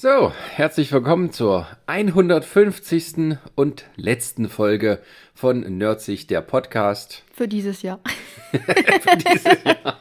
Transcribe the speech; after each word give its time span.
So, 0.00 0.32
herzlich 0.54 0.92
willkommen 0.92 1.32
zur 1.32 1.66
150. 1.86 3.36
und 3.56 3.84
letzten 3.96 4.48
Folge 4.48 5.00
von 5.34 5.62
Nerdsich, 5.76 6.28
der 6.28 6.40
Podcast. 6.40 7.24
Für 7.32 7.48
dieses 7.48 7.82
Jahr. 7.82 7.98
Für 8.52 9.16
dieses 9.16 9.64
Jahr. 9.64 9.98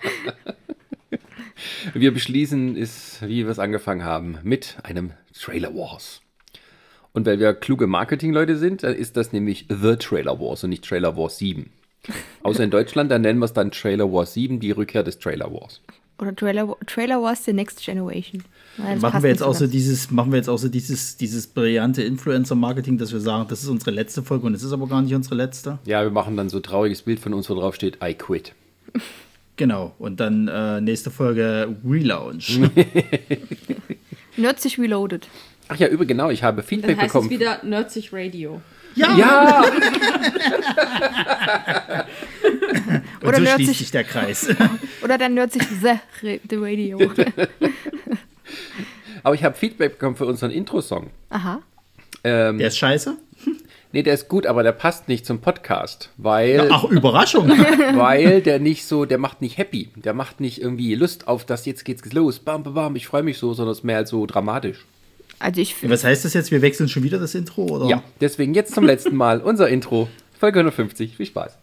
Wir 1.95 2.13
beschließen 2.13 2.77
es, 2.77 3.23
wie 3.23 3.45
wir 3.45 3.49
es 3.49 3.57
angefangen 3.57 4.03
haben, 4.03 4.37
mit 4.43 4.77
einem 4.83 5.13
Trailer 5.33 5.73
Wars. 5.73 6.21
Und 7.13 7.25
weil 7.25 7.39
wir 7.39 7.55
kluge 7.55 7.87
Marketingleute 7.87 8.55
sind, 8.55 8.83
dann 8.83 8.93
ist 8.93 9.17
das 9.17 9.33
nämlich 9.33 9.65
The 9.67 9.95
Trailer 9.95 10.39
Wars 10.39 10.63
und 10.63 10.69
nicht 10.69 10.87
Trailer 10.87 11.17
Wars 11.17 11.39
7. 11.39 11.71
Außer 12.43 12.63
in 12.63 12.69
Deutschland, 12.69 13.09
dann 13.09 13.23
nennen 13.23 13.39
wir 13.39 13.45
es 13.45 13.53
dann 13.53 13.71
Trailer 13.71 14.13
Wars 14.13 14.35
7, 14.35 14.59
die 14.59 14.69
Rückkehr 14.69 15.01
des 15.01 15.17
Trailer 15.17 15.51
Wars. 15.51 15.81
Oder 16.19 16.35
Trailer, 16.35 16.75
Trailer 16.87 17.21
Wars 17.21 17.45
The 17.45 17.53
Next 17.53 17.83
Generation. 17.83 18.43
Ja, 18.77 18.95
machen 18.95 19.21
wir 19.23 19.29
jetzt 19.29 19.43
auch 19.43 19.53
so 19.53 19.67
dieses, 19.67 20.09
machen 20.11 20.31
wir 20.31 20.37
jetzt 20.37 20.49
auch 20.49 20.57
so 20.57 20.67
dieses, 20.69 21.17
dieses 21.17 21.47
brillante 21.47 22.01
Influencer-Marketing, 22.03 22.97
dass 22.97 23.11
wir 23.11 23.19
sagen, 23.19 23.45
das 23.49 23.63
ist 23.63 23.69
unsere 23.69 23.91
letzte 23.91 24.23
Folge 24.23 24.45
und 24.47 24.53
es 24.53 24.63
ist 24.63 24.71
aber 24.71 24.87
gar 24.87 25.01
nicht 25.01 25.13
unsere 25.13 25.35
letzte. 25.35 25.79
Ja, 25.85 26.01
wir 26.03 26.11
machen 26.11 26.35
dann 26.37 26.49
so 26.49 26.57
ein 26.57 26.63
trauriges 26.63 27.01
Bild 27.03 27.19
von 27.19 27.33
uns, 27.33 27.49
wo 27.49 27.55
drauf 27.55 27.75
steht, 27.75 27.99
I 28.03 28.13
quit. 28.13 28.53
Genau. 29.59 29.95
Und 29.97 30.19
dann 30.19 30.47
äh, 30.47 30.79
nächste 30.81 31.09
Folge 31.09 31.75
Relaunch. 31.83 32.59
Nerdsig 34.37 34.77
Reloaded. 34.77 35.27
Ach 35.67 35.75
ja, 35.77 35.87
übrigens, 35.87 36.09
genau, 36.09 36.29
ich 36.29 36.43
habe 36.43 36.57
Dann 36.57 36.67
Feedback 36.67 36.97
heißt 36.97 37.07
bekommen. 37.07 37.25
es 37.25 37.31
wieder 37.31 37.63
Nerdsich 37.63 38.13
Radio. 38.13 38.61
Ja! 38.93 39.65
Und 43.21 43.27
Oder 43.27 43.39
so 43.39 43.45
schließt 43.45 43.75
sich 43.75 43.91
der 43.91 44.03
Kreis. 44.03 44.47
Oder 45.03 45.17
dann 45.17 45.33
Nerdsig 45.33 45.63
The, 45.81 45.87
Ra- 46.27 46.37
the 46.49 46.55
Radio. 46.57 46.99
Aber 49.23 49.35
ich 49.35 49.43
habe 49.43 49.55
Feedback 49.55 49.93
bekommen 49.93 50.15
für 50.15 50.25
unseren 50.25 50.51
Intro-Song. 50.51 51.09
Aha. 51.29 51.61
Ähm, 52.23 52.57
Der 52.59 52.67
ist 52.67 52.77
scheiße. 52.77 53.17
nee, 53.91 54.03
der 54.03 54.13
ist 54.13 54.27
gut, 54.27 54.45
aber 54.45 54.63
der 54.63 54.71
passt 54.71 55.07
nicht 55.07 55.25
zum 55.25 55.39
Podcast, 55.39 56.09
weil, 56.17 56.69
Ach, 56.71 56.83
Überraschung. 56.85 57.49
weil 57.95 58.41
der 58.41 58.59
nicht 58.59 58.85
so, 58.85 59.05
der 59.05 59.17
macht 59.17 59.41
nicht 59.41 59.57
happy. 59.57 59.89
Der 59.95 60.13
macht 60.13 60.39
nicht 60.39 60.61
irgendwie 60.61 60.95
Lust 60.95 61.27
auf 61.27 61.45
das, 61.45 61.65
jetzt 61.65 61.83
geht's 61.85 62.11
los, 62.13 62.39
bam, 62.39 62.63
bam, 62.63 62.73
bam, 62.73 62.95
ich 62.95 63.07
freue 63.07 63.23
mich 63.23 63.37
so, 63.37 63.53
sondern 63.53 63.71
es 63.73 63.79
ist 63.79 63.83
mehr 63.83 63.97
als 63.97 64.09
so 64.09 64.25
dramatisch. 64.25 64.85
Also 65.39 65.61
ich 65.61 65.75
Was 65.87 66.03
heißt 66.03 66.25
das 66.25 66.33
jetzt? 66.33 66.49
Wir 66.51 66.61
wechseln 66.61 66.89
schon 66.89 67.03
wieder 67.03 67.19
das 67.19 67.35
Intro? 67.35 67.63
Oder? 67.65 67.85
Ja, 67.87 68.03
deswegen 68.21 68.53
jetzt 68.55 68.73
zum 68.73 68.85
letzten 68.85 69.15
Mal 69.15 69.39
unser 69.41 69.67
Intro, 69.69 70.07
Folge 70.39 70.59
150. 70.59 71.15
Viel 71.17 71.25
Spaß. 71.27 71.57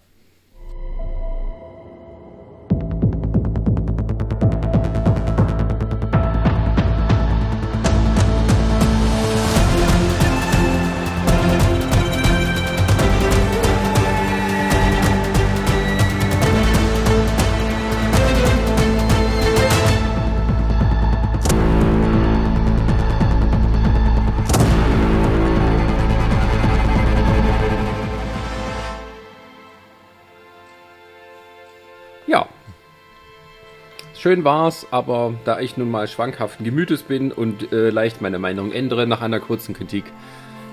Schön 34.25 34.42
war's, 34.42 34.86
aber 34.91 35.34
da 35.44 35.61
ich 35.61 35.77
nun 35.77 35.91
mal 35.91 36.08
schwankhaften 36.08 36.64
Gemütes 36.64 37.03
bin 37.03 37.30
und 37.30 37.75
äh, 37.75 37.91
leicht 37.91 38.22
meine 38.22 38.39
Meinung 38.39 38.72
ändere 38.72 39.06
nach 39.06 39.20
einer 39.20 39.39
kurzen 39.39 39.75
Kritik, 39.75 40.05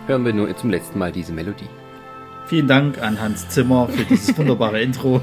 hören 0.07 0.23
wir 0.23 0.31
nur 0.31 0.55
zum 0.55 0.69
letzten 0.69 0.97
Mal 0.97 1.11
diese 1.11 1.33
Melodie. 1.33 1.67
Vielen 2.45 2.69
Dank 2.69 3.03
an 3.03 3.19
Hans 3.19 3.49
Zimmer 3.49 3.89
für 3.89 4.05
dieses 4.05 4.37
wunderbare 4.37 4.81
Intro, 4.81 5.19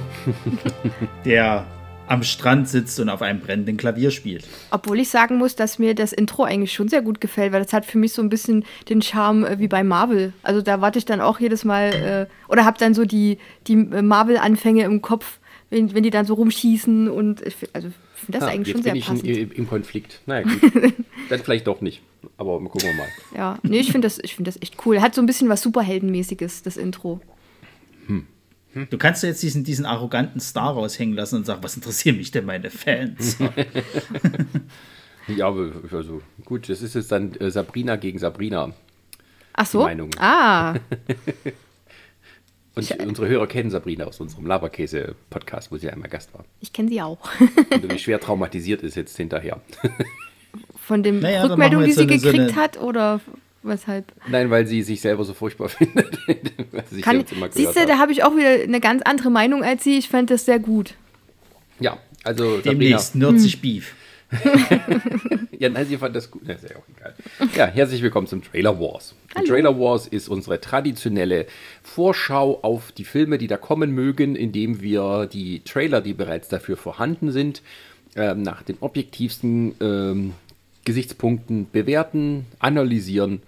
der 1.25 1.67
am 2.07 2.23
Strand 2.23 2.69
sitzt 2.69 3.01
und 3.01 3.09
auf 3.09 3.23
einem 3.23 3.41
brennenden 3.41 3.79
Klavier 3.79 4.11
spielt. 4.11 4.47
obwohl 4.73 5.01
ich 5.01 5.09
sagen 5.09 5.39
muss, 5.39 5.57
dass 5.57 5.79
mir 5.79 5.95
das 5.95 6.13
Intro 6.13 6.45
eigentlich 6.45 6.75
schon 6.75 6.89
sehr 6.89 7.01
gut 7.01 7.23
gefällt, 7.23 7.55
weil 7.55 7.63
das 7.63 7.73
hat 7.73 7.87
für 7.87 7.97
mich 7.97 8.13
so 8.13 8.21
ein 8.21 8.29
bisschen 8.29 8.67
den 8.91 9.01
Charme 9.01 9.47
äh, 9.47 9.59
wie 9.59 9.69
bei 9.69 9.83
Marvel. 9.83 10.35
Also 10.43 10.61
da 10.61 10.83
warte 10.83 10.99
ich 10.99 11.07
dann 11.07 11.23
auch 11.23 11.41
jedes 11.41 11.65
Mal 11.65 12.29
äh, 12.29 12.53
oder 12.53 12.67
habe 12.67 12.77
dann 12.79 12.93
so 12.93 13.07
die, 13.07 13.39
die 13.69 13.73
äh, 13.73 14.03
Marvel-Anfänge 14.03 14.85
im 14.85 15.01
Kopf, 15.01 15.39
wenn, 15.71 15.95
wenn 15.95 16.03
die 16.03 16.11
dann 16.11 16.27
so 16.27 16.35
rumschießen 16.35 17.09
und 17.09 17.41
ich, 17.41 17.57
fi- 17.57 17.69
also 17.73 17.89
ich 18.19 18.25
finde 18.27 18.39
das 18.39 18.49
Ah, 18.49 18.51
eigentlich 18.53 18.69
jetzt 18.69 18.75
schon 18.77 18.83
sehr 18.83 18.93
bin 18.93 18.99
ich 19.01 19.09
in, 19.09 19.15
passend. 19.15 19.29
im, 19.53 19.53
im 19.53 19.69
Konflikt. 19.69 20.21
Naja, 20.27 20.43
gut. 20.47 20.73
Dann 21.29 21.41
vielleicht 21.41 21.67
doch 21.67 21.81
nicht. 21.81 22.03
Aber 22.37 22.59
mal 22.61 22.69
gucken 22.69 22.89
wir 22.91 22.95
mal. 22.97 23.09
Ja, 23.35 23.59
nee, 23.63 23.79
ich 23.81 23.93
finde 23.93 24.07
das, 24.07 24.19
ich 24.19 24.35
find 24.35 24.47
das 24.49 24.61
echt 24.61 24.77
cool. 24.87 25.01
Hat 25.01 25.15
so 25.15 25.21
ein 25.23 25.27
bisschen 25.27 25.49
was 25.49 25.63
Superheldenmäßiges, 25.63 26.63
das 26.63 26.77
Intro. 26.77 27.21
Du 28.91 28.99
kannst 28.99 29.23
ja 29.23 29.31
jetzt 29.31 29.43
diesen, 29.43 29.65
diesen 29.65 29.87
arroganten 29.87 30.41
Star 30.41 30.75
raushängen 30.75 31.17
lassen 31.17 31.37
und 31.37 31.47
sagen, 31.47 31.63
was 31.65 31.75
interessieren 31.75 32.17
mich 32.17 32.31
denn 32.31 32.45
meine 32.45 32.71
Fans? 32.71 33.39
Ja, 35.27 35.49
aber 35.49 35.73
also 35.93 36.23
gut, 36.47 36.71
das 36.71 36.81
ist 36.81 36.95
jetzt 36.95 37.13
dann 37.13 37.35
äh, 37.35 37.51
Sabrina 37.51 37.97
gegen 37.97 38.19
Sabrina. 38.19 38.73
Ach 39.53 39.67
so? 39.67 39.83
Meinung. 39.83 40.09
Ah, 40.19 40.75
Und 42.79 43.07
unsere 43.09 43.29
Hörer 43.29 43.47
kennen 43.47 43.71
Sabrina 43.71 44.05
aus 44.05 44.21
unserem 44.21 44.47
Laberkäse-Podcast, 44.47 45.71
wo 45.73 45.77
sie 45.77 45.91
einmal 45.91 46.09
Gast 46.09 46.33
war. 46.35 46.45
ich 46.61 46.73
kenne 46.73 46.89
sie 46.89 47.03
auch. 47.03 47.19
Und 47.41 47.71
irgendwie 47.73 47.99
schwer 47.99 48.21
traumatisiert 48.21 48.83
ist 48.83 48.95
jetzt 48.97 49.17
hinterher. 49.17 49.61
Von 50.77 51.03
den 51.03 51.21
Naja, 51.21 51.47
machen 51.57 51.81
die 51.85 51.93
sie 51.93 51.93
so 51.93 52.03
eine- 52.03 52.19
gekriegt 52.19 52.51
so 52.51 52.57
hat 52.57 52.81
oder 52.81 53.21
weshalb? 53.63 54.07
Nein, 54.29 54.49
weil 54.51 54.67
sie 54.67 54.83
sich 54.83 55.01
selber 55.01 55.25
so 55.25 55.35
furchtbar 55.35 55.69
findet. 55.69 56.19
Kann, 57.03 57.25
siehst 57.51 57.77
du, 57.77 57.87
da 57.87 57.99
habe 57.99 58.13
ich 58.13 58.23
auch 58.25 58.35
wieder 58.37 58.63
eine 58.63 58.81
ganz 58.81 59.03
andere 59.03 59.31
Meinung 59.31 59.63
als 59.63 59.85
sie. 59.85 59.99
Ich 59.99 60.09
fand 60.09 60.31
das 60.31 60.45
sehr 60.47 60.59
gut. 60.59 60.95
Ja, 61.81 61.99
also 62.25 62.57
Sabrina. 62.57 62.71
Demnächst 62.73 63.15
Nerdsig 63.15 63.61
Beef. 63.61 63.95
Ja, 65.59 65.69
nein, 65.69 65.87
sie 65.87 65.97
fand 65.97 66.15
das 66.15 66.31
gut. 66.31 66.43
Na, 66.47 66.55
ist 66.55 66.71
ja 66.71 66.77
auch 66.77 66.85
egal. 66.97 67.15
Ja, 67.57 67.67
herzlich 67.67 68.01
willkommen 68.01 68.29
zum 68.29 68.45
Trailer 68.45 68.79
Wars. 68.79 69.17
Trailer 69.47 69.77
Wars 69.79 70.07
ist 70.07 70.29
unsere 70.29 70.61
traditionelle 70.61 71.47
Vorschau 71.83 72.61
auf 72.63 72.93
die 72.93 73.05
Filme, 73.05 73.39
die 73.39 73.49
da 73.49 73.57
kommen 73.57 73.91
mögen, 73.91 74.37
indem 74.37 74.81
wir 74.81 75.27
die 75.27 75.61
Trailer, 75.65 76.01
die 76.01 76.15
bereits 76.15 76.49
dafür 76.49 76.77
vorhanden 76.77 77.33
sind, 77.33 77.63
ähm, 78.15 78.43
nach 78.43 78.63
den 78.63 78.77
objektivsten 78.81 79.75
ähm, 79.81 80.35
Gesichtspunkten 80.85 81.69
bewerten, 81.71 82.47
analysieren 82.61 83.43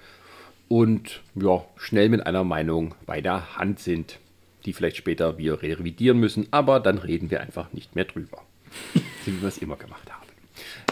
und 0.69 1.20
ja, 1.36 1.64
schnell 1.76 2.08
mit 2.08 2.26
einer 2.26 2.42
Meinung 2.42 2.94
bei 3.06 3.20
der 3.20 3.56
Hand 3.56 3.78
sind, 3.78 4.19
die 4.64 4.72
vielleicht 4.72 4.96
später 4.96 5.38
wir 5.38 5.62
revidieren 5.62 6.19
müssen, 6.19 6.48
aber 6.50 6.80
dann 6.80 6.98
reden 6.98 7.30
wir 7.30 7.40
einfach 7.40 7.72
nicht 7.72 7.94
mehr 7.94 8.04
drüber. 8.04 8.42
so 9.24 9.32
wie 9.32 9.40
wir 9.40 9.48
es 9.48 9.58
immer 9.58 9.76
gemacht 9.76 10.10
haben. 10.10 10.19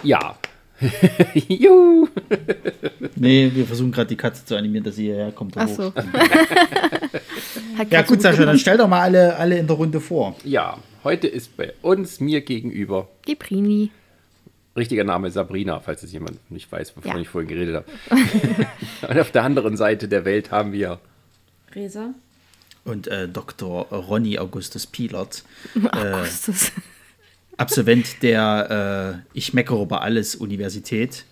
Ja. 0.02 0.36
Juhu. 1.48 2.06
Nee, 3.16 3.50
wir 3.52 3.66
versuchen 3.66 3.90
gerade 3.90 4.08
die 4.08 4.16
Katze 4.16 4.44
zu 4.44 4.56
animieren, 4.56 4.84
dass 4.84 4.94
sie 4.96 5.04
hierher 5.06 5.32
kommt. 5.32 5.56
und 5.56 5.62
Ach 5.62 5.68
so. 5.68 5.92
Ja 7.90 8.02
gut, 8.02 8.20
Sascha, 8.20 8.44
dann 8.44 8.58
stell 8.58 8.76
doch 8.76 8.88
mal 8.88 9.00
alle, 9.02 9.36
alle 9.36 9.56
in 9.58 9.66
der 9.68 9.76
Runde 9.76 10.00
vor. 10.00 10.34
Ja, 10.44 10.78
heute 11.04 11.28
ist 11.28 11.56
bei 11.56 11.72
uns 11.82 12.18
mir 12.20 12.40
gegenüber, 12.40 13.08
Die 13.28 13.36
Prini. 13.36 13.90
richtiger 14.76 15.04
Name 15.04 15.30
Sabrina, 15.30 15.78
falls 15.80 16.02
es 16.02 16.12
jemand 16.12 16.38
nicht 16.50 16.70
weiß, 16.70 16.96
wovon 16.96 17.12
Ja. 17.12 17.18
ich 17.18 17.28
vorhin 17.28 17.48
geredet 17.48 17.76
habe. 17.76 17.86
Und 19.12 19.18
auf 19.20 19.30
der 19.30 19.44
anderen 19.44 19.76
Seite 19.76 20.08
der 20.08 20.24
Welt 20.24 20.50
haben 20.50 20.72
wir 20.72 20.98
Resa. 21.74 22.14
Und 22.84 23.06
äh, 23.08 23.28
Dr. 23.28 23.86
Ronny 23.92 24.38
Augustus 24.38 24.86
Pielert, 24.86 25.44
Augustus. 25.92 26.72
Absolvent 27.58 28.22
der 28.22 29.22
äh, 29.24 29.28
Ich 29.36 29.52
meckere 29.52 29.82
über 29.82 30.02
alles 30.02 30.36
Universität, 30.36 31.24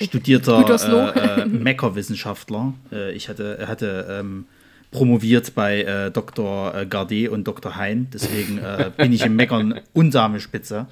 studierter 0.00 1.14
äh, 1.16 1.42
äh, 1.42 1.46
Meckerwissenschaftler. 1.46 2.74
Äh, 2.90 3.12
ich 3.12 3.28
hatte, 3.28 3.58
er 3.58 3.68
hatte 3.68 4.06
ähm, 4.10 4.46
promoviert 4.90 5.54
bei 5.54 5.82
äh, 5.82 6.10
Dr. 6.10 6.74
äh, 6.74 6.86
Gardet 6.86 7.28
und 7.28 7.44
Dr. 7.44 7.76
Hein, 7.76 8.08
deswegen 8.12 8.58
äh, 8.58 8.90
bin 8.96 9.12
ich 9.12 9.24
im 9.24 9.36
Meckern 9.36 9.80
Unsamespitze. 9.92 10.86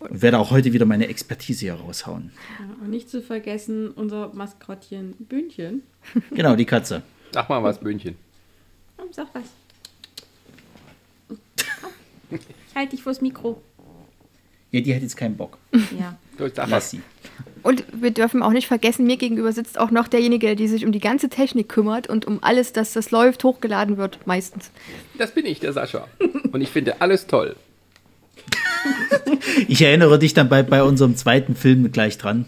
Und 0.00 0.22
werde 0.22 0.38
auch 0.38 0.52
heute 0.52 0.72
wieder 0.72 0.86
meine 0.86 1.08
Expertise 1.08 1.60
hier 1.60 1.74
raushauen. 1.74 2.30
Ja, 2.60 2.84
und 2.84 2.90
nicht 2.90 3.10
zu 3.10 3.20
vergessen, 3.20 3.90
unser 3.90 4.32
Maskottchen 4.32 5.14
Bühnchen. 5.18 5.82
Genau, 6.30 6.54
die 6.54 6.66
Katze. 6.66 7.02
Sag 7.32 7.48
mal 7.48 7.62
was, 7.64 7.80
Böhnchen. 7.80 8.14
Oh, 8.98 9.02
sag 9.10 9.26
was. 9.34 9.42
Ich 12.68 12.74
halte 12.76 12.90
dich 12.96 13.02
vors 13.02 13.20
Mikro. 13.20 13.60
Ja, 14.70 14.80
die 14.80 14.94
hat 14.94 15.02
jetzt 15.02 15.16
keinen 15.16 15.36
Bock. 15.36 15.58
Ja. 15.98 16.16
Lass 16.66 16.90
sie. 16.90 17.00
Und 17.62 17.84
wir 17.92 18.10
dürfen 18.12 18.42
auch 18.42 18.52
nicht 18.52 18.66
vergessen, 18.68 19.06
mir 19.06 19.16
gegenüber 19.16 19.52
sitzt 19.52 19.78
auch 19.78 19.90
noch 19.90 20.06
derjenige, 20.08 20.54
der 20.54 20.68
sich 20.68 20.84
um 20.84 20.92
die 20.92 21.00
ganze 21.00 21.28
Technik 21.28 21.68
kümmert 21.68 22.08
und 22.08 22.26
um 22.26 22.38
alles, 22.42 22.72
dass 22.72 22.92
das 22.92 23.10
läuft, 23.10 23.42
hochgeladen 23.44 23.96
wird, 23.96 24.20
meistens. 24.26 24.70
Das 25.16 25.32
bin 25.32 25.44
ich, 25.46 25.58
der 25.60 25.72
Sascha. 25.72 26.06
Und 26.52 26.60
ich 26.60 26.68
finde 26.68 27.00
alles 27.00 27.26
toll. 27.26 27.56
Ich 29.66 29.82
erinnere 29.82 30.18
dich 30.18 30.34
dann 30.34 30.48
bei, 30.48 30.62
bei 30.62 30.82
unserem 30.82 31.16
zweiten 31.16 31.56
Film 31.56 31.90
gleich 31.90 32.16
dran. 32.18 32.44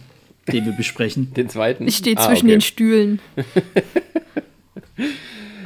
den 0.53 0.65
wir 0.67 0.73
besprechen. 0.73 1.33
Den 1.35 1.49
zweiten? 1.49 1.87
Ich 1.89 1.97
stehe 1.97 2.17
Ah, 2.17 2.27
zwischen 2.27 2.47
okay. 2.47 2.55
den 2.55 2.61
Stühlen. 2.61 3.21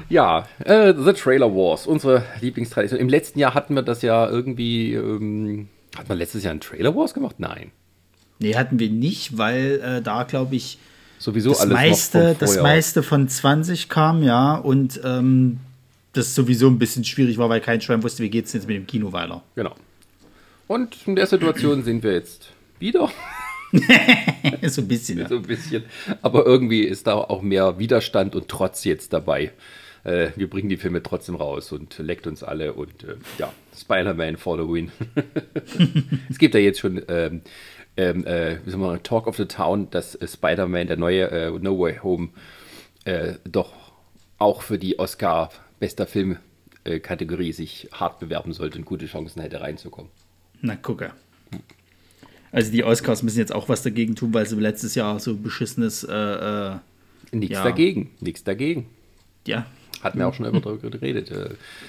Ja, 0.09 0.47
äh, 0.65 0.95
The 0.97 1.13
Trailer 1.13 1.55
Wars, 1.55 1.87
unsere 1.87 2.25
Lieblingstradition. 2.41 3.01
Im 3.01 3.09
letzten 3.09 3.39
Jahr 3.39 3.55
hatten 3.55 3.75
wir 3.75 3.83
das 3.83 4.03
ja 4.03 4.29
irgendwie. 4.29 4.95
Ähm, 4.95 5.69
hat 5.97 6.09
man 6.09 6.19
letztes 6.19 6.43
Jahr 6.45 6.51
einen 6.51 6.61
Trailer 6.61 6.95
Wars 6.95 7.15
gemacht? 7.15 7.37
Nein. 7.39 7.71
Nee, 8.41 8.57
hatten 8.57 8.79
wir 8.79 8.91
nicht, 8.91 9.39
weil 9.39 9.81
äh, 9.81 10.03
da, 10.03 10.25
glaube 10.25 10.57
ich, 10.57 10.79
Sowieso 11.19 11.51
das 11.51 11.61
alles 11.61 11.73
meiste, 11.73 12.37
das 12.39 12.61
meiste 12.61 13.03
von 13.03 13.29
20 13.29 13.89
kam, 13.89 14.23
ja, 14.23 14.57
und 14.57 15.01
ähm, 15.05 15.59
das 16.13 16.35
sowieso 16.35 16.69
ein 16.69 16.79
bisschen 16.79 17.05
schwierig 17.05 17.39
war, 17.39 17.49
weil 17.49 17.61
kein 17.61 17.81
Schwein 17.81 18.03
wusste, 18.03 18.23
wie 18.23 18.31
geht 18.31 18.47
es 18.47 18.53
jetzt 18.53 18.67
mit 18.67 18.77
dem 18.77 18.87
Kino 18.87 19.13
weiter. 19.13 19.43
Genau. 19.55 19.75
Und 20.67 20.97
in 21.07 21.17
der 21.17 21.27
Situation 21.27 21.83
sind 21.83 22.03
wir 22.03 22.13
jetzt 22.13 22.51
wieder. 22.79 23.11
so 24.67 24.83
ein 24.83 24.89
bisschen, 24.89 25.19
ja. 25.19 25.29
so 25.29 25.37
ein 25.37 25.43
bisschen. 25.43 25.85
Aber 26.23 26.45
irgendwie 26.47 26.83
ist 26.83 27.07
da 27.07 27.15
auch 27.15 27.43
mehr 27.43 27.79
Widerstand 27.79 28.35
und 28.35 28.49
Trotz 28.49 28.85
jetzt 28.85 29.13
dabei. 29.13 29.53
Äh, 30.05 30.31
wir 30.37 30.49
bringen 30.49 30.69
die 30.69 30.77
Filme 30.77 31.03
trotzdem 31.03 31.35
raus 31.35 31.73
und 31.73 31.99
leckt 31.99 32.27
uns 32.27 32.43
alle 32.43 32.75
und 32.75 33.05
äh, 33.05 33.17
ja, 33.39 33.53
Spider-Man 33.77 34.37
for 34.37 34.57
the 34.57 34.71
win. 34.71 34.93
es 36.31 36.39
gibt 36.39 36.55
ja 36.55 36.61
jetzt 36.61 36.81
schon 36.81 37.03
ähm, 37.09 37.41
ähm, 37.97 38.27
äh, 38.27 38.59
wie 38.65 38.71
soll 38.71 38.81
man, 38.81 39.03
Talk 39.03 39.27
of 39.27 39.37
the 39.37 39.47
Town, 39.47 39.89
dass 39.91 40.15
äh, 40.15 40.27
Spider-Man, 40.27 40.89
der 40.89 40.97
neue 40.97 41.31
äh, 41.31 41.51
No 41.51 41.79
Way 41.79 41.99
Home, 42.03 42.29
äh, 43.05 43.35
doch 43.45 43.73
auch 44.39 44.63
für 44.63 44.79
die 44.79 44.99
Oscar 44.99 45.51
bester 45.81 46.07
Film 46.07 46.39
Kategorie 47.03 47.53
sich 47.55 47.89
hart 47.93 48.21
bewerben 48.21 48.53
sollte 48.53 48.79
und 48.79 48.85
gute 48.85 49.07
Chancen 49.07 49.41
hätte 49.41 49.59
reinzukommen. 49.59 50.11
Na, 50.61 50.77
gucke. 50.77 51.13
Also 52.53 52.71
die 52.71 52.85
Oscars 52.85 53.23
müssen 53.23 53.39
jetzt 53.39 53.55
auch 53.55 53.71
was 53.71 53.83
dagegen 53.83 54.15
tun, 54.17 54.35
weil 54.35 54.45
sie 54.45 54.55
letztes 54.57 54.95
Jahr 54.95 55.19
so 55.19 55.35
beschissenes, 55.35 56.05
äh, 56.05 56.13
äh, 56.15 56.77
Nichts 57.33 57.55
Ja. 57.55 57.65
dagegen, 57.65 58.11
nichts 58.21 58.45
dagegen. 58.45 58.87
ja, 59.47 59.65
Hatten 60.05 60.19
wir 60.19 60.29
auch 60.29 60.35
schon 60.35 60.45
darüber 60.45 60.77
geredet. 60.91 61.31
Äh, 61.31 61.49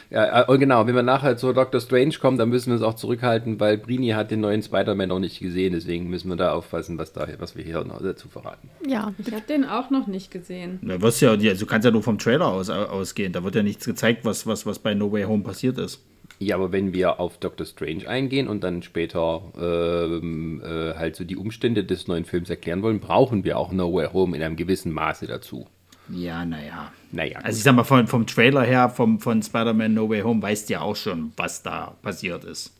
Ja, 0.10 0.50
äh, 0.50 0.58
genau, 0.58 0.88
wenn 0.88 0.96
wir 0.96 1.04
nachher 1.04 1.36
zu 1.36 1.52
Doctor 1.54 1.82
Strange 1.82 2.14
kommen, 2.14 2.38
dann 2.38 2.50
müssen 2.50 2.70
wir 2.70 2.78
es 2.78 2.82
auch 2.82 2.96
zurückhalten, 2.96 3.60
weil 3.60 3.78
Brini 3.78 4.10
hat 4.10 4.32
den 4.32 4.40
neuen 4.40 4.64
Spider-Man 4.64 5.10
noch 5.10 5.20
nicht 5.20 5.40
gesehen, 5.40 5.74
deswegen 5.74 6.10
müssen 6.10 6.30
wir 6.30 6.38
da 6.38 6.54
aufpassen, 6.54 6.98
was, 6.98 7.12
da, 7.12 7.28
was 7.40 7.56
wir 7.56 7.64
hier 7.64 7.84
noch 7.84 8.02
dazu 8.02 8.30
verraten. 8.30 8.70
Ja, 8.88 9.14
Ich 9.18 9.32
habe 9.32 9.44
den 9.48 9.66
auch 9.66 9.90
noch 9.90 10.08
nicht 10.08 10.32
gesehen. 10.32 10.80
Da 10.82 11.02
wirst 11.02 11.22
ja, 11.22 11.36
ja, 11.36 11.54
du 11.54 11.66
kannst 11.66 11.86
ja 11.86 11.92
nur 11.92 12.04
vom 12.04 12.18
Trailer 12.18 12.48
aus, 12.48 12.70
ausgehen. 12.70 13.34
Da 13.34 13.44
wird 13.44 13.56
ja 13.56 13.64
nichts 13.64 13.86
gezeigt, 13.86 14.24
was, 14.24 14.48
was, 14.48 14.66
was 14.66 14.80
bei 14.80 14.94
No 14.94 15.12
Way 15.12 15.24
Home 15.24 15.44
passiert 15.44 15.78
ist. 15.78 16.02
Ja, 16.40 16.56
aber 16.56 16.72
wenn 16.72 16.94
wir 16.94 17.20
auf 17.20 17.38
Doctor 17.38 17.66
Strange 17.66 18.08
eingehen 18.10 18.48
und 18.48 18.64
dann 18.64 18.82
später 18.82 19.42
ähm, 19.58 20.62
äh, 20.66 20.94
halt 20.96 21.16
so 21.16 21.24
die 21.24 21.38
Umstände 21.38 21.84
des 21.84 22.08
neuen 22.08 22.26
Films 22.26 22.50
erklären 22.50 22.82
wollen, 22.82 23.00
brauchen 23.00 23.44
wir 23.44 23.58
auch 23.58 23.72
No 23.72 23.94
Way 23.94 24.10
Home 24.12 24.36
in 24.36 24.44
einem 24.44 24.56
gewissen 24.56 24.92
Maße 24.92 25.28
dazu. 25.28 25.68
Ja, 26.10 26.46
naja. 26.46 26.92
Naja, 27.12 27.40
Also 27.44 27.58
ich 27.58 27.64
sag 27.64 27.76
mal, 27.76 27.84
von, 27.84 28.08
vom 28.08 28.28
Trailer 28.28 28.62
her, 28.64 28.90
vom, 28.90 29.20
von 29.20 29.42
Spider-Man 29.42 29.94
No 29.94 30.10
Way 30.10 30.22
Home, 30.22 30.42
weißt 30.42 30.70
du 30.70 30.74
ja 30.74 30.82
auch 30.82 30.96
schon, 30.96 31.32
was 31.38 31.64
da 31.64 31.96
passiert 32.02 32.44
ist. 32.44 32.72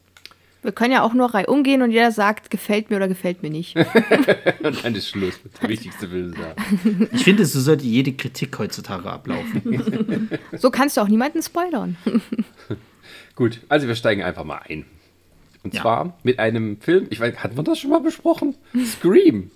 wir 0.62 0.72
können 0.72 0.92
ja 0.94 1.02
auch 1.04 1.14
nur 1.14 1.34
Reihe 1.34 1.48
umgehen 1.48 1.82
und 1.82 1.92
jeder 1.92 2.12
sagt, 2.12 2.50
gefällt 2.50 2.90
mir 2.90 2.98
oder 2.98 3.08
gefällt 3.08 3.42
mir 3.44 3.50
nicht. 3.50 3.76
und 4.64 4.84
dann 4.84 4.96
ist 4.96 5.10
Schluss. 5.10 5.40
Der 5.62 5.70
wichtigste 5.70 6.08
Film 6.10 6.34
ist 6.34 6.40
da. 6.40 6.56
Ich 7.14 7.24
finde, 7.24 7.46
so 7.46 7.60
sollte 7.62 7.86
jede 7.86 8.14
Kritik 8.14 8.58
heutzutage 8.60 9.10
ablaufen. 9.12 10.30
So 10.58 10.70
kannst 10.72 10.98
du 10.98 11.02
auch 11.02 11.08
niemanden 11.08 11.42
spoilern. 11.42 11.98
Gut, 13.36 13.60
also 13.70 13.88
wir 13.88 13.96
steigen 13.96 14.24
einfach 14.24 14.44
mal 14.44 14.62
ein. 14.70 14.86
Und 15.64 15.74
Ja. 15.74 15.82
zwar 15.82 16.18
mit 16.24 16.40
einem 16.40 16.80
Film, 16.80 17.08
ich 17.10 17.20
weiß, 17.20 17.38
hatten 17.38 17.58
wir 17.58 17.64
das 17.64 17.80
schon 17.80 17.90
mal 17.92 18.00
besprochen? 18.02 18.56
Scream. 18.86 19.50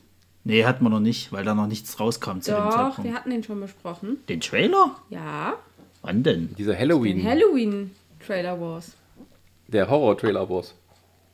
Nee, 0.43 0.65
hatten 0.65 0.83
wir 0.83 0.89
noch 0.89 0.99
nicht, 0.99 1.31
weil 1.31 1.43
da 1.45 1.53
noch 1.53 1.67
nichts 1.67 1.99
rauskam 1.99 2.39
zu 2.41 2.51
dem 2.51 2.63
Doch, 2.63 2.69
Zeitpunkt. 2.75 3.03
wir 3.09 3.13
hatten 3.15 3.29
den 3.29 3.43
schon 3.43 3.59
besprochen. 3.59 4.17
Den 4.29 4.41
Trailer? 4.41 4.95
Ja. 5.09 5.53
Wann 6.01 6.23
denn? 6.23 6.55
Dieser 6.57 6.73
Den 6.73 6.79
Halloween, 6.81 7.23
Halloween-Trailer 7.23 8.59
Wars. 8.59 8.93
der 9.67 9.89
Horror-Trailer 9.89 10.49
Wars. 10.49 10.73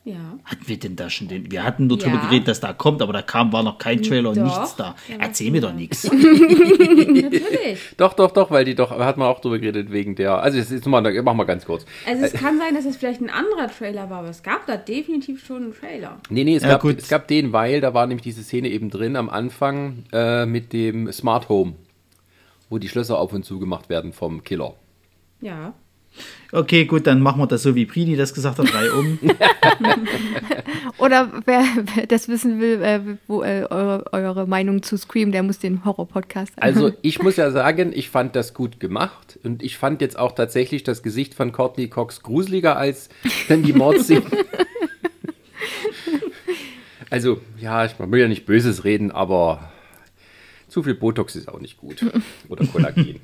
Ja. 0.08 0.38
Hatten 0.46 0.68
wir 0.68 0.78
denn 0.78 0.96
da 0.96 1.10
schon 1.10 1.28
den? 1.28 1.50
Wir 1.52 1.64
hatten 1.64 1.88
nur 1.88 2.00
Ja. 2.00 2.16
geredet, 2.16 2.48
dass 2.48 2.60
da 2.60 2.74
kommt, 2.74 3.02
aber 3.02 3.12
da 3.12 3.24
kam, 3.24 3.52
war 3.52 3.64
noch 3.64 3.80
kein 3.80 4.04
Trailer 4.04 4.30
und 4.30 4.38
Doch. 4.38 4.44
nichts 4.44 4.76
da. 4.76 4.96
Ja, 5.10 5.16
Erzähl 5.20 5.50
mir 5.50 5.62
doch 5.62 5.74
nichts. 5.74 6.04
Natürlich. 6.12 7.80
Doch, 7.98 8.14
doch, 8.14 8.32
doch, 8.32 8.52
weil 8.52 8.66
die 8.66 8.76
doch, 8.76 8.92
hat 8.92 9.18
man 9.18 9.28
auch 9.28 9.40
drüber 9.42 9.58
geredet 9.60 9.92
wegen 9.92 10.16
der, 10.16 10.42
also 10.42 10.58
jetzt, 10.58 10.72
jetzt 10.72 10.86
mal, 10.86 11.02
machen 11.24 11.38
wir 11.38 11.46
ganz 11.46 11.66
kurz. 11.66 11.86
Also 12.08 12.24
es 12.24 12.34
kann 12.34 12.58
sein, 12.60 12.76
dass 12.76 12.86
es 12.86 12.98
vielleicht 12.98 13.22
ein 13.22 13.30
anderer 13.30 13.68
Trailer 13.68 14.10
war, 14.10 14.20
aber 14.20 14.30
es 14.30 14.44
gab 14.44 14.66
da 14.68 14.78
definitiv 14.78 15.44
schon 15.46 15.64
einen 15.64 15.74
Trailer. 15.74 16.20
Nee, 16.30 16.44
nee, 16.44 16.56
es, 16.56 16.64
Ja, 16.64 16.70
gab, 16.70 16.82
gut. 16.82 16.98
es 17.00 17.08
gab 17.08 17.28
den, 17.28 17.52
weil 17.54 17.82
da 17.82 17.94
war 17.94 18.06
nämlich 18.08 18.24
diese 18.24 18.44
Szene 18.44 18.70
eben 18.70 18.90
drin 18.90 19.16
am 19.16 19.30
Anfang 19.30 20.04
äh, 20.14 20.46
mit 20.46 20.72
dem 20.74 21.12
Smart 21.12 21.50
Home, 21.50 21.74
wo 22.70 22.78
die 22.78 22.90
Schlösser 22.90 23.18
auf 23.18 23.34
und 23.34 23.44
zu 23.44 23.60
gemacht 23.60 23.90
werden 23.90 24.14
vom 24.14 24.44
Killer. 24.44 24.76
Ja. 25.42 25.74
Okay, 26.52 26.86
gut, 26.86 27.06
dann 27.06 27.22
machen 27.22 27.42
wir 27.42 27.48
das 27.48 27.64
so, 27.64 27.76
wie 27.76 27.86
Prini 27.86 28.16
das 28.16 28.34
gesagt 28.34 28.60
hat, 28.60 28.72
drei 28.72 28.92
um. 28.92 29.20
Oder 30.98 31.30
wer, 31.46 31.66
wer 31.96 32.08
das 32.08 32.30
wissen 32.30 32.62
will, 32.62 32.82
äh, 32.82 33.02
wo, 33.28 33.44
äh, 33.44 33.66
eure, 33.70 34.06
eure 34.14 34.48
Meinung 34.48 34.82
zu 34.82 34.96
Scream, 34.96 35.34
der 35.34 35.44
muss 35.44 35.60
den 35.60 35.84
Horror-Podcast 35.84 36.54
Also 36.56 36.94
ich 37.02 37.22
muss 37.22 37.36
ja 37.36 37.52
sagen, 37.52 37.92
ich 37.94 38.10
fand 38.10 38.36
das 38.36 38.54
gut 38.54 38.80
gemacht 38.80 39.38
und 39.44 39.64
ich 39.64 39.78
fand 39.78 40.02
jetzt 40.02 40.18
auch 40.18 40.34
tatsächlich 40.34 40.84
das 40.84 41.04
Gesicht 41.04 41.34
von 41.34 41.52
Courtney 41.52 41.90
Cox 41.90 42.22
gruseliger 42.22 42.78
als 42.78 43.10
dann 43.50 43.64
die 43.64 43.74
Mordszene. 43.74 44.24
also 47.10 47.42
ja, 47.60 47.86
ich 47.86 48.00
man 48.00 48.12
will 48.12 48.22
ja 48.22 48.28
nicht 48.30 48.46
Böses 48.46 48.86
reden, 48.86 49.12
aber 49.12 49.72
zu 50.70 50.84
viel 50.84 50.96
Botox 50.96 51.36
ist 51.36 51.50
auch 51.50 51.60
nicht 51.60 51.78
gut. 51.78 52.06
Oder 52.48 52.66
Kollagen. 52.66 53.20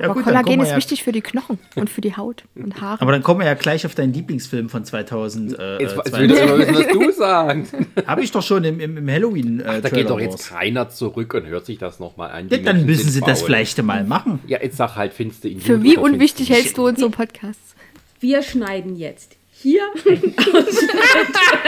Ja, 0.00 0.06
Aber 0.06 0.14
gut, 0.14 0.24
Kollagen 0.24 0.60
ist 0.60 0.70
ja, 0.70 0.76
wichtig 0.76 1.02
für 1.04 1.12
die 1.12 1.20
Knochen 1.20 1.58
und 1.76 1.88
für 1.90 2.00
die 2.00 2.16
Haut 2.16 2.44
und 2.54 2.80
Haare. 2.80 3.00
Aber 3.00 3.12
dann 3.12 3.22
kommen 3.22 3.40
wir 3.40 3.46
ja 3.46 3.54
gleich 3.54 3.86
auf 3.86 3.94
deinen 3.94 4.12
Lieblingsfilm 4.12 4.68
von 4.68 4.84
2000. 4.84 5.58
Äh, 5.58 5.78
Jetzt, 5.82 5.96
jetzt 5.96 6.14
äh, 6.14 6.20
will 6.20 6.30
ich 6.32 6.42
aber 6.42 6.58
wissen, 6.58 6.74
was 6.74 6.86
du 6.88 7.12
sagst. 7.12 7.74
Habe 8.06 8.22
ich 8.22 8.30
doch 8.32 8.42
schon 8.42 8.64
im, 8.64 8.80
im, 8.80 8.96
im 8.96 9.08
Halloween. 9.10 9.60
Äh, 9.60 9.64
Da 9.64 9.88
Trailer 9.88 9.90
geht 9.90 10.10
doch 10.10 10.20
jetzt 10.20 10.48
keiner 10.50 10.88
zurück 10.88 11.34
und 11.34 11.46
hört 11.46 11.66
sich 11.66 11.78
das 11.78 12.00
nochmal 12.00 12.30
an. 12.32 12.48
Ja, 12.48 12.58
dann 12.58 12.84
müssen 12.86 13.10
sie 13.10 13.20
das 13.20 13.42
vielleicht 13.42 13.80
mal 13.82 14.04
machen. 14.04 14.40
Ja, 14.46 14.60
jetzt 14.62 14.76
sag 14.76 14.96
halt, 14.96 15.12
findest 15.12 15.44
du 15.44 15.48
ihn 15.48 15.60
für 15.60 15.82
wie 15.82 15.96
unwichtig 15.96 16.50
hältst 16.50 16.76
du 16.78 16.86
unsere 16.86 17.10
Podcasts? 17.10 17.74
Wir 18.20 18.42
schneiden 18.42 18.96
jetzt 18.96 19.36
hier 19.50 19.82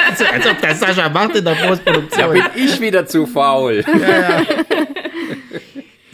Also, 0.09 0.25
als 0.25 0.47
ob 0.47 0.61
das 0.61 0.81
Sascha 0.81 1.09
macht 1.09 1.37
in 1.37 1.45
der 1.45 1.55
Da 1.55 1.67
Postproduktion. 1.69 2.33
bin 2.33 2.43
ich 2.57 2.81
wieder 2.81 3.07
zu 3.07 3.27
faul. 3.27 3.83
Du 3.83 3.93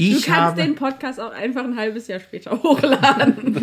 ich 0.09 0.27
kannst 0.27 0.39
habe, 0.41 0.63
den 0.63 0.75
Podcast 0.75 1.21
auch 1.21 1.33
einfach 1.33 1.65
ein 1.65 1.77
halbes 1.77 2.07
Jahr 2.07 2.21
später 2.21 2.53
hochladen. 2.63 3.57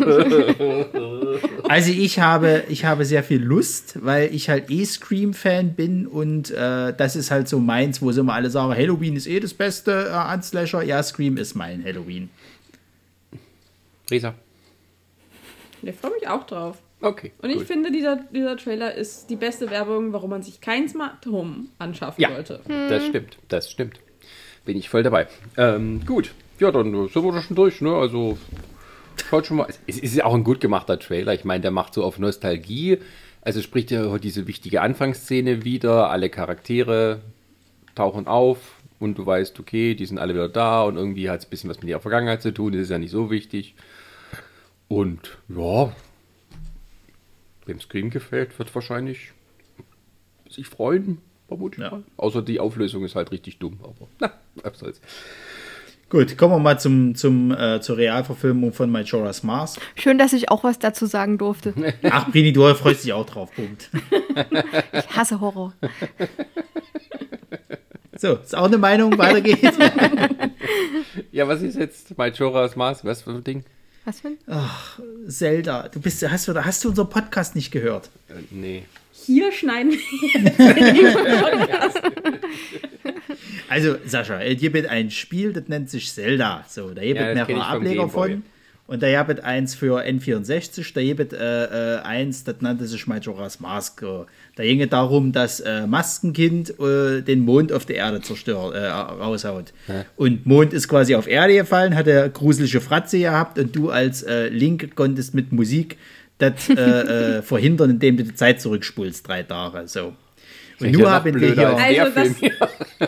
also 1.68 1.90
ich 1.90 2.18
habe, 2.20 2.64
ich 2.68 2.84
habe 2.84 3.04
sehr 3.04 3.22
viel 3.22 3.42
Lust, 3.42 3.98
weil 4.04 4.34
ich 4.34 4.48
halt 4.48 4.70
eh 4.70 4.84
Scream-Fan 4.84 5.74
bin 5.74 6.06
und 6.06 6.50
äh, 6.50 6.94
das 6.94 7.16
ist 7.16 7.30
halt 7.30 7.48
so 7.48 7.58
meins, 7.58 8.00
wo 8.02 8.12
sie 8.12 8.20
immer 8.20 8.34
alle 8.34 8.50
sagen, 8.50 8.74
Halloween 8.74 9.16
ist 9.16 9.26
eh 9.26 9.40
das 9.40 9.54
Beste 9.54 10.08
äh, 10.08 10.12
an 10.12 10.42
Slasher. 10.42 10.82
Ja, 10.82 11.02
Scream 11.02 11.36
ist 11.36 11.54
mein 11.54 11.84
Halloween. 11.84 12.30
Resa. 14.10 14.34
Ich 15.82 15.94
freue 15.94 16.12
mich 16.12 16.28
auch 16.28 16.44
drauf. 16.46 16.78
Okay. 17.00 17.32
Und 17.40 17.50
ich 17.50 17.58
gut. 17.58 17.66
finde, 17.66 17.92
dieser, 17.92 18.16
dieser 18.32 18.56
Trailer 18.56 18.94
ist 18.94 19.30
die 19.30 19.36
beste 19.36 19.70
Werbung, 19.70 20.12
warum 20.12 20.30
man 20.30 20.42
sich 20.42 20.60
kein 20.60 20.88
Smart 20.88 21.24
Home 21.26 21.66
anschaffen 21.78 22.20
Ja, 22.20 22.30
sollte. 22.34 22.60
das 22.88 23.06
stimmt, 23.06 23.38
das 23.48 23.70
stimmt. 23.70 24.00
Bin 24.68 24.76
ich 24.76 24.90
voll 24.90 25.02
dabei. 25.02 25.28
Ähm, 25.56 26.04
gut, 26.04 26.34
ja, 26.58 26.70
dann 26.70 26.92
äh, 26.92 27.08
sind 27.08 27.24
wir 27.24 27.32
da 27.32 27.40
schon 27.40 27.56
durch, 27.56 27.80
ne? 27.80 27.94
Also, 27.94 28.36
schaut 29.30 29.46
schon 29.46 29.56
mal. 29.56 29.66
Es 29.86 29.98
ist 29.98 30.14
ja 30.14 30.26
auch 30.26 30.34
ein 30.34 30.44
gut 30.44 30.60
gemachter 30.60 30.98
Trailer. 30.98 31.32
Ich 31.32 31.46
meine, 31.46 31.62
der 31.62 31.70
macht 31.70 31.94
so 31.94 32.04
auf 32.04 32.18
Nostalgie. 32.18 32.98
Also 33.40 33.62
spricht 33.62 33.90
ja 33.90 34.18
diese 34.18 34.46
wichtige 34.46 34.82
Anfangsszene 34.82 35.64
wieder. 35.64 36.10
Alle 36.10 36.28
Charaktere 36.28 37.22
tauchen 37.94 38.26
auf 38.26 38.58
und 38.98 39.16
du 39.16 39.24
weißt, 39.24 39.58
okay, 39.58 39.94
die 39.94 40.04
sind 40.04 40.18
alle 40.18 40.34
wieder 40.34 40.50
da 40.50 40.82
und 40.82 40.98
irgendwie 40.98 41.30
hat 41.30 41.40
es 41.40 41.46
ein 41.46 41.50
bisschen 41.50 41.70
was 41.70 41.80
mit 41.80 41.88
ihrer 41.88 42.00
Vergangenheit 42.00 42.42
zu 42.42 42.52
tun. 42.52 42.74
Das 42.74 42.82
ist 42.82 42.90
ja 42.90 42.98
nicht 42.98 43.10
so 43.10 43.30
wichtig. 43.30 43.74
Und 44.86 45.38
ja, 45.48 45.94
wem 47.64 47.80
Scream 47.80 48.10
gefällt, 48.10 48.58
wird 48.58 48.74
wahrscheinlich 48.74 49.32
sich 50.50 50.66
freuen, 50.66 51.22
vermute 51.48 51.76
ich 51.78 51.82
Ja. 51.84 51.90
mal. 51.90 52.04
Außer 52.16 52.42
die 52.42 52.60
Auflösung 52.60 53.04
ist 53.04 53.16
halt 53.16 53.32
richtig 53.32 53.58
dumm, 53.58 53.78
aber 53.82 54.08
na, 54.20 54.32
soll's. 54.74 55.00
Gut, 56.10 56.38
kommen 56.38 56.54
wir 56.54 56.58
mal 56.58 56.80
zum, 56.80 57.14
zum, 57.14 57.50
äh, 57.52 57.82
zur 57.82 57.98
Realverfilmung 57.98 58.72
von 58.72 58.90
Majora's 58.90 59.42
Mask. 59.42 59.78
Schön, 59.94 60.16
dass 60.16 60.32
ich 60.32 60.50
auch 60.50 60.64
was 60.64 60.78
dazu 60.78 61.04
sagen 61.04 61.36
durfte. 61.36 61.74
Ach, 62.04 62.30
Brini, 62.30 62.52
du 62.54 62.62
freust 62.74 63.04
dich 63.04 63.12
auch 63.12 63.26
drauf, 63.26 63.50
Punkt. 63.54 63.90
Ich 64.92 65.16
hasse 65.16 65.40
Horror. 65.40 65.74
So, 68.20 68.34
ist 68.34 68.56
auch 68.56 68.64
eine 68.64 68.78
Meinung, 68.78 69.16
weiter 69.16 69.40
geht's. 69.40 69.78
Ja, 71.30 71.46
was 71.46 71.62
ist 71.62 71.76
jetzt 71.76 72.18
Majora's 72.18 72.74
Mask? 72.74 73.04
Was 73.04 73.22
für 73.22 73.30
ein 73.30 73.44
Ding? 73.44 73.64
Was 74.04 74.20
für 74.22 74.28
ein? 74.28 74.38
Zelda, 75.28 75.88
du 75.88 76.00
bist, 76.00 76.28
hast, 76.28 76.48
du, 76.48 76.64
hast 76.64 76.82
du 76.84 76.88
unseren 76.88 77.08
Podcast 77.08 77.54
nicht 77.54 77.70
gehört? 77.70 78.10
Äh, 78.28 78.42
nee. 78.50 78.82
Hier 79.28 79.52
schneiden 79.52 79.92
wir. 79.92 79.98
Also, 83.70 83.96
Sascha, 84.06 84.40
es 84.40 84.58
gibt 84.58 84.86
ein 84.88 85.10
Spiel, 85.10 85.52
das 85.52 85.68
nennt 85.68 85.90
sich 85.90 86.10
Zelda. 86.10 86.64
So, 86.68 86.90
da 86.94 87.02
gibt 87.02 87.20
es 87.20 87.26
Ja, 87.26 87.34
mehrere 87.34 87.66
Ableger 87.66 88.08
von. 88.08 88.42
Und 88.86 89.02
da 89.02 89.22
gibt 89.22 89.40
es 89.40 89.44
eins 89.44 89.74
für 89.74 90.02
N64, 90.02 90.94
da 90.94 91.02
gibt 91.02 91.34
es 91.34 91.38
äh, 91.38 91.64
äh, 91.64 91.98
eins, 92.00 92.44
das 92.44 92.62
nannte 92.62 92.86
sich 92.86 93.06
Majora's 93.06 93.60
Mask. 93.60 94.02
Da 94.56 94.62
ging 94.64 94.80
es 94.80 94.88
darum, 94.88 95.32
dass 95.32 95.60
äh, 95.60 95.86
Maskenkind 95.86 96.80
äh, 96.80 97.20
den 97.20 97.40
Mond 97.40 97.70
auf 97.70 97.84
der 97.84 97.96
Erde 97.96 98.22
zerstört, 98.22 98.74
äh, 98.74 98.86
raushaut. 98.86 99.74
Und 100.16 100.46
Mond 100.46 100.72
ist 100.72 100.88
quasi 100.88 101.14
auf 101.14 101.28
Erde 101.28 101.54
gefallen, 101.54 101.94
hat 101.94 102.06
er 102.06 102.30
gruselige 102.30 102.80
Fratze 102.80 103.18
gehabt 103.18 103.58
und 103.58 103.76
du 103.76 103.90
als 103.90 104.22
äh, 104.22 104.48
Link 104.48 104.96
konntest 104.96 105.34
mit 105.34 105.52
Musik 105.52 105.98
das 106.38 106.68
äh, 106.68 106.72
äh, 107.38 107.42
verhindern, 107.42 107.90
indem 107.90 108.16
du 108.16 108.24
die 108.24 108.34
Zeit 108.34 108.60
zurückspulst, 108.60 109.26
drei 109.26 109.42
Tage. 109.42 109.86
So. 109.88 110.14
Und 110.80 110.86
Ja, 110.86 110.90
nur 110.92 111.02
noch 111.02 111.10
haben 111.10 111.40
wir 111.40 111.52
hier. 111.54 111.68
Also 111.76 112.12
Film 112.12 112.14
das- 112.14 112.38
hier. 112.38 112.52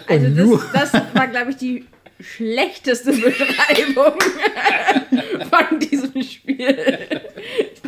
Also 0.09 0.59
das, 0.73 0.93
das 0.93 1.03
war, 1.15 1.29
glaube 1.29 1.51
ich, 1.51 1.57
die 1.57 1.85
schlechteste 2.21 3.13
Beschreibung 3.13 4.13
von 5.51 5.79
diesem 5.79 6.23
Spiel, 6.23 6.99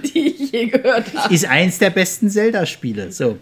die 0.03 0.29
ich 0.29 0.53
je 0.53 0.67
gehört 0.67 1.13
habe. 1.15 1.35
ist 1.35 1.45
eins 1.47 1.79
der 1.79 1.91
besten 1.91 2.31
Zelda-Spiele. 2.31 3.13
So. 3.13 3.39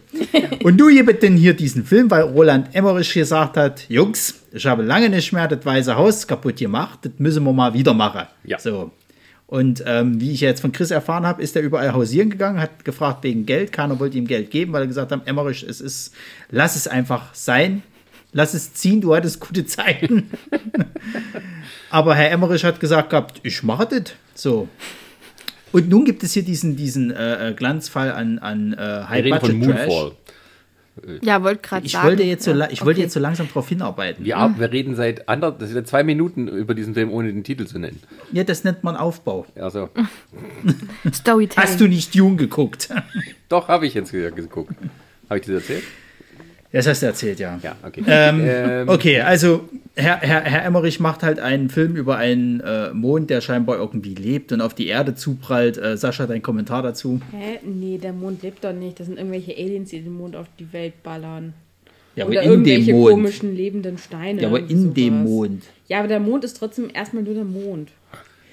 Und 0.64 0.78
du 0.78 0.88
gibt 0.88 1.23
denn 1.23 1.37
hier 1.37 1.54
diesen 1.54 1.85
Film, 1.85 2.11
weil 2.11 2.23
Roland 2.23 2.75
Emmerich 2.75 3.12
gesagt 3.12 3.57
hat, 3.57 3.85
Jungs, 3.88 4.35
ich 4.52 4.66
habe 4.66 4.83
lange 4.83 5.09
nicht 5.11 5.33
mehr 5.33 5.47
das 5.47 5.64
Weiße 5.64 5.95
Haus 5.95 6.26
kaputt 6.26 6.57
gemacht, 6.57 7.00
das 7.02 7.12
müssen 7.19 7.45
wir 7.45 7.52
mal 7.52 7.73
wieder 7.75 7.95
machen. 7.95 8.26
Ja. 8.45 8.59
So. 8.59 8.90
Und 9.50 9.83
ähm, 9.85 10.21
wie 10.21 10.30
ich 10.30 10.42
jetzt 10.42 10.61
von 10.61 10.71
Chris 10.71 10.92
erfahren 10.92 11.26
habe, 11.26 11.42
ist 11.42 11.57
er 11.57 11.62
überall 11.62 11.92
hausieren 11.92 12.30
gegangen, 12.30 12.61
hat 12.61 12.85
gefragt 12.85 13.25
wegen 13.25 13.47
Geld. 13.47 13.73
Keiner 13.73 13.99
wollte 13.99 14.16
ihm 14.16 14.28
Geld 14.28 14.52
geben, 14.52 14.73
weil 14.73 14.83
er 14.83 14.87
gesagt 14.87 15.11
hat, 15.11 15.26
Emmerich, 15.26 15.64
es 15.69 15.80
ist, 15.80 16.14
lass 16.50 16.76
es 16.76 16.87
einfach 16.87 17.35
sein. 17.35 17.83
Lass 18.33 18.54
es 18.54 18.75
ziehen, 18.75 19.00
du 19.00 19.12
hattest 19.12 19.40
gute 19.47 19.66
Zeiten. 19.66 20.30
Aber 21.90 22.14
Herr 22.14 22.30
Emmerich 22.30 22.62
hat 22.64 22.78
gesagt 22.78 23.11
gehabt, 23.11 23.40
ich 23.42 23.64
mache 23.64 23.87
das. 23.87 24.12
So. 24.37 24.69
Und 25.73 25.88
nun 25.88 26.04
gibt 26.04 26.23
es 26.23 26.33
hier 26.33 26.45
diesen, 26.45 26.76
diesen 26.76 27.11
äh, 27.11 27.49
äh, 27.49 27.52
Glanzfall 27.52 28.12
an, 28.12 28.38
an 28.38 28.73
äh, 28.75 28.76
High 29.09 29.30
Budget 29.30 29.40
Trash. 29.40 29.88
Moonfall. 29.88 30.12
Ja, 31.23 31.42
wollte 31.42 31.62
gerade 31.62 31.87
Ich 31.87 31.92
sagen. 31.92 32.09
wollte 32.09 32.23
jetzt 32.25 32.45
so, 32.45 32.52
ich 32.52 32.59
wollte 32.80 32.83
okay. 32.83 33.00
jetzt 33.00 33.12
so 33.14 33.21
langsam 33.21 33.49
darauf 33.49 33.69
hinarbeiten. 33.69 34.25
Wir, 34.25 34.37
ar- 34.37 34.59
wir 34.59 34.71
reden 34.73 34.95
seit 34.95 35.28
ander, 35.28 35.50
das 35.52 35.71
sind 35.71 35.87
zwei 35.87 36.02
Minuten 36.04 36.49
über 36.49 36.75
diesen 36.75 36.95
Film, 36.95 37.11
ohne 37.11 37.33
den 37.33 37.45
Titel 37.45 37.66
zu 37.66 37.78
nennen. 37.78 38.00
Ja, 38.33 38.45
das 38.45 38.64
nennt 38.64 38.85
man 38.85 38.97
Aufbau. 38.97 39.47
Also, 39.57 39.88
Storytelling. 41.12 41.69
Hast 41.69 41.80
du 41.80 41.87
nicht 41.88 42.14
Dune 42.14 42.37
geguckt? 42.37 42.88
doch, 43.49 43.69
habe 43.69 43.87
ich 43.87 43.95
jetzt 43.95 44.12
geguckt. 44.12 44.75
Habe 45.28 45.40
ich 45.40 45.47
das 45.47 45.54
erzählt? 45.57 45.85
Das 46.73 46.87
hast 46.87 47.02
du 47.02 47.07
erzählt, 47.07 47.40
ja. 47.40 47.59
Ja, 47.62 47.76
okay. 47.83 48.02
Ähm, 48.07 48.40
Ähm, 48.45 48.88
okay, 48.88 49.21
also 49.21 49.69
Herr, 49.97 50.19
Herr, 50.21 50.43
Herr 50.43 50.65
Emmerich 50.65 51.01
macht 51.01 51.23
halt 51.23 51.41
einen 51.41 51.69
Film 51.69 51.97
über 51.97 52.17
einen 52.17 52.61
äh, 52.61 52.93
Mond, 52.93 53.29
der 53.29 53.41
scheinbar 53.41 53.77
irgendwie 53.79 54.15
lebt 54.15 54.53
und 54.53 54.61
auf 54.61 54.75
die 54.75 54.87
Erde 54.87 55.15
zuprallt. 55.15 55.77
Äh, 55.79 55.97
Sascha, 55.97 56.27
dein 56.27 56.43
Kommentar 56.43 56.83
dazu? 56.83 57.21
Hä? 57.33 57.59
Nee, 57.65 57.99
der 57.99 58.13
Mond 58.13 58.43
lebt 58.43 58.65
doch 58.65 58.73
nicht. 58.73 59.01
Das 59.01 59.09
sind 59.09 59.19
irgendwelche 59.19 59.53
Aliens, 59.57 59.91
die 59.91 60.01
den 60.01 60.13
Mond 60.17 60.37
auf 60.37 60.47
die 60.59 60.73
Welt 60.73 61.03
ballern. 61.03 61.55
Ja, 62.17 62.25
aber 62.25 62.33
Oder 62.33 62.43
in 62.43 62.49
dem 62.49 62.53
irgendwelche 62.53 62.93
Mond. 62.93 63.11
komischen 63.13 63.57
lebenden 63.57 63.99
Steine. 63.99 64.43
Ja, 64.43 64.49
aber 64.49 64.61
in 64.61 64.95
dem 64.95 65.15
sowas. 65.25 65.29
Mond. 65.31 65.63
Ja, 65.89 65.99
aber 65.99 66.09
der 66.09 66.21
Mond 66.21 66.45
ist 66.45 66.57
trotzdem 66.57 66.89
erstmal 66.93 67.23
nur 67.23 67.35
der 67.35 67.45
Mond. 67.45 67.91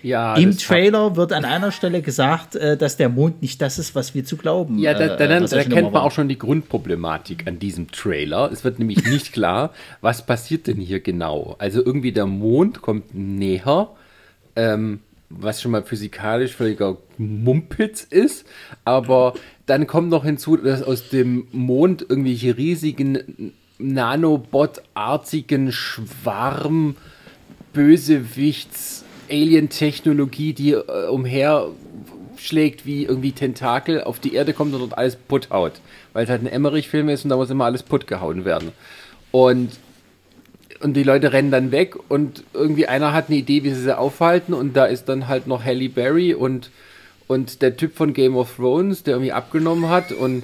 Ja, 0.03 0.35
Im 0.35 0.57
Trailer 0.57 1.15
wird 1.15 1.33
an 1.33 1.45
einer 1.45 1.71
Stelle 1.71 2.01
gesagt, 2.01 2.55
äh, 2.55 2.77
dass 2.77 2.97
der 2.97 3.09
Mond 3.09 3.41
nicht 3.41 3.61
das 3.61 3.79
ist, 3.79 3.95
was 3.95 4.13
wir 4.13 4.23
zu 4.25 4.37
glauben. 4.37 4.77
Ja, 4.77 4.93
da, 4.93 5.15
äh, 5.15 5.17
da, 5.17 5.39
da, 5.39 5.63
kennt 5.63 5.91
man 5.91 6.01
auch 6.01 6.11
schon 6.11 6.27
die 6.29 6.37
Grundproblematik 6.37 7.47
an 7.47 7.59
diesem 7.59 7.91
Trailer. 7.91 8.51
Es 8.51 8.63
wird 8.63 8.79
nämlich 8.79 9.05
nicht 9.05 9.33
klar, 9.33 9.73
was 10.01 10.25
passiert 10.25 10.67
denn 10.67 10.77
hier 10.77 10.99
genau. 10.99 11.55
Also 11.59 11.83
irgendwie 11.83 12.11
der 12.11 12.25
Mond 12.25 12.81
kommt 12.81 13.13
näher, 13.13 13.89
ähm, 14.55 14.99
was 15.29 15.61
schon 15.61 15.71
mal 15.71 15.83
physikalisch 15.83 16.53
völliger 16.53 16.97
Mumpitz 17.17 18.03
ist, 18.03 18.45
aber 18.85 19.33
dann 19.65 19.87
kommt 19.87 20.09
noch 20.09 20.23
hinzu, 20.23 20.55
dass 20.55 20.83
aus 20.83 21.09
dem 21.09 21.47
Mond 21.51 22.05
irgendwelche 22.07 22.55
riesigen 22.55 23.53
Nanobot-artigen 23.77 25.71
Schwarm 25.71 26.95
Bösewichts 27.73 29.03
Alien-Technologie, 29.29 30.53
die 30.53 30.71
äh, 30.71 31.07
umherschlägt 31.07 32.85
wie 32.85 33.05
irgendwie 33.05 33.31
Tentakel, 33.31 34.03
auf 34.03 34.19
die 34.19 34.33
Erde 34.33 34.53
kommt 34.53 34.73
und 34.73 34.81
dort 34.81 34.97
alles 34.97 35.15
putt 35.15 35.49
haut. 35.49 35.73
Weil 36.13 36.23
es 36.25 36.29
halt 36.29 36.41
ein 36.41 36.47
Emmerich-Film 36.47 37.09
ist 37.09 37.23
und 37.23 37.29
da 37.29 37.35
muss 37.35 37.49
immer 37.49 37.65
alles 37.65 37.83
putt 37.83 38.07
gehauen 38.07 38.45
werden. 38.45 38.71
Und, 39.31 39.71
und 40.81 40.93
die 40.93 41.03
Leute 41.03 41.33
rennen 41.33 41.51
dann 41.51 41.71
weg 41.71 41.95
und 42.09 42.43
irgendwie 42.53 42.87
einer 42.87 43.13
hat 43.13 43.29
eine 43.29 43.37
Idee, 43.37 43.63
wie 43.63 43.71
sie 43.71 43.81
sie 43.81 43.97
aufhalten 43.97 44.53
und 44.53 44.75
da 44.75 44.85
ist 44.85 45.05
dann 45.09 45.27
halt 45.27 45.47
noch 45.47 45.63
Halle 45.63 45.89
Berry 45.89 46.33
und, 46.33 46.71
und 47.27 47.61
der 47.61 47.77
Typ 47.77 47.95
von 47.95 48.13
Game 48.13 48.35
of 48.35 48.55
Thrones, 48.55 49.03
der 49.03 49.15
irgendwie 49.15 49.33
abgenommen 49.33 49.89
hat 49.89 50.11
und 50.11 50.43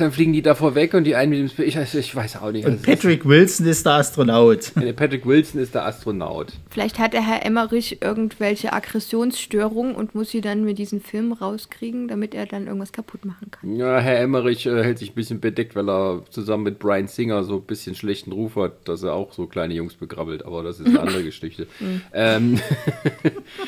dann 0.00 0.12
fliegen 0.12 0.32
die 0.32 0.42
davor 0.42 0.74
weg 0.74 0.94
und 0.94 1.04
die 1.04 1.14
einen 1.16 1.30
mit 1.30 1.38
dem 1.40 1.46
Sp 1.50 1.62
ich, 1.64 1.76
ich 1.76 2.14
weiß 2.16 2.36
auch 2.42 2.50
nicht. 2.52 2.66
Und 2.66 2.82
Patrick 2.82 3.24
Wilson 3.26 3.66
ist 3.66 3.84
der 3.86 3.94
Astronaut. 3.94 4.72
Patrick 4.96 5.26
Wilson 5.26 5.60
ist 5.60 5.74
der 5.74 5.84
Astronaut. 5.86 6.52
Vielleicht 6.70 6.98
hat 6.98 7.12
der 7.12 7.26
Herr 7.26 7.44
Emmerich 7.44 7.98
irgendwelche 8.02 8.72
Aggressionsstörungen 8.72 9.94
und 9.94 10.14
muss 10.14 10.30
sie 10.30 10.40
dann 10.40 10.64
mit 10.64 10.78
diesen 10.78 11.00
Filmen 11.00 11.32
rauskriegen, 11.32 12.08
damit 12.08 12.34
er 12.34 12.46
dann 12.46 12.66
irgendwas 12.66 12.92
kaputt 12.92 13.24
machen 13.24 13.50
kann. 13.50 13.76
Ja, 13.76 13.98
Herr 13.98 14.20
Emmerich 14.20 14.66
äh, 14.66 14.82
hält 14.84 14.98
sich 14.98 15.10
ein 15.12 15.14
bisschen 15.14 15.40
bedeckt, 15.40 15.74
weil 15.76 15.88
er 15.88 16.22
zusammen 16.30 16.62
mit 16.64 16.78
Brian 16.78 17.08
Singer 17.08 17.44
so 17.44 17.56
ein 17.56 17.62
bisschen 17.62 17.94
schlechten 17.94 18.32
Ruf 18.32 18.56
hat, 18.56 18.88
dass 18.88 19.02
er 19.02 19.14
auch 19.14 19.32
so 19.32 19.46
kleine 19.46 19.74
Jungs 19.74 19.94
begrabbelt, 19.94 20.44
aber 20.44 20.62
das 20.62 20.80
ist 20.80 20.86
eine 20.86 21.00
andere 21.00 21.22
Geschichte. 21.28 21.66
ähm, 22.12 22.58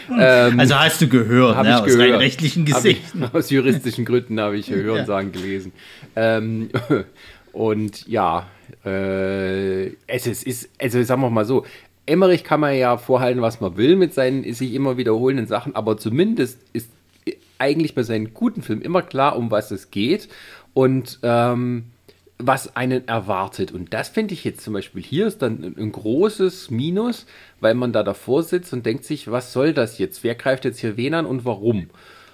Also 0.08 0.74
hast 0.74 1.00
du 1.00 1.08
gehört, 1.08 1.56
Habe 1.56 1.68
ne, 1.68 1.74
ich 1.76 1.80
aus 1.82 1.86
gehört. 1.86 2.12
rein 2.12 2.14
rechtlichen 2.20 2.62
Hab 2.62 2.84
ich, 2.84 3.02
Gesichten. 3.02 3.24
aus 3.32 3.50
juristischen 3.50 4.04
Gründen 4.04 4.40
habe 4.40 4.56
ich 4.56 4.70
Hörensagen 4.70 5.32
gelesen. 5.32 5.72
Ähm, 6.16 6.70
und 7.52 8.06
ja, 8.06 8.46
äh, 8.84 9.88
es 10.06 10.26
ist, 10.26 10.44
ist, 10.44 10.70
also 10.80 11.02
sagen 11.02 11.22
wir 11.22 11.30
mal 11.30 11.44
so, 11.44 11.64
Emmerich 12.06 12.44
kann 12.44 12.60
man 12.60 12.76
ja 12.76 12.96
vorhalten, 12.96 13.42
was 13.42 13.60
man 13.60 13.76
will 13.76 13.96
mit 13.96 14.14
seinen 14.14 14.52
sich 14.52 14.74
immer 14.74 14.96
wiederholenden 14.96 15.46
Sachen, 15.46 15.76
aber 15.76 15.96
zumindest 15.96 16.58
ist 16.72 16.90
eigentlich 17.58 17.94
bei 17.94 18.02
seinen 18.02 18.34
guten 18.34 18.62
Filmen 18.62 18.82
immer 18.82 19.02
klar, 19.02 19.36
um 19.36 19.50
was 19.50 19.70
es 19.70 19.90
geht 19.90 20.28
und 20.72 21.20
ähm, 21.22 21.84
was 22.38 22.74
einen 22.74 23.06
erwartet. 23.06 23.70
Und 23.72 23.92
das 23.92 24.08
finde 24.08 24.34
ich 24.34 24.44
jetzt 24.44 24.62
zum 24.62 24.72
Beispiel 24.72 25.02
hier 25.02 25.26
ist 25.26 25.42
dann 25.42 25.62
ein, 25.62 25.76
ein 25.78 25.92
großes 25.92 26.70
Minus, 26.70 27.26
weil 27.60 27.74
man 27.74 27.92
da 27.92 28.02
davor 28.02 28.42
sitzt 28.42 28.72
und 28.72 28.86
denkt 28.86 29.04
sich, 29.04 29.30
was 29.30 29.52
soll 29.52 29.74
das 29.74 29.98
jetzt? 29.98 30.24
Wer 30.24 30.34
greift 30.34 30.64
jetzt 30.64 30.80
hier 30.80 30.96
wen 30.96 31.14
an 31.14 31.26
und 31.26 31.44
warum? 31.44 31.90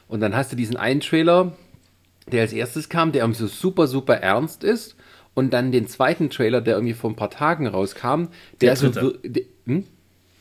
Und 0.09 0.21
dann 0.21 0.37
hast 0.37 0.53
du 0.53 0.57
diesen 0.57 0.77
einen 0.77 1.01
Trailer, 1.01 1.57
der 2.33 2.43
als 2.43 2.53
erstes 2.53 2.89
kam, 2.89 3.13
der 3.13 3.23
irgendwie 3.23 3.41
so 3.41 3.47
super, 3.47 3.87
super 3.87 4.17
ernst 4.17 4.65
ist. 4.65 4.97
Und 5.35 5.53
dann 5.53 5.71
den 5.71 5.87
zweiten 5.87 6.31
Trailer, 6.31 6.61
der 6.63 6.75
irgendwie 6.77 6.95
vor 6.95 7.11
ein 7.11 7.17
paar 7.17 7.31
Tagen 7.31 7.67
rauskam, 7.67 8.29
der, 8.61 8.75
Der 8.75 8.77
so. 8.77 8.89
der- 9.23 9.43
Hm? 9.67 9.85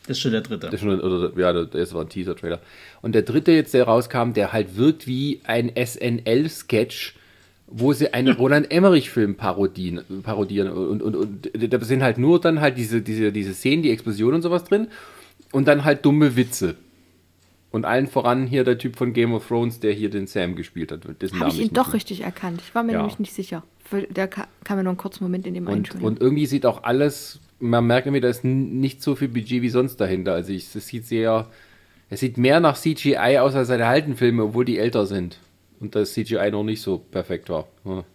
Das 0.08 0.18
ist 0.18 0.22
schon 0.22 0.32
der 0.34 0.42
dritte. 0.42 0.68
Das 0.68 0.76
ist 0.76 0.82
schon, 0.82 1.02
oder, 1.02 1.32
ja, 1.38 1.52
der 1.52 1.80
erste 1.80 1.96
war 1.96 2.04
ein 2.04 2.10
Teaser-Trailer. 2.10 2.60
Und 3.02 3.14
der 3.16 3.24
dritte 3.24 3.52
jetzt, 3.52 3.74
der 3.74 3.86
rauskam, 3.86 4.34
der 4.34 4.54
halt 4.54 4.78
wirkt 4.78 5.08
wie 5.08 5.42
ein 5.46 5.72
SNL-Sketch, 5.76 7.16
wo 7.68 7.94
sie 7.94 8.14
einen 8.14 8.36
Roland 8.38 8.72
Emmerich-Film 8.72 9.36
parodieren, 9.36 10.02
parodieren. 10.24 10.70
Und, 10.70 11.02
und, 11.02 11.16
und 11.16 11.50
da 11.74 11.80
sind 11.84 12.04
halt 12.04 12.18
nur 12.18 12.40
dann 12.40 12.62
halt 12.62 12.78
diese, 12.78 13.02
diese, 13.02 13.32
diese 13.32 13.54
Szenen, 13.54 13.84
die 13.84 13.92
Explosionen 13.92 14.36
und 14.36 14.42
sowas 14.44 14.64
drin. 14.64 14.88
Und 15.52 15.68
dann 15.68 15.84
halt 15.84 16.06
dumme 16.06 16.36
Witze. 16.36 16.76
Und 17.76 17.84
allen 17.84 18.08
voran 18.08 18.48
hier 18.48 18.64
der 18.64 18.78
Typ 18.78 18.96
von 18.96 19.12
Game 19.12 19.34
of 19.34 19.46
Thrones, 19.50 19.82
der 19.82 19.92
hier 19.92 20.10
den 20.10 20.28
Sam 20.28 20.56
gespielt 20.56 20.94
hat. 20.94 21.02
Habe 21.04 21.16
ich 21.50 21.60
ihn 21.60 21.74
doch 21.74 21.88
mehr- 21.88 21.94
richtig 21.96 22.22
erkannt. 22.22 22.62
Ich 22.66 22.74
war 22.74 22.84
mir 22.84 22.94
Ja. 22.94 23.00
nämlich 23.00 23.20
nicht 23.20 23.34
sicher. 23.34 23.64
Der 24.12 24.30
ka- 24.30 24.48
kam 24.64 24.78
mir 24.78 24.84
noch 24.84 24.92
einen 24.92 24.98
kurzen 24.98 25.26
Moment 25.26 25.46
in 25.46 25.54
dem 25.56 25.68
einen 25.68 25.84
Und, 25.84 26.02
und 26.02 26.22
irgendwie 26.22 26.46
sieht 26.46 26.66
auch 26.66 26.84
alles, 26.84 27.40
man 27.60 27.86
merkt 27.86 28.08
irgendwie, 28.08 28.22
da 28.22 28.30
ist 28.30 28.46
nicht 28.46 29.02
so 29.04 29.16
viel 29.16 29.28
Budget 29.28 29.62
wie 29.62 29.68
sonst 29.70 29.98
dahinter. 29.98 30.32
Also 30.34 30.54
ich, 30.54 30.74
es 30.74 30.88
sieht 30.88 31.06
sehr, 31.06 31.48
es 32.10 32.22
sieht 32.22 32.38
mehr 32.38 32.62
nach 32.62 32.78
CGI 32.78 33.40
aus 33.40 33.56
als 33.56 33.68
seine 33.68 33.88
alten 33.88 34.16
Filme, 34.16 34.44
obwohl 34.46 34.64
die 34.64 34.80
älter 34.80 35.06
sind. 35.06 35.38
Und 35.82 35.96
das 35.96 36.14
CGI 36.14 36.52
noch 36.52 36.64
nicht 36.64 36.82
so 36.82 36.98
perfekt 37.00 37.50
war. 37.50 37.68
Ja. 37.84 38.06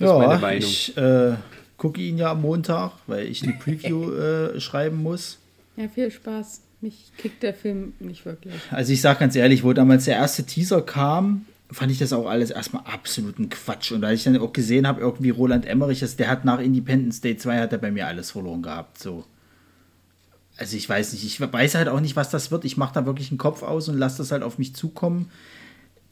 Das 0.00 0.10
ist 0.10 0.18
meine 0.18 0.40
Meinung. 0.40 0.58
ich 0.68 0.96
äh, 0.96 1.34
gucke 1.76 2.00
ihn 2.00 2.18
ja 2.18 2.32
am 2.32 2.42
Montag, 2.42 2.94
weil 3.06 3.28
ich 3.28 3.44
eine 3.44 3.52
Preview 3.60 4.10
äh, 4.12 4.60
schreiben 4.60 5.02
muss. 5.04 5.38
Ja, 5.76 5.86
viel 5.88 6.10
Spaß. 6.10 6.62
Mich 6.84 7.12
kickt 7.16 7.42
der 7.42 7.54
Film 7.54 7.94
nicht 7.98 8.26
wirklich. 8.26 8.52
Also 8.70 8.92
ich 8.92 9.00
sage 9.00 9.20
ganz 9.20 9.34
ehrlich, 9.34 9.64
wo 9.64 9.72
damals 9.72 10.04
der 10.04 10.16
erste 10.16 10.44
Teaser 10.44 10.82
kam, 10.82 11.46
fand 11.70 11.90
ich 11.90 11.98
das 11.98 12.12
auch 12.12 12.26
alles 12.26 12.50
erstmal 12.50 12.84
absoluten 12.84 13.48
Quatsch. 13.48 13.90
Und 13.90 14.04
als 14.04 14.18
ich 14.18 14.24
dann 14.24 14.36
auch 14.36 14.52
gesehen 14.52 14.86
habe, 14.86 15.00
irgendwie 15.00 15.30
Roland 15.30 15.64
Emmerich, 15.64 16.04
der 16.16 16.28
hat 16.28 16.44
nach 16.44 16.60
Independence 16.60 17.22
Day 17.22 17.38
2 17.38 17.58
hat 17.58 17.72
er 17.72 17.78
bei 17.78 17.90
mir 17.90 18.06
alles 18.06 18.32
verloren 18.32 18.60
gehabt. 18.60 18.98
So. 18.98 19.24
Also 20.58 20.76
ich 20.76 20.86
weiß 20.86 21.14
nicht, 21.14 21.24
ich 21.24 21.40
weiß 21.40 21.74
halt 21.74 21.88
auch 21.88 22.00
nicht, 22.00 22.16
was 22.16 22.28
das 22.28 22.50
wird. 22.50 22.66
Ich 22.66 22.76
mache 22.76 22.92
da 22.92 23.06
wirklich 23.06 23.30
einen 23.30 23.38
Kopf 23.38 23.62
aus 23.62 23.88
und 23.88 23.96
lasse 23.96 24.18
das 24.18 24.30
halt 24.30 24.42
auf 24.42 24.58
mich 24.58 24.74
zukommen. 24.74 25.30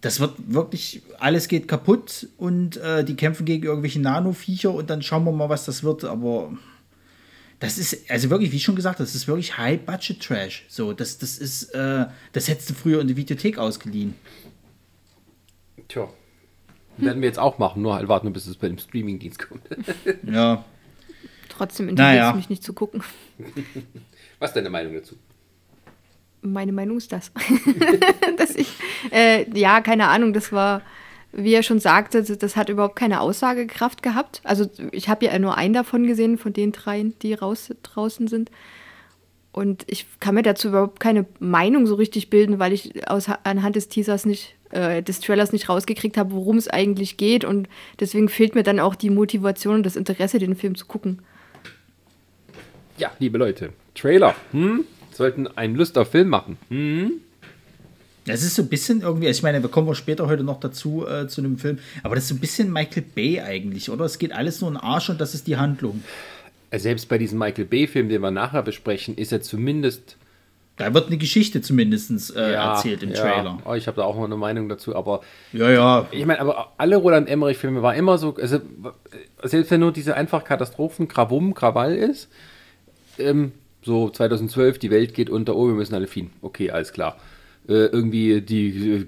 das 0.00 0.20
wird 0.20 0.32
wirklich, 0.48 1.02
alles 1.18 1.48
geht 1.48 1.68
kaputt 1.68 2.28
und 2.38 2.78
äh, 2.78 3.04
die 3.04 3.14
kämpfen 3.14 3.44
gegen 3.44 3.64
irgendwelche 3.64 4.00
Nanoviecher 4.00 4.72
und 4.72 4.88
dann 4.88 5.02
schauen 5.02 5.24
wir 5.24 5.32
mal, 5.32 5.50
was 5.50 5.66
das 5.66 5.84
wird. 5.84 6.04
Aber 6.04 6.50
das 7.62 7.78
ist, 7.78 8.10
also 8.10 8.28
wirklich, 8.28 8.50
wie 8.50 8.58
schon 8.58 8.74
gesagt, 8.74 8.98
das 8.98 9.14
ist 9.14 9.28
wirklich 9.28 9.56
High-Budget-Trash. 9.56 10.64
So, 10.68 10.92
das, 10.92 11.18
das 11.18 11.38
ist, 11.38 11.72
äh, 11.74 12.06
das 12.32 12.48
hättest 12.48 12.70
du 12.70 12.74
früher 12.74 13.00
in 13.00 13.06
der 13.06 13.16
Videothek 13.16 13.56
ausgeliehen. 13.56 14.14
Tja. 15.86 16.08
Werden 16.96 17.22
wir 17.22 17.28
jetzt 17.28 17.38
auch 17.38 17.58
machen, 17.58 17.80
nur 17.82 17.94
halt 17.94 18.08
warten, 18.08 18.32
bis 18.32 18.48
es 18.48 18.56
bei 18.56 18.66
dem 18.66 18.78
Streamingdienst 18.78 19.48
kommt. 19.48 19.62
Ja. 20.24 20.64
Trotzdem 21.48 21.88
interessiert 21.88 22.16
Naja. 22.16 22.30
es 22.30 22.36
mich 22.36 22.50
nicht 22.50 22.64
zu 22.64 22.72
gucken. 22.72 23.04
Was 24.40 24.50
ist 24.50 24.56
deine 24.56 24.68
Meinung 24.68 24.94
dazu? 24.94 25.14
Meine 26.40 26.72
Meinung 26.72 26.96
ist 26.96 27.12
das. 27.12 27.30
Dass 28.38 28.56
ich, 28.56 28.72
äh, 29.12 29.48
ja, 29.56 29.80
keine 29.82 30.08
Ahnung, 30.08 30.32
das 30.32 30.50
war, 30.50 30.82
wie 31.32 31.54
er 31.54 31.62
schon 31.62 31.80
sagte, 31.80 32.22
das, 32.22 32.56
hat 32.56 32.68
überhaupt 32.68 32.96
keine 32.96 33.20
Aussagekraft 33.20 34.02
gehabt. 34.02 34.42
Also 34.44 34.68
ich 34.92 35.08
habe 35.08 35.24
ja 35.24 35.38
nur 35.38 35.56
einen 35.56 35.74
davon 35.74 36.06
gesehen, 36.06 36.36
von 36.38 36.52
den 36.52 36.72
dreien, 36.72 37.14
die 37.22 37.34
raus, 37.34 37.70
draußen 37.82 38.28
sind. 38.28 38.50
Und 39.50 39.84
ich 39.86 40.06
kann 40.20 40.34
mir 40.34 40.42
dazu 40.42 40.68
überhaupt 40.68 41.00
keine 41.00 41.26
Meinung 41.38 41.86
so 41.86 41.94
richtig 41.94 42.30
bilden, 42.30 42.58
weil 42.58 42.72
ich 42.72 43.08
aus, 43.08 43.26
anhand 43.44 43.76
des 43.76 43.88
Teasers 43.88 44.24
nicht, 44.24 44.56
äh, 44.70 45.02
des 45.02 45.20
Trailers 45.20 45.52
nicht 45.52 45.68
rausgekriegt 45.68 46.16
habe, 46.16 46.32
worum 46.32 46.56
es 46.56 46.68
eigentlich 46.68 47.16
geht. 47.16 47.44
Und 47.44 47.68
deswegen 48.00 48.28
fehlt 48.28 48.54
mir 48.54 48.62
dann 48.62 48.80
auch 48.80 48.94
die 48.94 49.10
Motivation 49.10 49.76
und 49.76 49.86
das 49.86 49.96
Interesse, 49.96 50.38
den 50.38 50.56
Film 50.56 50.74
zu 50.74 50.86
gucken. 50.86 51.20
Ja, 52.98 53.10
liebe 53.18 53.38
Leute, 53.38 53.72
Trailer. 53.94 54.34
Hm? 54.52 54.84
Sollten 55.12 55.46
einen 55.46 55.76
Lust 55.76 55.98
auf 55.98 56.10
Film 56.10 56.28
machen. 56.28 56.56
Hm? 56.68 57.20
Das 58.24 58.42
ist 58.42 58.54
so 58.54 58.62
ein 58.62 58.68
bisschen 58.68 59.00
irgendwie, 59.00 59.26
also 59.26 59.38
ich 59.38 59.42
meine, 59.42 59.62
wir 59.62 59.68
kommen 59.68 59.88
wir 59.88 59.94
später 59.94 60.28
heute 60.28 60.44
noch 60.44 60.60
dazu 60.60 61.06
äh, 61.06 61.26
zu 61.26 61.42
dem 61.42 61.58
Film, 61.58 61.78
aber 62.02 62.14
das 62.14 62.24
ist 62.24 62.28
so 62.28 62.34
ein 62.36 62.40
bisschen 62.40 62.72
Michael 62.72 63.02
Bay 63.14 63.40
eigentlich, 63.40 63.90
oder? 63.90 64.04
Es 64.04 64.18
geht 64.18 64.32
alles 64.32 64.60
nur 64.60 64.70
in 64.70 64.76
den 64.76 64.82
Arsch 64.82 65.10
und 65.10 65.20
das 65.20 65.34
ist 65.34 65.46
die 65.46 65.56
Handlung. 65.56 66.02
Selbst 66.74 67.08
bei 67.08 67.18
diesem 67.18 67.38
Michael 67.38 67.66
Bay-Film, 67.66 68.08
den 68.08 68.22
wir 68.22 68.30
nachher 68.30 68.62
besprechen, 68.62 69.16
ist 69.16 69.30
er 69.32 69.42
zumindest 69.42 70.16
Da 70.76 70.94
wird 70.94 71.08
eine 71.08 71.18
Geschichte 71.18 71.60
zumindest 71.60 72.34
äh, 72.34 72.52
ja, 72.52 72.72
erzählt 72.74 73.02
im 73.02 73.10
ja. 73.10 73.16
Trailer. 73.20 73.58
Oh, 73.66 73.74
ich 73.74 73.86
habe 73.88 73.96
da 73.96 74.04
auch 74.04 74.16
noch 74.16 74.24
eine 74.24 74.36
Meinung 74.36 74.68
dazu, 74.70 74.96
aber 74.96 75.20
Ja, 75.52 75.70
ja. 75.70 76.06
ich 76.12 76.24
meine, 76.24 76.40
aber 76.40 76.72
alle 76.78 76.96
Roland 76.96 77.28
Emmerich-Filme 77.28 77.82
war 77.82 77.94
immer 77.94 78.16
so, 78.16 78.36
also 78.36 78.60
selbst 79.42 79.70
wenn 79.70 79.80
nur 79.80 79.92
diese 79.92 80.14
einfach 80.16 80.44
Katastrophen, 80.44 81.08
Krawum, 81.08 81.54
Krawall 81.54 81.94
ist, 81.94 82.28
ähm, 83.18 83.52
so 83.82 84.08
2012, 84.08 84.78
die 84.78 84.90
Welt 84.90 85.12
geht 85.12 85.28
unter, 85.28 85.56
oh, 85.56 85.66
wir 85.66 85.74
müssen 85.74 85.94
alle 85.94 86.06
fliehen. 86.06 86.30
Okay, 86.40 86.70
alles 86.70 86.92
klar. 86.92 87.16
Äh, 87.68 87.86
irgendwie 87.86 88.40
die 88.40 88.90
äh, 88.90 89.04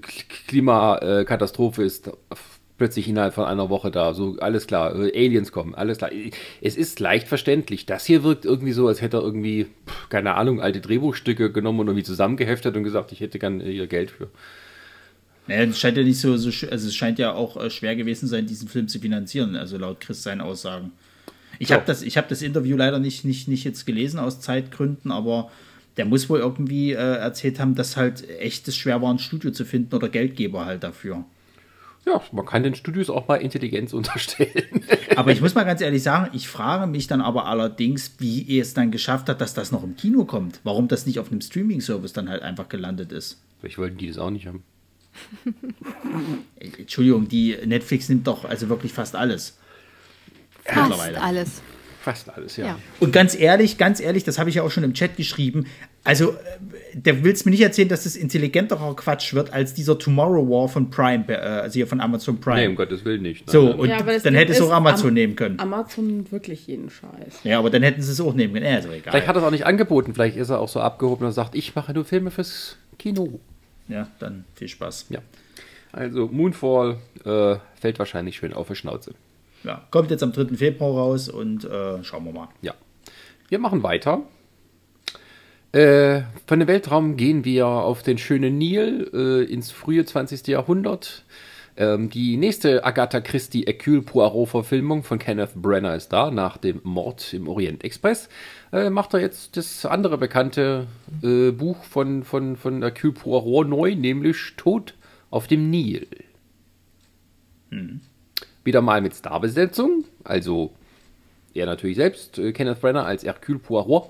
Klimakatastrophe 0.47 1.83
ist 1.83 2.09
plötzlich 2.77 3.07
innerhalb 3.07 3.33
von 3.33 3.45
einer 3.45 3.69
Woche 3.69 3.91
da. 3.91 4.13
So, 4.13 4.37
alles 4.39 4.67
klar. 4.67 4.95
Äh, 4.95 5.11
Aliens 5.25 5.51
kommen, 5.51 5.75
alles 5.75 5.97
klar. 5.97 6.11
Es 6.61 6.75
ist 6.75 6.99
leicht 6.99 7.27
verständlich. 7.27 7.85
Das 7.85 8.05
hier 8.05 8.23
wirkt 8.23 8.45
irgendwie 8.45 8.71
so, 8.73 8.87
als 8.87 9.01
hätte 9.01 9.17
er 9.17 9.23
irgendwie, 9.23 9.67
keine 10.09 10.35
Ahnung, 10.35 10.61
alte 10.61 10.81
Drehbuchstücke 10.81 11.51
genommen 11.51 11.81
und 11.81 11.87
irgendwie 11.87 12.03
zusammengeheftet 12.03 12.75
und 12.75 12.83
gesagt, 12.83 13.11
ich 13.11 13.19
hätte 13.19 13.39
gern 13.39 13.59
hier 13.61 13.87
Geld 13.87 14.11
für. 14.11 14.29
Naja, 15.47 15.63
es 15.63 15.79
scheint 15.79 15.95
ja 15.97 16.03
nicht 16.03 16.19
so, 16.19 16.35
so 16.37 16.49
also 16.67 16.87
es 16.87 16.95
scheint 16.95 17.19
ja 17.19 17.33
auch 17.33 17.55
äh, 17.57 17.69
schwer 17.69 17.95
gewesen 17.95 18.27
sein, 18.27 18.47
diesen 18.47 18.67
Film 18.67 18.87
zu 18.87 18.99
finanzieren, 18.99 19.55
also 19.55 19.77
laut 19.77 19.99
Chris 19.99 20.23
seinen 20.23 20.41
Aussagen. 20.41 20.91
Ich 21.59 21.69
Ja. 21.69 21.75
habe 21.75 21.85
das, 21.85 22.01
ich 22.01 22.17
hab 22.17 22.27
das 22.29 22.41
Interview 22.41 22.75
leider 22.75 22.99
nicht, 22.99 23.25
nicht, 23.25 23.47
nicht 23.47 23.63
jetzt 23.63 23.85
gelesen 23.85 24.19
aus 24.19 24.41
Zeitgründen, 24.41 25.11
aber 25.11 25.51
der 25.97 26.05
muss 26.05 26.29
wohl 26.29 26.39
irgendwie 26.39 26.91
äh, 26.91 26.95
erzählt 26.95 27.59
haben, 27.59 27.75
dass 27.75 27.97
halt 27.97 28.27
echt 28.29 28.67
es 28.67 28.75
schwer 28.75 29.01
war, 29.01 29.13
ein 29.13 29.19
Studio 29.19 29.51
zu 29.51 29.65
finden 29.65 29.95
oder 29.95 30.09
Geldgeber 30.09 30.65
halt 30.65 30.83
dafür. 30.83 31.25
Ja, 32.05 32.21
man 32.31 32.45
kann 32.45 32.61
den 32.61 32.75
Studios 32.75 33.09
auch 33.09 33.27
mal 33.27 33.37
Intelligenz 33.37 33.93
unterstellen. 33.93 34.83
Aber 35.15 35.31
ich 35.31 35.41
muss 35.41 35.55
mal 35.55 35.63
ganz 35.63 35.81
ehrlich 35.81 36.03
sagen, 36.03 36.29
ich 36.33 36.47
frage 36.47 36.85
mich 36.87 37.07
dann 37.07 37.21
aber 37.21 37.45
allerdings, 37.45 38.15
wie 38.19 38.45
er 38.47 38.61
es 38.61 38.73
dann 38.73 38.91
geschafft 38.91 39.27
hat, 39.29 39.41
dass 39.41 39.53
das 39.53 39.71
noch 39.71 39.83
im 39.83 39.95
Kino 39.95 40.25
kommt. 40.25 40.59
Warum 40.63 40.87
das 40.87 41.05
nicht 41.05 41.19
auf 41.19 41.31
einem 41.31 41.41
Streaming-Service 41.41 42.13
dann 42.13 42.29
halt 42.29 42.43
einfach 42.43 42.69
gelandet 42.69 43.11
ist. 43.11 43.41
Vielleicht 43.59 43.77
wollten 43.77 43.97
die 43.97 44.07
das 44.07 44.17
auch 44.17 44.29
nicht 44.29 44.45
haben. 44.45 44.63
Ey, 46.57 46.71
Entschuldigung, 46.77 47.27
die 47.27 47.57
Netflix 47.65 48.09
nimmt 48.09 48.27
doch 48.27 48.45
also 48.45 48.69
wirklich 48.69 48.93
fast 48.93 49.15
alles. 49.15 49.57
Fast 50.63 51.17
alles. 51.17 51.61
Fast 52.05 52.29
alles, 52.29 52.55
ja. 52.57 52.65
Ja. 52.67 52.79
Und 52.99 53.11
ganz 53.13 53.33
ehrlich, 53.35 53.79
ganz 53.79 53.99
ehrlich, 53.99 54.23
das 54.23 54.37
habe 54.37 54.47
ich 54.49 54.57
ja 54.57 54.61
auch 54.61 54.69
schon 54.69 54.83
im 54.83 54.93
Chat 54.93 55.17
geschrieben. 55.17 55.65
Also, 56.03 56.33
äh, 56.33 56.35
der 56.93 57.23
willst 57.23 57.45
mir 57.47 57.51
nicht 57.51 57.61
erzählen, 57.63 57.89
dass 57.89 58.03
das 58.03 58.15
intelligenterer 58.15 58.95
Quatsch 58.95 59.33
wird 59.33 59.51
als 59.51 59.73
dieser 59.73 59.97
Tomorrow 59.97 60.47
War 60.47 60.69
von 60.69 60.91
Prime, 60.91 61.25
äh, 61.29 61.33
also 61.35 61.73
hier 61.73 61.87
von 61.87 61.99
Amazon 61.99 62.39
Prime. 62.39 62.61
Nee, 62.61 62.67
um 62.67 62.75
Gottes 62.75 63.03
Willen 63.05 63.23
nicht. 63.23 63.47
Nein, 63.47 63.51
so, 63.51 63.63
nein. 63.69 63.79
und 63.79 63.89
Ja, 63.89 64.03
dann 64.19 64.35
hätte 64.35 64.51
es 64.51 64.61
auch 64.61 64.71
Amazon 64.71 65.07
Am- 65.07 65.13
nehmen 65.15 65.35
können. 65.35 65.59
Amazon 65.59 66.05
nimmt 66.05 66.31
wirklich 66.31 66.67
jeden 66.67 66.91
Scheiß. 66.91 67.39
ja, 67.43 67.57
aber 67.57 67.71
dann 67.71 67.81
hätten 67.81 68.03
sie 68.03 68.11
es 68.11 68.21
auch 68.21 68.35
nehmen 68.35 68.53
können. 68.53 68.65
Ja, 68.67 68.77
ist 68.77 68.85
doch 68.87 68.93
egal. 68.93 69.11
Vielleicht 69.11 69.27
hat 69.27 69.35
er 69.35 69.39
es 69.41 69.47
auch 69.47 69.51
nicht 69.51 69.65
angeboten. 69.65 70.13
Vielleicht 70.13 70.37
ist 70.37 70.51
er 70.51 70.59
auch 70.59 70.69
so 70.69 70.79
abgehoben 70.81 71.25
und 71.25 71.31
sagt, 71.31 71.55
ich 71.55 71.73
mache 71.73 71.91
nur 71.91 72.05
Filme 72.05 72.29
fürs 72.29 72.77
Kino. 72.99 73.39
ja, 73.87 74.07
dann 74.19 74.45
viel 74.53 74.67
Spaß. 74.67 75.07
Ja. 75.09 75.19
Also 75.91 76.27
Moonfall 76.31 76.97
äh, 77.25 77.55
fällt 77.81 77.97
wahrscheinlich 77.97 78.35
schön 78.35 78.53
auf 78.53 78.67
die 78.67 78.75
Schnauze. 78.75 79.15
Ja, 79.65 79.81
kommt 79.89 80.11
jetzt 80.11 80.21
am 80.21 80.31
3. 80.31 80.55
Februar 80.55 80.91
raus 80.91 81.27
und 81.27 81.65
äh, 81.65 82.03
schauen 82.03 82.25
wir 82.25 82.31
mal. 82.31 82.49
Ja. 82.61 82.73
Wir 83.49 83.59
machen 83.59 83.83
weiter. 83.83 84.21
Äh, 85.71 86.21
von 86.47 86.59
dem 86.59 86.67
Weltraum 86.67 87.17
gehen 87.17 87.43
wir 87.45 87.67
auf 87.67 88.03
den 88.03 88.17
schönen 88.17 88.57
Nil 88.57 89.09
äh, 89.13 89.51
ins 89.51 89.71
frühe 89.71 90.05
20. 90.05 90.47
Jahrhundert. 90.47 91.25
Ähm, 91.77 92.09
die 92.09 92.37
nächste 92.37 92.85
Agatha 92.85 93.19
Christie 93.19 93.63
Hercule 93.63 94.01
Poirot 94.01 94.49
Verfilmung 94.49 95.03
von 95.03 95.19
Kenneth 95.19 95.55
Branagh 95.55 95.95
ist 95.95 96.13
da. 96.13 96.31
Nach 96.31 96.57
dem 96.57 96.79
Mord 96.83 97.33
im 97.33 97.47
Orient 97.47 97.83
Express 97.83 98.29
äh, 98.71 98.89
macht 98.89 99.13
er 99.13 99.19
jetzt 99.19 99.57
das 99.57 99.85
andere 99.85 100.17
bekannte 100.17 100.87
äh, 101.21 101.51
Buch 101.51 101.83
von, 101.83 102.23
von, 102.23 102.55
von 102.55 102.81
Hercule 102.81 103.13
Poirot 103.13 103.67
neu, 103.67 103.95
nämlich 103.95 104.53
Tod 104.57 104.93
auf 105.29 105.47
dem 105.47 105.69
Nil. 105.69 106.07
Wieder 108.65 108.81
mal 108.81 108.99
mit 109.01 109.15
Starbesetzung, 109.15 110.03
also 110.25 110.73
er 111.55 111.65
natürlich 111.65 111.95
selbst, 111.95 112.37
äh, 112.37 112.51
Kenneth 112.51 112.81
Branagh 112.81 113.05
als 113.05 113.23
Hercule 113.23 113.59
Poirot. 113.59 114.09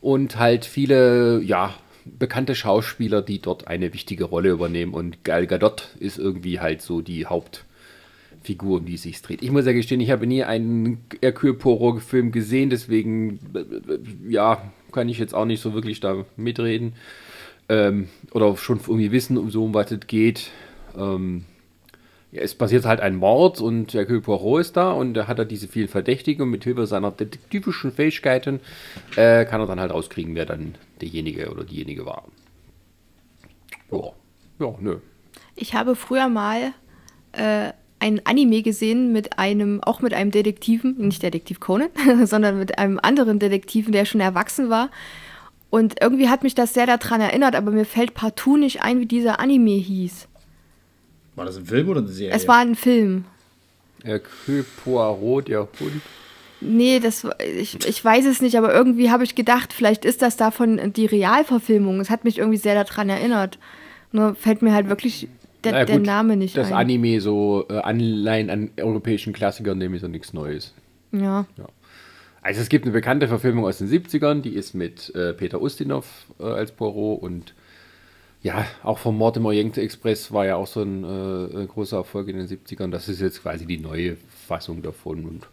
Und 0.00 0.38
halt 0.38 0.64
viele, 0.64 1.40
ja, 1.42 1.74
bekannte 2.04 2.54
Schauspieler, 2.54 3.22
die 3.22 3.40
dort 3.40 3.68
eine 3.68 3.94
wichtige 3.94 4.24
Rolle 4.24 4.50
übernehmen. 4.50 4.92
Und 4.94 5.24
Gal 5.24 5.46
Gadot 5.46 5.94
ist 5.98 6.18
irgendwie 6.18 6.60
halt 6.60 6.82
so 6.82 7.00
die 7.00 7.26
Hauptfigur, 7.26 8.78
um 8.78 8.84
die 8.84 8.94
es 8.94 9.02
sich 9.02 9.22
dreht. 9.22 9.42
Ich 9.42 9.50
muss 9.50 9.64
ja 9.64 9.72
gestehen, 9.72 10.00
ich 10.00 10.10
habe 10.10 10.26
nie 10.26 10.42
einen 10.42 11.04
Hercule 11.20 11.54
Poirot 11.54 12.02
Film 12.02 12.32
gesehen, 12.32 12.70
deswegen, 12.70 13.38
äh, 13.54 13.60
äh, 13.60 14.00
ja, 14.28 14.72
kann 14.90 15.08
ich 15.08 15.18
jetzt 15.18 15.34
auch 15.34 15.46
nicht 15.46 15.62
so 15.62 15.72
wirklich 15.72 16.00
da 16.00 16.24
mitreden. 16.36 16.94
Ähm, 17.68 18.08
oder 18.32 18.56
schon 18.56 18.80
irgendwie 18.80 19.12
wissen, 19.12 19.38
um 19.38 19.50
so 19.50 19.64
um 19.64 19.72
was 19.72 19.92
es 19.92 20.06
geht. 20.06 20.50
Ähm, 20.98 21.44
es 22.32 22.54
passiert 22.54 22.86
halt 22.86 23.00
ein 23.00 23.16
Mord 23.16 23.60
und 23.60 23.92
Hercule 23.92 24.22
Poirot 24.22 24.62
ist 24.62 24.76
da 24.76 24.92
und 24.92 25.16
er 25.16 25.28
hat 25.28 25.38
da 25.38 25.44
diese 25.44 25.68
vielen 25.68 25.88
Verdächtigen 25.88 26.42
und 26.42 26.50
mit 26.50 26.64
Hilfe 26.64 26.86
seiner 26.86 27.10
detektivischen 27.10 27.92
Fähigkeiten 27.92 28.60
äh, 29.16 29.44
kann 29.44 29.60
er 29.60 29.66
dann 29.66 29.78
halt 29.78 29.92
rauskriegen, 29.92 30.34
wer 30.34 30.46
dann 30.46 30.74
derjenige 31.00 31.50
oder 31.50 31.64
diejenige 31.64 32.06
war. 32.06 32.24
Ja, 33.90 34.12
ja, 34.58 34.74
nö. 34.80 34.96
Ich 35.54 35.74
habe 35.74 35.94
früher 35.94 36.28
mal 36.28 36.72
äh, 37.32 37.72
ein 37.98 38.24
Anime 38.24 38.62
gesehen 38.62 39.12
mit 39.12 39.38
einem, 39.38 39.82
auch 39.82 40.00
mit 40.00 40.14
einem 40.14 40.30
Detektiven, 40.30 40.96
nicht 40.98 41.22
Detektiv 41.22 41.60
Conan, 41.60 41.90
sondern 42.24 42.58
mit 42.58 42.78
einem 42.78 42.98
anderen 43.02 43.38
Detektiven, 43.38 43.92
der 43.92 44.06
schon 44.06 44.22
erwachsen 44.22 44.70
war. 44.70 44.90
Und 45.68 46.00
irgendwie 46.00 46.28
hat 46.28 46.42
mich 46.42 46.54
das 46.54 46.74
sehr 46.74 46.86
daran 46.86 47.20
erinnert, 47.20 47.54
aber 47.54 47.70
mir 47.70 47.84
fällt 47.84 48.14
partout 48.14 48.56
nicht 48.56 48.82
ein, 48.82 49.00
wie 49.00 49.06
dieser 49.06 49.38
Anime 49.38 49.72
hieß. 49.72 50.28
War 51.34 51.44
das 51.46 51.56
ein 51.56 51.66
Film 51.66 51.88
oder 51.88 52.00
eine 52.00 52.08
Serie? 52.08 52.34
Es 52.34 52.46
war 52.48 52.58
ein 52.58 52.74
Film. 52.74 53.24
Hercule 54.04 54.64
Poirot, 54.84 55.48
der 55.48 55.60
Hund. 55.80 56.02
Nee, 56.60 57.00
das 57.00 57.24
war- 57.24 57.40
ich, 57.40 57.84
ich 57.86 58.04
weiß 58.04 58.24
es 58.26 58.40
nicht, 58.40 58.56
aber 58.56 58.72
irgendwie 58.72 59.10
habe 59.10 59.24
ich 59.24 59.34
gedacht, 59.34 59.72
vielleicht 59.72 60.04
ist 60.04 60.22
das 60.22 60.36
davon 60.36 60.92
die 60.92 61.06
Realverfilmung. 61.06 62.00
Es 62.00 62.10
hat 62.10 62.24
mich 62.24 62.38
irgendwie 62.38 62.58
sehr 62.58 62.82
daran 62.82 63.08
erinnert. 63.08 63.58
Nur 64.12 64.34
fällt 64.34 64.62
mir 64.62 64.72
halt 64.72 64.88
wirklich 64.88 65.28
der, 65.64 65.72
Na 65.72 65.84
der 65.84 65.98
Name 66.00 66.36
nicht 66.36 66.56
Das 66.56 66.68
ein. 66.68 66.74
Anime 66.74 67.20
so 67.20 67.66
äh, 67.70 67.78
Anleihen 67.78 68.50
an 68.50 68.70
europäischen 68.78 69.32
Klassikern, 69.32 69.80
dem 69.80 69.94
ist 69.94 70.02
ja 70.02 70.08
nichts 70.08 70.32
Neues. 70.32 70.74
ja. 71.12 71.46
Also 72.44 72.60
es 72.60 72.68
gibt 72.68 72.84
eine 72.86 72.92
bekannte 72.92 73.28
Verfilmung 73.28 73.64
aus 73.66 73.78
den 73.78 73.88
70ern, 73.88 74.40
die 74.40 74.56
ist 74.56 74.74
mit 74.74 75.14
äh, 75.14 75.32
Peter 75.32 75.62
Ustinov 75.62 76.26
äh, 76.40 76.42
als 76.44 76.72
Poirot 76.72 77.22
und 77.22 77.54
ja, 78.42 78.66
auch 78.82 78.98
vom 78.98 79.16
Mord 79.16 79.36
im 79.36 79.46
Orient 79.46 79.78
Express 79.78 80.32
war 80.32 80.46
ja 80.46 80.56
auch 80.56 80.66
so 80.66 80.82
ein, 80.82 81.04
äh, 81.04 81.66
großer 81.66 81.98
Erfolg 81.98 82.28
in 82.28 82.36
den 82.36 82.48
70ern. 82.48 82.90
Das 82.90 83.08
ist 83.08 83.20
jetzt 83.20 83.42
quasi 83.42 83.66
die 83.66 83.78
neue 83.78 84.16
Fassung 84.46 84.82
davon. 84.82 85.24
Und 85.24 85.46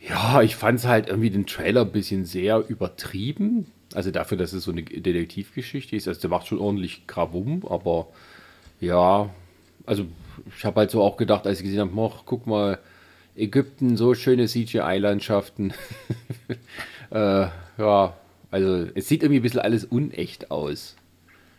ja, 0.00 0.42
ich 0.42 0.54
fand 0.54 0.78
es 0.78 0.86
halt 0.86 1.08
irgendwie 1.08 1.30
den 1.30 1.46
Trailer 1.46 1.82
ein 1.82 1.90
bisschen 1.90 2.24
sehr 2.24 2.64
übertrieben. 2.68 3.66
Also 3.94 4.12
dafür, 4.12 4.38
dass 4.38 4.52
es 4.52 4.64
so 4.64 4.70
eine 4.70 4.84
Detektivgeschichte 4.84 5.96
ist. 5.96 6.06
Also 6.06 6.20
der 6.20 6.30
macht 6.30 6.46
schon 6.46 6.58
ordentlich 6.58 7.06
Krawum, 7.08 7.66
aber 7.66 8.08
ja, 8.80 9.30
also 9.86 10.06
ich 10.56 10.64
habe 10.64 10.80
halt 10.80 10.90
so 10.90 11.02
auch 11.02 11.16
gedacht, 11.16 11.46
als 11.46 11.58
ich 11.58 11.64
gesehen 11.64 11.80
habe, 11.80 12.12
guck 12.26 12.46
mal, 12.46 12.78
Ägypten, 13.34 13.96
so 13.96 14.14
schöne 14.14 14.46
CGI-Landschaften. 14.46 15.72
äh, 17.10 17.46
ja, 17.78 18.16
also 18.50 18.86
es 18.94 19.08
sieht 19.08 19.22
irgendwie 19.22 19.40
ein 19.40 19.42
bisschen 19.42 19.60
alles 19.60 19.84
unecht 19.84 20.50
aus. 20.50 20.96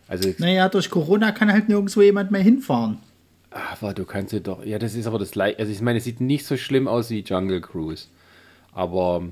Also, 0.07 0.33
naja, 0.37 0.69
durch 0.69 0.89
Corona 0.89 1.31
kann 1.31 1.51
halt 1.51 1.69
nirgendwo 1.69 2.01
jemand 2.01 2.31
mehr 2.31 2.41
hinfahren. 2.41 2.99
Aber 3.49 3.93
du 3.93 4.05
kannst 4.05 4.33
ja 4.33 4.39
doch, 4.39 4.63
ja, 4.65 4.79
das 4.79 4.95
ist 4.95 5.07
aber 5.07 5.19
das 5.19 5.31
gleiche. 5.31 5.59
Also 5.59 5.71
ich 5.71 5.81
meine, 5.81 5.97
es 5.97 6.03
sieht 6.03 6.21
nicht 6.21 6.45
so 6.45 6.57
schlimm 6.57 6.87
aus 6.87 7.09
wie 7.09 7.21
Jungle 7.21 7.61
Cruise. 7.61 8.05
Aber. 8.73 9.27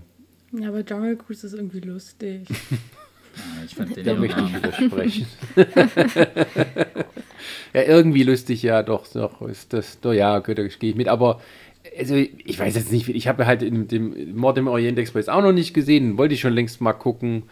Ja, 0.52 0.70
aber 0.70 0.82
Jungle 0.82 1.18
Cruise 1.18 1.46
ist 1.46 1.54
irgendwie 1.54 1.82
lustig. 1.82 2.48
ich 3.66 3.76
fand 3.76 3.96
den 3.96 4.06
da 4.06 4.16
möchte 4.16 4.42
ich 4.42 4.56
widersprechen. 4.56 5.28
ja, 7.74 7.82
irgendwie 7.84 8.24
lustig, 8.24 8.64
ja, 8.64 8.84
doch, 8.84 9.06
doch, 9.08 9.42
ist 9.44 9.74
das, 9.74 10.00
doch, 10.00 10.14
ja, 10.14 10.40
gut, 10.40 10.58
da 10.58 10.64
gehe 10.64 10.90
ich 10.90 10.96
mit. 10.96 11.08
Aber 11.08 11.42
also 11.98 12.16
ich 12.16 12.58
weiß 12.58 12.76
jetzt 12.76 12.92
nicht, 12.92 13.10
ich 13.10 13.28
habe 13.28 13.46
halt 13.46 13.62
in 13.62 13.88
dem 13.88 14.36
Mord 14.36 14.58
im 14.58 14.68
Orient 14.68 14.98
Express 14.98 15.30
auch 15.30 15.42
noch 15.42 15.52
nicht 15.52 15.74
gesehen, 15.74 16.18
wollte 16.18 16.34
ich 16.34 16.42
schon 16.42 16.54
längst 16.54 16.82
mal 16.82 16.94
gucken. 16.94 17.44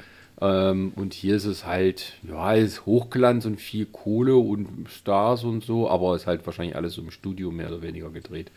Ähm, 0.41 0.93
und 0.95 1.13
hier 1.13 1.35
ist 1.35 1.45
es 1.45 1.65
halt, 1.65 2.13
ja, 2.27 2.55
es 2.55 2.73
ist 2.73 2.85
Hochglanz 2.85 3.45
und 3.45 3.61
viel 3.61 3.85
Kohle 3.85 4.35
und 4.35 4.87
Stars 4.89 5.43
und 5.43 5.63
so, 5.63 5.89
aber 5.89 6.15
es 6.15 6.23
ist 6.23 6.27
halt 6.27 6.45
wahrscheinlich 6.45 6.75
alles 6.75 6.93
so 6.93 7.01
im 7.01 7.11
Studio 7.11 7.51
mehr 7.51 7.67
oder 7.67 7.81
weniger 7.81 8.09
gedreht. 8.09 8.51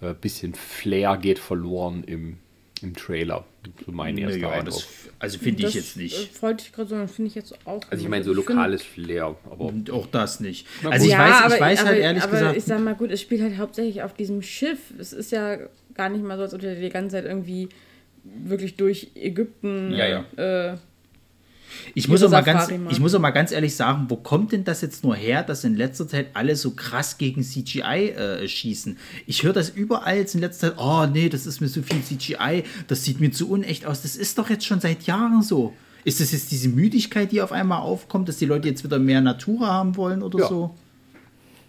Äh, 0.00 0.14
bisschen 0.14 0.54
Flair 0.54 1.16
geht 1.18 1.38
verloren 1.38 2.04
im, 2.04 2.38
im 2.82 2.96
Trailer. 2.96 3.44
So 3.84 3.92
mein 3.92 4.16
erster 4.16 4.38
ja, 4.38 4.50
Eindruck. 4.50 4.76
Das, 4.76 4.88
also 5.18 5.38
finde 5.38 5.66
ich 5.66 5.74
jetzt 5.74 5.96
nicht. 5.96 6.36
Äh, 6.38 6.42
wollte 6.42 6.64
ich 6.64 6.72
gerade 6.72 6.88
sagen, 6.88 7.08
finde 7.08 7.28
ich 7.28 7.34
jetzt 7.34 7.54
auch. 7.66 7.82
Also 7.90 8.02
ich 8.02 8.08
meine 8.08 8.24
so 8.24 8.32
lokales 8.32 8.82
Flair, 8.82 9.36
aber 9.50 9.72
auch 9.92 10.06
das 10.06 10.40
nicht. 10.40 10.66
Also 10.84 11.04
ich 11.04 11.12
ja, 11.12 11.18
weiß, 11.18 11.42
aber, 11.42 11.54
ich 11.54 11.60
weiß 11.60 11.80
aber, 11.80 11.88
halt 11.90 11.98
ehrlich 11.98 12.22
aber 12.22 12.32
gesagt. 12.32 12.56
Ich 12.56 12.64
sag 12.64 12.80
mal 12.80 12.94
gut, 12.94 13.10
es 13.10 13.20
spielt 13.20 13.42
halt 13.42 13.58
hauptsächlich 13.58 14.02
auf 14.02 14.14
diesem 14.14 14.40
Schiff. 14.40 14.78
Es 14.98 15.12
ist 15.12 15.32
ja 15.32 15.58
gar 15.94 16.08
nicht 16.08 16.24
mal 16.24 16.36
so, 16.36 16.44
als 16.44 16.54
ob 16.54 16.60
der 16.60 16.76
die 16.76 16.88
ganze 16.88 17.16
Zeit 17.16 17.24
irgendwie 17.24 17.68
wirklich 18.44 18.76
durch 18.76 19.12
Ägypten. 19.14 19.92
Ja, 19.92 20.06
ja. 20.06 20.72
Äh, 20.72 20.76
ich 21.94 22.08
muss, 22.08 22.22
auch 22.22 22.30
mal 22.30 22.42
ganz, 22.42 22.70
ich 22.90 23.00
muss 23.00 23.14
auch 23.14 23.20
mal 23.20 23.30
ganz 23.30 23.52
ehrlich 23.52 23.74
sagen, 23.74 24.06
wo 24.08 24.16
kommt 24.16 24.52
denn 24.52 24.64
das 24.64 24.80
jetzt 24.80 25.04
nur 25.04 25.14
her, 25.14 25.42
dass 25.42 25.64
in 25.64 25.76
letzter 25.76 26.08
Zeit 26.08 26.28
alle 26.34 26.56
so 26.56 26.72
krass 26.72 27.18
gegen 27.18 27.42
CGI 27.42 28.10
äh, 28.10 28.48
schießen? 28.48 28.96
Ich 29.26 29.42
höre 29.42 29.52
das 29.52 29.70
überall 29.70 30.16
jetzt 30.16 30.34
in 30.34 30.40
letzter 30.40 30.70
Zeit, 30.70 30.78
oh 30.78 31.06
nee, 31.06 31.28
das 31.28 31.46
ist 31.46 31.60
mir 31.60 31.68
so 31.68 31.82
viel 31.82 32.02
CGI, 32.02 32.64
das 32.86 33.04
sieht 33.04 33.20
mir 33.20 33.30
zu 33.30 33.48
unecht 33.50 33.86
aus. 33.86 34.02
Das 34.02 34.16
ist 34.16 34.38
doch 34.38 34.50
jetzt 34.50 34.66
schon 34.66 34.80
seit 34.80 35.04
Jahren 35.04 35.42
so. 35.42 35.74
Ist 36.04 36.20
das 36.20 36.32
jetzt 36.32 36.50
diese 36.52 36.68
Müdigkeit, 36.68 37.32
die 37.32 37.42
auf 37.42 37.52
einmal 37.52 37.80
aufkommt, 37.80 38.28
dass 38.28 38.38
die 38.38 38.46
Leute 38.46 38.68
jetzt 38.68 38.84
wieder 38.84 38.98
mehr 38.98 39.20
Natur 39.20 39.66
haben 39.66 39.96
wollen 39.96 40.22
oder 40.22 40.40
ja. 40.40 40.48
so? 40.48 40.74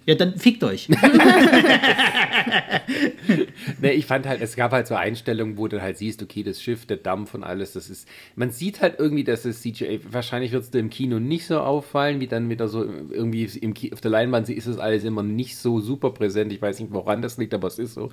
Ja, 0.09 0.15
dann 0.15 0.39
fickt 0.39 0.63
euch. 0.63 0.89
nee, 3.79 3.91
ich 3.91 4.07
fand 4.07 4.25
halt, 4.25 4.41
es 4.41 4.55
gab 4.55 4.71
halt 4.71 4.87
so 4.87 4.95
Einstellungen, 4.95 5.55
wo 5.55 5.67
du 5.67 5.83
halt 5.83 5.99
siehst, 5.99 6.23
okay, 6.23 6.41
das 6.41 6.63
Schiff, 6.63 6.87
der 6.87 6.97
Dampf 6.97 7.35
und 7.35 7.43
alles, 7.43 7.73
das 7.73 7.91
ist, 7.91 8.07
man 8.35 8.49
sieht 8.49 8.81
halt 8.81 8.95
irgendwie, 8.97 9.23
dass 9.23 9.43
das 9.43 9.61
CGI, 9.61 9.99
wahrscheinlich 10.09 10.51
wird 10.51 10.63
es 10.63 10.71
dir 10.71 10.79
im 10.79 10.89
Kino 10.89 11.19
nicht 11.19 11.45
so 11.45 11.59
auffallen, 11.59 12.19
wie 12.21 12.25
dann 12.25 12.49
wieder 12.49 12.67
so 12.67 12.83
irgendwie 12.83 13.43
im, 13.43 13.75
auf 13.93 14.01
der 14.01 14.09
Leinwand 14.09 14.49
ist 14.49 14.65
das 14.65 14.79
alles 14.79 15.03
immer 15.03 15.21
nicht 15.21 15.57
so 15.57 15.79
super 15.79 16.09
präsent. 16.09 16.51
Ich 16.51 16.59
weiß 16.59 16.79
nicht, 16.79 16.91
woran 16.91 17.21
das 17.21 17.37
liegt, 17.37 17.53
aber 17.53 17.67
es 17.67 17.77
ist 17.77 17.93
so, 17.93 18.09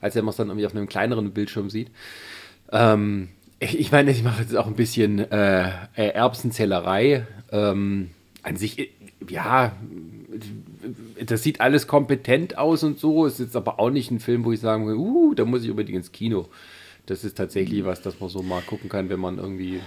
als 0.00 0.14
wenn 0.14 0.24
man 0.24 0.30
es 0.30 0.36
dann 0.36 0.48
irgendwie 0.48 0.64
auf 0.64 0.74
einem 0.74 0.86
kleineren 0.86 1.32
Bildschirm 1.32 1.68
sieht. 1.68 1.90
Ähm, 2.72 3.28
ich 3.60 3.92
meine, 3.92 4.12
ich 4.12 4.22
mache 4.22 4.40
jetzt 4.40 4.56
auch 4.56 4.66
ein 4.66 4.76
bisschen 4.76 5.30
äh, 5.30 5.70
Erbsenzählerei. 5.94 7.26
Ähm, 7.52 8.12
an 8.42 8.56
sich, 8.56 8.88
ja, 9.28 9.72
das 11.24 11.42
sieht 11.42 11.60
alles 11.60 11.86
kompetent 11.86 12.58
aus 12.58 12.82
und 12.82 12.98
so. 12.98 13.26
Es 13.26 13.34
ist 13.34 13.46
jetzt 13.46 13.56
aber 13.56 13.80
auch 13.80 13.90
nicht 13.90 14.10
ein 14.10 14.20
Film, 14.20 14.44
wo 14.44 14.52
ich 14.52 14.60
sagen 14.60 14.86
will, 14.86 14.94
uh, 14.94 15.34
da 15.34 15.44
muss 15.44 15.64
ich 15.64 15.70
unbedingt 15.70 15.98
ins 15.98 16.12
Kino. 16.12 16.48
Das 17.06 17.24
ist 17.24 17.36
tatsächlich 17.36 17.84
was, 17.84 18.02
das 18.02 18.18
man 18.20 18.30
so 18.30 18.42
mal 18.42 18.62
gucken 18.62 18.88
kann, 18.88 19.08
wenn 19.08 19.20
man 19.20 19.38
irgendwie 19.38 19.80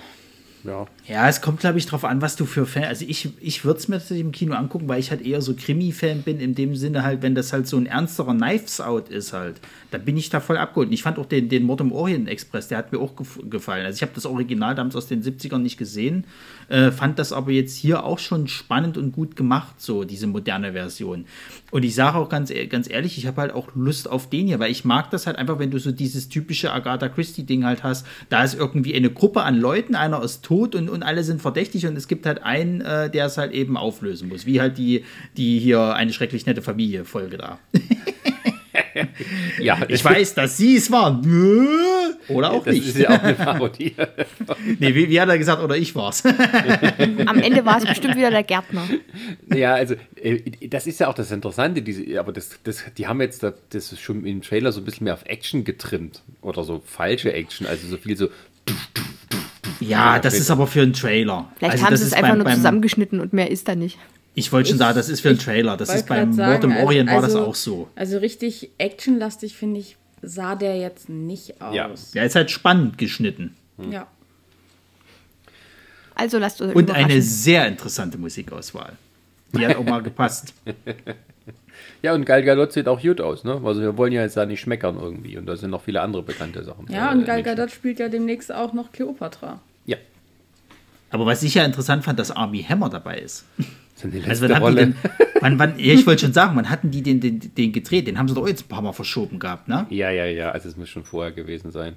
ja. 0.64 0.86
Ja, 1.08 1.30
es 1.30 1.42
kommt, 1.42 1.60
glaube 1.60 1.78
ich, 1.78 1.86
darauf 1.86 2.04
an, 2.04 2.22
was 2.22 2.36
du 2.36 2.46
für 2.46 2.66
Fan. 2.66 2.84
Also 2.84 3.06
ich, 3.08 3.30
ich 3.40 3.64
würde 3.64 3.80
es 3.80 3.88
mir 3.88 3.98
tatsächlich 3.98 4.26
im 4.26 4.32
Kino 4.32 4.54
angucken, 4.54 4.88
weil 4.88 5.00
ich 5.00 5.12
halt 5.12 5.26
eher 5.26 5.42
so 5.42 5.54
Krimi-Fan 5.56 6.24
bin, 6.24 6.40
in 6.40 6.56
dem 6.56 6.76
Sinne 6.76 7.04
halt, 7.04 7.22
wenn 7.22 7.36
das 7.36 7.54
halt 7.54 7.68
so 7.68 7.78
ein 7.78 7.86
ernsterer 7.86 8.36
Knives 8.36 8.82
Out 8.82 9.10
ist 9.10 9.34
halt, 9.34 9.62
dann 9.92 10.04
bin 10.06 10.18
ich 10.18 10.30
da 10.30 10.40
voll 10.40 10.58
abgeholt. 10.58 10.88
Und 10.88 10.94
ich 10.94 11.04
fand 11.04 11.18
auch 11.20 11.26
den, 11.26 11.50
den 11.50 11.64
Mord 11.64 11.82
im 11.82 11.92
Orient 11.92 12.28
Express, 12.28 12.68
der 12.68 12.78
hat 12.78 12.92
mir 12.92 13.00
auch 13.00 13.16
gef 13.16 13.40
gefallen. 13.50 13.86
Also 13.86 13.98
ich 13.98 14.02
habe 14.02 14.12
das 14.16 14.26
Original 14.26 14.76
damals 14.76 14.96
aus 14.96 15.08
den 15.08 15.24
70ern 15.24 15.60
nicht 15.60 15.78
gesehen, 15.78 16.26
äh, 16.70 16.92
fand 16.92 17.20
das 17.20 17.32
aber 17.32 17.52
jetzt 17.52 17.78
hier 17.78 18.04
auch 18.04 18.20
schon 18.20 18.48
spannend 18.48 18.98
und 18.98 19.14
gut 19.14 19.36
gemacht, 19.36 19.80
so 19.80 20.04
diese 20.04 20.28
moderne 20.28 20.74
Version. 20.74 21.26
Und 21.72 21.84
ich 21.84 21.96
sage 21.96 22.18
auch 22.18 22.30
ganz, 22.30 22.52
ganz 22.70 22.90
ehrlich, 22.90 23.18
ich 23.18 23.28
habe 23.28 23.42
halt 23.42 23.54
auch 23.54 23.70
Lust 23.76 24.10
auf 24.10 24.30
den 24.30 24.48
hier, 24.48 24.60
weil 24.60 24.72
ich 24.72 24.86
mag 24.86 25.10
das 25.12 25.28
halt 25.28 25.38
einfach, 25.38 25.60
wenn 25.60 25.72
du 25.72 25.80
so 25.80 25.92
dieses 25.92 26.30
typische 26.30 26.72
Agatha 26.72 27.10
Christie-Ding 27.10 27.66
halt 27.66 27.84
hast. 27.84 28.06
Da 28.30 28.44
ist 28.44 28.56
irgendwie 28.56 28.96
eine 28.96 29.10
Gruppe 29.10 29.44
an 29.44 29.58
Leuten, 29.58 29.96
einer 29.96 30.22
ist 30.24 30.44
tot 30.44 30.76
und, 30.76 30.90
und 30.90 31.04
alle 31.04 31.24
sind 31.24 31.42
verdächtig 31.42 31.88
und 31.88 31.96
es 31.98 32.08
gibt 32.08 32.26
halt 32.26 32.44
einen, 32.44 32.82
äh, 32.82 33.10
der 33.10 33.26
es 33.26 33.38
halt 33.38 33.52
eben 33.54 33.78
auflösen 33.78 34.30
muss. 34.30 34.46
Wie 34.46 34.60
halt 34.60 34.78
die, 34.78 35.04
die 35.38 35.60
hier 35.60 35.94
eine 35.94 36.14
schrecklich 36.14 36.46
nette 36.46 36.62
Familie-Folge 36.62 37.38
da. 37.38 37.60
ja, 39.60 39.80
ich 39.88 40.04
weiß, 40.04 40.34
dass 40.36 40.58
sie 40.58 40.78
es 40.78 40.92
waren. 40.92 41.26
Oder 42.28 42.52
auch 42.52 42.64
das 42.64 42.74
nicht. 42.74 42.88
Das 42.88 42.96
ist 42.96 43.02
ja 43.02 43.10
auch 43.10 43.24
eine 43.24 43.34
Parodie. 43.34 43.96
nee, 44.80 44.96
wie, 44.96 45.10
wie, 45.10 45.22
hat 45.22 45.30
er 45.30 45.38
gesagt, 45.38 45.62
oder 45.62 45.78
ich 45.78 45.96
war's. 45.96 46.24
Am 47.26 47.40
Ende 47.40 47.66
war 47.66 47.78
es 47.78 47.86
bestimmt 47.86 48.16
wieder 48.16 48.32
der 48.32 48.44
Gärtner. 48.44 48.88
Ja, 49.54 49.76
also 49.76 49.96
äh, 50.22 50.68
das 50.68 50.88
ist 50.88 51.00
ja 51.00 51.08
auch 51.08 51.14
das 51.14 51.32
Interessante, 51.32 51.82
diese, 51.82 52.20
aber 52.20 52.34
das, 52.34 52.60
das, 52.64 52.84
die 52.98 53.08
haben 53.08 53.22
jetzt 53.22 53.44
das, 53.44 53.54
das 53.70 54.00
schon 54.00 54.26
im 54.26 54.42
Trailer 54.42 54.72
so 54.72 54.82
ein 54.82 54.86
bisschen 54.86 55.06
mehr 55.06 55.14
auf 55.14 55.26
Action 55.26 55.64
getrimmt. 55.64 56.22
Oder 56.42 56.64
so 56.64 56.82
falsche 56.86 57.34
Action, 57.34 57.68
also 57.68 57.88
so 57.88 57.98
viel 57.98 58.18
so 58.18 58.30
ja, 59.80 60.20
das 60.20 60.34
ist 60.34 60.50
aber 60.50 60.68
für 60.68 60.82
einen 60.82 60.94
Trailer. 60.94 61.52
Vielleicht 61.58 61.74
also 61.74 61.86
haben 61.86 61.96
sie 61.98 62.04
es 62.04 62.14
einfach 62.14 62.32
beim, 62.32 62.40
nur 62.40 62.52
zusammengeschnitten 62.52 63.20
und 63.20 63.34
mehr 63.34 63.52
ist 63.52 63.68
da 63.68 63.76
nicht. 63.76 63.98
Ich 64.38 64.52
wollte 64.52 64.70
schon 64.70 64.78
sagen, 64.78 64.96
das 64.96 65.10
ist 65.10 65.22
für 65.22 65.30
einen 65.30 65.40
Trailer. 65.40 65.78
Das 65.78 65.92
ist 65.92 66.06
beim 66.06 66.32
sagen, 66.32 66.52
Mord 66.52 66.64
im 66.64 66.78
Orient 66.86 67.10
also, 67.10 67.16
war 67.16 67.28
das 67.28 67.36
also- 67.36 67.48
auch 67.48 67.56
so. 67.56 67.90
Also 67.96 68.20
richtig 68.20 68.70
actionlastig, 68.78 69.58
finde 69.58 69.80
ich, 69.80 69.98
sah 70.22 70.54
der 70.54 70.78
jetzt 70.78 71.10
nicht 71.10 71.60
aus. 71.60 71.74
Ja, 71.74 71.90
der 72.14 72.26
ist 72.26 72.36
halt 72.36 72.52
spannend 72.52 73.00
geschnitten. 73.00 73.56
Hm. 73.80 73.92
Ja. 73.92 74.06
Also 76.14 76.38
lasst 76.38 76.62
uns 76.62 76.76
Und 76.76 76.92
eine 76.92 77.20
sehr 77.24 77.68
interessante 77.68 78.20
Musikauswahl. 78.20 78.94
Die 79.54 79.66
hat 79.66 79.76
auch 79.76 79.84
mal 79.84 80.04
gepasst. 80.04 80.54
Ja, 82.04 82.14
und 82.14 82.26
Gal 82.26 82.44
Gadot 82.44 82.74
sieht 82.74 82.88
auch 82.88 83.02
gut 83.02 83.22
aus, 83.22 83.44
ne? 83.44 83.60
Also 83.64 83.82
wir 83.82 83.98
wollen 83.98 84.14
ja 84.14 84.22
jetzt 84.22 84.38
da 84.38 84.46
nicht 84.46 84.60
schmeckern 84.60 84.98
irgendwie. 85.00 85.36
Und 85.38 85.48
da 85.48 85.56
sind 85.56 85.72
noch 85.72 85.82
viele 85.82 86.02
andere 86.02 86.22
bekannte 86.22 86.64
Sachen. 86.64 86.86
Ja, 86.90 87.12
und 87.12 87.26
Gal 87.26 87.42
Gadot 87.42 87.72
spielt 87.72 87.98
ja 87.98 88.08
demnächst 88.08 88.54
auch 88.54 88.74
noch 88.74 88.92
Cleopatra. 88.92 89.62
Ja. 89.86 89.98
Aber 91.10 91.26
was 91.26 91.42
ich 91.42 91.56
ja 91.56 91.66
interessant 91.66 92.04
fand, 92.04 92.20
dass 92.20 92.30
Army 92.30 92.64
Hammer 92.64 92.90
dabei 92.90 93.18
ist. 93.18 93.46
Also 94.04 94.50
wann 94.50 94.62
Rolle. 94.62 94.76
Den, 94.88 94.96
wann, 95.42 95.60
wann, 95.60 95.80
ja, 95.80 95.94
ich 95.94 96.06
wollte 96.06 96.22
schon 96.26 96.34
sagen, 96.34 96.56
wann 96.56 96.70
hatten 96.70 96.92
die 96.92 97.02
den, 97.02 97.20
den, 97.20 97.40
den 97.56 97.72
gedreht? 97.72 98.08
Den 98.08 98.18
haben 98.18 98.28
sie 98.28 98.36
doch 98.36 98.48
jetzt 98.48 98.66
ein 98.66 98.68
paar 98.68 98.82
Mal 98.82 98.94
verschoben 98.94 99.40
gehabt, 99.40 99.68
ne? 99.68 99.86
Ja, 99.90 100.12
ja, 100.12 100.26
ja. 100.26 100.52
Also 100.52 100.70
es 100.70 100.78
muss 100.78 100.90
schon 100.90 101.04
vorher 101.04 101.32
gewesen 101.32 101.72
sein. 101.72 101.94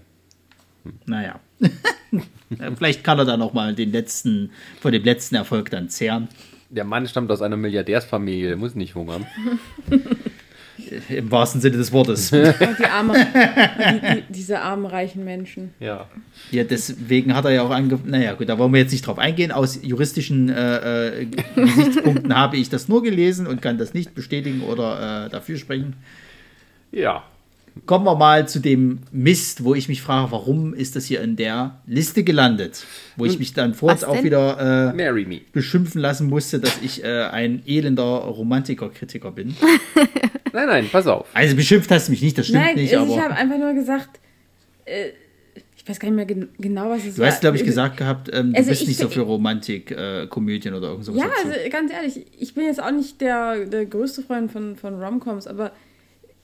Hm. 0.85 0.93
Naja. 1.07 1.41
Vielleicht 2.77 3.05
kann 3.05 3.19
er 3.19 3.25
da 3.25 3.37
noch 3.37 3.53
mal 3.53 3.75
den 3.75 3.93
letzten, 3.93 4.51
von 4.81 4.93
dem 4.93 5.05
letzten 5.05 5.37
Erfolg 5.37 5.71
dann 5.71 5.89
zehren. 5.89 6.29
Der 6.71 6.85
Mann 6.85 7.07
stammt 7.07 7.31
aus 7.31 7.43
einer 7.43 7.57
Milliardärsfamilie, 7.57 8.49
der 8.49 8.57
muss 8.57 8.75
nicht 8.75 8.95
hungern. 8.95 9.27
Im 11.09 11.31
wahrsten 11.31 11.61
Sinne 11.61 11.77
des 11.77 11.93
Wortes. 11.93 12.31
Die 12.31 12.85
arme, 12.85 13.15
die, 13.15 14.01
die, 14.01 14.23
diese 14.33 14.61
armen, 14.61 14.87
reichen 14.87 15.25
Menschen. 15.25 15.75
Ja. 15.81 16.07
Ja, 16.51 16.65
deswegen 16.65 17.35
hat 17.35 17.45
er 17.45 17.53
ja 17.53 17.63
auch 17.63 17.71
angefangen. 17.71 18.11
Naja, 18.11 18.35
gut, 18.35 18.49
da 18.49 18.59
wollen 18.59 18.73
wir 18.73 18.81
jetzt 18.81 18.93
nicht 18.93 19.07
drauf 19.07 19.19
eingehen. 19.19 19.53
Aus 19.53 19.81
juristischen 19.83 20.49
äh, 20.49 21.23
äh, 21.23 21.27
Gesichtspunkten 21.55 22.35
habe 22.37 22.57
ich 22.57 22.69
das 22.69 22.89
nur 22.89 23.03
gelesen 23.03 23.47
und 23.47 23.63
kann 23.63 23.79
das 23.79 23.95
nicht 23.95 24.15
bestätigen 24.15 24.63
oder 24.63 25.27
äh, 25.27 25.31
dafür 25.31 25.57
sprechen. 25.57 25.95
Ja. 26.93 27.25
Kommen 27.87 28.05
wir 28.05 28.17
mal 28.17 28.49
zu 28.49 28.59
dem 28.59 28.99
Mist, 29.13 29.63
wo 29.63 29.75
ich 29.75 29.89
mich 29.89 30.03
frage, 30.03 30.33
warum 30.33 30.75
ist 30.75 30.97
das 30.97 31.07
hier 31.07 31.23
in 31.23 31.37
der 31.37 31.81
Liste 31.87 32.25
gelandet? 32.25 32.85
Wo 33.17 33.25
ich 33.25 33.39
mich 33.39 33.55
dann 33.55 33.75
vorhin 33.75 34.05
auch 34.05 34.23
wieder 34.25 34.93
äh, 34.93 35.41
beschimpfen 35.53 36.01
lassen 36.01 36.29
musste, 36.29 36.59
dass 36.59 36.79
ich 36.83 37.05
äh, 37.05 37.23
ein 37.25 37.63
elender 37.67 38.03
Romantiker-Kritiker 38.03 39.31
bin. 39.31 39.55
nein, 40.53 40.67
nein, 40.67 40.89
pass 40.91 41.07
auf. 41.07 41.27
Also 41.35 41.57
beschimpft 41.57 41.91
hast 41.91 42.09
du 42.09 42.13
mich 42.13 42.23
nicht, 42.23 42.39
das 42.39 42.47
stimmt 42.47 42.65
nein, 42.65 42.77
nicht. 42.77 42.97
Also 42.97 43.15
ich 43.15 43.21
habe 43.21 43.35
einfach 43.35 43.59
nur 43.59 43.73
gesagt, 43.75 44.21
äh, 44.85 45.11
ich 45.77 45.89
weiß 45.89 45.99
gar 45.99 46.09
nicht 46.09 46.17
mehr 46.17 46.27
gen 46.27 46.49
genau, 46.59 46.91
was 46.91 47.05
es 47.05 47.15
du 47.15 47.21
war. 47.21 47.27
Du 47.27 47.33
hast, 47.33 47.41
glaube 47.41 47.57
ich, 47.57 47.65
gesagt 47.65 47.97
gehabt, 47.97 48.29
ähm, 48.33 48.53
also 48.55 48.71
du 48.71 48.77
bist 48.77 48.89
nicht 48.89 49.01
so 49.01 49.09
für 49.09 49.23
Romantik-Komödien 49.23 50.75
äh, 50.75 50.77
oder 50.77 50.89
irgend 50.89 51.05
sowas. 51.07 51.23
Ja, 51.23 51.31
also 51.43 51.57
ganz 51.71 51.93
ehrlich, 51.93 52.27
ich 52.39 52.55
bin 52.55 52.65
jetzt 52.65 52.83
auch 52.83 52.91
nicht 52.91 53.21
der, 53.21 53.65
der 53.67 53.87
größte 53.87 54.23
Freund 54.23 54.53
von, 54.53 54.77
von 54.77 55.03
Romcoms, 55.03 55.47
aber 55.47 55.73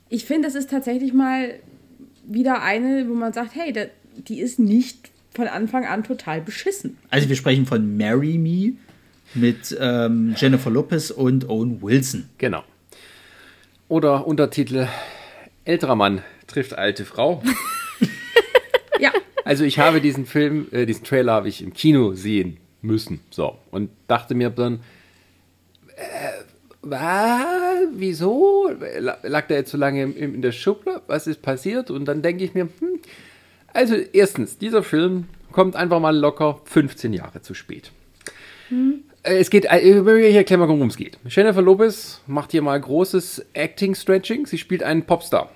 ich 0.08 0.24
finde, 0.24 0.48
das 0.48 0.54
ist 0.54 0.70
tatsächlich 0.70 1.12
mal 1.12 1.54
wieder 2.26 2.62
eine, 2.62 3.08
wo 3.08 3.14
man 3.14 3.32
sagt, 3.32 3.54
hey, 3.54 3.72
da, 3.72 3.82
die 4.16 4.40
ist 4.40 4.58
nicht 4.58 5.10
von 5.34 5.48
Anfang 5.48 5.84
an 5.84 6.02
total 6.02 6.40
beschissen. 6.40 6.96
Also 7.10 7.28
wir 7.28 7.36
sprechen 7.36 7.66
von 7.66 7.96
Marry 7.96 8.38
Me 8.38 8.72
mit 9.34 9.76
ähm, 9.78 10.34
Jennifer 10.36 10.70
Lopez 10.70 11.10
und 11.10 11.48
Owen 11.48 11.82
Wilson. 11.82 12.28
Genau. 12.38 12.64
Oder 13.88 14.26
Untertitel 14.26 14.88
Älterer 15.64 15.96
Mann 15.96 16.22
trifft 16.46 16.74
alte 16.76 17.04
Frau. 17.04 17.42
Ja. 18.98 19.12
Also 19.44 19.64
ich 19.64 19.78
habe 19.78 20.00
diesen 20.00 20.24
Film, 20.24 20.68
äh, 20.72 20.86
diesen 20.86 21.04
Trailer 21.04 21.32
habe 21.34 21.50
ich 21.50 21.62
im 21.62 21.74
Kino 21.74 22.14
sehen 22.14 22.56
müssen. 22.80 23.20
So. 23.30 23.58
Und 23.70 23.90
dachte 24.08 24.34
mir 24.34 24.48
dann, 24.48 24.80
äh, 25.96 26.30
was? 26.80 27.44
Wieso? 27.92 28.70
La- 28.98 29.18
Lag 29.22 29.48
der 29.48 29.58
jetzt 29.58 29.70
so 29.72 29.76
lange 29.76 30.02
im, 30.02 30.16
in 30.36 30.40
der 30.40 30.52
Schublade? 30.52 31.02
Was 31.08 31.26
ist 31.26 31.42
passiert? 31.42 31.90
Und 31.90 32.06
dann 32.06 32.22
denke 32.22 32.42
ich 32.44 32.54
mir, 32.54 32.70
hm, 32.78 33.00
also 33.74 33.96
erstens, 33.96 34.56
dieser 34.56 34.82
Film 34.82 35.26
kommt 35.52 35.76
einfach 35.76 36.00
mal 36.00 36.16
locker 36.16 36.62
15 36.64 37.12
Jahre 37.12 37.42
zu 37.42 37.52
spät. 37.52 37.92
Äh, 38.70 38.74
Es 39.26 39.50
geht, 39.50 39.64
äh, 39.64 39.78
ich 39.80 40.34
erkläre 40.34 40.60
mal, 40.60 40.68
worum 40.68 40.88
es 40.88 40.96
geht. 40.96 41.18
Jennifer 41.28 41.62
Lopez 41.62 42.22
macht 42.26 42.52
hier 42.52 42.62
mal 42.62 42.80
großes 42.80 43.44
Acting-Stretching. 43.54 44.46
Sie 44.46 44.58
spielt 44.58 44.82
einen 44.82 45.02
Popstar, 45.02 45.50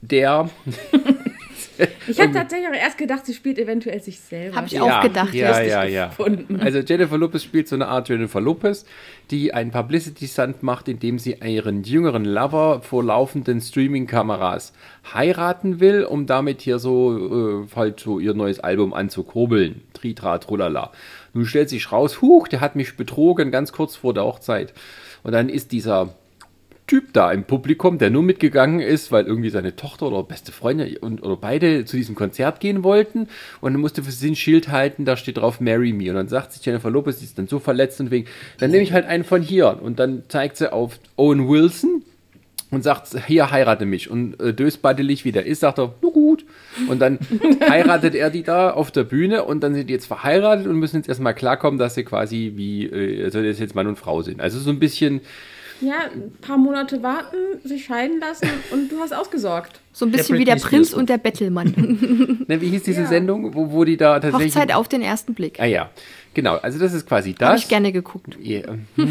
der 0.00 0.48
Ich 2.06 2.20
habe 2.20 2.32
tatsächlich 2.32 2.68
auch 2.68 2.74
erst 2.74 2.98
gedacht, 2.98 3.26
sie 3.26 3.34
spielt 3.34 3.58
eventuell 3.58 4.00
sich 4.00 4.18
selber. 4.20 4.56
Hab 4.56 4.66
ich 4.66 4.80
auch 4.80 5.00
gedacht, 5.02 5.34
Ja, 5.34 5.60
ja, 5.62 5.84
ja. 5.84 6.06
gefunden. 6.08 6.60
Also 6.60 6.78
Jennifer 6.80 7.18
Lopez 7.18 7.42
spielt 7.42 7.68
so 7.68 7.76
eine 7.76 7.88
Art 7.88 8.08
Jennifer 8.08 8.40
Lopez, 8.40 8.84
die 9.30 9.54
einen 9.54 9.70
Publicity-Stunt 9.70 10.62
macht, 10.62 10.88
indem 10.88 11.18
sie 11.18 11.36
ihren 11.44 11.82
jüngeren 11.84 12.24
Lover 12.24 12.80
vor 12.82 13.04
laufenden 13.04 13.60
Streaming-Kameras 13.60 14.72
heiraten 15.12 15.80
will, 15.80 16.04
um 16.04 16.26
damit 16.26 16.62
hier 16.62 16.78
so 16.78 17.64
äh, 17.64 17.76
halt 17.76 18.00
so 18.00 18.18
ihr 18.18 18.34
neues 18.34 18.60
Album 18.60 18.92
anzukurbeln. 18.94 19.82
Tritra, 19.94 20.38
trulala. 20.38 20.92
Nun 21.34 21.46
stellt 21.46 21.68
sich 21.68 21.92
raus, 21.92 22.20
huch, 22.20 22.48
der 22.48 22.60
hat 22.60 22.76
mich 22.76 22.96
betrogen, 22.96 23.50
ganz 23.50 23.72
kurz 23.72 23.96
vor 23.96 24.14
der 24.14 24.24
Hochzeit. 24.24 24.72
Und 25.22 25.32
dann 25.32 25.48
ist 25.48 25.72
dieser 25.72 26.14
Typ 26.88 27.12
da 27.12 27.30
im 27.32 27.44
Publikum, 27.44 27.98
der 27.98 28.08
nur 28.08 28.22
mitgegangen 28.22 28.80
ist, 28.80 29.12
weil 29.12 29.26
irgendwie 29.26 29.50
seine 29.50 29.76
Tochter 29.76 30.06
oder 30.06 30.22
beste 30.22 30.52
Freundin 30.52 30.96
und, 30.96 31.22
oder 31.22 31.36
beide 31.36 31.84
zu 31.84 31.98
diesem 31.98 32.14
Konzert 32.14 32.60
gehen 32.60 32.82
wollten. 32.82 33.28
Und 33.60 33.74
er 33.74 33.78
musste 33.78 34.02
für 34.02 34.10
sich 34.10 34.30
ein 34.30 34.36
Schild 34.36 34.68
halten, 34.68 35.04
da 35.04 35.18
steht 35.18 35.36
drauf 35.36 35.60
Marry 35.60 35.92
Me. 35.92 36.08
Und 36.08 36.16
dann 36.16 36.28
sagt 36.28 36.52
sich 36.52 36.64
Jennifer 36.64 36.88
Lopez, 36.88 37.18
die 37.18 37.26
ist 37.26 37.38
dann 37.38 37.46
so 37.46 37.58
verletzt 37.58 38.00
und 38.00 38.10
wegen, 38.10 38.26
dann 38.58 38.70
nehme 38.70 38.82
ich 38.82 38.94
halt 38.94 39.04
einen 39.04 39.24
von 39.24 39.42
hier. 39.42 39.82
Und 39.82 39.98
dann 39.98 40.22
zeigt 40.28 40.56
sie 40.56 40.72
auf 40.72 40.98
Owen 41.16 41.46
Wilson 41.46 42.02
und 42.70 42.82
sagt, 42.84 43.08
hier 43.26 43.50
heirate 43.50 43.86
mich 43.86 44.10
und 44.10 44.38
äh, 44.40 44.52
dösbaddelig 44.52 45.24
wie 45.24 45.32
der 45.32 45.46
ist, 45.46 45.60
sagt 45.60 45.78
er, 45.78 45.94
na 46.02 46.08
gut 46.10 46.44
und 46.88 46.98
dann 47.00 47.18
heiratet 47.68 48.14
er 48.14 48.30
die 48.30 48.42
da 48.42 48.70
auf 48.70 48.90
der 48.90 49.04
Bühne 49.04 49.44
und 49.44 49.60
dann 49.62 49.74
sind 49.74 49.88
die 49.88 49.94
jetzt 49.94 50.06
verheiratet 50.06 50.66
und 50.66 50.76
müssen 50.76 50.96
jetzt 50.96 51.08
erstmal 51.08 51.34
klarkommen, 51.34 51.78
dass 51.78 51.94
sie 51.94 52.04
quasi 52.04 52.52
wie, 52.56 52.84
äh, 52.86 53.24
also 53.24 53.42
das 53.42 53.58
jetzt 53.58 53.74
Mann 53.74 53.86
und 53.86 53.96
Frau 53.98 54.22
sind. 54.22 54.40
Also 54.40 54.58
so 54.58 54.70
ein 54.70 54.78
bisschen 54.78 55.20
Ja, 55.80 56.10
ein 56.12 56.32
paar 56.40 56.58
Monate 56.58 57.02
warten, 57.02 57.36
sich 57.64 57.84
scheiden 57.84 58.20
lassen 58.20 58.48
und 58.72 58.90
du 58.92 58.98
hast 59.00 59.14
ausgesorgt. 59.14 59.80
So 59.92 60.04
ein 60.06 60.10
Der 60.12 60.18
bisschen 60.18 60.34
wie 60.38 60.44
Britney 60.44 60.60
der 60.60 60.68
Prinz 60.68 60.92
und 60.92 61.08
der 61.08 61.18
Bettelmann. 61.18 61.74
Ne, 62.48 62.60
wie 62.62 62.68
hieß 62.70 62.82
diese 62.82 63.02
Ja. 63.02 63.06
Sendung, 63.06 63.54
wo, 63.54 63.70
wo 63.72 63.84
die 63.84 63.96
da 63.98 64.18
tatsächlich. 64.20 64.54
Hochzeit 64.54 64.74
auf 64.74 64.88
den 64.88 65.02
ersten 65.02 65.34
Blick. 65.34 65.60
Ah 65.60 65.66
ja, 65.66 65.90
genau. 66.34 66.56
Also 66.56 66.78
das 66.78 66.94
ist 66.94 67.06
quasi 67.06 67.30
Habe 67.34 67.38
das. 67.54 67.62
ich 67.62 67.68
gerne 67.68 67.92
geguckt. 67.92 68.36
Ja, 68.40 68.62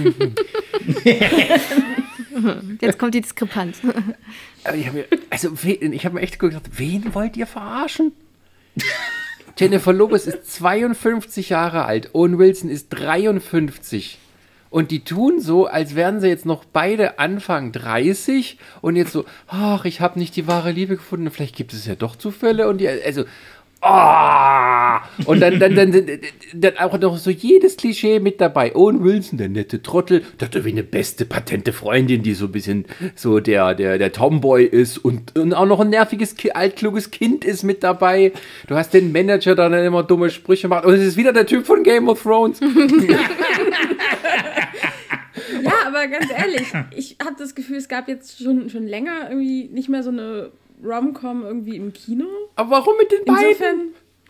Jetzt 2.82 3.00
kommt 3.00 3.13
die 3.13 3.21
Diskrepanz. 3.21 3.80
aber 4.63 4.76
ich 4.76 4.88
habe 4.88 4.97
mir, 5.00 5.06
also 5.30 5.52
ich 5.63 6.06
habe 6.06 6.15
mir 6.15 6.21
echt 6.21 6.39
gedacht, 6.39 6.69
wen 6.78 7.13
wollt 7.13 7.38
ihr 7.38 7.47
verarschen? 7.47 8.12
Jennifer 9.58 9.93
Lopez 9.93 10.28
ist 10.28 10.54
52 10.54 11.50
Jahre 11.50 11.86
alt, 11.86 12.13
Owen 12.13 12.38
Wilson 12.38 12.69
ist 12.69 12.89
53. 12.89 14.19
Und 14.69 14.91
die 14.91 15.04
tun 15.04 15.39
so, 15.39 15.65
als 15.65 15.95
wären 15.95 16.19
sie 16.19 16.28
jetzt 16.28 16.45
noch 16.45 16.65
beide 16.65 17.19
Anfang 17.19 17.71
30 17.71 18.58
und 18.82 18.97
jetzt 18.97 19.13
so, 19.13 19.26
ach, 19.47 19.86
ich 19.86 20.02
habe 20.02 20.19
nicht 20.19 20.36
die 20.36 20.45
wahre 20.45 20.71
Liebe 20.71 20.97
gefunden, 20.97 21.32
vielleicht 21.32 21.56
gibt 21.56 21.73
es 21.73 21.86
ja 21.86 21.95
doch 21.95 22.15
Zufälle 22.17 22.67
und 22.67 22.80
die, 22.80 22.88
also, 22.88 23.23
ah! 23.82 25.02
Und 25.26 25.40
dann, 25.40 25.60
dann, 25.60 25.76
dann, 25.76 25.92
dann, 25.92 26.20
dann 26.54 26.78
auch 26.78 26.98
noch 27.00 27.18
so 27.18 27.30
jedes 27.30 27.78
Klischee 27.78 28.20
mit 28.20 28.40
dabei. 28.42 28.76
Owen 28.76 29.04
Wilson, 29.04 29.38
der 29.38 29.50
nette 29.50 29.82
Trottel, 29.82 30.24
der 30.40 30.48
hat 30.48 30.56
irgendwie 30.56 30.74
eine 30.74 30.84
beste 30.84 31.26
patente 31.26 31.74
Freundin, 31.74 32.24
die 32.24 32.34
so 32.34 32.46
ein 32.46 32.52
bisschen 32.52 32.86
so 33.16 33.40
der, 33.40 33.76
der, 33.76 33.98
der 33.98 34.12
Tomboy 34.12 34.66
ist 34.66 34.98
und, 34.98 35.38
und 35.38 35.54
auch 35.54 35.66
noch 35.66 35.80
ein 35.80 35.90
nerviges, 35.90 36.36
altkluges 36.54 37.12
Kind 37.12 37.46
ist 37.46 37.63
mit 37.63 37.84
dabei. 37.84 38.32
Du 38.68 38.76
hast 38.76 38.94
den 38.94 39.12
Manager, 39.12 39.56
der 39.56 39.70
dann 39.70 39.86
immer 39.86 40.04
dumme 40.04 40.30
Sprüche 40.30 40.68
macht. 40.68 40.86
Und 40.86 40.94
es 40.94 41.02
ist 41.02 41.18
wieder 41.18 41.34
der 41.34 41.46
Typ 41.46 41.66
von 41.66 41.84
Game 41.84 42.10
of 42.10 42.22
Thrones. 42.22 42.60
Ja, 45.62 45.74
aber 45.88 46.08
ganz 46.08 46.32
ehrlich, 46.32 46.74
ich 46.96 47.18
habe 47.24 47.36
das 47.38 47.56
Gefühl, 47.56 47.78
es 47.78 47.88
gab 47.88 48.08
jetzt 48.08 48.42
schon, 48.42 48.70
schon 48.70 48.88
länger 48.88 49.30
irgendwie 49.30 49.70
nicht 49.72 49.90
mehr 49.90 50.04
so 50.04 50.10
eine 50.10 50.52
Rom-Com 50.84 51.44
irgendwie 51.44 51.76
im 51.76 51.94
Kino. 51.94 52.26
Aber 52.56 52.72
warum 52.72 52.98
mit 52.98 53.12
den 53.12 53.26
beiden? 53.26 53.48
Insofern, 53.50 53.82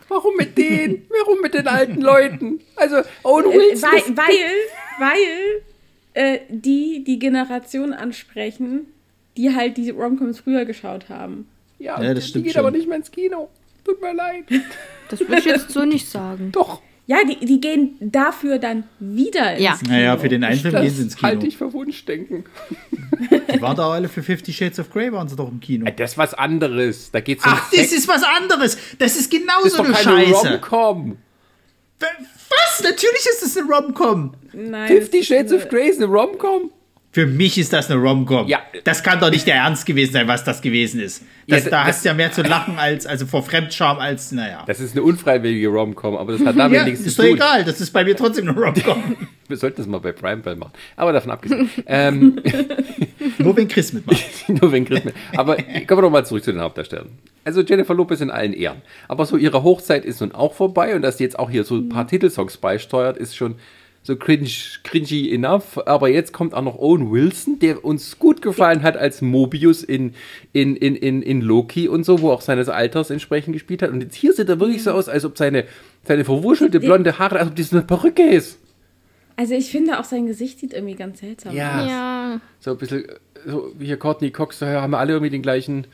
Warum 0.08 0.36
mit 0.36 0.56
denen? 0.56 1.06
Warum 1.10 1.40
mit 1.42 1.52
den 1.52 1.68
alten 1.68 2.00
Leuten? 2.00 2.60
Also, 2.76 3.02
Owen 3.24 3.44
äh, 3.52 3.54
Wilson 3.54 3.90
weil, 3.90 3.98
ist 3.98 4.16
weil, 4.16 4.54
weil 4.98 5.62
äh, 6.14 6.38
die 6.48 7.04
die 7.04 7.18
Generation 7.18 7.92
ansprechen, 7.92 8.86
die 9.36 9.54
halt 9.54 9.76
die 9.76 9.90
Rom-Coms 9.90 10.40
früher 10.40 10.64
geschaut 10.64 11.10
haben. 11.10 11.46
Ja, 11.78 12.00
Ja, 12.02 12.14
das 12.14 12.24
die 12.24 12.30
stimmt 12.30 12.44
geht 12.46 12.54
schon. 12.54 12.60
aber 12.60 12.70
nicht 12.70 12.88
mehr 12.88 12.96
ins 12.96 13.10
Kino. 13.10 13.50
Tut 13.84 14.00
mir 14.00 14.14
leid. 14.14 14.44
Das 15.10 15.20
würde 15.20 15.38
ich 15.38 15.44
jetzt 15.44 15.70
so 15.70 15.84
nicht 15.84 16.08
sagen. 16.08 16.52
Doch, 16.52 16.80
Ja, 17.10 17.16
die, 17.24 17.44
die 17.44 17.58
gehen 17.58 17.96
dafür 18.00 18.58
dann 18.58 18.84
wieder 19.00 19.54
ins 19.54 19.62
Ja. 19.62 19.76
Kino. 19.78 19.90
Naja, 19.92 20.16
für 20.18 20.28
den 20.28 20.44
einen 20.44 20.60
Film 20.60 20.74
gehen 20.74 20.90
sie 20.90 21.02
ins 21.04 21.12
das 21.14 21.16
Kino. 21.20 21.28
halte 21.28 21.46
ich 21.46 21.56
für 21.56 21.72
Wunschdenken. 21.72 22.44
Die 23.52 23.62
waren 23.62 23.76
da 23.76 23.90
alle 23.90 24.08
für 24.10 24.22
Fifty 24.22 24.52
Shades 24.52 24.78
of 24.78 24.90
Grey, 24.90 25.10
waren 25.10 25.26
sie 25.26 25.34
doch 25.34 25.50
im 25.50 25.58
Kino. 25.58 25.90
Das 25.96 26.12
ist 26.12 26.18
was 26.18 26.34
anderes. 26.34 27.10
Da 27.10 27.20
geht's 27.20 27.44
um 27.46 27.52
Ach, 27.54 27.70
das 27.70 27.80
Sex. 27.80 27.92
ist 27.92 28.08
was 28.08 28.22
anderes. 28.22 28.76
Das 28.76 28.82
ist 28.82 29.00
Das 29.00 29.16
ist 29.16 29.30
genauso 29.30 29.76
doch 29.78 29.84
eine 29.86 29.94
keine 29.94 30.26
Scheiße. 30.26 30.50
Rom-Com. 30.52 31.16
Was? 31.98 32.82
Natürlich 32.82 33.26
ist 33.30 33.42
es 33.42 33.56
eine 33.56 33.66
Rom-Com. 33.66 34.34
Nein, 34.52 34.88
Fifty 34.88 35.18
das 35.18 35.26
Shades 35.26 35.52
of 35.52 35.68
Grey 35.70 35.88
ist 35.88 36.02
eine 36.02 36.06
Rom-Com? 36.12 36.70
Für 37.10 37.26
mich 37.26 37.56
ist 37.56 37.72
das 37.72 37.90
eine 37.90 37.98
Rom-Com. 38.00 38.48
Ja. 38.48 38.58
Das 38.84 39.02
kann 39.02 39.18
doch 39.18 39.30
nicht 39.30 39.46
der 39.46 39.54
Ernst 39.56 39.86
gewesen 39.86 40.12
sein, 40.12 40.28
was 40.28 40.44
das 40.44 40.60
gewesen 40.60 41.00
ist. 41.00 41.22
Das, 41.46 41.64
Ja, 41.64 41.70
da 41.70 41.78
das- 41.78 41.86
hast 41.96 42.04
du 42.04 42.08
ja 42.10 42.14
mehr 42.14 42.30
zu 42.32 42.42
lachen 42.42 42.78
als, 42.78 43.06
also 43.06 43.24
vor 43.26 43.42
Fremdscham 43.42 43.98
als, 43.98 44.30
naja. 44.30 44.62
Das 44.66 44.78
ist 44.78 44.92
eine 44.92 45.02
unfreiwillige 45.02 45.68
Rom-Com, 45.68 46.16
aber 46.18 46.32
das 46.32 46.44
hat 46.44 46.58
damit 46.58 46.76
Ja, 46.76 46.84
nichts 46.84 47.00
ist 47.00 47.14
zu 47.16 47.22
doch 47.22 47.28
tun. 47.28 47.36
egal. 47.38 47.64
Das 47.64 47.80
ist 47.80 47.90
bei 47.92 48.04
mir 48.04 48.14
trotzdem 48.14 48.46
eine 48.48 48.58
Rom-Com. 48.60 49.16
Wir 49.48 49.56
sollten 49.56 49.78
das 49.78 49.86
mal 49.86 49.98
bei 50.00 50.12
Prime 50.12 50.42
Bell 50.42 50.56
machen. 50.56 50.72
Aber 50.96 51.10
davon 51.14 51.30
abgesehen. 51.30 51.70
ähm, 51.86 52.38
Nur 53.38 53.56
wenn 53.56 53.66
Chris 53.68 53.94
mitmacht. 53.94 54.22
nur 54.48 54.70
wenn 54.70 54.84
Chris. 54.84 55.00
Aber 55.34 55.56
kommen 55.56 55.88
wir 55.88 56.02
doch 56.02 56.10
mal 56.10 56.26
zurück 56.26 56.44
zu 56.44 56.52
den 56.52 56.60
Hauptdarstellern. 56.60 57.08
Also 57.44 57.62
Jennifer 57.62 57.94
Lopez 57.94 58.20
in 58.20 58.30
allen 58.30 58.52
Ehren. 58.52 58.82
Aber 59.08 59.24
so 59.24 59.38
ihre 59.38 59.62
Hochzeit 59.62 60.04
ist 60.04 60.20
nun 60.20 60.32
auch 60.32 60.52
vorbei 60.52 60.94
und 60.94 61.00
dass 61.00 61.16
sie 61.16 61.24
jetzt 61.24 61.38
auch 61.38 61.48
hier 61.48 61.64
so 61.64 61.76
ein 61.76 61.88
paar 61.88 62.06
Titelsongs 62.06 62.58
beisteuert, 62.58 63.16
ist 63.16 63.36
schon 63.36 63.54
so 64.08 64.16
cringe, 64.16 64.48
cringy 64.84 65.32
enough. 65.34 65.78
Aber 65.86 66.08
jetzt 66.08 66.32
kommt 66.32 66.54
auch 66.54 66.62
noch 66.62 66.78
Owen 66.78 67.10
Wilson, 67.12 67.58
der 67.58 67.84
uns 67.84 68.18
gut 68.18 68.40
gefallen 68.40 68.82
hat 68.82 68.96
als 68.96 69.20
Mobius 69.20 69.84
in, 69.84 70.14
in, 70.54 70.76
in, 70.76 70.96
in, 70.96 71.20
in 71.20 71.42
Loki 71.42 71.88
und 71.88 72.04
so, 72.04 72.22
wo 72.22 72.30
auch 72.30 72.40
seines 72.40 72.70
Alters 72.70 73.10
entsprechend 73.10 73.52
gespielt 73.52 73.82
hat. 73.82 73.90
Und 73.90 74.00
jetzt 74.02 74.14
hier 74.16 74.32
sieht 74.32 74.48
er 74.48 74.58
wirklich 74.60 74.82
so 74.82 74.92
aus, 74.92 75.10
als 75.10 75.26
ob 75.26 75.36
seine, 75.36 75.64
seine 76.04 76.24
verwuschelte 76.24 76.80
blonde 76.80 77.18
Haare, 77.18 77.38
als 77.38 77.48
ob 77.48 77.56
das 77.56 77.70
eine 77.70 77.82
Perücke 77.82 78.22
ist. 78.22 78.58
Also 79.36 79.52
ich 79.54 79.70
finde 79.70 80.00
auch 80.00 80.04
sein 80.04 80.26
Gesicht 80.26 80.58
sieht 80.58 80.72
irgendwie 80.72 80.94
ganz 80.94 81.20
seltsam 81.20 81.54
Ja. 81.54 81.82
aus. 81.82 81.88
Ja. 81.90 82.40
So 82.60 82.70
ein 82.72 82.78
bisschen, 82.78 83.04
so 83.46 83.72
wie 83.78 83.84
hier 83.84 83.98
Courtney 83.98 84.30
Cox, 84.30 84.58
da 84.58 84.80
haben 84.80 84.90
wir 84.90 84.98
alle 84.98 85.12
irgendwie 85.12 85.30
den 85.30 85.42
gleichen 85.42 85.86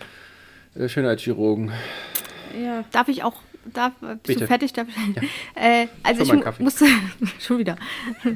äh, 0.78 0.88
Schönheitschirurgen. 0.88 1.72
Ja. 2.62 2.84
Darf 2.92 3.08
ich 3.08 3.24
auch, 3.24 3.34
darf, 3.72 3.92
bist 4.00 4.22
Bitte. 4.24 4.40
du 4.40 4.46
fertig? 4.46 4.72
Darf, 4.72 4.88
äh, 5.54 5.86
also 6.02 6.24
Schon 6.24 6.40
ich 6.46 6.58
musste, 6.60 6.86
schon 7.40 7.58
wieder. 7.58 7.76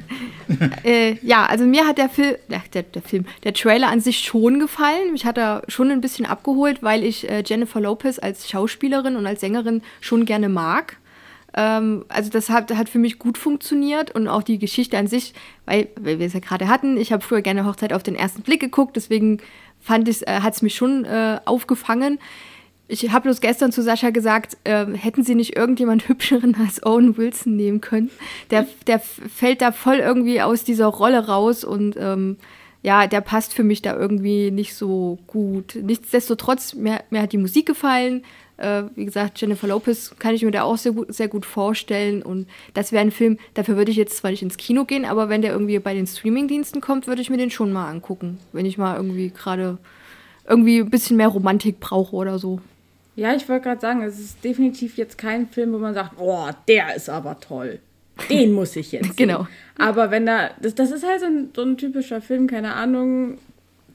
äh, 0.83 1.15
ja, 1.25 1.45
also 1.45 1.65
mir 1.65 1.85
hat 1.85 1.97
der 1.97 2.09
Film, 2.09 2.35
ach, 2.51 2.67
der, 2.67 2.83
der 2.83 3.01
Film, 3.01 3.25
der 3.43 3.53
Trailer 3.53 3.89
an 3.89 4.01
sich 4.01 4.19
schon 4.19 4.59
gefallen. 4.59 5.11
Mich 5.11 5.25
hat 5.25 5.37
er 5.37 5.63
schon 5.67 5.91
ein 5.91 6.01
bisschen 6.01 6.25
abgeholt, 6.25 6.81
weil 6.81 7.03
ich 7.03 7.29
äh, 7.29 7.43
Jennifer 7.45 7.79
Lopez 7.79 8.19
als 8.19 8.49
Schauspielerin 8.49 9.15
und 9.15 9.25
als 9.27 9.41
Sängerin 9.41 9.81
schon 10.01 10.25
gerne 10.25 10.49
mag. 10.49 10.97
Ähm, 11.53 12.05
also 12.09 12.29
das 12.29 12.49
hat, 12.49 12.73
hat 12.75 12.89
für 12.89 12.99
mich 12.99 13.19
gut 13.19 13.37
funktioniert 13.37 14.11
und 14.11 14.27
auch 14.27 14.43
die 14.43 14.59
Geschichte 14.59 14.97
an 14.97 15.07
sich, 15.07 15.33
weil, 15.65 15.87
weil 15.99 16.19
wir 16.19 16.27
es 16.27 16.33
ja 16.33 16.39
gerade 16.39 16.67
hatten, 16.67 16.97
ich 16.97 17.11
habe 17.11 17.23
früher 17.23 17.41
gerne 17.41 17.65
Hochzeit 17.65 17.93
auf 17.93 18.03
den 18.03 18.15
ersten 18.15 18.43
Blick 18.43 18.59
geguckt, 18.59 18.95
deswegen 18.95 19.39
fand 19.79 20.07
ich, 20.07 20.27
äh, 20.27 20.41
hat 20.41 20.53
es 20.53 20.61
mich 20.61 20.75
schon 20.75 21.05
äh, 21.05 21.39
aufgefangen. 21.45 22.19
Ich 22.91 23.11
habe 23.11 23.23
bloß 23.23 23.39
gestern 23.39 23.71
zu 23.71 23.83
Sascha 23.83 24.09
gesagt, 24.09 24.57
ähm, 24.65 24.95
hätten 24.95 25.23
sie 25.23 25.35
nicht 25.35 25.55
irgendjemand 25.55 26.07
hübscheren 26.09 26.55
als 26.55 26.83
Owen 26.83 27.17
Wilson 27.17 27.55
nehmen 27.55 27.81
können. 27.81 28.09
Der, 28.49 28.67
der 28.87 28.99
fällt 28.99 29.61
da 29.61 29.71
voll 29.71 29.97
irgendwie 29.97 30.41
aus 30.41 30.63
dieser 30.63 30.87
Rolle 30.87 31.27
raus 31.27 31.63
und 31.63 31.95
ähm, 31.97 32.37
ja, 32.81 33.05
der 33.05 33.21
passt 33.21 33.53
für 33.53 33.63
mich 33.63 33.83
da 33.83 33.95
irgendwie 33.95 34.49
nicht 34.49 34.73
so 34.73 35.19
gut. 35.27 35.75
Nichtsdestotrotz, 35.75 36.73
mir, 36.73 37.01
mir 37.11 37.21
hat 37.21 37.31
die 37.31 37.37
Musik 37.37 37.67
gefallen. 37.67 38.23
Äh, 38.57 38.83
wie 38.95 39.05
gesagt, 39.05 39.39
Jennifer 39.39 39.67
Lopez 39.67 40.15
kann 40.17 40.33
ich 40.33 40.41
mir 40.41 40.51
da 40.51 40.63
auch 40.63 40.77
sehr 40.77 40.93
gut, 40.93 41.13
sehr 41.13 41.27
gut 41.27 41.45
vorstellen. 41.45 42.23
Und 42.23 42.47
das 42.73 42.91
wäre 42.91 43.01
ein 43.01 43.11
Film, 43.11 43.37
dafür 43.53 43.77
würde 43.77 43.91
ich 43.91 43.97
jetzt 43.97 44.17
zwar 44.17 44.31
nicht 44.31 44.41
ins 44.41 44.57
Kino 44.57 44.85
gehen, 44.85 45.05
aber 45.05 45.29
wenn 45.29 45.43
der 45.43 45.51
irgendwie 45.51 45.77
bei 45.77 45.93
den 45.93 46.07
Streamingdiensten 46.07 46.81
kommt, 46.81 47.05
würde 47.05 47.21
ich 47.21 47.29
mir 47.29 47.37
den 47.37 47.51
schon 47.51 47.71
mal 47.71 47.87
angucken. 47.87 48.39
Wenn 48.51 48.65
ich 48.65 48.79
mal 48.79 48.95
irgendwie 48.95 49.29
gerade 49.29 49.77
irgendwie 50.47 50.79
ein 50.79 50.89
bisschen 50.89 51.17
mehr 51.17 51.27
Romantik 51.27 51.79
brauche 51.79 52.15
oder 52.15 52.39
so. 52.39 52.59
Ja, 53.19 53.35
ich 53.35 53.49
wollte 53.49 53.63
gerade 53.63 53.81
sagen, 53.81 54.01
es 54.01 54.17
ist 54.17 54.43
definitiv 54.43 54.97
jetzt 54.97 55.17
kein 55.17 55.47
Film, 55.49 55.73
wo 55.73 55.77
man 55.77 55.93
sagt, 55.93 56.13
oh, 56.17 56.47
der 56.69 56.95
ist 56.95 57.09
aber 57.09 57.39
toll. 57.39 57.79
Den 58.29 58.53
muss 58.53 58.75
ich 58.77 58.93
jetzt. 58.93 59.05
Sehen. 59.17 59.27
Genau. 59.27 59.47
Aber 59.77 60.09
wenn 60.09 60.25
da, 60.25 60.51
das, 60.61 60.73
das 60.73 60.91
ist 60.91 61.05
halt 61.05 61.19
so 61.19 61.25
ein, 61.25 61.49
so 61.53 61.61
ein 61.63 61.77
typischer 61.77 62.21
Film, 62.21 62.47
keine 62.47 62.75
Ahnung, 62.75 63.37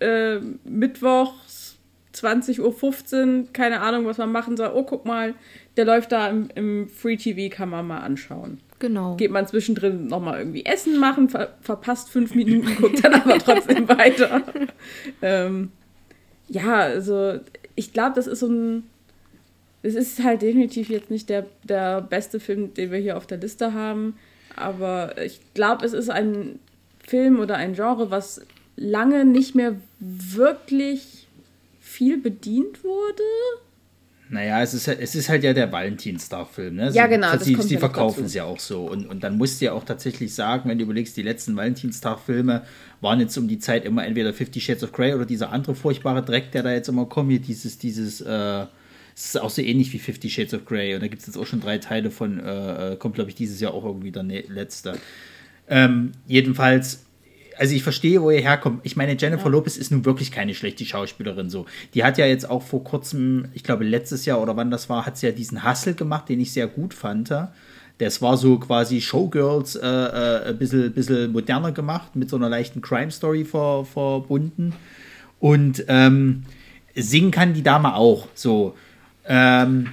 äh, 0.00 0.40
Mittwochs 0.64 1.76
20.15 2.14 2.60
Uhr, 2.60 3.48
keine 3.54 3.80
Ahnung, 3.80 4.04
was 4.04 4.18
man 4.18 4.30
machen 4.30 4.58
soll. 4.58 4.70
Oh, 4.74 4.82
guck 4.82 5.06
mal, 5.06 5.34
der 5.78 5.86
läuft 5.86 6.12
da 6.12 6.28
im, 6.28 6.48
im 6.54 6.88
Free 6.88 7.16
TV, 7.16 7.54
kann 7.54 7.70
man 7.70 7.86
mal 7.86 8.00
anschauen. 8.00 8.60
Genau. 8.78 9.16
Geht 9.16 9.30
man 9.30 9.46
zwischendrin 9.46 10.06
nochmal 10.06 10.38
irgendwie 10.40 10.66
Essen 10.66 10.98
machen, 10.98 11.30
ver 11.30 11.54
verpasst 11.62 12.10
fünf 12.10 12.34
Minuten, 12.34 12.76
guckt 12.80 13.02
dann 13.02 13.14
aber 13.14 13.38
trotzdem 13.38 13.88
weiter. 13.88 14.42
Ähm, 15.22 15.70
ja, 16.48 16.76
also 16.76 17.40
ich 17.74 17.92
glaube, 17.94 18.14
das 18.16 18.26
ist 18.26 18.40
so 18.40 18.48
ein. 18.48 18.84
Es 19.84 19.94
ist 19.94 20.24
halt 20.24 20.40
definitiv 20.40 20.88
jetzt 20.88 21.10
nicht 21.10 21.28
der, 21.28 21.46
der 21.62 22.00
beste 22.00 22.40
Film, 22.40 22.72
den 22.72 22.90
wir 22.90 22.98
hier 22.98 23.16
auf 23.18 23.26
der 23.26 23.38
Liste 23.38 23.74
haben. 23.74 24.16
Aber 24.56 25.22
ich 25.22 25.40
glaube, 25.52 25.84
es 25.84 25.92
ist 25.92 26.08
ein 26.08 26.58
Film 27.06 27.38
oder 27.38 27.56
ein 27.56 27.74
Genre, 27.74 28.10
was 28.10 28.40
lange 28.76 29.24
nicht 29.26 29.54
mehr 29.54 29.76
wirklich 30.00 31.28
viel 31.80 32.16
bedient 32.18 32.82
wurde. 32.82 33.22
Naja, 34.30 34.62
es 34.62 34.72
ist, 34.72 34.88
es 34.88 35.14
ist 35.14 35.28
halt 35.28 35.44
ja 35.44 35.52
der 35.52 35.70
Valentinstag-Film. 35.70 36.76
Ne? 36.76 36.90
Ja, 36.92 37.06
genau. 37.06 37.36
Sie, 37.36 37.54
sie 37.60 37.76
verkaufen 37.76 38.24
es 38.24 38.32
ja 38.32 38.44
auch 38.44 38.58
so. 38.58 38.86
Und, 38.86 39.06
und 39.06 39.22
dann 39.22 39.36
musst 39.36 39.60
du 39.60 39.66
ja 39.66 39.72
auch 39.72 39.84
tatsächlich 39.84 40.34
sagen, 40.34 40.68
wenn 40.68 40.78
du 40.78 40.84
überlegst, 40.84 41.16
die 41.16 41.22
letzten 41.22 41.56
Valentinstag-Filme 41.56 42.62
waren 43.02 43.20
jetzt 43.20 43.36
um 43.36 43.48
die 43.48 43.58
Zeit 43.58 43.84
immer 43.84 44.04
entweder 44.06 44.32
Fifty 44.32 44.60
Shades 44.60 44.82
of 44.82 44.92
Grey 44.92 45.12
oder 45.12 45.26
dieser 45.26 45.52
andere 45.52 45.74
furchtbare 45.74 46.24
Dreck, 46.24 46.52
der 46.52 46.62
da 46.62 46.72
jetzt 46.72 46.88
immer 46.88 47.04
kommt, 47.04 47.30
hier 47.30 47.40
dieses, 47.40 47.78
dieses, 47.78 48.22
äh, 48.22 48.66
es 49.14 49.26
ist 49.26 49.40
auch 49.40 49.50
so 49.50 49.62
ähnlich 49.62 49.92
wie 49.92 49.98
Fifty 49.98 50.28
Shades 50.28 50.54
of 50.54 50.64
Grey. 50.64 50.94
Und 50.94 51.02
da 51.02 51.08
gibt 51.08 51.20
es 51.20 51.26
jetzt 51.26 51.36
auch 51.36 51.46
schon 51.46 51.60
drei 51.60 51.78
Teile 51.78 52.10
von, 52.10 52.40
äh, 52.40 52.92
äh 52.92 52.96
kommt 52.96 53.14
glaube 53.14 53.30
ich 53.30 53.36
dieses 53.36 53.60
Jahr 53.60 53.74
auch 53.74 53.84
irgendwie 53.84 54.10
der 54.10 54.24
letzte. 54.24 54.98
Ähm, 55.68 56.12
jedenfalls 56.26 57.04
also 57.58 57.74
ich 57.74 57.82
verstehe, 57.82 58.22
wo 58.22 58.30
ihr 58.30 58.40
herkommt. 58.40 58.80
Ich 58.82 58.96
meine, 58.96 59.16
Jennifer 59.16 59.44
ja. 59.44 59.50
Lopez 59.50 59.76
ist 59.76 59.90
nun 59.90 60.04
wirklich 60.04 60.30
keine 60.30 60.54
schlechte 60.54 60.84
Schauspielerin 60.84 61.50
so. 61.50 61.66
Die 61.94 62.04
hat 62.04 62.18
ja 62.18 62.26
jetzt 62.26 62.48
auch 62.48 62.62
vor 62.62 62.84
kurzem, 62.84 63.46
ich 63.54 63.62
glaube 63.62 63.84
letztes 63.84 64.24
Jahr 64.24 64.40
oder 64.40 64.56
wann 64.56 64.70
das 64.70 64.88
war, 64.88 65.06
hat 65.06 65.16
sie 65.16 65.26
ja 65.26 65.32
diesen 65.32 65.68
Hustle 65.68 65.94
gemacht, 65.94 66.28
den 66.28 66.40
ich 66.40 66.52
sehr 66.52 66.66
gut 66.66 66.94
fand. 66.94 67.32
Das 67.98 68.20
war 68.22 68.36
so 68.36 68.58
quasi 68.58 69.00
Showgirls 69.00 69.76
äh, 69.76 69.86
äh, 69.86 70.48
ein 70.48 70.58
bisschen, 70.58 70.92
bisschen 70.92 71.32
moderner 71.32 71.72
gemacht, 71.72 72.16
mit 72.16 72.28
so 72.28 72.36
einer 72.36 72.48
leichten 72.48 72.82
Crime-Story 72.82 73.44
ver, 73.44 73.84
verbunden. 73.84 74.74
Und 75.38 75.84
ähm, 75.88 76.44
singen 76.96 77.30
kann 77.30 77.54
die 77.54 77.62
Dame 77.62 77.94
auch 77.94 78.28
so. 78.34 78.74
Ähm, 79.26 79.88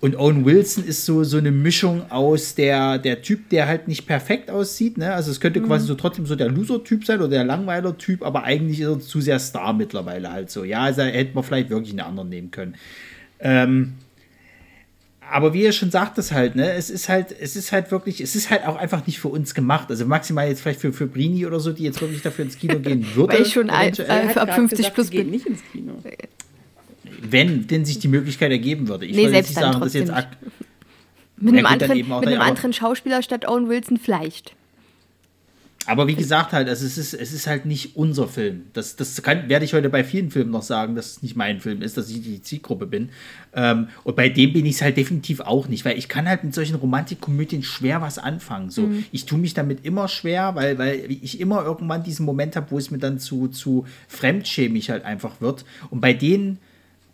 und 0.00 0.16
Owen 0.16 0.46
Wilson 0.46 0.84
ist 0.84 1.04
so, 1.04 1.24
so 1.24 1.36
eine 1.36 1.50
Mischung 1.50 2.10
aus 2.10 2.54
der, 2.54 2.96
der 2.96 3.20
Typ, 3.20 3.50
der 3.50 3.68
halt 3.68 3.86
nicht 3.86 4.06
perfekt 4.06 4.50
aussieht. 4.50 4.96
Ne? 4.96 5.12
Also 5.12 5.30
es 5.30 5.40
könnte 5.40 5.60
mhm. 5.60 5.66
quasi 5.66 5.86
so 5.86 5.94
trotzdem 5.94 6.24
so 6.24 6.36
der 6.36 6.48
Loser-Typ 6.48 7.04
sein 7.04 7.18
oder 7.18 7.28
der 7.28 7.44
Langweiler-Typ, 7.44 8.22
aber 8.22 8.44
eigentlich 8.44 8.80
ist 8.80 8.88
er 8.88 9.00
zu 9.00 9.20
sehr 9.20 9.38
Star 9.38 9.74
mittlerweile 9.74 10.32
halt 10.32 10.50
so. 10.50 10.64
Ja, 10.64 10.80
also 10.80 11.02
hätte 11.02 11.34
man 11.34 11.44
vielleicht 11.44 11.68
wirklich 11.68 11.90
einen 11.90 12.00
anderen 12.00 12.30
nehmen 12.30 12.50
können. 12.50 12.76
Ähm, 13.40 13.94
aber 15.30 15.52
wie 15.52 15.62
ihr 15.62 15.72
schon 15.72 15.90
sagt 15.90 16.16
es 16.16 16.32
halt, 16.32 16.56
ne, 16.56 16.72
es 16.72 16.88
ist 16.88 17.10
halt, 17.10 17.34
es 17.38 17.54
ist 17.54 17.70
halt 17.70 17.90
wirklich, 17.92 18.22
es 18.22 18.34
ist 18.34 18.50
halt 18.50 18.66
auch 18.66 18.76
einfach 18.76 19.06
nicht 19.06 19.20
für 19.20 19.28
uns 19.28 19.54
gemacht. 19.54 19.90
Also 19.90 20.06
maximal 20.06 20.48
jetzt 20.48 20.62
vielleicht 20.62 20.80
für, 20.80 20.94
für 20.94 21.06
Brini 21.06 21.46
oder 21.46 21.60
so, 21.60 21.72
die 21.72 21.84
jetzt 21.84 22.00
wirklich 22.00 22.22
dafür 22.22 22.46
ins 22.46 22.58
Kino 22.58 22.78
gehen 22.78 23.06
würde. 23.14 23.34
Weil 23.34 23.42
ich 23.42 23.52
schon 23.52 23.68
ein, 23.68 23.92
äh, 23.98 24.32
ab 24.34 24.54
50 24.54 24.78
gesagt, 24.78 24.94
plus 24.94 25.10
bin. 25.10 25.30
nicht 25.30 25.46
ins 25.46 25.60
Kino 25.70 25.92
wenn 27.20 27.66
denn 27.66 27.84
sich 27.84 27.98
die 27.98 28.08
Möglichkeit 28.08 28.50
ergeben 28.50 28.88
würde. 28.88 29.06
Ich 29.06 29.16
nee, 29.16 29.28
selbst 29.28 29.50
nicht 29.50 29.60
sagen, 29.60 29.80
dass 29.80 29.94
jetzt 29.94 30.12
mit 31.36 31.54
einem, 31.54 31.66
anderen, 31.66 31.96
mit 31.96 32.28
einem 32.28 32.40
anderen 32.40 32.72
Schauspieler 32.72 33.22
statt 33.22 33.48
Owen 33.48 33.68
Wilson 33.68 33.96
vielleicht. 33.96 34.54
Aber 35.86 36.06
wie 36.06 36.14
gesagt, 36.14 36.52
halt, 36.52 36.68
also 36.68 36.84
es, 36.84 36.98
ist, 36.98 37.14
es 37.14 37.32
ist 37.32 37.46
halt 37.46 37.64
nicht 37.64 37.96
unser 37.96 38.28
Film. 38.28 38.66
Das, 38.74 38.96
das 38.96 39.20
kann, 39.22 39.48
werde 39.48 39.64
ich 39.64 39.72
heute 39.72 39.88
bei 39.88 40.04
vielen 40.04 40.30
Filmen 40.30 40.50
noch 40.50 40.62
sagen, 40.62 40.94
dass 40.94 41.12
es 41.12 41.22
nicht 41.22 41.36
mein 41.36 41.60
Film 41.60 41.80
ist, 41.80 41.96
dass 41.96 42.10
ich 42.10 42.22
die 42.22 42.42
Zielgruppe 42.42 42.86
bin. 42.86 43.08
Ähm, 43.54 43.88
und 44.04 44.14
bei 44.14 44.28
dem 44.28 44.52
bin 44.52 44.66
ich 44.66 44.76
es 44.76 44.82
halt 44.82 44.98
definitiv 44.98 45.40
auch 45.40 45.68
nicht, 45.68 45.84
weil 45.86 45.98
ich 45.98 46.08
kann 46.08 46.28
halt 46.28 46.44
mit 46.44 46.54
solchen 46.54 46.76
Romantikkomödien 46.76 47.62
schwer 47.62 48.02
was 48.02 48.18
anfangen. 48.18 48.70
So, 48.70 48.82
mhm. 48.82 49.04
Ich 49.10 49.24
tue 49.24 49.38
mich 49.38 49.54
damit 49.54 49.84
immer 49.84 50.06
schwer, 50.06 50.54
weil, 50.54 50.76
weil 50.78 51.10
ich 51.10 51.40
immer 51.40 51.64
irgendwann 51.64 52.04
diesen 52.04 52.26
Moment 52.26 52.56
habe, 52.56 52.70
wo 52.70 52.78
es 52.78 52.90
mir 52.90 52.98
dann 52.98 53.18
zu, 53.18 53.48
zu 53.48 53.86
fremdschämig 54.06 54.90
halt 54.90 55.04
einfach 55.04 55.40
wird. 55.40 55.64
Und 55.88 56.00
bei 56.02 56.12
denen 56.12 56.58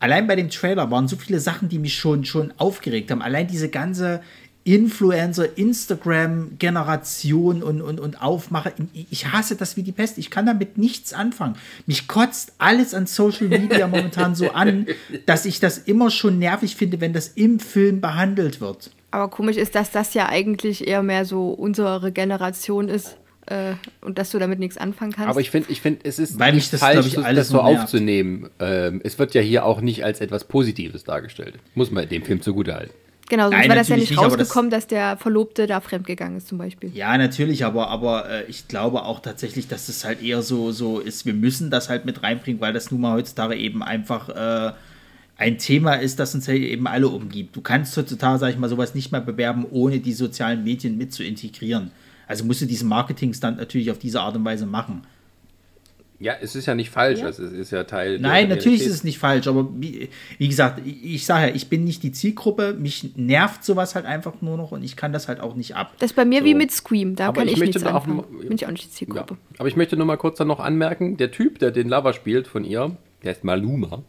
allein 0.00 0.26
bei 0.26 0.36
dem 0.36 0.50
Trailer 0.50 0.90
waren 0.90 1.08
so 1.08 1.16
viele 1.16 1.40
Sachen, 1.40 1.68
die 1.68 1.78
mich 1.78 1.96
schon, 1.96 2.24
schon 2.24 2.52
aufgeregt 2.58 3.10
haben. 3.10 3.22
Allein 3.22 3.46
diese 3.46 3.68
ganze 3.68 4.20
Influencer, 4.66 5.56
Instagram-Generation 5.56 7.62
und, 7.62 7.80
und, 7.82 8.00
und 8.00 8.20
Aufmacher. 8.20 8.72
Ich 9.10 9.30
hasse 9.30 9.54
das 9.54 9.76
wie 9.76 9.84
die 9.84 9.92
Pest. 9.92 10.18
Ich 10.18 10.28
kann 10.28 10.44
damit 10.44 10.76
nichts 10.76 11.12
anfangen. 11.12 11.54
Mich 11.86 12.08
kotzt 12.08 12.52
alles 12.58 12.92
an 12.92 13.06
Social 13.06 13.46
Media 13.46 13.86
momentan 13.92 14.34
so 14.34 14.50
an, 14.50 14.88
dass 15.24 15.44
ich 15.44 15.60
das 15.60 15.78
immer 15.78 16.10
schon 16.10 16.40
nervig 16.40 16.74
finde, 16.74 17.00
wenn 17.00 17.12
das 17.12 17.28
im 17.28 17.60
Film 17.60 18.00
behandelt 18.00 18.60
wird. 18.60 18.90
Aber 19.12 19.30
komisch 19.30 19.56
ist, 19.56 19.76
dass 19.76 19.92
das 19.92 20.14
ja 20.14 20.28
eigentlich 20.28 20.88
eher 20.88 21.04
mehr 21.04 21.24
so 21.24 21.50
unsere 21.50 22.10
Generation 22.10 22.88
ist 22.88 23.16
äh, 23.46 23.74
und 24.00 24.18
dass 24.18 24.30
du 24.30 24.38
damit 24.38 24.58
nichts 24.58 24.76
anfangen 24.76 25.12
kannst. 25.12 25.28
Aber 25.28 25.40
ich 25.40 25.50
finde, 25.50 25.70
ich 25.70 25.80
find, 25.80 26.04
es 26.04 26.18
ist 26.18 26.38
Weil 26.38 26.54
nicht 26.54 26.72
das, 26.72 26.80
falsch, 26.80 27.06
ich, 27.06 27.14
das 27.14 27.48
so 27.48 27.60
aufzunehmen. 27.60 28.50
Ähm, 28.58 29.00
es 29.04 29.18
wird 29.18 29.34
ja 29.34 29.40
hier 29.40 29.64
auch 29.64 29.80
nicht 29.80 30.04
als 30.04 30.20
etwas 30.20 30.44
Positives 30.44 31.04
dargestellt. 31.04 31.54
Muss 31.74 31.90
man 31.90 32.08
dem 32.08 32.24
Film 32.24 32.42
zugutehalten. 32.42 32.92
Genau, 33.28 33.50
sonst 33.50 33.64
wäre 33.64 33.74
das 33.74 33.88
ja 33.88 33.96
nicht, 33.96 34.10
nicht 34.10 34.20
rausgekommen, 34.20 34.70
das, 34.70 34.84
dass 34.84 34.88
der 34.88 35.16
Verlobte 35.16 35.66
da 35.66 35.80
fremdgegangen 35.80 36.36
ist, 36.36 36.46
zum 36.46 36.58
Beispiel. 36.58 36.92
Ja, 36.94 37.18
natürlich, 37.18 37.64
aber, 37.64 37.88
aber 37.88 38.30
äh, 38.30 38.44
ich 38.48 38.68
glaube 38.68 39.02
auch 39.02 39.20
tatsächlich, 39.20 39.66
dass 39.66 39.88
es 39.88 40.04
halt 40.04 40.22
eher 40.22 40.42
so, 40.42 40.70
so 40.70 41.00
ist, 41.00 41.26
wir 41.26 41.34
müssen 41.34 41.70
das 41.70 41.88
halt 41.88 42.04
mit 42.04 42.22
reinbringen, 42.22 42.60
weil 42.60 42.72
das 42.72 42.90
nun 42.92 43.00
mal 43.00 43.14
heutzutage 43.14 43.56
eben 43.56 43.82
einfach 43.82 44.28
äh, 44.28 44.72
ein 45.38 45.58
Thema 45.58 45.94
ist, 45.94 46.20
das 46.20 46.34
uns 46.34 46.46
eben 46.48 46.86
alle 46.86 47.08
umgibt. 47.08 47.56
Du 47.56 47.60
kannst 47.60 47.96
heutzutage, 47.96 48.38
sag 48.38 48.50
ich 48.50 48.58
mal, 48.58 48.68
sowas 48.68 48.94
nicht 48.94 49.10
mehr 49.10 49.20
bewerben, 49.20 49.66
ohne 49.70 49.98
die 49.98 50.12
sozialen 50.12 50.62
Medien 50.62 50.96
mit 50.96 51.12
zu 51.12 51.24
integrieren. 51.24 51.90
Also 52.26 52.44
musst 52.44 52.62
du 52.62 52.66
diesen 52.66 52.88
Marketingstand 52.88 53.58
natürlich 53.58 53.90
auf 53.90 53.98
diese 53.98 54.20
Art 54.20 54.36
und 54.36 54.44
Weise 54.44 54.66
machen. 54.66 55.02
Ja, 56.18 56.34
es 56.40 56.56
ist 56.56 56.66
ja 56.66 56.74
nicht 56.74 56.90
falsch, 56.90 57.20
ja. 57.20 57.26
Also 57.26 57.44
es 57.44 57.52
ist 57.52 57.70
ja 57.72 57.84
Teil. 57.84 58.18
Nein, 58.18 58.48
natürlich 58.48 58.80
ist 58.80 58.92
es 58.92 59.04
nicht 59.04 59.18
falsch, 59.18 59.46
aber 59.48 59.68
wie, 59.78 60.08
wie 60.38 60.48
gesagt, 60.48 60.80
ich, 60.86 61.04
ich 61.04 61.26
sage 61.26 61.48
ja, 61.48 61.54
ich 61.54 61.68
bin 61.68 61.84
nicht 61.84 62.02
die 62.02 62.12
Zielgruppe, 62.12 62.72
mich 62.72 63.16
nervt 63.16 63.64
sowas 63.64 63.94
halt 63.94 64.06
einfach 64.06 64.40
nur 64.40 64.56
noch 64.56 64.72
und 64.72 64.82
ich 64.82 64.96
kann 64.96 65.12
das 65.12 65.28
halt 65.28 65.40
auch 65.40 65.54
nicht 65.54 65.76
ab. 65.76 65.92
Das 65.98 66.12
ist 66.12 66.16
bei 66.16 66.24
mir 66.24 66.40
so. 66.40 66.46
wie 66.46 66.54
mit 66.54 66.70
Scream, 66.70 67.16
da 67.16 67.28
aber 67.28 67.40
kann 67.40 67.48
ich, 67.48 67.54
ich 67.54 67.60
nichts 67.60 67.84
anfangen. 67.84 68.20
Auch, 68.20 68.24
bin 68.26 68.52
ich 68.52 68.66
auch 68.66 68.70
nicht 68.70 68.84
die 68.84 68.90
Zielgruppe. 68.90 69.34
Ja. 69.34 69.56
Aber 69.58 69.68
ich 69.68 69.76
möchte 69.76 69.96
nur 69.96 70.06
mal 70.06 70.16
kurz 70.16 70.38
dann 70.38 70.48
noch 70.48 70.60
anmerken, 70.60 71.18
der 71.18 71.30
Typ, 71.30 71.58
der 71.58 71.70
den 71.70 71.88
Lover 71.88 72.14
spielt 72.14 72.48
von 72.48 72.64
ihr, 72.64 72.96
der 73.22 73.32
ist 73.32 73.44
Maluma. 73.44 74.02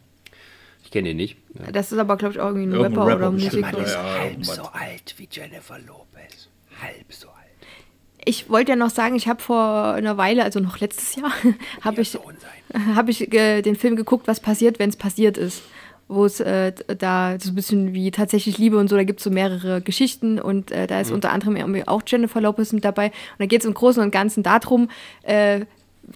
Ich 0.82 0.90
kenne 0.90 1.10
ihn 1.10 1.18
nicht. 1.18 1.36
Ja. 1.58 1.70
Das 1.72 1.92
ist 1.92 1.98
aber, 1.98 2.16
glaube 2.16 2.32
ich, 2.32 2.40
auch 2.40 2.48
irgendwie 2.48 2.74
ein 2.74 2.80
Rapper, 2.80 3.06
Rapper, 3.06 3.16
oder 3.16 3.30
Musiker. 3.32 3.70
Der 3.70 3.84
ist 3.84 3.98
halb 3.98 4.44
so 4.46 4.62
alt 4.62 5.14
wie 5.18 5.28
Jennifer 5.30 5.78
Lopez. 5.80 6.48
Halb 6.80 7.12
so 7.12 7.28
alt 7.28 7.37
ich 8.28 8.50
wollte 8.50 8.72
ja 8.72 8.76
noch 8.76 8.90
sagen, 8.90 9.16
ich 9.16 9.26
habe 9.26 9.40
vor 9.40 9.94
einer 9.94 10.18
Weile, 10.18 10.44
also 10.44 10.60
noch 10.60 10.78
letztes 10.80 11.16
Jahr, 11.16 11.32
habe 11.80 12.02
ich, 12.02 12.18
hab 12.94 13.08
ich 13.08 13.32
äh, 13.32 13.62
den 13.62 13.74
Film 13.74 13.96
geguckt, 13.96 14.28
was 14.28 14.40
passiert, 14.40 14.78
wenn 14.78 14.90
es 14.90 14.96
passiert 14.96 15.38
ist. 15.38 15.62
Wo 16.10 16.24
es 16.24 16.40
äh, 16.40 16.72
da 16.98 17.36
so 17.38 17.50
ein 17.50 17.54
bisschen 17.54 17.92
wie 17.92 18.10
tatsächlich 18.10 18.56
Liebe 18.56 18.78
und 18.78 18.88
so, 18.88 18.96
da 18.96 19.04
gibt 19.04 19.20
es 19.20 19.24
so 19.24 19.30
mehrere 19.30 19.82
Geschichten 19.82 20.40
und 20.40 20.70
äh, 20.70 20.86
da 20.86 21.00
ist 21.00 21.08
mhm. 21.08 21.16
unter 21.16 21.32
anderem 21.32 21.82
auch 21.86 22.02
Jennifer 22.06 22.40
Lopez 22.40 22.72
mit 22.72 22.84
dabei. 22.84 23.06
Und 23.06 23.40
da 23.40 23.46
geht 23.46 23.60
es 23.60 23.66
im 23.66 23.74
Großen 23.74 24.02
und 24.02 24.10
Ganzen 24.10 24.42
darum, 24.42 24.88
äh, 25.22 25.66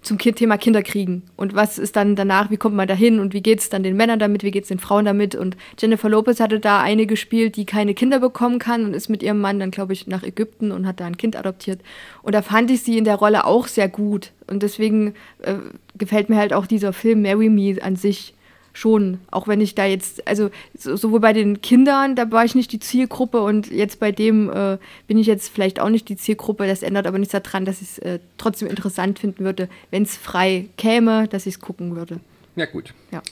zum 0.01 0.19
Thema 0.19 0.57
Kinderkriegen 0.57 1.23
und 1.37 1.55
was 1.55 1.79
ist 1.79 1.97
dann 1.97 2.17
danach, 2.17 2.51
wie 2.51 2.57
kommt 2.57 2.75
man 2.75 2.89
da 2.89 2.95
hin? 2.95 3.21
Und 3.21 3.35
wie 3.35 3.43
geht 3.43 3.61
es 3.61 3.69
dann 3.69 3.83
den 3.83 3.97
Männern 3.97 4.19
damit, 4.19 4.43
wie 4.43 4.51
geht 4.51 4.65
es 4.65 4.69
den 4.69 4.79
Frauen 4.79 5.05
damit? 5.05 5.35
Und 5.35 5.57
Jennifer 5.79 6.09
Lopez 6.09 6.41
hatte 6.41 6.61
da 6.61 6.81
eine 6.81 7.07
gespielt, 7.07 7.57
die 7.57 7.67
keine 7.67 7.95
Kinder 7.95 8.19
bekommen 8.19 8.59
kann 8.59 8.85
und 8.85 8.95
ist 8.95 9.09
mit 9.09 9.23
ihrem 9.23 9.41
Mann 9.41 9.61
dann, 9.61 9.71
glaube 9.71 9.93
ich, 9.93 10.07
nach 10.07 10.23
Ägypten 10.23 10.73
und 10.73 10.87
hat 10.87 11.01
da 11.01 11.07
ein 11.07 11.17
Kind 11.17 11.37
adoptiert. 11.37 11.81
Und 12.23 12.35
da 12.35 12.43
fand 12.43 12.71
ich 12.71 12.83
sie 12.83 12.97
in 12.97 13.05
der 13.05 13.17
Rolle 13.17 13.45
auch 13.45 13.69
sehr 13.69 13.89
gut. 13.89 14.33
Und 14.47 14.63
deswegen 14.63 15.15
äh, 15.43 15.55
gefällt 15.99 16.31
mir 16.31 16.37
halt 16.37 16.53
auch 16.53 16.67
dieser 16.67 16.93
Film 16.93 17.23
Marry 17.23 17.49
Me 17.49 17.77
an 17.83 17.97
sich 17.97 18.35
schon, 18.73 19.21
auch 19.31 19.49
wenn 19.49 19.61
ich 19.61 19.75
da 19.75 19.85
jetzt, 19.85 20.27
also 20.27 20.51
sowohl 20.75 21.21
bei 21.21 21.33
den 21.33 21.61
Kindern, 21.61 22.17
da 22.17 22.31
war 22.31 22.45
ich 22.45 22.55
nicht 22.55 22.73
die 22.73 22.81
Zielgruppe 22.81 23.43
und 23.43 23.71
jetzt 23.71 24.01
bei 24.01 24.13
dem 24.13 24.51
äh, 24.51 24.79
bin 25.07 25.19
ich 25.19 25.27
jetzt 25.27 25.49
vielleicht 25.49 25.81
auch 25.81 25.89
nicht 25.89 26.09
die 26.09 26.17
Zielgruppe. 26.17 26.67
Das 26.67 26.83
ändert 26.83 27.07
aber 27.07 27.19
nichts 27.19 27.33
daran, 27.33 27.65
dass 27.65 27.83
ich 27.83 27.89
es 27.89 27.99
äh, 27.99 28.19
trotzdem 28.39 28.69
interessant 28.69 29.19
finden 29.19 29.45
würde, 29.45 29.69
wenn 29.91 30.03
es 30.03 30.17
frei 30.17 30.69
käme, 30.77 31.29
dass 31.29 31.47
ich 31.47 31.55
es 31.55 31.61
gucken 31.61 31.97
würde. 31.97 32.21
Ja, 32.57 32.67
gut. 32.67 32.95
Ja. 33.11 33.23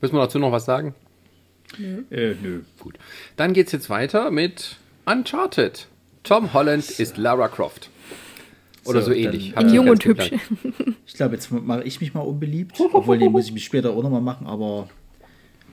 Müssen 0.00 0.14
wir 0.14 0.20
dazu 0.20 0.38
noch 0.38 0.52
was 0.52 0.64
sagen? 0.64 0.94
Nö. 1.78 2.04
Äh, 2.10 2.34
nö. 2.40 2.62
Gut. 2.80 2.96
Dann 3.36 3.52
geht 3.52 3.66
es 3.66 3.72
jetzt 3.72 3.90
weiter 3.90 4.30
mit 4.30 4.76
Uncharted. 5.04 5.88
Tom 6.22 6.52
Holland 6.52 6.90
ist 6.90 7.16
Lara 7.16 7.48
Croft. 7.48 7.90
Oder 8.88 9.02
so, 9.02 9.10
So, 9.10 9.16
ähnlich. 9.16 9.52
dann, 9.54 9.72
jung 9.72 9.88
und 9.88 10.04
hübsch. 10.04 10.30
Ich 11.06 11.14
glaube, 11.14 11.34
jetzt 11.34 11.50
mache 11.50 11.82
ich 11.84 12.00
mich 12.00 12.14
mal 12.14 12.20
unbeliebt. 12.20 12.78
Obwohl, 12.92 13.18
den 13.18 13.32
muss 13.32 13.46
ich 13.46 13.52
mich 13.52 13.64
später 13.64 13.90
auch 13.90 14.02
nochmal 14.02 14.20
machen, 14.20 14.46
aber 14.46 14.88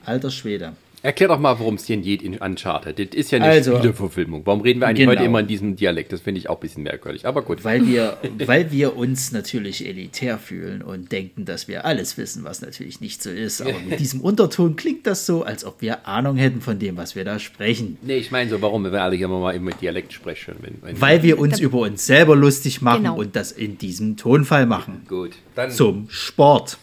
alter 0.04 0.30
Schwede. 0.30 0.72
Erklär 1.04 1.28
doch 1.28 1.38
mal, 1.38 1.58
worum 1.58 1.74
es 1.74 1.84
hier 1.84 1.98
geht 1.98 2.22
in 2.22 2.38
Uncharted. 2.38 2.98
Das 2.98 3.08
ist 3.14 3.30
ja 3.30 3.36
eine 3.36 3.44
Also- 3.48 3.76
Spieleverfilmung. 3.76 4.40
Warum 4.46 4.62
reden 4.62 4.80
wir 4.80 4.86
eigentlich 4.86 5.00
Genau. 5.06 5.12
heute 5.18 5.24
immer 5.24 5.40
in 5.40 5.46
diesem 5.46 5.76
Dialekt? 5.76 6.12
Das 6.14 6.22
finde 6.22 6.38
ich 6.38 6.48
auch 6.48 6.54
ein 6.56 6.60
bisschen 6.60 6.82
merkwürdig. 6.82 7.26
Aber 7.26 7.42
gut. 7.42 7.62
Weil 7.62 7.86
wir, 7.86 8.16
weil 8.46 8.70
wir 8.72 8.96
uns 8.96 9.30
natürlich 9.30 9.86
elitär 9.86 10.38
fühlen 10.38 10.80
und 10.80 11.12
denken, 11.12 11.44
dass 11.44 11.68
wir 11.68 11.84
alles 11.84 12.16
wissen, 12.16 12.42
was 12.44 12.62
natürlich 12.62 13.02
nicht 13.02 13.22
so 13.22 13.28
ist. 13.28 13.60
Aber 13.60 13.74
mit 13.86 14.00
diesem 14.00 14.22
Unterton 14.22 14.76
klingt 14.76 15.06
das 15.06 15.26
so, 15.26 15.42
als 15.42 15.66
ob 15.66 15.82
wir 15.82 16.08
Ahnung 16.08 16.36
hätten 16.38 16.62
von 16.62 16.78
dem, 16.78 16.96
was 16.96 17.14
wir 17.14 17.24
da 17.26 17.38
sprechen. 17.38 17.98
Nee, 18.00 18.16
ich 18.16 18.30
meine 18.30 18.48
so, 18.48 18.62
warum 18.62 18.84
wir 18.90 19.02
alle 19.02 19.14
hier 19.16 19.26
immer 19.26 19.40
mal 19.40 19.60
mit 19.60 19.82
Dialekt 19.82 20.14
sprechen. 20.14 20.54
Wenn, 20.62 20.76
wenn 20.80 20.98
Weil 21.02 21.22
wir 21.22 21.38
uns 21.38 21.60
über 21.60 21.80
uns 21.80 22.06
selber 22.06 22.34
lustig 22.34 22.80
machen 22.80 23.02
Genau. 23.02 23.16
und 23.16 23.36
das 23.36 23.52
in 23.52 23.76
diesem 23.76 24.16
Tonfall 24.16 24.64
machen. 24.64 25.02
Gut, 25.06 25.32
dann 25.54 25.70
Zum 25.70 26.06
Sport. 26.08 26.78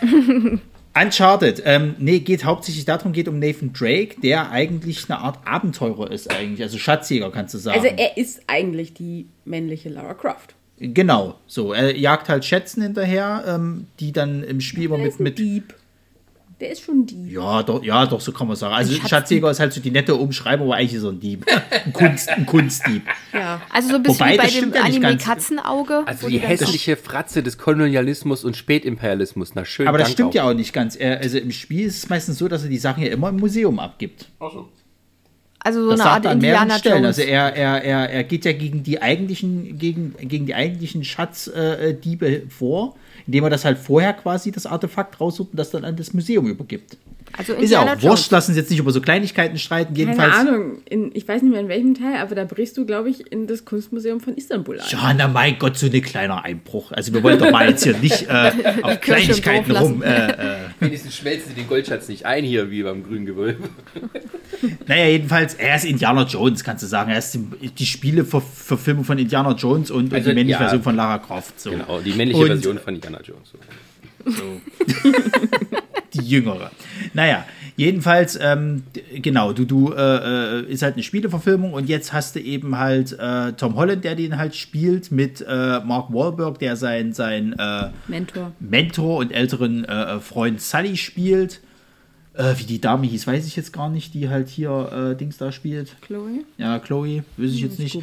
Uncharted, 1.00 1.62
ähm, 1.66 1.94
nee, 1.98 2.20
geht 2.20 2.44
hauptsächlich 2.44 2.84
darum, 2.86 3.12
geht 3.12 3.28
um 3.28 3.38
Nathan 3.38 3.72
Drake, 3.72 4.20
der 4.22 4.50
eigentlich 4.50 5.10
eine 5.10 5.18
Art 5.18 5.38
Abenteurer 5.46 6.10
ist 6.10 6.32
eigentlich, 6.32 6.62
also 6.62 6.78
Schatzjäger 6.78 7.30
kannst 7.30 7.54
du 7.54 7.58
sagen. 7.58 7.78
Also 7.78 7.94
er 7.94 8.16
ist 8.16 8.40
eigentlich 8.46 8.94
die 8.94 9.26
männliche 9.44 9.90
Lara 9.90 10.14
Croft. 10.14 10.54
Genau, 10.78 11.36
so. 11.46 11.72
Er 11.72 11.96
jagt 11.96 12.28
halt 12.28 12.44
Schätzen 12.44 12.82
hinterher, 12.82 13.44
ähm, 13.46 13.86
die 14.00 14.12
dann 14.12 14.42
im 14.42 14.60
Spiel 14.60 14.84
immer 14.84 14.98
mit. 14.98 15.08
ist 15.08 15.20
ein 15.20 15.24
mit 15.24 15.38
Dieb. 15.38 15.74
Der 16.58 16.70
ist 16.70 16.82
schon 16.84 17.04
Dieb. 17.04 17.30
ja, 17.30 17.62
doch, 17.62 17.82
ja, 17.82 18.06
doch, 18.06 18.20
so 18.20 18.32
kann 18.32 18.48
man 18.48 18.56
sagen. 18.56 18.74
Also 18.74 18.92
Schatzdieb. 18.92 19.10
Schatzjäger 19.10 19.50
ist 19.50 19.60
halt 19.60 19.72
so 19.74 19.80
die 19.82 19.90
nette 19.90 20.14
Umschreibung, 20.14 20.68
aber 20.68 20.76
eigentlich 20.76 20.94
ist 20.94 21.02
er 21.02 21.10
ein 21.10 21.20
Dieb. 21.20 21.44
Ein, 21.84 21.92
Kunst, 21.92 22.30
ein 22.30 22.46
Kunstdieb. 22.46 23.02
Ja. 23.34 23.60
Also 23.70 23.90
so 23.90 23.94
ein 23.96 24.02
bisschen 24.02 24.20
Wobei, 24.20 24.32
wie 24.32 24.36
bei 24.38 24.46
dem 24.48 24.72
ja 24.72 24.82
Anime 24.82 25.00
ganz. 25.00 25.24
Katzenauge. 25.24 26.02
Also 26.06 26.28
die 26.28 26.38
hässliche 26.38 26.96
Fratze 26.96 27.42
des 27.42 27.58
Kolonialismus 27.58 28.42
und 28.42 28.56
Spätimperialismus. 28.56 29.54
Na 29.54 29.66
schön. 29.66 29.86
Aber 29.86 29.98
das 29.98 30.08
Dank 30.08 30.14
stimmt 30.14 30.34
ja 30.34 30.48
auch 30.48 30.54
nicht 30.54 30.72
ganz. 30.72 30.98
Also 30.98 31.36
im 31.36 31.52
Spiel 31.52 31.86
ist 31.86 31.98
es 31.98 32.08
meistens 32.08 32.38
so, 32.38 32.48
dass 32.48 32.62
er 32.62 32.70
die 32.70 32.78
Sachen 32.78 33.02
ja 33.02 33.10
immer 33.10 33.28
im 33.28 33.36
Museum 33.36 33.78
abgibt. 33.78 34.26
Also 35.66 35.82
so 35.82 35.90
Das 35.90 36.00
eine 36.00 36.10
Art 36.10 36.26
an 36.26 36.38
mehreren 36.38 36.62
Indiana 36.62 36.78
Stellen. 36.78 37.02
Jones. 37.02 37.18
Also 37.18 37.28
er, 37.28 37.56
er, 37.56 37.82
er, 37.82 38.10
er 38.10 38.22
geht 38.22 38.44
ja 38.44 38.52
gegen 38.52 38.84
die 38.84 39.02
eigentlichen, 39.02 39.76
gegen, 39.76 40.14
gegen 40.20 40.46
die 40.46 40.54
eigentlichen 40.54 41.02
Schatzdiebe 41.02 41.58
äh, 41.58 41.94
Diebe 41.94 42.42
vor, 42.48 42.94
indem 43.26 43.42
er 43.42 43.50
das 43.50 43.64
halt 43.64 43.76
vorher 43.76 44.12
quasi 44.12 44.52
das 44.52 44.64
Artefakt 44.64 45.20
raussucht 45.20 45.50
und 45.50 45.58
das 45.58 45.72
dann 45.72 45.84
an 45.84 45.96
das 45.96 46.14
Museum 46.14 46.46
übergibt. 46.46 46.96
Also 47.38 47.52
Ist 47.54 47.70
ja 47.70 47.80
auch 47.82 47.86
wurscht, 47.86 48.02
Jones. 48.02 48.30
lassen 48.30 48.50
uns 48.52 48.56
jetzt 48.58 48.70
nicht 48.70 48.78
über 48.78 48.92
so 48.92 49.00
Kleinigkeiten 49.00 49.58
streiten. 49.58 49.92
Keine 49.94 49.98
Jedenfalls. 50.10 50.34
Ahnung, 50.34 50.78
in, 50.88 51.10
ich 51.14 51.28
weiß 51.28 51.42
nicht 51.42 51.50
mehr 51.52 51.60
in 51.60 51.68
welchem 51.68 51.94
Teil, 51.94 52.16
aber 52.16 52.34
da 52.34 52.44
brichst 52.44 52.76
du, 52.78 52.86
glaube 52.86 53.10
ich, 53.10 53.30
in 53.30 53.46
das 53.46 53.64
Kunstmuseum 53.64 54.20
von 54.20 54.34
Istanbul 54.36 54.80
ein. 54.80 54.86
Ja, 54.88 55.12
na 55.14 55.28
mein 55.28 55.58
Gott, 55.58 55.76
so 55.76 55.86
ein 55.86 56.00
kleiner 56.02 56.44
Einbruch. 56.44 56.92
Also 56.92 57.12
wir 57.12 57.22
wollen 57.22 57.38
doch 57.38 57.50
mal 57.50 57.68
jetzt 57.68 57.84
hier 57.84 57.96
nicht 57.98 58.26
äh, 58.28 58.52
auf 58.82 59.00
Kleinigkeiten 59.00 59.70
rum. 59.76 60.02
Äh, 60.02 60.30
äh. 60.30 60.56
Wenigstens 60.80 61.16
schmelzen 61.16 61.50
sie 61.50 61.54
den 61.54 61.68
Goldschatz 61.68 62.08
nicht 62.08 62.24
ein 62.24 62.44
hier, 62.44 62.70
wie 62.70 62.82
beim 62.82 63.02
grünen 63.02 63.26
Gewölbe. 63.26 63.68
Naja, 64.86 65.06
jedenfalls, 65.08 65.54
er 65.54 65.76
ist 65.76 65.84
Indiana 65.84 66.22
Jones, 66.22 66.64
kannst 66.64 66.82
du 66.82 66.86
sagen. 66.86 67.10
Er 67.10 67.18
ist 67.18 67.34
die, 67.34 67.68
die 67.68 67.84
Spieleverfilmung 67.84 69.04
von 69.04 69.18
Indiana 69.18 69.52
Jones 69.52 69.90
und, 69.90 70.14
Also, 70.14 70.30
und 70.30 70.30
die 70.30 70.34
männliche 70.34 70.52
ja. 70.52 70.58
Version 70.58 70.82
von 70.82 70.96
Lara 70.96 71.18
Croft. 71.18 71.60
So. 71.60 71.70
Genau, 71.70 72.00
die 72.00 72.12
männliche 72.12 72.40
Und- 72.40 72.46
Version 72.46 72.78
von 72.78 72.94
Indiana 72.94 73.20
Jones. 73.22 73.52
die 76.16 76.28
jüngere. 76.28 76.70
Naja, 77.14 77.44
jedenfalls, 77.76 78.38
ähm, 78.40 78.84
genau, 79.14 79.52
du, 79.52 79.64
du, 79.64 79.92
äh, 79.92 80.60
äh, 80.60 80.72
ist 80.72 80.82
halt 80.82 80.94
eine 80.94 81.02
Spieleverfilmung 81.02 81.72
und 81.72 81.88
jetzt 81.88 82.12
hast 82.12 82.36
du 82.36 82.40
eben 82.40 82.78
halt 82.78 83.12
äh, 83.18 83.52
Tom 83.52 83.76
Holland, 83.76 84.04
der 84.04 84.14
den 84.14 84.36
halt 84.38 84.54
spielt, 84.54 85.10
mit 85.10 85.40
äh, 85.40 85.80
Mark 85.80 86.12
Wahlberg, 86.12 86.58
der 86.58 86.76
sein, 86.76 87.12
sein 87.12 87.54
äh, 87.58 87.90
Mentor. 88.08 88.52
Mentor 88.60 89.18
und 89.18 89.32
älteren 89.32 89.84
äh, 89.84 90.20
Freund 90.20 90.60
Sully 90.60 90.96
spielt. 90.96 91.60
Äh, 92.34 92.54
wie 92.58 92.64
die 92.64 92.82
Dame 92.82 93.06
hieß, 93.06 93.26
weiß 93.26 93.46
ich 93.46 93.56
jetzt 93.56 93.72
gar 93.72 93.88
nicht, 93.88 94.12
die 94.12 94.28
halt 94.28 94.48
hier 94.48 95.12
äh, 95.12 95.16
Dings 95.16 95.38
da 95.38 95.52
spielt. 95.52 95.96
Chloe. 96.02 96.44
Ja, 96.58 96.78
Chloe, 96.78 97.24
weiß 97.38 97.50
ich 97.50 97.62
jetzt 97.62 97.78
nicht. 97.78 97.98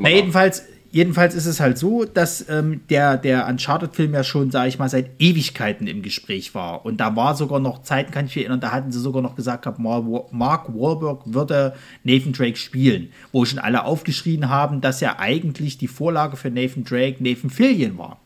Na, 0.00 0.08
jedenfalls, 0.08 0.64
jedenfalls 0.90 1.34
ist 1.34 1.46
es 1.46 1.60
halt 1.60 1.78
so, 1.78 2.04
dass 2.04 2.48
ähm, 2.48 2.80
der, 2.90 3.16
der 3.16 3.46
Uncharted-Film 3.46 4.14
ja 4.14 4.24
schon, 4.24 4.50
sage 4.50 4.68
ich 4.68 4.78
mal, 4.78 4.88
seit 4.88 5.10
Ewigkeiten 5.18 5.86
im 5.86 6.02
Gespräch 6.02 6.54
war. 6.54 6.84
Und 6.84 6.98
da 6.98 7.14
war 7.16 7.34
sogar 7.34 7.60
noch 7.60 7.82
Zeiten, 7.82 8.12
kann 8.12 8.26
ich 8.26 8.36
mich 8.36 8.44
erinnern, 8.44 8.60
da 8.60 8.72
hatten 8.72 8.92
sie 8.92 9.00
sogar 9.00 9.22
noch 9.22 9.36
gesagt, 9.36 9.62
gehabt, 9.62 9.78
Mar- 9.78 10.26
Mark 10.30 10.68
Wahlberg 10.68 11.22
würde 11.24 11.74
Nathan 12.04 12.32
Drake 12.32 12.56
spielen. 12.56 13.10
Wo 13.32 13.44
schon 13.44 13.58
alle 13.58 13.84
aufgeschrien 13.84 14.48
haben, 14.48 14.80
dass 14.80 15.00
ja 15.00 15.18
eigentlich 15.18 15.78
die 15.78 15.88
Vorlage 15.88 16.36
für 16.36 16.50
Nathan 16.50 16.84
Drake 16.84 17.22
Nathan 17.22 17.50
Fillion 17.50 17.98
war. 17.98 18.20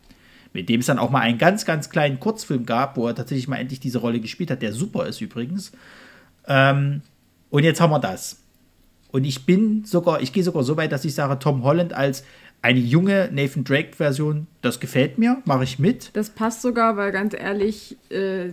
Mit 0.53 0.67
dem 0.67 0.81
es 0.81 0.87
dann 0.87 0.99
auch 0.99 1.11
mal 1.11 1.21
einen 1.21 1.37
ganz, 1.37 1.65
ganz 1.65 1.89
kleinen 1.89 2.19
Kurzfilm 2.19 2.65
gab, 2.65 2.97
wo 2.97 3.07
er 3.07 3.15
tatsächlich 3.15 3.47
mal 3.47 3.57
endlich 3.57 3.79
diese 3.79 3.99
Rolle 3.99 4.19
gespielt 4.19 4.51
hat, 4.51 4.61
der 4.61 4.73
super 4.73 5.05
ist 5.05 5.21
übrigens. 5.21 5.71
Ähm, 6.47 7.01
und 7.49 7.63
jetzt 7.63 7.79
haben 7.79 7.91
wir 7.91 7.99
das. 7.99 8.37
Und 9.11 9.25
ich 9.25 9.45
bin 9.45 9.83
sogar, 9.83 10.21
ich 10.21 10.31
gehe 10.31 10.43
sogar 10.43 10.63
so 10.63 10.77
weit, 10.77 10.91
dass 10.93 11.03
ich 11.03 11.13
sage, 11.13 11.37
Tom 11.37 11.63
Holland 11.63 11.93
als 11.93 12.23
eine 12.61 12.79
junge 12.79 13.29
Nathan 13.31 13.63
Drake-Version, 13.63 14.47
das 14.61 14.79
gefällt 14.79 15.17
mir, 15.17 15.37
mache 15.45 15.63
ich 15.63 15.79
mit. 15.79 16.11
Das 16.13 16.29
passt 16.29 16.61
sogar, 16.61 16.95
weil 16.97 17.11
ganz 17.11 17.33
ehrlich, 17.33 17.97
äh, 18.09 18.49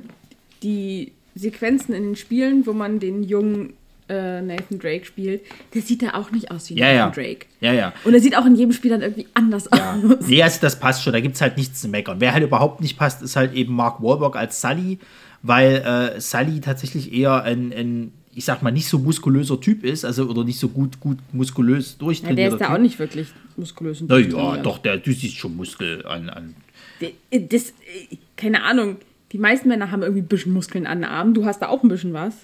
die 0.63 1.13
Sequenzen 1.35 1.95
in 1.95 2.03
den 2.05 2.17
Spielen, 2.17 2.67
wo 2.67 2.73
man 2.73 2.99
den 3.01 3.23
jungen 3.23 3.75
äh, 4.09 4.41
Nathan 4.41 4.79
Drake 4.79 5.05
spielt, 5.05 5.43
der 5.75 5.83
sieht 5.83 6.03
da 6.03 6.15
auch 6.15 6.31
nicht 6.31 6.51
aus 6.51 6.71
wie 6.71 6.75
Ja, 6.79 6.87
Nathan 6.87 6.99
ja. 6.99 7.11
Drake. 7.11 7.47
Ja, 7.61 7.73
ja. 7.75 7.93
Und 8.05 8.15
er 8.15 8.21
sieht 8.21 8.37
auch 8.37 8.47
in 8.47 8.57
jedem 8.57 8.73
Spiel 8.73 8.91
dann 8.91 9.03
irgendwie 9.03 9.27
anders 9.35 9.69
Ja. 9.75 9.99
aus. 10.03 10.27
Nee, 10.27 10.43
also 10.43 10.59
das 10.63 10.81
passt 10.81 11.03
schon, 11.03 11.13
da 11.13 11.21
gibt 11.21 11.35
es 11.35 11.43
halt 11.43 11.59
nichts 11.59 11.81
zu 11.83 11.89
meckern. 11.89 12.19
Wer 12.21 12.33
halt 12.33 12.43
überhaupt 12.43 12.81
nicht 12.81 12.99
passt, 12.99 13.23
ist 13.23 13.37
halt 13.37 13.53
eben 13.53 13.75
Mark 13.75 14.03
Wahlberg 14.03 14.37
als 14.37 14.61
Sully, 14.63 14.99
weil 15.43 15.77
äh, 16.17 16.21
Sully 16.21 16.61
tatsächlich 16.61 17.13
eher 17.13 17.43
ein, 17.43 17.73
ein, 17.73 18.13
ich 18.35 18.45
sag 18.45 18.63
mal, 18.63 18.71
nicht 18.71 18.89
so 18.89 18.99
muskulöser 18.99 19.61
Typ 19.61 19.85
ist, 19.85 20.05
also 20.05 20.29
oder 20.29 20.45
nicht 20.45 20.59
so 20.59 20.69
gut, 20.69 21.01
gut 21.01 21.19
muskulös 21.33 21.93
Ja, 21.93 21.99
durchtrainierter 22.07 22.37
der 22.37 22.49
ist 22.57 22.61
da 22.61 22.67
Typ. 22.67 22.75
auch 22.77 22.81
nicht 22.81 22.99
wirklich 22.99 23.29
muskulös 23.57 24.01
und 24.01 24.11
Naja, 24.11 24.23
durchtrainiert. 24.29 24.67
doch, 24.67 24.79
der, 24.79 24.97
du 24.99 25.13
siehst 25.13 25.37
schon 25.37 25.57
Muskel 25.57 26.07
an. 26.07 26.29
an. 26.31 26.55
Der- 27.01 27.41
Das, 27.41 27.71
äh, 27.71 28.17
keine 28.37 28.63
Ahnung. 28.65 28.97
Die 29.33 29.39
meisten 29.39 29.69
Männer 29.69 29.91
haben 29.91 30.03
irgendwie 30.03 30.23
ein 30.23 30.27
bisschen 30.29 30.53
Muskeln 30.53 30.87
an 30.87 30.99
den 31.03 31.11
Armen. 31.11 31.35
Du 31.35 31.45
hast 31.45 31.61
da 31.61 31.69
auch 31.69 31.83
ein 31.83 31.89
bisschen 31.89 32.13
was. 32.15 32.35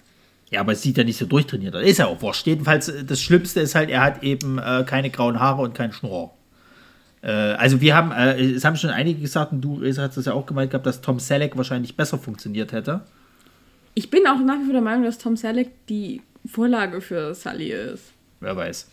Ja, 0.50 0.60
aber 0.60 0.72
es 0.72 0.82
sieht 0.82 0.98
ja 0.98 1.04
nicht 1.04 1.16
so 1.16 1.24
durchtrainiert 1.26 1.74
aus. 1.74 1.82
Ist 1.82 1.98
ja 1.98 2.06
auch 2.06 2.20
wurscht. 2.20 2.46
Jedenfalls, 2.46 2.88
äh, 2.88 3.04
das 3.04 3.22
Schlimmste 3.22 3.60
ist 3.60 3.74
halt, 3.74 3.88
er 3.90 4.02
hat 4.02 4.22
eben 4.22 4.58
äh, 4.58 4.84
keine 4.86 5.10
grauen 5.10 5.40
Haare 5.40 5.62
und 5.62 5.74
keinen 5.74 5.92
Schnurr. 5.92 6.30
Äh, 7.22 7.30
also 7.30 7.80
wir 7.80 7.96
haben, 7.96 8.12
äh, 8.12 8.38
es 8.52 8.64
haben 8.64 8.76
schon 8.76 8.90
einige 8.90 9.20
gesagt, 9.20 9.52
und 9.52 9.60
du 9.62 9.76
Reza, 9.76 10.02
hast 10.02 10.16
das 10.16 10.26
ja 10.26 10.34
auch 10.34 10.44
gemeint 10.46 10.70
gehabt, 10.70 10.84
dass 10.86 11.00
Tom 11.00 11.18
Selleck 11.18 11.56
wahrscheinlich 11.56 11.96
besser 11.96 12.18
funktioniert 12.18 12.72
hätte. 12.72 13.00
Ich 13.94 14.10
bin 14.10 14.26
auch 14.26 14.38
nach 14.40 14.58
wie 14.60 14.64
vor 14.64 14.72
der 14.72 14.82
Meinung, 14.82 15.04
dass 15.04 15.18
Tom 15.18 15.36
Selleck 15.36 15.70
die 15.88 16.20
Vorlage 16.46 17.00
für 17.00 17.34
Sully 17.34 17.70
ist. 17.70 18.12
Wer 18.40 18.56
weiß. 18.56 18.88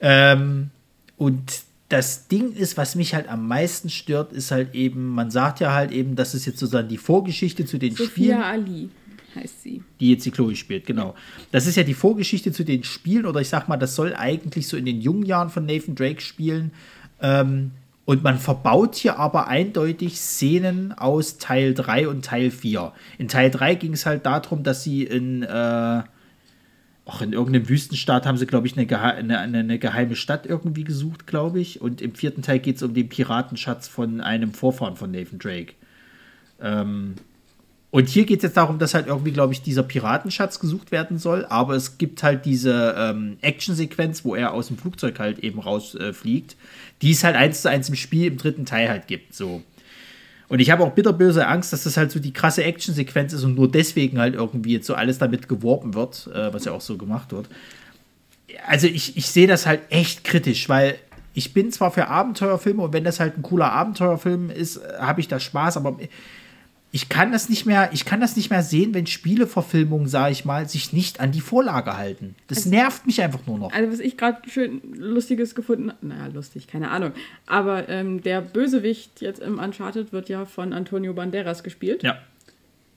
Ähm, 0.00 0.70
und 1.16 1.62
das 1.88 2.28
Ding 2.28 2.52
ist, 2.52 2.76
was 2.76 2.94
mich 2.94 3.14
halt 3.14 3.28
am 3.28 3.46
meisten 3.46 3.90
stört, 3.90 4.32
ist 4.32 4.50
halt 4.50 4.74
eben, 4.74 5.08
man 5.10 5.30
sagt 5.30 5.60
ja 5.60 5.72
halt 5.72 5.92
eben, 5.92 6.16
das 6.16 6.34
ist 6.34 6.46
jetzt 6.46 6.58
sozusagen 6.58 6.88
die 6.88 6.98
Vorgeschichte 6.98 7.64
zu 7.64 7.78
den 7.78 7.94
Spielen. 7.94 8.08
Sophia 8.08 8.42
Ali 8.42 8.90
heißt 9.34 9.62
sie. 9.62 9.82
die 10.00 10.10
jetzt 10.10 10.24
die 10.24 10.30
Chloe 10.30 10.56
spielt, 10.56 10.86
genau. 10.86 11.14
Das 11.52 11.66
ist 11.66 11.76
ja 11.76 11.82
die 11.82 11.94
Vorgeschichte 11.94 12.52
zu 12.52 12.64
den 12.64 12.84
Spielen, 12.84 13.26
oder 13.26 13.40
ich 13.40 13.48
sag 13.48 13.68
mal, 13.68 13.76
das 13.76 13.94
soll 13.94 14.14
eigentlich 14.14 14.66
so 14.66 14.76
in 14.76 14.84
den 14.84 15.00
jungen 15.00 15.24
Jahren 15.24 15.50
von 15.50 15.66
Nathan 15.66 15.94
Drake 15.94 16.20
spielen. 16.20 16.72
Ähm, 17.20 17.70
und 18.06 18.22
man 18.22 18.38
verbaut 18.38 18.94
hier 18.94 19.18
aber 19.18 19.48
eindeutig 19.48 20.18
Szenen 20.18 20.92
aus 20.92 21.38
Teil 21.38 21.74
3 21.74 22.08
und 22.08 22.24
Teil 22.24 22.52
4. 22.52 22.92
In 23.18 23.26
Teil 23.26 23.50
3 23.50 23.74
ging 23.74 23.92
es 23.92 24.06
halt 24.06 24.24
darum, 24.24 24.62
dass 24.62 24.84
sie 24.84 25.02
in, 25.02 25.42
äh, 25.42 26.02
auch 27.04 27.20
in 27.20 27.32
irgendeinem 27.32 27.68
Wüstenstaat 27.68 28.24
haben 28.24 28.38
sie, 28.38 28.46
glaube 28.46 28.68
ich, 28.68 28.76
eine, 28.76 28.86
gehe 28.86 29.00
eine, 29.00 29.40
eine, 29.40 29.58
eine 29.58 29.78
geheime 29.80 30.14
Stadt 30.14 30.46
irgendwie 30.46 30.84
gesucht, 30.84 31.26
glaube 31.26 31.58
ich. 31.58 31.80
Und 31.80 32.00
im 32.00 32.14
vierten 32.14 32.42
Teil 32.42 32.60
geht 32.60 32.76
es 32.76 32.84
um 32.84 32.94
den 32.94 33.08
Piratenschatz 33.08 33.88
von 33.88 34.20
einem 34.20 34.54
Vorfahren 34.54 34.94
von 34.94 35.10
Nathan 35.10 35.40
Drake. 35.40 35.74
Ähm, 36.60 37.16
und 37.96 38.10
hier 38.10 38.26
geht 38.26 38.40
es 38.40 38.42
jetzt 38.42 38.58
darum, 38.58 38.78
dass 38.78 38.92
halt 38.92 39.06
irgendwie, 39.06 39.32
glaube 39.32 39.54
ich, 39.54 39.62
dieser 39.62 39.82
Piratenschatz 39.82 40.60
gesucht 40.60 40.92
werden 40.92 41.16
soll. 41.16 41.46
Aber 41.46 41.76
es 41.76 41.96
gibt 41.96 42.22
halt 42.22 42.44
diese 42.44 42.94
ähm, 42.94 43.38
Actionsequenz, 43.40 44.22
wo 44.22 44.34
er 44.34 44.52
aus 44.52 44.66
dem 44.66 44.76
Flugzeug 44.76 45.18
halt 45.18 45.38
eben 45.38 45.60
rausfliegt, 45.60 46.52
äh, 46.52 46.56
die 47.00 47.12
es 47.12 47.24
halt 47.24 47.36
eins 47.36 47.62
zu 47.62 47.70
eins 47.70 47.88
im 47.88 47.94
Spiel 47.94 48.26
im 48.26 48.36
dritten 48.36 48.66
Teil 48.66 48.90
halt 48.90 49.06
gibt. 49.06 49.34
So. 49.34 49.62
Und 50.48 50.58
ich 50.58 50.70
habe 50.70 50.84
auch 50.84 50.92
bitterböse 50.92 51.46
Angst, 51.46 51.72
dass 51.72 51.84
das 51.84 51.96
halt 51.96 52.10
so 52.10 52.20
die 52.20 52.34
krasse 52.34 52.64
Actionsequenz 52.64 53.32
ist 53.32 53.44
und 53.44 53.54
nur 53.54 53.70
deswegen 53.70 54.18
halt 54.18 54.34
irgendwie 54.34 54.74
jetzt 54.74 54.86
so 54.86 54.92
alles 54.92 55.16
damit 55.16 55.48
geworben 55.48 55.94
wird, 55.94 56.28
äh, 56.34 56.52
was 56.52 56.66
ja 56.66 56.72
auch 56.72 56.82
so 56.82 56.98
gemacht 56.98 57.32
wird. 57.32 57.48
Also 58.66 58.88
ich, 58.88 59.16
ich 59.16 59.28
sehe 59.28 59.46
das 59.46 59.64
halt 59.64 59.80
echt 59.88 60.22
kritisch, 60.22 60.68
weil 60.68 60.96
ich 61.32 61.54
bin 61.54 61.72
zwar 61.72 61.90
für 61.90 62.08
Abenteuerfilme 62.08 62.82
und 62.82 62.92
wenn 62.92 63.04
das 63.04 63.20
halt 63.20 63.38
ein 63.38 63.42
cooler 63.42 63.72
Abenteuerfilm 63.72 64.50
ist, 64.50 64.76
äh, 64.76 64.98
habe 64.98 65.20
ich 65.22 65.28
da 65.28 65.40
Spaß, 65.40 65.78
aber 65.78 65.96
ich 66.96 67.10
kann 67.10 67.30
das 67.30 67.50
nicht 67.50 67.66
mehr, 67.66 67.90
ich 67.92 68.06
kann 68.06 68.22
das 68.22 68.36
nicht 68.36 68.48
mehr 68.48 68.62
sehen, 68.62 68.94
wenn 68.94 69.06
Spieleverfilmungen, 69.06 70.08
sage 70.08 70.32
ich 70.32 70.46
mal, 70.46 70.66
sich 70.66 70.94
nicht 70.94 71.20
an 71.20 71.30
die 71.30 71.42
Vorlage 71.42 71.94
halten. 71.94 72.34
Das 72.48 72.60
also, 72.60 72.70
nervt 72.70 73.04
mich 73.04 73.20
einfach 73.20 73.46
nur 73.46 73.58
noch. 73.58 73.70
Also 73.70 73.92
was 73.92 74.00
ich 74.00 74.16
gerade 74.16 74.48
schön 74.48 74.80
lustiges 74.94 75.54
gefunden, 75.54 75.90
habe, 75.90 76.06
naja, 76.06 76.28
lustig, 76.32 76.68
keine 76.68 76.90
Ahnung. 76.90 77.12
Aber 77.44 77.90
ähm, 77.90 78.22
der 78.22 78.40
Bösewicht 78.40 79.20
jetzt 79.20 79.40
im 79.40 79.58
Uncharted 79.58 80.14
wird 80.14 80.30
ja 80.30 80.46
von 80.46 80.72
Antonio 80.72 81.12
Banderas 81.12 81.62
gespielt. 81.62 82.02
Ja. 82.02 82.16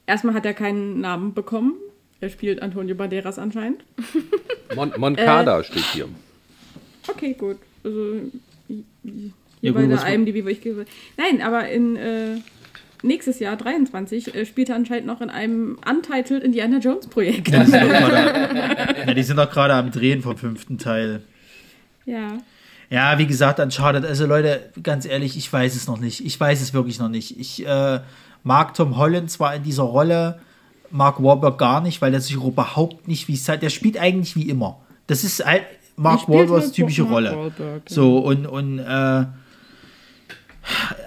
Erstmal 0.06 0.34
hat 0.34 0.46
er 0.46 0.54
keinen 0.54 1.02
Namen 1.02 1.34
bekommen. 1.34 1.74
Er 2.22 2.30
spielt 2.30 2.62
Antonio 2.62 2.96
Banderas 2.96 3.38
anscheinend. 3.38 3.84
Mon 4.78 4.94
Moncada 4.98 5.60
äh, 5.60 5.64
steht 5.66 5.84
hier. 5.92 6.08
Okay, 7.06 7.34
gut. 7.34 7.58
Also 7.84 8.32
hier 8.70 9.24
ja, 9.60 9.72
bei 9.74 9.86
der 9.88 10.08
IMDb, 10.08 10.46
wo 10.46 10.48
ich. 10.48 10.62
Nein, 11.18 11.42
aber 11.42 11.68
in 11.68 11.98
äh, 11.98 12.38
nächstes 13.02 13.40
Jahr, 13.40 13.56
23, 13.56 14.36
äh, 14.36 14.46
spielt 14.46 14.70
er 14.70 14.76
anscheinend 14.76 15.08
noch 15.08 15.22
in 15.22 15.30
einem 15.30 15.78
Untitled 15.90 16.44
Indiana 16.44 16.80
Jones 16.80 17.08
Projekt. 17.08 17.50
Ja, 17.50 17.64
ja, 19.08 19.14
die 19.14 19.24
sind 19.24 19.38
doch 19.38 19.50
gerade 19.50 19.74
am 19.74 19.92
Drehen 19.92 20.22
vom 20.22 20.38
fünften 20.38 20.78
Teil. 20.78 21.22
Ja. 22.06 22.38
Ja, 22.90 23.20
wie 23.20 23.28
gesagt, 23.28 23.60
Uncharted. 23.60 24.04
Also 24.06 24.26
Leute, 24.26 24.72
ganz 24.82 25.06
ehrlich, 25.06 25.38
ich 25.38 25.52
weiß 25.52 25.76
es 25.76 25.88
noch 25.88 26.00
nicht. 26.00 26.26
Ich 26.26 26.40
weiß 26.40 26.62
es 26.62 26.74
wirklich 26.74 27.00
noch 27.00 27.10
nicht. 27.10 27.40
Ich 27.40 27.66
äh, 27.66 28.00
mag 28.44 28.74
Tom 28.74 28.98
Holland 28.98 29.30
zwar 29.30 29.54
in 29.56 29.64
dieser 29.64 29.84
Rolle, 29.84 30.40
mag 30.90 31.22
Wahlberg 31.22 31.58
gar 31.60 31.82
nicht, 31.82 32.02
weil 32.02 32.14
er 32.14 32.22
sich 32.22 32.36
überhaupt 32.36 33.08
nicht 33.08 33.28
wie 33.28 33.36
es 33.36 33.48
halt, 33.48 33.62
der 33.62 33.70
spielt 33.70 34.00
eigentlich 34.00 34.36
wie 34.36 34.50
immer. 34.50 34.80
Das 35.06 35.24
ist 35.24 35.46
halt 35.46 35.64
Mark 35.98 36.28
Wahlbergs 36.28 36.66
halt 36.66 36.74
typische 36.74 37.04
Rolle. 37.04 37.36
Wahlberg, 37.36 37.84
ja. 37.90 37.96
So 37.96 38.20
und 38.20 38.48
und 38.48 38.80
äh, 38.80 39.26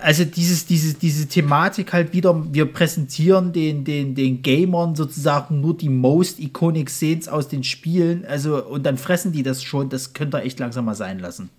also 0.00 0.24
dieses, 0.24 0.66
diese, 0.66 0.94
diese 0.94 1.28
Thematik 1.28 1.92
halt 1.92 2.12
wieder, 2.12 2.52
wir 2.52 2.66
präsentieren 2.66 3.52
den, 3.52 3.84
den, 3.84 4.14
den 4.14 4.42
Gamern 4.42 4.94
sozusagen 4.94 5.60
nur 5.60 5.76
die 5.76 5.88
most 5.88 6.40
iconic 6.40 6.90
Scenes 6.90 7.28
aus 7.28 7.48
den 7.48 7.64
Spielen, 7.64 8.24
also 8.26 8.64
und 8.64 8.84
dann 8.84 8.96
fressen 8.96 9.32
die 9.32 9.42
das 9.42 9.62
schon, 9.62 9.88
das 9.88 10.12
könnt 10.14 10.34
ihr 10.34 10.42
echt 10.42 10.58
langsam 10.58 10.84
mal 10.84 10.94
sein 10.94 11.18
lassen. 11.18 11.50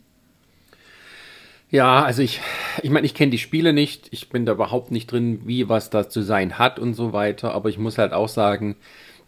Ja, 1.74 2.04
also 2.04 2.22
ich, 2.22 2.40
ich 2.84 2.92
meine, 2.92 3.08
ich 3.08 3.16
kenne 3.16 3.32
die 3.32 3.40
Spiele 3.40 3.74
nicht, 3.74 4.08
ich 4.12 4.30
bin 4.30 4.46
da 4.46 4.52
überhaupt 4.52 4.92
nicht 4.92 5.12
drin, 5.12 5.42
wie 5.46 5.70
was 5.70 5.90
da 5.90 6.08
zu 6.08 6.22
sein 6.22 6.60
hat 6.60 6.78
und 6.78 6.94
so 6.94 7.14
weiter, 7.14 7.54
aber 7.54 7.70
ich 7.70 7.80
muss 7.80 7.98
halt 7.98 8.14
auch 8.14 8.30
sagen, 8.30 8.76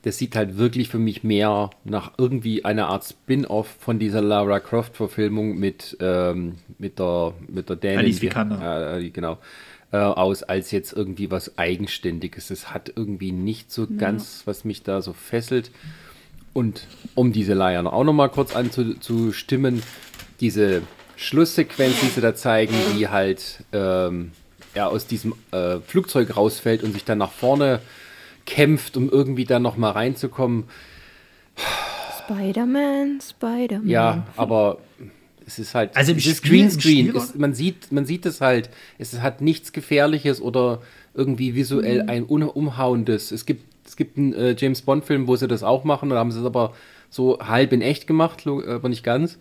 das 0.06 0.20
sieht 0.20 0.36
halt 0.36 0.58
wirklich 0.58 0.90
für 0.90 1.00
mich 1.00 1.24
mehr 1.24 1.72
nach 1.84 2.12
irgendwie 2.20 2.64
einer 2.64 2.90
Art 2.90 3.04
Spin-off 3.04 3.76
von 3.80 3.98
dieser 3.98 4.22
Lara 4.22 4.60
Croft-Verfilmung 4.60 5.58
mit, 5.58 5.98
ähm, 6.00 6.60
mit 6.78 7.00
der, 7.00 7.34
mit 7.48 7.70
der 7.70 7.76
Dänin. 7.76 8.00
Alice 8.00 8.22
Vikander. 8.22 8.98
Äh, 8.98 9.10
genau. 9.10 9.40
Äh, 9.92 9.98
aus, 9.98 10.44
als 10.44 10.70
jetzt 10.70 10.94
irgendwie 10.94 11.32
was 11.32 11.58
Eigenständiges. 11.58 12.52
Es 12.52 12.72
hat 12.72 12.94
irgendwie 12.96 13.32
nicht 13.32 13.72
so 13.72 13.86
ja. 13.86 13.98
ganz, 13.98 14.44
was 14.46 14.64
mich 14.64 14.84
da 14.84 15.02
so 15.02 15.12
fesselt. 15.12 15.72
Und 16.54 16.86
um 17.16 17.34
diese 17.34 17.56
Leier 17.56 17.92
auch 17.92 18.04
nochmal 18.04 18.30
kurz 18.30 18.56
anzustimmen, 18.56 19.82
diese 20.40 20.84
Schlusssequenz, 21.16 22.00
die 22.02 22.10
sie 22.10 22.22
da 22.22 22.36
zeigen, 22.36 22.76
die 22.96 23.08
halt 23.08 23.64
ähm, 23.74 24.34
ja, 24.76 24.86
aus 24.86 25.08
diesem 25.08 25.34
äh, 25.50 25.80
Flugzeug 25.80 26.38
rausfällt 26.38 26.84
und 26.84 26.94
sich 26.94 27.06
dann 27.06 27.18
nach 27.18 27.32
vorne 27.32 27.80
kämpft, 28.46 28.98
um 28.98 29.10
irgendwie 29.10 29.46
da 29.46 29.60
noch 29.60 29.78
mal 29.78 29.92
reinzukommen. 29.92 30.66
Spider-Man, 32.26 33.20
Spider-Man. 33.22 33.88
Ja, 33.88 34.26
aber 34.36 34.80
es 35.46 35.60
ist 35.60 35.76
halt 35.76 35.96
also 35.96 36.12
im 36.12 36.18
es 36.18 36.26
ist 36.26 36.44
Greenscreen. 36.44 37.14
man 37.38 37.54
sieht, 37.54 37.92
man 37.92 38.06
sieht 38.06 38.26
es 38.26 38.42
halt. 38.42 38.70
Es 38.98 39.20
hat 39.22 39.42
nichts 39.42 39.72
Gefährliches 39.72 40.42
oder 40.42 40.82
irgendwie 41.14 41.56
visuell 41.56 42.04
mhm. 42.04 42.10
ein 42.10 42.24
Umhauendes. 42.24 43.32
Es 43.32 43.46
gibt, 43.46 43.64
es 43.86 43.96
gibt 43.96 44.18
einen 44.18 44.34
äh, 44.34 44.56
James 44.58 44.82
Bond-Film, 44.82 45.28
wo 45.28 45.36
sie 45.36 45.48
das 45.48 45.64
auch 45.64 45.84
machen. 45.84 46.10
Da 46.10 46.18
haben 46.18 46.32
sie 46.32 46.40
es 46.40 46.46
aber 46.46 46.74
so 47.10 47.40
halb 47.40 47.74
in 47.74 47.82
echt 47.82 48.08
gemacht, 48.08 48.46
aber 48.48 48.90
nicht 48.90 49.04
ganz. 49.04 49.38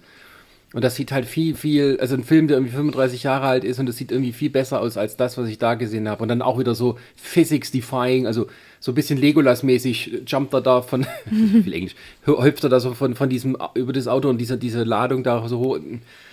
Und 0.74 0.82
das 0.82 0.96
sieht 0.96 1.12
halt 1.12 1.24
viel, 1.24 1.54
viel, 1.54 1.98
also 2.00 2.16
ein 2.16 2.24
Film, 2.24 2.48
der 2.48 2.56
irgendwie 2.56 2.72
35 2.72 3.22
Jahre 3.22 3.46
alt 3.46 3.62
ist 3.62 3.78
und 3.78 3.86
das 3.86 3.96
sieht 3.96 4.10
irgendwie 4.10 4.32
viel 4.32 4.50
besser 4.50 4.80
aus 4.80 4.96
als 4.96 5.16
das, 5.16 5.38
was 5.38 5.48
ich 5.48 5.58
da 5.58 5.74
gesehen 5.74 6.08
habe. 6.08 6.22
Und 6.22 6.28
dann 6.28 6.42
auch 6.42 6.58
wieder 6.58 6.74
so 6.74 6.98
Physics-defying, 7.14 8.26
also 8.26 8.48
so 8.80 8.90
ein 8.90 8.96
bisschen 8.96 9.18
Legolas-mäßig 9.20 10.24
jumpt 10.26 10.52
er 10.52 10.60
da 10.60 10.82
von, 10.82 11.06
viel 11.30 11.72
Englisch, 11.72 11.94
hüpft 12.24 12.64
er 12.64 12.70
da 12.70 12.80
so 12.80 12.92
von, 12.92 13.14
von 13.14 13.28
diesem, 13.28 13.56
über 13.74 13.92
das 13.92 14.08
Auto 14.08 14.28
und 14.28 14.38
diese, 14.38 14.58
diese 14.58 14.82
Ladung 14.82 15.22
da 15.22 15.46
so 15.46 15.60
hoch. 15.60 15.78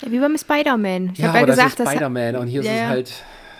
Ja, 0.02 0.12
wie 0.12 0.20
beim 0.20 0.36
Spider-Man. 0.36 1.12
Ich 1.14 1.20
ja, 1.20 1.28
habe 1.28 1.40
ja 1.40 1.46
gesagt, 1.46 1.80
das 1.80 1.88
ist 1.88 1.92
Spider-Man 1.92 2.36
und 2.38 2.48
hier 2.48 2.64
ja, 2.64 2.72
ist 2.72 2.78
es 2.78 2.88
halt 2.88 3.14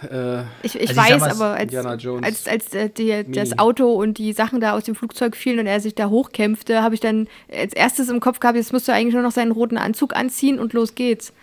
äh, 0.04 0.44
ich, 0.64 0.80
ich 0.80 0.90
also 0.90 1.02
weiß, 1.02 1.24
aber 1.24 1.56
als, 1.56 1.74
als, 1.76 2.48
als 2.48 2.74
äh, 2.74 2.90
die, 2.90 3.32
das 3.32 3.58
Auto 3.60 3.94
und 3.94 4.18
die 4.18 4.34
Sachen 4.34 4.60
da 4.62 4.74
aus 4.74 4.84
dem 4.84 4.96
Flugzeug 4.96 5.36
fielen 5.36 5.60
und 5.60 5.68
er 5.68 5.80
sich 5.80 5.96
da 5.96 6.10
hochkämpfte, 6.10 6.82
habe 6.82 6.96
ich 6.96 7.02
dann 7.02 7.28
als 7.52 7.74
erstes 7.74 8.10
im 8.10 8.20
Kopf 8.20 8.40
gehabt, 8.40 8.58
jetzt 8.58 8.74
musst 8.74 8.88
du 8.88 8.94
eigentlich 8.94 9.14
nur 9.14 9.24
noch 9.24 9.32
seinen 9.32 9.52
roten 9.52 9.78
Anzug 9.78 10.16
anziehen 10.16 10.60
und 10.60 10.74
los 10.74 10.96
geht's. 10.96 11.34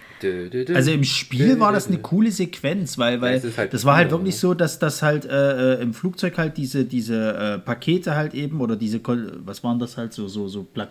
Also 0.75 0.91
im 0.91 1.05
Spiel 1.05 1.61
war 1.61 1.73
das 1.73 1.87
eine 1.87 1.99
coole 1.99 2.33
Sequenz, 2.33 2.99
weil, 2.99 3.21
weil 3.21 3.41
das, 3.41 3.57
halt 3.57 3.73
das 3.73 3.85
war 3.85 3.97
halt 3.97 4.11
wirklich 4.11 4.37
so, 4.37 4.55
dass 4.55 4.79
das 4.79 5.03
halt 5.03 5.25
äh, 5.25 5.75
äh, 5.75 5.83
im 5.83 5.95
Flugzeug 5.95 6.39
halt 6.39 6.57
diese, 6.57 6.85
diese 6.85 7.35
äh, 7.35 7.59
Pakete 7.59 8.17
halt 8.17 8.35
eben 8.35 8.61
oder 8.61 8.77
diese, 8.77 9.01
was 9.45 9.63
waren 9.63 9.79
das 9.79 9.97
halt 9.97 10.13
so, 10.13 10.27
so, 10.27 10.49
so 10.49 10.65
Pla 10.65 10.89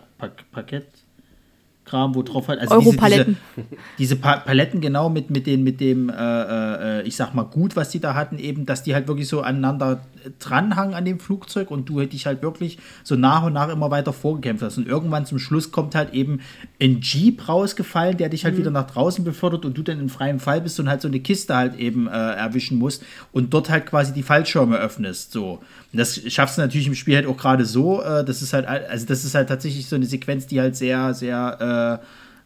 Paket? 0.52 0.86
Kram, 1.88 2.14
wo 2.14 2.22
drauf 2.22 2.48
halt, 2.48 2.60
also 2.60 2.74
Europaletten. 2.74 3.36
Diese, 3.56 3.66
diese, 3.68 3.82
diese 3.98 4.16
pa 4.16 4.36
Paletten 4.36 4.80
genau 4.80 5.08
mit, 5.08 5.30
mit, 5.30 5.46
den, 5.46 5.64
mit 5.64 5.80
dem, 5.80 6.10
äh, 6.10 7.00
äh, 7.00 7.02
ich 7.02 7.16
sag 7.16 7.34
mal, 7.34 7.44
Gut, 7.44 7.76
was 7.76 7.90
die 7.90 8.00
da 8.00 8.14
hatten, 8.14 8.38
eben, 8.38 8.66
dass 8.66 8.82
die 8.82 8.94
halt 8.94 9.08
wirklich 9.08 9.28
so 9.28 9.40
aneinander 9.40 10.00
dranhangen 10.38 10.94
an 10.94 11.04
dem 11.04 11.20
Flugzeug 11.20 11.70
und 11.70 11.88
du 11.88 12.00
dich 12.04 12.26
halt 12.26 12.42
wirklich 12.42 12.78
so 13.04 13.16
nach 13.16 13.44
und 13.44 13.52
nach 13.52 13.68
immer 13.68 13.90
weiter 13.90 14.12
vorgekämpft 14.12 14.62
hast. 14.62 14.78
Und 14.78 14.86
irgendwann 14.86 15.26
zum 15.26 15.38
Schluss 15.38 15.72
kommt 15.72 15.94
halt 15.94 16.12
eben 16.12 16.40
ein 16.80 17.00
Jeep 17.00 17.48
rausgefallen, 17.48 18.16
der 18.16 18.28
dich 18.28 18.44
halt 18.44 18.54
mhm. 18.54 18.58
wieder 18.58 18.70
nach 18.70 18.86
draußen 18.86 19.24
befördert 19.24 19.64
und 19.64 19.76
du 19.76 19.82
dann 19.82 20.00
in 20.00 20.08
freiem 20.08 20.40
Fall 20.40 20.60
bist 20.60 20.78
und 20.80 20.88
halt 20.88 21.00
so 21.00 21.08
eine 21.08 21.20
Kiste 21.20 21.54
halt 21.56 21.76
eben 21.76 22.06
äh, 22.06 22.10
erwischen 22.10 22.78
musst 22.78 23.04
und 23.32 23.54
dort 23.54 23.70
halt 23.70 23.86
quasi 23.86 24.12
die 24.12 24.22
Fallschirme 24.22 24.76
öffnest. 24.76 25.32
So. 25.32 25.60
Das 25.92 26.20
schaffst 26.30 26.58
du 26.58 26.62
natürlich 26.62 26.86
im 26.86 26.94
Spiel 26.94 27.16
halt 27.16 27.26
auch 27.26 27.36
gerade 27.36 27.64
so. 27.64 28.02
Äh, 28.02 28.24
das 28.24 28.42
ist 28.42 28.52
halt, 28.52 28.66
also 28.66 29.06
das 29.06 29.24
ist 29.24 29.34
halt 29.34 29.48
tatsächlich 29.48 29.86
so 29.86 29.96
eine 29.96 30.06
Sequenz, 30.06 30.46
die 30.46 30.60
halt 30.60 30.76
sehr, 30.76 31.14
sehr 31.14 32.00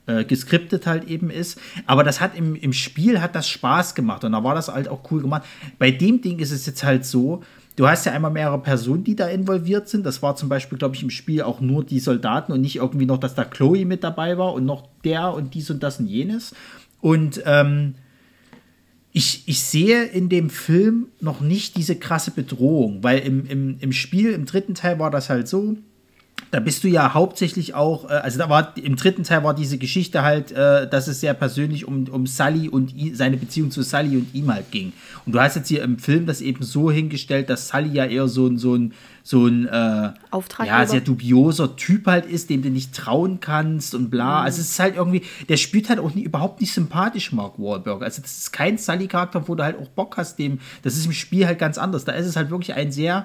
äh, 0.07 0.21
äh, 0.21 0.25
geskriptet 0.25 0.87
halt 0.87 1.09
eben 1.09 1.31
ist. 1.31 1.61
Aber 1.87 2.05
das 2.05 2.21
hat 2.21 2.37
im, 2.37 2.55
im 2.55 2.73
Spiel 2.73 3.21
hat 3.21 3.35
das 3.35 3.49
Spaß 3.49 3.95
gemacht 3.95 4.25
und 4.25 4.33
da 4.33 4.45
war 4.45 4.55
das 4.55 4.69
halt 4.69 4.89
auch 4.89 5.11
cool 5.11 5.23
gemacht. 5.23 5.43
Bei 5.79 5.91
dem 5.91 6.21
Ding 6.21 6.39
ist 6.39 6.53
es 6.53 6.67
jetzt 6.67 6.85
halt 6.85 7.05
so, 7.05 7.43
Du 7.75 7.89
hast 7.89 8.05
ja 8.05 8.13
einmal 8.13 8.31
mehrere 8.31 8.59
Personen, 8.59 9.03
die 9.03 9.17
da 9.17 9.29
involviert 9.29 9.89
sind. 9.89 10.05
Das 10.05 10.23
war 10.23 10.37
zum 10.37 10.51
Beispiel, 10.51 10.77
glaube 10.77 10.95
ich, 10.95 11.03
im 11.03 11.09
Spiel 11.09 11.41
auch 11.41 11.61
nur 11.61 11.85
die 11.85 12.01
Soldaten 12.01 12.53
und 12.53 12.61
nicht 12.61 12.77
irgendwie 12.77 13.07
noch, 13.07 13.17
dass 13.17 13.35
da 13.35 13.45
Chloe 13.45 13.87
mit 13.87 14.05
dabei 14.05 14.37
war 14.37 14.53
und 14.53 14.67
noch 14.67 14.87
der 15.05 15.33
und 15.33 15.55
dies 15.55 15.71
und 15.71 15.83
das 15.83 15.99
und 15.99 16.07
jenes. 16.07 16.55
Und 17.01 17.43
ähm, 17.47 17.95
ich, 19.13 19.43
ich 19.47 19.61
sehe 19.61 20.05
in 20.05 20.29
dem 20.29 20.49
Film 20.49 21.09
noch 21.21 21.41
nicht 21.41 21.77
diese 21.77 21.97
krasse 21.97 22.31
Bedrohung, 22.31 23.03
weil 23.03 23.19
im, 23.21 23.47
im, 23.47 23.77
im 23.79 23.93
Spiel, 23.93 24.33
im 24.33 24.47
dritten 24.47 24.75
Teil 24.75 24.99
war 24.99 25.11
das 25.11 25.29
halt 25.29 25.49
so, 25.49 25.77
da 26.51 26.61
bist 26.61 26.85
du 26.85 26.89
ja 26.89 27.15
hauptsächlich 27.15 27.75
auch, 27.75 28.11
äh, 28.11 28.15
also 28.15 28.39
da 28.39 28.49
war 28.49 28.77
im 28.77 28.97
dritten 28.97 29.25
Teil 29.25 29.45
war 29.45 29.55
diese 29.55 29.79
Geschichte 29.79 30.23
halt, 30.23 30.53
äh, 30.53 30.89
dass 30.89 31.09
es 31.09 31.21
sehr 31.21 31.35
persönlich 31.35 31.87
um, 31.87 32.09
um 32.09 32.27
Sully 32.27 32.69
und 32.69 32.95
I, 32.95 33.15
seine 33.15 33.37
Beziehung 33.37 33.71
zu 33.71 33.83
Sully 33.83 34.17
und 34.17 34.35
ihm 34.35 34.53
halt 34.53 34.71
ging. 34.71 34.93
Und 35.25 35.35
du 35.35 35.41
hast 35.41 35.57
jetzt 35.57 35.69
hier 35.69 35.83
im 35.83 35.99
Film 35.99 36.27
das 36.27 36.41
eben 36.41 36.63
so 36.63 36.91
hingestellt, 36.91 37.49
dass 37.49 37.69
Sully 37.69 37.93
ja 37.93 38.05
eher 38.05 38.29
so 38.29 38.47
ein, 38.47 38.59
so 38.59 38.75
ein, 38.75 38.93
so 39.23 39.47
ein 39.47 39.67
äh, 39.67 40.11
ja, 40.67 40.87
sehr 40.87 41.01
dubioser 41.01 41.77
Typ 41.77 42.07
halt 42.07 42.27
ist, 42.27 42.51
dem 42.51 42.63
du 42.63 42.71
nicht 42.71 42.95
trauen 42.95 43.41
kannst 43.41 43.95
und 43.95 44.11
bla. 44.11 44.41
Mhm. 44.41 44.45
Also 44.47 44.61
es 44.61 44.73
ist 44.73 44.79
halt 44.79 44.97
irgendwie, 44.97 45.23
der 45.49 45.57
spielt 45.57 45.89
halt 45.89 46.01
auch 46.01 46.15
nie, 46.15 46.23
überhaupt 46.23 46.61
nicht 46.61 46.73
sympathisch, 46.73 47.33
Mark 47.33 47.59
Wahlberg. 47.59 48.03
Also 48.03 48.21
das 48.21 48.37
ist 48.39 48.53
kein 48.53 48.79
Sully-Charakter, 48.79 49.49
wo 49.49 49.55
du 49.55 49.65
halt 49.65 49.79
auch 49.79 49.89
Bock 49.89 50.17
hast, 50.17 50.39
dem, 50.39 50.59
das 50.83 50.97
ist 50.97 51.07
im 51.07 51.13
Spiel 51.13 51.47
halt 51.47 51.59
ganz 51.59 51.79
anders. 51.79 52.05
Da 52.05 52.13
ist 52.13 52.27
es 52.27 52.37
halt 52.37 52.51
wirklich 52.51 52.75
ein 52.75 52.91
sehr, 52.93 53.25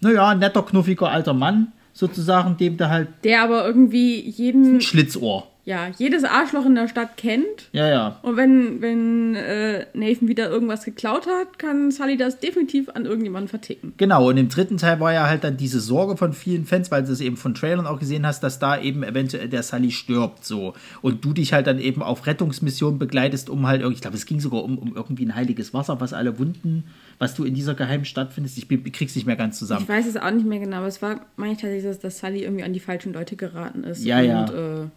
naja, 0.00 0.34
netter, 0.34 0.62
knuffiger 0.62 1.10
alter 1.10 1.34
Mann, 1.34 1.72
sozusagen, 1.96 2.56
dem 2.56 2.76
der 2.76 2.90
halt. 2.90 3.08
Der 3.24 3.42
aber 3.42 3.66
irgendwie 3.66 4.20
jeden. 4.20 4.80
Schlitzohr. 4.80 5.48
Ja, 5.64 5.88
jedes 5.98 6.22
Arschloch 6.22 6.64
in 6.64 6.76
der 6.76 6.86
Stadt 6.86 7.16
kennt. 7.16 7.70
Ja, 7.72 7.88
ja. 7.88 8.20
Und 8.22 8.36
wenn, 8.36 8.80
wenn 8.80 9.34
äh, 9.34 9.86
Nathan 9.94 10.28
wieder 10.28 10.48
irgendwas 10.48 10.84
geklaut 10.84 11.26
hat, 11.26 11.58
kann 11.58 11.90
Sully 11.90 12.16
das 12.16 12.38
definitiv 12.38 12.88
an 12.90 13.04
irgendjemanden 13.04 13.48
verticken. 13.48 13.92
Genau, 13.96 14.28
und 14.28 14.36
im 14.36 14.48
dritten 14.48 14.76
Teil 14.76 15.00
war 15.00 15.12
ja 15.12 15.26
halt 15.26 15.42
dann 15.42 15.56
diese 15.56 15.80
Sorge 15.80 16.16
von 16.16 16.34
vielen 16.34 16.66
Fans, 16.66 16.92
weil 16.92 17.02
du 17.02 17.10
es 17.10 17.20
eben 17.20 17.36
von 17.36 17.52
Trailern 17.52 17.88
auch 17.88 17.98
gesehen 17.98 18.24
hast, 18.24 18.44
dass 18.44 18.60
da 18.60 18.80
eben 18.80 19.02
eventuell 19.02 19.48
der 19.48 19.64
Sully 19.64 19.90
stirbt, 19.90 20.44
so. 20.44 20.74
Und 21.02 21.24
du 21.24 21.32
dich 21.32 21.52
halt 21.52 21.66
dann 21.66 21.80
eben 21.80 22.00
auf 22.00 22.28
Rettungsmissionen 22.28 23.00
begleitest, 23.00 23.50
um 23.50 23.66
halt, 23.66 23.82
ich 23.90 24.00
glaube, 24.00 24.16
es 24.16 24.26
ging 24.26 24.38
sogar 24.38 24.62
um, 24.62 24.78
um 24.78 24.94
irgendwie 24.94 25.26
ein 25.26 25.34
heiliges 25.34 25.74
Wasser, 25.74 26.00
was 26.00 26.12
alle 26.12 26.38
Wunden 26.38 26.84
was 27.18 27.34
du 27.34 27.44
in 27.44 27.54
dieser 27.54 27.74
geheimen 27.74 28.04
Stadt 28.04 28.32
findest. 28.32 28.58
Ich, 28.58 28.68
krieg's 28.68 29.14
nicht 29.14 29.26
mehr 29.26 29.36
ganz 29.36 29.58
zusammen. 29.58 29.82
Ich 29.82 29.88
weiß 29.88 30.06
es 30.06 30.16
auch 30.16 30.30
nicht 30.30 30.46
mehr 30.46 30.58
genau, 30.58 30.78
aber 30.78 30.86
es 30.86 31.00
war, 31.00 31.20
meine 31.36 31.52
ich 31.52 31.60
tatsächlich, 31.60 31.98
dass 31.98 32.18
Sully 32.18 32.42
irgendwie 32.42 32.64
an 32.64 32.72
die 32.72 32.80
falschen 32.80 33.12
Leute 33.12 33.36
geraten 33.36 33.84
ist. 33.84 34.04
Ja, 34.04 34.18
und, 34.18 34.26
ja. 34.26 34.82
Äh, 34.82 34.88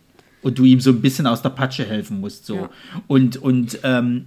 und 0.42 0.58
du 0.58 0.66
ihm 0.66 0.80
so 0.80 0.92
ein 0.92 1.02
bisschen 1.02 1.28
aus 1.28 1.42
der 1.42 1.50
Patsche 1.50 1.86
helfen 1.86 2.20
musst. 2.20 2.46
So. 2.46 2.56
Ja. 2.56 2.70
Und, 3.08 3.38
und 3.38 3.80
ähm, 3.84 4.26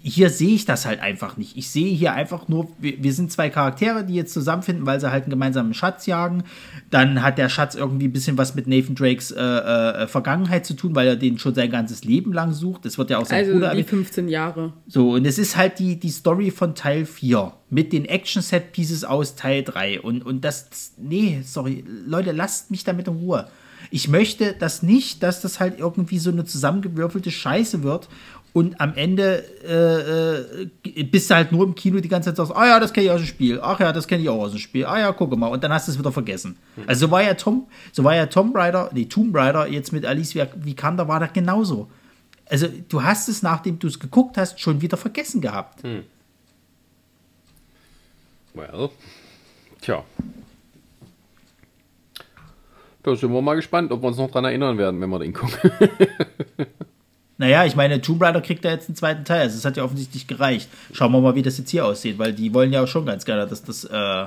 hier 0.00 0.30
sehe 0.30 0.54
ich 0.54 0.64
das 0.64 0.86
halt 0.86 1.00
einfach 1.00 1.36
nicht. 1.36 1.56
Ich 1.56 1.70
sehe 1.70 1.94
hier 1.94 2.12
einfach 2.12 2.48
nur, 2.48 2.68
wir, 2.78 3.02
wir, 3.02 3.12
sind 3.12 3.30
zwei 3.30 3.50
Charaktere, 3.50 4.04
die 4.04 4.14
jetzt 4.14 4.32
zusammenfinden, 4.32 4.86
weil 4.86 5.00
sie 5.00 5.10
halt 5.10 5.24
einen 5.24 5.30
gemeinsamen 5.30 5.74
Schatz 5.74 6.06
jagen. 6.06 6.44
Dann 6.90 7.22
hat 7.22 7.38
der 7.38 7.48
Schatz 7.48 7.74
irgendwie 7.74 8.06
ein 8.06 8.12
bisschen 8.12 8.38
was 8.38 8.54
mit 8.54 8.66
Nathan 8.66 8.94
Drakes 8.94 9.30
äh, 9.30 9.40
äh, 9.40 10.06
Vergangenheit 10.06 10.64
zu 10.64 10.74
tun, 10.74 10.94
weil 10.94 11.08
er 11.08 11.16
den 11.16 11.38
schon 11.38 11.54
sein 11.54 11.70
ganzes 11.70 12.04
Leben 12.04 12.32
lang 12.32 12.52
sucht. 12.52 12.84
Das 12.84 12.98
wird 12.98 13.10
ja 13.10 13.18
auch 13.18 13.26
sein 13.26 13.40
also 13.40 13.52
Bruder. 13.52 13.74
Die 13.74 13.82
15 13.82 14.28
Jahre. 14.28 14.72
So, 14.86 15.12
und 15.12 15.26
es 15.26 15.38
ist 15.38 15.56
halt 15.56 15.78
die, 15.78 15.98
die 15.98 16.10
Story 16.10 16.50
von 16.50 16.74
Teil 16.74 17.04
4 17.04 17.52
mit 17.70 17.92
den 17.92 18.04
Action-Set-Pieces 18.04 19.04
aus 19.04 19.36
Teil 19.36 19.62
3. 19.62 20.00
Und, 20.00 20.24
und 20.24 20.44
das, 20.44 20.92
nee, 20.96 21.42
sorry, 21.44 21.84
Leute, 22.06 22.32
lasst 22.32 22.70
mich 22.70 22.84
damit 22.84 23.08
in 23.08 23.14
Ruhe. 23.14 23.48
Ich 23.90 24.08
möchte 24.08 24.54
das 24.58 24.82
nicht, 24.82 25.22
dass 25.22 25.40
das 25.40 25.60
halt 25.60 25.78
irgendwie 25.78 26.18
so 26.18 26.30
eine 26.30 26.44
zusammengewürfelte 26.44 27.30
Scheiße 27.30 27.82
wird 27.82 28.08
und 28.54 28.80
am 28.80 28.94
Ende 28.94 29.44
äh, 29.64 30.62
äh, 31.00 31.02
bist 31.02 31.28
du 31.28 31.34
halt 31.34 31.50
nur 31.50 31.64
im 31.64 31.74
Kino 31.74 31.98
die 31.98 32.08
ganze 32.08 32.30
Zeit 32.30 32.36
sagst, 32.36 32.56
ah 32.56 32.66
ja, 32.66 32.78
das 32.78 32.92
kenne 32.92 33.06
ich 33.06 33.10
aus 33.10 33.20
dem 33.20 33.26
Spiel, 33.26 33.58
ach 33.60 33.80
ja, 33.80 33.92
das 33.92 34.06
kenne 34.06 34.22
ich 34.22 34.28
auch 34.28 34.40
aus 34.40 34.52
dem 34.52 34.60
Spiel, 34.60 34.86
ah 34.86 34.96
ja, 34.96 35.12
gucke 35.12 35.36
mal, 35.36 35.48
und 35.48 35.64
dann 35.64 35.72
hast 35.72 35.88
du 35.88 35.92
es 35.92 35.98
wieder 35.98 36.12
vergessen. 36.12 36.56
Mhm. 36.76 36.84
Also 36.86 37.06
so 37.06 37.10
war 37.10 37.20
ja 37.20 37.34
Tom, 37.34 37.66
so 37.90 38.04
war 38.04 38.14
ja 38.14 38.26
Tom 38.26 38.54
Raider, 38.54 38.90
nee, 38.92 39.06
Tomb 39.06 39.34
Raider 39.34 39.66
jetzt 39.66 39.92
mit 39.92 40.06
Alice 40.06 40.36
Vikander 40.36 41.08
war 41.08 41.18
das 41.18 41.32
genauso. 41.32 41.90
Also 42.46 42.68
du 42.88 43.02
hast 43.02 43.28
es, 43.28 43.42
nachdem 43.42 43.80
du 43.80 43.88
es 43.88 43.98
geguckt 43.98 44.38
hast, 44.38 44.60
schon 44.60 44.80
wieder 44.80 44.96
vergessen 44.96 45.40
gehabt. 45.40 45.82
Hm. 45.82 46.04
Well, 48.54 48.90
tja. 49.80 50.04
Da 53.02 53.16
sind 53.16 53.32
wir 53.32 53.42
mal 53.42 53.56
gespannt, 53.56 53.90
ob 53.90 54.00
wir 54.00 54.06
uns 54.06 54.16
noch 54.16 54.30
dran 54.30 54.44
erinnern 54.44 54.78
werden, 54.78 55.00
wenn 55.00 55.10
wir 55.10 55.18
den 55.18 55.32
gucken. 55.32 55.72
Naja, 57.36 57.64
ich 57.64 57.74
meine, 57.74 58.00
Tomb 58.00 58.22
Raider 58.22 58.40
kriegt 58.40 58.64
da 58.64 58.70
jetzt 58.70 58.88
einen 58.88 58.96
zweiten 58.96 59.24
Teil. 59.24 59.40
Also 59.42 59.56
es 59.56 59.64
hat 59.64 59.76
ja 59.76 59.84
offensichtlich 59.84 60.26
gereicht. 60.26 60.68
Schauen 60.92 61.12
wir 61.12 61.20
mal, 61.20 61.34
wie 61.34 61.42
das 61.42 61.58
jetzt 61.58 61.70
hier 61.70 61.84
aussieht, 61.84 62.18
weil 62.18 62.32
die 62.32 62.54
wollen 62.54 62.72
ja 62.72 62.82
auch 62.82 62.88
schon 62.88 63.06
ganz 63.06 63.24
gerne, 63.24 63.46
dass 63.46 63.62
das 63.64 63.84
äh, 63.84 64.26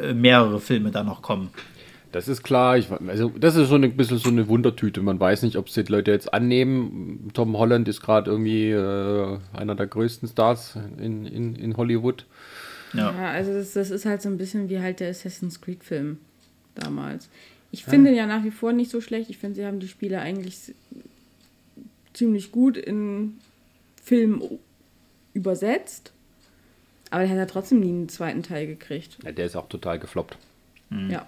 äh, 0.00 0.14
mehrere 0.14 0.60
Filme 0.60 0.90
da 0.90 1.02
noch 1.02 1.22
kommen. 1.22 1.50
Das 2.12 2.28
ist 2.28 2.42
klar. 2.42 2.76
Ich, 2.76 2.88
also 2.90 3.32
das 3.38 3.56
ist 3.56 3.68
so 3.68 3.76
ein 3.76 3.96
bisschen 3.96 4.18
so 4.18 4.28
eine 4.28 4.48
Wundertüte. 4.48 5.00
Man 5.00 5.18
weiß 5.18 5.42
nicht, 5.42 5.56
ob 5.56 5.68
es 5.68 5.74
die 5.74 5.82
Leute 5.82 6.10
jetzt 6.10 6.32
annehmen. 6.32 7.30
Tom 7.34 7.56
Holland 7.56 7.88
ist 7.88 8.00
gerade 8.00 8.30
irgendwie 8.30 8.70
äh, 8.70 9.38
einer 9.52 9.74
der 9.74 9.86
größten 9.86 10.28
Stars 10.28 10.76
in, 10.98 11.26
in, 11.26 11.56
in 11.56 11.76
Hollywood. 11.76 12.26
Ja, 12.92 13.12
ja 13.12 13.30
also 13.30 13.52
das, 13.52 13.72
das, 13.72 13.90
ist 13.90 14.06
halt 14.06 14.22
so 14.22 14.28
ein 14.28 14.38
bisschen 14.38 14.68
wie 14.68 14.80
halt 14.80 15.00
der 15.00 15.10
Assassin's 15.10 15.60
Creed-Film 15.60 16.18
damals. 16.74 17.28
Ich 17.70 17.84
finde 17.84 18.10
ja. 18.10 18.18
ja 18.18 18.26
nach 18.26 18.42
wie 18.44 18.50
vor 18.50 18.72
nicht 18.72 18.90
so 18.90 19.00
schlecht. 19.00 19.30
Ich 19.30 19.38
finde, 19.38 19.56
sie 19.56 19.66
haben 19.66 19.78
die 19.78 19.88
Spiele 19.88 20.20
eigentlich 20.20 20.74
ziemlich 22.20 22.52
gut 22.52 22.76
in 22.76 23.38
Film 24.02 24.42
übersetzt. 25.32 26.12
Aber 27.08 27.22
der 27.22 27.30
hat 27.30 27.38
ja 27.38 27.46
trotzdem 27.46 27.80
nie 27.80 27.88
einen 27.88 28.08
zweiten 28.10 28.42
Teil 28.42 28.66
gekriegt. 28.66 29.16
Ja, 29.24 29.32
der 29.32 29.46
ist 29.46 29.56
auch 29.56 29.70
total 29.70 29.98
gefloppt. 29.98 30.36
Mhm. 30.90 31.10
Ja. 31.10 31.26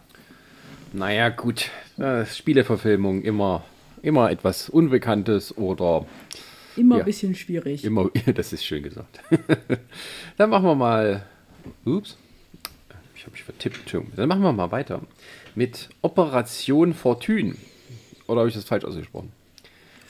Naja, 0.92 1.30
gut. 1.30 1.70
Äh, 1.96 2.26
Spieleverfilmung 2.26 3.22
immer, 3.22 3.64
immer 4.02 4.30
etwas 4.30 4.68
Unbekanntes 4.68 5.56
oder. 5.56 6.04
Immer 6.76 6.96
ja, 6.96 7.02
ein 7.02 7.06
bisschen 7.06 7.34
schwierig. 7.34 7.84
Immer, 7.84 8.10
das 8.34 8.52
ist 8.52 8.62
schön 8.62 8.82
gesagt. 8.82 9.20
Dann 10.36 10.50
machen 10.50 10.66
wir 10.66 10.74
mal. 10.74 11.24
Ups. 11.86 12.18
Ich 13.16 13.22
habe 13.22 13.32
mich 13.32 13.44
vertippt. 13.44 13.96
Dann 14.14 14.28
machen 14.28 14.42
wir 14.42 14.52
mal 14.52 14.70
weiter 14.70 15.00
mit 15.54 15.88
Operation 16.02 16.92
Fortune. 16.92 17.56
Oder 18.26 18.40
habe 18.40 18.50
ich 18.50 18.54
das 18.54 18.64
falsch 18.64 18.84
ausgesprochen? 18.84 19.32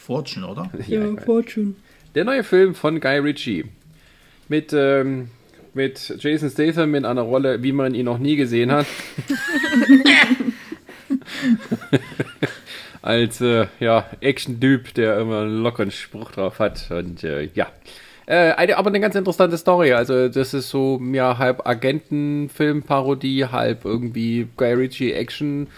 Fortune, 0.03 0.47
oder? 0.47 0.71
ja, 0.89 1.05
ja 1.05 1.17
Fortune. 1.17 1.75
Der 2.15 2.25
neue 2.25 2.43
Film 2.43 2.75
von 2.75 3.01
Guy 3.01 3.19
Ritchie. 3.19 3.65
Mit, 4.49 4.73
ähm, 4.73 5.29
mit 5.75 6.15
Jason 6.19 6.51
Statham 6.51 6.95
in 6.95 7.05
einer 7.05 7.23
Rolle, 7.23 7.63
wie 7.63 7.73
man 7.73 7.95
ihn 7.95 8.07
noch 8.07 8.19
nie 8.19 8.37
gesehen 8.37 8.73
hat. 8.73 8.87
Als 13.03 13.41
äh, 13.41 13.67
ja, 13.81 14.07
Action-Typ, 14.21 14.93
der 14.95 15.19
immer 15.19 15.43
einen 15.43 15.63
lockeren 15.63 15.91
Spruch 15.91 16.33
drauf 16.33 16.59
hat. 16.59 16.91
Und 16.91 17.23
äh, 17.25 17.49
ja. 17.55 17.69
Äh, 18.27 18.53
eine, 18.53 18.77
aber 18.77 18.89
eine 18.89 19.01
ganz 19.01 19.15
interessante 19.15 19.57
Story. 19.57 19.93
Also, 19.93 20.29
das 20.29 20.53
ist 20.53 20.69
so 20.69 21.01
ja 21.13 21.39
halb 21.39 21.67
Agentenfilm-Parodie, 21.67 23.47
halb 23.47 23.85
irgendwie 23.85 24.49
Guy 24.57 24.73
Ritchie 24.75 25.13
Action. 25.13 25.69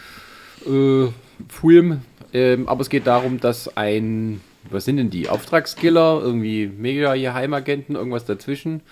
Äh, 0.67 1.09
Film, 1.49 2.03
ähm, 2.35 2.69
aber 2.69 2.83
es 2.83 2.91
geht 2.91 3.07
darum, 3.07 3.41
dass 3.41 3.77
ein, 3.77 4.41
was 4.69 4.85
sind 4.85 4.97
denn 4.97 5.09
die? 5.09 5.29
Auftragskiller, 5.29 6.21
irgendwie 6.23 6.67
mega 6.67 7.15
Geheimagenten, 7.15 7.95
irgendwas 7.95 8.25
dazwischen. 8.25 8.83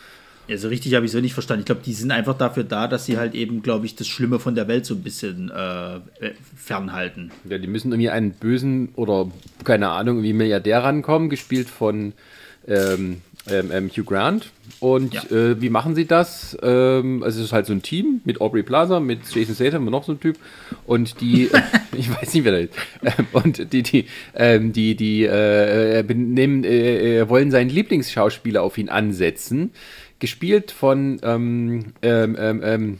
Ja, 0.48 0.56
so 0.56 0.68
richtig 0.68 0.94
habe 0.94 1.06
ich 1.06 1.14
es 1.14 1.20
nicht 1.20 1.34
verstanden. 1.34 1.60
Ich 1.60 1.66
glaube, 1.66 1.82
die 1.84 1.92
sind 1.92 2.10
einfach 2.10 2.36
dafür 2.36 2.64
da, 2.64 2.88
dass 2.88 3.04
sie 3.04 3.16
halt 3.16 3.34
eben, 3.34 3.62
glaube 3.62 3.86
ich, 3.86 3.94
das 3.96 4.08
Schlimme 4.08 4.38
von 4.38 4.54
der 4.54 4.68
Welt 4.68 4.86
so 4.86 4.94
ein 4.94 5.02
bisschen 5.02 5.50
äh, 5.50 6.00
fernhalten. 6.56 7.30
Ja, 7.48 7.58
die 7.58 7.68
müssen 7.68 7.92
irgendwie 7.92 8.10
einen 8.10 8.32
bösen 8.32 8.90
oder 8.96 9.30
keine 9.64 9.90
Ahnung, 9.90 10.16
irgendwie 10.16 10.32
Milliardär 10.32 10.82
rankommen, 10.82 11.28
gespielt 11.28 11.68
von 11.68 12.12
ähm, 12.66 13.22
ähm, 13.50 13.70
ähm, 13.72 13.90
Hugh 13.90 14.04
Grant. 14.04 14.50
Und 14.80 15.14
ja. 15.14 15.22
äh, 15.30 15.60
wie 15.60 15.70
machen 15.70 15.94
sie 15.94 16.06
das? 16.06 16.56
Ähm, 16.62 17.22
also 17.22 17.40
es 17.40 17.46
ist 17.46 17.52
halt 17.52 17.66
so 17.66 17.72
ein 17.72 17.82
Team 17.82 18.20
mit 18.24 18.40
Aubrey 18.40 18.62
Plaza, 18.62 19.00
mit 19.00 19.20
Jason 19.32 19.54
Statham 19.54 19.86
und 19.86 19.92
noch 19.92 20.04
so 20.04 20.12
ein 20.12 20.20
Typ. 20.20 20.38
Und 20.86 21.20
die, 21.20 21.50
ich 21.96 22.10
weiß 22.10 22.34
nicht, 22.34 22.44
wer 22.44 22.52
da 22.52 22.58
ist. 22.58 22.74
Ähm, 23.02 23.26
und 23.32 23.72
die, 23.72 23.82
die, 23.82 24.06
ähm, 24.34 24.72
die, 24.72 24.94
die 24.94 25.24
äh, 25.24 26.02
nehmen, 26.02 26.64
äh, 26.64 27.20
äh, 27.20 27.28
wollen 27.28 27.50
seinen 27.50 27.70
Lieblingsschauspieler 27.70 28.62
auf 28.62 28.78
ihn 28.78 28.88
ansetzen. 28.88 29.72
Gespielt 30.18 30.70
von 30.70 31.18
ähm, 31.24 31.94
ähm, 32.02 32.36
ähm, 32.62 32.98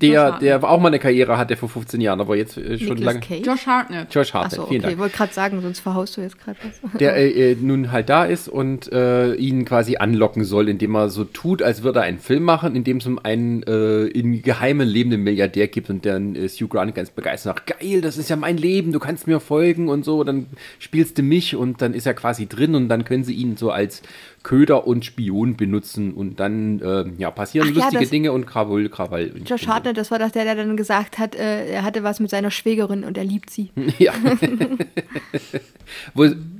der, 0.00 0.38
der 0.38 0.62
auch 0.62 0.80
mal 0.80 0.88
eine 0.88 0.98
Karriere 0.98 1.38
hatte 1.38 1.56
vor 1.56 1.68
15 1.68 2.00
Jahren, 2.00 2.20
aber 2.20 2.36
jetzt 2.36 2.56
äh, 2.56 2.78
schon 2.78 2.98
lange. 2.98 3.20
Josh 3.42 3.66
Hartnett. 3.66 4.14
Josh 4.14 4.32
Hartnett, 4.32 4.60
Achso, 4.60 4.64
okay, 4.64 4.82
ich 4.88 4.98
wollte 4.98 5.16
gerade 5.16 5.32
sagen, 5.32 5.60
sonst 5.60 5.80
verhaust 5.80 6.16
du 6.16 6.20
jetzt 6.20 6.38
gerade 6.38 6.58
was. 6.62 6.98
Der 6.98 7.16
äh, 7.16 7.52
äh, 7.52 7.56
nun 7.60 7.90
halt 7.90 8.08
da 8.08 8.24
ist 8.24 8.48
und 8.48 8.92
äh, 8.92 9.34
ihn 9.34 9.64
quasi 9.64 9.96
anlocken 9.96 10.44
soll, 10.44 10.68
indem 10.68 10.94
er 10.94 11.08
so 11.08 11.24
tut, 11.24 11.62
als 11.62 11.82
würde 11.82 12.00
er 12.00 12.04
einen 12.04 12.18
Film 12.18 12.44
machen, 12.44 12.76
in 12.76 12.84
dem 12.84 12.98
es 12.98 13.06
um 13.06 13.18
einen 13.18 13.62
äh, 13.64 14.04
in 14.06 14.42
geheimen 14.42 14.88
lebenden 14.88 15.22
Milliardär 15.22 15.68
gibt 15.68 15.90
und 15.90 16.06
dann 16.06 16.34
ist 16.34 16.60
Hugh 16.60 16.68
Grant 16.68 16.94
ganz 16.94 17.10
begeistert 17.10 17.56
nach, 17.56 17.64
geil, 17.64 18.00
das 18.00 18.18
ist 18.18 18.30
ja 18.30 18.36
mein 18.36 18.56
Leben, 18.56 18.92
du 18.92 18.98
kannst 18.98 19.26
mir 19.26 19.40
folgen 19.40 19.88
und 19.88 20.04
so, 20.04 20.24
dann 20.24 20.46
spielst 20.78 21.18
du 21.18 21.22
mich 21.22 21.56
und 21.56 21.82
dann 21.82 21.94
ist 21.94 22.06
er 22.06 22.14
quasi 22.14 22.46
drin 22.46 22.74
und 22.74 22.88
dann 22.88 23.04
können 23.04 23.24
sie 23.24 23.34
ihn 23.34 23.56
so 23.56 23.70
als 23.70 24.02
Köder 24.46 24.86
und 24.86 25.04
Spion 25.04 25.56
benutzen 25.56 26.14
und 26.14 26.38
dann 26.38 26.78
äh, 26.78 27.04
ja, 27.18 27.32
passieren 27.32 27.66
Ach, 27.72 27.74
lustige 27.74 28.04
ja, 28.04 28.10
Dinge 28.10 28.30
und 28.30 28.46
Krawall, 28.46 28.88
Krawall. 28.88 29.32
Josh 29.44 29.66
Hartnett, 29.66 29.96
das 29.96 30.12
war 30.12 30.20
doch 30.20 30.30
der, 30.30 30.44
der 30.44 30.54
dann 30.54 30.76
gesagt 30.76 31.18
hat, 31.18 31.34
äh, 31.34 31.66
er 31.66 31.82
hatte 31.82 32.04
was 32.04 32.20
mit 32.20 32.30
seiner 32.30 32.52
Schwägerin 32.52 33.02
und 33.02 33.18
er 33.18 33.24
liebt 33.24 33.50
sie. 33.50 33.72
Ja. 33.98 34.12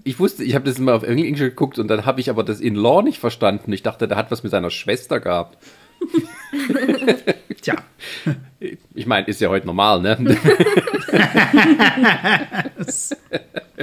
ich 0.03 0.19
wusste, 0.19 0.43
ich 0.43 0.57
habe 0.57 0.65
das 0.65 0.81
immer 0.81 0.95
auf 0.95 1.05
Englisch 1.05 1.39
geguckt 1.39 1.79
und 1.79 1.87
dann 1.87 2.05
habe 2.05 2.21
ich 2.21 2.29
aber 2.29 2.43
das 2.43 2.61
in 2.61 2.75
Law 2.75 3.03
nicht 3.03 3.21
verstanden. 3.21 3.73
Ich 3.73 3.85
dachte, 3.85 4.09
der 4.09 4.17
hat 4.17 4.33
was 4.33 4.43
mit 4.43 4.51
seiner 4.51 4.71
Schwester 4.71 5.21
gehabt. 5.21 5.57
Tja. 7.63 7.77
Ich 8.59 9.07
meine, 9.07 9.27
ist 9.27 9.41
ja 9.41 9.49
heute 9.49 9.67
normal, 9.67 10.01
ne? 10.01 10.17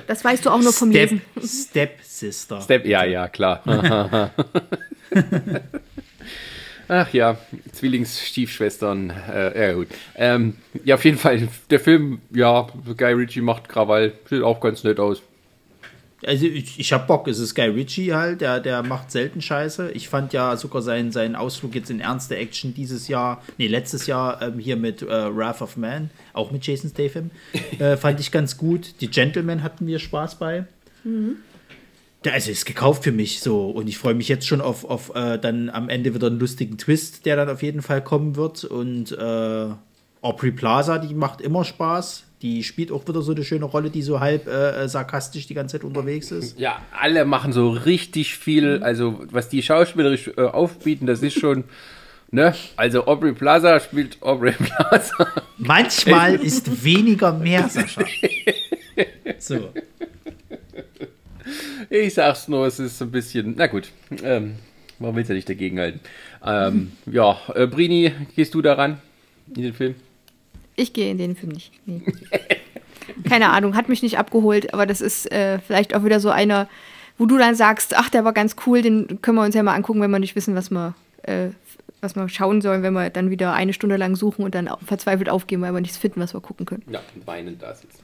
das 0.07 0.23
weißt 0.23 0.45
du 0.45 0.49
auch 0.49 0.61
nur 0.61 0.73
vom 0.73 0.89
Step, 0.89 1.11
Lesen. 1.11 1.21
Step 1.69 1.99
Sister. 2.01 2.61
Step, 2.61 2.85
ja, 2.85 3.03
ja, 3.03 3.27
klar. 3.27 3.61
Ach 6.87 7.13
ja, 7.13 7.37
Zwillingsstiefschwestern. 7.71 9.13
Äh, 9.31 9.67
ja, 9.67 9.73
gut. 9.73 9.87
Ähm, 10.15 10.57
ja, 10.83 10.95
auf 10.95 11.05
jeden 11.05 11.17
Fall, 11.17 11.47
der 11.69 11.79
Film, 11.79 12.21
ja, 12.31 12.67
Guy 12.97 13.13
Ritchie 13.13 13.41
macht 13.41 13.69
Krawall, 13.69 14.13
sieht 14.29 14.41
auch 14.41 14.59
ganz 14.59 14.83
nett 14.83 14.99
aus. 14.99 15.21
Also 16.25 16.45
ich, 16.45 16.79
ich 16.79 16.93
hab 16.93 17.07
Bock, 17.07 17.27
es 17.27 17.39
ist 17.39 17.55
Guy 17.55 17.67
Ritchie 17.67 18.13
halt, 18.13 18.41
der, 18.41 18.59
der 18.59 18.83
macht 18.83 19.11
selten 19.11 19.41
Scheiße. 19.41 19.91
Ich 19.91 20.09
fand 20.09 20.33
ja 20.33 20.55
sogar 20.57 20.81
seinen, 20.81 21.11
seinen 21.11 21.35
Ausflug 21.35 21.75
jetzt 21.75 21.89
in 21.89 21.99
ernste 21.99 22.35
Action 22.35 22.73
dieses 22.73 23.07
Jahr, 23.07 23.41
nee, 23.57 23.67
letztes 23.67 24.07
Jahr 24.07 24.41
ähm, 24.41 24.59
hier 24.59 24.75
mit 24.75 25.01
äh, 25.01 25.07
Wrath 25.07 25.61
of 25.61 25.77
Man, 25.77 26.09
auch 26.33 26.51
mit 26.51 26.65
Jason 26.65 26.89
Statham, 26.89 27.31
äh, 27.79 27.97
fand 27.97 28.19
ich 28.19 28.31
ganz 28.31 28.57
gut. 28.57 28.95
Die 29.01 29.09
Gentlemen 29.09 29.63
hatten 29.63 29.87
wir 29.87 29.99
Spaß 29.99 30.35
bei. 30.35 30.65
Mhm. 31.03 31.37
Also 32.25 32.51
ist 32.51 32.65
gekauft 32.65 33.03
für 33.03 33.11
mich 33.11 33.41
so 33.41 33.69
und 33.69 33.89
ich 33.89 33.97
freue 33.97 34.13
mich 34.13 34.29
jetzt 34.29 34.47
schon 34.47 34.61
auf, 34.61 34.85
auf 34.85 35.13
äh, 35.13 35.37
dann 35.37 35.69
am 35.69 35.89
Ende 35.89 36.13
wieder 36.13 36.27
einen 36.27 36.39
lustigen 36.39 36.77
Twist, 36.77 37.25
der 37.25 37.35
dann 37.35 37.49
auf 37.49 37.61
jeden 37.61 37.81
Fall 37.81 38.01
kommen 38.01 38.37
wird 38.37 38.63
und 38.63 39.11
äh, 39.11 39.67
Aubrey 40.21 40.51
Plaza, 40.51 40.99
die 40.99 41.13
macht 41.13 41.41
immer 41.41 41.65
Spaß 41.65 42.23
die 42.43 42.63
spielt 42.63 42.91
auch 42.91 43.07
wieder 43.07 43.21
so 43.21 43.31
eine 43.31 43.43
schöne 43.43 43.65
Rolle, 43.65 43.89
die 43.89 44.01
so 44.01 44.19
halb 44.19 44.47
äh, 44.47 44.87
sarkastisch 44.89 45.47
die 45.47 45.53
ganze 45.53 45.77
Zeit 45.77 45.85
unterwegs 45.85 46.29
ist. 46.29 46.59
Ja, 46.59 46.81
alle 46.91 47.23
machen 47.23 47.53
so 47.53 47.69
richtig 47.69 48.35
viel, 48.35 48.83
also 48.83 49.21
was 49.31 49.47
die 49.47 49.63
schauspielerisch 49.63 50.29
äh, 50.35 50.41
aufbieten, 50.41 51.07
das 51.07 51.23
ist 51.23 51.39
schon. 51.39 51.63
Ne? 52.31 52.55
Also 52.77 53.05
Aubrey 53.05 53.33
Plaza 53.33 53.79
spielt 53.79 54.19
Aubrey 54.23 54.53
Plaza. 54.57 55.27
Manchmal 55.59 56.33
ist 56.33 56.83
weniger 56.83 57.31
mehr, 57.31 57.69
Sascha. 57.69 58.03
So. 59.37 59.69
Ich 61.91 62.15
sag's 62.15 62.47
nur, 62.47 62.65
es 62.65 62.79
ist 62.79 62.97
so 62.97 63.05
ein 63.05 63.11
bisschen. 63.11 63.53
Na 63.55 63.67
gut, 63.67 63.89
ähm, 64.23 64.55
man 64.97 65.15
will 65.15 65.23
ja 65.23 65.35
nicht 65.35 65.47
dagegen 65.47 65.79
halten. 65.79 65.99
Ähm, 66.43 66.93
ja, 67.05 67.37
äh, 67.53 67.67
Brini, 67.67 68.11
gehst 68.35 68.55
du 68.55 68.63
daran 68.63 68.99
in 69.55 69.61
den 69.61 69.73
Film? 69.75 69.93
Ich 70.75 70.93
gehe 70.93 71.11
in 71.11 71.17
den 71.17 71.35
Film 71.35 71.51
nicht. 71.51 71.71
Nee. 71.85 72.01
Keine 73.27 73.49
Ahnung, 73.49 73.75
hat 73.75 73.89
mich 73.89 74.01
nicht 74.01 74.17
abgeholt, 74.17 74.73
aber 74.73 74.85
das 74.85 75.01
ist 75.01 75.31
äh, 75.31 75.59
vielleicht 75.59 75.95
auch 75.95 76.03
wieder 76.03 76.19
so 76.19 76.29
einer, 76.29 76.67
wo 77.17 77.25
du 77.25 77.37
dann 77.37 77.55
sagst, 77.55 77.95
ach, 77.95 78.09
der 78.09 78.25
war 78.25 78.33
ganz 78.33 78.55
cool, 78.65 78.81
den 78.81 79.21
können 79.21 79.37
wir 79.37 79.43
uns 79.43 79.55
ja 79.55 79.63
mal 79.63 79.75
angucken, 79.75 80.01
wenn 80.01 80.11
wir 80.11 80.19
nicht 80.19 80.35
wissen, 80.35 80.55
was 80.55 80.71
wir, 80.71 80.95
äh, 81.23 81.49
was 82.01 82.15
wir 82.15 82.27
schauen 82.29 82.61
sollen, 82.61 82.81
wenn 82.81 82.93
wir 82.93 83.09
dann 83.09 83.29
wieder 83.29 83.53
eine 83.53 83.73
Stunde 83.73 83.97
lang 83.97 84.15
suchen 84.15 84.43
und 84.43 84.55
dann 84.55 84.69
verzweifelt 84.85 85.29
aufgeben, 85.29 85.61
weil 85.61 85.73
wir 85.73 85.81
nichts 85.81 85.97
finden, 85.97 86.21
was 86.21 86.33
wir 86.33 86.41
gucken 86.41 86.65
können. 86.65 86.83
Ja, 86.89 87.01
weinend 87.25 87.61
da 87.61 87.75
sitzen. 87.75 87.99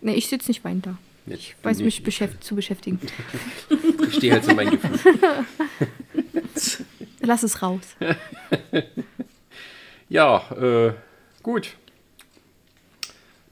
Nee, 0.00 0.14
ich 0.14 0.28
sitze 0.28 0.50
nicht 0.50 0.64
weinend 0.64 0.86
da. 0.86 0.96
Ich 1.26 1.54
weiß 1.62 1.80
mich 1.80 2.02
beschäft 2.02 2.42
zu 2.42 2.54
beschäftigen. 2.54 2.98
Ich 4.08 4.16
stehe 4.16 4.32
halt 4.32 4.44
so 4.44 4.54
mein 4.54 4.70
Gefühl. 4.70 5.14
Lass 7.20 7.44
es 7.44 7.62
raus. 7.62 7.94
ja, 10.08 10.42
äh, 10.60 10.92
gut. 11.44 11.76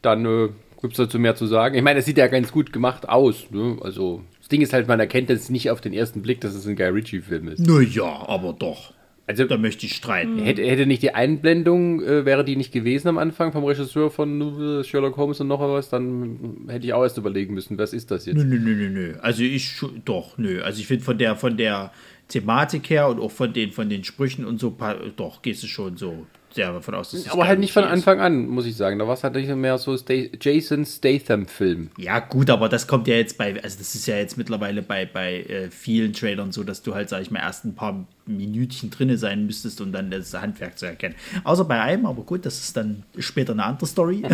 Dann 0.02 0.24
äh, 0.26 0.48
gibt 0.80 0.92
es 0.94 0.98
dazu 0.98 1.18
mehr 1.18 1.34
zu 1.36 1.46
sagen. 1.46 1.74
Ich 1.74 1.82
meine, 1.82 2.00
es 2.00 2.06
sieht 2.06 2.18
ja 2.18 2.26
ganz 2.28 2.52
gut 2.52 2.72
gemacht 2.72 3.08
aus. 3.08 3.50
Ne? 3.50 3.76
Also, 3.82 4.22
das 4.38 4.48
Ding 4.48 4.60
ist 4.60 4.72
halt, 4.72 4.88
man 4.88 5.00
erkennt 5.00 5.28
jetzt 5.28 5.50
nicht 5.50 5.70
auf 5.70 5.80
den 5.80 5.92
ersten 5.92 6.22
Blick, 6.22 6.40
dass 6.40 6.54
es 6.54 6.66
ein 6.66 6.76
Guy 6.76 6.86
Ritchie-Film 6.88 7.48
ist. 7.48 7.66
Naja, 7.66 8.24
aber 8.28 8.52
doch. 8.52 8.92
Also, 9.26 9.44
Da 9.44 9.58
möchte 9.58 9.84
ich 9.84 9.94
streiten. 9.94 10.38
hätte, 10.38 10.62
hätte 10.62 10.86
nicht 10.86 11.02
die 11.02 11.14
Einblendung, 11.14 12.00
äh, 12.02 12.24
wäre 12.24 12.44
die 12.46 12.56
nicht 12.56 12.72
gewesen 12.72 13.08
am 13.08 13.18
Anfang 13.18 13.52
vom 13.52 13.62
Regisseur 13.64 14.10
von 14.10 14.80
äh, 14.80 14.84
Sherlock 14.84 15.18
Holmes 15.18 15.40
und 15.40 15.48
noch 15.48 15.60
was, 15.60 15.90
dann 15.90 16.64
hätte 16.68 16.86
ich 16.86 16.94
auch 16.94 17.02
erst 17.02 17.18
überlegen 17.18 17.52
müssen, 17.52 17.76
was 17.76 17.92
ist 17.92 18.10
das 18.10 18.24
jetzt? 18.24 18.36
Nö, 18.36 18.44
nö, 18.44 18.58
nö, 18.58 18.74
nö, 18.74 18.88
nö. 18.88 19.14
Also 19.20 19.42
ich 19.42 19.82
doch, 20.06 20.38
nö. 20.38 20.62
Also 20.62 20.80
ich 20.80 20.86
finde 20.86 21.04
von 21.04 21.18
der 21.18 21.36
von 21.36 21.58
der 21.58 21.92
Thematik 22.28 22.88
her 22.88 23.08
und 23.08 23.20
auch 23.20 23.30
von 23.30 23.52
den 23.52 23.72
von 23.72 23.90
den 23.90 24.02
Sprüchen 24.02 24.46
und 24.46 24.60
so 24.60 24.74
doch 25.16 25.42
gehst 25.42 25.62
du 25.62 25.66
schon 25.66 25.98
so 25.98 26.24
sehr 26.50 26.72
davon 26.72 26.94
aus, 26.94 27.10
dass 27.10 27.28
Aber 27.28 27.46
halt 27.46 27.60
nicht 27.60 27.72
von 27.72 27.84
ist. 27.84 27.90
Anfang 27.90 28.20
an, 28.20 28.48
muss 28.48 28.66
ich 28.66 28.76
sagen. 28.76 28.98
Da 28.98 29.06
war 29.06 29.14
es 29.14 29.24
halt 29.24 29.34
nicht 29.34 29.54
mehr 29.54 29.78
so 29.78 29.96
Sta 29.96 30.14
Jason 30.40 30.84
Statham-Film. 30.84 31.90
Ja, 31.98 32.20
gut, 32.20 32.50
aber 32.50 32.68
das 32.68 32.86
kommt 32.86 33.06
ja 33.06 33.16
jetzt 33.16 33.38
bei, 33.38 33.62
also 33.62 33.78
das 33.78 33.94
ist 33.94 34.06
ja 34.06 34.16
jetzt 34.16 34.38
mittlerweile 34.38 34.82
bei, 34.82 35.06
bei 35.06 35.42
äh, 35.42 35.70
vielen 35.70 36.12
Trailern 36.12 36.52
so, 36.52 36.64
dass 36.64 36.82
du 36.82 36.94
halt, 36.94 37.08
sag 37.08 37.22
ich 37.22 37.30
mal, 37.30 37.40
erst 37.40 37.64
ein 37.64 37.74
paar 37.74 38.06
Minütchen 38.26 38.90
drinne 38.90 39.18
sein 39.18 39.46
müsstest, 39.46 39.80
um 39.80 39.92
dann 39.92 40.10
das 40.10 40.32
Handwerk 40.34 40.78
zu 40.78 40.86
erkennen. 40.86 41.14
Außer 41.44 41.64
bei 41.64 41.80
einem, 41.80 42.06
aber 42.06 42.22
gut, 42.22 42.46
das 42.46 42.58
ist 42.58 42.76
dann 42.76 43.04
später 43.18 43.52
eine 43.52 43.64
andere 43.64 43.86
Story. 43.86 44.22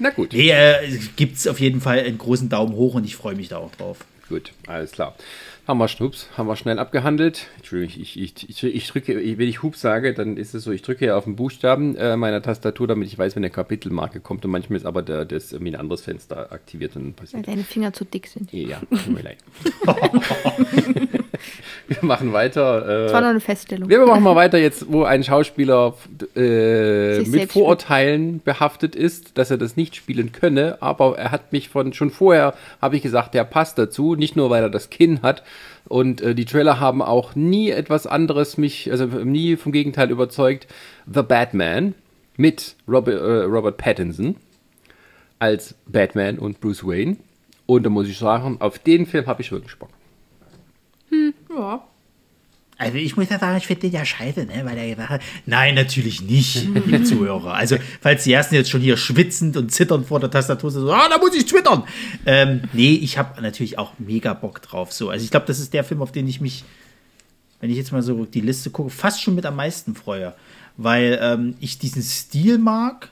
Na 0.00 0.10
gut. 0.10 0.32
nee, 0.32 0.50
äh, 0.50 0.98
gibt 1.16 1.36
es 1.36 1.46
auf 1.46 1.60
jeden 1.60 1.80
Fall 1.80 2.00
einen 2.00 2.18
großen 2.18 2.48
Daumen 2.48 2.74
hoch 2.74 2.94
und 2.94 3.04
ich 3.04 3.16
freue 3.16 3.34
mich 3.34 3.48
da 3.48 3.58
auch 3.58 3.74
drauf. 3.74 3.98
Gut, 4.28 4.52
alles 4.66 4.92
klar. 4.92 5.16
Haben 5.68 5.80
wir 5.80 5.88
Schnups, 5.88 6.30
haben 6.34 6.46
wir 6.48 6.56
schnell 6.56 6.78
abgehandelt. 6.78 7.46
Entschuldigung, 7.56 8.00
ich, 8.00 8.18
ich, 8.18 8.48
ich, 8.48 8.64
ich 8.64 8.88
drücke, 8.88 9.14
wenn 9.14 9.48
ich 9.48 9.62
Hub 9.62 9.76
sage, 9.76 10.14
dann 10.14 10.38
ist 10.38 10.54
es 10.54 10.64
so, 10.64 10.72
ich 10.72 10.80
drücke 10.80 11.04
ja 11.04 11.14
auf 11.18 11.24
den 11.24 11.36
Buchstaben 11.36 11.94
äh, 11.96 12.16
meiner 12.16 12.40
Tastatur, 12.40 12.86
damit 12.86 13.06
ich 13.06 13.18
weiß, 13.18 13.36
wenn 13.36 13.44
eine 13.44 13.50
Kapitelmarke 13.50 14.20
kommt. 14.20 14.46
Und 14.46 14.50
manchmal 14.50 14.78
ist 14.78 14.86
aber 14.86 15.02
der, 15.02 15.26
das 15.26 15.52
irgendwie 15.52 15.72
ein 15.72 15.78
anderes 15.78 16.00
Fenster 16.00 16.52
aktiviert 16.52 16.96
und 16.96 17.02
dann 17.02 17.08
Weil 17.10 17.16
passiert. 17.26 17.48
deine 17.48 17.64
Finger 17.64 17.92
zu 17.92 18.06
dick 18.06 18.28
sind. 18.28 18.50
Ja, 18.50 18.80
tut 18.90 19.08
mir 19.08 19.20
leid. 19.20 19.36
Wir 22.00 22.06
machen 22.08 22.32
weiter. 22.32 22.80
Das 22.80 23.12
war 23.12 23.18
Äh, 23.20 23.22
noch 23.22 23.28
eine 23.30 23.40
Feststellung. 23.40 23.88
wir 23.88 24.06
machen 24.06 24.22
mal 24.22 24.36
weiter 24.36 24.58
jetzt, 24.58 24.86
wo 24.92 25.04
ein 25.04 25.22
Schauspieler 25.24 25.94
äh, 26.36 27.20
mit 27.22 27.52
Vorurteilen 27.52 28.40
behaftet 28.44 28.94
ist, 28.96 29.36
dass 29.38 29.50
er 29.50 29.58
das 29.58 29.76
nicht 29.76 29.96
spielen 29.96 30.32
könne, 30.32 30.78
aber 30.80 31.18
er 31.18 31.30
hat 31.30 31.52
mich 31.52 31.68
von 31.68 31.92
schon 31.92 32.10
vorher, 32.10 32.54
habe 32.80 32.96
ich 32.96 33.02
gesagt, 33.02 33.34
der 33.34 33.44
passt 33.44 33.78
dazu, 33.78 34.14
nicht 34.14 34.36
nur 34.36 34.50
weil 34.50 34.62
er 34.62 34.70
das 34.70 34.90
Kinn 34.90 35.22
hat 35.22 35.42
und 35.88 36.20
äh, 36.20 36.34
die 36.34 36.44
Trailer 36.44 36.80
haben 36.80 37.02
auch 37.02 37.34
nie 37.34 37.70
etwas 37.70 38.06
anderes 38.06 38.58
mich, 38.58 38.90
also 38.90 39.06
nie 39.06 39.56
vom 39.56 39.72
Gegenteil 39.72 40.10
überzeugt. 40.10 40.66
The 41.12 41.22
Batman 41.22 41.94
mit 42.36 42.76
Robert, 42.86 43.20
äh, 43.20 43.42
Robert 43.44 43.76
Pattinson 43.78 44.36
als 45.40 45.74
Batman 45.86 46.38
und 46.38 46.60
Bruce 46.60 46.84
Wayne 46.86 47.16
und 47.66 47.84
da 47.84 47.90
muss 47.90 48.08
ich 48.08 48.18
sagen, 48.18 48.56
auf 48.60 48.78
den 48.78 49.06
Film 49.06 49.26
habe 49.26 49.42
ich 49.42 49.52
wirklich 49.52 49.76
Bock. 49.78 49.90
Ja. 51.54 51.82
Also 52.80 52.96
ich 52.96 53.16
muss 53.16 53.28
ja 53.28 53.40
sagen, 53.40 53.58
ich 53.58 53.66
finde 53.66 53.82
den 53.82 53.92
ja 53.92 54.04
scheiße, 54.04 54.44
ne? 54.46 54.64
weil 54.64 54.78
er 54.78 54.88
gesagt 54.88 55.10
hat, 55.10 55.20
nein, 55.46 55.74
natürlich 55.74 56.22
nicht, 56.22 56.62
liebe 56.74 57.02
Zuhörer. 57.02 57.54
Also 57.54 57.76
falls 58.00 58.22
die 58.22 58.32
ersten 58.32 58.54
jetzt 58.54 58.70
schon 58.70 58.80
hier 58.80 58.96
schwitzend 58.96 59.56
und 59.56 59.72
zitternd 59.72 60.06
vor 60.06 60.20
der 60.20 60.30
Tastatur 60.30 60.70
sind, 60.70 60.82
so, 60.82 60.92
ah, 60.92 61.08
da 61.08 61.18
muss 61.18 61.34
ich 61.34 61.44
twittern. 61.44 61.82
Ähm, 62.24 62.62
nee, 62.72 62.92
ich 62.94 63.18
habe 63.18 63.42
natürlich 63.42 63.78
auch 63.78 63.94
mega 63.98 64.32
Bock 64.32 64.62
drauf. 64.62 64.92
So, 64.92 65.10
also 65.10 65.24
ich 65.24 65.32
glaube, 65.32 65.46
das 65.46 65.58
ist 65.58 65.74
der 65.74 65.82
Film, 65.82 66.02
auf 66.02 66.12
den 66.12 66.28
ich 66.28 66.40
mich, 66.40 66.62
wenn 67.60 67.68
ich 67.68 67.76
jetzt 67.76 67.90
mal 67.90 68.02
so 68.02 68.24
die 68.24 68.42
Liste 68.42 68.70
gucke, 68.70 68.90
fast 68.90 69.20
schon 69.22 69.34
mit 69.34 69.44
am 69.44 69.56
meisten 69.56 69.96
freue, 69.96 70.34
weil 70.76 71.18
ähm, 71.20 71.56
ich 71.58 71.80
diesen 71.80 72.02
Stil 72.02 72.58
mag. 72.58 73.10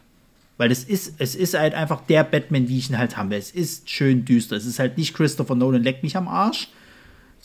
Weil 0.58 0.70
es 0.70 0.84
ist, 0.84 1.16
es 1.18 1.34
ist 1.34 1.52
halt 1.52 1.74
einfach 1.74 2.00
der 2.06 2.24
Batman, 2.24 2.68
wie 2.68 2.78
ich 2.78 2.88
ihn 2.88 2.96
halt 2.96 3.18
habe. 3.18 3.36
Es 3.36 3.50
ist 3.50 3.90
schön 3.90 4.24
düster. 4.24 4.56
Es 4.56 4.64
ist 4.64 4.78
halt 4.78 4.96
nicht 4.96 5.12
Christopher 5.14 5.54
Nolan 5.54 5.82
leck 5.82 6.02
mich 6.02 6.16
am 6.16 6.28
Arsch, 6.28 6.68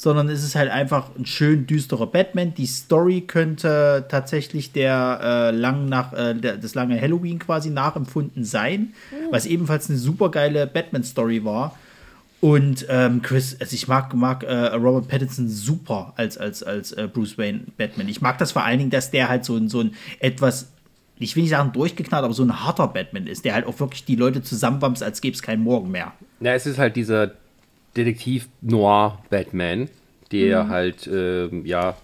sondern 0.02 0.30
es 0.30 0.44
ist 0.44 0.56
halt 0.56 0.72
einfach 0.72 1.10
ein 1.16 1.28
schön 1.28 1.68
düsterer 1.68 2.08
Batman. 2.08 2.56
Die 2.56 2.66
Story 2.66 3.22
könnte 3.22 4.06
tatsächlich 4.10 4.72
der 4.72 5.20
äh, 5.22 5.56
lang 5.56 5.86
nach 5.90 6.12
äh, 6.14 6.34
der, 6.34 6.58
das 6.58 6.74
lange 6.74 7.00
Halloween 7.00 7.38
quasi 7.38 7.70
nachempfunden 7.70 8.44
sein, 8.44 8.94
was 9.30 9.46
ebenfalls 9.46 9.90
eine 9.92 10.00
super 10.00 10.32
geile 10.32 10.66
Batman-Story 10.66 11.46
war. 11.46 11.78
Und 12.40 12.88
ähm, 12.90 13.22
Chris, 13.22 13.56
also 13.62 13.76
ich 13.76 13.88
mag, 13.88 14.12
mag 14.16 14.42
äh, 14.44 14.52
Robert 14.74 15.08
Pattinson 15.08 15.48
super 15.48 16.14
als, 16.16 16.36
als, 16.40 16.64
als 16.64 16.94
äh, 16.94 17.08
Bruce 17.08 17.38
Wayne 17.38 17.66
Batman. 17.78 18.10
Ich 18.10 18.22
mag 18.22 18.40
das 18.40 18.54
vor 18.54 18.64
allen 18.64 18.80
Dingen, 18.80 18.90
dass 18.90 19.12
der 19.12 19.30
halt 19.30 19.46
so, 19.46 19.56
ein- 19.56 19.70
so 19.70 19.82
ein 19.82 19.94
etwas, 20.20 20.72
ich 21.20 21.36
will 21.36 21.44
nicht 21.44 21.52
sagen 21.52 21.74
durchgeknallt, 21.74 22.26
aber 22.26 22.34
so 22.34 22.42
ein 22.42 22.66
harter 22.66 22.88
Batman 22.88 23.28
ist, 23.28 23.46
der 23.46 23.54
halt 23.54 23.68
auch 23.68 23.80
wirklich 23.80 24.06
die 24.06 24.16
Leute 24.16 24.42
zusammenwamst, 24.42 25.04
als 25.04 25.22
gäbe 25.22 25.36
es 25.36 25.44
keinen 25.44 25.62
Morgen 25.62 25.92
mehr. 25.92 26.14
Ja, 26.40 26.54
es 26.56 26.66
ist 26.66 26.80
halt 26.80 26.96
dieser 26.96 27.34
Detektiv-Noir-Batman, 27.98 29.90
der 30.32 30.68
halt, 30.70 31.08
ähm, 31.12 31.66
ja, 31.66 31.98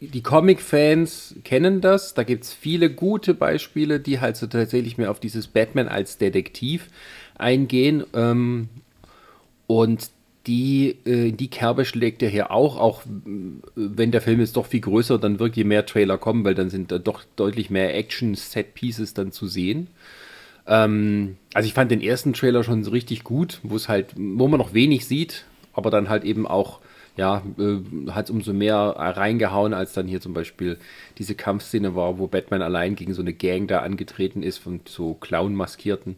die 0.00 0.22
Comic-Fans 0.22 1.36
kennen 1.44 1.80
das. 1.80 2.14
Da 2.14 2.24
gibt 2.24 2.44
es 2.44 2.52
viele 2.52 2.90
gute 2.90 3.34
Beispiele, 3.34 4.00
die 4.00 4.20
halt 4.20 4.36
so 4.36 4.46
tatsächlich 4.46 4.98
mehr 4.98 5.10
auf 5.10 5.20
dieses 5.20 5.46
Batman 5.46 5.88
als 5.88 6.18
Detektiv 6.18 6.88
eingehen. 7.36 8.04
Ähm, 8.14 8.68
und 9.68 10.10
die, 10.46 10.96
äh, 11.04 11.30
die 11.30 11.48
Kerbe 11.48 11.84
schlägt 11.84 12.22
er 12.22 12.28
hier 12.28 12.50
auch, 12.50 12.76
auch 12.78 13.02
äh, 13.02 13.08
wenn 13.74 14.10
der 14.10 14.20
Film 14.20 14.40
jetzt 14.40 14.56
doch 14.56 14.66
viel 14.66 14.80
größer 14.80 15.18
dann 15.18 15.38
wirkt, 15.38 15.56
je 15.56 15.64
mehr 15.64 15.86
Trailer 15.86 16.18
kommen, 16.18 16.44
weil 16.44 16.54
dann 16.54 16.70
sind 16.70 16.90
da 16.90 16.98
doch 16.98 17.22
deutlich 17.36 17.70
mehr 17.70 17.94
Action-Set-Pieces 17.94 19.14
dann 19.14 19.30
zu 19.30 19.46
sehen. 19.46 19.86
Ähm, 20.66 21.36
also 21.54 21.66
ich 21.66 21.74
fand 21.74 21.90
den 21.90 22.00
ersten 22.00 22.32
Trailer 22.32 22.62
schon 22.62 22.84
so 22.84 22.90
richtig 22.90 23.24
gut, 23.24 23.60
wo 23.62 23.76
es 23.76 23.88
halt, 23.88 24.14
wo 24.16 24.48
man 24.48 24.58
noch 24.58 24.74
wenig 24.74 25.06
sieht, 25.06 25.44
aber 25.72 25.90
dann 25.90 26.08
halt 26.08 26.24
eben 26.24 26.46
auch, 26.46 26.80
ja, 27.16 27.42
äh, 27.58 28.10
hat 28.10 28.30
umso 28.30 28.52
mehr 28.52 28.76
reingehauen, 28.76 29.74
als 29.74 29.92
dann 29.92 30.06
hier 30.08 30.20
zum 30.20 30.32
Beispiel 30.34 30.78
diese 31.18 31.34
Kampfszene 31.34 31.94
war, 31.94 32.18
wo 32.18 32.26
Batman 32.26 32.62
allein 32.62 32.94
gegen 32.94 33.12
so 33.12 33.22
eine 33.22 33.32
Gang 33.32 33.68
da 33.68 33.80
angetreten 33.80 34.42
ist 34.42 34.58
von 34.58 34.80
so 34.86 35.14
Clown-Maskierten. 35.14 36.16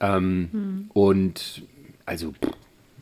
Ähm, 0.00 0.88
Und 0.94 1.62
also, 2.06 2.34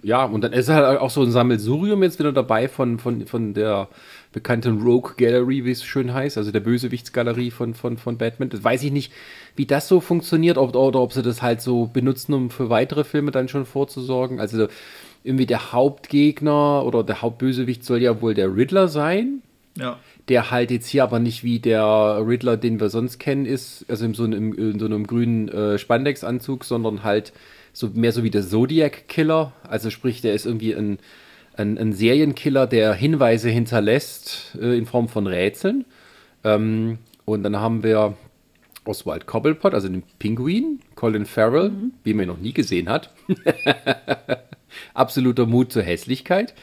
ja, 0.02 0.24
und 0.24 0.42
dann 0.42 0.52
ist 0.52 0.68
halt 0.68 0.98
auch 0.98 1.10
so 1.10 1.22
ein 1.22 1.30
Sammelsurium 1.30 2.02
jetzt 2.02 2.18
wieder 2.18 2.32
dabei 2.32 2.68
von, 2.68 2.98
von, 2.98 3.26
von 3.26 3.54
der 3.54 3.88
bekannten 4.34 4.82
Rogue 4.82 5.12
Gallery, 5.16 5.64
wie 5.64 5.70
es 5.70 5.84
schön 5.84 6.12
heißt, 6.12 6.36
also 6.36 6.50
der 6.52 6.60
Bösewichtsgalerie 6.60 7.50
von, 7.50 7.72
von, 7.72 7.96
von 7.96 8.18
Batman. 8.18 8.50
Das 8.50 8.62
weiß 8.62 8.82
ich 8.82 8.92
nicht, 8.92 9.12
wie 9.56 9.64
das 9.64 9.88
so 9.88 10.00
funktioniert, 10.00 10.58
ob, 10.58 10.74
oder 10.76 11.00
ob 11.00 11.12
sie 11.14 11.22
das 11.22 11.40
halt 11.40 11.62
so 11.62 11.86
benutzen, 11.86 12.34
um 12.34 12.50
für 12.50 12.68
weitere 12.68 13.04
Filme 13.04 13.30
dann 13.30 13.48
schon 13.48 13.64
vorzusorgen. 13.64 14.40
Also 14.40 14.66
irgendwie 15.22 15.46
der 15.46 15.72
Hauptgegner 15.72 16.84
oder 16.84 17.02
der 17.02 17.22
Hauptbösewicht 17.22 17.84
soll 17.84 18.02
ja 18.02 18.20
wohl 18.20 18.34
der 18.34 18.54
Riddler 18.54 18.88
sein 18.88 19.40
Ja. 19.78 19.98
der 20.28 20.50
halt 20.50 20.70
jetzt 20.70 20.88
hier 20.88 21.02
aber 21.04 21.18
nicht 21.18 21.44
wie 21.44 21.58
der 21.60 22.22
Riddler, 22.26 22.56
den 22.56 22.80
wir 22.80 22.88
sonst 22.90 23.18
kennen, 23.18 23.46
ist, 23.46 23.84
also 23.88 24.04
in 24.04 24.14
so 24.14 24.24
einem, 24.24 24.52
in 24.54 24.78
so 24.78 24.86
einem 24.86 25.06
grünen 25.06 25.48
äh, 25.48 25.78
Spandex-Anzug, 25.78 26.64
sondern 26.64 27.04
halt 27.04 27.32
so 27.72 27.90
mehr 27.94 28.12
so 28.12 28.22
wie 28.22 28.30
der 28.30 28.42
Zodiac-Killer. 28.46 29.52
Also 29.68 29.90
sprich, 29.90 30.20
der 30.20 30.34
ist 30.34 30.46
irgendwie 30.46 30.74
ein, 30.74 30.98
ein, 31.56 31.78
ein 31.78 31.92
Serienkiller, 31.92 32.66
der 32.66 32.94
Hinweise 32.94 33.48
hinterlässt 33.50 34.56
äh, 34.60 34.76
in 34.76 34.86
Form 34.86 35.08
von 35.08 35.26
Rätseln. 35.26 35.84
Ähm, 36.42 36.98
und 37.24 37.42
dann 37.42 37.56
haben 37.56 37.82
wir 37.82 38.16
Oswald 38.84 39.26
Cobblepot, 39.26 39.72
also 39.72 39.88
den 39.88 40.02
Pinguin, 40.18 40.80
Colin 40.94 41.24
Farrell, 41.26 41.72
wie 42.02 42.12
man 42.14 42.24
ihn 42.24 42.28
noch 42.28 42.38
nie 42.38 42.52
gesehen 42.52 42.88
hat. 42.88 43.10
Absoluter 44.94 45.46
Mut 45.46 45.72
zur 45.72 45.82
Hässlichkeit. 45.82 46.54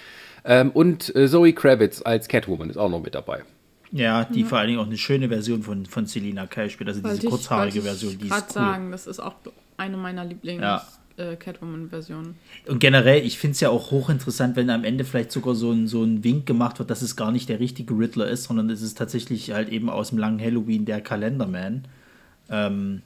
Ähm, 0.43 0.71
und 0.71 1.15
äh, 1.15 1.27
Zoe 1.27 1.53
Kravitz 1.53 2.01
als 2.03 2.27
Catwoman 2.27 2.69
ist 2.69 2.77
auch 2.77 2.89
noch 2.89 3.01
mit 3.01 3.15
dabei. 3.15 3.43
Ja, 3.91 4.23
die 4.23 4.43
vor 4.45 4.57
allen 4.57 4.67
Dingen 4.69 4.79
auch 4.79 4.85
eine 4.85 4.97
schöne 4.97 5.27
Version 5.27 5.63
von, 5.63 5.85
von 5.85 6.05
Selina 6.05 6.47
Kyle 6.47 6.69
spielt, 6.69 6.87
also 6.89 7.01
diese 7.01 7.23
ich- 7.23 7.29
kurzhaarige 7.29 7.81
Version, 7.81 8.17
die 8.17 8.27
ist 8.27 8.31
cool. 8.31 8.43
sagen, 8.53 8.91
das 8.91 9.05
ist 9.05 9.19
auch 9.19 9.35
eine 9.77 9.97
meiner 9.97 10.23
Lieblings. 10.23 10.61
Ja. 10.61 10.85
Äh, 11.17 11.35
Catwoman-Version. 11.35 12.35
Und 12.67 12.79
generell, 12.79 13.25
ich 13.25 13.37
finde 13.37 13.53
es 13.53 13.59
ja 13.59 13.69
auch 13.69 13.91
hochinteressant, 13.91 14.55
wenn 14.55 14.69
am 14.69 14.83
Ende 14.83 15.03
vielleicht 15.03 15.31
sogar 15.31 15.55
so 15.55 15.71
ein, 15.71 15.87
so 15.87 16.03
ein 16.03 16.23
Wink 16.23 16.45
gemacht 16.45 16.79
wird, 16.79 16.89
dass 16.89 17.01
es 17.01 17.15
gar 17.15 17.31
nicht 17.31 17.49
der 17.49 17.59
richtige 17.59 17.93
Riddler 17.93 18.27
ist, 18.27 18.45
sondern 18.45 18.69
es 18.69 18.81
ist 18.81 18.97
tatsächlich 18.97 19.51
halt 19.51 19.69
eben 19.69 19.89
aus 19.89 20.09
dem 20.09 20.17
langen 20.17 20.39
Halloween 20.39 20.85
der 20.85 21.01
Kalenderman. 21.01 21.85
Ähm, 22.49 23.01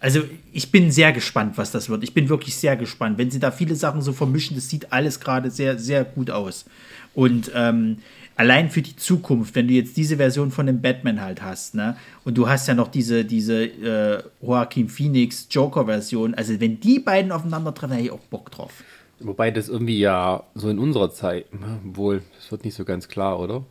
also 0.00 0.22
ich 0.52 0.70
bin 0.70 0.90
sehr 0.90 1.12
gespannt, 1.12 1.56
was 1.56 1.72
das 1.72 1.88
wird. 1.88 2.04
Ich 2.04 2.14
bin 2.14 2.28
wirklich 2.28 2.54
sehr 2.54 2.76
gespannt. 2.76 3.18
Wenn 3.18 3.30
sie 3.30 3.40
da 3.40 3.50
viele 3.50 3.74
Sachen 3.74 4.02
so 4.02 4.12
vermischen, 4.12 4.54
das 4.54 4.68
sieht 4.68 4.92
alles 4.92 5.20
gerade 5.20 5.50
sehr, 5.50 5.78
sehr 5.78 6.04
gut 6.04 6.30
aus. 6.30 6.66
Und 7.14 7.50
ähm, 7.54 7.98
allein 8.36 8.70
für 8.70 8.82
die 8.82 8.94
Zukunft, 8.96 9.54
wenn 9.54 9.66
du 9.66 9.74
jetzt 9.74 9.96
diese 9.96 10.18
Version 10.18 10.50
von 10.50 10.66
dem 10.66 10.80
Batman 10.80 11.20
halt 11.20 11.42
hast, 11.42 11.74
ne, 11.74 11.96
und 12.24 12.38
du 12.38 12.48
hast 12.48 12.68
ja 12.68 12.74
noch 12.74 12.88
diese, 12.88 13.24
diese 13.24 13.64
äh, 13.64 14.22
Joaquin 14.40 14.88
Phoenix 14.88 15.48
Joker-Version, 15.50 16.34
also 16.34 16.60
wenn 16.60 16.78
die 16.78 17.00
beiden 17.00 17.32
aufeinandertreffen, 17.32 17.96
hätte 17.96 18.06
ich 18.06 18.12
auch 18.12 18.20
Bock 18.20 18.50
drauf. 18.50 18.84
Wobei 19.18 19.50
das 19.50 19.68
irgendwie 19.68 19.98
ja 19.98 20.44
so 20.54 20.68
in 20.68 20.78
unserer 20.78 21.10
Zeit, 21.10 21.46
wohl, 21.82 22.22
das 22.36 22.50
wird 22.50 22.64
nicht 22.64 22.74
so 22.74 22.84
ganz 22.84 23.08
klar, 23.08 23.40
oder? 23.40 23.64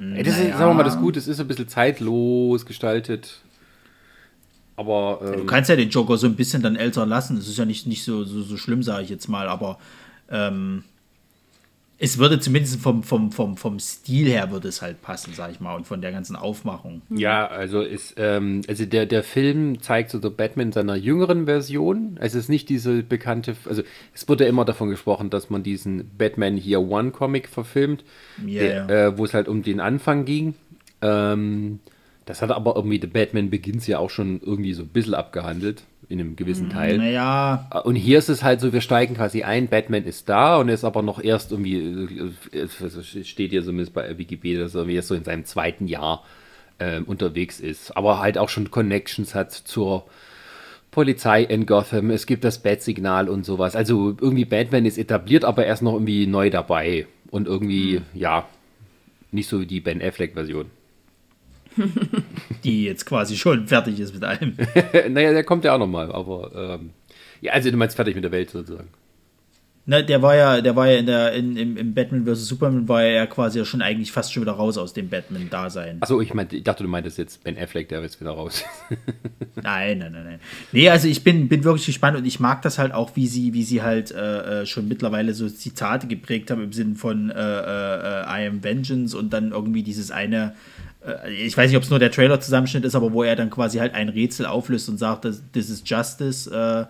Ey, 0.00 0.22
das 0.22 0.38
ist, 0.38 0.48
sagen 0.52 0.70
wir 0.70 0.74
mal, 0.74 0.84
das 0.84 0.98
Gute, 0.98 1.18
es 1.18 1.26
ist 1.26 1.40
ein 1.40 1.48
bisschen 1.48 1.68
zeitlos 1.68 2.64
gestaltet. 2.64 3.40
Aber 4.76 5.18
Du 5.20 5.40
ähm, 5.40 5.46
kannst 5.46 5.68
ja 5.68 5.76
den 5.76 5.90
Joker 5.90 6.16
so 6.16 6.28
ein 6.28 6.36
bisschen 6.36 6.62
dann 6.62 6.76
älter 6.76 7.04
lassen. 7.04 7.36
Das 7.36 7.48
ist 7.48 7.58
ja 7.58 7.64
nicht, 7.64 7.88
nicht 7.88 8.04
so, 8.04 8.22
so, 8.22 8.42
so 8.42 8.56
schlimm, 8.56 8.84
sage 8.84 9.02
ich 9.02 9.10
jetzt 9.10 9.28
mal, 9.28 9.48
aber 9.48 9.78
ähm, 10.30 10.84
es 12.00 12.18
würde 12.18 12.38
zumindest 12.38 12.80
vom, 12.80 13.02
vom, 13.02 13.32
vom, 13.32 13.56
vom 13.56 13.80
Stil 13.80 14.28
her 14.28 14.52
würde 14.52 14.68
es 14.68 14.82
halt 14.82 15.02
passen, 15.02 15.34
sage 15.34 15.52
ich 15.52 15.60
mal, 15.60 15.74
und 15.74 15.86
von 15.86 16.00
der 16.00 16.12
ganzen 16.12 16.36
Aufmachung. 16.36 17.02
ja, 17.10 17.46
also 17.46 17.80
ist, 17.80 18.14
ähm, 18.18 18.60
also 18.68 18.86
der, 18.86 19.04
der 19.06 19.24
Film 19.24 19.82
zeigt 19.82 20.10
so 20.10 20.20
der 20.20 20.30
Batman 20.30 20.68
in 20.68 20.72
seiner 20.72 20.94
jüngeren 20.94 21.46
Version. 21.46 22.16
Es 22.20 22.34
ist 22.34 22.48
nicht 22.48 22.68
diese 22.68 23.02
bekannte, 23.02 23.56
also 23.64 23.82
es 24.14 24.28
wurde 24.28 24.44
immer 24.44 24.64
davon 24.64 24.90
gesprochen, 24.90 25.28
dass 25.28 25.50
man 25.50 25.64
diesen 25.64 26.08
Batman 26.16 26.56
Year 26.56 26.80
One 26.80 27.10
Comic 27.10 27.48
verfilmt, 27.48 28.04
der, 28.36 28.86
ja. 28.88 28.88
Äh, 28.88 29.18
wo 29.18 29.24
es 29.24 29.34
halt 29.34 29.48
um 29.48 29.62
den 29.62 29.80
Anfang 29.80 30.24
ging. 30.24 30.54
Ähm, 31.02 31.80
das 32.26 32.42
hat 32.42 32.50
aber 32.50 32.76
irgendwie 32.76 33.00
The 33.00 33.06
Batman 33.06 33.50
Begins 33.50 33.86
ja 33.86 33.98
auch 33.98 34.10
schon 34.10 34.40
irgendwie 34.44 34.74
so 34.74 34.82
ein 34.82 34.88
bisschen 34.88 35.14
abgehandelt, 35.14 35.82
in 36.08 36.20
einem 36.20 36.36
gewissen 36.36 36.70
Teil. 36.70 36.98
Naja, 36.98 37.68
Und 37.84 37.96
hier 37.96 38.18
ist 38.18 38.28
es 38.28 38.42
halt 38.42 38.60
so, 38.60 38.72
wir 38.72 38.80
steigen 38.80 39.14
quasi 39.14 39.42
ein, 39.42 39.68
Batman 39.68 40.04
ist 40.04 40.28
da 40.28 40.56
und 40.56 40.68
ist 40.68 40.84
aber 40.84 41.02
noch 41.02 41.22
erst 41.22 41.52
irgendwie, 41.52 42.32
äh, 42.52 42.58
es 42.58 43.28
steht 43.28 43.50
hier 43.50 43.62
zumindest 43.62 43.92
bei 43.92 44.16
Wikipedia, 44.16 44.60
dass 44.60 44.74
er 44.74 44.80
irgendwie 44.80 44.96
erst 44.96 45.08
so 45.08 45.14
in 45.14 45.24
seinem 45.24 45.44
zweiten 45.44 45.86
Jahr 45.86 46.24
ähm, 46.80 47.04
unterwegs 47.04 47.60
ist. 47.60 47.96
Aber 47.96 48.20
halt 48.20 48.38
auch 48.38 48.48
schon 48.48 48.70
Connections 48.70 49.34
hat 49.34 49.52
zur 49.52 50.06
Polizei 50.90 51.42
in 51.42 51.66
Gotham, 51.66 52.10
es 52.10 52.26
gibt 52.26 52.44
das 52.44 52.62
Bat-Signal 52.62 53.28
und 53.28 53.44
sowas. 53.44 53.76
Also 53.76 54.16
irgendwie 54.20 54.46
Batman 54.46 54.86
ist 54.86 54.96
etabliert, 54.96 55.44
aber 55.44 55.66
er 55.66 55.74
ist 55.74 55.82
noch 55.82 55.92
irgendwie 55.92 56.26
neu 56.26 56.48
dabei. 56.48 57.06
Und 57.30 57.46
irgendwie, 57.46 58.00
ja, 58.14 58.48
nicht 59.30 59.48
so 59.48 59.60
wie 59.60 59.66
die 59.66 59.80
Ben 59.80 60.00
Affleck-Version. 60.00 60.70
die 62.64 62.84
jetzt 62.84 63.06
quasi 63.06 63.36
schon 63.36 63.66
fertig 63.66 64.00
ist 64.00 64.14
mit 64.14 64.24
allem. 64.24 64.54
naja, 65.08 65.32
der 65.32 65.44
kommt 65.44 65.64
ja 65.64 65.74
auch 65.74 65.78
nochmal, 65.78 66.12
aber 66.12 66.78
ähm, 66.80 66.90
ja, 67.40 67.52
also 67.52 67.70
du 67.70 67.76
meinst 67.76 67.96
fertig 67.96 68.14
mit 68.14 68.24
der 68.24 68.32
Welt 68.32 68.50
sozusagen. 68.50 68.88
Ne, 69.88 70.04
der 70.04 70.20
war 70.20 70.36
ja, 70.36 70.60
der 70.60 70.76
war 70.76 70.86
ja 70.86 70.98
in 70.98 71.06
der, 71.06 71.32
in, 71.32 71.56
im, 71.56 71.78
im 71.78 71.94
Batman 71.94 72.26
vs. 72.26 72.46
Superman 72.46 72.86
war 72.88 73.02
er 73.02 73.12
ja 73.12 73.26
quasi 73.26 73.58
ja 73.58 73.64
schon 73.64 73.80
eigentlich 73.80 74.12
fast 74.12 74.34
schon 74.34 74.42
wieder 74.42 74.52
raus 74.52 74.76
aus 74.76 74.92
dem 74.92 75.08
Batman-Dasein. 75.08 75.96
Achso, 76.02 76.20
ich 76.20 76.34
meinte, 76.34 76.56
ich 76.56 76.64
dachte, 76.64 76.82
du 76.82 76.90
meintest 76.90 77.16
jetzt 77.16 77.42
Ben 77.42 77.56
Affleck, 77.56 77.88
der 77.88 78.02
ist 78.02 78.20
wieder 78.20 78.32
raus. 78.32 78.64
Nein, 79.62 79.98
nein, 79.98 80.12
nein, 80.12 80.24
nein. 80.24 80.40
Nee, 80.72 80.90
also 80.90 81.08
ich 81.08 81.24
bin, 81.24 81.48
bin 81.48 81.64
wirklich 81.64 81.86
gespannt 81.86 82.18
und 82.18 82.26
ich 82.26 82.38
mag 82.38 82.60
das 82.60 82.78
halt 82.78 82.92
auch, 82.92 83.16
wie 83.16 83.26
sie, 83.26 83.54
wie 83.54 83.62
sie 83.62 83.80
halt 83.80 84.12
äh, 84.12 84.60
äh, 84.60 84.66
schon 84.66 84.88
mittlerweile 84.88 85.32
so 85.32 85.48
Zitate 85.48 86.06
geprägt 86.06 86.50
haben 86.50 86.62
im 86.62 86.72
Sinn 86.74 86.94
von 86.94 87.30
äh, 87.30 87.34
äh, 87.34 87.40
äh, 87.40 88.42
I 88.44 88.46
am 88.46 88.62
Vengeance 88.62 89.16
und 89.16 89.32
dann 89.32 89.52
irgendwie 89.52 89.82
dieses 89.82 90.10
eine, 90.10 90.54
ich 91.30 91.56
weiß 91.56 91.70
nicht, 91.70 91.76
ob 91.76 91.84
es 91.84 91.90
nur 91.90 91.98
der 91.98 92.10
Trailer-Zusammenschnitt 92.10 92.84
ist, 92.84 92.94
aber 92.94 93.12
wo 93.12 93.22
er 93.22 93.36
dann 93.36 93.50
quasi 93.50 93.78
halt 93.78 93.94
ein 93.94 94.08
Rätsel 94.08 94.46
auflöst 94.46 94.88
und 94.88 94.98
sagt, 94.98 95.24
das, 95.24 95.42
this 95.52 95.70
is 95.70 95.82
justice. 95.84 96.50
Äh, 96.50 96.86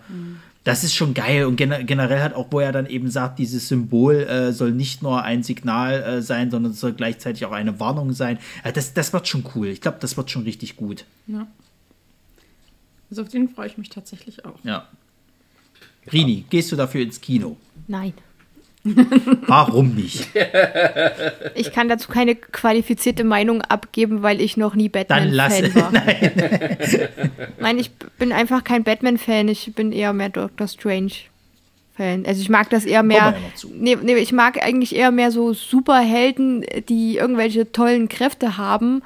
Das 0.65 0.83
ist 0.83 0.93
schon 0.93 1.13
geil 1.13 1.45
und 1.45 1.55
gener 1.55 1.83
generell 1.83 2.21
hat 2.21 2.33
auch, 2.33 2.47
wo 2.51 2.59
er 2.59 2.73
dann 2.73 2.85
eben 2.85 3.09
sagt, 3.09 3.39
dieses 3.39 3.69
Symbol 3.69 4.15
äh, 4.15 4.51
soll 4.51 4.71
nicht 4.71 5.01
nur 5.01 5.23
ein 5.23 5.41
Signal 5.41 6.03
äh, 6.03 6.21
sein, 6.21 6.51
sondern 6.51 6.73
es 6.73 6.81
soll 6.81 6.91
gleichzeitig 6.93 7.45
auch 7.45 7.53
eine 7.53 7.79
Warnung 7.79 8.11
sein. 8.11 8.39
Äh, 8.63 8.73
das, 8.73 8.93
das 8.93 9.13
wird 9.13 9.27
schon 9.27 9.45
cool. 9.55 9.67
Ich 9.67 9.79
glaube, 9.79 9.97
das 10.01 10.17
wird 10.17 10.29
schon 10.29 10.43
richtig 10.43 10.75
gut. 10.75 11.05
Ja. 11.27 11.47
Also 13.09 13.21
auf 13.21 13.29
den 13.29 13.47
freue 13.49 13.67
ich 13.67 13.77
mich 13.77 13.89
tatsächlich 13.89 14.43
auch. 14.45 14.59
Ja. 14.63 14.87
Rini, 16.11 16.45
gehst 16.49 16.71
du 16.71 16.75
dafür 16.75 17.01
ins 17.01 17.21
Kino? 17.21 17.55
Nein. 17.87 18.13
Warum 18.83 19.93
nicht? 19.95 20.27
Ich 21.55 21.71
kann 21.73 21.89
dazu 21.89 22.09
keine 22.09 22.35
qualifizierte 22.35 23.23
Meinung 23.23 23.61
abgeben, 23.61 24.21
weil 24.23 24.39
ich 24.41 24.55
noch 24.57 24.73
nie 24.75 24.89
Batman-Fan 24.89 25.75
war. 25.75 25.91
Nein. 27.59 27.77
ich 27.77 27.91
b- 27.91 28.05
bin 28.17 28.31
einfach 28.31 28.63
kein 28.63 28.83
Batman-Fan. 28.83 29.47
Ich 29.49 29.73
bin 29.75 29.91
eher 29.91 30.13
mehr 30.13 30.29
Doctor 30.29 30.67
Strange-Fan. 30.67 32.25
Also 32.25 32.41
ich 32.41 32.49
mag 32.49 32.69
das 32.69 32.85
eher 32.85 33.03
mehr. 33.03 33.35
Nee, 33.73 33.97
nee, 34.01 34.15
ich 34.15 34.31
mag 34.31 34.63
eigentlich 34.63 34.95
eher 34.95 35.11
mehr 35.11 35.31
so 35.31 35.53
Superhelden, 35.53 36.65
die 36.87 37.17
irgendwelche 37.17 37.71
tollen 37.71 38.07
Kräfte 38.07 38.57
haben 38.57 39.01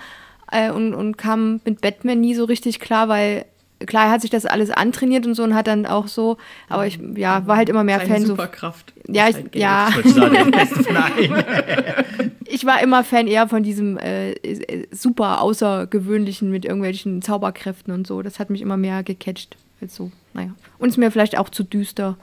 äh, 0.52 0.70
und, 0.70 0.94
und 0.94 1.18
kam 1.18 1.62
mit 1.66 1.82
Batman 1.82 2.22
nie 2.22 2.36
so 2.36 2.46
richtig 2.46 2.80
klar, 2.80 3.08
weil 3.10 3.46
klar 3.86 4.06
er 4.06 4.12
hat 4.12 4.22
sich 4.22 4.30
das 4.30 4.46
alles 4.46 4.70
antrainiert 4.70 5.26
und 5.26 5.36
so 5.36 5.44
und 5.44 5.54
hat 5.56 5.68
dann 5.68 5.86
auch 5.86 6.08
so, 6.08 6.38
aber 6.70 6.86
ich 6.88 7.00
ja, 7.16 7.46
war 7.48 7.58
halt 7.58 7.70
immer 7.70 7.84
mehr 7.84 8.00
Seine 8.00 8.10
Fan 8.14 8.22
so 8.22 8.28
Superkraft. 8.28 8.94
Ja, 9.08 9.28
ist 9.28 9.38
ich- 9.38 9.44
halt 9.44 9.56
ja. 9.56 9.90
Ich 10.04 10.14
sagen, 10.14 10.52
ich 12.46 12.66
war 12.66 12.82
immer 12.82 13.04
Fan 13.04 13.28
eher 13.28 13.48
von 13.48 13.64
diesem 13.64 13.98
äh, 13.98 14.32
äh, 14.32 14.88
super 14.92 15.42
außergewöhnlichen 15.42 16.52
mit 16.52 16.66
irgendwelchen 16.66 17.22
Zauberkräften 17.22 17.94
und 17.94 18.08
so. 18.08 18.22
Das 18.22 18.40
hat 18.40 18.50
mich 18.50 18.62
immer 18.62 18.78
mehr 18.78 19.04
gecatcht 19.04 19.58
als 19.82 19.96
so. 19.96 20.12
Naja. 20.34 20.52
Und 20.80 20.90
ist 20.90 20.98
mir 20.98 21.12
vielleicht 21.12 21.38
auch 21.38 21.50
zu 21.50 21.64
düster. 21.64 22.18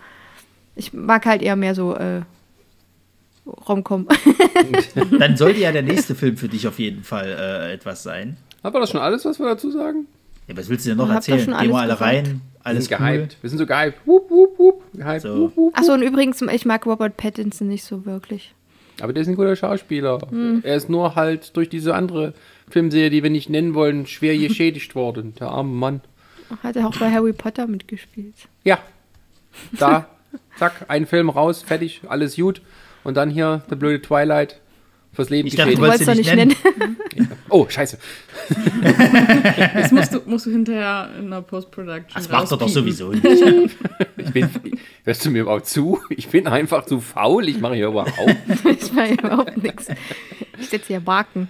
Ich 0.77 0.93
mag 0.93 1.27
halt 1.27 1.43
eher 1.43 1.57
mehr 1.57 1.75
so 1.75 1.95
äh, 1.95 2.23
Romcom. 3.69 4.09
Dann 5.19 5.37
sollte 5.37 5.61
ja 5.61 5.73
der 5.73 5.83
nächste 5.83 6.15
Film 6.15 6.37
für 6.37 6.49
dich 6.49 6.67
auf 6.69 6.79
jeden 6.79 7.05
Fall 7.05 7.27
äh, 7.29 7.73
etwas 7.73 8.03
sein. 8.03 8.37
Haben 8.63 8.75
wir 8.75 8.81
das 8.81 8.91
schon 8.91 9.01
alles, 9.01 9.25
was 9.25 9.39
wir 9.39 9.47
dazu 9.47 9.71
sagen? 9.71 10.07
Ja, 10.51 10.57
was 10.57 10.69
willst 10.69 10.85
du 10.85 10.91
denn 10.91 10.99
noch 10.99 11.09
erzählen? 11.09 11.41
schon 11.41 11.57
Gehen 11.59 11.69
wir 11.71 11.77
alle 11.79 11.93
gesagt. 11.93 12.01
rein. 12.11 12.27
Wir 12.27 12.67
Alles 12.67 12.85
sind 12.87 13.01
cool. 13.01 13.07
gehypt. 13.07 13.37
Wir 13.41 13.51
sind 13.51 13.59
so 13.59 13.67
gehypt. 13.67 13.99
Wup, 14.07 14.31
wup, 14.31 14.59
wup. 14.59 14.83
Gehypt. 14.93 15.23
So. 15.23 15.73
Achso, 15.75 15.93
und 15.95 16.03
übrigens, 16.03 16.43
ich 16.43 16.65
mag 16.67 16.85
Robert 16.87 17.17
Pattinson 17.17 17.69
nicht 17.69 17.85
so 17.85 18.05
wirklich. 18.05 18.55
Aber 19.01 19.13
der 19.13 19.23
ist 19.23 19.29
ein 19.29 19.37
guter 19.37 19.57
Schauspieler. 19.57 20.19
Hm. 20.29 20.61
Er 20.63 20.77
ist 20.77 20.91
nur 20.91 21.15
halt 21.15 21.57
durch 21.57 21.69
diese 21.71 21.95
andere 21.95 22.35
Filmserie, 22.69 23.11
die 23.11 23.23
wir 23.23 23.31
nicht 23.31 23.49
nennen 23.49 23.75
wollen, 23.75 24.07
schwer 24.07 24.37
geschädigt 24.37 24.95
worden. 24.95 25.35
Der 25.41 25.49
arme 25.49 25.73
Mann. 25.73 26.01
Hat 26.63 26.77
er 26.77 26.87
auch 26.87 26.97
bei 26.99 27.11
Harry 27.11 27.33
Potter 27.33 27.67
mitgespielt. 27.67 28.35
Ja. 28.65 28.79
Da. 29.79 30.07
Zack, 30.59 30.85
ein 30.89 31.07
Film 31.07 31.31
raus, 31.31 31.63
fertig, 31.63 32.03
alles 32.09 32.37
gut. 32.37 32.61
Und 33.03 33.17
dann 33.17 33.31
hier 33.31 33.63
der 33.71 33.77
blöde 33.77 34.03
Twilight. 34.03 34.61
Fürs 35.13 35.29
Leben 35.29 35.49
Ich 35.49 35.57
dachte, 35.57 35.75
Du 35.75 35.81
geschädigt. 35.81 36.07
wolltest 36.07 36.29
ihn 36.29 36.37
nicht 36.37 36.47
nicht 36.65 36.65
nennen. 37.17 37.31
Oh, 37.49 37.67
scheiße. 37.69 37.99
Das 39.75 39.91
musst 39.91 40.15
du, 40.15 40.21
musst 40.27 40.47
du 40.47 40.51
hinterher 40.53 41.11
in 41.19 41.31
der 41.31 41.43
Post-Production 41.43 42.11
Das 42.15 42.29
macht 42.29 42.51
er 42.51 42.57
doch 42.57 42.69
sowieso 42.69 43.11
nicht. 43.11 43.25
Ich 44.17 44.31
bin, 44.33 44.49
hörst 45.05 45.25
du 45.25 45.31
mir 45.31 45.41
überhaupt 45.43 45.67
zu? 45.67 45.99
Ich 46.11 46.29
bin 46.29 46.47
einfach 46.47 46.85
zu 46.87 47.01
faul. 47.01 47.49
Ich 47.49 47.59
mache 47.59 47.75
hier 47.75 47.89
überhaupt. 47.89 48.15
Das 48.49 48.95
war 48.95 49.09
überhaupt 49.11 49.57
nichts. 49.63 49.89
Ich 50.61 50.69
setze 50.69 50.89
hier 50.89 51.01
Marken. 51.01 51.49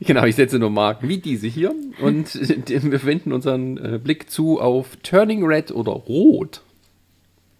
Genau, 0.00 0.24
ich 0.24 0.34
setze 0.34 0.58
nur 0.58 0.70
Marken 0.70 1.08
wie 1.08 1.18
diese 1.18 1.46
hier. 1.46 1.74
Und 2.00 2.34
wir 2.34 3.04
wenden 3.04 3.32
unseren 3.32 3.76
äh, 3.76 3.98
Blick 4.02 4.30
zu 4.30 4.60
auf 4.60 4.96
Turning 5.02 5.44
Red 5.44 5.70
oder 5.70 5.92
Rot. 5.92 6.62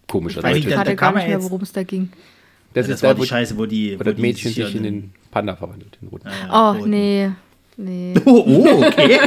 Komischer 0.09 0.43
Weil 0.43 0.57
ich 0.57 0.65
Deutsch. 0.65 0.75
da- 0.75 0.83
Gerade 0.83 0.97
gar 0.97 1.15
nicht 1.15 1.29
mehr, 1.29 1.43
worum 1.43 1.61
es 1.61 1.73
da 1.73 1.83
ging. 1.85 2.11
Das 2.75 2.87
Das 2.87 2.97
ist 2.97 3.03
war 3.03 3.11
da, 3.11 3.15
die 3.15 3.21
wo, 3.21 3.25
Scheiße, 3.25 3.57
wo 3.59 3.67
die. 3.67 3.99
wo 3.99 4.05
das 4.05 4.15
die 4.15 4.21
Mädchen 4.23 4.53
sich 4.53 4.75
in 4.75 4.83
den 4.83 5.13
Panda 5.31 5.57
verwandelt. 5.57 5.99
In 6.03 6.09
Rot. 6.09 6.23
Ja, 6.25 6.31
Oh, 6.73 6.77
roten. 6.79 6.91
nee. 6.91 7.31
Nee. 7.81 8.15
Oh, 8.25 8.45
oh, 8.47 8.85
okay. 8.85 9.21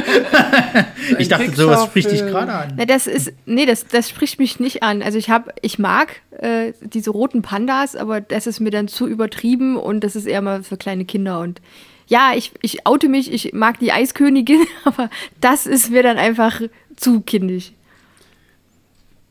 ich 1.18 1.28
dachte, 1.28 1.50
sowas 1.52 1.84
spricht 1.84 2.10
dich 2.10 2.20
gerade 2.20 2.52
an. 2.52 2.74
Na, 2.76 2.84
das 2.84 3.06
ist, 3.06 3.32
nee, 3.46 3.64
das, 3.64 3.86
das 3.86 4.10
spricht 4.10 4.38
mich 4.38 4.60
nicht 4.60 4.82
an. 4.82 5.00
Also 5.02 5.16
ich 5.16 5.30
habe, 5.30 5.52
ich 5.62 5.78
mag 5.78 6.20
äh, 6.38 6.74
diese 6.82 7.10
roten 7.10 7.40
Pandas, 7.40 7.96
aber 7.96 8.20
das 8.20 8.46
ist 8.46 8.60
mir 8.60 8.70
dann 8.70 8.88
zu 8.88 9.08
übertrieben 9.08 9.76
und 9.78 10.04
das 10.04 10.16
ist 10.16 10.26
eher 10.26 10.42
mal 10.42 10.62
für 10.62 10.76
kleine 10.76 11.06
Kinder 11.06 11.40
und 11.40 11.60
ja, 12.08 12.32
ich, 12.36 12.52
ich 12.60 12.86
oute 12.86 13.08
mich, 13.08 13.32
ich 13.32 13.54
mag 13.54 13.78
die 13.78 13.90
Eiskönigin, 13.90 14.60
aber 14.84 15.08
das 15.40 15.66
ist 15.66 15.90
mir 15.90 16.02
dann 16.02 16.18
einfach 16.18 16.60
zu 16.94 17.22
kindisch. 17.22 17.72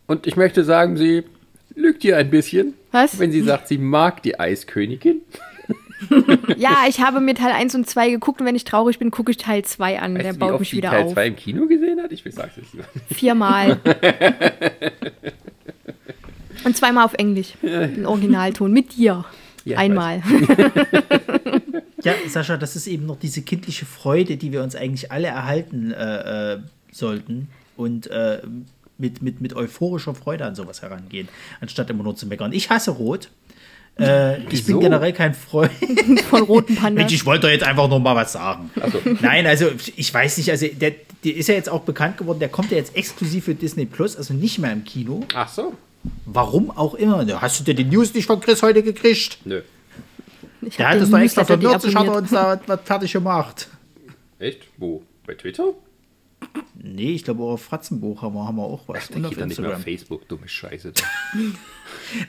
Und 0.07 0.25
ich 0.25 0.35
möchte 0.35 0.63
sagen, 0.63 0.97
sie 0.97 1.23
lügt 1.75 2.01
hier 2.01 2.17
ein 2.17 2.29
bisschen. 2.29 2.73
Was? 2.91 3.19
Wenn 3.19 3.31
sie 3.31 3.41
sagt, 3.41 3.67
sie 3.67 3.77
mag 3.77 4.23
die 4.23 4.39
Eiskönigin. 4.39 5.21
Ja, 6.57 6.85
ich 6.89 6.99
habe 6.99 7.21
mir 7.21 7.35
Teil 7.35 7.51
1 7.51 7.75
und 7.75 7.87
2 7.87 8.09
geguckt 8.09 8.41
und 8.41 8.47
wenn 8.47 8.55
ich 8.55 8.63
traurig 8.63 8.97
bin, 8.97 9.11
gucke 9.11 9.29
ich 9.29 9.37
Teil 9.37 9.63
2 9.63 9.99
an. 9.99 10.15
Weißt 10.15 10.23
Der 10.23 10.31
du, 10.31 10.35
wie 10.35 10.39
baut 10.39 10.51
oft 10.53 10.59
mich 10.61 10.73
wieder 10.73 10.89
Teil 10.89 11.03
auf. 11.03 11.13
2 11.13 11.27
im 11.27 11.35
Kino 11.35 11.67
gesehen 11.67 12.01
hat? 12.01 12.11
Ich 12.11 12.23
sag's 12.27 12.55
jetzt 12.57 12.73
nicht. 12.73 12.87
Viermal. 13.13 13.79
und 16.63 16.75
zweimal 16.75 17.05
auf 17.05 17.13
Englisch. 17.13 17.53
Im 17.61 18.07
Originalton. 18.07 18.73
Mit 18.73 18.97
dir. 18.97 19.25
Ja, 19.63 19.77
Einmal. 19.77 20.23
Ja, 22.03 22.13
Sascha, 22.27 22.57
das 22.57 22.75
ist 22.75 22.87
eben 22.87 23.05
noch 23.05 23.19
diese 23.19 23.43
kindliche 23.43 23.85
Freude, 23.85 24.37
die 24.37 24.51
wir 24.51 24.63
uns 24.63 24.75
eigentlich 24.75 25.11
alle 25.11 25.27
erhalten 25.27 25.91
äh, 25.91 26.53
äh, 26.53 26.59
sollten 26.91 27.49
und 27.77 28.07
äh, 28.07 28.41
mit, 29.01 29.21
mit, 29.21 29.41
mit 29.41 29.53
euphorischer 29.55 30.15
Freude 30.15 30.45
an 30.45 30.55
sowas 30.55 30.81
herangehen, 30.81 31.27
anstatt 31.59 31.89
immer 31.89 32.03
nur 32.03 32.15
zu 32.15 32.27
meckern. 32.27 32.53
Ich 32.53 32.69
hasse 32.69 32.91
Rot. 32.91 33.29
Äh, 33.99 34.41
ich 34.45 34.65
bin 34.65 34.79
generell 34.79 35.11
kein 35.11 35.33
Freund. 35.33 35.71
Von 36.29 36.43
roten 36.43 36.73
Mensch, 36.73 36.81
Pandas. 36.81 37.11
ich 37.11 37.25
wollte 37.25 37.41
doch 37.41 37.49
jetzt 37.49 37.65
einfach 37.65 37.89
noch 37.89 37.99
mal 37.99 38.15
was 38.15 38.31
sagen. 38.33 38.71
Nein, 39.19 39.45
also 39.45 39.67
ich 39.95 40.13
weiß 40.13 40.37
nicht, 40.37 40.49
also 40.49 40.67
der, 40.67 40.93
der 41.25 41.35
ist 41.35 41.49
ja 41.49 41.55
jetzt 41.55 41.69
auch 41.69 41.81
bekannt 41.81 42.17
geworden, 42.17 42.39
der 42.39 42.47
kommt 42.49 42.71
ja 42.71 42.77
jetzt 42.77 42.95
exklusiv 42.95 43.45
für 43.45 43.55
Disney 43.55 43.85
Plus, 43.85 44.15
also 44.15 44.33
nicht 44.33 44.59
mehr 44.59 44.71
im 44.71 44.85
Kino. 44.85 45.25
Ach 45.35 45.49
so. 45.49 45.73
Warum 46.25 46.71
auch 46.71 46.95
immer. 46.95 47.25
Hast 47.41 47.59
du 47.59 47.63
dir 47.63 47.75
die 47.75 47.83
News 47.83 48.13
nicht 48.13 48.25
von 48.25 48.39
Chris 48.39 48.63
heute 48.63 48.81
gekriegt? 48.81 49.39
Nö. 49.43 49.61
Ich 50.61 50.77
Der 50.77 50.89
hat 50.89 51.01
das 51.01 51.09
doch 51.09 51.19
extra 51.19 51.41
Newsletter 51.41 51.61
von 51.61 51.61
40 51.61 51.95
hat 51.95 52.07
er 52.07 52.13
deabonniert. 52.13 52.21
uns 52.21 52.31
da 52.31 52.61
was 52.67 52.79
fertig 52.85 53.11
gemacht. 53.13 53.67
Echt? 54.39 54.61
Wo? 54.77 55.03
Bei 55.27 55.33
Twitter? 55.35 55.73
Nee, 56.83 57.11
ich 57.13 57.23
glaube, 57.23 57.43
auf 57.43 57.61
Fratzenbuch 57.63 58.21
haben 58.23 58.33
wir, 58.33 58.45
haben 58.45 58.55
wir 58.57 58.63
auch 58.63 58.87
was. 58.87 59.07
Der 59.09 59.21
geht 59.21 59.39
doch 59.39 59.45
nicht 59.45 59.59
mehr 59.59 59.75
auf 59.75 59.83
Facebook, 59.83 60.27
dumme 60.27 60.47
Scheiße. 60.47 60.93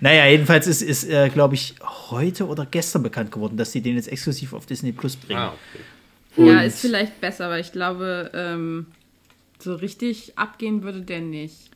Naja, 0.01 0.27
jedenfalls 0.27 0.67
ist, 0.69 0.81
ist 0.83 1.05
äh, 1.09 1.29
glaube 1.29 1.55
ich, 1.55 1.75
heute 2.11 2.47
oder 2.47 2.67
gestern 2.67 3.03
bekannt 3.03 3.33
geworden, 3.33 3.57
dass 3.57 3.73
sie 3.73 3.81
den 3.81 3.97
jetzt 3.97 4.07
exklusiv 4.09 4.53
auf 4.53 4.67
Disney 4.67 4.93
Plus 4.93 5.17
bringen. 5.17 5.41
ah, 5.41 5.55
okay. 6.35 6.47
Ja, 6.49 6.59
Und- 6.61 6.67
ist 6.67 6.81
vielleicht 6.81 7.21
besser, 7.21 7.47
aber 7.47 7.59
ich 7.59 7.73
glaube, 7.73 8.31
ähm, 8.35 8.87
so 9.59 9.75
richtig 9.75 10.39
abgehen 10.39 10.83
würde 10.83 11.03
der 11.03 11.21
nicht. 11.21 11.71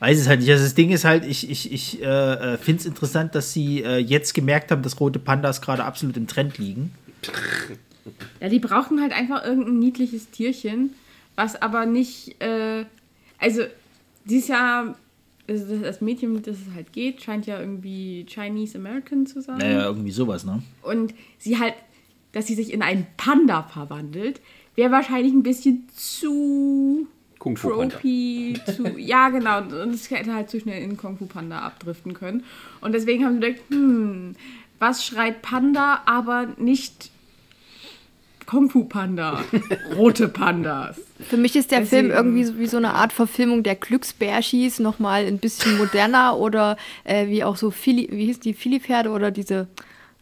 Weiß 0.00 0.18
es 0.18 0.28
halt 0.28 0.40
nicht. 0.40 0.50
Also 0.50 0.64
das 0.64 0.74
Ding 0.74 0.90
ist 0.90 1.04
halt, 1.04 1.24
ich, 1.24 1.48
ich, 1.50 1.72
ich 1.72 2.02
äh, 2.02 2.56
finde 2.58 2.80
es 2.80 2.86
interessant, 2.86 3.34
dass 3.34 3.52
sie 3.52 3.82
äh, 3.82 3.98
jetzt 3.98 4.32
gemerkt 4.34 4.70
haben, 4.70 4.82
dass 4.82 4.98
rote 5.00 5.18
Pandas 5.18 5.60
gerade 5.60 5.84
absolut 5.84 6.16
im 6.16 6.26
Trend 6.26 6.58
liegen. 6.58 6.92
Ja, 8.40 8.48
die 8.48 8.60
brauchen 8.60 9.00
halt 9.00 9.12
einfach 9.12 9.44
irgendein 9.44 9.78
niedliches 9.80 10.30
Tierchen, 10.30 10.94
was 11.38 11.54
aber 11.62 11.86
nicht, 11.86 12.42
äh, 12.42 12.84
also 13.38 13.62
dieses 14.24 14.48
Jahr, 14.48 14.96
also 15.48 15.76
das, 15.76 16.00
Mädchen, 16.00 16.34
um 16.34 16.42
das 16.42 16.56
es 16.56 16.74
halt 16.74 16.92
geht, 16.92 17.22
scheint 17.22 17.46
ja 17.46 17.60
irgendwie 17.60 18.26
Chinese 18.28 18.76
American 18.76 19.24
zu 19.24 19.40
sein. 19.40 19.58
Naja, 19.58 19.84
irgendwie 19.84 20.10
sowas, 20.10 20.44
ne? 20.44 20.64
Und 20.82 21.14
sie 21.38 21.60
halt, 21.60 21.74
dass 22.32 22.48
sie 22.48 22.56
sich 22.56 22.72
in 22.72 22.82
einen 22.82 23.06
Panda 23.16 23.62
verwandelt, 23.62 24.40
wäre 24.74 24.90
wahrscheinlich 24.90 25.32
ein 25.32 25.44
bisschen 25.44 25.88
zu 25.94 27.06
Kung 27.38 27.56
Fu 27.56 27.68
Panda. 27.68 27.94
tropy, 27.94 28.58
zu, 28.66 28.98
ja 28.98 29.28
genau, 29.28 29.58
und 29.58 29.94
es 29.94 30.10
hätte 30.10 30.34
halt 30.34 30.50
zu 30.50 30.58
schnell 30.58 30.82
in 30.82 30.96
Kung 30.96 31.18
Fu 31.18 31.26
Panda 31.26 31.60
abdriften 31.60 32.14
können. 32.14 32.42
Und 32.80 32.96
deswegen 32.96 33.24
haben 33.24 33.34
sie 33.34 33.40
gedacht, 33.42 33.62
hm, 33.68 34.34
was 34.80 35.06
schreit 35.06 35.40
Panda, 35.42 36.02
aber 36.04 36.48
nicht 36.58 37.12
Kung 38.48 38.70
Fu 38.70 38.84
Panda, 38.84 39.40
rote 39.96 40.26
Pandas. 40.28 40.96
Für 41.20 41.36
mich 41.36 41.54
ist 41.54 41.70
der 41.70 41.80
Deswegen- 41.80 42.06
Film 42.08 42.16
irgendwie 42.16 42.44
so, 42.44 42.58
wie 42.58 42.66
so 42.66 42.78
eine 42.78 42.94
Art 42.94 43.12
Verfilmung 43.12 43.62
der 43.62 43.74
Glücksbärschis, 43.74 44.78
nochmal 44.78 45.26
ein 45.26 45.36
bisschen 45.38 45.76
moderner 45.76 46.36
oder 46.38 46.76
äh, 47.04 47.26
wie 47.26 47.44
auch 47.44 47.56
so 47.56 47.70
Philly, 47.70 48.08
wie 48.10 48.24
hieß 48.26 48.40
die 48.40 48.54
Philly-Pferde 48.54 49.10
oder 49.10 49.30
diese, 49.30 49.66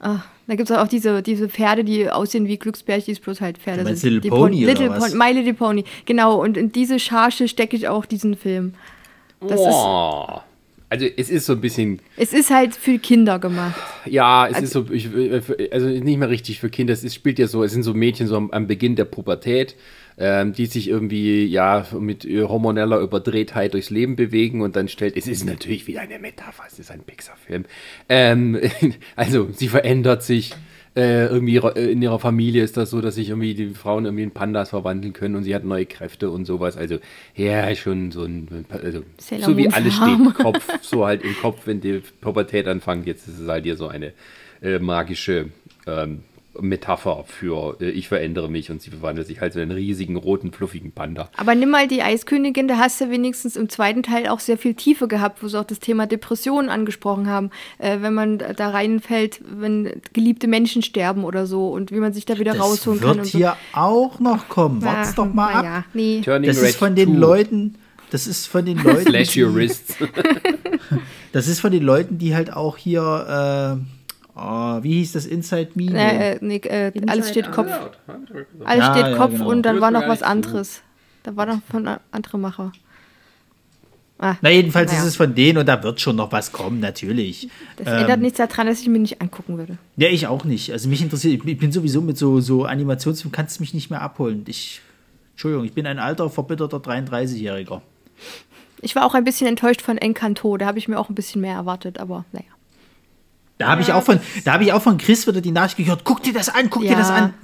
ah, 0.00 0.20
da 0.48 0.54
gibt 0.56 0.68
es 0.68 0.76
auch 0.76 0.88
diese, 0.88 1.22
diese 1.22 1.48
Pferde, 1.48 1.84
die 1.84 2.10
aussehen 2.10 2.48
wie 2.48 2.56
Glücksbärschis, 2.58 3.20
bloß 3.20 3.40
halt 3.40 3.58
Pferde 3.58 3.82
Du 3.82 3.84
meinst 3.84 4.02
sind. 4.02 4.14
Little 4.14 4.20
Die 4.22 4.30
Pony 4.30 4.64
oder 4.64 4.72
Little 4.72 4.90
was? 4.90 4.98
Pony, 5.12 5.14
My 5.14 5.32
Little 5.32 5.54
Pony, 5.54 5.84
genau. 6.04 6.42
Und 6.42 6.56
in 6.56 6.72
diese 6.72 6.98
Charge 6.98 7.46
stecke 7.46 7.76
ich 7.76 7.86
auch 7.86 8.06
diesen 8.06 8.36
Film. 8.36 8.74
Das 9.40 9.52
ist, 9.52 9.66
Oh. 9.68 10.40
Also 10.88 11.06
es 11.16 11.30
ist 11.30 11.46
so 11.46 11.54
ein 11.54 11.60
bisschen, 11.60 12.00
es 12.16 12.32
ist 12.32 12.50
halt 12.50 12.76
für 12.76 12.98
Kinder 12.98 13.40
gemacht. 13.40 13.80
ja, 14.04 14.46
es 14.46 14.60
ist 14.60 14.72
so, 14.72 14.86
ich, 14.90 15.08
also 15.72 15.88
nicht 15.88 16.18
mehr 16.18 16.30
richtig 16.30 16.60
für 16.60 16.70
Kinder. 16.70 16.92
Es 16.92 17.02
ist, 17.02 17.14
spielt 17.14 17.40
ja 17.40 17.48
so, 17.48 17.64
es 17.64 17.72
sind 17.72 17.82
so 17.82 17.92
Mädchen 17.92 18.28
so 18.28 18.36
am, 18.36 18.50
am 18.52 18.68
Beginn 18.68 18.94
der 18.94 19.04
Pubertät, 19.04 19.74
ähm, 20.16 20.52
die 20.52 20.66
sich 20.66 20.88
irgendwie 20.88 21.44
ja 21.46 21.84
mit 21.98 22.24
hormoneller 22.24 23.00
Überdrehtheit 23.00 23.74
durchs 23.74 23.90
Leben 23.90 24.14
bewegen 24.14 24.60
und 24.60 24.76
dann 24.76 24.88
stellt, 24.88 25.16
es 25.16 25.26
ist 25.26 25.44
natürlich 25.44 25.88
wieder 25.88 26.02
eine 26.02 26.20
Metapher, 26.20 26.64
es 26.68 26.78
ist 26.78 26.92
ein 26.92 27.00
Pixar-Film. 27.00 27.64
Ähm, 28.08 28.60
also 29.16 29.48
sie 29.52 29.68
verändert 29.68 30.22
sich. 30.22 30.54
Äh, 30.96 31.26
irgendwie 31.26 31.56
äh, 31.56 31.92
in 31.92 32.00
ihrer 32.00 32.18
Familie 32.18 32.62
ist 32.62 32.78
das 32.78 32.88
so, 32.88 33.02
dass 33.02 33.16
sich 33.16 33.28
irgendwie 33.28 33.52
die 33.52 33.68
Frauen 33.74 34.06
irgendwie 34.06 34.22
in 34.22 34.30
Pandas 34.30 34.70
verwandeln 34.70 35.12
können 35.12 35.36
und 35.36 35.42
sie 35.42 35.54
hat 35.54 35.62
neue 35.62 35.84
Kräfte 35.84 36.30
und 36.30 36.46
sowas. 36.46 36.78
Also 36.78 36.98
ja, 37.34 37.74
schon 37.74 38.12
so 38.12 38.24
ein, 38.24 38.64
also, 38.70 39.02
so 39.18 39.56
wie 39.58 39.68
alles 39.68 39.94
steht 39.94 40.18
im 40.18 40.32
Kopf, 40.32 40.66
so 40.80 41.04
halt 41.04 41.22
im 41.22 41.36
Kopf, 41.36 41.66
wenn 41.66 41.82
die 41.82 42.00
Pubertät 42.22 42.66
anfängt. 42.66 43.06
Jetzt 43.06 43.28
ist 43.28 43.40
es 43.40 43.46
halt 43.46 43.64
hier 43.64 43.76
so 43.76 43.88
eine 43.88 44.14
äh, 44.62 44.78
magische 44.78 45.50
ähm, 45.86 46.22
Metapher 46.60 47.24
für 47.26 47.76
äh, 47.80 47.90
ich 47.90 48.08
verändere 48.08 48.48
mich 48.50 48.70
und 48.70 48.82
sie 48.82 48.90
verwandelt 48.90 49.26
sich 49.26 49.40
halt 49.40 49.52
so 49.52 49.60
in 49.60 49.70
einen 49.70 49.78
riesigen, 49.78 50.16
roten, 50.16 50.52
fluffigen 50.52 50.92
Panda. 50.92 51.28
Aber 51.36 51.54
nimm 51.54 51.70
mal 51.70 51.88
die 51.88 52.02
Eiskönigin, 52.02 52.68
da 52.68 52.78
hast 52.78 53.00
du 53.00 53.10
wenigstens 53.10 53.56
im 53.56 53.68
zweiten 53.68 54.02
Teil 54.02 54.28
auch 54.28 54.40
sehr 54.40 54.58
viel 54.58 54.74
Tiefe 54.74 55.08
gehabt, 55.08 55.42
wo 55.42 55.48
sie 55.48 55.58
auch 55.58 55.64
das 55.64 55.78
Thema 55.80 56.06
Depressionen 56.06 56.68
angesprochen 56.70 57.28
haben. 57.28 57.50
Äh, 57.78 57.98
wenn 58.00 58.14
man 58.14 58.38
da 58.38 58.70
reinfällt, 58.70 59.40
wenn 59.44 60.00
geliebte 60.12 60.48
Menschen 60.48 60.82
sterben 60.82 61.24
oder 61.24 61.46
so 61.46 61.70
und 61.70 61.90
wie 61.92 62.00
man 62.00 62.12
sich 62.12 62.24
da 62.24 62.38
wieder 62.38 62.52
Das 62.54 62.62
rausholen 62.62 63.00
wird 63.00 63.10
kann. 63.12 63.20
Und 63.20 63.26
hier 63.26 63.56
auch 63.72 64.20
noch 64.20 64.48
kommen. 64.48 64.80
so. 64.80 64.86
Wart's 64.86 65.14
doch 65.14 65.32
mal 65.32 65.52
na 65.52 65.58
ab. 65.58 65.64
Ja, 65.64 65.84
nee. 65.94 66.20
Turning 66.24 66.48
Das 66.48 66.60
Red 66.60 66.68
ist 66.70 66.76
von 66.76 66.94
den 66.94 67.12
2. 67.14 67.18
Leuten, 67.18 67.74
das 68.10 68.26
ist 68.26 68.46
von 68.46 68.64
den 68.64 68.78
Leuten, 68.84 69.10
Slash 69.10 69.36
your 69.36 69.54
wrists. 69.54 69.96
das 71.32 71.48
ist 71.48 71.60
von 71.60 71.72
den 71.72 71.82
Leuten, 71.82 72.18
die 72.18 72.34
halt 72.34 72.52
auch 72.52 72.76
hier, 72.76 73.78
äh, 73.80 73.95
oh, 74.36 74.82
wie 74.82 74.92
hieß 74.98 75.12
das 75.12 75.26
Inside 75.26 75.70
Me? 75.74 75.86
Äh, 75.92 76.32
äh, 76.34 76.38
nee, 76.40 76.56
äh, 76.58 76.88
Inside 76.88 77.08
alles 77.12 77.28
steht 77.30 77.46
Out. 77.48 77.52
Kopf. 77.54 77.70
Alles 78.64 78.84
Ja, 78.86 78.92
steht 78.94 79.06
ja, 79.12 79.16
Kopf 79.16 79.32
genau. 79.32 79.48
und 79.48 79.62
dann 79.62 79.80
war 79.80 79.90
noch 79.90 80.06
was 80.06 80.22
anderes. 80.22 80.82
Da 81.24 81.34
war 81.36 81.46
noch 81.46 81.60
von 81.70 81.88
a- 81.88 82.00
andere 82.12 82.38
Macher. 82.38 82.72
Ah, 84.18 84.36
Na, 84.40 84.48
jedenfalls 84.48 84.90
Naja. 84.90 85.02
ist 85.02 85.08
es 85.08 85.16
von 85.16 85.34
denen 85.34 85.58
und 85.58 85.66
da 85.66 85.82
wird 85.82 86.00
schon 86.00 86.16
noch 86.16 86.32
was 86.32 86.50
kommen, 86.50 86.80
natürlich. 86.80 87.50
das 87.76 87.86
Ähm, 87.86 87.98
ändert 88.00 88.20
nichts 88.20 88.38
daran, 88.38 88.66
dass 88.66 88.80
ich 88.80 88.88
mir 88.88 88.98
nicht 88.98 89.20
angucken 89.20 89.58
würde. 89.58 89.76
Ja, 89.96 90.08
ich 90.08 90.26
auch 90.26 90.44
nicht. 90.44 90.72
Also 90.72 90.88
mich 90.88 91.02
interessiert, 91.02 91.34
ich 91.34 91.40
bin- 91.40 91.48
ich 91.50 91.58
bin 91.58 91.70
sowieso 91.70 92.00
mit 92.00 92.16
so, 92.16 92.40
so 92.40 92.64
Animationsfilmen, 92.64 93.32
kannst 93.32 93.58
du 93.58 93.62
mich 93.62 93.74
nicht 93.74 93.90
mehr 93.90 94.00
abholen. 94.00 94.44
Ich, 94.48 94.80
Entschuldigung, 95.32 95.66
ich 95.66 95.74
bin 95.74 95.86
ein 95.86 95.98
alter, 95.98 96.30
verbitterter 96.30 96.78
33-Jähriger. 96.78 97.82
Ich 98.80 98.96
war 98.96 99.04
auch 99.04 99.12
ein 99.14 99.24
bisschen 99.24 99.48
enttäuscht 99.48 99.82
von 99.82 99.98
Encanto, 99.98 100.56
da 100.56 100.64
habe 100.64 100.78
ich 100.78 100.88
mir 100.88 100.98
auch 100.98 101.10
ein 101.10 101.14
bisschen 101.14 101.42
mehr 101.42 101.54
erwartet, 101.54 101.98
aber 101.98 102.24
naja. 102.32 102.46
Da 103.58 103.68
habe 103.68 103.80
ich 103.82 103.88
Ja, 103.88 103.94
auch 103.96 104.02
von, 104.02 104.20
da 104.44 104.52
habe 104.54 104.64
ich 104.64 104.72
auch 104.72 104.82
von 104.82 104.98
Chris 104.98 105.26
wieder 105.26 105.40
die 105.40 105.50
Nachricht 105.50 105.76
gehört, 105.78 106.04
guck 106.04 106.22
dir 106.22 106.32
das 106.32 106.48
an, 106.48 106.68
guck 106.70 106.82
dir 106.82 106.90
Ja. 106.92 106.98
das 106.98 107.10
an. 107.10 107.34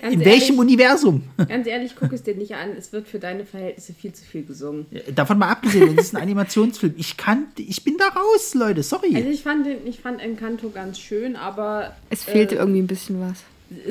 Ganz 0.00 0.12
In 0.14 0.20
welchem 0.20 0.54
ehrlich, 0.54 0.58
Universum? 0.58 1.22
Ganz 1.48 1.66
ehrlich, 1.66 1.94
guck 1.98 2.12
es 2.12 2.22
dir 2.22 2.34
nicht 2.34 2.54
an. 2.54 2.70
Es 2.76 2.92
wird 2.92 3.08
für 3.08 3.18
deine 3.18 3.46
Verhältnisse 3.46 3.94
viel 3.94 4.12
zu 4.12 4.22
viel 4.24 4.44
gesungen. 4.44 4.86
Davon 5.14 5.38
mal 5.38 5.48
abgesehen, 5.50 5.96
das 5.96 6.06
ist 6.06 6.14
ein 6.16 6.22
Animationsfilm. 6.22 6.94
Ich 6.98 7.16
kann, 7.16 7.46
ich 7.56 7.82
bin 7.84 7.96
da 7.96 8.08
raus, 8.08 8.52
Leute, 8.54 8.82
sorry. 8.82 9.16
Also 9.16 9.28
ich 9.30 9.42
fand, 9.42 9.64
den, 9.66 9.86
ich 9.86 10.00
fand 10.00 10.20
Encanto 10.20 10.68
ganz 10.70 10.98
schön, 10.98 11.36
aber 11.36 11.94
Es 12.10 12.22
fehlte 12.24 12.56
äh, 12.56 12.58
irgendwie 12.58 12.80
ein 12.80 12.86
bisschen 12.86 13.18
was. 13.20 13.42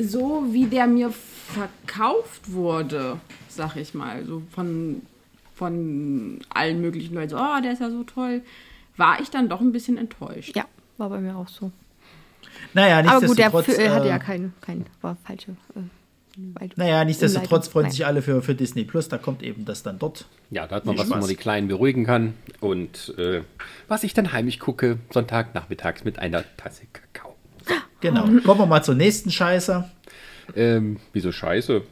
So 0.08 0.44
wie 0.50 0.66
der 0.66 0.86
mir 0.86 1.12
verkauft 1.48 2.52
wurde, 2.52 3.18
sag 3.48 3.74
ich 3.76 3.94
mal, 3.94 4.24
so 4.24 4.42
von, 4.54 5.02
von 5.54 6.38
allen 6.50 6.80
möglichen 6.80 7.14
Leuten, 7.14 7.30
so, 7.30 7.36
oh, 7.38 7.60
der 7.62 7.72
ist 7.72 7.80
ja 7.80 7.90
so 7.90 8.04
toll, 8.04 8.42
war 8.96 9.20
ich 9.20 9.30
dann 9.30 9.48
doch 9.48 9.60
ein 9.60 9.72
bisschen 9.72 9.98
enttäuscht. 9.98 10.54
Ja, 10.56 10.64
war 10.98 11.08
bei 11.10 11.18
mir 11.20 11.36
auch 11.36 11.48
so. 11.48 11.70
naja, 12.72 12.98
Aber 12.98 13.26
gut, 13.26 13.38
der 13.38 13.50
nichtsdestotrotz, 13.50 13.68
F- 13.68 13.78
äh, 13.78 13.90
hatte 13.90 14.08
ja 14.08 14.18
kein, 14.18 14.52
kein 14.60 14.86
war 15.00 15.16
falsche. 15.24 15.52
Äh, 15.76 16.68
Naja, 16.76 17.04
nichtsdestotrotz 17.04 17.68
freuen 17.68 17.90
sich 17.90 18.04
alle 18.06 18.20
für, 18.22 18.42
für 18.42 18.54
Disney 18.54 18.84
Plus. 18.84 19.08
Da 19.08 19.18
kommt 19.18 19.42
eben 19.42 19.64
das 19.64 19.82
dann 19.82 19.98
dort. 19.98 20.26
Ja, 20.50 20.66
da 20.66 20.76
hat 20.76 20.84
man 20.84 20.96
Viel 20.96 21.04
was, 21.04 21.10
wo 21.10 21.14
man 21.20 21.28
die 21.28 21.36
Kleinen 21.36 21.68
beruhigen 21.68 22.04
kann. 22.04 22.34
Und 22.60 23.14
äh, 23.18 23.42
was 23.88 24.02
ich 24.04 24.14
dann 24.14 24.32
heimlich 24.32 24.58
gucke, 24.60 24.98
Sonntagnachmittags 25.12 26.04
mit 26.04 26.18
einer 26.18 26.44
Tasse 26.56 26.82
Kakao. 26.92 27.34
Genau. 28.00 28.22
Kommen 28.44 28.60
wir 28.60 28.66
mal 28.66 28.82
zur 28.82 28.94
nächsten 28.96 29.30
Scheiße. 29.30 29.88
Ähm, 30.56 30.98
wieso 31.12 31.32
scheiße? 31.32 31.82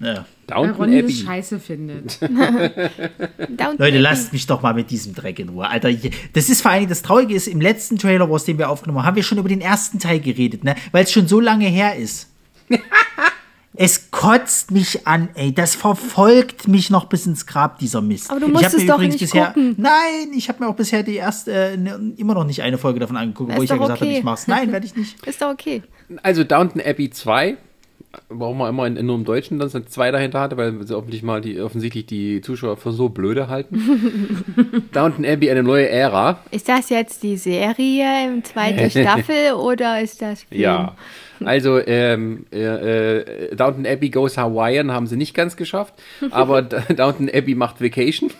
Ja. 0.00 0.26
Downton 0.54 0.92
das 0.92 1.02
Abbey. 1.04 1.12
scheiße 1.12 1.60
findet. 1.60 2.18
Leute, 3.78 3.98
lasst 3.98 4.32
mich 4.32 4.46
doch 4.46 4.62
mal 4.62 4.74
mit 4.74 4.90
diesem 4.90 5.14
Dreck 5.14 5.38
in 5.38 5.48
Ruhe. 5.50 5.68
Alter, 5.68 5.90
das 6.32 6.48
ist 6.48 6.62
vor 6.62 6.70
allem 6.70 6.88
das 6.88 7.02
Traurige 7.02 7.34
ist, 7.34 7.46
im 7.48 7.60
letzten 7.60 7.98
Trailer 7.98 8.28
Wars, 8.30 8.44
den 8.44 8.58
wir 8.58 8.68
aufgenommen 8.70 8.98
haben, 9.00 9.06
haben 9.06 9.16
wir 9.16 9.22
schon 9.22 9.38
über 9.38 9.48
den 9.48 9.60
ersten 9.60 9.98
Teil 9.98 10.20
geredet, 10.20 10.64
ne? 10.64 10.74
Weil 10.92 11.04
es 11.04 11.12
schon 11.12 11.28
so 11.28 11.40
lange 11.40 11.66
her 11.66 11.96
ist. 11.96 12.28
Es 13.74 14.10
kotzt 14.10 14.70
mich 14.70 15.06
an, 15.06 15.30
ey. 15.34 15.54
Das 15.54 15.74
verfolgt 15.74 16.68
mich 16.68 16.90
noch 16.90 17.06
bis 17.06 17.24
ins 17.24 17.46
Grab, 17.46 17.78
dieser 17.78 18.02
Mist. 18.02 18.30
Aber 18.30 18.38
du 18.38 18.46
Ich 18.46 18.52
musst 18.52 18.64
hab 18.66 18.72
es 18.74 18.80
mir 18.80 18.86
doch 18.86 18.94
übrigens 18.96 19.14
nicht 19.14 19.32
bisher, 19.32 19.46
gucken. 19.46 19.74
Nein, 19.78 20.28
ich 20.36 20.48
habe 20.50 20.62
mir 20.62 20.68
auch 20.68 20.76
bisher 20.76 21.02
die 21.02 21.14
erste, 21.16 21.52
äh, 21.52 21.76
ne, 21.78 22.12
immer 22.18 22.34
noch 22.34 22.44
nicht 22.44 22.60
eine 22.60 22.76
Folge 22.76 23.00
davon 23.00 23.16
angeguckt, 23.16 23.48
Na, 23.50 23.56
wo 23.56 23.62
ist 23.62 23.64
ich 23.64 23.70
ja 23.70 23.76
gesagt 23.76 24.00
habe, 24.00 24.10
okay. 24.10 24.18
ich 24.18 24.24
mach's. 24.24 24.46
Nein, 24.46 24.70
werde 24.72 24.84
ich 24.84 24.94
nicht. 24.94 25.26
Ist 25.26 25.40
doch 25.40 25.48
okay. 25.48 25.82
Also 26.22 26.44
Downton 26.44 26.82
Abbey 26.84 27.08
2, 27.08 27.56
warum 28.28 28.58
man 28.58 28.68
immer 28.68 28.86
in, 28.86 29.04
nur 29.06 29.16
im 29.16 29.24
Deutschen 29.24 29.58
dann 29.58 29.68
so 29.68 29.80
zwei 29.80 30.10
dahinter 30.10 30.40
hatte, 30.40 30.56
weil 30.56 30.72
sie 30.86 30.96
offensichtlich 30.96 31.22
mal 31.22 31.40
die, 31.40 31.60
offensichtlich 31.60 32.06
die 32.06 32.40
Zuschauer 32.40 32.76
für 32.76 32.92
so 32.92 33.08
blöde 33.08 33.48
halten. 33.48 34.84
Downton 34.92 35.24
Abbey, 35.24 35.50
eine 35.50 35.62
neue 35.62 35.88
Ära. 35.88 36.40
Ist 36.50 36.68
das 36.68 36.90
jetzt 36.90 37.22
die 37.22 37.36
Serie 37.36 38.26
im 38.26 38.44
zweiten 38.44 38.90
Staffel 38.90 39.52
oder 39.54 40.00
ist 40.00 40.20
das 40.20 40.42
Film? 40.42 40.60
Ja. 40.60 40.96
Also 41.44 41.78
ähm, 41.78 42.46
äh, 42.52 43.18
äh, 43.18 43.56
Downton 43.56 43.86
Abbey 43.86 44.10
Goes 44.10 44.36
Hawaiian 44.38 44.92
haben 44.92 45.06
sie 45.06 45.16
nicht 45.16 45.34
ganz 45.34 45.56
geschafft, 45.56 45.94
aber 46.30 46.62
Downton 46.62 47.28
Abbey 47.32 47.54
macht 47.54 47.80
Vacation. 47.80 48.30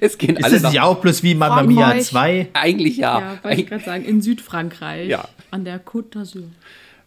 es 0.00 0.16
gehen 0.18 0.36
Ist 0.36 0.44
alle 0.44 0.54
das 0.54 0.62
nach, 0.62 0.70
nicht 0.70 0.80
auch 0.80 1.00
bloß 1.00 1.22
wie 1.22 1.34
Mamma 1.34 1.62
Mia 1.62 1.86
Frankreich. 1.86 2.06
2? 2.06 2.48
eigentlich 2.54 2.96
ja. 2.96 3.20
Ja, 3.20 3.38
wollte 3.42 3.60
ich 3.60 3.66
gerade 3.66 3.84
sagen, 3.84 4.04
in 4.04 4.22
Südfrankreich. 4.22 5.08
Ja. 5.08 5.28
An 5.50 5.64
der 5.64 5.84
Côte 5.84 6.16
d'Azur. 6.18 6.44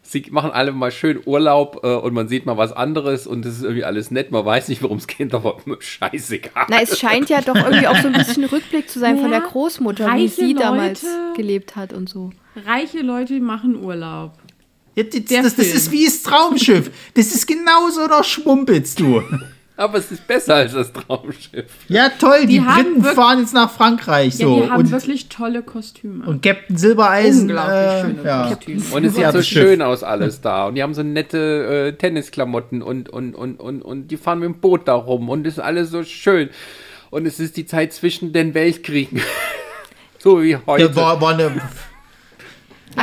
Sie 0.10 0.26
machen 0.32 0.52
alle 0.52 0.72
mal 0.72 0.90
schön 0.92 1.20
Urlaub 1.26 1.82
äh, 1.84 1.88
und 1.96 2.14
man 2.14 2.30
sieht 2.30 2.46
mal 2.46 2.56
was 2.56 2.72
anderes 2.72 3.28
und 3.28 3.46
es 3.46 3.58
ist 3.58 3.64
irgendwie 3.64 3.84
alles 3.84 4.10
nett. 4.10 4.32
Man 4.32 4.46
weiß 4.46 4.70
nicht, 4.70 4.82
worum 4.82 5.00
es 5.00 5.08
geht, 5.08 5.34
aber 5.34 5.58
scheißegal. 5.80 6.68
Na, 6.70 6.82
es 6.82 6.98
scheint 6.98 7.30
ja 7.30 7.42
doch 7.42 7.56
irgendwie 7.56 7.88
auch 7.88 7.98
so 7.98 8.08
ein 8.08 8.14
bisschen 8.18 8.46
Rückblick 8.46 8.90
zu 8.90 9.00
sein 9.00 9.18
von 9.20 9.32
Ja, 9.32 9.40
der 9.42 9.50
Großmutter, 9.50 10.16
wie 10.16 10.30
sie 10.30 10.54
damals 10.54 11.04
Leute. 11.04 11.16
gelebt 11.36 11.76
hat 11.76 11.92
und 11.92 12.08
so. 12.08 12.30
Reiche 12.66 13.02
Leute 13.02 13.40
machen 13.42 13.76
Urlaub. 13.84 14.32
Ja, 14.96 15.04
das, 15.04 15.26
Der 15.26 15.44
das, 15.44 15.56
das 15.58 15.68
ist 15.68 15.92
wie 15.92 16.06
das 16.06 16.24
Traumschiff. 16.24 16.90
Das 17.14 17.28
ist 17.36 17.46
genauso, 17.46 18.08
da 18.08 18.24
schmumpelst 18.24 19.00
du. 19.00 19.22
Aber 19.80 20.00
es 20.00 20.12
ist 20.12 20.26
besser 20.26 20.56
als 20.56 20.74
das 20.74 20.92
Traumschiff. 20.92 21.66
Ja, 21.88 22.10
toll, 22.10 22.42
die, 22.42 22.48
Die 22.48 22.60
Briten 22.60 23.04
fahren 23.04 23.40
jetzt 23.42 23.54
nach 23.54 23.70
Frankreich. 23.72 24.34
Ja, 24.40 24.48
So. 24.48 24.62
die 24.62 24.70
haben 24.72 24.80
und, 24.80 24.92
wirklich 24.92 25.30
tolle 25.30 25.62
Kostüme. 25.62 26.26
und 26.26 26.42
Captain 26.42 26.76
Silbereisen. 26.78 27.42
Unglaublich 27.44 27.76
Äh, 27.76 28.02
schöne 28.02 28.24
ja. 28.24 28.48
Kostüme. 28.50 28.82
Und 28.92 29.04
es 29.06 29.14
sieht 29.14 29.22
Ja, 29.22 29.32
so 29.32 29.38
das 29.38 29.48
schön 29.48 29.82
aus 29.84 30.02
alles 30.04 30.42
da. 30.42 30.66
Und 30.66 30.76
die 30.76 30.82
haben 30.82 30.96
so 30.96 31.04
nette 31.04 31.94
äh, 31.94 31.98
Tennisklamotten 31.98 32.82
und, 32.82 33.10
und, 33.10 33.36
und, 33.36 33.60
und, 33.60 33.82
und 33.84 34.08
die 34.08 34.18
fahren 34.18 34.40
mit 34.40 34.48
dem 34.50 34.60
Boot 34.60 34.88
da 34.88 34.96
rum 34.96 35.30
und 35.30 35.46
es 35.46 35.54
ist 35.54 35.60
alles 35.64 35.92
so 35.92 36.04
schön. 36.04 36.50
Und 37.12 37.28
es 37.28 37.40
ist 37.40 37.56
die 37.56 37.68
Zeit 37.68 37.94
zwischen 37.94 38.34
den 38.34 38.56
Weltkriegen. 38.56 39.22
so 40.18 40.42
wie 40.42 40.58
heute. 40.66 40.86
Ja, 40.86 40.96
war, 40.96 41.22
war 41.22 41.34
eine, 41.36 41.44
Ja, 41.44 41.62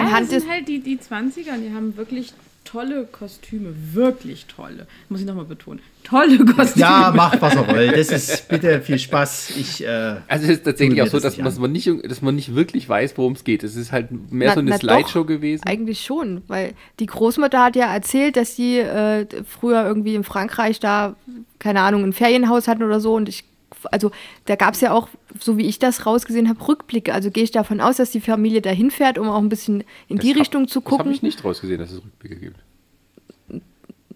Anhand 0.01 0.23
das 0.23 0.31
des 0.31 0.43
sind 0.43 0.53
halt 0.53 0.67
die, 0.69 0.81
die 0.81 0.99
20er, 0.99 1.57
die 1.57 1.73
haben 1.73 1.97
wirklich 1.97 2.33
tolle 2.75 3.05
Kostüme. 3.11 3.75
Wirklich 3.93 4.47
tolle. 4.47 4.87
Muss 5.09 5.21
ich 5.21 5.27
nochmal 5.27 5.45
betonen. 5.47 5.81
Tolle 6.03 6.37
Kostüme. 6.45 6.83
ja, 6.85 7.13
macht 7.15 7.41
was 7.41 7.55
er 7.55 7.67
will. 7.75 7.93
Das 7.93 8.11
ist 8.11 8.49
bitte 8.49 8.81
viel 8.83 8.99
Spaß. 8.99 9.51
Ich, 9.57 9.83
äh, 9.85 10.17
also 10.29 10.45
es 10.45 10.59
ist 10.59 10.65
tatsächlich 10.65 11.01
auch 11.01 11.07
so, 11.07 11.19
das 11.21 11.37
dass, 11.37 11.59
man 11.59 11.73
nicht, 11.73 11.89
dass 12.11 12.21
man 12.21 12.35
nicht 12.35 12.55
wirklich 12.55 12.89
weiß, 12.89 13.17
worum 13.17 13.33
es 13.35 13.45
geht. 13.45 13.63
Es 13.65 13.77
ist 13.77 13.93
halt 13.93 14.11
mehr 14.33 14.49
Na- 14.49 14.55
so 14.55 14.61
eine 14.61 14.71
na 14.71 14.79
doch, 14.79 14.83
Slideshow 14.91 15.25
gewesen. 15.25 15.63
Eigentlich 15.67 16.05
schon, 16.05 16.43
weil 16.49 16.75
die 17.01 17.07
Großmutter 17.07 17.63
hat 17.65 17.77
ja 17.77 17.93
erzählt, 17.95 18.37
dass 18.37 18.55
sie 18.57 18.79
äh, 18.79 19.27
früher 19.49 19.85
irgendwie 19.87 20.15
in 20.15 20.25
Frankreich 20.25 20.79
da, 20.81 21.17
keine 21.59 21.81
Ahnung, 21.81 22.05
ein 22.05 22.13
Ferienhaus 22.13 22.69
hatten 22.69 22.83
oder 22.83 23.01
so 23.01 23.15
und 23.15 23.29
ich, 23.29 23.45
also 23.91 24.11
da 24.47 24.57
gab 24.57 24.75
es 24.75 24.81
ja 24.81 24.93
auch, 24.93 25.09
so 25.41 25.57
wie 25.59 25.67
ich 25.67 25.79
das 25.79 26.07
rausgesehen 26.07 26.49
habe, 26.49 26.67
Rückblicke. 26.69 27.13
Also 27.15 27.31
gehe 27.31 27.45
ich 27.45 27.51
davon 27.51 27.81
aus, 27.81 27.97
dass 27.97 28.11
die 28.11 28.21
Familie 28.21 28.61
da 28.63 28.71
hinfährt, 28.71 29.19
um 29.19 29.29
auch 29.29 29.39
ein 29.43 29.49
bisschen 29.49 29.85
in 30.09 30.19
die 30.19 30.29
Das 30.29 30.35
hab- 30.37 30.41
Richtung 30.41 30.69
zu 30.69 30.81
Das 30.81 30.87
habe 30.93 30.97
gucken. 30.99 31.13
ich 31.13 31.23
nicht 31.23 31.43
rausgesehen, 31.45 31.79
dass 31.81 31.91
es 31.93 31.99
Rückblicke 32.05 32.37
gibt. 32.37 32.57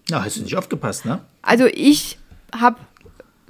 Ja, 0.09 0.23
hast 0.23 0.37
du 0.37 0.43
nicht 0.43 0.55
aufgepasst, 0.55 1.05
ne? 1.05 1.19
Also 1.41 1.65
ich 1.65 2.17
habe 2.55 2.77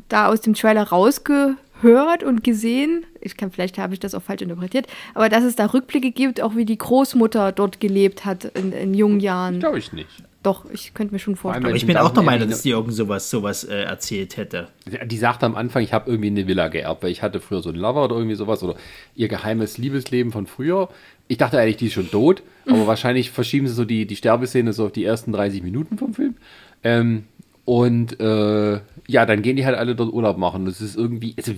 da 0.10 0.28
aus 0.28 0.42
dem 0.42 0.54
Trailer 0.54 0.84
rausgehört 0.84 2.24
und 2.24 2.44
gesehen, 2.44 3.06
ich 3.22 3.38
kann, 3.38 3.52
vielleicht 3.52 3.78
habe 3.78 3.94
ich 3.94 4.00
das 4.00 4.16
auch 4.16 4.22
falsch 4.24 4.42
interpretiert, 4.42 4.88
aber 5.14 5.30
dass 5.30 5.44
es 5.44 5.56
da 5.56 5.66
Rückblicke 5.66 6.12
gibt, 6.12 6.42
auch 6.42 6.56
wie 6.56 6.66
die 6.66 6.78
Großmutter 6.78 7.52
dort 7.52 7.80
gelebt 7.80 8.26
hat 8.26 8.46
in, 8.46 8.72
in 8.72 8.94
jungen 8.94 9.20
Jahren. 9.20 9.60
Glaube 9.60 9.80
ich 9.80 9.94
nicht. 9.94 10.24
Doch, 10.42 10.64
ich 10.72 10.94
könnte 10.94 11.14
mir 11.14 11.20
schon 11.20 11.36
vorstellen. 11.36 11.66
Aber 11.66 11.76
ich 11.76 11.84
in 11.84 11.88
bin 11.88 11.98
auch 11.98 12.14
der 12.14 12.24
Meinung, 12.24 12.50
dass 12.50 12.62
die 12.62 12.70
irgend 12.70 12.94
sowas, 12.94 13.30
sowas 13.30 13.66
äh, 13.66 13.82
erzählt 13.82 14.38
hätte. 14.38 14.70
Die 15.06 15.18
sagte 15.18 15.46
am 15.46 15.56
Anfang, 15.56 15.84
ich 15.84 15.92
habe 15.92 16.10
irgendwie 16.10 16.30
eine 16.30 16.48
Villa 16.48 16.70
geerbt, 16.70 17.04
weil 17.04 17.12
ich 17.12 17.22
hatte 17.22 17.42
früher 17.42 17.62
so 17.62 17.70
einen 17.70 17.78
Lover 17.78 18.06
oder 18.06 18.16
irgendwie 18.16 18.36
sowas 18.36 18.64
oder 18.64 18.76
ihr 19.16 19.28
geheimes 19.28 19.78
Liebesleben 19.78 20.32
von 20.32 20.48
früher. 20.48 20.88
Ich 21.30 21.38
dachte 21.38 21.60
eigentlich, 21.60 21.78
die 21.78 21.88
ist 21.88 21.94
schon 21.94 22.10
tot, 22.10 22.42
aber 22.66 22.88
wahrscheinlich 22.88 23.30
verschieben 23.30 23.68
sie 23.68 23.74
so 23.76 23.86
die, 23.86 24.08
die 24.08 24.16
Sterbeszene 24.16 24.74
so 24.74 24.88
auf 24.88 24.92
die 24.92 25.06
ersten 25.06 25.32
30 25.32 25.62
Minuten 25.62 25.98
vom 25.98 26.16
Film. 26.16 26.36
Ähm, 26.84 27.26
und 27.66 28.20
äh, 28.20 28.80
ja, 29.08 29.26
dann 29.28 29.44
gehen 29.44 29.56
die 29.56 29.64
halt 29.64 29.78
alle 29.78 29.96
dort 29.96 30.12
Urlaub 30.12 30.40
machen. 30.40 30.66
Das 30.66 30.82
ist 30.82 30.98
irgendwie. 30.98 31.36
Also, 31.38 31.54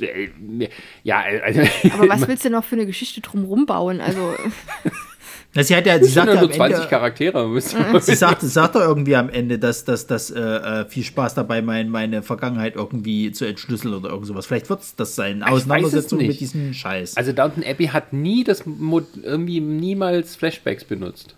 ja, 1.02 1.24
also. 1.42 1.60
Aber 1.94 2.08
was 2.10 2.28
willst 2.28 2.44
du 2.44 2.50
noch 2.50 2.64
für 2.64 2.76
eine 2.76 2.84
Geschichte 2.84 3.22
drumrum 3.22 3.64
bauen? 3.64 4.02
Also, 4.02 4.34
Na, 5.52 5.64
Sie 5.64 5.74
hat 5.74 5.84
ja, 5.84 5.94
sie 5.94 6.02
Das 6.02 6.14
sagt 6.14 6.28
ja 6.28 6.34
nur 6.34 6.42
am 6.44 6.52
20 6.52 6.76
Ende, 6.76 6.88
Charaktere. 6.88 7.48
man 7.48 8.00
sie 8.00 8.14
sagt, 8.14 8.42
sagt 8.42 8.76
doch 8.76 8.82
irgendwie 8.82 9.16
am 9.16 9.28
Ende, 9.28 9.58
dass 9.58 9.84
dass 9.84 10.06
dass 10.06 10.30
äh, 10.30 10.40
äh, 10.40 10.84
viel 10.86 11.02
Spaß 11.02 11.34
dabei 11.34 11.60
mein, 11.60 11.88
meine 11.88 12.22
Vergangenheit 12.22 12.76
irgendwie 12.76 13.32
zu 13.32 13.44
entschlüsseln 13.46 13.94
oder 13.94 14.10
irgend 14.10 14.26
sowas. 14.26 14.46
Vielleicht 14.46 14.70
wird 14.70 14.80
es 14.80 14.94
das 14.94 15.16
sein. 15.16 15.42
Auseinandersetzung 15.42 16.18
mit 16.18 16.38
diesem 16.38 16.72
Scheiß. 16.72 17.16
Also 17.16 17.32
Downton 17.32 17.64
Abbey 17.64 17.86
hat 17.86 18.12
nie 18.12 18.44
das 18.44 18.64
Mo 18.64 19.02
irgendwie 19.22 19.60
niemals 19.60 20.36
Flashbacks 20.36 20.84
benutzt. 20.84 21.34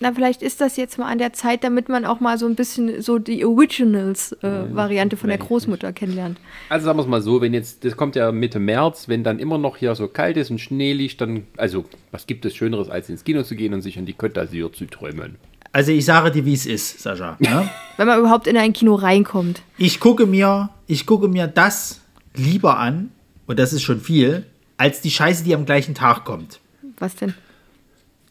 Na, 0.00 0.12
vielleicht 0.12 0.42
ist 0.42 0.60
das 0.62 0.76
jetzt 0.76 0.98
mal 0.98 1.06
an 1.10 1.18
der 1.18 1.34
Zeit, 1.34 1.62
damit 1.62 1.90
man 1.90 2.06
auch 2.06 2.20
mal 2.20 2.38
so 2.38 2.46
ein 2.46 2.54
bisschen 2.54 3.02
so 3.02 3.18
die 3.18 3.44
Originals-Variante 3.44 5.16
von 5.18 5.28
der 5.28 5.38
Großmutter 5.38 5.92
kennenlernt. 5.92 6.38
Also 6.70 6.86
sagen 6.86 6.98
wir 6.98 7.02
es 7.02 7.08
mal 7.08 7.20
so, 7.20 7.42
wenn 7.42 7.52
jetzt, 7.52 7.84
das 7.84 7.96
kommt 7.96 8.16
ja 8.16 8.32
Mitte 8.32 8.58
März, 8.58 9.08
wenn 9.08 9.22
dann 9.22 9.38
immer 9.38 9.58
noch 9.58 9.76
hier 9.76 9.94
so 9.94 10.08
kalt 10.08 10.38
ist 10.38 10.50
und 10.50 10.58
Schnee 10.58 10.94
liegt, 10.94 11.20
dann, 11.20 11.44
also 11.58 11.84
was 12.10 12.26
gibt 12.26 12.46
es 12.46 12.56
Schöneres, 12.56 12.88
als 12.88 13.10
ins 13.10 13.24
Kino 13.24 13.42
zu 13.42 13.54
gehen 13.54 13.74
und 13.74 13.82
sich 13.82 13.98
an 13.98 14.06
die 14.06 14.14
Côte 14.14 14.32
d'Azur 14.32 14.72
zu 14.72 14.86
träumen? 14.86 15.36
Also 15.72 15.92
ich 15.92 16.04
sage 16.04 16.30
dir, 16.30 16.46
wie 16.46 16.54
es 16.54 16.66
ist, 16.66 17.00
Sascha. 17.00 17.36
Ne? 17.38 17.68
Wenn 17.98 18.06
man 18.06 18.18
überhaupt 18.18 18.46
in 18.46 18.56
ein 18.56 18.72
Kino 18.72 18.94
reinkommt. 18.94 19.62
Ich 19.76 20.00
gucke 20.00 20.26
mir, 20.26 20.70
ich 20.86 21.06
gucke 21.06 21.28
mir 21.28 21.46
das 21.46 22.00
lieber 22.34 22.78
an, 22.78 23.10
und 23.46 23.58
das 23.58 23.72
ist 23.72 23.82
schon 23.82 24.00
viel, 24.00 24.46
als 24.76 25.00
die 25.00 25.10
Scheiße, 25.10 25.44
die 25.44 25.54
am 25.54 25.66
gleichen 25.66 25.94
Tag 25.94 26.24
kommt. 26.24 26.60
Was 26.98 27.16
denn? 27.16 27.34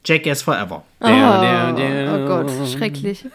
Jackass 0.05 0.41
Forever. 0.41 0.83
Oh, 1.01 1.05
Der, 1.07 1.73
der, 1.73 1.73
der. 1.73 2.13
oh 2.13 2.27
Gott, 2.27 2.51
schrecklich. 2.67 3.25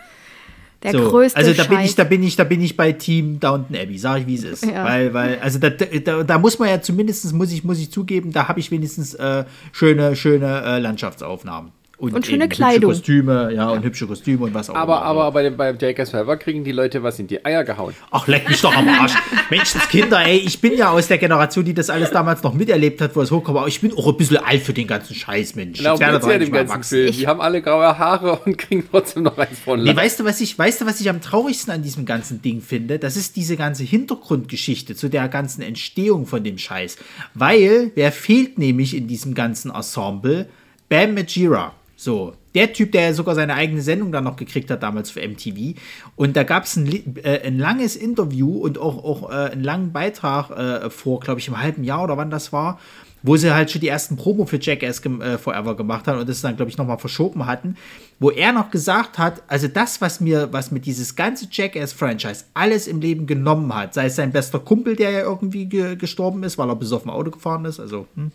Der 0.82 0.92
So, 0.92 1.08
größte 1.10 1.38
also 1.38 1.52
da 1.54 1.64
bin 1.64 1.78
Scheiß. 1.78 1.90
ich, 1.90 1.94
da 1.96 2.04
bin 2.04 2.22
ich, 2.22 2.36
da 2.36 2.44
bin 2.44 2.60
ich 2.60 2.76
bei 2.76 2.92
Team 2.92 3.40
Downton 3.40 3.74
Abbey, 3.74 3.96
sage 3.96 4.20
ich 4.20 4.26
wie 4.26 4.34
es 4.34 4.44
ist. 4.44 4.66
Ja. 4.66 4.84
Weil, 4.84 5.14
weil, 5.14 5.38
also 5.40 5.58
da, 5.58 5.70
da, 5.70 6.22
da 6.22 6.38
muss 6.38 6.58
man 6.58 6.68
ja 6.68 6.80
zumindest, 6.82 7.32
muss 7.32 7.52
ich, 7.52 7.64
muss 7.64 7.78
ich 7.78 7.90
zugeben, 7.90 8.32
da 8.32 8.48
habe 8.48 8.60
ich 8.60 8.70
wenigstens 8.70 9.14
äh, 9.14 9.44
schöne, 9.72 10.14
schöne 10.14 10.62
äh, 10.62 10.78
Landschaftsaufnahmen. 10.80 11.72
Und 11.96 12.26
schöne 12.26 12.44
eben 12.44 12.48
Kleidung. 12.50 12.90
Hübsche 12.90 13.00
Kostüme, 13.02 13.52
ja, 13.54 13.68
und 13.70 13.84
hübsche 13.84 14.06
Kostüme 14.06 14.44
und 14.44 14.54
was 14.54 14.68
auch 14.68 14.74
Aber, 14.74 14.96
immer. 14.96 15.02
aber 15.04 15.32
bei, 15.32 15.42
dem- 15.44 15.56
bei 15.56 15.72
Jackass 15.78 16.10
Forever 16.10 16.36
kriegen 16.36 16.64
die 16.64 16.72
Leute 16.72 17.02
was 17.02 17.18
in 17.20 17.26
die 17.28 17.44
Eier 17.44 17.62
gehauen. 17.64 17.94
Ach, 18.10 18.26
leck 18.26 18.48
mich 18.48 18.60
doch 18.60 18.74
am 18.74 18.88
Arsch. 18.88 19.14
Menschenskinder, 19.50 20.24
ey, 20.24 20.38
ich 20.38 20.60
bin 20.60 20.76
ja 20.76 20.90
aus 20.90 21.06
der 21.08 21.18
Generation, 21.18 21.64
die 21.64 21.72
das 21.74 21.90
alles 21.90 22.10
damals 22.10 22.42
noch 22.42 22.52
miterlebt 22.54 23.00
hat, 23.00 23.14
wo 23.14 23.22
es 23.22 23.30
hochkam, 23.30 23.56
aber 23.56 23.68
ich 23.68 23.80
bin 23.80 23.92
auch 23.96 24.08
ein 24.08 24.16
bisschen 24.16 24.38
alt 24.38 24.62
für 24.62 24.72
den 24.72 24.86
ganzen 24.86 25.14
Scheiß, 25.14 25.54
Mensch. 25.54 25.78
Genau, 25.78 25.92
Jetzt 25.96 26.00
ihr 26.26 26.32
ja 26.32 26.38
dem 26.38 26.50
ganzen. 26.52 26.82
Film. 26.82 27.12
Die 27.12 27.26
haben 27.26 27.40
alle 27.40 27.62
graue 27.62 27.96
Haare 27.98 28.38
und 28.44 28.58
kriegen 28.58 28.84
trotzdem 28.90 29.22
noch 29.22 29.38
eins 29.38 29.58
von 29.60 29.82
Nee, 29.82 29.94
weißt 29.94 30.20
du, 30.20 30.24
was 30.24 30.40
ich, 30.40 30.58
weißt 30.58 30.80
du, 30.80 30.86
was 30.86 31.00
ich 31.00 31.08
am 31.08 31.20
traurigsten 31.20 31.72
an 31.72 31.82
diesem 31.82 32.04
ganzen 32.06 32.42
Ding 32.42 32.60
finde? 32.60 32.98
Das 32.98 33.16
ist 33.16 33.36
diese 33.36 33.56
ganze 33.56 33.84
Hintergrundgeschichte 33.84 34.94
zu 34.96 35.08
der 35.08 35.28
ganzen 35.28 35.62
Entstehung 35.62 36.26
von 36.26 36.42
dem 36.42 36.58
Scheiß. 36.58 36.96
Weil, 37.34 37.92
wer 37.94 38.10
fehlt 38.12 38.58
nämlich 38.58 38.96
in 38.96 39.06
diesem 39.06 39.34
ganzen 39.34 39.70
Ensemble? 39.70 40.48
Bam 40.88 41.14
Majira. 41.14 41.72
So, 42.04 42.34
der 42.54 42.74
Typ, 42.74 42.92
der 42.92 43.14
sogar 43.14 43.34
seine 43.34 43.54
eigene 43.54 43.80
Sendung 43.80 44.12
dann 44.12 44.24
noch 44.24 44.36
gekriegt 44.36 44.70
hat, 44.70 44.82
damals 44.82 45.10
für 45.10 45.26
MTV. 45.26 45.80
Und 46.16 46.36
da 46.36 46.42
gab 46.42 46.64
es 46.64 46.76
ein, 46.76 47.16
äh, 47.24 47.40
ein 47.46 47.58
langes 47.58 47.96
Interview 47.96 48.58
und 48.58 48.76
auch, 48.76 49.02
auch 49.02 49.30
äh, 49.30 49.52
einen 49.52 49.64
langen 49.64 49.90
Beitrag 49.90 50.50
äh, 50.50 50.90
vor, 50.90 51.20
glaube 51.20 51.40
ich, 51.40 51.48
im 51.48 51.58
halben 51.58 51.82
Jahr 51.82 52.04
oder 52.04 52.18
wann 52.18 52.28
das 52.28 52.52
war, 52.52 52.78
wo 53.22 53.38
sie 53.38 53.54
halt 53.54 53.70
schon 53.70 53.80
die 53.80 53.88
ersten 53.88 54.18
Promo 54.18 54.44
für 54.44 54.60
Jackass 54.60 55.00
äh, 55.00 55.38
Forever 55.38 55.76
gemacht 55.76 56.06
haben 56.06 56.20
und 56.20 56.28
das 56.28 56.42
dann, 56.42 56.56
glaube 56.56 56.70
ich, 56.70 56.76
nochmal 56.76 56.98
verschoben 56.98 57.46
hatten, 57.46 57.78
wo 58.20 58.30
er 58.30 58.52
noch 58.52 58.70
gesagt 58.70 59.16
hat, 59.16 59.42
also 59.48 59.66
das, 59.66 60.02
was 60.02 60.20
mir, 60.20 60.52
was 60.52 60.70
mir 60.70 60.80
dieses 60.80 61.16
ganze 61.16 61.48
Jackass-Franchise 61.50 62.44
alles 62.52 62.86
im 62.86 63.00
Leben 63.00 63.26
genommen 63.26 63.74
hat, 63.74 63.94
sei 63.94 64.06
es 64.06 64.16
sein 64.16 64.30
bester 64.30 64.58
Kumpel, 64.58 64.94
der 64.94 65.10
ja 65.10 65.20
irgendwie 65.20 65.64
ge 65.64 65.96
gestorben 65.96 66.42
ist, 66.42 66.58
weil 66.58 66.68
er 66.68 66.76
besoffen 66.76 67.10
Auto 67.10 67.30
gefahren 67.30 67.64
ist, 67.64 67.80
also, 67.80 68.06
hm, 68.14 68.30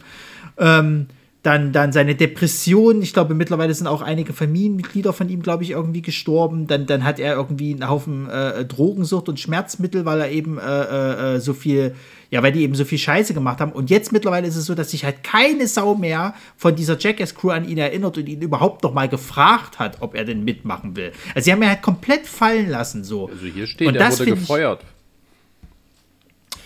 ähm, 0.57 1.05
dann, 1.41 1.71
dann 1.71 1.93
seine 1.93 2.15
Depression. 2.15 3.01
Ich 3.01 3.13
glaube, 3.13 3.33
mittlerweile 3.33 3.73
sind 3.73 3.87
auch 3.87 4.01
einige 4.01 4.33
Familienmitglieder 4.33 5.13
von 5.13 5.29
ihm, 5.29 5.41
glaube 5.41 5.63
ich, 5.63 5.71
irgendwie 5.71 6.01
gestorben. 6.01 6.67
Dann, 6.67 6.85
dann 6.85 7.03
hat 7.05 7.17
er 7.19 7.35
irgendwie 7.35 7.71
einen 7.73 7.89
Haufen 7.89 8.29
äh, 8.29 8.65
Drogensucht 8.65 9.29
und 9.29 9.39
Schmerzmittel, 9.39 10.03
weil 10.05 10.19
er 10.19 10.31
eben 10.31 10.57
äh, 10.57 11.35
äh, 11.35 11.39
so 11.39 11.53
viel 11.53 11.95
Ja, 12.29 12.43
weil 12.43 12.51
die 12.51 12.61
eben 12.63 12.75
so 12.75 12.83
viel 12.83 12.97
Scheiße 12.97 13.33
gemacht 13.33 13.61
haben. 13.61 13.71
Und 13.71 13.89
jetzt 13.89 14.11
mittlerweile 14.11 14.47
ist 14.47 14.57
es 14.57 14.65
so, 14.65 14.75
dass 14.75 14.91
sich 14.91 15.05
halt 15.05 15.23
keine 15.23 15.65
Sau 15.67 15.95
mehr 15.95 16.33
von 16.57 16.75
dieser 16.75 16.97
Jackass-Crew 16.99 17.51
an 17.51 17.67
ihn 17.67 17.77
erinnert 17.77 18.17
und 18.17 18.27
ihn 18.27 18.41
überhaupt 18.41 18.83
noch 18.83 18.93
mal 18.93 19.07
gefragt 19.07 19.79
hat, 19.79 19.97
ob 20.01 20.15
er 20.15 20.25
denn 20.25 20.43
mitmachen 20.43 20.95
will. 20.97 21.13
Also 21.33 21.45
sie 21.45 21.51
haben 21.53 21.63
ihn 21.63 21.69
halt 21.69 21.81
komplett 21.81 22.27
fallen 22.27 22.69
lassen 22.69 23.03
so. 23.05 23.29
Also 23.29 23.45
hier 23.45 23.65
steht, 23.65 23.87
Und 23.87 23.95
er 23.95 24.11
wurde 24.11 24.23
find 24.25 24.27
ich- 24.35 24.41
gefeuert. 24.41 24.81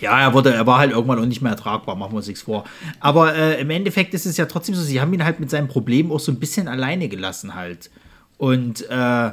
Ja, 0.00 0.20
er, 0.20 0.34
wurde, 0.34 0.52
er 0.52 0.66
war 0.66 0.78
halt 0.78 0.92
irgendwann 0.92 1.18
auch 1.18 1.26
nicht 1.26 1.40
mehr 1.42 1.52
ertragbar, 1.52 1.96
machen 1.96 2.12
wir 2.12 2.16
uns 2.18 2.26
nichts 2.26 2.42
vor. 2.42 2.64
Aber 3.00 3.34
äh, 3.34 3.60
im 3.60 3.70
Endeffekt 3.70 4.14
ist 4.14 4.26
es 4.26 4.36
ja 4.36 4.46
trotzdem 4.46 4.74
so, 4.74 4.82
sie 4.82 5.00
haben 5.00 5.12
ihn 5.14 5.24
halt 5.24 5.40
mit 5.40 5.50
seinem 5.50 5.68
Problem 5.68 6.10
auch 6.12 6.20
so 6.20 6.32
ein 6.32 6.38
bisschen 6.40 6.68
alleine 6.68 7.08
gelassen 7.08 7.54
halt. 7.54 7.90
Und, 8.36 8.88
äh, 8.90 9.30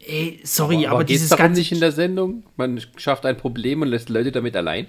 ey, 0.00 0.40
sorry, 0.44 0.86
aber, 0.86 0.96
aber 0.96 1.04
geht 1.04 1.16
es 1.16 1.22
dieses 1.22 1.28
darum 1.30 1.44
ganze... 1.46 1.60
nicht 1.60 1.72
in 1.72 1.80
der 1.80 1.92
Sendung? 1.92 2.42
Man 2.56 2.80
schafft 2.96 3.26
ein 3.26 3.36
Problem 3.36 3.82
und 3.82 3.88
lässt 3.88 4.08
Leute 4.08 4.32
damit 4.32 4.56
allein? 4.56 4.86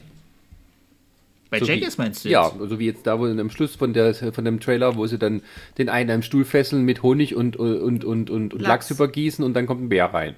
bei 1.50 1.60
So 1.60 1.66
Jackass 1.66 1.98
meinst 1.98 2.26
du 2.26 2.30
Ja, 2.30 2.46
jetzt? 2.48 2.70
so 2.70 2.80
wie 2.80 2.86
jetzt 2.86 3.08
da, 3.08 3.20
wo 3.20 3.26
am 3.26 3.50
Schluss 3.50 3.76
von, 3.76 3.94
der, 3.94 4.14
von 4.14 4.46
dem 4.46 4.60
Trailer, 4.60 4.96
wo 4.96 5.08
sie 5.08 5.18
dann 5.18 5.42
den 5.78 5.90
einen 5.90 6.12
am 6.12 6.22
Stuhl 6.22 6.46
fesseln 6.46 6.84
mit 6.84 7.02
Honig 7.02 7.36
und, 7.36 7.56
und, 7.58 7.82
und, 7.82 8.06
und, 8.06 8.30
und 8.30 8.54
Lachs. 8.54 8.90
Lachs. 8.90 8.92
übergießen 8.92 9.44
und 9.44 9.54
dann 9.56 9.66
kommt 9.66 9.82
ein 9.82 9.90
Bär 9.90 10.06
rein. 10.06 10.36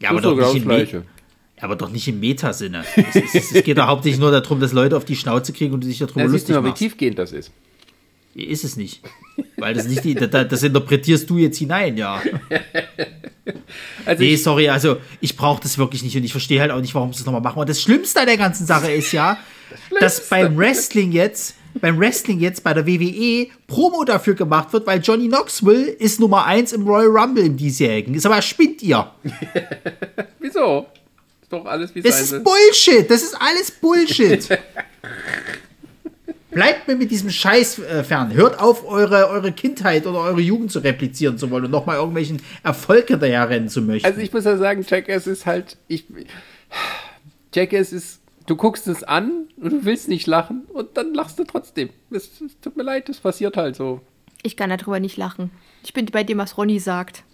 Ja, 0.00 0.10
So 0.10 0.14
aber, 0.18 0.20
doch 0.22 0.30
sogar 0.30 0.52
nicht 0.54 0.66
das 0.66 0.74
Gleiche. 0.76 1.02
Aber 1.62 1.76
doch 1.76 1.90
nicht 1.90 2.08
im 2.08 2.20
Metasinne. 2.20 2.84
es, 2.96 3.16
es, 3.16 3.34
es, 3.34 3.52
es 3.52 3.64
geht 3.64 3.78
doch 3.78 3.86
hauptsächlich 3.86 4.20
nur 4.20 4.30
darum, 4.30 4.60
dass 4.60 4.72
Leute 4.72 4.96
auf 4.96 5.04
die 5.04 5.16
Schnauze 5.16 5.52
kriegen 5.52 5.72
und 5.72 5.82
du 5.82 5.88
dich 5.88 5.98
darüber 5.98 6.22
siehst 6.22 6.48
lustig 6.48 6.56
mal, 6.56 6.64
wie 6.64 6.72
tiefgehend 6.72 7.18
das 7.18 7.32
ist. 7.32 7.52
Ist 8.34 8.64
es 8.64 8.76
nicht. 8.76 9.02
Weil 9.58 9.74
das 9.74 9.86
nicht 9.86 10.04
die, 10.04 10.14
das, 10.14 10.30
das 10.30 10.62
interpretierst 10.62 11.28
du 11.28 11.38
jetzt 11.38 11.58
hinein, 11.58 11.96
ja. 11.96 12.22
Also 14.04 14.22
Nee, 14.22 14.36
sorry, 14.36 14.68
also 14.68 14.98
ich 15.20 15.36
brauche 15.36 15.60
das 15.62 15.76
wirklich 15.76 16.04
nicht 16.04 16.16
und 16.16 16.22
ich 16.22 16.30
verstehe 16.30 16.60
halt 16.60 16.70
auch 16.70 16.80
nicht, 16.80 16.94
warum 16.94 17.12
sie 17.12 17.18
das 17.18 17.26
nochmal 17.26 17.40
machen. 17.40 17.58
Und 17.58 17.68
das 17.68 17.82
Schlimmste 17.82 18.20
an 18.20 18.26
der 18.26 18.36
ganzen 18.36 18.66
Sache 18.66 18.92
ist 18.92 19.12
ja, 19.12 19.36
dass 19.98 20.28
beim 20.28 20.56
Wrestling 20.56 21.10
jetzt, 21.10 21.56
beim 21.80 21.98
Wrestling 21.98 22.38
jetzt 22.38 22.62
bei 22.62 22.72
der 22.72 22.86
WWE 22.86 23.48
Promo 23.66 24.04
dafür 24.04 24.34
gemacht 24.34 24.72
wird, 24.72 24.86
weil 24.86 25.00
Johnny 25.00 25.28
Knoxville 25.28 25.90
ist 25.90 26.20
Nummer 26.20 26.46
1 26.46 26.72
im 26.72 26.86
Royal 26.86 27.08
Rumble 27.08 27.44
im 27.44 27.56
diesjährigen. 27.56 28.14
Ist 28.14 28.26
aber 28.26 28.40
spinnt 28.42 28.82
ihr. 28.82 29.10
wieso? 30.38 30.86
Doch 31.52 31.66
alles 31.66 31.94
wie 31.94 32.00
Das 32.00 32.14
sein 32.14 32.22
ist 32.24 32.30
soll. 32.30 32.40
Bullshit. 32.40 33.10
Das 33.10 33.22
ist 33.22 33.34
alles 33.38 33.70
Bullshit. 33.70 34.48
Bleibt 36.50 36.88
mir 36.88 36.96
mit 36.96 37.10
diesem 37.10 37.28
Scheiß 37.28 37.78
äh, 37.80 38.02
fern. 38.04 38.32
Hört 38.32 38.58
auf, 38.58 38.86
eure, 38.86 39.28
eure 39.28 39.52
Kindheit 39.52 40.06
oder 40.06 40.20
eure 40.20 40.40
Jugend 40.40 40.72
zu 40.72 40.78
replizieren 40.78 41.36
zu 41.36 41.50
wollen 41.50 41.66
und 41.66 41.70
nochmal 41.70 41.96
irgendwelchen 41.96 42.40
Erfolg 42.62 43.08
hinterher 43.08 43.50
rennen 43.50 43.68
zu 43.68 43.82
möchten. 43.82 44.06
Also 44.06 44.20
ich 44.20 44.32
muss 44.32 44.44
ja 44.44 44.56
sagen, 44.56 44.82
Jackass 44.88 45.26
ist 45.26 45.44
halt, 45.44 45.76
ich, 45.88 46.06
Jackass 47.54 47.92
ist, 47.92 48.20
du 48.46 48.56
guckst 48.56 48.88
es 48.88 49.02
an 49.02 49.48
und 49.58 49.72
du 49.72 49.84
willst 49.84 50.08
nicht 50.08 50.26
lachen 50.26 50.62
und 50.72 50.96
dann 50.96 51.12
lachst 51.12 51.38
du 51.38 51.44
trotzdem. 51.44 51.90
Es, 52.10 52.30
es 52.40 52.58
tut 52.62 52.78
mir 52.78 52.82
leid, 52.82 53.10
das 53.10 53.18
passiert 53.18 53.58
halt 53.58 53.76
so. 53.76 54.00
Ich 54.42 54.56
kann 54.56 54.70
darüber 54.70 55.00
nicht 55.00 55.18
lachen. 55.18 55.50
Ich 55.84 55.92
bin 55.92 56.06
bei 56.06 56.24
dem, 56.24 56.38
was 56.38 56.56
Ronny 56.56 56.80
sagt. 56.80 57.24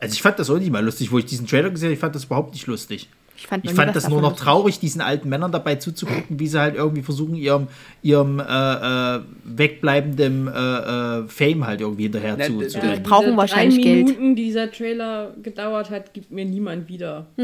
Also 0.00 0.14
ich 0.14 0.22
fand 0.22 0.40
das 0.40 0.50
auch 0.50 0.58
nicht 0.58 0.72
mal 0.72 0.84
lustig, 0.84 1.12
wo 1.12 1.18
ich 1.18 1.26
diesen 1.26 1.46
Trailer 1.46 1.70
gesehen 1.70 1.88
habe, 1.88 1.94
ich 1.94 2.00
fand 2.00 2.14
das 2.16 2.24
überhaupt 2.24 2.52
nicht 2.52 2.66
lustig. 2.66 3.08
Ich 3.42 3.46
fand, 3.46 3.64
Ich 3.64 3.72
fand 3.72 3.96
das 3.96 4.06
nur 4.10 4.20
noch 4.20 4.36
traurig, 4.36 4.78
diesen 4.80 5.00
alten 5.00 5.30
Männern 5.30 5.50
dabei 5.50 5.76
zuzugucken, 5.76 6.38
wie 6.38 6.46
sie 6.46 6.60
halt 6.60 6.74
irgendwie 6.74 7.00
versuchen, 7.00 7.34
ihrem, 7.34 7.68
ihrem 8.02 8.38
äh, 8.38 8.42
äh, 8.44 9.20
wegbleibenden 9.44 10.46
äh, 10.46 10.50
äh, 10.50 11.26
Fame 11.26 11.66
halt 11.66 11.80
irgendwie 11.80 12.02
hinterher 12.02 12.36
Na, 12.38 12.44
zu, 12.44 12.58
zu 12.66 12.76
Ja, 12.76 12.82
Die 12.84 12.88
rennen. 12.90 13.02
brauchen 13.02 13.24
diese 13.24 13.36
wahrscheinlich 13.38 13.76
drei 13.76 13.82
Geld. 13.82 14.06
Minuten, 14.08 14.36
die 14.36 14.44
dieser 14.44 14.70
Trailer 14.70 15.34
gedauert 15.42 15.88
hat, 15.88 16.12
gibt 16.12 16.30
mir 16.30 16.44
niemand 16.44 16.88
wieder. 16.88 17.28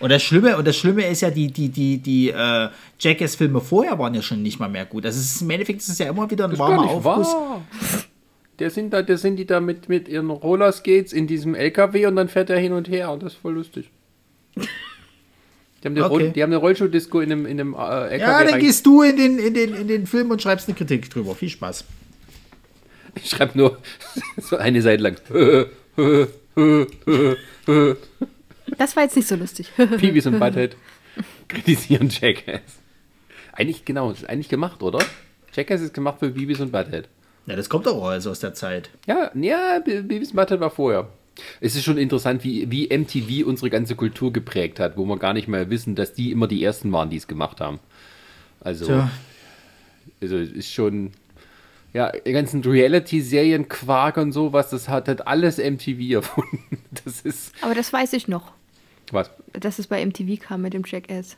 Und 0.00 0.10
das 0.12 0.22
Schlimme, 0.22 0.56
und 0.58 0.66
das 0.66 0.76
Schlimme 0.76 1.06
ist 1.06 1.22
ja, 1.22 1.30
die, 1.30 1.50
die, 1.50 1.68
die, 1.70 1.98
die 1.98 2.28
äh, 2.30 2.68
Jackass-Filme 3.00 3.60
vorher 3.60 3.98
waren 3.98 4.14
ja 4.14 4.20
schon 4.22 4.42
nicht 4.42 4.58
mal 4.60 4.68
mehr 4.68 4.84
gut. 4.84 5.06
Also 5.06 5.18
es 5.18 5.34
ist, 5.36 5.42
im 5.42 5.50
Endeffekt 5.50 5.80
ist 5.80 5.88
es 5.88 5.98
ja 5.98 6.08
immer 6.10 6.30
wieder 6.30 6.44
ein 6.44 6.50
Das 6.50 6.58
warmer 6.58 6.76
gar 6.76 6.82
nicht 6.84 7.06
Aufguss. 7.06 7.26
wahr. 7.32 7.62
Der 8.58 8.70
sind 8.70 8.92
da, 8.92 9.02
der 9.02 9.18
sind 9.18 9.36
die 9.36 9.46
da 9.46 9.60
mit, 9.60 9.88
mit 9.88 10.08
ihren 10.08 10.30
Rollerskates 10.30 11.12
in 11.12 11.26
diesem 11.26 11.54
LKW 11.54 12.06
und 12.06 12.16
dann 12.16 12.28
fährt 12.28 12.50
er 12.50 12.58
hin 12.58 12.72
und 12.72 12.88
her 12.88 13.10
und 13.12 13.22
das 13.22 13.34
ist 13.34 13.38
voll 13.40 13.54
lustig. 13.54 13.90
Die 14.60 15.86
haben 15.86 15.94
eine, 15.96 16.04
Okay. 16.04 16.08
Roll, 16.24 16.30
die 16.30 16.42
haben 16.42 16.50
eine 16.50 16.56
Rollschuh-Disco 16.56 17.20
in 17.20 17.30
einem, 17.32 17.46
in 17.46 17.60
einem 17.60 17.74
äh, 17.74 17.76
LKW. 18.08 18.18
Ja, 18.18 18.38
dann 18.44 18.48
rein- 18.54 18.60
gehst 18.60 18.84
du 18.86 19.02
in 19.02 19.16
den, 19.16 19.38
in, 19.38 19.54
den, 19.54 19.74
in 19.74 19.88
den 19.88 20.06
Film 20.06 20.30
und 20.30 20.42
schreibst 20.42 20.68
eine 20.68 20.76
Kritik 20.76 21.08
drüber. 21.10 21.34
Viel 21.34 21.50
Spaß. 21.50 21.84
Ich 23.14 23.30
schreibe 23.30 23.56
nur 23.56 23.78
so 24.38 24.56
eine 24.56 24.82
Seite 24.82 25.02
lang. 25.02 25.16
Das 28.76 28.96
war 28.96 29.02
jetzt 29.04 29.16
nicht 29.16 29.28
so 29.28 29.36
lustig. 29.36 29.70
Peewees 29.76 30.26
und 30.26 30.38
Butthead 30.38 30.76
kritisieren 31.48 32.08
Jackass. 32.10 32.60
Eigentlich, 33.52 33.84
genau, 33.84 34.10
das 34.10 34.20
ist 34.22 34.28
eigentlich 34.28 34.48
gemacht, 34.48 34.82
oder? 34.82 34.98
Jackass 35.54 35.80
ist 35.80 35.94
gemacht 35.94 36.18
für 36.20 36.28
Beavis 36.30 36.60
und 36.60 36.70
Butthead. 36.70 37.08
Ja, 37.46 37.56
das 37.56 37.68
kommt 37.68 37.86
doch 37.86 37.96
auch 37.96 38.08
also 38.08 38.30
aus 38.30 38.40
der 38.40 38.54
Zeit. 38.54 38.90
Ja, 39.06 39.30
ja, 39.34 39.80
Be- 39.84 40.02
Beavis 40.02 40.30
und 40.30 40.36
Butthead 40.36 40.60
war 40.60 40.70
vorher. 40.70 41.08
Es 41.60 41.76
ist 41.76 41.84
schon 41.84 41.98
interessant, 41.98 42.44
wie, 42.44 42.70
wie 42.70 42.88
MTV 42.96 43.46
unsere 43.46 43.70
ganze 43.70 43.94
Kultur 43.94 44.32
geprägt 44.32 44.80
hat, 44.80 44.96
wo 44.96 45.04
wir 45.04 45.18
gar 45.18 45.32
nicht 45.32 45.48
mehr 45.48 45.70
wissen, 45.70 45.94
dass 45.94 46.12
die 46.12 46.30
immer 46.32 46.48
die 46.48 46.62
Ersten 46.62 46.92
waren, 46.92 47.10
die 47.10 47.16
es 47.16 47.26
gemacht 47.26 47.60
haben. 47.60 47.78
Also, 48.60 48.86
Tja. 48.86 49.10
also 50.20 50.36
es 50.36 50.50
ist 50.50 50.72
schon, 50.72 51.12
ja, 51.92 52.10
die 52.10 52.32
ganzen 52.32 52.62
Reality-Serien, 52.62 53.68
Quark 53.68 54.16
und 54.16 54.32
sowas, 54.32 54.70
das 54.70 54.88
hat, 54.88 55.08
hat 55.08 55.26
alles 55.26 55.58
MTV 55.58 56.00
erfunden. 56.14 56.78
Das 57.04 57.20
ist, 57.20 57.52
Aber 57.60 57.74
das 57.74 57.92
weiß 57.92 58.12
ich 58.14 58.28
noch, 58.28 58.52
was? 59.12 59.30
dass 59.52 59.78
es 59.78 59.86
bei 59.86 60.04
MTV 60.04 60.40
kam 60.40 60.62
mit 60.62 60.74
dem 60.74 60.82
Jackass. 60.84 61.36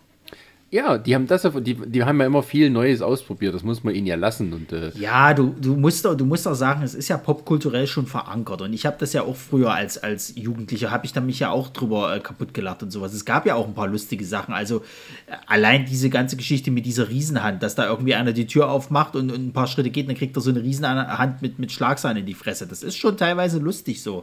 Ja, 0.73 0.99
die 0.99 1.17
haben 1.17 1.27
das, 1.27 1.43
die, 1.63 1.75
die 1.75 2.05
haben 2.05 2.21
ja 2.21 2.27
immer 2.27 2.45
viel 2.45 2.71
Neues 2.71 3.03
ausprobiert, 3.03 3.53
das 3.57 3.65
muss 3.65 3.83
man 3.83 3.93
ihnen 3.93 4.07
ja 4.07 4.15
lassen. 4.15 4.53
Und 4.53 4.73
äh, 4.73 4.93
Ja, 4.97 5.35
du, 5.35 5.53
du, 5.61 5.75
musst, 5.75 6.05
du 6.05 6.25
musst 6.25 6.47
auch 6.47 6.55
sagen, 6.55 6.83
es 6.85 6.95
ist 6.95 7.09
ja 7.09 7.17
popkulturell 7.17 7.89
schon 7.89 8.07
verankert. 8.07 8.63
Und 8.63 8.73
ich 8.73 8.87
habe 8.87 8.97
das 9.01 9.13
ja 9.13 9.23
auch 9.23 9.35
früher 9.35 9.73
als, 9.75 9.99
als 9.99 10.33
Jugendlicher, 10.37 10.93
habe 10.93 11.07
ich 11.07 11.13
da 11.13 11.21
mich 11.21 11.41
ja 11.41 11.51
auch 11.51 11.71
drüber 11.71 12.15
äh, 12.15 12.21
kaputt 12.21 12.55
gelacht 12.55 12.85
und 12.85 12.93
sowas. 12.93 13.13
Es 13.13 13.25
gab 13.25 13.47
ja 13.47 13.57
auch 13.57 13.67
ein 13.67 13.75
paar 13.75 13.89
lustige 13.89 14.25
Sachen. 14.25 14.55
Also 14.55 14.79
äh, 15.27 15.35
allein 15.49 15.87
diese 15.87 16.09
ganze 16.09 16.37
Geschichte 16.37 16.71
mit 16.71 16.87
dieser 16.87 17.09
Riesenhand, 17.09 17.65
dass 17.65 17.75
da 17.75 17.89
irgendwie 17.89 18.15
einer 18.15 18.33
die 18.33 18.47
Tür 18.47 18.71
aufmacht 18.71 19.17
und, 19.17 19.33
und 19.33 19.49
ein 19.49 19.53
paar 19.53 19.67
Schritte 19.67 19.91
geht, 19.91 20.09
dann 20.09 20.15
kriegt 20.15 20.37
er 20.37 20.41
so 20.41 20.51
eine 20.51 20.63
Riesenhand 20.63 21.43
mit, 21.43 21.59
mit 21.59 21.73
Schlagsahne 21.73 22.21
in 22.21 22.27
die 22.27 22.35
Fresse. 22.35 22.69
Das 22.69 22.85
ist 22.85 22.97
schon 22.97 23.17
teilweise 23.17 23.59
lustig 23.59 24.05
so. 24.05 24.23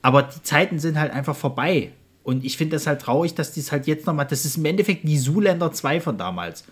Aber 0.00 0.22
die 0.22 0.42
Zeiten 0.42 0.78
sind 0.78 0.98
halt 0.98 1.12
einfach 1.12 1.36
vorbei. 1.36 1.92
Und 2.24 2.44
ich 2.44 2.56
finde 2.56 2.76
das 2.76 2.86
halt 2.86 3.00
traurig, 3.00 3.34
dass 3.34 3.52
dies 3.52 3.72
halt 3.72 3.86
jetzt 3.86 4.06
nochmal, 4.06 4.26
das 4.26 4.44
ist 4.44 4.56
im 4.56 4.64
Endeffekt 4.64 5.04
wie 5.04 5.18
Zoolander 5.18 5.72
2 5.72 6.00
von 6.00 6.18
damals. 6.18 6.64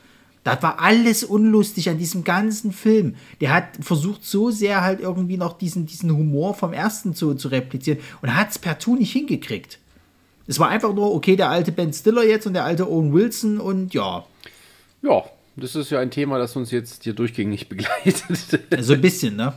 Das 0.44 0.62
war 0.62 0.81
alles 0.81 1.22
unlustig 1.22 1.90
an 1.90 1.98
diesem 1.98 2.24
ganzen 2.24 2.72
Film. 2.72 3.16
Der 3.40 3.52
hat 3.52 3.64
versucht 3.81 4.24
so 4.24 4.51
sehr 4.51 4.81
halt 4.81 5.01
irgendwie 5.01 5.36
noch 5.36 5.59
diesen, 5.59 5.86
diesen 5.86 6.10
Humor 6.10 6.55
vom 6.55 6.72
ersten 6.72 7.14
zu, 7.14 7.35
zu 7.35 7.48
replizieren 7.48 7.98
und 8.22 8.35
hat 8.35 8.51
es 8.51 8.59
partout 8.59 8.97
nicht 8.97 9.12
hingekriegt. 9.12 9.78
Es 10.47 10.59
war 10.59 10.68
einfach 10.68 10.94
nur, 10.94 11.14
okay, 11.14 11.36
der 11.36 11.51
alte 11.51 11.72
Ben 11.72 11.93
Stiller 11.93 12.24
jetzt 12.24 12.47
und 12.47 12.55
der 12.55 12.64
alte 12.64 12.90
Owen 12.90 13.12
Wilson 13.12 13.59
und 13.59 13.93
ja, 13.93 14.24
ja, 15.02 15.24
das 15.56 15.77
ist 15.77 15.90
ja 15.90 16.01
ein 16.01 16.10
Thema, 16.10 16.39
das 16.39 16.56
uns 16.56 16.70
jetzt 16.70 17.05
hier 17.05 17.12
durchgängig 17.12 17.68
begleitet. 17.68 18.60
so 18.81 18.93
ein 18.94 19.01
bisschen, 19.01 19.36
ne? 19.36 19.55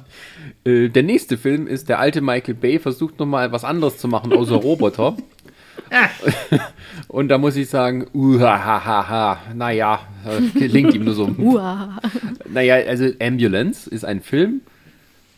Äh, 0.64 0.90
der 0.90 1.04
nächste 1.04 1.38
Film 1.38 1.68
ist, 1.68 1.90
der 1.90 2.00
alte 2.00 2.22
Michael 2.22 2.56
Bay 2.56 2.80
versucht 2.80 3.20
nochmal 3.20 3.52
was 3.52 3.64
anderes 3.64 3.98
zu 3.98 4.08
machen, 4.08 4.34
außer 4.34 4.56
Roboter. 4.56 5.18
Ah, 5.90 6.10
Und 7.08 7.28
da 7.30 7.38
muss 7.38 7.56
ich 7.56 7.70
sagen, 7.70 8.08
uhahaha, 8.14 9.54
naja, 9.54 10.00
äh, 10.26 10.60
gelingt 10.60 10.94
ihm 10.94 11.06
nur 11.06 11.14
so. 11.14 11.28
Naja, 12.50 12.76
also 12.76 13.06
Ambulance 13.20 13.90
ist 13.90 14.06
ein 14.06 14.22
Film, 14.22 14.62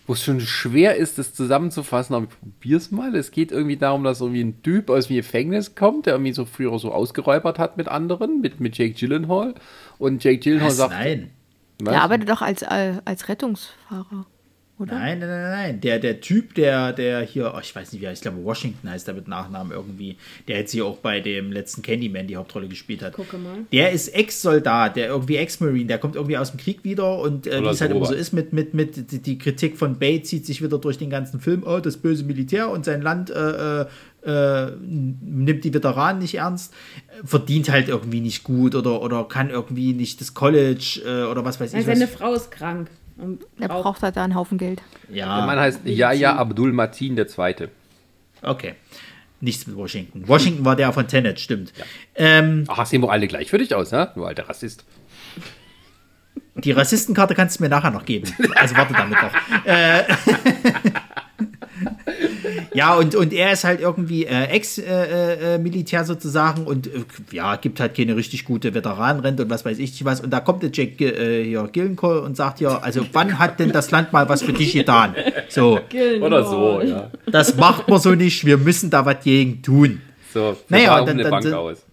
wo 0.08 0.14
es 0.14 0.24
schon 0.24 0.40
schwer 0.40 0.96
ist, 0.96 1.18
das 1.18 1.34
zusammenzufassen, 1.34 2.16
aber 2.16 2.26
ich 2.26 2.40
probier's 2.40 2.92
mal. 2.92 3.16
Es 3.16 3.32
geht 3.32 3.52
irgendwie 3.52 3.78
darum, 3.78 4.04
dass 4.04 4.22
irgendwie 4.22 4.44
ein 4.44 4.62
Typ 4.62 4.90
aus 4.90 5.08
dem 5.08 5.18
Gefängnis 5.18 5.76
kommt, 5.76 6.06
der 6.06 6.14
irgendwie 6.14 6.34
so 6.34 6.46
früher 6.46 6.78
so 6.80 6.92
ausgeräubert 6.92 7.60
hat 7.60 7.78
mit 7.78 7.88
anderen, 7.88 8.42
mit, 8.42 8.60
mit 8.60 8.78
Jake 8.78 8.94
Gyllenhaal. 8.94 9.56
Und 9.98 10.24
Jake 10.24 10.40
Gyllenhaal 10.40 10.70
was? 10.70 10.78
sagt, 10.78 10.92
Nein. 10.94 11.32
was? 11.80 11.94
Der 11.94 12.02
arbeitet 12.02 12.30
doch 12.30 12.42
als, 12.42 12.62
äh, 12.62 13.02
als 13.06 13.28
Rettungsfahrer, 13.28 14.28
oder? 14.78 14.94
Nein, 14.94 15.20
nein, 15.20 15.30
nein, 15.30 15.52
nein. 15.52 15.82
Der, 15.82 16.00
der 16.00 16.20
Typ, 16.20 16.54
der, 16.56 16.92
der 16.92 17.22
hier, 17.22 17.54
oh, 17.56 17.60
ich 17.62 17.74
weiß 17.74 17.94
nicht, 17.94 18.02
wie 18.02 18.06
er 18.06 18.12
heißt, 18.12 18.26
ich 18.26 18.30
glaube 18.30 18.44
Washington 18.44 18.90
heißt 18.90 19.08
er 19.08 19.14
mit 19.14 19.28
Nachnamen 19.28 19.72
irgendwie, 19.72 20.18
der 20.48 20.58
jetzt 20.58 20.72
hier 20.72 20.86
auch 20.86 20.98
bei 20.98 21.22
dem 21.22 21.52
letzten 21.54 21.82
Candyman 21.82 22.28
die 22.28 22.36
Hauptrolle 22.36 22.68
gespielt 22.68 23.02
hat. 23.02 23.14
Gucke 23.14 23.38
mal. 23.38 23.60
Der 23.72 23.92
ist 23.92 24.10
Ex-Soldat, 24.10 24.98
der 24.98 25.08
irgendwie 25.08 25.38
Ex-Marine, 25.38 25.86
der 25.86 25.98
kommt 25.98 26.16
irgendwie 26.16 26.38
aus 26.38 26.52
dem 26.52 26.60
Krieg 26.60 26.84
wieder 26.84 27.20
und 27.20 27.48
äh, 27.48 27.62
wie 27.62 27.68
es 27.68 27.80
halt 27.80 27.92
immer 27.92 28.06
so 28.06 28.14
ist 28.14 28.34
mit, 28.34 28.52
mit, 28.52 28.74
mit 28.74 29.12
die, 29.12 29.20
die 29.20 29.38
Kritik 29.38 29.78
von 29.78 29.98
Bay 29.98 30.22
zieht 30.22 30.46
sich 30.46 30.62
wieder 30.62 30.78
durch 30.78 30.98
den 30.98 31.10
ganzen 31.10 31.40
Film, 31.40 31.64
oh, 31.66 31.80
das 31.80 31.96
böse 31.96 32.26
Militär 32.26 32.70
und 32.70 32.84
sein 32.84 33.02
Land 33.02 33.30
äh, 33.30 33.82
äh, 33.82 33.86
äh, 34.26 34.72
nimmt 34.82 35.64
die 35.64 35.74
Veteranen 35.74 36.22
nicht 36.22 36.36
ernst, 36.36 36.74
verdient 37.24 37.70
halt 37.70 37.88
irgendwie 37.88 38.20
nicht 38.20 38.44
gut 38.44 38.76
oder, 38.76 39.02
oder 39.02 39.24
kann 39.26 39.50
irgendwie 39.50 39.94
nicht 39.94 40.20
das 40.20 40.34
College 40.34 41.02
äh, 41.06 41.24
oder 41.32 41.46
was 41.46 41.60
weiß 41.60 41.72
Ja, 41.74 41.80
ich 41.80 41.86
seine 41.86 42.06
was. 42.06 42.12
Frau 42.12 42.34
ist 42.34 42.52
krank. 42.52 42.90
Und 43.18 43.46
Der 43.60 43.68
braucht- 43.70 43.84
braucht 43.84 44.04
halt 44.04 44.18
da 44.18 44.24
einen 44.24 44.36
Haufen 44.36 44.58
Geld. 44.58 44.82
Der 45.10 45.26
Mann 45.28 45.56
Ja, 45.58 45.62
heißt 45.64 45.82
Yahya 45.86 46.36
Abdul 46.36 46.74
Matin 46.74 47.18
II. 47.18 47.68
okay. 48.42 48.76
Nichts 49.42 49.68
mit 49.68 49.76
Washington. 49.76 50.28
Washington 50.28 50.66
war 50.66 50.76
der 50.76 50.92
von 50.94 51.08
Tenet, 51.08 51.40
stimmt. 51.40 51.72
Ähm, 52.16 52.64
Ach, 52.68 52.86
sehen 52.86 53.02
wir 53.02 53.12
alle 53.12 53.28
gleich 53.28 53.50
für 53.50 53.58
dich 53.58 53.76
aus, 53.76 53.92
ne? 53.92 54.10
Du 54.16 54.24
alter 54.26 54.48
Rassist. 54.50 54.86
Die 56.56 56.72
Rassistenkarte 56.72 57.36
kannst 57.36 57.60
du 57.60 57.64
mir 57.64 57.70
nachher 57.70 57.92
noch 57.92 58.06
geben. 58.06 58.34
Also 58.56 58.76
warte 58.78 58.94
damit 58.94 59.18
noch. 59.22 59.66
Äh, 59.66 60.04
ja, 62.74 62.96
und, 62.96 63.16
und 63.16 63.34
er 63.34 63.52
ist 63.52 63.64
halt 63.64 63.82
irgendwie 63.82 64.26
äh, 64.26 64.46
Ex-Militär 64.46 66.00
äh, 66.00 66.04
äh, 66.04 66.06
sozusagen 66.06 66.66
und 66.66 66.88
äh, 66.88 67.06
ja, 67.32 67.56
gibt 67.56 67.80
halt 67.80 67.96
keine 67.96 68.16
richtig 68.16 68.46
gute 68.46 68.74
Veteranenrente 68.74 69.44
und 69.44 69.50
was 69.50 69.66
weiß 69.66 69.80
ich 69.80 69.92
nicht 69.92 70.06
was. 70.06 70.22
Und 70.22 70.32
da 70.32 70.40
kommt 70.40 70.64
der 70.64 70.72
Jack 70.74 71.00
äh, 71.02 71.44
hier, 71.44 71.68
Gillencoll 71.72 72.20
und 72.20 72.36
sagt 72.38 72.60
ja, 72.62 72.80
also 72.80 73.06
wann 73.14 73.40
hat 73.40 73.60
denn 73.60 73.72
das 73.72 73.92
Land 73.92 74.14
mal 74.14 74.28
was 74.30 74.44
für 74.44 74.54
dich 74.54 74.74
getan? 74.74 75.16
So. 75.50 75.80
Oder 76.22 76.44
so, 76.44 76.82
ja. 76.82 77.12
Das 77.32 77.56
macht 77.56 77.88
man 77.88 78.00
so 78.00 78.16
nicht, 78.16 78.46
wir 78.46 78.58
müssen 78.58 78.90
da 78.90 79.06
was 79.06 79.24
gegen 79.24 79.62
tun. 79.62 80.02
So, 80.34 80.58
wir 80.68 80.78
naja, 80.78 81.02
dann, 81.04 81.20
eine 81.20 81.30
Bank 81.30 81.46
aus. 81.54 81.86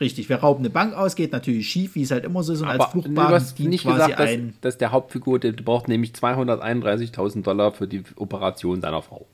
Richtig, 0.00 0.28
wir 0.28 0.36
rauben 0.36 0.60
eine 0.60 0.70
Bank 0.70 0.94
aus, 0.94 1.14
geht 1.14 1.30
natürlich 1.30 1.68
schief, 1.68 1.94
wie 1.94 2.02
es 2.02 2.10
halt 2.10 2.24
immer 2.24 2.42
so 2.42 2.52
ist. 2.52 2.62
Und 2.62 2.68
Aber 2.68 2.82
als 2.84 2.92
Fluchtwagen 2.92 3.28
du 3.28 3.34
hast 3.34 3.60
nicht 3.60 3.86
gesagt, 3.86 4.18
dass, 4.18 4.30
dass, 4.60 4.78
der 4.78 4.90
Hauptfigur, 4.90 5.38
der 5.38 5.52
braucht 5.52 5.86
nämlich 5.86 6.10
231.000 6.12 7.42
Dollar 7.42 7.72
für 7.72 7.86
die 7.86 8.02
Operation 8.16 8.80
seiner 8.80 9.02
Frau. 9.02 9.26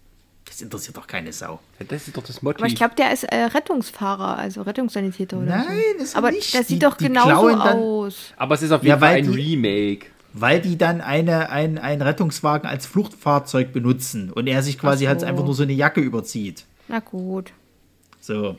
Das 0.50 0.60
interessiert 0.60 0.96
doch 0.96 1.06
keine 1.06 1.32
Sau. 1.32 1.60
Ja, 1.78 1.86
das 1.88 2.08
ist 2.08 2.16
doch 2.16 2.24
das 2.24 2.42
Motiv. 2.42 2.58
Aber 2.58 2.66
ich 2.66 2.74
glaube, 2.74 2.96
der 2.96 3.12
ist 3.12 3.22
äh, 3.22 3.36
Rettungsfahrer, 3.36 4.36
also 4.36 4.62
Rettungssanitäter 4.62 5.36
oder 5.36 5.58
Nein, 5.58 5.66
so. 5.96 6.02
ist 6.02 6.16
Aber 6.16 6.32
nicht. 6.32 6.52
das 6.52 6.66
sieht 6.66 6.82
die, 6.82 6.84
doch 6.84 6.98
genauso 6.98 7.56
aus. 7.56 8.34
Aber 8.36 8.56
es 8.56 8.62
ist 8.62 8.72
auf 8.72 8.82
jeden 8.82 8.90
ja, 8.90 8.98
Fall 8.98 9.14
ein 9.14 9.30
die, 9.30 9.54
Remake. 9.54 10.06
Weil 10.32 10.60
die 10.60 10.76
dann 10.76 11.00
eine, 11.02 11.50
ein, 11.50 11.78
einen 11.78 12.02
Rettungswagen 12.02 12.68
als 12.68 12.84
Fluchtfahrzeug 12.86 13.72
benutzen 13.72 14.32
und 14.32 14.48
er 14.48 14.62
sich 14.64 14.76
quasi 14.76 15.04
so. 15.04 15.08
halt 15.08 15.22
einfach 15.22 15.44
nur 15.44 15.54
so 15.54 15.62
eine 15.62 15.72
Jacke 15.72 16.00
überzieht. 16.00 16.64
Na 16.88 16.98
gut. 16.98 17.52
So. 18.20 18.58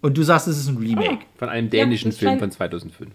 Und 0.00 0.16
du 0.16 0.22
sagst, 0.22 0.48
es 0.48 0.56
ist 0.56 0.68
ein 0.68 0.78
Remake. 0.78 1.18
Oh. 1.20 1.38
Von 1.38 1.50
einem 1.50 1.68
dänischen 1.68 2.12
ja, 2.12 2.16
Film 2.16 2.38
von 2.38 2.50
2005. 2.50 3.10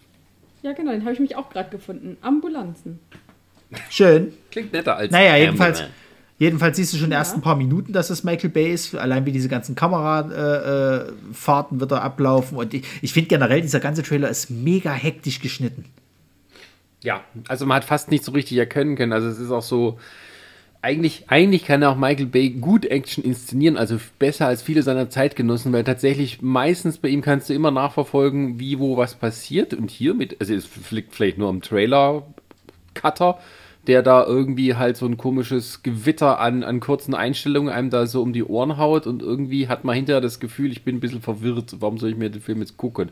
Ja, 0.61 0.74
genau, 0.74 0.91
den 0.91 1.02
habe 1.02 1.14
ich 1.14 1.20
mich 1.20 1.36
auch 1.36 1.49
gerade 1.49 1.72
gefunden. 1.72 2.18
Ambulanzen. 2.22 2.99
Schön. 3.90 4.34
Klingt 4.52 4.74
netter 4.74 4.95
als. 4.95 5.11
Naja, 5.11 5.38
jedenfalls. 5.38 5.80
Ambulance. 5.80 6.09
Jedenfalls 6.40 6.78
siehst 6.78 6.94
du 6.94 6.98
schon 6.98 7.06
in 7.06 7.10
den 7.10 7.16
ja. 7.16 7.20
ersten 7.20 7.41
paar 7.41 7.57
Minuten, 7.57 7.91
dass 7.91 8.10
es 8.10 8.24
Michael 8.24 8.49
Bay 8.49 8.72
ist. 8.72 8.95
Allein 8.95 9.26
wie 9.26 9.34
diese 9.34 9.49
ganzen 9.49 9.76
Kamerafahrten 9.76 11.78
äh, 11.78 11.82
wird 11.82 11.91
er 11.91 12.02
ablaufen. 12.02 12.57
Und 12.57 12.74
ich, 12.74 12.86
ich 13.02 13.11
finde 13.11 13.28
generell, 13.28 13.61
dieser 13.61 13.82
ganze 13.82 14.03
Trailer 14.03 14.30
ist 14.30 14.49
mega 14.49 14.94
hektisch 14.94 15.41
geschnitten. 15.41 15.84
Ja, 17.03 17.26
also 17.49 17.66
man 17.66 17.76
hat 17.76 17.84
fast 17.84 18.10
nicht 18.10 18.24
so 18.24 18.32
richtig 18.32 18.57
erkennen 18.57 18.95
können. 18.95 19.11
Also 19.11 19.28
es 19.28 19.38
ist 19.38 19.52
auch 19.52 19.61
so. 19.61 19.99
Eigentlich, 20.82 21.26
eigentlich 21.28 21.66
kann 21.66 21.84
auch 21.84 21.98
Michael 21.98 22.28
Bay 22.28 22.52
gut 22.52 22.86
Action 22.86 23.22
inszenieren, 23.22 23.76
also 23.76 23.99
besser 24.18 24.48
als 24.48 24.61
viele 24.61 24.82
seiner 24.82 25.10
Zeitgenossen, 25.10 25.74
weil 25.74 25.84
tatsächlich 25.84 26.41
meistens 26.41 26.99
bei 26.99 27.10
ihm 27.10 27.22
kannst 27.22 27.49
du 27.49 27.53
immer 27.53 27.70
nachverfolgen, 27.70 28.61
wie, 28.61 28.80
wo, 28.80 28.95
was 28.95 29.16
passiert. 29.16 29.74
Und 29.74 29.91
hier 29.91 30.14
mit, 30.14 30.40
also 30.40 30.53
es 30.53 30.70
liegt 30.91 31.14
vielleicht 31.14 31.38
nur 31.38 31.49
am 31.49 31.61
Trailer-Cutter, 31.61 33.40
der 33.90 34.03
da 34.03 34.24
irgendwie 34.24 34.76
halt 34.76 34.98
so 34.98 35.07
ein 35.07 35.18
komisches 35.18 35.82
Gewitter 35.82 36.40
an, 36.40 36.61
an 36.61 36.80
kurzen 36.80 37.16
Einstellungen 37.16 37.74
einem 37.74 37.90
da 37.90 38.06
so 38.06 38.22
um 38.22 38.34
die 38.34 38.44
Ohren 38.44 38.78
haut 38.78 39.07
und 39.07 39.24
irgendwie 39.24 39.68
hat 39.68 39.84
man 39.84 39.95
hinterher 39.95 40.22
das 40.22 40.40
Gefühl, 40.40 40.72
ich 40.72 40.84
bin 40.84 40.98
ein 40.98 40.99
bisschen 40.99 41.24
verwirrt, 41.24 41.78
warum 41.80 41.98
soll 41.98 42.11
ich 42.11 42.16
mir 42.16 42.30
den 42.30 42.40
Film 42.40 42.60
jetzt 42.60 42.78
gucken? 42.78 43.10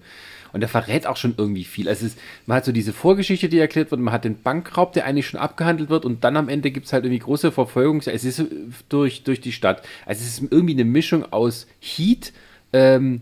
Und 0.53 0.61
der 0.61 0.69
verrät 0.69 1.07
auch 1.07 1.17
schon 1.17 1.33
irgendwie 1.35 1.63
viel. 1.63 1.89
Also 1.89 2.05
ist, 2.05 2.19
man 2.45 2.57
hat 2.57 2.65
so 2.65 2.71
diese 2.71 2.93
Vorgeschichte, 2.93 3.49
die 3.49 3.57
erklärt 3.57 3.89
wird, 3.89 3.99
man 3.99 4.13
hat 4.13 4.23
den 4.23 4.39
Bankraub, 4.39 4.93
der 4.93 5.07
eigentlich 5.07 5.25
schon 5.25 5.39
abgehandelt 5.39 5.89
wird 5.89 6.05
und 6.05 6.23
dann 6.23 6.37
am 6.37 6.47
Ende 6.47 6.69
gibt 6.69 6.85
es 6.85 6.93
halt 6.93 7.05
irgendwie 7.05 7.23
große 7.23 7.51
Verfolgung. 7.51 7.99
Es 8.05 8.23
ist 8.23 8.45
durch, 8.87 9.23
durch 9.23 9.41
die 9.41 9.51
Stadt. 9.51 9.81
Also 10.05 10.21
es 10.21 10.37
ist 10.37 10.51
irgendwie 10.51 10.75
eine 10.75 10.85
Mischung 10.85 11.25
aus 11.33 11.65
Heat, 11.79 12.33
ähm, 12.71 13.21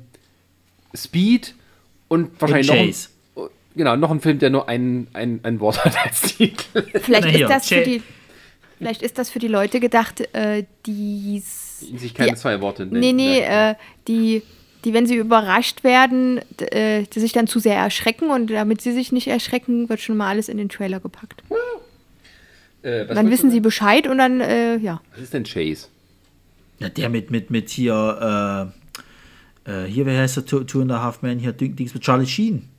Speed 0.93 1.55
und 2.09 2.31
wahrscheinlich 2.41 2.69
und 2.69 2.75
noch 2.75 3.14
genau, 3.75 3.95
noch 3.95 4.11
ein 4.11 4.19
Film, 4.19 4.39
der 4.39 4.49
nur 4.49 4.67
ein, 4.67 5.07
ein, 5.13 5.39
ein 5.43 5.59
Wort 5.59 5.83
hat 5.85 5.95
als 6.03 6.21
Titel. 6.21 6.83
Vielleicht, 7.01 7.39
ist 7.39 7.49
das 7.49 7.67
für 7.67 7.81
die, 7.81 8.01
vielleicht 8.77 9.01
ist 9.01 9.17
das 9.17 9.29
für 9.29 9.39
die 9.39 9.47
Leute 9.47 9.79
gedacht, 9.79 10.21
äh, 10.33 10.65
die 10.85 11.41
sich 11.41 12.13
keine 12.13 12.31
die, 12.31 12.37
zwei 12.37 12.61
Worte 12.61 12.85
nennen. 12.85 12.99
Nee, 12.99 13.13
nee, 13.13 13.39
äh, 13.39 13.75
die, 14.07 14.43
die, 14.83 14.93
wenn 14.93 15.05
sie 15.05 15.15
überrascht 15.15 15.83
werden, 15.83 16.39
äh, 16.59 17.03
die 17.03 17.19
sich 17.19 17.31
dann 17.31 17.47
zu 17.47 17.59
sehr 17.59 17.75
erschrecken 17.75 18.29
und 18.29 18.49
damit 18.51 18.81
sie 18.81 18.93
sich 18.93 19.11
nicht 19.11 19.27
erschrecken, 19.27 19.89
wird 19.89 19.99
schon 19.99 20.17
mal 20.17 20.29
alles 20.29 20.49
in 20.49 20.57
den 20.57 20.69
Trailer 20.69 20.99
gepackt. 20.99 21.43
Äh, 22.81 23.05
dann 23.07 23.29
wissen 23.29 23.51
sie 23.51 23.59
Bescheid 23.59 24.07
und 24.07 24.17
dann, 24.19 24.41
äh, 24.41 24.77
ja. 24.77 25.01
Was 25.11 25.21
ist 25.21 25.33
denn 25.33 25.43
Chase? 25.43 25.87
Ja, 26.79 26.89
der 26.89 27.09
mit, 27.09 27.31
mit, 27.31 27.49
mit 27.49 27.69
hier, 27.69 28.73
hier, 29.65 30.05
wer 30.05 30.21
heißt 30.21 30.37
der 30.37 30.45
Two, 30.45 30.63
Two 30.65 30.81
and 30.81 30.91
a 30.91 31.01
Half 31.01 31.21
Man 31.23 31.39
hier, 31.39 31.51
Dings 31.51 31.93
mit 31.93 32.03
Charlie 32.03 32.27
Sheen. 32.27 32.69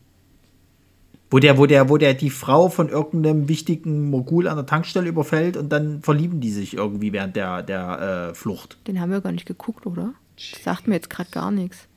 Wo 1.30 1.40
der, 1.40 1.58
wo 1.58 1.66
der, 1.66 1.88
wo 1.88 1.96
der 1.96 2.14
die 2.14 2.30
Frau 2.30 2.68
von 2.68 2.88
irgendeinem 2.88 3.48
wichtigen 3.48 4.10
Mogul 4.10 4.46
an 4.46 4.56
der 4.56 4.66
Tankstelle 4.66 5.08
überfällt 5.08 5.56
und 5.56 5.70
dann 5.70 6.02
verlieben 6.02 6.40
die 6.40 6.52
sich 6.52 6.74
irgendwie 6.74 7.12
während 7.12 7.34
der, 7.34 7.62
der 7.62 8.30
äh, 8.30 8.34
Flucht. 8.34 8.78
Den 8.86 9.00
haben 9.00 9.10
wir 9.10 9.20
gar 9.20 9.32
nicht 9.32 9.46
geguckt, 9.46 9.86
oder? 9.86 10.14
Das 10.36 10.62
sagt 10.62 10.86
mir 10.86 10.94
jetzt 10.94 11.10
gerade 11.10 11.30
gar 11.30 11.50
nichts. 11.50 11.88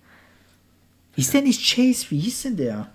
Hieß 1.15 1.31
der 1.31 1.41
nicht 1.41 1.61
Chase? 1.63 2.07
Wie 2.09 2.19
hieß 2.19 2.43
denn 2.43 2.57
der? 2.57 2.89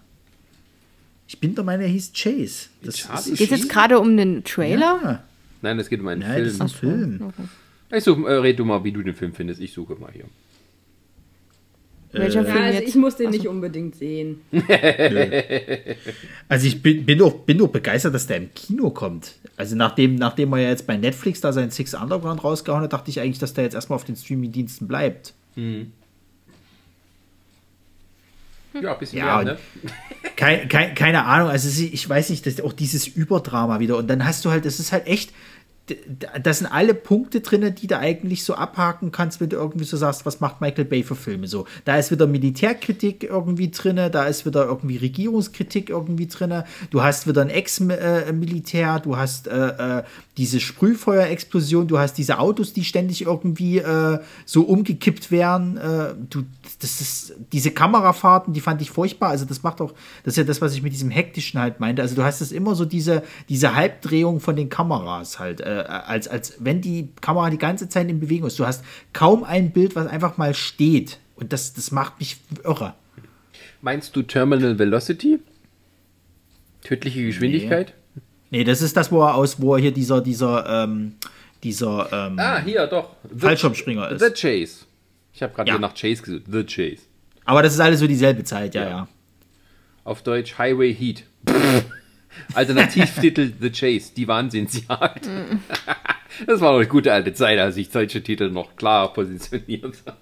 Ich 1.28 1.38
bin 1.38 1.54
der 1.54 1.62
Meinung, 1.62 1.86
er 1.86 1.92
hieß 1.92 2.12
Chase. 2.12 2.68
Das 2.82 2.96
geht 3.26 3.40
es 3.40 3.50
jetzt 3.50 3.68
gerade 3.68 4.00
um 4.00 4.16
den 4.16 4.44
Trailer? 4.44 5.00
Ja. 5.02 5.22
Nein, 5.62 5.78
es 5.78 5.88
geht 5.88 6.00
um 6.00 6.08
einen 6.08 6.20
Nein, 6.20 6.32
Film. 6.32 6.44
Das 6.44 6.54
ist 6.54 6.60
ein 6.60 6.68
Film. 6.68 7.20
Okay. 7.22 7.96
Ich 7.96 8.04
suche, 8.04 8.28
äh, 8.28 8.34
red 8.38 8.58
du 8.58 8.64
mal, 8.64 8.82
wie 8.82 8.92
du 8.92 9.02
den 9.02 9.14
Film 9.14 9.32
findest. 9.34 9.60
Ich 9.60 9.72
suche 9.72 9.94
mal 9.94 10.10
hier. 10.12 10.24
Welcher 12.14 12.40
äh, 12.40 12.44
Film 12.44 12.56
ja, 12.56 12.62
also 12.62 12.78
jetzt? 12.78 12.88
ich 12.88 12.94
muss 12.94 13.16
den 13.16 13.26
Achso. 13.26 13.38
nicht 13.38 13.48
unbedingt 13.48 13.96
sehen. 13.96 14.40
also 16.48 16.66
ich 16.66 16.80
bin, 16.80 17.04
bin, 17.04 17.18
doch, 17.18 17.32
bin 17.40 17.58
doch 17.58 17.68
begeistert, 17.68 18.14
dass 18.14 18.26
der 18.26 18.36
im 18.36 18.54
Kino 18.54 18.90
kommt. 18.90 19.32
Also 19.56 19.74
nachdem, 19.76 20.14
nachdem 20.14 20.52
er 20.52 20.60
ja 20.60 20.68
jetzt 20.68 20.86
bei 20.86 20.96
Netflix 20.96 21.40
da 21.40 21.52
seinen 21.52 21.70
Six 21.70 21.94
Underground 21.94 22.44
rausgehauen 22.44 22.82
hat, 22.84 22.92
dachte 22.92 23.10
ich 23.10 23.20
eigentlich, 23.20 23.40
dass 23.40 23.54
der 23.54 23.64
jetzt 23.64 23.74
erstmal 23.74 23.96
auf 23.96 24.04
den 24.04 24.16
Streaming-Diensten 24.16 24.86
bleibt. 24.86 25.34
Mhm. 25.56 25.92
Ja, 28.80 28.92
ein 28.92 28.98
bisschen 28.98 29.18
ja, 29.18 29.36
mehr, 29.36 29.44
ne? 29.44 29.58
Kein, 30.36 30.68
kein, 30.68 30.96
keine 30.96 31.26
Ahnung, 31.26 31.48
also 31.48 31.68
ich 31.80 32.08
weiß 32.08 32.30
nicht, 32.30 32.44
das 32.44 32.54
ist 32.54 32.62
auch 32.62 32.72
dieses 32.72 33.06
Überdrama 33.06 33.78
wieder. 33.78 33.96
Und 33.96 34.08
dann 34.08 34.24
hast 34.24 34.44
du 34.44 34.50
halt, 34.50 34.64
das 34.64 34.80
ist 34.80 34.90
halt 34.90 35.06
echt, 35.06 35.32
da 35.86 36.54
sind 36.54 36.66
alle 36.66 36.94
Punkte 36.94 37.40
drin, 37.40 37.74
die 37.74 37.86
du 37.86 37.98
eigentlich 37.98 38.44
so 38.44 38.54
abhaken 38.54 39.12
kannst, 39.12 39.40
wenn 39.40 39.50
du 39.50 39.56
irgendwie 39.56 39.84
so 39.84 39.98
sagst, 39.98 40.24
was 40.24 40.40
macht 40.40 40.62
Michael 40.62 40.86
Bay 40.86 41.02
für 41.02 41.14
Filme 41.14 41.46
so. 41.46 41.66
Da 41.84 41.98
ist 41.98 42.10
wieder 42.10 42.26
Militärkritik 42.26 43.24
irgendwie 43.24 43.70
drin, 43.70 43.96
da 44.10 44.24
ist 44.24 44.46
wieder 44.46 44.64
irgendwie 44.64 44.96
Regierungskritik 44.96 45.90
irgendwie 45.90 46.26
drin, 46.26 46.62
du 46.90 47.02
hast 47.02 47.26
wieder 47.26 47.42
ein 47.42 47.50
Ex-Militär, 47.50 48.98
du 49.00 49.18
hast 49.18 49.46
äh, 49.46 49.98
äh, 49.98 50.02
diese 50.38 50.58
Sprühfeuerexplosion, 50.58 51.86
du 51.86 51.98
hast 51.98 52.14
diese 52.14 52.38
Autos, 52.38 52.72
die 52.72 52.84
ständig 52.84 53.26
irgendwie 53.26 53.78
äh, 53.78 54.20
so 54.46 54.62
umgekippt 54.62 55.30
werden, 55.30 55.76
äh, 55.76 56.14
du, 56.30 56.44
das 56.80 57.02
ist, 57.02 57.34
diese 57.52 57.72
Kamerafahrten, 57.72 58.54
die 58.54 58.60
fand 58.60 58.80
ich 58.80 58.90
furchtbar, 58.90 59.28
also 59.28 59.44
das 59.44 59.62
macht 59.62 59.82
auch, 59.82 59.92
das 60.24 60.32
ist 60.32 60.38
ja 60.38 60.44
das, 60.44 60.62
was 60.62 60.74
ich 60.74 60.82
mit 60.82 60.94
diesem 60.94 61.10
Hektischen 61.10 61.60
halt 61.60 61.78
meinte, 61.78 62.00
also 62.00 62.14
du 62.14 62.24
hast 62.24 62.40
es 62.40 62.52
immer 62.52 62.74
so 62.74 62.86
diese, 62.86 63.22
diese 63.50 63.74
Halbdrehung 63.74 64.40
von 64.40 64.56
den 64.56 64.70
Kameras 64.70 65.38
halt, 65.38 65.60
äh, 65.60 65.73
als, 65.82 66.28
als 66.28 66.56
wenn 66.58 66.80
die 66.80 67.08
Kamera 67.20 67.50
die 67.50 67.58
ganze 67.58 67.88
Zeit 67.88 68.08
in 68.08 68.20
Bewegung 68.20 68.46
ist. 68.46 68.58
Du 68.58 68.66
hast 68.66 68.84
kaum 69.12 69.44
ein 69.44 69.72
Bild, 69.72 69.96
was 69.96 70.06
einfach 70.06 70.36
mal 70.36 70.54
steht. 70.54 71.18
Und 71.36 71.52
das, 71.52 71.74
das 71.74 71.90
macht 71.90 72.18
mich 72.20 72.38
irre. 72.62 72.94
Meinst 73.82 74.14
du 74.16 74.22
Terminal 74.22 74.78
Velocity? 74.78 75.40
Tödliche 76.82 77.24
Geschwindigkeit? 77.24 77.94
Nee, 78.50 78.58
nee 78.58 78.64
das 78.64 78.82
ist 78.82 78.96
das, 78.96 79.10
wo 79.10 79.22
er 79.22 79.34
aus, 79.34 79.60
wo 79.60 79.74
er 79.74 79.80
hier 79.80 79.92
dieser, 79.92 80.20
dieser, 80.20 80.84
ähm, 80.84 81.14
dieser 81.62 82.08
ähm, 82.12 82.38
Ah, 82.38 82.62
hier 82.62 82.86
doch. 82.86 83.16
Fallschirmspringer 83.36 84.10
ist. 84.10 84.22
The 84.22 84.30
Chase. 84.30 84.84
Ich 85.32 85.42
habe 85.42 85.52
gerade 85.52 85.70
ja. 85.70 85.78
nach 85.78 85.94
Chase 85.94 86.22
gesucht. 86.22 86.44
The 86.50 86.64
Chase. 86.64 87.02
Aber 87.44 87.62
das 87.62 87.74
ist 87.74 87.80
alles 87.80 88.00
so 88.00 88.06
dieselbe 88.06 88.44
Zeit, 88.44 88.74
ja, 88.74 88.82
ja. 88.82 88.88
ja. 88.88 89.08
Auf 90.04 90.22
Deutsch 90.22 90.56
Highway 90.58 90.94
Heat. 90.94 91.24
Alternativtitel 92.52 93.52
The 93.60 93.70
Chase, 93.70 94.12
die 94.16 94.28
Wahnsinnsjagd. 94.28 95.28
das 96.46 96.60
war 96.60 96.72
noch 96.72 96.78
eine 96.78 96.88
gute 96.88 97.12
alte 97.12 97.32
Zeit, 97.32 97.58
als 97.58 97.76
ich 97.76 97.90
solche 97.90 98.22
Titel 98.22 98.50
noch 98.50 98.76
klar 98.76 99.12
positioniert 99.12 99.96
habe. 100.06 100.16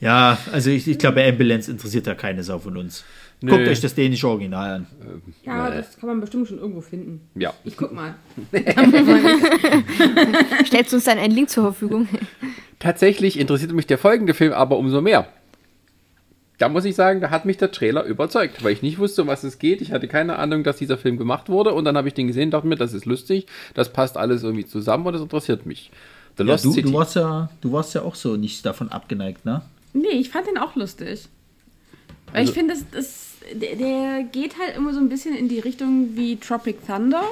Ja, 0.00 0.38
also 0.52 0.70
ich, 0.70 0.86
ich 0.86 0.98
glaube, 0.98 1.24
Ambulance 1.24 1.70
interessiert 1.70 2.06
ja 2.06 2.14
keine 2.14 2.42
Sau 2.42 2.58
von 2.58 2.76
uns. 2.76 3.04
Nö. 3.40 3.52
Guckt 3.52 3.68
euch 3.68 3.80
das 3.80 3.94
dänische 3.94 4.28
Original 4.28 4.70
an. 4.70 4.86
Ja, 5.44 5.70
das 5.70 5.98
kann 5.98 6.08
man 6.08 6.20
bestimmt 6.20 6.48
schon 6.48 6.58
irgendwo 6.58 6.80
finden. 6.80 7.20
Ja. 7.36 7.52
Ich 7.64 7.76
guck 7.76 7.92
mal. 7.92 8.16
Stellst 10.66 10.92
du 10.92 10.96
uns 10.96 11.04
dann 11.04 11.18
einen 11.18 11.34
Link 11.34 11.48
zur 11.48 11.64
Verfügung? 11.64 12.08
Tatsächlich 12.80 13.38
interessiert 13.38 13.72
mich 13.72 13.86
der 13.86 13.98
folgende 13.98 14.34
Film 14.34 14.52
aber 14.52 14.76
umso 14.76 15.00
mehr 15.00 15.28
da 16.58 16.68
muss 16.68 16.84
ich 16.84 16.94
sagen, 16.96 17.20
da 17.20 17.30
hat 17.30 17.44
mich 17.44 17.56
der 17.56 17.70
Trailer 17.70 18.04
überzeugt, 18.04 18.62
weil 18.64 18.72
ich 18.72 18.82
nicht 18.82 18.98
wusste, 18.98 19.22
um 19.22 19.28
was 19.28 19.44
es 19.44 19.58
geht. 19.58 19.80
Ich 19.80 19.92
hatte 19.92 20.08
keine 20.08 20.38
Ahnung, 20.38 20.64
dass 20.64 20.76
dieser 20.76 20.98
Film 20.98 21.16
gemacht 21.16 21.48
wurde 21.48 21.72
und 21.72 21.84
dann 21.84 21.96
habe 21.96 22.08
ich 22.08 22.14
den 22.14 22.26
gesehen 22.26 22.46
und 22.46 22.50
dachte 22.50 22.66
mir, 22.66 22.76
das 22.76 22.92
ist 22.92 23.06
lustig, 23.06 23.46
das 23.74 23.92
passt 23.92 24.16
alles 24.16 24.42
irgendwie 24.42 24.66
zusammen 24.66 25.06
und 25.06 25.12
das 25.12 25.22
interessiert 25.22 25.66
mich. 25.66 25.90
The 26.36 26.44
ja, 26.44 26.52
Lost 26.52 26.64
du, 26.64 26.72
City. 26.72 26.88
Du 26.88 26.94
warst, 26.94 27.16
ja, 27.16 27.48
du 27.60 27.72
warst 27.72 27.94
ja 27.94 28.02
auch 28.02 28.14
so 28.14 28.36
nicht 28.36 28.66
davon 28.66 28.90
abgeneigt, 28.90 29.44
ne? 29.44 29.62
Nee, 29.92 30.08
ich 30.08 30.30
fand 30.30 30.46
den 30.46 30.58
auch 30.58 30.74
lustig. 30.74 31.28
Weil 32.32 32.44
ich 32.44 32.50
finde, 32.50 32.74
das, 32.74 32.84
das, 32.90 33.36
der, 33.54 33.76
der 33.76 34.22
geht 34.24 34.58
halt 34.58 34.76
immer 34.76 34.92
so 34.92 35.00
ein 35.00 35.08
bisschen 35.08 35.34
in 35.34 35.48
die 35.48 35.60
Richtung 35.60 36.10
wie 36.14 36.36
Tropic 36.36 36.86
Thunder. 36.86 37.22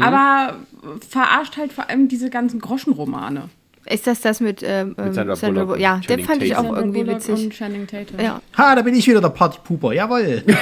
Aber 0.00 0.60
verarscht 1.08 1.56
halt 1.56 1.72
vor 1.72 1.90
allem 1.90 2.06
diese 2.06 2.30
ganzen 2.30 2.60
Groschenromane. 2.60 3.48
Ist 3.86 4.06
das 4.06 4.20
das 4.20 4.40
mit, 4.40 4.62
ähm, 4.64 4.94
Mit 4.96 5.14
Sandra 5.14 5.32
ähm, 5.32 5.36
Sandra 5.36 5.64
Bullock 5.64 5.66
Bullock? 5.66 5.74
und 5.76 5.80
Ja, 5.80 6.00
den 6.16 6.24
fand 6.24 6.42
ich 6.42 6.50
Tatum. 6.52 6.66
auch 6.70 6.76
irgendwie 6.76 7.02
Bullock 7.04 7.16
Und 7.16 7.28
witzig. 7.28 7.50
Channing 7.58 7.86
Tatum. 7.86 8.20
Ja. 8.20 8.40
Ha, 8.56 8.74
da 8.76 8.82
bin 8.82 8.94
ich 8.94 9.06
wieder 9.08 9.20
der 9.20 9.28
Partypooper, 9.30 9.92
jawohl. 9.92 10.42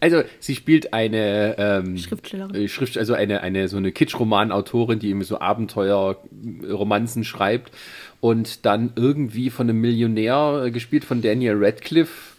Also 0.00 0.22
sie 0.38 0.54
spielt 0.54 0.92
eine 0.92 1.54
ähm, 1.56 1.96
Schriftstellerin. 1.96 2.54
äh, 2.54 2.68
Schrift, 2.68 2.98
also 2.98 3.14
eine, 3.14 3.40
eine 3.40 3.68
so 3.68 3.78
eine 3.78 3.90
Kitsch-Roman-Autorin, 3.90 4.98
die 4.98 5.08
eben 5.08 5.22
so 5.24 5.40
Abenteuer-Romanzen 5.40 7.24
schreibt 7.24 7.72
und 8.20 8.66
dann 8.66 8.92
irgendwie 8.96 9.48
von 9.48 9.68
einem 9.68 9.80
Millionär, 9.80 10.64
äh, 10.66 10.70
gespielt 10.70 11.04
von 11.06 11.22
Daniel 11.22 11.54
Radcliffe, 11.56 12.33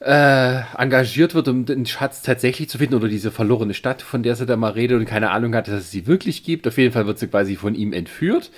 äh, 0.00 0.60
engagiert 0.78 1.34
wird, 1.34 1.48
um 1.48 1.66
den 1.66 1.84
Schatz 1.86 2.22
tatsächlich 2.22 2.68
zu 2.70 2.78
finden 2.78 2.94
oder 2.94 3.08
diese 3.08 3.30
verlorene 3.30 3.74
Stadt, 3.74 4.00
von 4.02 4.22
der 4.22 4.34
sie 4.34 4.46
da 4.46 4.56
mal 4.56 4.72
redet 4.72 4.98
und 4.98 5.04
keine 5.04 5.30
Ahnung 5.30 5.54
hat, 5.54 5.68
dass 5.68 5.74
es 5.74 5.90
sie 5.90 6.06
wirklich 6.06 6.42
gibt. 6.42 6.66
Auf 6.66 6.78
jeden 6.78 6.92
Fall 6.92 7.06
wird 7.06 7.18
sie 7.18 7.26
quasi 7.26 7.56
von 7.56 7.74
ihm 7.74 7.92
entführt 7.92 8.50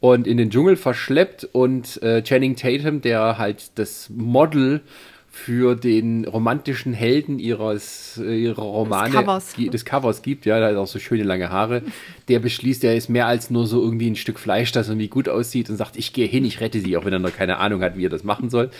und 0.00 0.26
in 0.26 0.36
den 0.36 0.50
Dschungel 0.50 0.76
verschleppt 0.76 1.48
und 1.52 2.02
äh, 2.02 2.22
Channing 2.22 2.54
Tatum, 2.56 3.00
der 3.00 3.38
halt 3.38 3.78
das 3.78 4.10
Model 4.14 4.80
für 5.32 5.76
den 5.76 6.24
romantischen 6.26 6.92
Helden 6.92 7.38
ihres, 7.38 8.20
äh, 8.22 8.36
ihrer 8.42 8.62
Romane 8.62 9.14
Covers. 9.14 9.54
gi- 9.54 9.68
des 9.70 9.84
Covers 9.84 10.22
gibt, 10.22 10.44
ja, 10.44 10.58
der 10.58 10.70
hat 10.70 10.76
auch 10.76 10.88
so 10.88 10.98
schöne 10.98 11.22
lange 11.22 11.50
Haare, 11.50 11.82
der 12.28 12.40
beschließt, 12.40 12.82
er 12.84 12.96
ist 12.96 13.08
mehr 13.08 13.26
als 13.26 13.48
nur 13.48 13.66
so 13.66 13.80
irgendwie 13.80 14.10
ein 14.10 14.16
Stück 14.16 14.38
Fleisch, 14.40 14.72
das 14.72 14.88
irgendwie 14.88 15.06
gut 15.08 15.28
aussieht 15.28 15.70
und 15.70 15.76
sagt, 15.76 15.96
ich 15.96 16.12
gehe 16.12 16.26
hin, 16.26 16.44
ich 16.44 16.60
rette 16.60 16.80
sie, 16.80 16.96
auch 16.96 17.04
wenn 17.04 17.12
er 17.12 17.20
noch 17.20 17.32
keine 17.34 17.58
Ahnung 17.58 17.80
hat, 17.82 17.96
wie 17.96 18.04
er 18.06 18.10
das 18.10 18.24
machen 18.24 18.50
soll. 18.50 18.70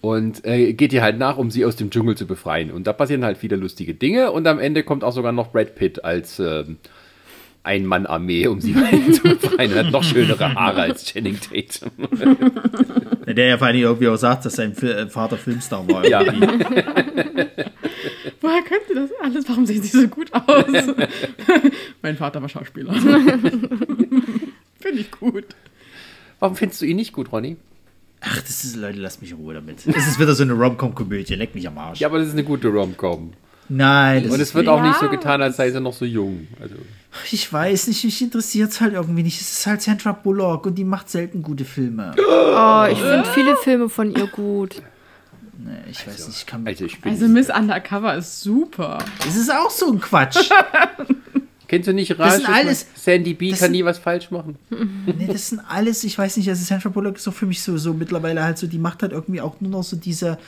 Und 0.00 0.44
äh, 0.46 0.72
geht 0.72 0.92
ihr 0.94 1.02
halt 1.02 1.18
nach, 1.18 1.36
um 1.36 1.50
sie 1.50 1.66
aus 1.66 1.76
dem 1.76 1.90
Dschungel 1.90 2.16
zu 2.16 2.26
befreien. 2.26 2.70
Und 2.70 2.86
da 2.86 2.94
passieren 2.94 3.24
halt 3.24 3.36
viele 3.36 3.56
lustige 3.56 3.92
Dinge 3.94 4.32
und 4.32 4.46
am 4.46 4.58
Ende 4.58 4.82
kommt 4.82 5.04
auch 5.04 5.12
sogar 5.12 5.32
noch 5.32 5.52
Brad 5.52 5.74
Pitt 5.74 6.02
als 6.02 6.38
ähm, 6.38 6.78
Ein-Mann-Armee, 7.62 8.46
um 8.46 8.62
sie 8.62 8.74
zu 9.12 9.22
befreien. 9.22 9.72
Er 9.72 9.84
hat 9.84 9.92
noch 9.92 10.02
schönere 10.02 10.54
Haare 10.54 10.80
als 10.82 11.04
Channing 11.04 11.38
Tatum. 11.38 11.90
Der 13.26 13.46
ja 13.48 13.58
vor 13.58 13.66
allem 13.66 13.76
irgendwie 13.76 14.08
auch 14.08 14.16
sagt, 14.16 14.46
dass 14.46 14.54
sein 14.54 14.74
äh, 14.78 15.08
Vater 15.08 15.36
Filmstar 15.36 15.86
war. 15.88 16.06
Ja. 16.08 16.20
Woher 18.40 18.62
könnte 18.62 18.94
das 18.94 19.10
alles? 19.20 19.46
Warum 19.48 19.66
sehen 19.66 19.82
sie 19.82 20.00
so 20.00 20.08
gut 20.08 20.32
aus? 20.32 20.64
mein 22.00 22.16
Vater 22.16 22.40
war 22.40 22.48
Schauspieler. 22.48 22.94
Finde 24.80 25.00
ich 25.00 25.10
gut. 25.10 25.44
Warum 26.38 26.56
findest 26.56 26.80
du 26.80 26.86
ihn 26.86 26.96
nicht 26.96 27.12
gut, 27.12 27.32
Ronny? 27.32 27.56
Ach, 28.28 28.40
das 28.40 28.64
ist, 28.64 28.76
Leute, 28.76 28.98
lasst 28.98 29.22
mich 29.22 29.30
in 29.30 29.36
Ruhe 29.36 29.54
damit. 29.54 29.86
Es 29.86 30.06
ist 30.08 30.18
wieder 30.18 30.34
so 30.34 30.42
eine 30.42 30.52
Rom-Com-Komödie, 30.52 31.34
leck 31.34 31.54
mich 31.54 31.66
am 31.68 31.78
Arsch. 31.78 32.00
Ja, 32.00 32.08
aber 32.08 32.18
das 32.18 32.28
ist 32.28 32.34
eine 32.34 32.44
gute 32.44 32.68
Rom-Com. 32.68 33.32
Nein, 33.68 34.24
das 34.24 34.32
Und 34.32 34.40
es 34.40 34.54
wird 34.54 34.68
auch 34.68 34.82
nicht 34.82 34.98
so 34.98 35.06
Ja, 35.06 35.10
getan, 35.10 35.42
als 35.42 35.56
sei 35.56 35.70
sie 35.70 35.80
noch 35.80 35.92
so 35.92 36.04
jung. 36.04 36.46
Also, 36.60 36.76
ich 37.32 37.52
weiß 37.52 37.88
nicht, 37.88 38.04
mich 38.04 38.22
interessiert 38.22 38.70
es 38.70 38.80
halt 38.80 38.94
irgendwie 38.94 39.22
nicht. 39.22 39.40
Es 39.40 39.50
ist 39.58 39.66
halt 39.66 39.82
Sandra 39.82 40.12
Bullock 40.12 40.66
und 40.66 40.76
die 40.76 40.84
macht 40.84 41.10
selten 41.10 41.42
gute 41.42 41.64
Filme. 41.64 42.14
Oh, 42.18 42.86
ich 42.90 42.98
finde 42.98 43.24
viele 43.34 43.56
Filme 43.56 43.88
von 43.88 44.14
ihr 44.14 44.26
gut. 44.28 44.82
Nee, 45.58 45.72
ich 45.90 46.06
weiß 46.06 46.28
nicht, 46.28 46.38
ich 46.38 46.46
kann 46.46 46.66
also 46.66 46.84
ich 46.84 47.00
bin. 47.00 47.12
Also 47.12 47.26
Miss 47.26 47.48
Undercover 47.48 48.14
ist 48.14 48.40
super. 48.40 48.98
Es 49.26 49.36
ist 49.36 49.50
auch 49.50 49.70
so 49.70 49.90
ein 49.90 50.00
Quatsch. 50.00 50.36
kennst 51.68 51.88
du 51.88 51.92
nicht 51.92 52.10
Das 52.12 52.18
Raj? 52.18 52.30
sind 52.36 52.48
alles- 52.48 52.86
Sandy 52.94 53.34
B 53.34 53.50
das 53.50 53.58
kann 53.60 53.66
sind- 53.66 53.72
nie 53.72 53.84
was 53.84 53.98
falsch 53.98 54.30
machen. 54.30 54.56
Nee, 55.06 55.26
das 55.26 55.48
sind 55.50 55.60
alles, 55.68 56.04
ich 56.04 56.16
weiß 56.18 56.36
nicht, 56.36 56.48
also 56.48 56.64
Sandra 56.64 56.88
Bullock 56.90 57.16
ist 57.16 57.24
so 57.24 57.30
für 57.30 57.46
mich 57.46 57.62
so, 57.62 57.76
so 57.78 57.94
mittlerweile 57.94 58.42
halt 58.44 58.58
so, 58.58 58.66
die 58.66 58.78
macht 58.78 59.02
halt 59.02 59.12
irgendwie 59.12 59.40
auch 59.40 59.60
nur 59.60 59.70
noch 59.70 59.82
so 59.84 59.96
diese, 59.96 60.38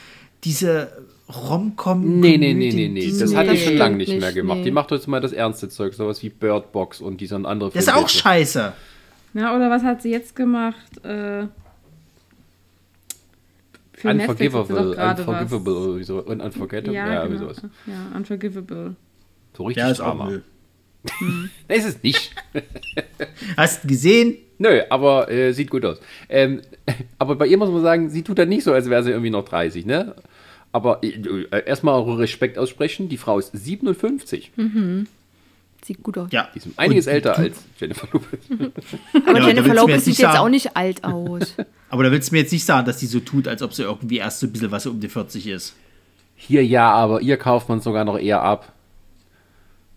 diese 0.43 0.91
Rom-Com. 1.29 2.19
Nee, 2.19 2.37
nee, 2.37 2.53
nee, 2.53 2.71
nee, 2.71 2.87
nee. 2.87 3.11
Das 3.19 3.29
Nee, 3.31 3.35
hat 3.37 3.45
die 3.47 3.51
das 3.51 3.63
schon 3.63 3.77
lange 3.77 3.97
nicht 3.97 4.09
nicht, 4.09 4.19
mehr 4.19 4.33
gemacht. 4.33 4.57
nee. 4.59 4.63
Die 4.65 4.71
macht 4.71 4.89
jetzt 4.91 5.07
mal 5.07 5.21
das 5.21 5.31
ernste 5.31 5.69
Zeug, 5.69 5.93
sowas 5.93 6.23
wie 6.23 6.29
Bird 6.29 6.71
Box 6.71 7.01
und 7.01 7.21
dieser 7.21 7.35
andere 7.45 7.69
Das 7.71 7.83
ist 7.85 7.93
auch 7.93 8.09
scheiße. 8.09 8.73
Na, 9.33 9.55
oder 9.55 9.69
was 9.69 9.83
hat 9.83 10.01
sie 10.01 10.09
jetzt 10.09 10.35
gemacht? 10.35 10.75
Äh, 11.05 11.43
für 13.93 14.09
Unforgivable, 14.09 14.91
Unforgivable 14.95 15.75
was. 15.75 15.87
oder 15.87 16.03
so. 16.03 16.19
Und 16.23 16.41
Unforgettable, 16.41 16.95
Ja, 16.95 17.13
ja, 17.13 17.27
genau. 17.27 17.39
sowas. 17.39 17.61
ja, 17.85 18.15
Unforgivable. 18.17 18.95
So 19.55 19.63
richtig 19.65 19.83
Ja, 19.83 19.91
ist 19.91 19.99
auch 20.01 20.29
Nee, 21.67 21.75
ist 21.75 21.85
es 21.87 22.03
nicht. 22.03 22.31
Hast 23.57 23.83
du 23.83 23.87
gesehen? 23.87 24.37
Nö, 24.57 24.81
aber 24.89 25.31
äh, 25.31 25.53
sieht 25.53 25.69
gut 25.69 25.85
aus. 25.85 25.99
Ähm, 26.27 26.61
aber 27.17 27.35
bei 27.35 27.47
ihr 27.47 27.57
muss 27.57 27.69
man 27.69 27.81
sagen, 27.81 28.09
sie 28.09 28.23
tut 28.23 28.37
dann 28.39 28.49
nicht 28.49 28.63
so, 28.63 28.73
als 28.73 28.89
wäre 28.89 29.03
sie 29.03 29.11
irgendwie 29.11 29.29
noch 29.29 29.45
30, 29.45 29.85
ne? 29.85 30.15
Aber 30.71 30.99
äh, 31.03 31.07
äh, 31.07 31.63
erstmal 31.65 32.01
Respekt 32.01 32.57
aussprechen, 32.57 33.09
die 33.09 33.17
Frau 33.17 33.39
ist 33.39 33.51
57. 33.53 34.51
Sieht 35.81 36.03
gut 36.03 36.17
aus. 36.17 36.27
Ja. 36.31 36.49
Die 36.53 36.57
ist 36.59 36.67
einiges 36.75 37.07
Und- 37.07 37.13
älter 37.13 37.37
als 37.37 37.57
Jennifer 37.79 38.07
Lopez. 38.11 38.39
Aber 38.49 38.59
Ja, 38.59 39.33
willst 39.35 39.47
Jennifer 39.47 39.73
Lopez 39.75 40.05
sieht 40.05 40.17
jetzt 40.17 40.33
sagen- 40.33 40.37
auch 40.39 40.49
nicht 40.49 40.75
alt 40.75 41.03
aus. 41.05 41.55
Aber 41.89 42.03
da 42.03 42.11
willst 42.11 42.29
du 42.29 42.35
mir 42.35 42.41
jetzt 42.41 42.51
nicht 42.51 42.65
sagen, 42.65 42.85
dass 42.85 42.97
die 42.97 43.05
so 43.07 43.21
tut, 43.21 43.47
als 43.47 43.61
ob 43.63 43.73
sie 43.73 43.83
irgendwie 43.83 44.17
erst 44.17 44.41
so 44.41 44.47
ein 44.47 44.51
bisschen 44.51 44.71
was 44.71 44.85
um 44.85 44.99
die 44.99 45.07
40 45.07 45.47
ist. 45.47 45.73
Hier 46.35 46.63
ja, 46.65 46.91
aber 46.91 47.21
ihr 47.21 47.37
kauft 47.37 47.69
man 47.69 47.79
sogar 47.79 48.03
noch 48.05 48.19
eher 48.19 48.41
ab. 48.43 48.73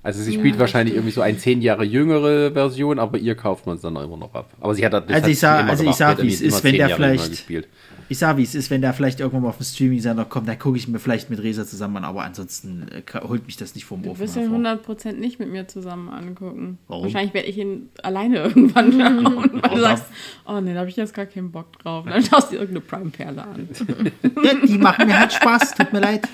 Also 0.04 0.20
sie 0.22 0.32
spielt 0.34 0.58
wahrscheinlich 0.58 0.96
irgendwie 0.96 1.12
so 1.12 1.20
eine 1.20 1.38
zehn 1.38 1.62
Jahre 1.62 1.84
jüngere 1.84 2.50
Version, 2.50 2.98
aber 2.98 3.18
ihr 3.18 3.36
kauft 3.36 3.66
man 3.66 3.76
es 3.76 3.82
dann 3.82 3.94
immer 3.94 4.16
noch 4.16 4.34
ab. 4.34 4.50
Aber 4.60 4.74
sie 4.74 4.84
hat 4.84 4.92
das 4.92 5.04
Also 5.08 5.28
ich 5.28 5.40
immer 5.42 5.70
also 5.70 5.84
ich 5.84 6.00
hat 6.00 6.22
wie 6.22 6.26
es 6.28 6.40
ist, 6.40 6.64
wenn 6.64 6.72
der 6.76 6.88
Jahre 6.88 7.02
vielleicht- 7.02 7.30
gespielt. 7.30 7.68
Ich 8.08 8.18
sag, 8.18 8.36
wie 8.36 8.42
es 8.42 8.54
ist, 8.54 8.68
wenn 8.70 8.82
der 8.82 8.92
vielleicht 8.92 9.20
irgendwann 9.20 9.42
mal 9.42 9.48
auf 9.48 9.56
dem 9.56 9.64
Streaming-Sender 9.64 10.26
kommt, 10.26 10.46
dann 10.46 10.58
gucke 10.58 10.76
ich 10.76 10.86
mir 10.86 10.98
vielleicht 10.98 11.30
mit 11.30 11.42
Resa 11.42 11.64
zusammen 11.64 11.96
an, 11.98 12.04
aber 12.04 12.24
ansonsten 12.24 12.86
äh, 12.90 13.20
holt 13.26 13.46
mich 13.46 13.56
das 13.56 13.74
nicht 13.74 13.86
vom 13.86 14.02
Du 14.02 14.10
Ofen 14.10 14.20
wirst 14.20 14.36
ihn 14.36 14.50
hervor. 14.62 14.84
100% 15.08 15.12
nicht 15.14 15.38
mit 15.38 15.50
mir 15.50 15.66
zusammen 15.66 16.10
angucken. 16.10 16.76
Warum? 16.88 17.04
Wahrscheinlich 17.04 17.32
werde 17.32 17.48
ich 17.48 17.56
ihn 17.56 17.88
alleine 18.02 18.38
irgendwann 18.42 18.92
schauen, 18.92 19.50
weil 19.62 19.70
du 19.70 19.80
sagst, 19.80 20.04
oh 20.46 20.60
nee, 20.60 20.74
da 20.74 20.80
habe 20.80 20.90
ich 20.90 20.96
jetzt 20.96 21.14
gar 21.14 21.24
keinen 21.24 21.50
Bock 21.52 21.78
drauf. 21.78 22.04
Dann 22.06 22.22
schaust 22.22 22.48
du 22.48 22.56
dir 22.56 22.60
irgendeine 22.62 22.80
Prime-Perle 22.86 23.42
an. 23.44 23.68
Ja, 24.44 24.54
die 24.66 24.78
machen 24.78 25.06
mir 25.06 25.18
halt 25.18 25.32
Spaß, 25.32 25.74
tut 25.74 25.92
mir 25.94 26.00
leid. 26.00 26.28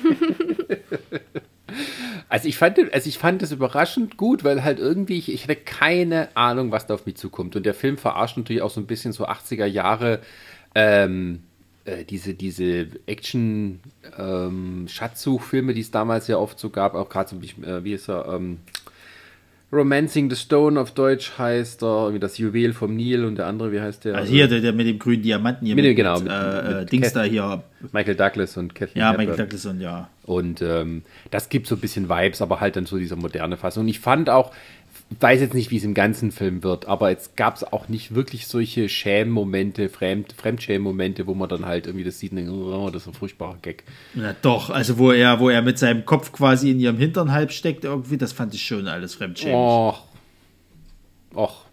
Also 2.29 2.49
ich 2.49 2.57
fand, 2.57 2.79
also 2.93 3.09
überraschend 3.53 4.17
gut, 4.17 4.45
weil 4.45 4.63
halt 4.63 4.79
irgendwie, 4.79 5.19
ich, 5.19 5.33
ich 5.33 5.45
hatte 5.45 5.57
keine 5.57 6.29
Ahnung, 6.37 6.71
was 6.71 6.87
da 6.87 6.95
auf 6.95 7.07
mich 7.07 7.17
zukommt. 7.17 7.57
Und 7.57 7.65
der 7.65 7.75
Film 7.75 7.97
verarscht 7.97 8.37
natürlich 8.37 8.63
auch 8.63 8.71
so 8.71 8.81
ein 8.81 8.87
bisschen 8.87 9.13
so 9.13 9.27
80er 9.27 9.67
Jahre 9.67 10.21
ähm, 10.75 11.45
äh, 11.89 12.05
diese, 12.05 12.35
diese 12.35 12.89
Action 13.07 13.81
ähm, 14.19 14.87
die 15.73 15.81
es 15.81 15.91
damals 15.91 16.29
ja 16.29 16.37
oft 16.37 16.59
so 16.59 16.69
gab, 16.71 16.95
auch 16.95 17.09
gerade 17.09 17.31
so, 17.31 17.37
äh, 17.65 17.83
wie 17.83 17.95
ist 17.95 18.09
er, 18.09 18.27
ähm, 18.29 18.59
Romancing 19.71 20.31
the 20.31 20.37
Stone 20.37 20.81
auf 20.81 20.93
Deutsch 20.93 21.33
heißt 21.37 21.83
er, 21.83 22.05
irgendwie 22.05 22.21
das 22.21 22.39
Juwel 22.39 22.73
vom 22.73 22.97
Nil 22.97 23.25
und 23.27 23.37
der 23.37 23.47
andere, 23.47 23.71
wie 23.71 23.81
heißt 23.81 24.07
der? 24.07 24.15
Also 24.17 24.33
hier, 24.33 24.49
der, 24.49 24.61
der 24.61 24.73
mit 24.73 24.87
dem 24.87 24.99
grünen 24.99 25.23
Diamanten 25.23 25.67
hier. 25.67 25.75
Mit 25.77 25.85
dem, 25.85 25.95
genau, 25.95 26.19
mit, 26.21 26.33
äh, 26.33 26.81
mit 26.81 26.93
Dings 26.93 27.09
Cat- 27.09 27.17
da 27.17 27.23
hier. 27.25 27.63
Michael 27.93 28.15
Douglas 28.17 28.57
und 28.57 28.75
Kathleen 28.75 29.01
Ja, 29.03 29.11
Hepburn. 29.11 29.27
Michael 29.27 29.45
Douglas 29.45 29.67
und 29.67 29.81
ja. 29.83 30.09
Und 30.25 30.63
ähm, 30.63 31.03
das 31.31 31.51
gibt 31.51 31.67
so 31.67 31.75
ein 31.75 31.81
bisschen 31.81 32.09
Vibes, 32.09 32.41
aber 32.41 32.61
halt 32.61 32.77
dann 32.77 32.87
so 32.87 32.97
diese 32.99 33.17
moderne 33.17 33.57
Fassung. 33.59 33.83
Und 33.83 33.89
ich 33.89 34.01
fand 34.01 34.31
auch, 34.31 34.53
weiß 35.21 35.41
jetzt 35.41 35.55
nicht, 35.55 35.71
wie 35.71 35.79
es 35.79 35.85
im 35.85 35.95
ganzen 35.95 36.33
Film 36.33 36.63
wird, 36.63 36.87
aber 36.87 37.11
jetzt 37.11 37.37
gab 37.37 37.57
es 37.57 37.65
auch 37.65 37.89
nicht 37.89 38.15
wirklich 38.15 38.47
solche 38.47 38.89
Schämmomente, 38.89 39.89
Fremd, 39.89 40.33
Fremdschämmomente, 40.33 41.27
wo 41.27 41.35
man 41.35 41.49
dann 41.49 41.65
halt 41.65 41.87
irgendwie 41.87 42.05
das 42.05 42.19
sieht 42.19 42.33
und 42.33 42.37
denkt, 42.37 42.53
oh, 42.53 42.91
das 42.91 43.03
ist 43.03 43.09
ein 43.09 43.15
furchtbarer 43.15 43.59
Gag. 43.63 43.85
Na 44.15 44.35
doch, 44.43 44.71
also 44.71 44.99
wo 44.99 45.13
er, 45.13 45.41
wo 45.41 45.49
er 45.49 45.63
mit 45.63 45.79
seinem 45.79 46.05
Kopf 46.05 46.33
quasi 46.33 46.71
in 46.71 46.81
ihrem 46.81 46.99
Hintern 46.99 47.33
halb 47.33 47.53
steckt, 47.53 47.85
irgendwie, 47.85 48.19
das 48.19 48.33
fand 48.33 48.55
ich 48.55 48.65
schon 48.65 48.87
alles 48.87 49.15
fremdschämig. 49.15 49.55
Och. 49.57 50.07
Och. 51.35 51.68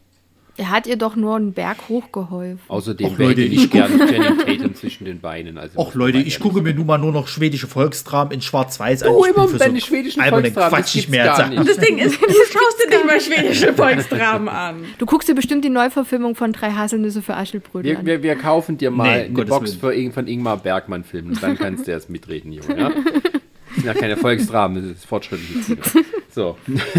Er 0.57 0.69
hat 0.71 0.87
ihr 0.87 0.95
doch 0.95 1.15
nur 1.17 1.35
einen 1.35 1.51
Berg 1.53 1.77
hochgeholfen. 1.89 2.59
Außerdem 2.69 3.07
Och, 3.07 3.17
Leute, 3.17 3.41
ich 3.41 3.51
ich 3.53 3.59
nicht 3.59 3.71
gerne 3.71 3.97
Channing 3.97 4.37
Tatum 4.45 4.75
zwischen 4.75 5.03
den 5.05 5.19
Beinen. 5.19 5.57
Also 5.57 5.77
Och 5.77 5.95
Leute, 5.95 6.19
ich 6.19 6.39
gucke 6.39 6.61
mir 6.61 6.73
nun 6.73 6.85
mal 6.85 6.97
nur 6.97 7.11
noch 7.11 7.27
schwedische 7.27 7.67
Volkstramen 7.67 8.31
in 8.33 8.41
Schwarz-Weiß 8.41 9.03
an. 9.03 9.09
Oh, 9.09 9.25
Ich 9.25 9.33
bin 9.33 9.35
immer 9.43 9.47
für 9.49 9.57
deine 9.57 9.81
schwedischen 9.81 10.21
Volkstramen, 10.23 10.69
Quatsch 10.69 10.95
nicht 10.95 11.07
gibt's 11.07 11.09
mehr. 11.09 11.25
gar 11.25 11.49
nicht. 11.49 11.67
Das 11.69 11.77
Ding 11.77 11.97
ist, 11.97 12.15
du 12.21 12.27
schaust 12.27 12.83
dir 12.83 12.89
nicht 12.89 13.05
mal 13.05 13.19
schwedische 13.19 13.73
Volksdramen 13.73 14.47
an. 14.49 14.85
Du 14.97 15.05
guckst 15.05 15.27
dir 15.27 15.35
bestimmt 15.35 15.65
die 15.65 15.69
Neuverfilmung 15.69 16.35
von 16.35 16.53
Drei 16.53 16.71
Haselnüsse 16.71 17.21
für 17.21 17.35
Aschelbrödel 17.35 17.91
Wir, 17.91 17.99
an. 17.99 18.05
wir, 18.05 18.23
wir 18.23 18.35
kaufen 18.35 18.77
dir 18.77 18.91
mal 18.91 19.03
Nee, 19.03 19.25
eine 19.25 19.33
Gottes 19.33 19.49
Box 19.49 19.81
Willen. 19.81 20.11
für 20.11 20.13
von 20.13 20.27
Ingmar 20.27 20.57
Bergmann 20.57 21.03
filmen. 21.03 21.37
Dann 21.41 21.57
kannst 21.57 21.87
du 21.87 21.91
erst 21.91 22.09
mitreden, 22.09 22.53
Junge. 22.53 22.79
Ja? 22.79 22.91
Sind 23.85 23.93
ja 23.93 24.01
keine 24.01 24.17
Volksdramen, 24.17 24.81
das 24.81 24.97
ist 24.97 25.05
fortschrittliches 25.05 25.67
Kino. 25.67 26.05
So, 26.31 26.57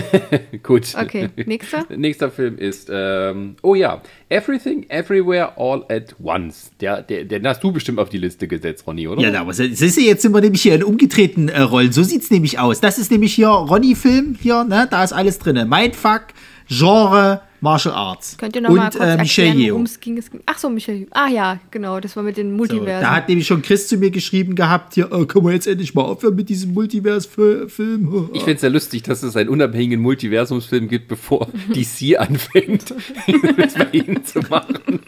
gut. 0.63 0.95
Okay, 0.97 1.29
nächster. 1.45 1.85
Nächster 1.95 2.31
Film 2.31 2.59
ist, 2.59 2.89
ähm, 2.93 3.57
oh 3.63 3.75
ja, 3.75 4.01
Everything, 4.29 4.87
Everywhere, 4.89 5.53
All 5.57 5.85
at 5.89 6.15
Once. 6.23 6.71
Der, 6.81 7.03
der, 7.03 7.25
den 7.25 7.47
hast 7.47 7.63
du 7.65 7.73
bestimmt 7.73 7.99
auf 7.99 8.09
die 8.09 8.19
Liste 8.19 8.47
gesetzt, 8.47 8.87
Ronny, 8.87 9.09
oder? 9.09 9.21
Ja, 9.21 9.41
aber 9.41 9.53
siehst 9.53 9.97
du, 9.97 10.01
jetzt 10.01 10.23
sind 10.23 10.33
wir 10.33 10.41
nämlich 10.41 10.63
hier 10.63 10.77
in 10.77 10.85
umgedrehten 10.85 11.49
äh, 11.49 11.61
Rollen. 11.61 11.91
So 11.91 12.05
sieht's 12.05 12.31
nämlich 12.31 12.61
aus. 12.61 12.81
Das 12.81 12.99
ist 12.99 13.11
nämlich 13.11 13.35
hier 13.35 13.49
Ronny-Film, 13.49 14.39
hier, 14.41 14.63
ne? 14.63 14.87
Da 14.89 15.03
ist 15.03 15.13
alles 15.13 15.41
drin. 15.41 15.69
Mindfuck, 15.69 16.27
Genre, 16.69 17.43
Martial 17.67 17.95
Arts. 17.95 18.37
Könnt 18.39 18.55
ihr 18.55 18.63
noch 18.63 18.71
mal 18.71 18.85
und 18.85 18.93
kurz 18.93 19.05
äh, 19.05 19.17
erklären, 19.17 19.59
worum 19.71 19.83
es 19.83 19.99
ging? 19.99 20.23
Ach 20.47 20.57
so, 20.57 20.71
Michelle. 20.71 20.99
Yeoh. 20.99 21.09
Ah 21.11 21.29
ja, 21.29 21.59
genau, 21.73 21.99
das 21.99 22.15
war 22.17 22.23
mit 22.23 22.37
den 22.37 22.51
So, 22.51 22.57
Multiversen. 22.57 23.03
da 23.03 23.17
hat 23.17 23.29
nämlich 23.29 23.47
schon 23.47 23.63
Chris 23.63 23.89
zu 23.89 23.97
mir 23.97 24.11
geschrieben 24.13 24.55
gehabt, 24.55 24.95
hier, 24.95 25.11
äh, 25.13 25.27
können 25.27 25.45
wir 25.47 25.53
jetzt 25.53 25.67
endlich 25.67 25.93
mal 25.95 26.03
aufhören 26.03 26.37
mit 26.37 26.49
diesem 26.49 26.73
Multivers-Film? 26.75 28.31
Ich 28.35 28.43
finde 28.43 28.55
es 28.57 28.63
ja 28.63 28.69
lustig, 28.69 29.03
dass 29.03 29.25
es 29.25 29.37
einen 29.37 29.49
unabhängigen 29.49 30.01
Multiversumsfilm 30.01 30.87
gibt, 30.87 31.09
bevor 31.09 31.49
DC 31.75 32.19
anfängt, 32.21 32.95
das 33.57 33.75
bei 33.75 33.89
ihnen 33.91 34.25
zu 34.25 34.39
machen. 34.49 35.01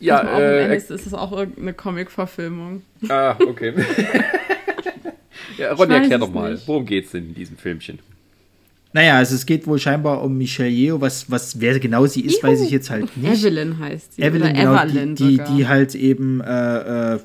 ja, 0.00 0.16
Also 0.18 0.40
äh, 0.40 0.76
ist 0.76 0.90
ist 0.90 1.06
es 1.06 1.14
auch 1.14 1.32
irgendeine 1.32 1.74
Comic-Verfilmung. 1.74 2.82
ah, 3.08 3.36
okay. 3.46 3.74
ja, 5.58 5.72
Ronny, 5.74 5.92
erklär 5.94 6.16
es 6.18 6.20
doch 6.20 6.32
mal, 6.32 6.52
nicht. 6.54 6.66
worum 6.66 6.86
geht's 6.86 7.10
denn 7.12 7.26
in 7.28 7.34
diesem 7.34 7.56
Filmchen? 7.58 7.98
Naja, 8.92 9.16
also 9.16 9.34
es 9.34 9.46
geht 9.46 9.66
wohl 9.66 9.78
scheinbar 9.78 10.22
um 10.22 10.36
Michelle 10.36 10.68
Yeoh, 10.68 11.00
was, 11.00 11.30
was 11.30 11.60
wer 11.60 11.78
genau 11.78 12.06
sie 12.06 12.20
ist, 12.20 12.42
weiß 12.42 12.60
ich 12.60 12.70
jetzt 12.70 12.90
halt 12.90 13.16
nicht. 13.16 13.44
Evelyn 13.44 13.78
heißt 13.78 14.14
sie. 14.14 14.22
Evelyn, 14.22 14.54
genau, 14.54 14.74
Evelyn 14.74 15.14
die, 15.14 15.38
die, 15.38 15.44
die 15.56 15.66
halt 15.66 15.94
eben 15.94 16.40
äh, 16.40 17.14
äh, 17.14 17.18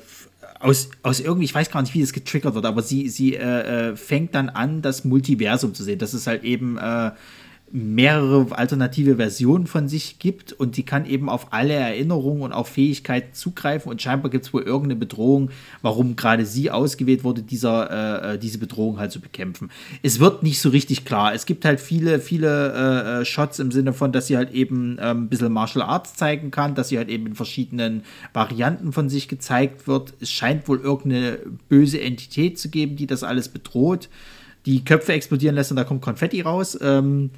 aus, 0.60 0.90
aus 1.02 1.20
irgendwie, 1.20 1.44
ich 1.44 1.54
weiß 1.54 1.70
gar 1.70 1.82
nicht, 1.82 1.94
wie 1.94 2.00
das 2.00 2.12
getriggert 2.12 2.54
wird, 2.54 2.64
aber 2.64 2.82
sie, 2.82 3.08
sie 3.08 3.34
äh, 3.34 3.90
äh, 3.90 3.96
fängt 3.96 4.34
dann 4.34 4.48
an, 4.48 4.82
das 4.82 5.04
Multiversum 5.04 5.74
zu 5.74 5.84
sehen, 5.84 5.98
dass 5.98 6.14
es 6.14 6.26
halt 6.26 6.42
eben 6.44 6.78
äh, 6.78 7.10
mehrere 7.70 8.56
alternative 8.56 9.16
Versionen 9.16 9.66
von 9.66 9.88
sich 9.88 10.18
gibt 10.18 10.52
und 10.52 10.76
die 10.76 10.84
kann 10.84 11.04
eben 11.04 11.28
auf 11.28 11.52
alle 11.52 11.74
Erinnerungen 11.74 12.42
und 12.42 12.52
auch 12.52 12.66
Fähigkeiten 12.66 13.34
zugreifen 13.34 13.90
und 13.90 14.00
scheinbar 14.00 14.30
gibt 14.30 14.46
es 14.46 14.54
wohl 14.54 14.62
irgendeine 14.62 14.96
Bedrohung, 14.98 15.50
warum 15.82 16.16
gerade 16.16 16.46
sie 16.46 16.70
ausgewählt 16.70 17.24
wurde, 17.24 17.42
dieser, 17.42 17.90
äh, 17.90 18.34
äh, 18.34 18.38
diese 18.38 18.58
Bedrohung 18.58 18.98
halt 18.98 19.12
zu 19.12 19.20
bekämpfen. 19.20 19.70
Es 20.02 20.18
wird 20.18 20.42
nicht 20.42 20.60
so 20.60 20.70
richtig 20.70 21.04
klar. 21.04 21.34
Es 21.34 21.46
gibt 21.46 21.64
halt 21.64 21.80
viele, 21.80 22.20
viele 22.20 22.72
äh, 22.72 23.20
äh, 23.20 23.24
Shots 23.24 23.58
im 23.58 23.70
Sinne 23.70 23.92
von, 23.92 24.12
dass 24.12 24.28
sie 24.28 24.36
halt 24.36 24.52
eben 24.52 24.96
ähm, 25.00 25.24
ein 25.24 25.28
bisschen 25.28 25.52
Martial 25.52 25.84
Arts 25.84 26.14
zeigen 26.14 26.50
kann, 26.50 26.74
dass 26.74 26.88
sie 26.88 26.96
halt 26.96 27.08
eben 27.08 27.26
in 27.26 27.34
verschiedenen 27.34 28.02
Varianten 28.32 28.92
von 28.92 29.08
sich 29.08 29.28
gezeigt 29.28 29.86
wird. 29.86 30.14
Es 30.20 30.30
scheint 30.30 30.68
wohl 30.68 30.80
irgendeine 30.80 31.38
böse 31.68 32.00
Entität 32.00 32.58
zu 32.58 32.70
geben, 32.70 32.96
die 32.96 33.06
das 33.06 33.22
alles 33.22 33.48
bedroht 33.48 34.08
die 34.68 34.84
Köpfe 34.84 35.14
explodieren 35.14 35.54
lässt 35.54 35.70
und 35.70 35.78
da 35.78 35.84
kommt 35.84 36.02
Konfetti 36.02 36.42
raus. 36.42 36.78
Ähm, 36.82 37.30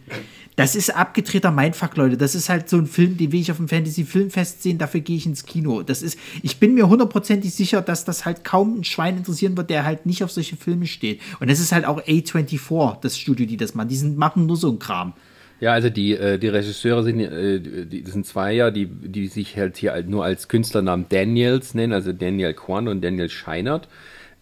das 0.57 0.75
ist 0.75 0.91
abgedrehter 0.91 1.53
Mindfuck, 1.53 1.97
Leute. 1.97 2.17
Das 2.17 2.35
ist 2.35 2.49
halt 2.49 2.69
so 2.69 2.77
ein 2.77 2.87
Film, 2.87 3.17
den 3.17 3.31
will 3.31 3.41
ich 3.41 3.53
auf 3.53 3.59
dem 3.59 3.69
Fantasy-Filmfest 3.69 4.65
sehen, 4.65 4.79
dafür 4.79 5.01
gehe 5.01 5.17
ich 5.17 5.27
ins 5.27 5.47
Kino. 5.47 5.83
Das 5.83 6.03
ist, 6.03 6.19
ich 6.43 6.59
bin 6.59 6.75
mir 6.75 6.89
hundertprozentig 6.89 7.55
sicher, 7.55 7.83
dass 7.83 8.05
das 8.05 8.25
halt 8.27 8.43
kaum 8.43 8.81
ein 8.81 8.85
Schwein 8.85 9.17
interessieren 9.17 9.57
wird, 9.57 9.71
der 9.71 9.85
halt 9.85 10.07
nicht 10.07 10.25
auf 10.25 10.33
solche 10.33 10.57
Filme 10.57 10.87
steht. 10.87 11.21
Und 11.39 11.49
das 11.49 11.61
ist 11.61 11.71
halt 11.71 11.85
auch 11.85 12.03
A24, 12.03 13.01
das 13.01 13.17
Studio, 13.17 13.47
die 13.47 13.57
das 13.57 13.77
machen. 13.77 13.89
Die 13.89 13.97
sind, 13.97 14.19
machen 14.19 14.47
nur 14.47 14.57
so 14.57 14.69
ein 14.69 14.81
Kram. 14.81 15.13
Ja, 15.61 15.73
also 15.73 15.89
die, 15.89 16.15
äh, 16.15 16.37
die 16.37 16.49
Regisseure 16.49 17.05
sind, 17.05 17.21
äh, 17.21 17.61
die, 17.87 18.03
das 18.03 18.13
sind 18.13 18.27
zwei 18.27 18.53
ja, 18.53 18.73
die, 18.73 18.87
die 18.87 19.29
sich 19.29 19.57
halt 19.57 19.77
hier 19.77 19.93
halt 19.93 20.09
nur 20.09 20.25
als 20.25 20.49
Künstlernamen 20.49 21.07
Daniels 21.09 21.75
nennen, 21.75 21.93
also 21.93 22.13
Daniel 22.13 22.55
Kwan 22.55 22.89
und 22.89 23.03
Daniel 23.05 23.29
Scheinert. 23.29 23.87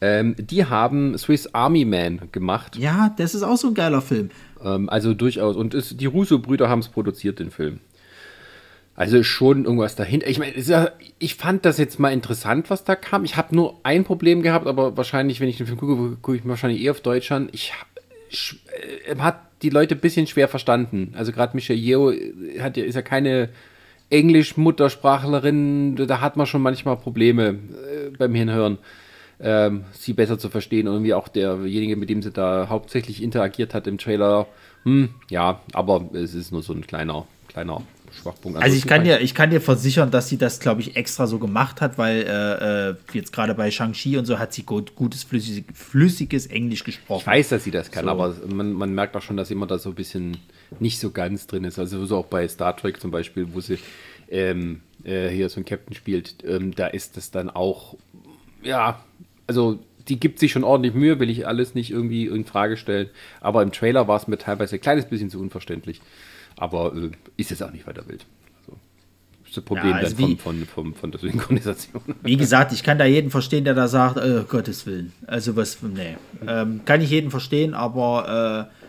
Ähm, 0.01 0.37
die 0.39 0.65
haben 0.65 1.19
Swiss 1.19 1.53
Army 1.55 1.85
Man 1.85 2.29
gemacht. 2.31 2.77
Ja, 2.77 3.15
das 3.17 3.35
ist 3.35 3.43
auch 3.43 3.57
so 3.57 3.69
ein 3.69 3.75
geiler 3.75 4.01
Film. 4.01 4.31
Ähm, 4.63 4.89
also 4.89 5.13
durchaus. 5.15 5.57
Und 5.57 5.75
es, 5.75 5.97
die 5.97 6.07
Russo-Brüder 6.07 6.69
haben 6.69 6.79
es 6.81 6.89
produziert, 6.89 7.41
den 7.41 7.51
Film. 7.51 7.81
Also 8.95 9.19
ist 9.19 9.27
schon 9.27 9.65
irgendwas 9.65 9.95
dahinter. 9.97 10.29
Ich 10.29 10.39
meine, 10.39 10.53
ist 10.53 10.69
ja, 10.69 10.91
ich 11.19 11.37
fand 11.37 11.65
das 11.65 11.79
jetzt 11.79 11.99
mal 12.01 12.13
interessant, 12.13 12.69
was 12.71 12.85
da 12.85 12.97
kam. 12.97 13.25
Ich 13.25 13.37
habe 13.37 13.55
nur 13.55 13.79
ein 13.85 14.05
Problem 14.05 14.43
gehabt, 14.43 14.67
aber 14.67 14.97
wahrscheinlich, 14.97 15.41
wenn 15.41 15.49
ich 15.49 15.57
den 15.57 15.67
Film 15.67 15.79
gucke, 15.79 16.17
gucke 16.21 16.37
ich 16.37 16.47
wahrscheinlich 16.47 16.83
eher 16.83 16.91
auf 16.93 17.01
Deutsch 17.01 17.31
an. 17.33 17.49
Ich 17.53 17.73
sch- 18.31 18.57
äh, 19.07 19.17
hat 19.19 19.41
die 19.63 19.71
Leute 19.71 19.95
ein 19.97 20.01
bisschen 20.01 20.27
schwer 20.27 20.49
verstanden. 20.49 21.15
Also 21.17 21.33
gerade 21.33 21.57
Michelle 21.57 21.79
Yeoh 21.79 22.13
hat 22.61 22.77
ja, 22.77 22.85
ist 22.85 22.95
ja 22.95 23.03
keine 23.03 23.49
Englisch-Muttersprachlerin. 24.11 25.97
Da 25.97 26.21
hat 26.21 26.37
man 26.37 26.47
schon 26.47 26.63
manchmal 26.63 26.97
Probleme 26.97 27.49
äh, 27.49 28.11
beim 28.17 28.35
Hinhören 28.35 28.79
ähm, 29.41 29.85
sie 29.93 30.13
besser 30.13 30.39
zu 30.39 30.51
verstehen 30.51 30.89
und 30.89 30.95
irgendwie 30.95 31.15
auch 31.15 31.29
derjenige, 31.29 31.97
mit 31.97 32.11
dem 32.11 32.23
sie 32.23 32.31
da 32.31 32.69
hauptsächlich 32.69 33.23
interagiert 33.23 33.75
hat 33.75 33.87
im 33.87 33.99
Trailer, 33.99 34.47
hm, 34.85 35.11
ja, 35.31 35.61
aber 35.73 36.09
es 36.13 36.35
ist 36.35 36.53
nur 36.53 36.63
so 36.63 36.73
ein 36.73 36.87
kleiner, 36.87 37.27
kleiner 37.49 37.83
Schwachpunkt. 38.13 38.61
Also 38.63 38.77
ich 38.77 38.87
kann 38.87 39.05
dir, 39.05 39.21
ich 39.21 39.35
kann 39.35 39.51
dir 39.51 39.61
versichern, 39.61 40.11
dass 40.11 40.29
sie 40.29 40.39
das, 40.39 40.61
glaube 40.61 40.81
ich, 40.81 40.97
extra 40.97 41.27
so 41.27 41.39
gemacht 41.39 41.81
hat, 41.81 41.99
weil 41.99 42.23
äh, 42.23 42.91
äh, 42.91 42.95
jetzt 43.13 43.33
gerade 43.33 43.55
bei 43.55 43.71
Shang-Chi 43.71 44.17
und 44.17 44.25
so 44.25 44.39
hat 44.39 44.53
sie 44.53 44.63
gut, 44.63 44.95
gutes, 44.95 45.25
flüssig, 45.25 45.65
flüssiges 45.75 46.47
Englisch 46.47 46.85
gesprochen. 46.85 47.21
Ich 47.21 47.27
weiß, 47.27 47.49
dass 47.51 47.65
sie 47.65 47.71
das 47.71 47.91
kann, 47.91 48.05
So. 48.05 48.11
aber 48.11 48.35
man, 48.47 48.73
man 48.73 48.95
merkt 48.95 49.17
auch 49.17 49.23
schon, 49.23 49.37
dass 49.37 49.51
immer 49.51 49.67
da 49.67 49.79
so 49.79 49.91
ein 49.91 49.95
bisschen 49.95 50.39
nicht 50.81 50.99
so 50.99 51.11
ganz 51.11 51.47
drin 51.47 51.65
ist. 51.65 51.79
Also 51.79 52.05
so 52.07 52.17
auch 52.17 52.27
bei 52.27 52.47
Star 52.49 52.77
Trek 52.77 53.01
zum 53.01 53.11
Beispiel, 53.11 53.49
wo 53.53 53.61
sie 53.61 53.79
ähm, 54.31 54.81
äh, 55.05 55.29
hier 55.29 55.49
so 55.49 55.61
ein 55.61 55.65
Captain 55.65 55.95
spielt, 55.95 56.37
ähm, 56.45 56.75
da 56.75 56.87
ist 56.87 57.17
das 57.17 57.31
dann 57.31 57.51
auch, 57.51 57.97
ja, 58.63 59.05
also 59.49 59.79
die 60.09 60.19
gibt 60.21 60.39
sich 60.39 60.53
schon 60.53 60.65
ordentlich 60.65 60.95
Mühe, 60.95 61.19
will 61.21 61.29
ich 61.29 61.47
alles 61.47 61.75
nicht 61.75 61.91
irgendwie 61.91 62.27
in 62.27 62.45
Frage 62.47 62.77
stellen. 62.77 63.11
Aber 63.41 63.63
im 63.63 63.73
Trailer 63.73 64.09
war 64.09 64.17
es 64.17 64.27
mir 64.29 64.39
teilweise 64.39 64.77
ein 64.77 64.81
kleines 64.81 65.05
bisschen 65.07 65.29
zu 65.31 65.39
unverständlich. 65.41 66.01
Aber 66.57 66.95
äh, 66.95 67.11
ist 67.37 67.51
jetzt 67.51 67.63
auch 67.63 67.71
nicht 67.73 67.87
weiter 67.87 68.09
wild. 68.09 68.25
Also, 68.61 68.79
ist 69.47 69.57
das 69.57 69.65
Problem 69.65 69.91
Ja, 69.91 69.97
also 69.97 70.17
dann 70.17 70.29
wie- 70.31 70.37
von, 70.37 70.57
von, 70.67 70.67
von, 70.67 70.95
von 70.95 71.11
der 71.11 71.21
Synchronisation. 71.21 72.03
Wie 72.23 72.37
gesagt, 72.37 72.73
ich 72.73 72.83
kann 72.83 72.99
da 72.99 73.05
jeden 73.05 73.31
verstehen, 73.31 73.65
der 73.65 73.75
da 73.75 73.87
sagt, 73.89 74.17
äh, 74.17 74.45
Gottes 74.49 74.87
Willen. 74.87 75.13
Also 75.27 75.57
was, 75.57 75.83
nee. 75.83 76.17
Ähm, 76.47 76.81
kann 76.87 77.01
ich 77.03 77.11
jeden 77.11 77.31
verstehen, 77.31 77.75
aber 77.75 78.69
äh, 78.71 78.88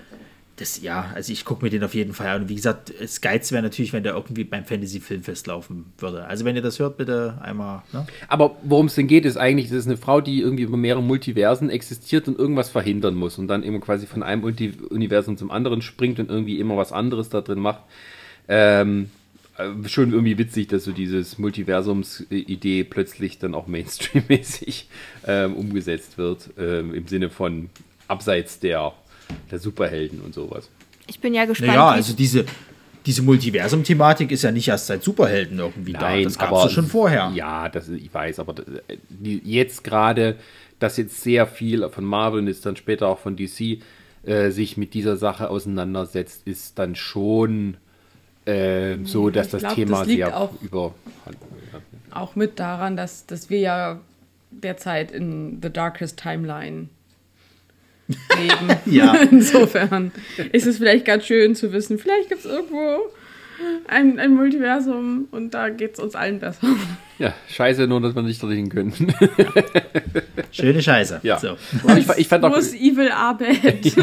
das, 0.60 0.82
ja, 0.82 1.12
also 1.16 1.32
ich 1.32 1.46
gucke 1.46 1.64
mir 1.64 1.70
den 1.70 1.84
auf 1.84 1.94
jeden 1.94 2.14
Fall 2.14 2.28
an. 2.28 2.42
Und 2.44 2.50
wie 2.50 2.56
gesagt, 2.56 2.94
das 3.00 3.22
Geiz 3.22 3.52
wäre 3.52 3.64
natürlich, 3.64 3.94
wenn 3.94 4.04
der 4.04 4.14
irgendwie 4.14 4.44
beim 4.44 4.66
Fantasy-Filmfest 4.66 5.48
laufen 5.48 5.86
würde. 5.98 6.26
Also 6.26 6.44
wenn 6.44 6.56
ihr 6.56 6.62
das 6.62 6.80
hört, 6.80 6.98
bitte 6.98 7.38
einmal, 7.42 7.84
ne? 7.94 8.06
Aber 8.28 8.58
worum 8.64 8.88
es 8.88 8.96
denn 8.96 9.08
geht, 9.08 9.26
ist 9.26 9.38
eigentlich, 9.38 9.70
das 9.70 9.80
ist 9.80 9.88
eine 9.88 9.98
Frau, 9.98 10.22
die 10.22 10.42
irgendwie 10.42 10.64
über 10.64 10.78
mehrere 10.78 11.02
Multiversen 11.02 11.70
existiert 11.70 12.28
und 12.28 12.38
irgendwas 12.38 12.70
verhindern 12.70 13.16
muss 13.16 13.38
und 13.38 13.48
dann 13.48 13.64
immer 13.64 13.80
quasi 13.80 14.06
von 14.06 14.22
einem 14.22 14.44
Universum 14.44 15.38
zum 15.38 15.50
anderen 15.50 15.82
springt 15.82 16.20
und 16.20 16.30
irgendwie 16.30 16.60
immer 16.60 16.76
was 16.76 16.92
anderes 16.92 17.30
da 17.30 17.42
drin 17.42 17.60
macht. 17.60 17.84
Ähm, 18.48 19.10
äh, 19.58 19.88
schon 19.88 20.12
irgendwie 20.12 20.38
witzig, 20.38 20.68
dass 20.68 20.84
so 20.84 20.92
dieses 20.92 21.38
Multiversums-Idee 21.38 22.84
plötzlich 22.84 23.40
dann 23.40 23.54
auch 23.54 23.68
Mainstream-mäßig 23.68 24.88
ähm, 25.28 25.54
umgesetzt 25.54 26.18
wird, 26.18 26.50
ähm, 26.58 26.94
im 26.94 27.08
Sinne 27.08 27.30
von 27.30 27.70
abseits 28.08 28.60
der, 28.60 28.94
der 29.52 29.60
Superhelden 29.60 30.22
und 30.22 30.34
sowas. 30.34 30.70
Ich 31.08 31.20
bin 31.20 31.34
ja 31.34 31.46
gespannt. 31.46 31.70
Naja, 31.72 31.92
wie- 31.92 31.96
also 31.96 32.14
diese, 32.14 32.46
diese 33.06 33.22
Multiversum-Thematik 33.24 34.32
ist 34.32 34.44
ja 34.44 34.52
nicht 34.52 34.68
erst 34.68 34.88
seit 34.88 35.04
Superhelden 35.04 35.58
irgendwie 35.60 35.94
da. 35.94 36.20
Das 36.22 36.38
gab 36.38 36.52
es 36.54 36.64
ja 36.64 36.70
schon 36.70 36.86
vorher. 36.88 37.32
Ja, 37.34 37.70
das, 37.70 37.90
ich 37.90 38.14
weiß, 38.14 38.40
aber 38.40 38.54
das, 38.54 38.66
äh, 38.88 38.98
die, 39.10 39.42
jetzt 39.44 39.84
gerade, 39.84 40.36
dass 40.80 40.98
jetzt 40.98 41.22
sehr 41.22 41.48
viel 41.48 41.88
von 41.90 42.04
Marvel 42.06 42.40
und 42.42 42.48
ist 42.48 42.66
dann 42.66 42.76
später 42.76 43.08
auch 43.08 43.20
von 43.20 43.36
DC 43.36 43.80
äh, 44.26 44.50
sich 44.52 44.78
mit 44.78 44.94
dieser 44.94 45.18
Sache 45.18 45.50
auseinandersetzt, 45.50 46.42
ist 46.46 46.78
dann 46.78 46.96
schon 46.96 47.78
äh, 48.46 48.98
so, 49.04 49.30
dass 49.30 49.48
ich 49.48 49.52
das 49.54 49.62
glaub, 49.62 49.76
Thema 49.76 50.00
das 50.00 50.08
liegt 50.08 50.18
sehr 50.26 50.38
auch- 50.38 50.62
über. 50.62 50.94
Auch 52.12 52.36
mit 52.36 52.60
daran, 52.60 52.98
dass, 52.98 53.26
dass 53.26 53.50
wir 53.50 53.60
ja 53.60 54.00
derzeit 54.52 55.12
in 55.12 55.60
The 55.62 55.70
Darkest 55.72 56.18
Timeline 56.18 56.90
leben. 58.10 58.78
Ja. 58.86 59.16
Insofern 59.32 60.12
ist 60.52 60.66
es 60.66 60.78
vielleicht 60.78 61.06
ganz 61.06 61.26
schön 61.26 61.56
zu 61.56 61.72
wissen, 61.72 62.00
vielleicht 62.00 62.30
gibt 62.30 62.44
es 62.44 62.52
irgendwo 62.52 63.00
ein, 63.88 64.20
ein 64.20 64.34
Multiversum 64.34 65.28
und 65.32 65.54
da 65.54 65.70
geht 65.70 65.94
es 65.94 66.00
uns 66.00 66.16
allen 66.16 66.40
besser. 66.40 66.68
Ja, 67.20 67.34
scheiße, 67.50 67.88
nur 67.88 68.02
dass 68.02 68.16
wir 68.16 68.22
nicht 68.22 68.42
dorthin 68.42 68.70
können. 68.70 68.94
Schöne 70.52 70.82
Scheiße. 70.82 71.20
Ja. 71.24 71.38
So. 71.38 71.58
ich, 71.98 72.08
ich 72.18 72.28
fand 72.28 72.46
auch, 72.46 72.58
Evil 72.58 73.12
Abed? 73.12 73.94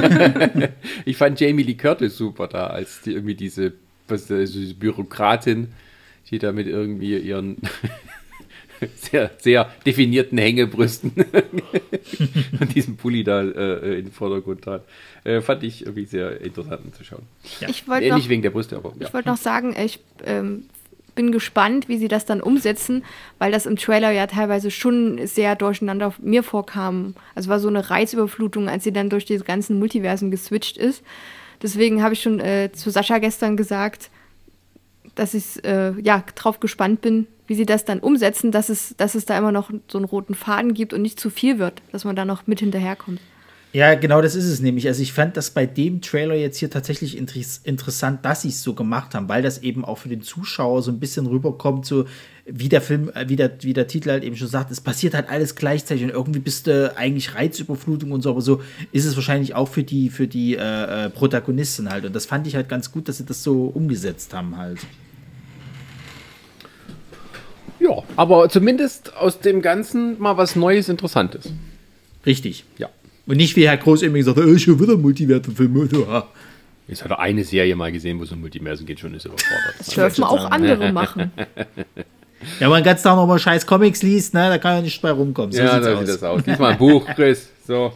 ich 1.05 1.17
fand 1.17 1.41
Jamie 1.41 1.63
Lee 1.63 1.75
Curtis 1.75 2.17
super 2.17 2.47
da, 2.47 2.67
als 2.67 3.01
die 3.01 3.13
irgendwie 3.13 3.35
diese, 3.35 3.73
was, 4.07 4.27
diese 4.27 4.75
Bürokratin, 4.75 5.73
die 6.31 6.39
da 6.39 6.53
mit 6.53 6.67
irgendwie 6.67 7.17
ihren 7.19 7.57
sehr, 8.97 9.31
sehr 9.39 9.71
definierten 9.85 10.39
Hängebrüsten 10.39 11.13
und 12.61 12.75
diesem 12.75 12.97
Pulli 12.97 13.25
da 13.25 13.43
äh, 13.43 13.99
in 13.99 14.07
den 14.07 14.13
Vordergrund 14.13 14.67
hat. 14.67 14.85
Äh, 15.25 15.41
fand 15.41 15.63
ich 15.63 15.83
irgendwie 15.83 16.05
sehr 16.05 16.41
interessant 16.41 16.83
anzuschauen. 16.85 17.23
ich 17.67 17.89
wollte 17.89 18.07
Äh, 18.07 18.11
noch, 18.11 18.17
nicht 18.17 18.29
wegen 18.29 18.43
der 18.43 18.51
Brüste, 18.51 18.77
aber 18.77 18.93
ja. 18.99 19.07
ich 19.07 19.15
wollte 19.15 19.29
noch 19.29 19.37
sagen, 19.37 19.75
ich 19.79 20.01
ähm, 20.25 20.65
bin 21.17 21.33
gespannt, 21.33 21.89
wie 21.89 21.99
sie 21.99 22.09
das 22.09 22.27
dann 22.27 22.41
umsetzen, 22.41 23.05
weil 23.39 23.51
das 23.51 23.67
im 23.67 23.77
Trailer 23.77 24.13
ja 24.13 24.29
teilweise 24.29 24.71
schon 24.71 25.27
sehr 25.27 25.57
durcheinander 25.57 26.15
mir 26.21 26.45
vorkam. 26.45 27.15
Also 27.35 27.51
war 27.51 27.59
so 27.59 27.69
eine 27.69 27.91
Reizüberflutung, 27.91 28.69
als 28.69 28.85
sie 28.85 28.93
dann 28.93 29.11
durch 29.11 29.25
die 29.25 29.39
ganzen 29.39 29.79
Multiversen 29.79 30.31
geswitcht 30.31 30.77
ist. 30.77 31.03
Deswegen 31.63 32.03
habe 32.03 32.15
ich 32.15 32.23
schon 32.23 32.39
äh, 32.39 32.71
zu 32.73 32.91
Sascha 32.91 33.19
gestern 33.19 33.57
gesagt, 33.57 34.11
dass 35.15 35.35
ich 35.35 35.65
äh, 35.65 35.99
ja 36.01 36.23
drauf 36.35 36.61
gespannt 36.61 37.01
bin, 37.01 37.27
wie 37.47 37.55
sie 37.55 37.67
das 37.67 37.85
dann 37.85 38.01
umsetzen, 38.01 38.53
dass 38.53 38.69
es, 38.69 38.95
dass 38.97 39.15
es 39.15 39.25
da 39.25 39.37
immer 39.39 39.53
noch 39.53 39.71
so 39.89 39.99
einen 39.99 40.05
roten 40.05 40.35
Faden 40.35 40.75
gibt 40.75 40.93
und 40.93 41.03
nicht 41.03 41.21
zu 41.21 41.31
viel 41.31 41.59
wird, 41.59 41.83
dass 41.93 42.05
man 42.05 42.17
da 42.17 42.25
noch 42.25 42.47
mit 42.47 42.61
hinterherkommt. 42.61 43.21
Ja, 43.77 43.95
genau 43.95 44.23
das 44.23 44.35
ist 44.35 44.47
es 44.47 44.61
nämlich. 44.61 44.89
Also 44.89 45.03
ich 45.03 45.13
fand 45.13 45.37
das 45.37 45.51
bei 45.51 45.67
dem 45.67 46.01
Trailer 46.01 46.35
jetzt 46.35 46.57
hier 46.57 46.71
tatsächlich 46.71 47.15
inter 47.15 47.39
interessant, 47.65 48.25
dass 48.25 48.41
sie 48.41 48.49
es 48.49 48.63
so 48.63 48.73
gemacht 48.73 49.15
haben, 49.15 49.29
weil 49.29 49.43
das 49.43 49.59
eben 49.59 49.85
auch 49.85 49.99
für 49.99 50.09
den 50.09 50.23
Zuschauer 50.23 50.81
so 50.83 50.91
ein 50.91 50.99
bisschen 50.99 51.27
rüberkommt, 51.27 51.85
so 51.85 52.07
wie 52.47 52.71
der 52.71 52.81
Film, 52.81 53.11
äh, 53.11 53.29
wie 53.29 53.37
der, 53.37 53.63
wie 53.63 53.75
der 53.75 53.87
Titel 53.87 54.11
halt 54.11 54.25
eben 54.25 54.35
schon 54.35 54.49
sagt, 54.49 54.71
es 54.71 54.81
passiert 54.81 55.13
halt 55.13 55.29
alles 55.29 55.57
gleichzeitig 55.57 56.05
und 56.05 56.11
irgendwie 56.11 56.39
bist 56.39 56.69
du 56.69 56.97
eigentlich 56.97 57.35
Reizüberflutung 57.35 58.13
und 58.13 58.23
so, 58.23 58.31
aber 58.31 58.41
so 58.41 58.63
ist 58.93 59.05
es 59.05 59.15
wahrscheinlich 59.15 59.55
auch 59.55 59.69
für 59.69 59.83
die, 59.83 60.09
für 60.09 60.27
die 60.27 60.57
äh, 60.57 61.07
äh 61.07 61.11
Protagonisten 61.11 61.91
halt. 61.91 62.07
Und 62.07 62.17
das 62.17 62.25
fand 62.25 62.47
ich 62.47 62.57
halt 62.57 62.71
ganz 62.71 62.91
gut, 62.91 63.09
dass 63.09 63.19
sie 63.19 63.27
das 63.27 63.43
so 63.43 63.65
umgesetzt 63.67 64.33
haben 64.33 64.57
halt. 64.57 64.79
Ja, 67.87 68.03
aber 68.17 68.49
zumindest 68.49 69.17
aus 69.17 69.41
dem 69.41 69.63
Ganzen 69.63 70.21
mal 70.21 70.37
was 70.37 70.57
Neues, 70.57 70.89
Interessantes. 70.89 71.53
Richtig. 72.25 72.65
Ja. 72.79 72.89
Und 73.27 73.37
nicht 73.37 73.57
wie 73.57 73.67
Herr 73.69 73.77
Groß 73.77 74.03
immer 74.03 74.19
gesagt 74.19 74.39
hat, 74.39 74.45
oh, 74.45 74.59
schon 74.59 74.81
wieder 74.81 74.97
Multiversenfilme. 74.97 75.89
Jetzt 76.89 77.03
hat 77.03 77.11
er 77.11 77.19
eine 77.19 77.43
Serie 77.43 77.75
mal 77.75 77.91
gesehen, 77.91 78.19
wo 78.19 78.23
es 78.23 78.33
um 78.33 78.41
Multiversen 78.41 78.87
geht, 78.87 79.01
schon 79.01 79.15
ist 79.15 79.27
er 79.27 79.33
überfordert. 79.33 79.75
Das 79.79 79.89
dürfen 79.89 80.25
auch 80.25 80.51
andere 80.51 80.93
machen. 80.93 81.31
Ja, 82.61 82.67
wenn 82.67 82.69
man 82.69 82.85
ganz 82.85 83.03
Tag 83.03 83.17
nochmal 83.17 83.39
scheiß 83.39 83.67
Comics 83.67 84.03
liest, 84.03 84.35
ne, 84.35 84.51
da 84.51 84.59
kann 84.59 84.77
ja 84.77 84.83
nicht 84.83 85.01
bei 85.01 85.11
rumkommen. 85.11 85.53
So 85.53 85.63
ja, 85.63 85.81
da 85.81 85.99
sieht 85.99 86.07
das 86.07 86.23
aus. 86.23 86.45
Lies 86.47 86.59
mal 86.59 86.73
ein 86.73 86.79
Buch, 86.79 87.07
Chris. 87.15 87.49
So. 87.67 87.95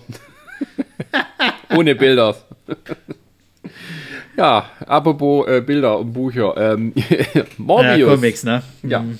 Ohne 1.77 1.95
Bilder. 1.95 2.35
ja, 4.39 4.71
apropos 4.87 5.47
äh, 5.47 5.61
Bilder 5.61 5.99
und 5.99 6.15
Bücher. 6.15 6.57
Ähm, 6.57 6.95
Morbius. 7.59 7.99
Ja, 7.99 8.07
Comics, 8.07 8.45
ne? 8.45 8.63
Ja. 8.83 9.01
Mhm. 9.01 9.19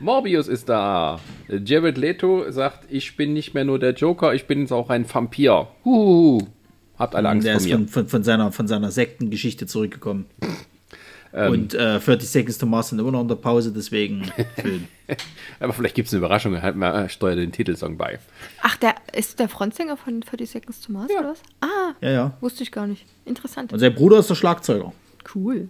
Morbius 0.00 0.48
ist 0.48 0.68
da. 0.68 1.20
Jared 1.48 1.98
Leto 1.98 2.50
sagt, 2.50 2.90
ich 2.90 3.16
bin 3.16 3.32
nicht 3.32 3.54
mehr 3.54 3.64
nur 3.64 3.78
der 3.78 3.94
Joker, 3.94 4.34
ich 4.34 4.46
bin 4.46 4.60
jetzt 4.60 4.72
auch 4.72 4.90
ein 4.90 5.12
Vampir. 5.12 5.68
Huhu. 5.84 6.40
Habt 6.98 7.14
alle 7.14 7.28
Angst 7.28 7.46
der 7.46 7.54
vor 7.54 7.62
mir. 7.62 7.68
Der 7.68 7.84
ist 7.84 7.92
von, 7.92 8.02
von, 8.04 8.08
von, 8.08 8.22
seiner, 8.22 8.52
von 8.52 8.66
seiner 8.66 8.90
Sektengeschichte 8.90 9.66
zurückgekommen. 9.66 10.26
Ähm, 11.36 11.52
und 11.52 11.74
äh, 11.74 11.98
30 12.00 12.28
Seconds 12.28 12.58
to 12.58 12.66
Mars 12.66 12.88
sind 12.88 12.98
immer 12.98 13.10
noch 13.10 13.20
in 13.20 13.28
der 13.28 13.34
Pause, 13.34 13.70
deswegen 13.70 14.24
Film. 14.56 14.88
Aber 15.60 15.74
vielleicht 15.74 15.94
gibt 15.94 16.08
es 16.08 16.14
eine 16.14 16.20
Überraschung, 16.20 16.60
halt 16.60 16.76
mal 16.76 17.04
äh, 17.04 17.08
steuert 17.10 17.38
den 17.38 17.52
Titelsong 17.52 17.98
bei. 17.98 18.18
Ach, 18.62 18.76
der 18.76 18.94
ist 19.12 19.38
der 19.38 19.48
Frontsänger 19.48 19.98
von 19.98 20.20
30 20.20 20.48
Seconds 20.48 20.80
to 20.80 20.92
Mars 20.92 21.10
ja. 21.12 21.20
oder 21.20 21.30
was? 21.30 21.42
Ah, 21.60 21.92
ja, 22.00 22.10
ja. 22.10 22.36
wusste 22.40 22.62
ich 22.62 22.72
gar 22.72 22.86
nicht. 22.86 23.04
Interessant. 23.26 23.72
Und 23.72 23.78
sein 23.78 23.94
Bruder 23.94 24.18
ist 24.18 24.30
der 24.30 24.34
Schlagzeuger. 24.34 24.92
Cool. 25.34 25.68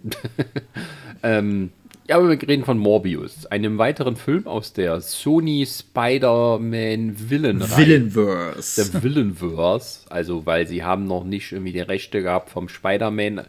ähm, 1.23 1.71
ja, 2.07 2.17
aber 2.17 2.29
wir 2.29 2.47
reden 2.47 2.63
von 2.63 2.77
Morbius, 2.77 3.45
einem 3.47 3.77
weiteren 3.77 4.15
Film 4.15 4.47
aus 4.47 4.73
der 4.73 5.01
Sony 5.01 5.65
Spider-Man 5.65 7.29
Villain 7.29 7.61
Villainverse. 7.61 8.91
Der 8.91 9.03
Villainverse, 9.03 10.09
also 10.09 10.45
weil 10.45 10.67
sie 10.67 10.83
haben 10.83 11.05
noch 11.05 11.23
nicht 11.23 11.51
irgendwie 11.51 11.73
die 11.73 11.81
Rechte 11.81 12.21
gehabt 12.21 12.49
vom 12.49 12.69
Spider-Man, 12.69 13.41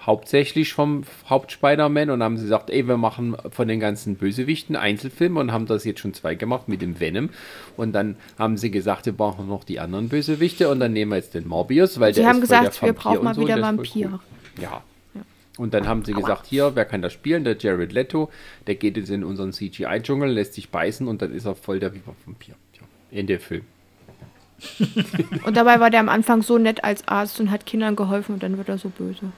hauptsächlich 0.00 0.72
vom 0.72 1.02
Haupt-Spider-Man 1.28 2.10
und 2.10 2.22
haben 2.22 2.36
sie 2.36 2.44
gesagt, 2.44 2.70
ey, 2.70 2.86
wir 2.86 2.96
machen 2.96 3.36
von 3.50 3.68
den 3.68 3.80
ganzen 3.80 4.16
Bösewichten 4.16 4.76
Einzelfilme 4.76 5.40
und 5.40 5.52
haben 5.52 5.66
das 5.66 5.84
jetzt 5.84 6.00
schon 6.00 6.14
zwei 6.14 6.34
gemacht 6.34 6.68
mit 6.68 6.80
dem 6.80 7.00
Venom 7.00 7.30
und 7.76 7.92
dann 7.92 8.16
haben 8.38 8.56
sie 8.56 8.70
gesagt, 8.70 9.06
wir 9.06 9.12
brauchen 9.12 9.48
noch 9.48 9.64
die 9.64 9.80
anderen 9.80 10.08
Bösewichte 10.08 10.70
und 10.70 10.80
dann 10.80 10.92
nehmen 10.92 11.10
wir 11.10 11.16
jetzt 11.16 11.34
den 11.34 11.46
Morbius, 11.46 12.00
weil 12.00 12.14
sie 12.14 12.20
der 12.20 12.30
haben 12.30 12.36
ist 12.42 12.48
gesagt, 12.48 12.80
wir 12.80 12.92
brauchen 12.92 13.24
mal 13.24 13.34
so, 13.34 13.42
wieder 13.42 13.60
Vampir. 13.60 14.12
Cool. 14.12 14.62
Ja, 14.62 14.82
und 15.58 15.74
dann 15.74 15.86
haben 15.86 16.04
sie 16.04 16.14
Aua. 16.14 16.20
gesagt, 16.20 16.46
hier, 16.46 16.74
wer 16.74 16.84
kann 16.84 17.02
das 17.02 17.12
spielen? 17.12 17.44
Der 17.44 17.56
Jared 17.58 17.92
Leto, 17.92 18.30
der 18.66 18.76
geht 18.76 18.96
jetzt 18.96 19.10
in 19.10 19.24
unseren 19.24 19.52
CGI-Dschungel, 19.52 20.30
lässt 20.30 20.54
sich 20.54 20.70
beißen 20.70 21.06
und 21.06 21.20
dann 21.20 21.34
ist 21.34 21.44
er 21.44 21.54
voll 21.54 21.80
der 21.80 21.92
Vampir. 22.24 22.54
Ja, 22.74 22.82
Ende 23.10 23.38
Film. 23.38 23.64
und 25.44 25.56
dabei 25.56 25.78
war 25.80 25.90
der 25.90 26.00
am 26.00 26.08
Anfang 26.08 26.42
so 26.42 26.58
nett 26.58 26.82
als 26.82 27.06
Arzt 27.06 27.38
und 27.40 27.50
hat 27.50 27.66
Kindern 27.66 27.94
geholfen 27.94 28.34
und 28.34 28.42
dann 28.42 28.56
wird 28.56 28.68
er 28.68 28.78
so 28.78 28.88
böse. 28.88 29.32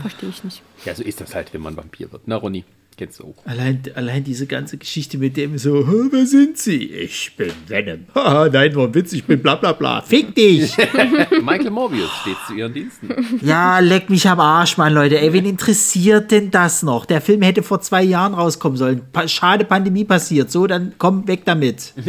Verstehe 0.00 0.30
ich 0.30 0.42
nicht. 0.44 0.62
Ja, 0.84 0.94
so 0.94 1.02
ist 1.02 1.20
das 1.20 1.34
halt, 1.34 1.52
wenn 1.54 1.60
man 1.60 1.76
Vampir 1.76 2.10
wird. 2.10 2.22
Na, 2.26 2.36
Ronny? 2.36 2.64
Kennst 2.96 3.20
du 3.20 3.24
auch. 3.24 3.34
Allein, 3.44 3.82
allein 3.94 4.24
diese 4.24 4.46
ganze 4.46 4.78
Geschichte 4.78 5.18
mit 5.18 5.36
dem 5.36 5.58
so, 5.58 5.86
wer 6.10 6.26
sind 6.26 6.56
Sie? 6.56 6.84
Ich 6.86 7.36
bin 7.36 7.52
Venom. 7.66 8.06
Haha, 8.14 8.48
nein, 8.48 8.74
war 8.74 8.86
ein 8.86 8.94
Witz, 8.94 9.12
ich 9.12 9.24
bin 9.24 9.42
bla 9.42 9.56
bla 9.56 9.72
bla. 9.72 10.00
Fick 10.00 10.34
dich! 10.34 10.74
Michael 11.42 11.70
Morbius 11.70 12.10
steht 12.22 12.36
zu 12.46 12.54
Ihren 12.54 12.72
Diensten. 12.72 13.10
Ja, 13.42 13.80
leck 13.80 14.08
mich 14.08 14.26
am 14.26 14.40
Arsch, 14.40 14.78
Mann, 14.78 14.94
Leute. 14.94 15.20
Ey, 15.20 15.30
wen 15.34 15.44
interessiert 15.44 16.30
denn 16.30 16.50
das 16.50 16.82
noch? 16.82 17.04
Der 17.04 17.20
Film 17.20 17.42
hätte 17.42 17.62
vor 17.62 17.82
zwei 17.82 18.02
Jahren 18.02 18.32
rauskommen 18.32 18.78
sollen. 18.78 19.02
Pa 19.12 19.28
schade, 19.28 19.66
Pandemie 19.66 20.04
passiert. 20.04 20.50
So, 20.50 20.66
dann 20.66 20.94
komm 20.96 21.28
weg 21.28 21.42
damit. 21.44 21.92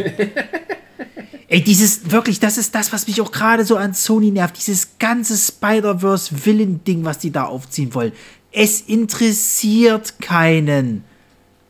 Ey, 1.50 1.62
dieses, 1.62 2.10
wirklich, 2.10 2.40
das 2.40 2.58
ist 2.58 2.74
das, 2.74 2.92
was 2.92 3.06
mich 3.06 3.22
auch 3.22 3.32
gerade 3.32 3.64
so 3.64 3.76
an 3.76 3.94
Sony 3.94 4.30
nervt. 4.30 4.58
Dieses 4.58 4.98
ganze 4.98 5.34
Spider-Verse-Villain-Ding, 5.34 7.06
was 7.06 7.18
die 7.20 7.30
da 7.30 7.44
aufziehen 7.44 7.94
wollen. 7.94 8.12
Es 8.52 8.80
interessiert 8.80 10.20
keinen. 10.20 11.04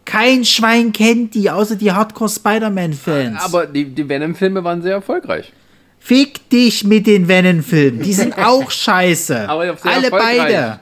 Kein 0.05 0.45
Schwein 0.45 0.93
kennt 0.93 1.35
die, 1.35 1.51
außer 1.51 1.77
die 1.77 1.93
Hardcore-Spider-Man-Fans. 1.93 3.43
Aber 3.43 3.67
die, 3.67 3.85
die 3.85 4.09
Venom-Filme 4.09 4.65
waren 4.65 4.81
sehr 4.81 4.95
erfolgreich. 4.95 5.53
Fick 5.99 6.49
dich 6.49 6.85
mit 6.85 7.07
den 7.07 7.29
Venom-Filmen. 7.29 8.03
Die 8.03 8.15
sind 8.15 8.39
auch 8.39 8.71
scheiße. 8.71 9.49
Aber 9.49 9.77
Alle 9.83 10.11
beide 10.11 10.81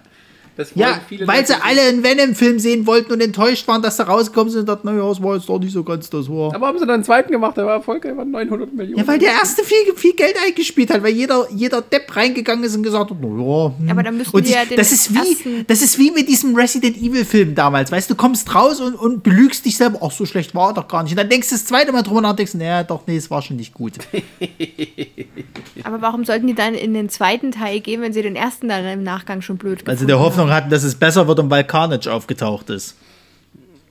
ja, 0.74 1.01
weil 1.24 1.47
sie 1.47 1.55
alle 1.55 1.83
einen 1.83 2.03
Venom-Film 2.03 2.59
sehen 2.59 2.87
wollten 2.87 3.12
und 3.12 3.20
enttäuscht 3.20 3.69
waren, 3.69 3.83
dass 3.83 3.97
sie 3.97 4.07
rausgekommen 4.07 4.51
sind 4.51 4.61
und 4.61 4.69
dachten, 4.69 4.87
naja, 4.87 5.11
es 5.11 5.23
war 5.23 5.37
jetzt 5.37 5.49
doch 5.49 5.59
nicht 5.59 5.73
so 5.73 5.85
ganz 5.85 6.09
das 6.09 6.28
war. 6.28 6.55
Aber 6.55 6.66
haben 6.69 6.78
sie 6.78 6.87
dann 6.87 6.95
einen 6.97 7.05
zweiten 7.05 7.31
gemacht, 7.31 7.57
der 7.57 7.66
war 7.66 7.74
erfolgreich, 7.74 8.16
war 8.16 8.24
900 8.24 8.73
Millionen. 8.73 8.99
Ja, 8.99 9.07
weil 9.07 9.19
der 9.19 9.33
erste 9.33 9.62
viel, 9.65 9.95
viel 9.97 10.15
Geld 10.15 10.37
eingespielt 10.47 10.91
hat, 10.91 11.03
weil 11.03 11.12
jeder, 11.12 11.47
jeder 11.51 11.83
Depp 11.83 12.15
reingegangen 12.16 12.65
ist 12.65 12.74
und 12.77 12.83
gesagt 12.83 13.11
hat, 13.11 13.20
naja. 13.20 13.73
Hm. 13.78 13.91
Aber 13.91 14.03
dann 14.03 14.16
müssen 14.16 14.35
und 14.35 14.45
wir 14.45 14.55
ja 14.55 14.65
den 14.65 14.77
das 14.77 14.93
ist 14.93 15.12
wie, 15.12 15.65
Das 15.66 15.83
ist 15.83 15.99
wie 15.99 16.11
mit 16.11 16.28
diesem 16.28 16.55
Resident 16.55 16.97
Evil-Film 16.97 17.55
damals, 17.55 17.93
weißt 17.93 18.09
du, 18.09 18.15
du 18.15 18.19
kommst 18.19 18.55
raus 18.55 18.81
und, 18.81 18.95
und 18.95 19.23
belügst 19.23 19.65
dich 19.65 19.77
selber, 19.77 19.99
ach, 20.03 20.11
so 20.11 20.24
schlecht 20.24 20.55
war 20.55 20.70
er 20.70 20.74
doch 20.74 20.89
gar 20.89 21.03
nicht. 21.03 21.12
Und 21.12 21.19
dann 21.19 21.28
denkst 21.28 21.49
du 21.51 21.55
das 21.55 21.66
zweite 21.66 21.93
Mal 21.93 22.03
drüber 22.03 22.23
nach 22.23 22.31
und 22.31 22.39
denkst, 22.39 22.55
naja, 22.55 22.83
doch, 22.83 23.03
nee, 23.07 23.16
es 23.16 23.31
war 23.31 23.43
schon 23.43 23.57
nicht 23.57 23.74
gut. 23.74 23.93
Aber 25.85 26.01
warum 26.01 26.24
sollten 26.24 26.47
die 26.47 26.55
dann 26.55 26.74
in 26.74 26.95
den 26.95 27.09
zweiten 27.09 27.53
Teil 27.53 27.81
gehen, 27.81 28.01
wenn 28.01 28.12
sie 28.12 28.23
den 28.23 28.37
ersten 28.37 28.69
dann 28.69 28.85
im 28.87 29.03
Nachgang 29.03 29.43
schon 29.43 29.59
blöd 29.59 29.85
sie 29.97 30.07
der 30.07 30.19
Hoffnung 30.19 30.45
hatten, 30.51 30.70
dass 30.70 30.85
es 30.85 30.94
besser 30.94 31.28
wird 31.28 31.39
und 31.39 31.51
weil 31.51 31.64
Carnage 31.64 32.12
aufgetaucht 32.12 32.70
ist. 32.70 32.97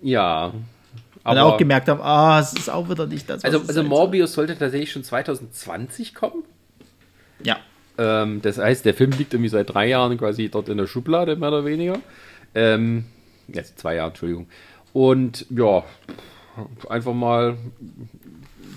Ja. 0.01 0.53
Aber 1.23 1.45
und 1.45 1.53
auch 1.53 1.57
gemerkt 1.57 1.89
haben, 1.89 2.01
ah, 2.01 2.39
es 2.39 2.53
ist 2.53 2.69
auch 2.69 2.89
wieder 2.89 3.07
nicht 3.07 3.29
das. 3.29 3.43
Also, 3.43 3.61
also 3.67 3.83
Morbius 3.83 4.33
sollte 4.33 4.57
tatsächlich 4.57 4.91
schon 4.91 5.03
2020 5.03 6.13
kommen. 6.13 6.43
Ja. 7.43 7.57
Ähm, 7.97 8.41
das 8.41 8.57
heißt, 8.57 8.85
der 8.85 8.93
Film 8.93 9.11
liegt 9.11 9.33
irgendwie 9.33 9.49
seit 9.49 9.73
drei 9.73 9.87
Jahren 9.87 10.17
quasi 10.17 10.49
dort 10.49 10.69
in 10.69 10.77
der 10.77 10.87
Schublade, 10.87 11.35
mehr 11.35 11.49
oder 11.49 11.65
weniger. 11.65 11.97
Ähm, 12.53 13.05
jetzt 13.47 13.79
zwei 13.79 13.95
Jahre, 13.95 14.09
Entschuldigung. 14.09 14.47
Und 14.93 15.45
ja, 15.49 15.83
einfach 16.89 17.13
mal 17.13 17.57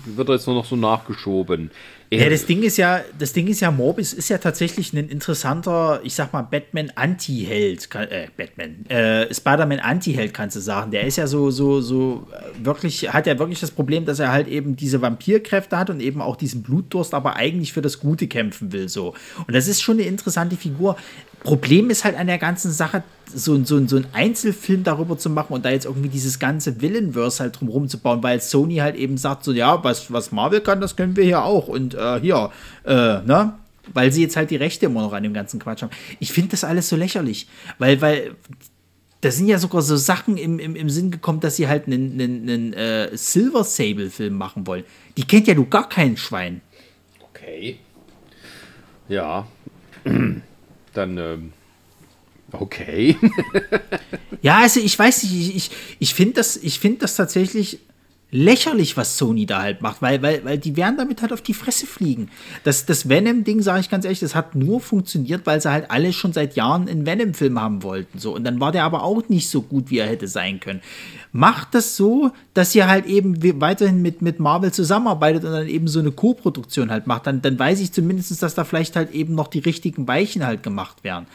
wird 0.05 0.29
er 0.29 0.35
jetzt 0.35 0.47
nur 0.47 0.55
noch 0.55 0.65
so 0.65 0.75
nachgeschoben. 0.75 1.71
Ja, 2.11 2.27
das 2.27 2.45
Ding 2.47 2.63
ist 2.63 2.77
ja, 2.77 3.01
das 3.19 3.33
Ding 3.33 3.47
ist 3.47 3.59
ja, 3.59 3.69
Morbius 3.69 4.13
ist 4.13 4.29
ja 4.29 4.39
tatsächlich 4.39 4.93
ein 4.93 5.09
interessanter, 5.09 5.99
ich 6.03 6.15
sag 6.15 6.33
mal, 6.33 6.41
Batman-Anti-Held, 6.41 7.87
äh, 7.93 8.27
Batman, 8.35 8.85
äh, 8.87 9.31
Spider-Man-Anti-Held, 9.31 10.33
kannst 10.33 10.55
du 10.55 10.59
sagen. 10.59 10.89
Der 10.89 11.03
ist 11.05 11.17
ja 11.17 11.27
so, 11.27 11.51
so, 11.51 11.81
so, 11.81 12.27
äh, 12.33 12.65
wirklich, 12.65 13.13
hat 13.13 13.27
ja 13.27 13.37
wirklich 13.37 13.59
das 13.59 13.69
Problem, 13.69 14.05
dass 14.05 14.17
er 14.17 14.31
halt 14.31 14.47
eben 14.47 14.75
diese 14.75 15.03
Vampirkräfte 15.03 15.77
hat 15.77 15.91
und 15.91 15.99
eben 15.99 16.19
auch 16.19 16.35
diesen 16.35 16.63
Blutdurst, 16.63 17.13
aber 17.13 17.35
eigentlich 17.35 17.73
für 17.73 17.81
das 17.83 17.99
Gute 17.99 18.27
kämpfen 18.27 18.71
will, 18.71 18.89
so. 18.89 19.13
Und 19.45 19.53
das 19.53 19.67
ist 19.67 19.81
schon 19.81 19.99
eine 19.99 20.07
interessante 20.07 20.55
Figur. 20.55 20.97
Problem 21.43 21.89
ist 21.89 22.03
halt 22.03 22.17
an 22.17 22.27
der 22.27 22.37
ganzen 22.37 22.71
Sache, 22.71 23.03
so, 23.33 23.63
so, 23.63 23.85
so 23.87 23.97
ein 23.97 24.07
Einzelfilm 24.13 24.83
darüber 24.83 25.17
zu 25.17 25.29
machen 25.29 25.53
und 25.53 25.63
da 25.63 25.69
jetzt 25.69 25.85
irgendwie 25.85 26.09
dieses 26.09 26.39
ganze 26.39 26.81
Villainverse 26.81 27.43
halt 27.43 27.59
drumherum 27.59 27.87
zu 27.87 27.99
bauen, 27.99 28.23
weil 28.23 28.41
Sony 28.41 28.77
halt 28.77 28.95
eben 28.95 29.17
sagt, 29.17 29.43
so, 29.43 29.51
ja, 29.51 29.83
was, 29.83 30.11
was 30.11 30.31
Marvel 30.31 30.61
kann, 30.61 30.81
das 30.81 30.95
können 30.95 31.15
wir 31.15 31.23
hier 31.23 31.43
auch. 31.43 31.67
Und 31.67 31.95
äh, 31.95 32.19
hier, 32.19 32.51
äh, 32.85 33.21
ne? 33.21 33.53
Weil 33.93 34.11
sie 34.11 34.21
jetzt 34.21 34.35
halt 34.35 34.51
die 34.51 34.55
Rechte 34.55 34.85
immer 34.85 35.01
noch 35.01 35.13
an 35.13 35.23
dem 35.23 35.33
ganzen 35.33 35.59
Quatsch 35.59 35.81
haben. 35.81 35.91
Ich 36.19 36.31
finde 36.31 36.51
das 36.51 36.63
alles 36.63 36.89
so 36.89 36.95
lächerlich, 36.95 37.47
weil, 37.79 38.01
weil 38.01 38.35
da 39.21 39.31
sind 39.31 39.47
ja 39.47 39.57
sogar 39.57 39.81
so 39.81 39.97
Sachen 39.97 40.37
im, 40.37 40.59
im, 40.59 40.75
im 40.75 40.89
Sinn 40.89 41.11
gekommen, 41.11 41.39
dass 41.39 41.55
sie 41.55 41.67
halt 41.67 41.87
einen, 41.87 42.13
einen, 42.13 42.49
einen 42.49 42.73
äh, 42.73 43.17
Silver 43.17 43.63
Sable-Film 43.63 44.33
machen 44.33 44.67
wollen. 44.67 44.83
Die 45.17 45.23
kennt 45.23 45.47
ja 45.47 45.53
du 45.53 45.65
gar 45.65 45.89
kein 45.89 46.17
Schwein. 46.17 46.61
Okay. 47.31 47.79
Ja. 49.07 49.47
Dann 50.93 51.17
ähm, 51.17 51.53
okay. 52.51 53.17
ja, 54.41 54.59
also 54.59 54.79
ich 54.79 54.97
weiß 54.97 55.23
nicht, 55.23 55.33
ich, 55.33 55.55
ich, 55.55 55.71
ich 55.99 56.13
finde 56.13 56.35
das, 56.35 56.57
find 56.57 57.01
das 57.01 57.15
tatsächlich 57.15 57.79
lächerlich, 58.31 58.95
was 58.95 59.17
Sony 59.17 59.45
da 59.45 59.61
halt 59.61 59.81
macht, 59.81 60.01
weil, 60.01 60.21
weil, 60.21 60.45
weil 60.45 60.57
die 60.57 60.77
werden 60.77 60.97
damit 60.97 61.21
halt 61.21 61.33
auf 61.33 61.41
die 61.41 61.53
Fresse 61.53 61.87
fliegen. 61.87 62.29
Das, 62.63 62.85
das 62.85 63.09
Venom-Ding, 63.09 63.61
sage 63.61 63.79
ich 63.79 63.89
ganz 63.89 64.05
ehrlich, 64.05 64.19
das 64.19 64.35
hat 64.35 64.53
nur 64.55 64.81
funktioniert, 64.81 65.45
weil 65.45 65.59
sie 65.59 65.71
halt 65.71 65.89
alle 65.89 66.13
schon 66.13 66.33
seit 66.33 66.55
Jahren 66.55 66.87
einen 66.87 67.05
Venom-Film 67.05 67.59
haben 67.59 67.81
wollten. 67.81 68.19
So. 68.19 68.35
Und 68.35 68.43
dann 68.43 68.59
war 68.59 68.71
der 68.71 68.83
aber 68.83 69.03
auch 69.03 69.27
nicht 69.29 69.49
so 69.49 69.61
gut, 69.61 69.89
wie 69.89 69.97
er 69.97 70.07
hätte 70.07 70.27
sein 70.27 70.59
können. 70.59 70.81
Macht 71.31 71.73
das 71.73 71.95
so, 71.95 72.31
dass 72.53 72.73
ihr 72.75 72.87
halt 72.87 73.05
eben 73.05 73.37
weiterhin 73.61 74.01
mit, 74.01 74.21
mit 74.21 74.39
Marvel 74.39 74.71
zusammenarbeitet 74.71 75.43
und 75.43 75.51
dann 75.51 75.67
eben 75.67 75.87
so 75.87 75.99
eine 75.99 76.11
Co-Produktion 76.11 76.91
halt 76.91 77.07
macht. 77.07 77.27
Dann, 77.27 77.41
dann 77.41 77.57
weiß 77.57 77.79
ich 77.79 77.91
zumindest, 77.91 78.41
dass 78.41 78.55
da 78.55 78.63
vielleicht 78.63 78.95
halt 78.95 79.11
eben 79.11 79.33
noch 79.33 79.47
die 79.47 79.59
richtigen 79.59 80.07
Weichen 80.07 80.45
halt 80.45 80.63
gemacht 80.63 81.03
werden. 81.03 81.25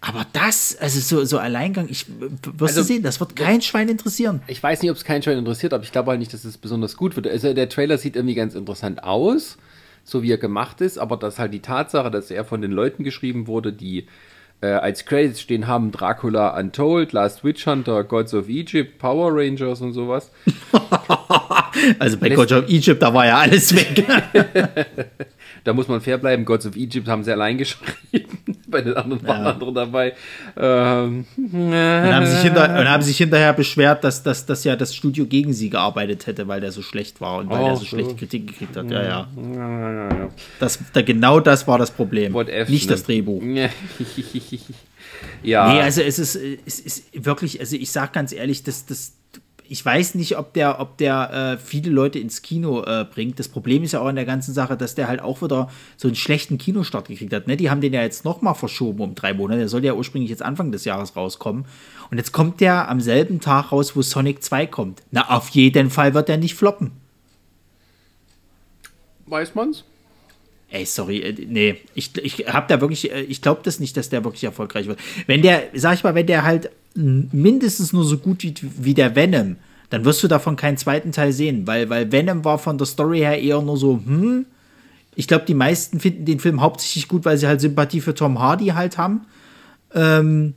Aber 0.00 0.24
das, 0.32 0.76
also 0.80 1.00
so, 1.00 1.24
so 1.24 1.38
Alleingang, 1.38 1.88
ich 1.88 2.06
wirst 2.08 2.62
also, 2.62 2.80
du 2.80 2.86
sehen, 2.86 3.02
das 3.02 3.18
wird 3.18 3.34
kein 3.34 3.62
Schwein 3.62 3.88
interessieren. 3.88 4.42
Ich 4.46 4.62
weiß 4.62 4.80
nicht, 4.82 4.90
ob 4.90 4.96
es 4.96 5.04
kein 5.04 5.22
Schwein 5.22 5.38
interessiert, 5.38 5.72
aber 5.72 5.82
ich 5.82 5.90
glaube 5.90 6.10
halt 6.10 6.20
nicht, 6.20 6.32
dass 6.32 6.44
es 6.44 6.56
besonders 6.56 6.96
gut 6.96 7.16
wird. 7.16 7.26
Also 7.26 7.52
der 7.52 7.68
Trailer 7.68 7.98
sieht 7.98 8.14
irgendwie 8.14 8.36
ganz 8.36 8.54
interessant 8.54 9.02
aus, 9.02 9.58
so 10.04 10.22
wie 10.22 10.30
er 10.30 10.38
gemacht 10.38 10.80
ist, 10.80 10.98
aber 10.98 11.16
das 11.16 11.38
halt 11.40 11.52
die 11.52 11.62
Tatsache, 11.62 12.10
dass 12.10 12.30
er 12.30 12.44
von 12.44 12.62
den 12.62 12.70
Leuten 12.70 13.02
geschrieben 13.02 13.48
wurde, 13.48 13.72
die 13.72 14.06
äh, 14.60 14.68
als 14.68 15.04
Credits 15.04 15.40
stehen 15.40 15.66
haben 15.66 15.90
Dracula 15.92 16.56
Untold, 16.58 17.12
Last 17.12 17.44
Witch 17.44 17.66
Hunter, 17.66 18.04
Gods 18.04 18.34
of 18.34 18.48
Egypt, 18.48 18.98
Power 18.98 19.30
Rangers 19.32 19.80
und 19.80 19.92
sowas. 19.92 20.30
also 21.98 22.16
bei 22.18 22.30
Gods 22.30 22.52
of 22.52 22.68
Egypt, 22.68 23.02
da 23.02 23.12
war 23.12 23.26
ja 23.26 23.38
alles 23.38 23.74
weg. 23.74 24.04
da 25.64 25.72
muss 25.72 25.88
man 25.88 26.00
fair 26.00 26.18
bleiben. 26.18 26.44
Gods 26.44 26.66
of 26.66 26.76
Egypt 26.76 27.08
haben 27.08 27.24
sie 27.24 27.32
allein 27.32 27.58
geschrieben. 27.58 28.57
Bei 28.70 28.82
den 28.82 28.94
anderen 28.94 29.26
waren 29.26 29.44
ja. 29.44 29.50
andere 29.50 29.72
dabei. 29.72 30.14
Ähm, 30.56 31.24
und, 31.36 31.74
haben 31.74 32.26
sich 32.26 32.40
hinter, 32.40 32.78
und 32.78 32.88
haben 32.88 33.02
sich 33.02 33.16
hinterher 33.16 33.52
beschwert, 33.52 34.04
dass, 34.04 34.22
dass, 34.22 34.46
dass 34.46 34.64
ja 34.64 34.76
das 34.76 34.94
Studio 34.94 35.26
gegen 35.26 35.52
sie 35.52 35.70
gearbeitet 35.70 36.26
hätte, 36.26 36.48
weil 36.48 36.60
der 36.60 36.72
so 36.72 36.82
schlecht 36.82 37.20
war 37.20 37.38
und 37.38 37.50
weil 37.50 37.62
oh, 37.62 37.68
er 37.68 37.76
so, 37.76 37.84
schlechte 37.84 38.14
Kritik 38.14 38.48
gekriegt 38.48 38.76
hat. 38.76 38.90
Ja, 38.90 39.02
ja. 39.02 39.28
ja, 39.36 39.80
ja, 39.80 40.08
ja. 40.08 40.28
Das, 40.60 40.78
da, 40.92 41.02
genau 41.02 41.40
das 41.40 41.66
war 41.66 41.78
das 41.78 41.90
Problem. 41.90 42.32
Nicht 42.68 42.86
ne? 42.86 42.92
das 42.92 43.04
Drehbuch. 43.04 43.42
ja. 45.42 45.72
Nee, 45.72 45.80
also 45.80 46.02
es 46.02 46.18
ist, 46.18 46.38
es 46.66 46.80
ist 46.80 47.24
wirklich, 47.24 47.60
also 47.60 47.76
ich 47.76 47.90
sag 47.90 48.12
ganz 48.12 48.32
ehrlich, 48.32 48.62
das, 48.62 48.86
das, 48.86 49.12
ich 49.70 49.84
weiß 49.84 50.14
nicht, 50.14 50.38
ob 50.38 50.54
der, 50.54 50.80
ob 50.80 50.96
der 50.96 51.58
äh, 51.58 51.58
viele 51.58 51.90
Leute 51.90 52.18
ins 52.18 52.42
Kino 52.42 52.82
äh, 52.84 53.04
bringt. 53.04 53.38
Das 53.38 53.48
Problem 53.48 53.82
ist 53.82 53.92
ja 53.92 54.00
auch 54.00 54.08
in 54.08 54.16
der 54.16 54.24
ganzen 54.24 54.54
Sache, 54.54 54.76
dass 54.76 54.94
der 54.94 55.08
halt 55.08 55.20
auch 55.20 55.42
wieder 55.42 55.70
so 55.96 56.08
einen 56.08 56.14
schlechten 56.14 56.56
Kinostart 56.56 57.08
gekriegt 57.08 57.32
hat. 57.32 57.46
Ne? 57.46 57.56
Die 57.56 57.70
haben 57.70 57.80
den 57.80 57.92
ja 57.92 58.02
jetzt 58.02 58.24
nochmal 58.24 58.54
verschoben 58.54 59.00
um 59.00 59.14
drei 59.14 59.34
Monate. 59.34 59.60
Der 59.60 59.68
soll 59.68 59.84
ja 59.84 59.92
ursprünglich 59.92 60.30
jetzt 60.30 60.42
Anfang 60.42 60.72
des 60.72 60.84
Jahres 60.84 61.16
rauskommen. 61.16 61.66
Und 62.10 62.16
jetzt 62.16 62.32
kommt 62.32 62.60
der 62.60 62.88
am 62.88 63.00
selben 63.00 63.40
Tag 63.40 63.70
raus, 63.70 63.94
wo 63.94 64.02
Sonic 64.02 64.42
2 64.42 64.66
kommt. 64.66 65.02
Na, 65.10 65.28
auf 65.36 65.50
jeden 65.50 65.90
Fall 65.90 66.14
wird 66.14 66.28
der 66.28 66.38
nicht 66.38 66.54
floppen. 66.54 66.92
Weiß 69.26 69.54
man's? 69.54 69.84
Ey, 70.70 70.84
sorry, 70.84 71.20
äh, 71.20 71.34
nee, 71.46 71.76
ich, 71.94 72.16
ich 72.16 72.46
hab 72.46 72.68
da 72.68 72.80
wirklich, 72.80 73.10
äh, 73.10 73.22
ich 73.22 73.40
glaube 73.42 73.60
das 73.64 73.80
nicht, 73.80 73.96
dass 73.96 74.08
der 74.08 74.24
wirklich 74.24 74.44
erfolgreich 74.44 74.86
wird. 74.86 74.98
Wenn 75.26 75.42
der, 75.42 75.64
sag 75.74 75.94
ich 75.94 76.04
mal, 76.04 76.14
wenn 76.14 76.26
der 76.26 76.44
halt 76.44 76.70
mindestens 76.94 77.92
nur 77.92 78.04
so 78.04 78.18
gut 78.18 78.42
wie, 78.42 78.54
wie 78.78 78.94
der 78.94 79.14
Venom, 79.14 79.56
dann 79.90 80.04
wirst 80.04 80.22
du 80.22 80.28
davon 80.28 80.56
keinen 80.56 80.76
zweiten 80.76 81.12
Teil 81.12 81.32
sehen, 81.32 81.66
weil, 81.66 81.88
weil 81.88 82.12
Venom 82.12 82.44
war 82.44 82.58
von 82.58 82.78
der 82.78 82.86
Story 82.86 83.20
her 83.20 83.40
eher 83.40 83.62
nur 83.62 83.76
so, 83.76 84.00
hm, 84.04 84.46
ich 85.14 85.26
glaube, 85.26 85.46
die 85.46 85.54
meisten 85.54 85.98
finden 85.98 86.24
den 86.26 86.38
Film 86.40 86.60
hauptsächlich 86.60 87.08
gut, 87.08 87.24
weil 87.24 87.38
sie 87.38 87.48
halt 87.48 87.60
Sympathie 87.60 88.00
für 88.00 88.14
Tom 88.14 88.38
Hardy 88.38 88.66
halt 88.66 88.98
haben. 88.98 89.22
Ähm, 89.92 90.54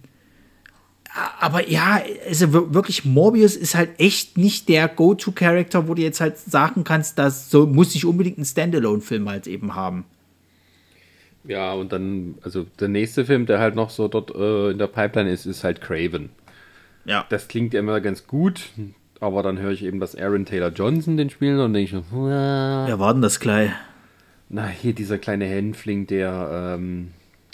aber 1.40 1.70
ja, 1.70 2.00
also 2.28 2.74
wirklich, 2.74 3.04
Morbius 3.04 3.56
ist 3.56 3.76
halt 3.76 4.00
echt 4.00 4.38
nicht 4.38 4.70
der 4.70 4.88
Go-To-Character, 4.88 5.88
wo 5.88 5.94
du 5.94 6.02
jetzt 6.02 6.22
halt 6.22 6.38
sagen 6.38 6.84
kannst, 6.84 7.18
dass 7.18 7.50
so 7.50 7.66
muss 7.66 7.96
ich 7.96 8.06
unbedingt 8.06 8.38
einen 8.38 8.46
Standalone-Film 8.46 9.28
halt 9.28 9.48
eben 9.48 9.76
haben. 9.76 10.06
Ja, 11.44 11.74
und 11.74 11.92
dann, 11.92 12.36
also 12.44 12.66
der 12.80 12.88
nächste 12.88 13.26
Film, 13.26 13.46
der 13.46 13.60
halt 13.60 13.76
noch 13.76 13.90
so 13.90 14.08
dort 14.08 14.34
äh, 14.36 14.72
in 14.72 14.78
der 14.78 14.88
Pipeline 14.88 15.32
ist, 15.32 15.46
ist 15.46 15.64
halt 15.64 15.82
Craven. 15.82 16.30
Ja. 17.06 17.26
Das 17.30 17.48
klingt 17.48 17.74
ja 17.74 17.80
immer 17.80 18.00
ganz 18.00 18.28
gut, 18.28 18.70
aber 19.20 19.42
dann 19.42 19.58
höre 19.58 19.72
ich 19.72 19.84
eben, 19.84 20.00
dass 20.00 20.16
Aaron 20.16 20.46
Taylor 20.46 20.70
Johnson 20.70 21.18
den 21.18 21.30
spielen 21.30 21.60
und 21.60 21.74
denke 21.74 21.98
ich, 21.98 22.14
ja, 22.14 23.00
war 23.00 23.14
denn 23.14 23.24
das 23.24 23.40
gleich? 23.40 23.72
Na, 24.50 24.68
hier 24.68 24.94
dieser 24.94 25.18
kleine 25.18 25.46
Hänfling, 25.46 26.06
der, 26.06 26.76
ähm, 26.78 27.12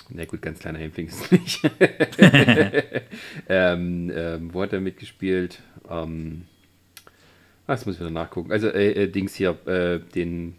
na 0.09 0.25
gut, 0.25 0.41
ganz 0.41 0.59
kleiner 0.59 0.79
Hänfling 0.79 1.07
ist 1.07 1.31
nicht. 1.31 1.61
ähm, 3.49 4.11
ähm, 4.13 4.49
wo 4.53 4.63
hat 4.63 4.73
er 4.73 4.81
mitgespielt? 4.81 5.61
Ähm, 5.89 6.45
ah, 7.67 7.73
das 7.73 7.85
muss 7.85 7.95
ich 7.95 8.01
wieder 8.01 8.09
nachgucken. 8.09 8.51
Also, 8.51 8.67
äh, 8.67 9.03
äh, 9.03 9.07
Dings 9.07 9.35
hier, 9.35 9.55
äh, 9.65 9.99
den, 9.99 10.55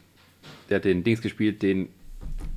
der 0.71 0.77
hat 0.77 0.85
den 0.85 1.05
Dings 1.05 1.21
gespielt, 1.21 1.61
den 1.63 1.89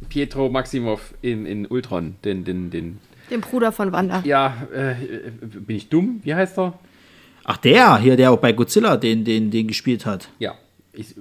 Pietro 0.10 0.50
Maximov 0.50 1.14
in, 1.22 1.46
in 1.46 1.66
Ultron, 1.68 2.16
den, 2.24 2.44
den, 2.44 2.70
den. 2.70 3.00
Den 3.30 3.42
Bruder 3.42 3.72
von 3.72 3.92
Wanda. 3.92 4.22
Ja, 4.26 4.68
äh, 4.74 4.96
bin 5.42 5.76
ich 5.78 5.90
dumm? 5.90 6.22
Wie 6.24 6.36
heißt 6.36 6.58
er? 6.60 6.78
Ach, 7.44 7.58
der 7.58 7.98
hier, 8.00 8.18
der 8.18 8.32
auch 8.32 8.40
bei 8.40 8.52
Godzilla 8.52 8.98
den, 8.98 9.24
den, 9.24 9.52
den 9.52 9.68
gespielt 9.68 10.06
hat. 10.06 10.30
Ja. 10.40 10.56
Ich, 10.94 11.16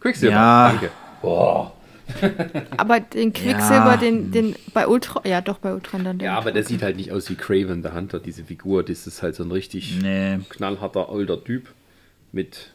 Quicksilver, 0.00 0.34
ja. 0.34 0.68
danke. 0.70 0.90
Boah. 1.22 1.72
aber 2.76 3.00
den 3.00 3.32
Quicksilver, 3.32 3.92
ja. 3.92 3.96
den, 3.96 4.30
den 4.30 4.54
bei 4.72 4.86
Ultron, 4.86 5.22
ja 5.26 5.40
doch 5.40 5.58
bei 5.58 5.74
Ultron 5.74 6.04
dann. 6.04 6.20
Ja, 6.20 6.38
aber 6.38 6.52
der 6.52 6.62
sieht 6.62 6.82
halt 6.82 6.96
nicht 6.96 7.10
aus 7.12 7.28
wie 7.30 7.34
Craven 7.34 7.82
the 7.82 7.90
Hunter, 7.90 8.20
diese 8.20 8.44
Figur. 8.44 8.84
Das 8.84 9.06
ist 9.06 9.22
halt 9.22 9.34
so 9.34 9.42
ein 9.42 9.50
richtig 9.50 9.98
nee. 10.00 10.38
knallharter 10.48 11.08
alter 11.08 11.42
Typ 11.42 11.68
mit 12.32 12.70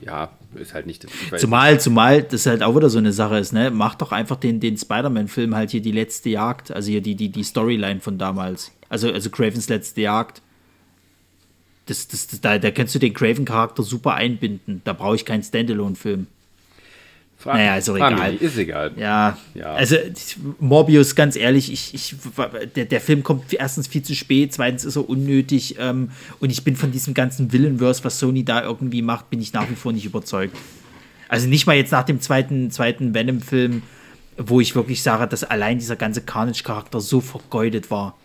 ja, 0.00 0.30
ist 0.54 0.74
halt 0.74 0.86
nicht. 0.86 1.06
Zumal, 1.36 1.80
zumal 1.80 2.22
das 2.22 2.46
halt 2.46 2.62
auch 2.62 2.76
wieder 2.76 2.90
so 2.90 2.98
eine 2.98 3.12
Sache 3.12 3.38
ist, 3.38 3.52
ne? 3.52 3.70
Mach 3.70 3.94
doch 3.94 4.12
einfach 4.12 4.36
den, 4.36 4.60
den 4.60 4.76
Spider-Man-Film 4.76 5.54
halt 5.54 5.70
hier 5.70 5.82
die 5.82 5.92
letzte 5.92 6.30
Jagd, 6.30 6.70
also 6.70 6.90
hier 6.90 7.00
die, 7.00 7.14
die, 7.14 7.28
die 7.28 7.42
Storyline 7.42 8.00
von 8.00 8.18
damals. 8.18 8.72
Also, 8.88 9.12
also 9.12 9.30
Cravens 9.30 9.68
letzte 9.68 10.02
Jagd. 10.02 10.42
Das, 11.86 12.08
das, 12.08 12.26
das, 12.26 12.40
da, 12.40 12.58
da 12.58 12.70
kannst 12.70 12.94
du 12.94 12.98
den 12.98 13.14
Craven-Charakter 13.14 13.82
super 13.82 14.14
einbinden. 14.14 14.82
Da 14.84 14.92
brauche 14.92 15.16
ich 15.16 15.24
keinen 15.24 15.42
Standalone-Film. 15.42 16.26
Frag, 17.40 17.54
naja, 17.54 17.76
ist 17.76 17.88
auch 17.88 17.94
egal. 17.94 18.32
Mich, 18.32 18.42
ist 18.42 18.58
egal. 18.58 18.90
Ja, 18.96 19.38
ja, 19.54 19.72
also 19.74 19.94
Morbius, 20.58 21.14
ganz 21.14 21.36
ehrlich, 21.36 21.72
ich, 21.72 21.94
ich, 21.94 22.16
der, 22.74 22.84
der 22.84 23.00
Film 23.00 23.22
kommt 23.22 23.52
erstens 23.52 23.86
viel 23.86 24.02
zu 24.02 24.16
spät, 24.16 24.52
zweitens 24.52 24.84
ist 24.84 24.96
er 24.96 25.08
unnötig 25.08 25.76
ähm, 25.78 26.10
und 26.40 26.50
ich 26.50 26.64
bin 26.64 26.74
von 26.74 26.90
diesem 26.90 27.14
ganzen 27.14 27.52
Villainverse, 27.52 28.02
was 28.02 28.18
Sony 28.18 28.44
da 28.44 28.64
irgendwie 28.64 29.02
macht, 29.02 29.30
bin 29.30 29.40
ich 29.40 29.52
nach 29.52 29.70
wie 29.70 29.76
vor 29.76 29.92
nicht 29.92 30.04
überzeugt. 30.04 30.56
Also 31.28 31.46
nicht 31.46 31.64
mal 31.68 31.76
jetzt 31.76 31.92
nach 31.92 32.02
dem 32.02 32.20
zweiten, 32.20 32.72
zweiten 32.72 33.14
Venom-Film, 33.14 33.82
wo 34.36 34.60
ich 34.60 34.74
wirklich 34.74 35.02
sage, 35.04 35.28
dass 35.28 35.44
allein 35.44 35.78
dieser 35.78 35.94
ganze 35.94 36.22
Carnage-Charakter 36.22 37.00
so 37.00 37.20
vergeudet 37.20 37.88
war. 37.88 38.16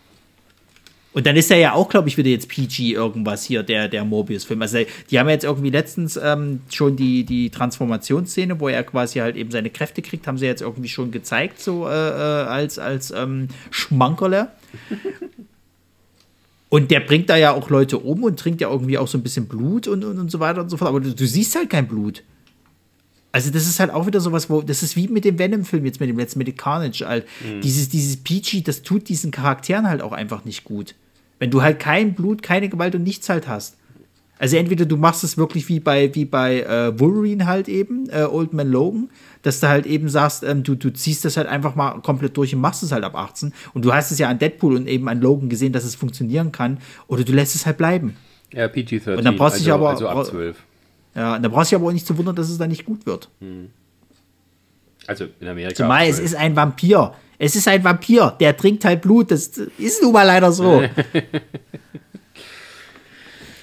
Und 1.13 1.27
dann 1.27 1.35
ist 1.35 1.51
er 1.51 1.57
ja 1.57 1.73
auch, 1.73 1.89
glaube 1.89 2.09
ich, 2.09 2.17
wieder 2.17 2.29
jetzt 2.29 2.49
PG 2.49 2.93
irgendwas 2.93 3.43
hier, 3.43 3.61
der, 3.61 3.87
der 3.87 4.03
Morbius-Film. 4.03 4.61
Also 4.61 4.79
die 5.11 5.19
haben 5.19 5.27
ja 5.27 5.33
jetzt 5.33 5.43
irgendwie 5.43 5.69
letztens 5.69 6.17
ähm, 6.21 6.61
schon 6.71 6.95
die, 6.95 7.23
die 7.23 7.51
Transformationsszene, 7.51 8.59
wo 8.59 8.67
er 8.67 8.83
quasi 8.83 9.19
halt 9.19 9.35
eben 9.35 9.51
seine 9.51 9.69
Kräfte 9.69 10.01
kriegt, 10.01 10.25
haben 10.25 10.39
sie 10.39 10.47
jetzt 10.47 10.61
irgendwie 10.61 10.89
schon 10.89 11.11
gezeigt, 11.11 11.59
so 11.59 11.87
äh, 11.87 11.91
äh 11.91 12.45
als, 12.45 12.79
als 12.79 13.11
ähm, 13.11 13.49
Schmankerle. 13.69 14.49
Und 16.69 16.89
der 16.89 17.01
bringt 17.01 17.29
da 17.29 17.37
ja 17.37 17.51
auch 17.51 17.69
Leute 17.69 17.99
um 17.99 18.23
und 18.23 18.39
trinkt 18.39 18.59
ja 18.59 18.67
irgendwie 18.67 18.97
auch 18.97 19.07
so 19.07 19.19
ein 19.19 19.21
bisschen 19.21 19.47
Blut 19.47 19.87
und, 19.87 20.03
und, 20.03 20.17
und 20.17 20.31
so 20.31 20.39
weiter 20.39 20.61
und 20.61 20.69
so 20.69 20.77
fort. 20.77 20.89
Aber 20.89 21.01
du, 21.01 21.13
du 21.13 21.27
siehst 21.27 21.55
halt 21.55 21.69
kein 21.69 21.87
Blut. 21.87 22.23
Also 23.31 23.51
das 23.51 23.67
ist 23.67 23.79
halt 23.79 23.91
auch 23.91 24.07
wieder 24.07 24.19
sowas, 24.19 24.49
wo 24.49 24.63
das 24.63 24.81
ist 24.81 24.95
wie 24.95 25.07
mit 25.07 25.23
dem 25.23 25.37
Venom-Film 25.37 25.85
jetzt 25.85 25.99
mit 25.99 26.09
dem 26.09 26.17
letzten, 26.17 26.39
mit 26.39 26.47
dem 26.47 26.57
Carnage. 26.57 27.05
Halt. 27.05 27.27
Mhm. 27.45 27.61
Dieses, 27.61 27.89
dieses 27.89 28.17
PG, 28.17 28.63
das 28.63 28.81
tut 28.81 29.07
diesen 29.07 29.29
Charakteren 29.29 29.87
halt 29.87 30.01
auch 30.01 30.13
einfach 30.13 30.45
nicht 30.45 30.63
gut. 30.63 30.95
Wenn 31.39 31.51
du 31.51 31.61
halt 31.61 31.79
kein 31.79 32.13
Blut, 32.13 32.41
keine 32.43 32.69
Gewalt 32.69 32.95
und 32.95 33.03
nichts 33.03 33.29
halt 33.29 33.47
hast. 33.47 33.77
Also 34.39 34.57
entweder 34.57 34.85
du 34.85 34.97
machst 34.97 35.23
es 35.23 35.37
wirklich 35.37 35.69
wie 35.69 35.79
bei, 35.79 36.13
wie 36.15 36.25
bei 36.25 36.61
äh, 36.61 36.99
Wolverine 36.99 37.45
halt 37.45 37.69
eben, 37.69 38.09
äh, 38.09 38.23
Old 38.23 38.51
Man 38.51 38.69
Logan, 38.69 39.09
dass 39.41 39.59
du 39.59 39.69
halt 39.69 39.85
eben 39.85 40.09
sagst, 40.09 40.43
ähm, 40.43 40.63
du, 40.63 40.75
du 40.75 40.91
ziehst 40.91 41.23
das 41.23 41.37
halt 41.37 41.47
einfach 41.47 41.75
mal 41.75 42.01
komplett 42.01 42.35
durch 42.35 42.53
und 42.53 42.59
machst 42.59 42.83
es 42.83 42.91
halt 42.91 43.03
ab 43.03 43.15
18. 43.15 43.53
Und 43.73 43.85
du 43.85 43.93
hast 43.93 44.11
es 44.11 44.19
ja 44.19 44.27
an 44.27 44.39
Deadpool 44.39 44.75
und 44.75 44.87
eben 44.87 45.07
an 45.07 45.21
Logan 45.21 45.49
gesehen, 45.49 45.71
dass 45.71 45.85
es 45.85 45.95
funktionieren 45.95 46.51
kann. 46.51 46.79
Oder 47.07 47.23
du 47.23 47.31
lässt 47.31 47.55
es 47.55 47.65
halt 47.65 47.77
bleiben. 47.77 48.17
Ja, 48.51 48.65
PG-13. 48.67 49.15
Und 49.15 49.23
dann 49.23 49.37
brauchst 49.37 49.55
also, 49.55 49.73
aber, 49.73 49.89
also 49.91 50.07
ab 50.07 50.25
12. 50.25 50.57
Ja, 51.15 51.39
dann 51.39 51.51
brauchst 51.51 51.71
du 51.71 51.75
aber 51.75 51.87
auch 51.87 51.91
nicht 51.93 52.07
zu 52.07 52.17
wundern, 52.17 52.35
dass 52.35 52.49
es 52.49 52.57
dann 52.57 52.69
nicht 52.69 52.85
gut 52.85 53.05
wird. 53.05 53.29
Hm. 53.39 53.69
Also 55.07 55.25
in 55.39 55.47
Amerika. 55.47 55.75
Zumal 55.75 56.07
es 56.07 56.19
ist 56.19 56.35
ein 56.35 56.55
Vampir. 56.55 57.13
Es 57.43 57.57
ist 57.57 57.67
ein 57.67 57.83
Vampir, 57.83 58.37
der 58.39 58.55
trinkt 58.55 58.85
halt 58.85 59.01
Blut. 59.01 59.29
Das 59.29 59.47
ist 59.77 60.01
nun 60.01 60.13
mal 60.13 60.23
leider 60.23 60.53
so. 60.53 60.81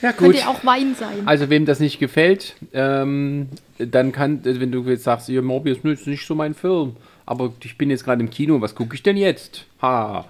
ja, 0.02 0.10
gut. 0.12 0.18
Könnte 0.18 0.46
auch 0.48 0.62
Wein 0.66 0.94
sein. 0.94 1.22
Also, 1.24 1.48
wem 1.48 1.64
das 1.64 1.80
nicht 1.80 1.98
gefällt, 1.98 2.56
ähm, 2.74 3.48
dann 3.78 4.12
kann, 4.12 4.44
wenn 4.44 4.70
du 4.70 4.82
jetzt 4.84 5.04
sagst, 5.04 5.30
ihr 5.30 5.40
Morbius 5.40 5.78
ist 5.78 6.06
nicht 6.06 6.26
so 6.26 6.34
mein 6.34 6.52
Film, 6.52 6.96
aber 7.24 7.54
ich 7.64 7.78
bin 7.78 7.88
jetzt 7.88 8.04
gerade 8.04 8.20
im 8.20 8.28
Kino, 8.28 8.60
was 8.60 8.74
gucke 8.74 8.94
ich 8.94 9.02
denn 9.02 9.16
jetzt? 9.16 9.64
Ha, 9.80 10.26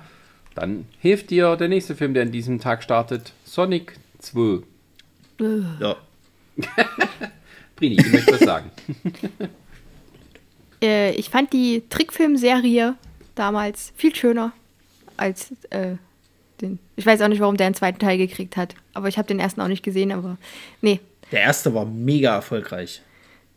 dann 0.55 0.87
hilft 1.01 1.31
dir 1.31 1.57
der 1.57 1.67
nächste 1.67 1.97
Film, 1.97 2.15
der 2.15 2.23
an 2.23 2.31
diesem 2.31 2.61
Tag 2.61 2.85
startet: 2.85 3.33
Sonic 3.45 3.95
2. 4.21 4.63
Ja. 5.81 5.97
Brini, 7.75 7.97
du 7.97 8.11
möchtest 8.11 8.33
was 8.33 8.47
sagen. 8.47 8.71
Äh, 10.83 11.15
ich 11.17 11.29
fand 11.31 11.53
die 11.53 11.83
Trickfilmserie 11.91 12.95
damals 13.41 13.93
viel 13.97 14.15
schöner 14.15 14.53
als 15.17 15.53
äh, 15.71 15.97
den. 16.61 16.79
Ich 16.97 17.07
weiß 17.07 17.23
auch 17.23 17.29
nicht, 17.29 17.41
warum 17.41 17.57
der 17.57 17.67
einen 17.67 17.75
zweiten 17.75 17.99
Teil 17.99 18.19
gekriegt 18.19 18.57
hat. 18.57 18.75
Aber 18.93 19.09
ich 19.09 19.19
habe 19.19 19.29
den 19.29 19.41
ersten 19.41 19.61
auch 19.61 19.69
nicht 19.69 19.83
gesehen, 19.83 20.13
aber 20.13 20.37
nee, 20.83 21.01
Der 21.33 21.41
erste 21.41 21.75
war 21.75 21.85
mega 21.85 22.35
erfolgreich. 22.35 23.03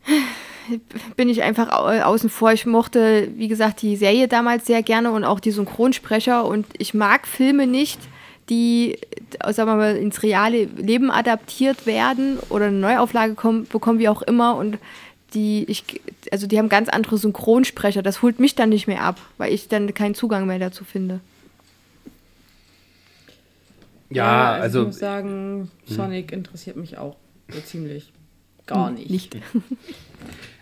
bin 1.16 1.28
ich 1.28 1.42
einfach 1.42 1.68
au 1.70 1.88
außen 1.88 2.30
vor. 2.30 2.52
Ich 2.52 2.66
mochte, 2.66 3.28
wie 3.36 3.48
gesagt, 3.48 3.82
die 3.82 3.96
Serie 3.96 4.28
damals 4.28 4.66
sehr 4.66 4.82
gerne 4.82 5.10
und 5.12 5.24
auch 5.24 5.40
die 5.40 5.50
Synchronsprecher. 5.50 6.44
Und 6.46 6.66
ich 6.78 6.94
mag 6.94 7.26
Filme 7.26 7.66
nicht, 7.66 8.00
die, 8.48 8.98
äh, 9.40 9.52
sagen 9.52 9.70
wir 9.70 9.76
mal, 9.76 9.96
ins 9.96 10.22
reale 10.22 10.64
Leben 10.64 11.10
adaptiert 11.10 11.86
werden 11.86 12.38
oder 12.48 12.66
eine 12.66 12.78
Neuauflage 12.78 13.34
kommen, 13.34 13.66
bekommen, 13.66 13.98
wie 13.98 14.08
auch 14.08 14.22
immer. 14.22 14.56
Und 14.56 14.78
die, 15.34 15.64
ich, 15.68 15.84
also 16.30 16.46
die 16.46 16.58
haben 16.58 16.68
ganz 16.68 16.88
andere 16.88 17.18
Synchronsprecher. 17.18 18.02
Das 18.02 18.22
holt 18.22 18.40
mich 18.40 18.54
dann 18.54 18.68
nicht 18.70 18.86
mehr 18.86 19.02
ab, 19.02 19.20
weil 19.38 19.52
ich 19.52 19.68
dann 19.68 19.92
keinen 19.94 20.14
Zugang 20.14 20.46
mehr 20.46 20.58
dazu 20.58 20.84
finde. 20.84 21.20
Ja, 24.10 24.56
Ich 24.56 24.62
also 24.62 24.84
muss 24.86 24.98
sagen, 24.98 25.70
Sonic 25.86 26.32
interessiert 26.32 26.76
mich 26.76 26.98
auch 26.98 27.16
so 27.50 27.60
ziemlich 27.60 28.12
gar 28.66 28.90
nicht. 28.90 29.10
Nicht. 29.10 29.36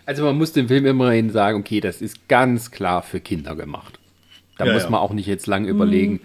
Also 0.05 0.25
man 0.25 0.37
muss 0.37 0.51
dem 0.51 0.67
Film 0.67 0.85
immerhin 0.85 1.29
sagen, 1.29 1.57
okay, 1.59 1.79
das 1.79 2.01
ist 2.01 2.27
ganz 2.27 2.71
klar 2.71 3.03
für 3.03 3.21
Kinder 3.21 3.55
gemacht. 3.55 3.99
Da 4.57 4.65
Ja, 4.65 4.73
muss 4.73 4.83
ja. 4.83 4.89
man 4.89 4.99
auch 4.99 5.13
nicht 5.13 5.27
jetzt 5.27 5.47
lang 5.47 5.65
überlegen, 5.65 6.19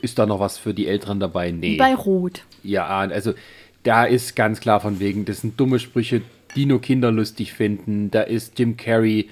ist 0.00 0.18
da 0.18 0.24
noch 0.24 0.40
was 0.40 0.56
für 0.56 0.72
die 0.72 0.86
Älteren 0.86 1.20
dabei? 1.20 1.50
Nee. 1.50 1.76
Bei 1.76 1.94
Rot. 1.94 2.40
Ja, 2.62 2.86
also 2.86 3.34
da 3.82 4.04
ist 4.06 4.34
ganz 4.34 4.60
klar 4.60 4.80
von 4.80 4.98
wegen, 4.98 5.26
das 5.26 5.42
sind 5.42 5.60
dumme 5.60 5.78
Sprüche, 5.78 6.22
die 6.56 6.66
nur 6.66 6.80
Kinder 6.80 7.10
lustig 7.10 7.52
finden. 7.52 8.10
Da 8.10 8.22
ist 8.22 8.58
Jim 8.58 8.76
Carrey, 8.76 9.30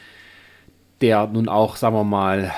der 1.00 1.26
nun 1.26 1.48
auch, 1.48 1.76
sagen 1.76 1.94
wir 1.94 2.04
mal, 2.04 2.52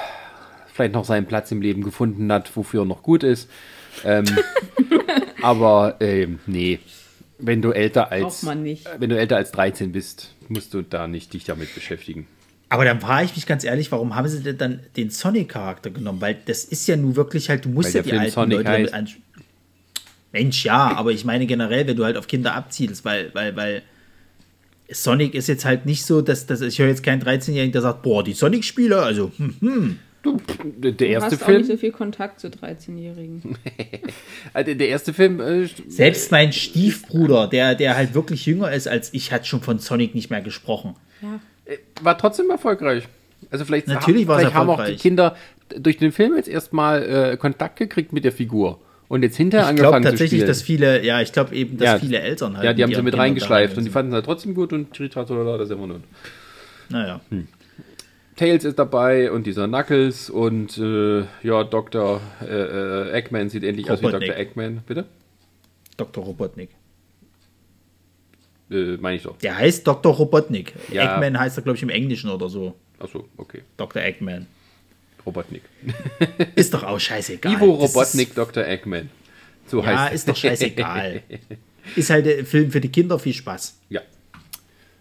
vielleicht 0.72 0.94
noch 0.94 1.04
seinen 1.04 1.26
Platz 1.26 1.50
im 1.50 1.60
Leben 1.60 1.82
gefunden 1.82 2.30
hat, 2.32 2.54
wofür 2.56 2.82
er 2.82 2.86
noch 2.86 3.02
gut 3.02 3.22
ist. 3.22 3.50
Ähm, 4.04 4.24
aber 5.42 5.96
ähm, 6.00 6.38
nee, 6.46 6.78
wenn 7.38 7.62
du 7.62 7.72
älter 7.72 8.12
als 8.12 8.22
Braucht 8.22 8.42
man 8.44 8.62
nicht. 8.62 8.88
wenn 8.98 9.10
du 9.10 9.18
älter 9.18 9.36
als 9.36 9.52
13 9.52 9.92
bist, 9.92 10.34
musst 10.48 10.74
du 10.74 10.82
da 10.82 11.06
nicht 11.06 11.32
dich 11.32 11.44
damit 11.44 11.74
beschäftigen. 11.74 12.26
Aber 12.70 12.84
dann 12.84 13.00
frage 13.00 13.24
ich 13.24 13.34
mich 13.34 13.46
ganz 13.46 13.64
ehrlich, 13.64 13.90
warum 13.92 14.14
haben 14.14 14.28
sie 14.28 14.42
denn 14.42 14.58
dann 14.58 14.80
den 14.96 15.10
Sonic-Charakter 15.10 15.90
genommen? 15.90 16.20
Weil 16.20 16.36
das 16.44 16.64
ist 16.64 16.86
ja 16.86 16.96
nun 16.96 17.16
wirklich 17.16 17.48
halt, 17.48 17.64
du 17.64 17.70
musst 17.70 17.94
Weil 17.94 18.02
ja 18.02 18.02
der 18.02 18.02
die 18.02 18.10
Film 18.10 18.20
alten 18.20 18.32
Sonic 18.32 18.56
Leute 18.58 18.64
damit 18.64 18.92
heißt. 18.92 18.94
an. 18.94 19.08
Mensch, 20.32 20.64
ja, 20.64 20.94
aber 20.94 21.10
ich 21.10 21.24
meine 21.24 21.46
generell, 21.46 21.86
wenn 21.86 21.96
du 21.96 22.04
halt 22.04 22.18
auf 22.18 22.26
Kinder 22.26 22.54
abzielst, 22.54 23.04
weil, 23.06 23.34
weil, 23.34 23.56
weil 23.56 23.82
Sonic 24.90 25.34
ist 25.34 25.48
jetzt 25.48 25.64
halt 25.64 25.86
nicht 25.86 26.04
so, 26.04 26.22
dass, 26.22 26.46
dass 26.46 26.60
ich 26.60 26.78
höre 26.78 26.88
jetzt 26.88 27.02
keinen 27.02 27.22
13-Jährigen, 27.22 27.72
der 27.72 27.82
sagt, 27.82 28.02
boah, 28.02 28.24
die 28.24 28.32
Sonic-Spieler, 28.32 29.02
also, 29.02 29.30
hm, 29.36 29.98
Der 30.24 30.92
Du 30.92 31.04
erste 31.04 31.36
hast 31.36 31.42
auch 31.42 31.48
nicht 31.48 31.56
Film, 31.56 31.64
so 31.64 31.76
viel 31.76 31.92
Kontakt 31.92 32.40
zu 32.40 32.48
13-Jährigen. 32.48 33.56
also 34.52 34.74
der 34.74 34.88
erste 34.88 35.12
Film, 35.12 35.40
äh, 35.40 35.68
selbst 35.88 36.32
mein 36.32 36.52
Stiefbruder, 36.52 37.46
der, 37.46 37.74
der 37.74 37.96
halt 37.96 38.14
wirklich 38.14 38.46
jünger 38.46 38.72
ist 38.72 38.88
als 38.88 39.14
ich, 39.14 39.32
hat 39.32 39.46
schon 39.46 39.60
von 39.60 39.78
Sonic 39.78 40.14
nicht 40.14 40.30
mehr 40.30 40.40
gesprochen. 40.40 40.96
Ja. 41.22 41.40
war 42.02 42.18
trotzdem 42.18 42.50
erfolgreich. 42.50 43.04
Also 43.50 43.64
vielleicht, 43.64 43.86
Natürlich 43.86 44.28
es 44.28 44.34
vielleicht 44.34 44.54
haben 44.54 44.70
auch 44.70 44.84
die. 44.84 44.96
Kinder 44.96 45.36
durch 45.76 45.98
den 45.98 46.12
Film 46.12 46.34
jetzt 46.36 46.48
erstmal 46.48 47.32
äh, 47.32 47.36
Kontakt 47.36 47.76
gekriegt 47.76 48.12
mit 48.12 48.24
der 48.24 48.32
Figur 48.32 48.80
und 49.08 49.22
jetzt 49.22 49.36
hinterher 49.36 49.70
Ich 49.70 49.76
glaube 49.76 49.96
angefangen 49.96 50.04
zu 50.04 50.10
tatsächlich, 50.10 50.40
spielen. 50.40 50.48
dass 50.48 50.62
viele, 50.62 51.04
ja, 51.04 51.20
ich 51.20 51.32
glaube 51.32 51.54
eben, 51.54 51.76
dass 51.78 51.86
Ja, 51.86 51.98
viele 51.98 52.20
Eltern 52.20 52.56
halt. 52.56 52.64
ja, 52.64 52.72
die 52.72 52.82
haben 52.82 52.90
sie 52.90 52.96
mit 53.02 53.12
Kindern 53.14 53.20
reingeschleift 53.20 53.76
und 53.76 53.84
die 53.84 53.90
fanden 53.90 54.12
es 54.12 54.14
halt 54.16 54.24
trotzdem 54.26 54.54
gut 54.54 54.72
und 54.72 54.94
Tritatolala, 54.94 55.58
das 55.58 55.68
ist 55.68 55.74
immer 55.74 55.86
nur. 55.86 56.00
Naja. 56.90 57.20
Tails 58.36 58.64
ist 58.64 58.78
dabei 58.78 59.32
und 59.32 59.46
dieser 59.46 59.66
Knuckles 59.66 60.30
und 60.30 60.78
äh, 60.78 61.20
ja, 61.42 61.64
Dr. 61.64 62.20
Äh, 62.40 63.10
Eggman 63.10 63.48
sieht 63.48 63.64
endlich 63.64 63.90
aus 63.90 64.00
wie 64.00 64.06
Robotnik. 64.06 64.28
Dr. 64.30 64.40
Eggman. 64.40 64.80
Bitte? 64.86 65.06
Dr. 65.96 66.24
Robotnik. 66.24 66.70
Äh, 68.70 68.96
meine 68.98 69.16
ich 69.16 69.22
doch. 69.24 69.36
Der 69.38 69.56
heißt 69.56 69.86
Dr. 69.86 70.14
Robotnik. 70.14 70.74
Ja. 70.92 71.14
Eggman 71.14 71.38
heißt 71.38 71.58
er, 71.58 71.62
glaube 71.62 71.76
ich, 71.76 71.82
im 71.82 71.88
Englischen 71.90 72.30
oder 72.30 72.48
so. 72.48 72.74
Achso, 72.98 73.26
okay. 73.36 73.62
Dr. 73.76 74.02
Eggman. 74.02 74.46
Robotnik. 75.28 75.62
Ist 76.54 76.74
doch 76.74 76.82
auch 76.82 76.98
scheißegal. 76.98 77.52
Ivo 77.52 77.70
Robotnik, 77.72 78.34
Dr. 78.34 78.64
Eggman. 78.64 79.10
So 79.66 79.80
Ist, 79.80 79.86
ja, 79.86 79.98
heißt 79.98 80.14
ist 80.14 80.28
doch 80.28 80.36
scheißegal. 80.36 81.22
ist 81.96 82.10
halt 82.10 82.26
ein 82.26 82.46
Film 82.46 82.70
für 82.70 82.80
die 82.80 82.88
Kinder, 82.88 83.18
viel 83.18 83.34
Spaß. 83.34 83.78
Ja. 83.90 84.00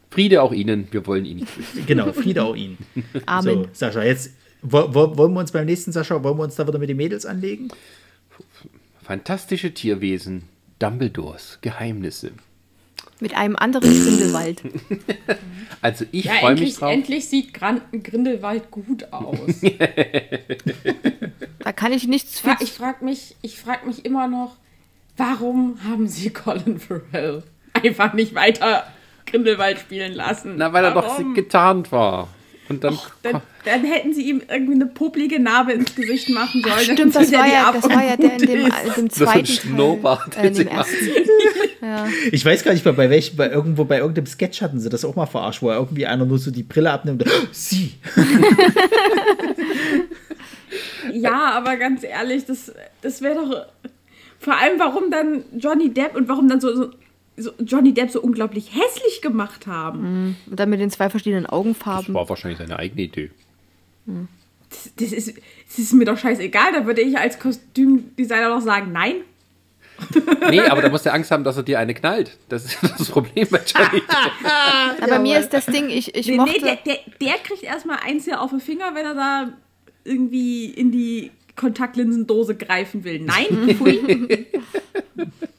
Friede 0.09 0.41
auch 0.41 0.51
Ihnen, 0.51 0.87
wir 0.91 1.05
wollen 1.07 1.25
ihn 1.25 1.37
nicht 1.37 1.55
böse. 1.55 1.85
Genau, 1.85 2.11
Friede 2.11 2.43
auch 2.43 2.55
ihn. 2.55 2.77
Amen. 3.25 3.63
So, 3.63 3.69
Sascha, 3.73 4.03
jetzt 4.03 4.31
wo, 4.61 4.93
wo, 4.93 5.17
wollen 5.17 5.33
wir 5.33 5.39
uns 5.39 5.51
beim 5.51 5.65
nächsten 5.65 5.91
Sascha, 5.91 6.21
wollen 6.23 6.37
wir 6.37 6.43
uns 6.43 6.55
da 6.55 6.67
wieder 6.67 6.79
mit 6.79 6.89
den 6.89 6.97
Mädels 6.97 7.25
anlegen? 7.25 7.69
Fantastische 9.03 9.73
Tierwesen, 9.73 10.43
Dumbledores 10.79 11.59
Geheimnisse. 11.61 12.31
Mit 13.19 13.35
einem 13.35 13.55
anderen 13.55 13.89
Grindelwald. 13.91 14.61
Also 15.81 16.05
ich 16.11 16.25
Ja, 16.25 16.33
freue 16.33 16.53
mich 16.53 16.59
endlich, 16.61 16.75
drauf. 16.77 16.91
endlich 16.91 17.29
sieht 17.29 17.53
Gran 17.53 17.81
Grindelwald 18.03 18.71
gut 18.71 19.11
aus. 19.13 19.37
Da 21.59 21.71
kann 21.71 21.91
ich 21.93 22.07
nichts 22.07 22.39
für. 22.39 22.55
Ich 22.61 22.71
frage 22.71 23.03
mich, 23.05 23.35
ich 23.41 23.59
frag 23.59 23.85
mich 23.85 24.05
immer 24.05 24.27
noch, 24.27 24.55
warum 25.17 25.77
haben 25.83 26.07
sie 26.07 26.29
Colin 26.33 26.79
Farrell 26.79 27.43
einfach 27.73 28.13
nicht 28.13 28.33
weiter 28.35 28.87
Grindelwald 29.25 29.79
spielen 29.79 30.13
lassen? 30.13 30.55
Na, 30.57 30.71
weil 30.73 30.83
er 30.85 30.93
doch 30.93 31.03
Warum? 31.05 31.33
getarnt 31.33 31.91
war. 31.91 32.29
Und 32.69 32.83
dann, 32.83 32.97
Dann, 33.23 33.41
dann 33.65 33.83
hätten 33.83 34.13
sie 34.13 34.23
ihm 34.29 34.41
irgendwie 34.49 34.73
eine 34.73 34.85
poplige 34.87 35.39
Narbe 35.39 35.73
ins 35.73 35.95
Gesicht 35.95 36.29
machen 36.29 36.61
sollen. 36.61 36.97
Stimmt, 36.97 37.15
das 37.15 37.31
war, 37.31 37.47
ja, 37.47 37.71
das 37.71 37.83
war 37.89 38.03
ja 38.03 38.17
der 38.17 38.33
in 38.33 38.37
dem, 38.39 38.65
äh, 38.65 38.69
dem 38.69 38.71
so 38.93 39.01
ein 39.01 39.09
zweiten 39.09 39.45
Schnurrbart, 39.45 40.33
Teil. 40.33 40.45
Äh, 40.45 40.47
in 40.49 40.53
dem 40.53 40.67
sie 40.67 40.71
ersten. 40.71 40.95
Ich 42.31 42.43
weiß 42.43 42.63
gar 42.63 42.73
nicht 42.73 42.83
mehr, 42.83 42.93
bei 42.93 43.09
welchem, 43.09 43.37
bei 43.37 43.49
irgendwo, 43.49 43.85
bei 43.85 43.99
irgendeinem 43.99 44.25
Sketch 44.25 44.61
hatten 44.61 44.79
sie 44.79 44.89
das 44.89 45.05
auch 45.05 45.15
mal 45.15 45.25
verarscht, 45.25 45.61
wo 45.61 45.71
irgendwie 45.71 46.05
einer 46.05 46.25
nur 46.25 46.37
so 46.37 46.51
die 46.51 46.63
Brille 46.63 46.91
abnimmt. 46.91 47.23
und, 47.23 47.31
"Oh, 47.31 47.47
Sie! 47.51 47.93
Ja, 51.13 51.51
aber 51.51 51.77
ganz 51.77 52.03
ehrlich, 52.03 52.45
das, 52.45 52.71
das 53.01 53.21
wäre 53.21 53.35
doch. 53.35 53.65
Vor 54.39 54.57
allem, 54.57 54.77
warum 54.79 55.09
dann 55.09 55.43
Johnny 55.57 55.93
Depp 55.93 56.15
und 56.15 56.27
warum 56.27 56.49
dann 56.49 56.59
so, 56.59 56.75
so, 56.75 56.89
so 57.37 57.51
Johnny 57.59 57.93
Depp 57.93 58.09
so 58.11 58.21
unglaublich 58.21 58.71
hässlich 58.73 59.21
gemacht 59.21 59.67
haben. 59.67 60.35
Und 60.49 60.59
dann 60.59 60.69
mit 60.69 60.79
den 60.79 60.89
zwei 60.89 61.09
verschiedenen 61.09 61.43
das 61.43 61.53
Augenfarben. 61.53 62.13
war 62.13 62.27
wahrscheinlich 62.27 62.57
seine 62.57 62.77
eigene 62.79 63.03
Idee. 63.03 63.31
Das, 64.69 64.91
das, 64.97 65.11
ist, 65.11 65.37
das 65.67 65.79
ist 65.79 65.93
mir 65.93 66.05
doch 66.05 66.17
scheißegal. 66.17 66.73
Da 66.73 66.85
würde 66.85 67.01
ich 67.01 67.17
als 67.17 67.39
Kostümdesigner 67.39 68.49
doch 68.49 68.61
sagen, 68.61 68.91
nein. 68.91 69.15
Nee, 70.49 70.61
aber 70.61 70.81
da 70.83 70.89
musst 70.89 71.05
du 71.07 71.11
Angst 71.11 71.31
haben, 71.31 71.43
dass 71.43 71.57
er 71.57 71.63
dir 71.63 71.79
eine 71.79 71.93
knallt. 71.93 72.37
Das 72.49 72.65
ist 72.65 72.77
das 72.99 73.09
Problem 73.09 73.47
bei 73.49 73.59
Johnny. 73.65 74.01
Depp. 74.01 74.51
Aber 75.01 75.19
mir 75.19 75.39
ist 75.39 75.49
das 75.49 75.65
Ding, 75.65 75.89
ich, 75.89 76.15
ich 76.15 76.27
Nee, 76.27 76.33
nee 76.33 76.37
mochte. 76.37 76.59
der, 76.61 76.75
der, 76.85 76.97
der 77.19 77.33
kriegt 77.43 77.63
erstmal 77.63 77.97
eins 78.05 78.25
hier 78.25 78.39
auf 78.41 78.51
den 78.51 78.59
Finger, 78.59 78.93
wenn 78.93 79.05
er 79.05 79.15
da 79.15 79.53
irgendwie 80.03 80.65
in 80.67 80.91
die 80.91 81.31
Kontaktlinsendose 81.55 82.55
greifen 82.55 83.03
will. 83.03 83.19
Nein, 83.19 83.75
pfui. 83.75 84.45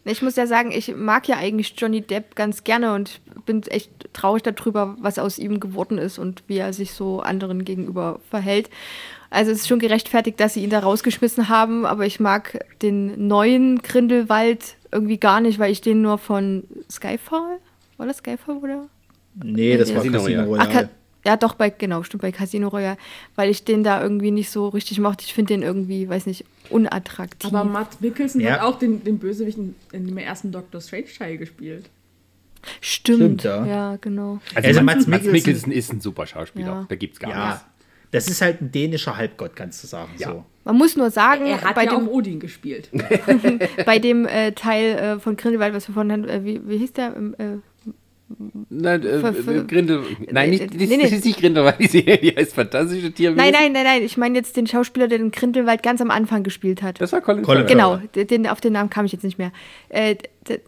Ich 0.05 0.23
muss 0.23 0.37
ja 0.37 0.47
sagen, 0.47 0.71
ich 0.71 0.95
mag 0.95 1.29
ja 1.29 1.37
eigentlich 1.37 1.75
Johnny 1.77 2.01
Depp 2.01 2.35
ganz 2.35 2.65
gerne 2.65 2.95
und 2.95 3.21
bin 3.45 3.63
echt 3.63 3.91
traurig 4.13 4.43
darüber, 4.43 4.97
was 5.01 5.19
aus 5.19 5.39
ihm 5.39 5.61
geworden 5.61 5.99
ist 5.99 6.19
und 6.19 6.43
wie 6.47 6.59
er 6.59 6.73
sich 6.73 6.93
so 6.93 7.21
anderen 7.21 7.65
gegenüber 7.65 8.21
verhält. 8.31 8.71
Also 9.31 9.51
es 9.51 9.59
ist 9.59 9.69
schon 9.69 9.79
gerechtfertigt, 9.79 10.41
dass 10.41 10.55
sie 10.55 10.65
ihn 10.65 10.71
da 10.71 10.79
rausgeschmissen 10.79 11.49
haben, 11.49 11.85
aber 11.85 12.07
ich 12.07 12.21
mag 12.21 12.65
den 12.81 13.29
neuen 13.29 13.83
Grindelwald 13.83 14.77
irgendwie 14.91 15.19
gar 15.19 15.41
nicht, 15.41 15.59
weil 15.59 15.71
ich 15.71 15.83
den 15.83 16.01
nur 16.01 16.19
von 16.19 16.65
Skyfall, 16.91 17.59
war 17.99 18.07
das 18.07 18.19
Skyfall 18.19 18.57
oder? 18.57 18.89
Nee, 19.35 19.77
das 19.77 19.91
war 19.91 19.97
Casino 19.97 20.19
Casino 20.19 20.45
Royale. 20.45 20.65
Royale. 20.65 20.89
Ja, 21.27 21.37
doch, 21.37 21.55
bei, 21.55 21.69
genau, 21.71 22.03
stimmt, 22.05 22.23
bei 22.23 22.31
Casino 22.33 22.69
Royale, 22.69 22.97
weil 23.35 23.51
ich 23.51 23.65
den 23.65 23.83
da 23.85 24.01
irgendwie 24.03 24.31
nicht 24.31 24.51
so 24.51 24.69
richtig 24.69 25.01
mochte. 25.01 25.25
Ich 25.27 25.35
finde 25.35 25.55
den 25.55 25.63
irgendwie, 25.63 26.09
weiß 26.09 26.27
nicht, 26.27 26.45
unattraktiv. 26.71 27.53
Aber 27.53 27.65
Matt 27.65 28.01
Mikkelsen 28.01 28.41
Ja. 28.41 28.53
hat 28.53 28.63
auch 28.63 28.79
den, 28.79 29.03
den 29.05 29.19
Bösewicht 29.19 29.59
in, 29.59 29.75
in 29.93 30.07
dem 30.07 30.17
ersten 30.17 30.53
Doctor 30.53 30.81
Strange 30.81 31.07
Teil 31.19 31.37
gespielt. 31.37 31.91
stimmt, 32.81 33.19
Stimmt, 33.41 33.45
ja. 33.45 33.67
ja. 33.67 33.97
genau. 34.01 34.39
Also, 34.55 34.69
Also 34.69 34.83
Mats 34.83 35.07
Mikkelsen- 35.07 35.33
Mikkelsen 35.33 35.73
ist 35.73 35.93
ein 35.93 36.01
super 36.01 36.27
Schauspieler. 36.27 36.67
Ja. 36.67 36.87
Da 36.89 36.95
gibt's 36.97 37.19
gar 37.19 37.31
Ja, 37.31 37.47
nichts. 37.49 37.65
das 38.13 38.29
ist 38.29 38.41
halt 38.41 38.61
ein 38.63 38.71
dänischer 38.73 39.17
Halbgott, 39.17 39.57
kannst 39.57 39.83
du 39.83 39.87
sagen. 39.89 40.13
Ja. 40.19 40.29
So. 40.29 40.45
Man 40.65 40.77
muss 40.77 40.97
nur 40.97 41.11
sagen, 41.11 41.47
Er 41.47 41.63
hat 41.63 41.75
bei 41.75 41.85
ja 41.85 41.97
dem 41.97 42.09
auch 42.09 42.13
Odin 42.13 42.41
gespielt. 42.41 42.91
bei 43.87 43.99
dem 43.99 44.27
äh, 44.27 44.53
Teil 44.53 44.85
äh, 44.99 45.19
von 45.19 45.37
Grindelwald, 45.37 45.75
was 45.75 45.89
wir 45.89 45.95
vorhin 45.95 46.13
hatten, 46.13 46.29
äh, 46.29 46.45
wie, 46.45 46.61
wie 46.69 46.79
hieß 46.79 46.93
der? 46.93 47.15
Äh, 48.31 48.35
Nein, 48.71 49.03
äh, 49.07 49.19
Für- 49.21 49.33
für- 49.33 49.55
äh, 49.57 49.65
Grindel. 49.65 50.03
Nein, 50.31 50.51
nicht, 50.51 50.63
Äh, 50.63 50.67
das, 50.67 50.77
nee, 50.77 50.97
nee. 50.97 51.03
das 51.03 51.13
ist 51.13 51.25
nicht 51.25 51.41
Grindelwald, 51.41 51.77
die 51.79 51.87
Serie, 51.87 52.19
die 52.19 52.37
heißt 52.37 52.55
Fantastische 52.55 53.11
Tierwesen. 53.13 53.37
Nein, 53.39 53.53
nein, 53.53 53.73
nein, 53.73 53.85
nein. 53.85 54.03
Ich 54.03 54.17
meine 54.17 54.37
jetzt 54.37 54.57
den 54.57 54.67
Schauspieler, 54.67 55.09
der 55.09 55.19
den 55.19 55.31
Grindelwald 55.31 55.83
ganz 55.83 56.01
am 56.01 56.11
Anfang 56.11 56.43
gespielt 56.43 56.83
hat. 56.83 57.01
Das 57.01 57.13
war 57.13 57.21
Colin, 57.21 57.43
Colin 57.43 57.67
Farrell. 57.69 58.01
Genau, 58.11 58.25
den, 58.25 58.47
auf 58.47 58.61
den 58.61 58.75
Namen 58.75 58.91
kam 58.91 59.07
ich 59.07 59.13
jetzt 59.13 59.25
nicht 59.25 59.39
mehr. 59.39 59.53
Äh, 59.89 60.17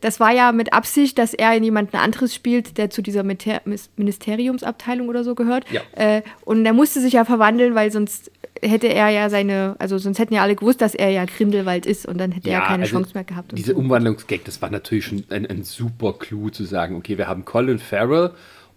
das 0.00 0.20
war 0.20 0.32
ja 0.32 0.52
mit 0.52 0.72
Absicht, 0.72 1.16
dass 1.18 1.32
er 1.34 1.54
in 1.56 1.64
jemanden 1.64 1.96
anderes 1.96 2.34
spielt, 2.34 2.76
der 2.76 2.90
zu 2.90 3.00
dieser 3.02 3.22
Ministeriumsabteilung 3.96 5.08
oder 5.08 5.24
so 5.24 5.34
gehört. 5.34 5.64
Ja. 5.70 5.80
Äh, 5.92 6.22
und 6.44 6.64
er 6.66 6.72
musste 6.72 7.00
sich 7.00 7.14
ja 7.14 7.24
verwandeln, 7.24 7.74
weil 7.74 7.90
sonst 7.90 8.30
hätte 8.62 8.88
er 8.88 9.08
ja 9.10 9.30
seine, 9.30 9.76
also 9.78 9.98
sonst 9.98 10.18
hätten 10.18 10.34
ja 10.34 10.42
alle 10.42 10.56
gewusst, 10.56 10.80
dass 10.80 10.94
er 10.94 11.10
ja 11.10 11.24
Grindelwald 11.24 11.86
ist 11.86 12.06
und 12.06 12.18
dann 12.18 12.32
hätte 12.32 12.50
er 12.50 12.60
keine 12.60 12.82
also 12.82 12.96
Chance 12.96 13.12
mehr 13.14 13.24
gehabt. 13.24 13.52
Diese 13.56 13.72
so. 13.72 13.78
Umwandlungsgag, 13.78 14.44
das 14.44 14.60
war 14.62 14.70
natürlich 14.70 15.06
schon 15.06 15.24
ein, 15.30 15.46
ein 15.46 15.62
super 15.62 16.14
Clou 16.18 16.50
zu 16.50 16.64
sagen, 16.64 16.96
okay, 16.96 17.18
wir 17.18 17.28
haben 17.28 17.44
Colin 17.44 17.78
Farrell 17.78 18.32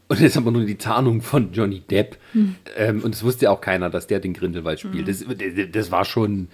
und 0.07 0.19
jetzt 0.19 0.35
haben 0.35 0.45
wir 0.45 0.51
nur 0.51 0.65
die 0.65 0.75
Tarnung 0.75 1.21
von 1.21 1.51
Johnny 1.53 1.79
Depp. 1.79 2.17
Hm. 2.33 2.55
Ähm, 2.77 3.03
und 3.03 3.15
es 3.15 3.23
wusste 3.23 3.45
ja 3.45 3.51
auch 3.51 3.61
keiner, 3.61 3.89
dass 3.89 4.07
der 4.07 4.19
den 4.19 4.33
Grindelwald 4.33 4.79
spielt. 4.79 5.07
Das, 5.07 5.25
das 5.71 5.91
war 5.91 6.05
schon, 6.05 6.49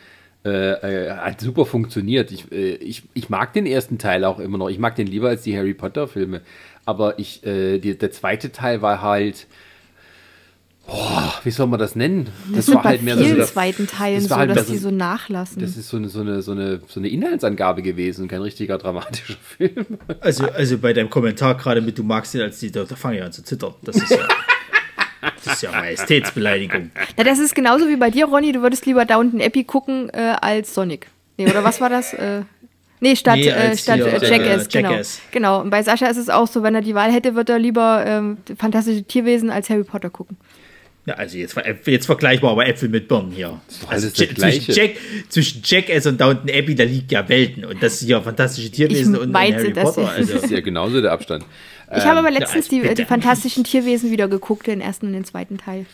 äh, 0.46 1.08
äh, 1.08 1.12
hat 1.12 1.42
super 1.42 1.66
funktioniert. 1.66 2.32
Ich, 2.32 2.52
äh, 2.52 2.76
ich, 2.76 3.04
ich 3.14 3.30
mag 3.30 3.54
den 3.54 3.66
ersten 3.66 3.98
Teil 3.98 4.24
auch 4.24 4.40
immer 4.40 4.58
noch. 4.58 4.70
Ich 4.70 4.80
mag 4.80 4.96
den 4.96 5.08
lieber 5.08 5.30
als 5.30 5.42
die 5.42 5.58
Harry 5.58 5.74
Potter 5.74 6.08
Filme. 6.08 6.42
Aber 6.86 7.20
ich, 7.20 7.46
äh, 7.46 7.80
die, 7.80 7.98
der 7.98 8.12
zweite 8.12 8.52
Teil 8.52 8.82
war 8.82 9.02
halt, 9.02 9.48
boah, 10.90 11.34
wie 11.44 11.52
soll 11.52 11.68
man 11.68 11.80
das 11.80 11.96
nennen? 11.96 12.30
das 12.54 12.68
ist 12.68 12.82
bei 12.82 12.98
vielen 12.98 13.18
so 13.30 13.36
der- 13.36 13.46
zweiten 13.46 13.88
Teilen 13.88 14.16
das 14.16 14.24
so, 14.26 14.30
war 14.32 14.38
halt 14.40 14.50
dass 14.52 14.68
mehr 14.68 14.78
die 14.78 14.78
so 14.78 14.92
nachlassen. 14.92 15.62
das 15.62 15.78
ist 15.78 15.90
so 15.90 15.98
eine, 15.98 16.10
so 16.10 16.22
eine, 16.22 16.42
so 16.42 16.52
eine, 16.52 16.82
so 16.88 17.00
eine 17.00 17.10
Inhaltsangabe 17.10 17.82
gewesen, 17.82 18.28
kein 18.28 18.42
richtiger 18.42 18.78
dramatischer 18.78 19.36
Film. 19.58 19.86
Also, 20.22 20.46
also 20.50 20.78
bei 20.78 20.94
deinem 20.94 21.10
Kommentar 21.10 21.56
gerade 21.56 21.82
mit, 21.82 21.98
du 21.98 22.04
magst 22.04 22.34
ihn 22.36 22.42
als 22.42 22.60
die, 22.60 22.72
da, 22.72 22.84
da 22.84 22.96
fange 22.96 23.18
ich 23.18 23.24
an 23.24 23.32
zu 23.32 23.44
zittern. 23.44 23.74
Das 23.84 23.96
ist 23.96 24.10
ja, 24.12 24.18
das 25.44 25.54
ist 25.56 25.62
ja 25.64 25.72
Majestätsbeleidigung. 25.72 26.92
Na, 27.18 27.24
das 27.24 27.40
ist 27.40 27.56
genauso 27.56 27.88
wie 27.88 27.96
bei 27.96 28.10
dir, 28.10 28.26
Ronny. 28.26 28.52
Du 28.52 28.62
würdest 28.62 28.86
lieber 28.86 29.06
Downton 29.06 29.42
Abbey 29.42 29.64
gucken 29.64 30.10
äh, 30.10 30.36
als 30.42 30.74
Sonic. 30.74 31.08
Nee, 31.38 31.50
oder 31.50 31.64
was 31.64 31.80
war 31.82 31.90
das? 31.90 32.14
Äh, 32.14 32.42
nee, 33.00 33.16
statt, 33.16 33.36
Nee, 33.36 33.48
äh, 33.48 33.78
statt 33.78 34.00
äh, 34.00 34.04
äh, 34.18 34.30
Jackass. 34.30 34.68
Genau. 34.70 34.92
Jackass. 34.92 35.22
genau. 35.32 35.62
Und 35.62 35.70
bei 35.70 35.84
Sascha 35.84 36.08
ist 36.08 36.18
es 36.18 36.30
auch 36.30 36.48
so, 36.48 36.64
wenn 36.64 36.76
er 36.76 36.82
die 36.82 36.96
Wahl 36.96 37.12
hätte, 37.12 37.36
würde 37.36 37.54
er 37.54 37.60
lieber 37.60 38.04
ähm, 38.06 38.38
fantastische 38.58 39.04
Tierwesen 39.04 39.50
als 39.50 39.70
Harry 39.70 39.84
Potter 39.84 40.10
gucken. 40.10 40.38
Ja, 41.10 41.16
also 41.16 41.40
jetzt, 41.40 41.56
jetzt 41.88 42.06
vergleichbar, 42.06 42.52
aber 42.52 42.68
Äpfel 42.68 42.88
mit 42.88 43.08
Birnen 43.08 43.32
hier. 43.32 43.60
Also 43.88 44.10
das 44.10 44.14
zwischen. 44.14 44.72
Jack, 44.76 44.92
zwischen 45.28 45.64
Jackass 45.66 46.06
und 46.06 46.22
Downton 46.22 46.52
Abbey, 46.52 46.76
da 46.76 46.84
liegt 46.84 47.12
ja 47.12 47.28
Welten. 47.28 47.66
Und 47.66 47.82
das 47.82 48.00
ist 48.00 48.08
ja 48.08 48.22
fantastische 48.22 48.70
Tierwesen 48.70 49.16
Ich 49.16 49.22
und, 49.22 49.30
und 49.30 49.36
Harry 49.36 49.74
Potter. 49.74 50.08
Also, 50.08 50.34
Das 50.34 50.44
ist 50.44 50.52
ja 50.52 50.60
genauso 50.60 51.02
der 51.02 51.12
Abstand. 51.12 51.46
Ich 51.96 52.04
habe 52.06 52.20
aber 52.20 52.30
ja, 52.32 52.40
letztens 52.40 52.68
die, 52.68 52.82
bitte. 52.82 52.94
die 52.96 53.06
fantastischen 53.06 53.64
Tierwesen 53.64 54.12
wieder 54.12 54.28
geguckt, 54.28 54.68
den 54.68 54.80
ersten 54.82 55.08
und 55.08 55.14
den 55.14 55.26
zweiten 55.26 55.58
Teil. 55.58 55.86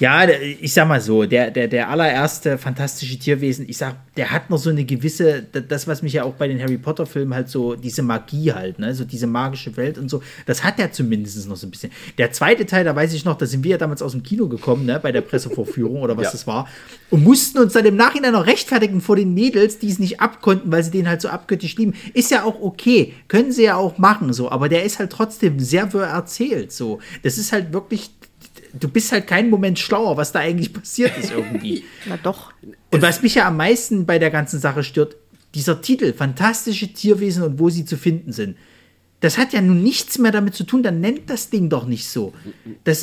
Ja, 0.00 0.26
der- 0.26 0.42
ich 0.42 0.72
sag 0.72 0.88
mal 0.88 1.00
so, 1.00 1.24
der, 1.24 1.50
der, 1.52 1.68
der 1.68 1.88
allererste 1.88 2.58
fantastische 2.58 3.16
Tierwesen, 3.18 3.64
ich 3.68 3.76
sag, 3.76 3.94
der 4.16 4.32
hat 4.32 4.50
noch 4.50 4.58
so 4.58 4.70
eine 4.70 4.84
gewisse, 4.84 5.44
da- 5.52 5.60
das, 5.60 5.86
was 5.86 6.02
mich 6.02 6.14
ja 6.14 6.24
auch 6.24 6.34
bei 6.34 6.48
den 6.48 6.60
Harry 6.60 6.78
Potter-Filmen 6.78 7.32
halt 7.34 7.48
so, 7.48 7.76
diese 7.76 8.02
Magie 8.02 8.52
halt, 8.52 8.78
ne, 8.80 8.92
so 8.94 9.04
diese 9.04 9.26
magische 9.28 9.76
Welt 9.76 9.98
und 9.98 10.08
so, 10.10 10.20
das 10.46 10.64
hat 10.64 10.80
er 10.80 10.90
zumindest 10.90 11.48
noch 11.48 11.56
so 11.56 11.66
ein 11.66 11.70
bisschen. 11.70 11.92
Der 12.18 12.32
zweite 12.32 12.66
Teil, 12.66 12.84
da 12.84 12.96
weiß 12.96 13.14
ich 13.14 13.24
noch, 13.24 13.38
da 13.38 13.46
sind 13.46 13.62
wir 13.62 13.72
ja 13.72 13.78
damals 13.78 14.02
aus 14.02 14.12
dem 14.12 14.24
Kino 14.24 14.48
gekommen, 14.48 14.84
ne, 14.84 14.98
bei 15.00 15.12
der 15.12 15.20
Pressevorführung 15.20 16.02
oder 16.02 16.16
was 16.16 16.24
Ja. 16.24 16.30
das 16.32 16.46
war, 16.48 16.68
und 17.10 17.22
mussten 17.22 17.58
uns 17.58 17.72
dann 17.72 17.84
im 17.84 17.94
Nachhinein 17.94 18.32
noch 18.32 18.46
rechtfertigen 18.46 19.00
vor 19.00 19.14
den 19.14 19.32
Mädels, 19.32 19.78
die 19.78 19.90
es 19.90 20.00
nicht 20.00 20.20
abkonnten, 20.20 20.72
weil 20.72 20.82
sie 20.82 20.90
den 20.90 21.08
halt 21.08 21.20
so 21.20 21.28
abgöttisch 21.28 21.76
lieben. 21.76 21.94
Ist 22.14 22.32
ja 22.32 22.42
auch 22.42 22.60
okay, 22.60 23.14
können 23.28 23.52
sie 23.52 23.62
ja 23.62 23.76
auch 23.76 23.98
machen, 23.98 24.32
so, 24.32 24.50
aber 24.50 24.68
der 24.68 24.82
ist 24.82 24.98
halt 24.98 25.10
trotzdem 25.12 25.35
sehr 25.58 25.92
wirr 25.92 26.06
erzählt, 26.06 26.72
so. 26.72 27.00
Das 27.22 27.38
ist 27.38 27.52
halt 27.52 27.72
wirklich 27.72 28.10
du 28.78 28.88
bist 28.88 29.12
halt 29.12 29.26
keinen 29.26 29.50
Moment 29.50 29.78
schlauer, 29.78 30.16
was 30.16 30.32
da 30.32 30.40
eigentlich 30.40 30.72
passiert 30.72 31.16
ist 31.18 31.30
irgendwie. 31.30 31.84
Na 32.06 32.16
doch. 32.16 32.52
Und 32.90 33.02
was 33.02 33.22
mich 33.22 33.36
ja 33.36 33.48
am 33.48 33.56
meisten 33.56 34.06
bei 34.06 34.18
der 34.18 34.30
ganzen 34.30 34.60
Sache 34.60 34.84
stört, 34.84 35.16
dieser 35.54 35.80
Titel, 35.80 36.12
fantastische 36.12 36.92
Tierwesen 36.92 37.42
und 37.42 37.58
wo 37.58 37.70
sie 37.70 37.84
zu 37.84 37.96
finden 37.96 38.32
sind. 38.32 38.56
Das 39.20 39.38
hat 39.38 39.54
ja 39.54 39.62
nun 39.62 39.82
nichts 39.82 40.18
mehr 40.18 40.30
damit 40.30 40.54
zu 40.54 40.64
tun, 40.64 40.82
dann 40.82 41.00
nennt 41.00 41.30
das 41.30 41.48
Ding 41.48 41.70
doch 41.70 41.86
nicht 41.86 42.06
so. 42.06 42.34
Das, 42.84 43.00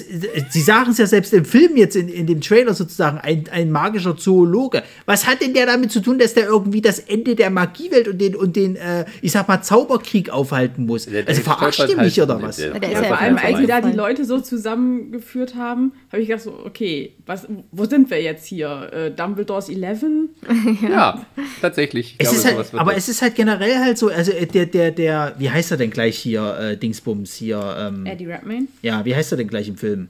sie 0.49 0.61
sagen 0.61 0.91
es 0.91 0.99
ja 0.99 1.07
selbst 1.07 1.33
im 1.33 1.43
Film 1.43 1.75
jetzt, 1.75 1.95
in, 1.95 2.07
in 2.07 2.27
dem 2.27 2.39
Trailer 2.39 2.75
sozusagen, 2.75 3.17
ein, 3.17 3.45
ein 3.51 3.71
magischer 3.71 4.15
Zoologe. 4.15 4.83
Was 5.07 5.25
hat 5.25 5.41
denn 5.41 5.55
der 5.55 5.65
damit 5.65 5.91
zu 5.91 6.01
tun, 6.01 6.19
dass 6.19 6.35
der 6.35 6.45
irgendwie 6.45 6.81
das 6.81 6.99
Ende 6.99 7.35
der 7.35 7.49
Magiewelt 7.49 8.07
und 8.07 8.19
den, 8.21 8.35
und 8.35 8.55
den 8.55 8.75
äh, 8.75 9.05
ich 9.23 9.31
sag 9.31 9.47
mal, 9.47 9.63
Zauberkrieg 9.63 10.29
aufhalten 10.29 10.85
muss? 10.85 11.05
Der- 11.07 11.23
der 11.23 11.29
Also 11.29 11.41
verarscht 11.41 11.79
ihr 11.79 11.97
mich 11.97 12.19
halt- 12.19 12.29
oder 12.29 12.41
was? 12.43 12.57
der- 12.57 12.73
Ja, 12.73 12.79
der 12.79 12.91
Ja, 12.91 13.03
vor 13.05 13.17
allem, 13.19 13.35
einfach 13.37 13.47
als 13.49 13.57
sie 13.57 13.65
da 13.65 13.81
die. 13.81 13.91
Leute 13.97 14.23
so 14.25 14.39
zusammengeführt 14.39 15.55
haben, 15.55 15.93
habe 16.11 16.21
ich 16.21 16.27
gedacht 16.27 16.43
so, 16.43 16.53
okay, 16.63 17.15
was, 17.25 17.47
wo 17.71 17.85
sind 17.85 18.09
wir 18.11 18.21
jetzt 18.21 18.45
hier? 18.45 18.89
Äh, 18.93 19.11
Dumbledores 19.11 19.67
11? 19.69 20.03
Ja, 20.87 21.25
tatsächlich. 21.61 22.15
Ich 22.19 22.27
Es 22.27 22.33
glaube, 22.43 22.61
ist 22.61 22.73
halt, 22.73 22.79
aber 22.81 22.93
das. 22.93 23.03
es 23.03 23.09
ist 23.15 23.21
halt 23.23 23.35
generell 23.35 23.77
halt 23.79 23.97
so, 23.97 24.09
also 24.09 24.31
äh, 24.31 24.45
der, 24.45 24.65
der, 24.67 24.91
der, 24.91 25.33
wie 25.37 25.49
heißt 25.49 25.71
er 25.71 25.77
denn 25.77 25.89
gleich 25.89 26.02
hier, 26.11 26.57
äh, 26.57 26.77
Dingsbums 26.77 27.33
hier, 27.33 27.75
ähm, 27.79 28.05
Eddie 28.05 28.25
Redmayne? 28.27 28.67
ja, 28.81 29.03
wie 29.05 29.15
heißt 29.15 29.31
er 29.33 29.37
denn 29.37 29.47
gleich 29.47 29.67
im 29.67 29.77
Film? 29.77 30.09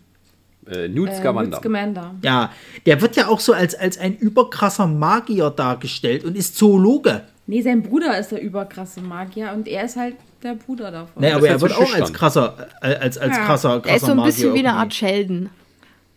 äh, 0.67 0.87
Newt 0.87 1.09
Äh, 1.09 1.15
Scamander. 1.17 1.49
Newt 1.57 1.59
Scamander. 1.59 2.15
Ja, 2.23 2.51
der 2.85 3.01
wird 3.01 3.15
ja 3.17 3.27
auch 3.27 3.39
so 3.41 3.51
als, 3.53 3.75
als 3.75 3.97
ein 3.97 4.15
überkrasser 4.15 4.87
Magier 4.87 5.49
dargestellt 5.49 6.23
und 6.23 6.37
ist 6.37 6.57
Zoologe. 6.57 7.23
Nee, 7.47 7.61
sein 7.61 7.83
Bruder 7.83 8.17
ist 8.17 8.31
der 8.31 8.41
überkrasse 8.41 9.01
Magier 9.01 9.51
und 9.53 9.67
er 9.67 9.83
ist 9.83 9.97
halt 9.97 10.15
der 10.41 10.55
Bruder 10.55 10.89
davon. 10.91 11.21
Ne, 11.21 11.33
aber 11.33 11.39
ist 11.39 11.45
er 11.45 11.51
halt 11.51 11.61
wird 11.61 11.71
so 11.73 11.77
auch 11.81 11.93
als 11.95 12.13
krasser, 12.13 12.67
äh, 12.81 12.95
als, 12.95 13.17
als 13.17 13.35
Ja. 13.35 13.43
krasser, 13.45 13.79
krasser 13.81 13.89
Er 13.89 13.95
ist 13.97 14.05
so 14.05 14.11
ein 14.11 14.17
Magier 14.17 14.31
bisschen 14.31 14.53
wie 14.53 14.59
eine. 14.59 14.73
Art 14.73 14.93
Sheldon. 14.93 15.49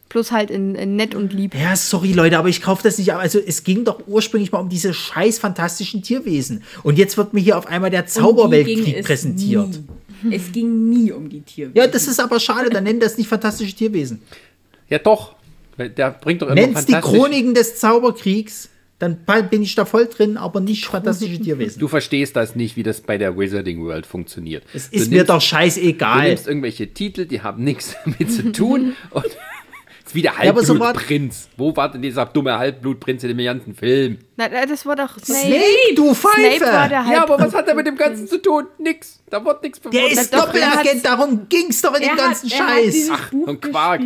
Plus 0.09 0.31
halt 0.31 0.51
in, 0.51 0.75
in 0.77 0.95
nett 0.97 1.15
und 1.15 1.33
lieb. 1.33 1.55
Ja, 1.55 1.75
sorry 1.75 2.13
Leute, 2.13 2.39
aber 2.39 2.49
ich 2.49 2.63
kaufe 2.63 2.83
das 2.83 2.97
nicht 2.99 3.13
ab. 3.13 3.21
Also 3.21 3.41
es 3.45 3.65
ging 3.65 3.85
doch 3.85 4.07
ursprünglich 4.07 4.53
mal 4.53 4.61
um 4.61 4.69
diese 4.69 4.95
scheiß 4.95 5.41
fantastischen 5.41 6.03
Tierwesen. 6.03 6.63
Und 6.85 6.97
jetzt 6.97 7.17
wird 7.17 7.35
mir 7.35 7.41
hier 7.41 7.59
auf 7.59 7.67
einmal 7.67 7.91
der 7.91 8.07
Zauberweltkrieg 8.07 9.05
präsentiert. 9.05 9.81
Nie. 10.23 10.35
Es 10.37 10.53
ging 10.53 10.89
nie 10.89 11.13
um 11.13 11.29
die 11.29 11.41
Tierwesen. 11.43 11.77
Ja, 11.77 11.87
das 11.87 12.07
ist 12.07 12.21
aber 12.21 12.41
schade, 12.41 12.71
dann 12.71 12.85
nennen 12.85 13.01
das 13.01 13.19
nicht 13.19 13.29
fantastische 13.29 13.75
Tierwesen. 13.75 14.23
Ja, 14.89 14.99
doch. 14.99 15.35
Der 15.79 16.11
bringt 16.13 16.41
doch 16.41 16.47
immer 16.47 16.55
Nenn's 16.55 16.87
die 16.87 16.95
Chroniken 16.95 17.53
des 17.53 17.79
Zauberkriegs, 17.79 18.71
dann 18.99 19.19
bin 19.51 19.63
ich 19.63 19.75
da 19.75 19.85
voll 19.85 20.07
drin, 20.07 20.39
aber 20.39 20.61
nicht 20.61 20.87
fantastische 20.87 21.39
Tierwesen. 21.39 21.79
Du 21.81 21.87
verstehst 21.89 22.35
das 22.35 22.57
nicht, 22.57 22.77
wie 22.77 22.83
das 22.83 23.03
bei 23.03 23.19
der 23.19 23.37
Wizarding 23.37 23.85
World 23.85 24.07
funktioniert. 24.07 24.63
es 24.73 24.89
du 24.89 24.97
ist 24.97 25.11
mir 25.11 25.17
nimmst, 25.17 25.29
doch 25.31 25.35
Du 25.41 25.41
scheißegal. 25.43 26.29
nimmst 26.29 26.47
irgendwelche 26.47 26.87
Titel, 26.95 27.27
die 27.27 27.43
haben 27.43 27.63
nichts 27.63 27.95
damit 28.05 28.33
zu 28.33 28.53
tun. 28.53 28.97
und 29.11 29.27
wie 30.17 30.23
der 30.23 30.33
aber 30.37 30.65
so 30.65 30.77
war- 30.81 30.89
Halbblutprinz. 30.89 31.49
Wo 31.57 31.77
war 31.77 31.91
denn 31.93 32.03
dieser 32.03 32.27
dumme 32.27 32.59
Halbblutprinz 32.59 33.23
in 33.23 33.29
dem 33.37 33.45
ganzen 33.45 33.75
Film? 33.77 34.19
Na, 34.37 34.49
das 34.49 34.85
war 34.85 34.97
doch 34.97 35.17
Snape. 35.19 35.47
Snape, 35.47 35.95
du 35.95 36.13
Pfeife! 36.15 36.57
Snape 36.57 36.73
war 36.73 36.89
der 36.89 37.05
Ja, 37.13 37.23
aber 37.23 37.39
was 37.39 37.55
hat 37.55 37.69
er 37.69 37.75
mit 37.77 37.87
dem 37.87 37.97
Ganzen 37.97 38.27
zu 38.27 38.39
tun? 38.43 38.65
Nix. 38.79 39.21
Da 39.31 39.45
wird 39.45 39.63
nichts 39.63 39.81
der 39.81 39.93
verwurstet. 39.93 40.19
ist 40.21 40.35
doch, 40.35 40.53
er 40.55 40.67
Doppelagent, 40.71 41.05
darum 41.07 41.47
ging's 41.49 41.81
doch 41.83 41.95
in 41.95 42.03
dem 42.09 42.17
ganzen 42.17 42.51
hat 42.51 42.59
Scheiß. 42.59 43.09
Ach, 43.13 43.31
Buch 43.31 43.47
und 43.47 43.63
Quark. 43.63 44.01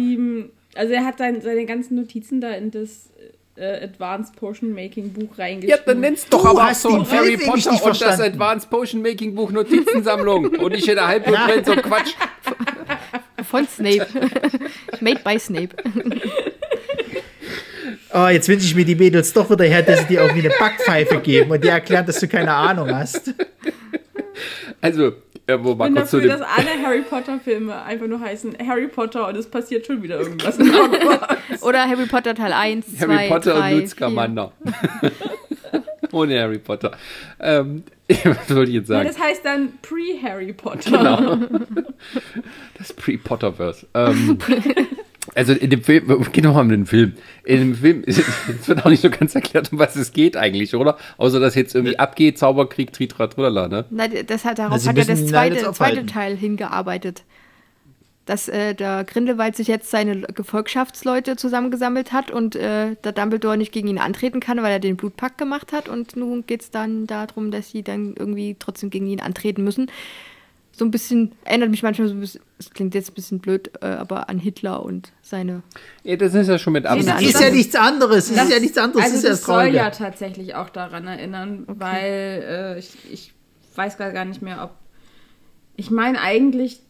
Also 0.74 0.93
er 0.93 1.05
hat 1.07 1.19
sein, 1.19 1.41
seine 1.41 1.65
ganzen 1.65 1.97
Notizen 1.97 2.41
da 2.41 2.51
in 2.51 2.70
das 2.70 3.11
äh, 3.57 3.85
Advanced 3.85 4.37
Potion 4.37 4.73
Making 4.73 5.12
Buch 5.12 5.37
Ja, 5.37 5.45
reingeschrieben. 5.45 5.82
dann 5.87 6.01
nennst 6.01 6.32
doch 6.32 6.43
Du 6.43 6.49
aber 6.49 6.61
auch 6.61 6.66
hast 6.66 6.82
so 6.82 6.91
Harry 7.11 7.37
Potter 7.37 7.53
und 7.70 7.73
das 7.73 7.81
verstanden. 7.81 8.23
Advanced 8.23 8.70
Potion 8.70 9.03
Making 9.03 9.35
Buch 9.35 9.51
Notizensammlung 9.51 10.47
und 10.47 10.73
nicht 10.73 10.87
der 10.87 11.07
Halbblutprinz 11.07 11.69
und 11.70 11.82
Quatsch. 11.82 12.15
Von 13.45 13.67
Snape. 13.67 14.07
Made 15.01 15.21
by 15.25 15.39
Snape. 15.39 15.77
Oh, 18.12 18.27
jetzt 18.33 18.49
wünsche 18.49 18.67
ich 18.67 18.75
mir 18.75 18.85
die 18.85 18.95
Mädels 18.97 19.33
doch 19.33 19.51
wieder 19.51 19.65
her, 19.65 19.83
dass 19.83 20.01
sie 20.01 20.07
dir 20.07 20.21
irgendwie 20.21 20.47
eine 20.47 20.55
Backpfeife 20.59 21.21
geben 21.21 21.51
und 21.51 21.62
dir 21.62 21.71
erklären, 21.71 22.07
dass 22.07 22.21
du 22.21 22.29
keine 22.29 22.53
Ahnung 22.53 22.95
hast. 22.95 23.35
Also, 24.81 25.12
äh, 25.47 25.59
wo 25.59 25.73
Ich 25.73 25.77
mal 25.77 25.87
bin 25.87 25.97
kurz 25.97 26.11
zu 26.11 26.21
dafür, 26.21 26.37
dem 26.37 26.41
dass 26.41 26.49
alle 26.49 26.83
Harry 26.83 27.03
Potter 27.03 27.41
Filme 27.41 27.83
einfach 27.83 28.07
nur 28.07 28.21
heißen 28.21 28.57
Harry 28.67 28.89
Potter 28.89 29.29
und 29.29 29.37
es 29.37 29.49
passiert 29.49 29.87
schon 29.87 30.03
wieder 30.03 30.21
irgendwas. 30.21 30.59
Oder 31.62 31.89
Harry 31.89 32.07
Potter 32.07 32.35
Teil 32.35 32.53
1, 32.53 32.99
2, 32.99 33.07
Harry 33.07 33.29
Potter 33.29 33.55
3, 33.55 33.73
und 33.73 33.79
Newt 33.79 33.89
Scamander. 33.89 34.53
Ohne 36.12 36.41
Harry 36.41 36.59
Potter. 36.59 36.93
Ähm, 37.39 37.85
was 38.24 38.55
wollte 38.55 38.70
ich 38.70 38.77
jetzt 38.77 38.89
Ja, 38.91 38.97
sagen? 38.97 39.09
das 39.09 39.19
heiheißt 39.19 39.45
dann 39.45 39.73
Pre-Harry 39.82 40.53
Potter. 40.53 40.91
Genau. 40.91 41.37
Das 42.78 42.93
Pre-Potterverse. 42.95 43.87
Ähm, 43.93 44.39
also 45.35 45.53
in 45.53 45.69
dem 45.70 45.82
Film, 45.82 46.27
geh 46.32 46.41
noch 46.41 46.55
mal 46.55 46.62
in 46.62 46.69
den 46.70 46.87
Film. 46.87 47.12
In 47.45 47.59
dem 47.61 47.74
Film 47.74 48.03
ist, 48.05 48.23
es 48.49 48.69
wird 48.69 48.85
auch 48.85 48.91
nicht 48.91 49.03
so 49.03 49.11
ganz 49.11 49.35
erklärt, 49.35 49.70
um 49.73 49.78
was 49.78 49.97
es 49.97 50.12
geht 50.12 50.37
eigentlich, 50.37 50.74
oder? 50.74 50.97
Außer 51.19 51.41
dass 51.41 51.55
jetzt 51.55 51.74
irgendwie 51.74 51.99
abgeht, 51.99 52.39
Zauberkrieg, 52.39 52.93
Tritra, 52.93 53.27
Trulala, 53.27 53.69
ne? 53.69 53.85
Na, 53.91 54.09
das 54.09 54.45
hat, 54.47 54.59
darauf 54.59 54.73
Also 54.73 54.85
sie 54.85 54.89
hat 54.89 54.97
ja 54.99 55.05
das 55.05 55.27
zweite, 55.27 55.73
zweite. 55.73 56.07
Teil 56.07 56.37
hingearbeitet. 56.37 57.24
Dass 58.26 58.48
äh, 58.48 58.74
der 58.74 59.05
Grindelwald 59.05 59.56
sich 59.56 59.66
jetzt 59.66 59.90
seine 59.90 60.20
Gefolgschaftsleute 60.20 61.36
zusammengesammelt 61.36 62.12
hat 62.12 62.30
und 62.30 62.55
äh, 62.55 62.94
der 63.02 63.12
Dumbledore 63.12 63.56
nicht 63.56 63.72
gegen 63.72 63.88
ihn 63.88 63.98
antreten 63.98 64.40
kann, 64.40 64.62
weil 64.62 64.72
er 64.72 64.78
den 64.78 64.97
Blutpakt 64.97 65.38
gemacht 65.38 65.72
hat. 65.72 65.88
Und 65.88 66.16
nun 66.16 66.47
geht 66.47 66.62
es 66.62 66.70
dann 66.70 67.06
darum, 67.06 67.51
dass 67.51 67.70
sie 67.70 67.82
dann 67.82 68.14
irgendwie 68.16 68.56
trotzdem 68.59 68.90
gegen 68.90 69.06
ihn 69.06 69.20
antreten 69.20 69.64
müssen. 69.64 69.90
so 70.72 70.84
ein 70.84 70.90
bisschen, 70.90 71.32
erinnert 71.44 71.70
mich 71.70 71.82
manchmal 71.82 72.09
so 72.09 72.14
ein 72.14 72.20
bisschen, 72.20 72.40
es 72.59 72.70
klingt 72.70 72.94
jetzt 72.94 73.10
ein 73.10 73.14
bisschen 73.14 73.38
blöd, 73.40 73.70
äh, 73.82 73.86
aber 73.86 74.28
an 74.28 74.38
Hitler 74.38 74.82
und 74.84 75.12
seine. 75.22 75.62
Ja, 76.05 76.16
das 76.16 76.34
ist 76.34 76.48
ja 76.48 76.59
schon 76.59 76.74
mit 76.74 76.86
Absicht. 76.86 77.12
Es 77.18 77.34
ist 77.34 77.40
ja 77.40 77.51
nichts 77.51 77.74
anderes. 77.74 78.30
Es 78.30 78.42
ist 78.42 78.51
ja 78.51 78.60
nichts 78.60 78.78
anderes. 78.78 79.05
Also 79.05 79.16
es 79.16 79.18
ist 79.18 79.24
ja 79.24 79.30
das 79.30 79.40
das 79.40 79.47
soll 79.47 79.74
ja 79.74 79.90
tatsächlich 79.90 80.55
auch 80.55 80.70
daran 80.70 81.06
erinnern, 81.06 81.64
weil 81.66 82.44
äh, 82.47 82.78
ich, 82.78 82.92
ich 83.12 83.34
weiß 83.74 83.98
gar 83.98 84.24
nicht 84.24 84.42
mehr, 84.42 84.62
ob. 84.62 84.70
Ich 85.76 85.90
meine 85.90 86.20
eigentlich, 86.20 86.80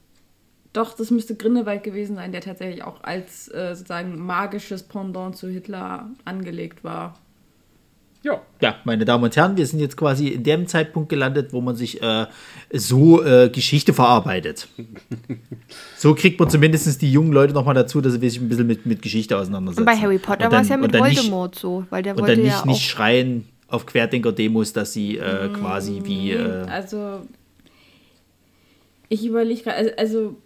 doch, 0.73 0.95
das 0.97 1.11
müsste 1.11 1.35
Grindelwald 1.35 1.83
gewesen 1.83 2.17
sein, 2.17 2.31
der 2.33 2.41
tatsächlich 2.41 2.85
auch 2.85 3.03
als 3.03 3.49
äh, 3.49 3.75
sozusagen 3.75 4.19
magisches 4.25 4.83
Pendant 4.85 5.37
zu 5.37 5.49
Hitler 5.49 6.09
angelegt 6.25 6.85
war. 6.85 7.19
Ja. 8.23 8.43
Ja, 8.61 8.77
meine 8.85 9.07
Damen 9.07 9.25
und 9.25 9.35
Herren, 9.35 9.57
wir 9.57 9.67
sind 9.67 9.81
jetzt 9.81 9.97
quasi 9.97 10.29
in 10.29 10.43
dem 10.45 10.67
Zeitpunkt 10.67 11.09
gelandet, 11.09 11.55
wo 11.55 11.63
man 11.63 11.75
sich 11.75 12.03
äh, 12.03 12.27
so 12.71 13.25
äh, 13.25 13.49
Geschichte 13.49 13.95
verarbeitet. 13.95 14.69
so 15.97 16.15
kriegt 16.15 16.39
man 16.39 16.51
zumindest 16.51 17.01
die 17.01 17.11
jungen 17.11 17.33
Leute 17.33 17.55
nochmal 17.55 17.75
dazu, 17.75 18.01
dass 18.03 18.13
sie 18.13 18.19
sich 18.29 18.39
ein 18.39 18.49
bisschen 18.51 18.67
mit, 18.67 18.85
mit 18.85 19.01
Geschichte 19.01 19.39
auseinandersetzen. 19.39 19.81
Und 19.81 19.87
bei 19.87 19.97
Harry 19.97 20.19
Potter 20.19 20.45
Und 20.47 20.53
war 20.53 20.61
es 20.61 20.69
ja 20.69 20.77
mit 20.77 20.85
und 20.87 20.95
dann 20.95 21.09
nicht- 21.09 21.17
Voldemort 21.19 21.55
so, 21.59 21.87
weil 21.89 22.03
der 22.03 22.13
Und 22.15 22.21
wollte 22.21 22.35
dann 22.37 22.45
nicht, 22.45 22.53
ja 22.53 22.61
auch. 22.61 22.65
nicht 22.67 22.83
schreien 22.89 23.49
auf 23.69 23.87
Querdenker-Demos, 23.87 24.73
dass 24.75 24.93
sie 24.93 25.17
äh, 25.17 25.49
Mm. 25.49 25.53
quasi 25.55 26.01
wie. 26.05 26.33
Äh, 26.33 26.67
Also, 26.69 27.23
ich 29.09 29.25
überlege 29.27 29.63
gerade, 29.63 29.77
also, 29.79 30.19
also 30.19 30.37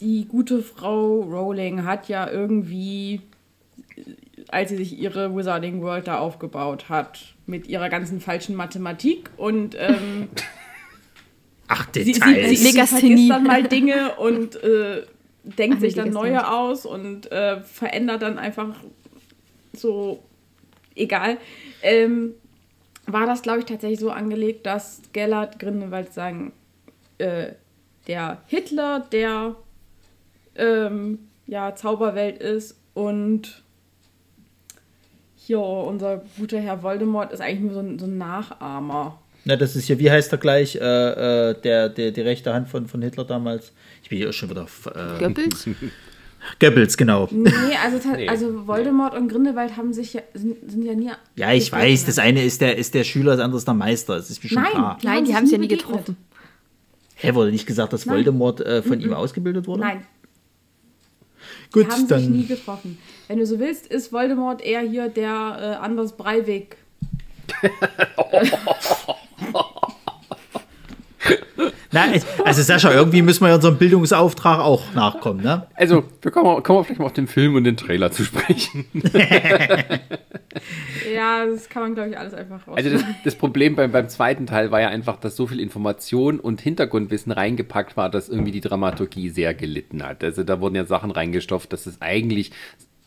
die 0.00 0.26
gute 0.26 0.62
Frau 0.62 1.20
Rowling 1.20 1.84
hat 1.84 2.08
ja 2.08 2.30
irgendwie, 2.30 3.20
als 4.48 4.70
sie 4.70 4.76
sich 4.76 4.98
ihre 4.98 5.34
Wizarding 5.34 5.82
World 5.82 6.06
da 6.06 6.18
aufgebaut 6.18 6.88
hat, 6.88 7.34
mit 7.46 7.66
ihrer 7.66 7.88
ganzen 7.88 8.20
falschen 8.20 8.54
Mathematik 8.54 9.30
und 9.36 9.74
ähm, 9.78 10.28
ach, 11.68 11.88
sie, 11.94 12.04
sie, 12.04 12.12
Details. 12.12 12.48
sie, 12.50 12.56
sie 12.56 12.66
Legasthenie. 12.68 13.00
vergisst 13.08 13.30
dann 13.30 13.44
mal 13.44 13.62
Dinge 13.62 14.14
und 14.16 14.62
äh, 14.62 15.02
denkt 15.42 15.76
Ach, 15.78 15.80
sich 15.80 15.94
dann 15.94 16.10
neue 16.10 16.50
aus 16.50 16.84
und 16.84 17.32
äh, 17.32 17.60
verändert 17.62 18.22
dann 18.22 18.38
einfach 18.38 18.74
so, 19.72 20.22
egal. 20.94 21.38
Ähm, 21.82 22.34
war 23.06 23.26
das, 23.26 23.42
glaube 23.42 23.60
ich, 23.60 23.64
tatsächlich 23.64 24.00
so 24.00 24.10
angelegt, 24.10 24.66
dass 24.66 25.00
Gellert 25.12 25.58
Grindelwald 25.58 26.12
sagen, 26.12 26.52
äh, 27.16 27.52
der 28.06 28.42
Hitler 28.46 29.00
der 29.00 29.56
ähm, 30.58 31.18
ja, 31.46 31.74
Zauberwelt 31.74 32.38
ist 32.38 32.78
und 32.94 33.62
hier 35.36 35.60
unser 35.60 36.22
guter 36.38 36.60
Herr 36.60 36.82
Voldemort 36.82 37.32
ist 37.32 37.40
eigentlich 37.40 37.60
nur 37.60 37.74
so 37.74 37.80
ein, 37.80 37.98
so 37.98 38.06
ein 38.06 38.18
Nachahmer. 38.18 39.18
Na, 39.44 39.56
das 39.56 39.76
ist 39.76 39.88
ja, 39.88 39.98
wie 39.98 40.10
heißt 40.10 40.30
er 40.32 40.38
gleich, 40.38 40.76
äh, 40.76 40.80
äh, 40.80 41.60
der, 41.62 41.88
der, 41.88 42.10
die 42.10 42.20
rechte 42.20 42.52
Hand 42.52 42.68
von, 42.68 42.86
von 42.86 43.00
Hitler 43.00 43.24
damals? 43.24 43.72
Ich 44.02 44.10
bin 44.10 44.18
hier 44.18 44.32
schon 44.32 44.50
wieder. 44.50 44.66
Äh, 44.94 45.18
Goebbels? 45.18 45.66
Goebbels, 46.60 46.96
genau. 46.96 47.28
Nee, 47.30 47.50
also, 47.82 48.08
Nee. 48.10 48.28
also 48.28 48.66
Voldemort 48.66 49.14
und 49.14 49.28
Grindelwald 49.28 49.76
haben 49.76 49.92
sich 49.92 50.12
ja, 50.14 50.22
sind, 50.34 50.56
sind 50.70 50.84
ja 50.84 50.94
nie. 50.94 51.10
Ja, 51.36 51.52
ich 51.52 51.72
weiß, 51.72 52.04
das 52.04 52.18
eine 52.18 52.44
ist 52.44 52.60
der, 52.60 52.76
ist 52.76 52.94
der 52.94 53.04
Schüler, 53.04 53.32
das 53.32 53.40
andere 53.40 53.58
ist 53.58 53.66
der 53.66 53.74
Meister. 53.74 54.16
Das 54.16 54.28
ist 54.30 54.46
schon 54.46 54.62
Nein, 54.62 54.72
klar. 54.72 54.98
Nein, 55.02 55.24
die 55.24 55.34
haben 55.34 55.44
es 55.44 55.50
ja 55.50 55.58
nie 55.58 55.66
begegnet. 55.68 55.88
getroffen. 55.88 56.16
Hä, 57.14 57.34
wurde 57.34 57.50
nicht 57.50 57.66
gesagt, 57.66 57.92
dass 57.92 58.06
Nein. 58.06 58.16
Voldemort 58.16 58.60
äh, 58.60 58.82
von 58.82 59.00
ihm 59.00 59.12
ausgebildet 59.12 59.66
wurde? 59.66 59.80
Nein, 59.80 60.06
Gut, 61.72 61.86
die 61.86 61.90
haben 61.90 62.06
sich 62.06 62.28
nie 62.28 62.46
dann. 62.46 62.56
getroffen. 62.56 62.98
Wenn 63.26 63.38
du 63.38 63.46
so 63.46 63.58
willst, 63.58 63.86
ist 63.86 64.12
Voldemort 64.12 64.62
eher 64.62 64.80
hier 64.80 65.08
der 65.08 65.78
äh, 65.80 65.84
Anders 65.84 66.16
Breivik. 66.16 66.76
Es- 71.92 72.26
also 72.44 72.62
Sascha, 72.62 72.92
irgendwie 72.92 73.22
müssen 73.22 73.42
wir 73.42 73.48
ja 73.48 73.54
unserem 73.54 73.78
Bildungsauftrag 73.78 74.60
auch 74.60 74.92
nachkommen, 74.94 75.42
ne? 75.42 75.66
Also, 75.74 76.04
wir 76.22 76.30
kommen, 76.30 76.62
kommen 76.62 76.80
wir 76.80 76.84
vielleicht 76.84 77.00
mal 77.00 77.06
auf 77.06 77.12
den 77.14 77.26
Film 77.26 77.54
und 77.54 77.64
den 77.64 77.76
Trailer 77.76 78.10
zu 78.12 78.24
sprechen. 78.24 78.84
Ja, 81.14 81.46
das 81.46 81.68
kann 81.68 81.82
man, 81.82 81.94
glaube 81.94 82.10
ich, 82.10 82.18
alles 82.18 82.34
einfach 82.34 82.66
raus. 82.66 82.76
Also 82.76 82.90
das, 82.90 83.02
das 83.24 83.34
Problem 83.34 83.76
beim, 83.76 83.92
beim 83.92 84.08
zweiten 84.08 84.46
Teil 84.46 84.70
war 84.70 84.80
ja 84.80 84.88
einfach, 84.88 85.16
dass 85.18 85.36
so 85.36 85.46
viel 85.46 85.60
Information 85.60 86.40
und 86.40 86.60
Hintergrundwissen 86.60 87.32
reingepackt 87.32 87.96
war, 87.96 88.10
dass 88.10 88.28
irgendwie 88.28 88.50
die 88.52 88.60
Dramaturgie 88.60 89.28
sehr 89.28 89.54
gelitten 89.54 90.02
hat. 90.02 90.22
Also 90.24 90.42
da 90.44 90.60
wurden 90.60 90.74
ja 90.74 90.84
Sachen 90.84 91.10
reingestopft, 91.10 91.72
dass 91.72 91.86
es 91.86 92.00
eigentlich 92.02 92.50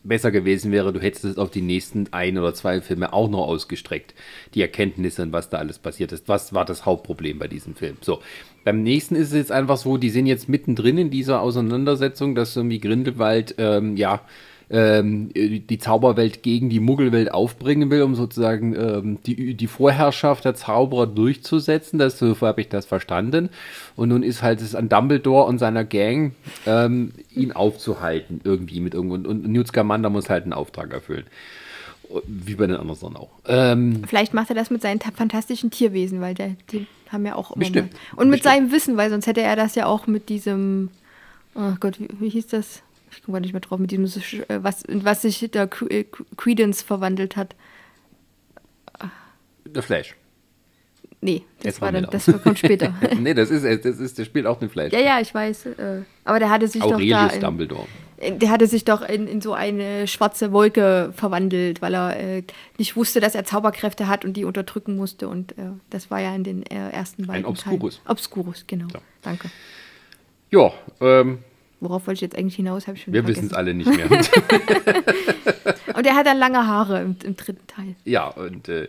besser 0.03 0.31
gewesen 0.31 0.71
wäre, 0.71 0.91
du 0.93 0.99
hättest 0.99 1.25
es 1.25 1.37
auf 1.37 1.51
die 1.51 1.61
nächsten 1.61 2.07
ein 2.11 2.37
oder 2.37 2.53
zwei 2.55 2.81
Filme 2.81 3.13
auch 3.13 3.29
noch 3.29 3.45
ausgestreckt. 3.45 4.15
Die 4.55 4.61
Erkenntnisse 4.61 5.21
und 5.21 5.31
was 5.31 5.49
da 5.49 5.57
alles 5.57 5.77
passiert 5.77 6.11
ist. 6.11 6.27
Was 6.27 6.53
war 6.53 6.65
das 6.65 6.85
Hauptproblem 6.85 7.37
bei 7.37 7.47
diesem 7.47 7.75
Film? 7.75 7.97
So, 8.01 8.19
beim 8.63 8.83
nächsten 8.83 9.15
ist 9.15 9.29
es 9.29 9.33
jetzt 9.33 9.51
einfach 9.51 9.77
so, 9.77 9.97
die 9.97 10.09
sind 10.09 10.25
jetzt 10.25 10.49
mittendrin 10.49 10.97
in 10.97 11.09
dieser 11.09 11.41
Auseinandersetzung, 11.41 12.35
dass 12.35 12.55
irgendwie 12.55 12.79
Grindelwald, 12.79 13.55
ähm, 13.57 13.97
ja, 13.97 14.21
ähm, 14.69 15.31
die 15.33 15.77
Zauberwelt 15.79 16.43
gegen 16.43 16.69
die 16.69 16.79
Muggelwelt 16.79 17.33
aufbringen 17.33 17.89
will, 17.91 18.03
um 18.03 18.15
sozusagen 18.15 18.73
ähm, 18.73 19.17
die, 19.25 19.53
die 19.53 19.67
Vorherrschaft 19.67 20.45
der 20.45 20.55
Zauberer 20.55 21.07
durchzusetzen. 21.07 21.99
Das, 21.99 22.17
so 22.17 22.39
habe 22.39 22.61
ich 22.61 22.69
das 22.69 22.85
verstanden. 22.85 23.49
Und 23.97 24.09
nun 24.09 24.23
ist 24.23 24.41
halt 24.41 24.61
es 24.61 24.73
an 24.73 24.87
Dumbledore 24.87 25.45
und 25.47 25.57
seiner 25.57 25.83
Gang, 25.83 26.35
ähm, 26.65 27.11
ihn 27.35 27.51
aufzuhalten, 27.51 28.39
irgendwie 28.45 28.79
mit 28.79 28.93
irgendwo. 28.93 29.15
Und, 29.15 29.45
Newt 29.45 29.67
Scamander 29.67 30.09
muss 30.09 30.29
halt 30.29 30.43
einen 30.43 30.53
Auftrag 30.53 30.93
erfüllen. 30.93 31.25
Wie 32.25 32.55
bei 32.55 32.67
den 32.67 32.77
anderen 32.77 33.15
auch. 33.17 33.29
Ähm, 33.47 34.03
Vielleicht 34.07 34.33
macht 34.33 34.49
er 34.49 34.55
das 34.55 34.69
mit 34.69 34.81
seinen 34.81 34.99
ta- 34.99 35.11
fantastischen 35.13 35.71
Tierwesen, 35.71 36.21
weil 36.21 36.33
der, 36.33 36.55
die 36.71 36.85
haben 37.11 37.25
ja 37.25 37.35
auch 37.35 37.51
immer 37.51 37.59
Bestimmt. 37.59 37.93
mal. 37.93 38.21
Und 38.21 38.29
mit 38.29 38.43
Bestimmt. 38.43 38.55
seinem 38.55 38.71
Wissen, 38.71 38.97
weil 38.97 39.09
sonst 39.09 39.27
hätte 39.27 39.41
er 39.41 39.55
das 39.55 39.75
ja 39.75 39.85
auch 39.85 40.07
mit 40.07 40.29
diesem, 40.29 40.89
oh 41.55 41.73
Gott, 41.79 41.99
wie, 41.99 42.09
wie 42.19 42.29
hieß 42.29 42.47
das? 42.47 42.83
Ich 43.11 43.23
komme 43.23 43.35
gar 43.35 43.41
nicht 43.41 43.53
mehr 43.53 43.61
drauf, 43.61 43.79
mit 43.79 43.91
diesem, 43.91 44.05
äh, 44.05 44.63
was, 44.63 44.83
was 44.87 45.21
sich 45.23 45.49
der 45.51 45.69
äh, 45.89 46.05
Credence 46.37 46.81
verwandelt 46.81 47.35
hat. 47.35 47.55
der 49.65 49.83
Flash. 49.83 50.15
Nee, 51.23 51.43
das 51.57 51.65
Jetzt 51.65 51.81
war 51.81 51.91
dann, 51.91 52.07
das 52.09 52.25
kommt 52.41 52.57
später. 52.57 52.95
nee, 53.19 53.35
das 53.35 53.51
ist, 53.51 53.63
das 53.63 53.99
ist, 53.99 54.17
der 54.17 54.25
spielt 54.25 54.47
auch 54.47 54.57
den 54.57 54.69
Flash. 54.69 54.91
ja, 54.91 54.99
ja, 54.99 55.21
ich 55.21 55.33
weiß. 55.33 55.67
Äh, 55.67 56.01
aber 56.25 56.39
der 56.39 56.49
hatte 56.49 56.67
sich 56.67 56.81
doch 56.81 56.93
Aurelius 56.93 57.29
da. 57.29 57.35
In, 57.35 57.41
Dumbledore. 57.41 57.87
Der 58.29 58.49
hatte 58.49 58.67
sich 58.67 58.85
doch 58.85 59.01
in, 59.01 59.27
in 59.27 59.41
so 59.41 59.53
eine 59.53 60.07
schwarze 60.07 60.51
Wolke 60.51 61.11
verwandelt, 61.15 61.81
weil 61.81 61.93
er 61.93 62.19
äh, 62.19 62.43
nicht 62.77 62.95
wusste, 62.95 63.19
dass 63.19 63.35
er 63.35 63.43
Zauberkräfte 63.43 64.07
hat 64.07 64.25
und 64.25 64.33
die 64.33 64.45
unterdrücken 64.45 64.95
musste. 64.95 65.27
Und 65.27 65.57
äh, 65.57 65.71
das 65.89 66.11
war 66.11 66.19
ja 66.19 66.35
in 66.35 66.43
den 66.43 66.63
äh, 66.63 66.89
ersten 66.91 67.27
beiden 67.27 67.45
Obscurus. 67.45 67.95
Teilen. 67.95 68.11
Obscurus, 68.11 68.65
genau. 68.67 68.87
Ja. 68.93 68.99
Danke. 69.21 69.49
Ja, 70.51 70.71
ähm, 70.99 71.39
Worauf 71.81 72.05
wollte 72.05 72.17
ich 72.17 72.21
jetzt 72.21 72.37
eigentlich 72.37 72.55
hinaus? 72.55 72.87
Ich 72.87 73.01
schon 73.01 73.13
wir 73.13 73.25
wissen 73.25 73.47
es 73.47 73.53
alle 73.53 73.73
nicht 73.73 73.89
mehr. 73.89 74.07
Und 75.95 76.05
er 76.05 76.15
hat 76.15 76.27
dann 76.27 76.37
lange 76.37 76.67
Haare 76.67 77.01
im, 77.01 77.15
im 77.23 77.35
dritten 77.35 77.65
Teil. 77.65 77.95
Ja, 78.05 78.27
und 78.27 78.69
äh, 78.69 78.87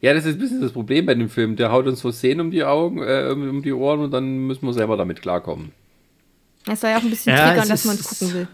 ja, 0.00 0.12
das 0.12 0.26
ist 0.26 0.34
ein 0.34 0.38
bisschen 0.38 0.60
das 0.60 0.72
Problem 0.72 1.06
bei 1.06 1.14
dem 1.14 1.30
Film. 1.30 1.56
Der 1.56 1.72
haut 1.72 1.86
uns 1.86 2.00
so 2.00 2.12
Szenen 2.12 2.40
um 2.40 2.50
die 2.50 2.62
Augen, 2.64 3.02
äh, 3.02 3.30
um 3.30 3.62
die 3.62 3.72
Ohren 3.72 4.00
und 4.00 4.10
dann 4.10 4.46
müssen 4.46 4.66
wir 4.66 4.72
selber 4.72 4.96
damit 4.96 5.22
klarkommen. 5.22 5.72
Das 6.66 6.80
soll 6.80 6.90
ja 6.90 6.98
auch 6.98 7.02
ein 7.02 7.10
bisschen 7.10 7.34
Ja, 7.34 7.48
triggern, 7.48 7.68
dass 7.68 7.84
man 7.84 7.96
es 7.96 8.04
gucken 8.04 8.34
will. 8.34 8.48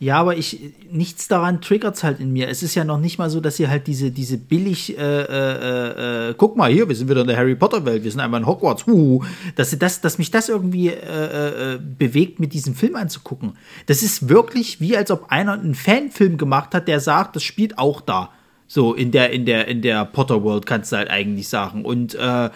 Ja, 0.00 0.20
aber 0.20 0.36
ich, 0.36 0.60
nichts 0.92 1.26
daran 1.26 1.60
triggert 1.60 2.00
halt 2.04 2.20
in 2.20 2.32
mir. 2.32 2.48
Es 2.48 2.62
ist 2.62 2.76
ja 2.76 2.84
noch 2.84 3.00
nicht 3.00 3.18
mal 3.18 3.30
so, 3.30 3.40
dass 3.40 3.56
sie 3.56 3.66
halt 3.66 3.88
diese, 3.88 4.12
diese 4.12 4.38
billig, 4.38 4.96
äh, 4.96 5.02
äh, 5.02 6.28
äh, 6.30 6.34
guck 6.36 6.56
mal 6.56 6.70
hier, 6.70 6.88
wir 6.88 6.94
sind 6.94 7.08
wieder 7.08 7.22
in 7.22 7.26
der 7.26 7.36
Harry 7.36 7.56
Potter 7.56 7.84
Welt, 7.84 8.04
wir 8.04 8.10
sind 8.10 8.20
einmal 8.20 8.40
in 8.40 8.46
Hogwarts, 8.46 8.86
huhu, 8.86 9.24
dass, 9.56 9.76
das, 9.76 10.00
dass 10.00 10.18
mich 10.18 10.30
das 10.30 10.48
irgendwie 10.48 10.88
äh, 10.88 11.74
äh, 11.74 11.78
bewegt, 11.80 12.38
mit 12.38 12.52
diesem 12.52 12.76
Film 12.76 12.94
anzugucken. 12.94 13.54
Das 13.86 14.04
ist 14.04 14.28
wirklich 14.28 14.80
wie, 14.80 14.96
als 14.96 15.10
ob 15.10 15.32
einer 15.32 15.54
einen 15.54 15.74
Fanfilm 15.74 16.38
gemacht 16.38 16.74
hat, 16.74 16.86
der 16.86 17.00
sagt, 17.00 17.34
das 17.34 17.42
spielt 17.42 17.76
auch 17.78 18.00
da. 18.00 18.30
So 18.68 18.94
in 18.94 19.10
der, 19.10 19.30
in 19.30 19.46
der, 19.46 19.66
in 19.66 19.82
der 19.82 20.04
Potter 20.04 20.44
World 20.44 20.64
kannst 20.64 20.92
du 20.92 20.96
halt 20.96 21.10
eigentlich 21.10 21.48
sagen. 21.48 21.84
Und, 21.84 22.14
äh, 22.14 22.50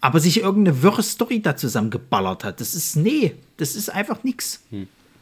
aber 0.00 0.20
sich 0.20 0.40
irgendeine 0.40 0.82
wirre 0.82 1.02
Story 1.02 1.40
da 1.40 1.56
zusammengeballert 1.56 2.42
hat. 2.44 2.60
Das 2.60 2.74
ist, 2.74 2.96
nee, 2.96 3.34
das 3.58 3.76
ist 3.76 3.90
einfach 3.90 4.24
nix. 4.24 4.62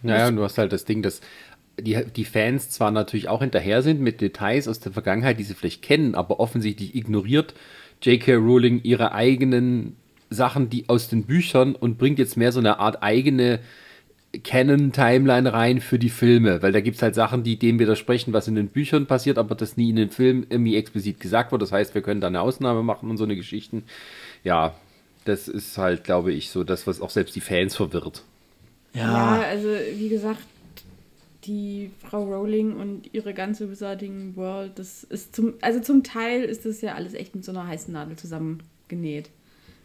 Naja, 0.05 0.29
und 0.29 0.37
du 0.37 0.43
hast 0.43 0.59
halt 0.59 0.73
das 0.73 0.85
Ding, 0.85 1.03
dass 1.03 1.21
die, 1.81 2.05
die 2.05 2.25
Fans 2.25 2.71
zwar 2.71 2.91
natürlich 2.91 3.29
auch 3.29 3.41
hinterher 3.41 3.83
sind 3.83 4.01
mit 4.01 4.21
Details 4.21 4.69
aus 4.69 4.81
der 4.81 4.93
Vergangenheit, 4.93 5.39
die 5.39 5.45
sie 5.45 5.55
vielleicht 5.55 5.83
kennen, 5.83 6.15
aber 6.15 6.41
offensichtlich 6.41 6.95
ignoriert 6.95 7.55
J.K. 8.03 8.35
Rowling 8.35 8.81
ihre 8.83 9.13
eigenen 9.13 9.97
Sachen, 10.31 10.69
die 10.69 10.89
aus 10.89 11.09
den 11.09 11.25
Büchern 11.25 11.75
und 11.75 11.99
bringt 11.99 12.19
jetzt 12.19 12.37
mehr 12.37 12.53
so 12.53 12.61
eine 12.61 12.79
Art 12.79 13.03
eigene 13.03 13.61
Canon-Timeline 14.43 15.53
rein 15.53 15.81
für 15.81 15.99
die 15.99 16.11
Filme, 16.11 16.61
weil 16.61 16.73
da 16.73 16.81
gibt 16.81 16.97
es 16.97 17.03
halt 17.03 17.15
Sachen, 17.15 17.45
die 17.45 17.57
dem 17.57 17.79
widersprechen, 17.79 18.33
was 18.33 18.49
in 18.49 18.57
den 18.57 18.69
Büchern 18.69 19.07
passiert, 19.07 19.39
aber 19.39 19.55
das 19.55 19.77
nie 19.77 19.91
in 19.91 19.97
den 19.97 20.11
Filmen 20.11 20.47
irgendwie 20.49 20.77
explizit 20.77 21.21
gesagt 21.21 21.53
wird. 21.53 21.63
Das 21.63 21.73
heißt, 21.73 21.95
wir 21.95 22.03
können 22.03 22.21
da 22.21 22.27
eine 22.27 22.41
Ausnahme 22.41 22.83
machen 22.83 23.11
und 23.11 23.17
so 23.17 23.25
eine 23.25 23.37
Geschichten. 23.37 23.85
Ja, 24.43 24.75
das 25.25 25.49
ist 25.49 25.79
halt, 25.79 26.05
glaube 26.05 26.33
ich, 26.33 26.51
so 26.51 26.65
das, 26.65 26.87
was 26.87 27.01
auch 27.01 27.11
selbst 27.11 27.37
die 27.37 27.41
Fans 27.41 27.77
verwirrt. 27.77 28.25
Ja, 28.95 29.43
also 29.43 29.69
wie 29.69 30.09
gesagt, 30.09 30.41
die 31.45 31.91
Frau 31.99 32.25
Rowling 32.25 32.77
und 32.77 33.12
ihre 33.12 33.35
ganze 33.35 33.71
Wizarding 33.71 34.37
World, 34.37 34.79
das 34.79 35.05
ist 35.05 35.35
zum, 35.37 35.55
also 35.61 35.81
zum 35.81 36.03
Teil 36.03 36.43
ist 36.45 36.65
das 36.65 36.81
ja 36.81 36.95
alles 36.95 37.15
echt 37.15 37.35
mit 37.35 37.45
so 37.45 37.53
einer 37.53 37.66
heißen 37.66 37.93
Nadel 37.93 38.16
zusammengenäht. 38.16 39.31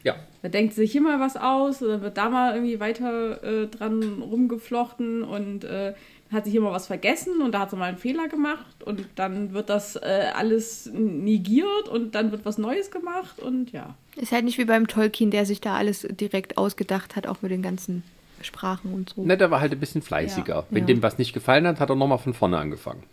Ja. 0.03 0.15
Da 0.41 0.47
denkt 0.47 0.73
sich 0.73 0.91
hier 0.91 1.01
mal 1.01 1.19
was 1.19 1.35
aus, 1.35 1.81
oder 1.81 2.01
wird 2.01 2.17
da 2.17 2.29
mal 2.29 2.53
irgendwie 2.53 2.79
weiter 2.79 3.43
äh, 3.43 3.67
dran 3.67 4.21
rumgeflochten 4.21 5.23
und 5.23 5.65
äh, 5.65 5.93
hat 6.31 6.45
sich 6.45 6.51
hier 6.51 6.61
mal 6.61 6.71
was 6.71 6.87
vergessen 6.87 7.41
und 7.41 7.53
da 7.53 7.61
hat 7.61 7.71
sie 7.71 7.75
mal 7.75 7.85
einen 7.85 7.97
Fehler 7.97 8.27
gemacht 8.27 8.83
und 8.85 9.05
dann 9.15 9.51
wird 9.51 9.69
das 9.69 9.95
äh, 9.95 10.31
alles 10.33 10.89
negiert 10.93 11.89
und 11.91 12.15
dann 12.15 12.31
wird 12.31 12.45
was 12.45 12.57
Neues 12.57 12.91
gemacht 12.91 13.39
und 13.39 13.71
ja. 13.71 13.95
Ist 14.15 14.31
halt 14.31 14.45
nicht 14.45 14.57
wie 14.57 14.65
beim 14.65 14.87
Tolkien, 14.87 15.31
der 15.31 15.45
sich 15.45 15.59
da 15.59 15.75
alles 15.75 16.07
direkt 16.09 16.57
ausgedacht 16.57 17.15
hat, 17.15 17.27
auch 17.27 17.41
mit 17.41 17.51
den 17.51 17.63
ganzen 17.63 18.03
Sprachen 18.43 18.93
und 18.93 19.09
so. 19.09 19.23
Ne, 19.23 19.37
der 19.37 19.51
war 19.51 19.61
halt 19.61 19.71
ein 19.71 19.79
bisschen 19.79 20.01
fleißiger. 20.01 20.55
Ja. 20.55 20.65
Wenn 20.69 20.83
Ja. 20.83 20.87
dem 20.87 21.03
was 21.03 21.17
nicht 21.17 21.33
gefallen 21.33 21.67
hat, 21.67 21.79
hat 21.79 21.89
er 21.89 21.95
nochmal 21.95 22.17
von 22.17 22.33
vorne 22.33 22.57
angefangen. 22.57 23.03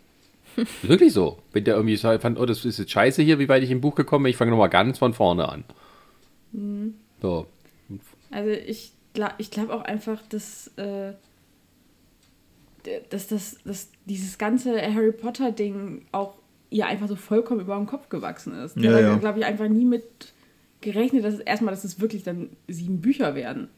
Wirklich 0.81 1.13
so. 1.13 1.39
Wenn 1.53 1.63
der 1.65 1.75
irgendwie 1.75 1.95
so 1.95 2.17
fand, 2.17 2.39
oh, 2.39 2.45
das 2.45 2.65
ist 2.65 2.79
jetzt 2.79 2.91
scheiße 2.91 3.21
hier, 3.21 3.37
wie 3.39 3.47
weit 3.49 3.63
ich 3.63 3.71
im 3.71 3.81
Buch 3.81 3.95
gekommen 3.95 4.23
bin, 4.23 4.31
ich 4.31 4.37
fange 4.37 4.51
nochmal 4.51 4.69
ganz 4.69 4.97
von 4.97 5.13
vorne 5.13 5.47
an. 5.49 5.63
So. 7.21 7.45
Also 8.31 8.49
ich, 8.49 8.91
ich 9.37 9.51
glaube 9.51 9.73
auch 9.73 9.81
einfach, 9.83 10.21
dass, 10.29 10.71
äh, 10.77 11.13
dass, 13.09 13.27
das, 13.27 13.57
dass 13.63 13.89
dieses 14.05 14.37
ganze 14.37 14.81
Harry 14.81 15.11
Potter-Ding 15.11 16.05
auch 16.11 16.33
ihr 16.69 16.87
einfach 16.87 17.07
so 17.07 17.15
vollkommen 17.15 17.61
über 17.61 17.75
den 17.75 17.85
Kopf 17.85 18.09
gewachsen 18.09 18.53
ist. 18.59 18.77
Ja, 18.77 18.91
da 18.91 18.99
ja. 18.99 19.15
glaube 19.17 19.39
ich 19.39 19.45
einfach 19.45 19.67
nie 19.67 19.85
mit 19.85 20.33
gerechnet, 20.81 21.23
dass 21.23 21.35
es 21.35 21.39
erstmal, 21.39 21.73
dass 21.73 21.83
es 21.83 21.99
wirklich 21.99 22.23
dann 22.23 22.49
sieben 22.67 23.01
Bücher 23.01 23.35
werden. 23.35 23.69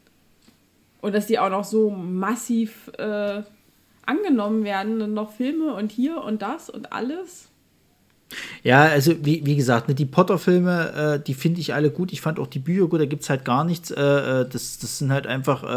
Und 1.01 1.13
dass 1.15 1.27
die 1.27 1.39
auch 1.39 1.49
noch 1.49 1.63
so 1.63 1.89
massiv 1.89 2.91
äh, 2.97 3.41
angenommen 4.05 4.63
werden 4.63 5.01
und 5.01 5.13
noch 5.13 5.31
Filme 5.31 5.73
und 5.73 5.91
hier 5.91 6.21
und 6.21 6.41
das 6.41 6.69
und 6.69 6.91
alles. 6.91 7.49
Ja, 8.63 8.83
also 8.83 9.13
wie, 9.25 9.45
wie 9.45 9.55
gesagt, 9.55 9.87
ne, 9.87 9.95
die 9.95 10.05
Potter-Filme, 10.05 11.17
äh, 11.19 11.23
die 11.23 11.33
finde 11.33 11.61
ich 11.61 11.73
alle 11.73 11.89
gut. 11.89 12.11
Ich 12.11 12.21
fand 12.21 12.39
auch 12.39 12.47
die 12.47 12.59
Bücher 12.59 12.87
gut, 12.87 12.99
da 12.99 13.05
gibt 13.05 13.23
es 13.23 13.29
halt 13.29 13.45
gar 13.45 13.63
nichts. 13.63 13.91
Äh, 13.91 14.01
äh, 14.01 14.49
das, 14.49 14.77
das 14.79 14.99
sind 14.99 15.11
halt 15.11 15.25
einfach 15.25 15.63
äh, 15.63 15.67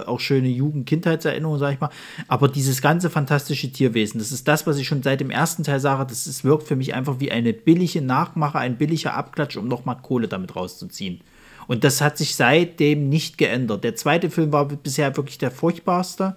äh, 0.00 0.06
auch 0.06 0.20
schöne 0.20 0.48
Jugend-Kindheitserinnerungen, 0.48 1.60
sag 1.60 1.74
ich 1.74 1.80
mal. 1.80 1.90
Aber 2.28 2.48
dieses 2.48 2.82
ganze 2.82 3.10
fantastische 3.10 3.70
Tierwesen, 3.70 4.18
das 4.18 4.32
ist 4.32 4.48
das, 4.48 4.66
was 4.66 4.78
ich 4.78 4.88
schon 4.88 5.02
seit 5.02 5.20
dem 5.20 5.30
ersten 5.30 5.62
Teil 5.62 5.80
sage, 5.80 6.06
das 6.06 6.26
ist, 6.26 6.44
wirkt 6.44 6.66
für 6.66 6.76
mich 6.76 6.94
einfach 6.94 7.20
wie 7.20 7.30
eine 7.30 7.52
billige 7.52 8.02
Nachmache, 8.02 8.58
ein 8.58 8.76
billiger 8.76 9.14
Abklatsch, 9.14 9.56
um 9.56 9.68
nochmal 9.68 9.98
Kohle 10.02 10.26
damit 10.26 10.56
rauszuziehen. 10.56 11.20
Und 11.70 11.84
das 11.84 12.00
hat 12.00 12.18
sich 12.18 12.34
seitdem 12.34 13.08
nicht 13.08 13.38
geändert. 13.38 13.84
Der 13.84 13.94
zweite 13.94 14.28
Film 14.28 14.50
war 14.50 14.66
bisher 14.66 15.16
wirklich 15.16 15.38
der 15.38 15.52
furchtbarste. 15.52 16.34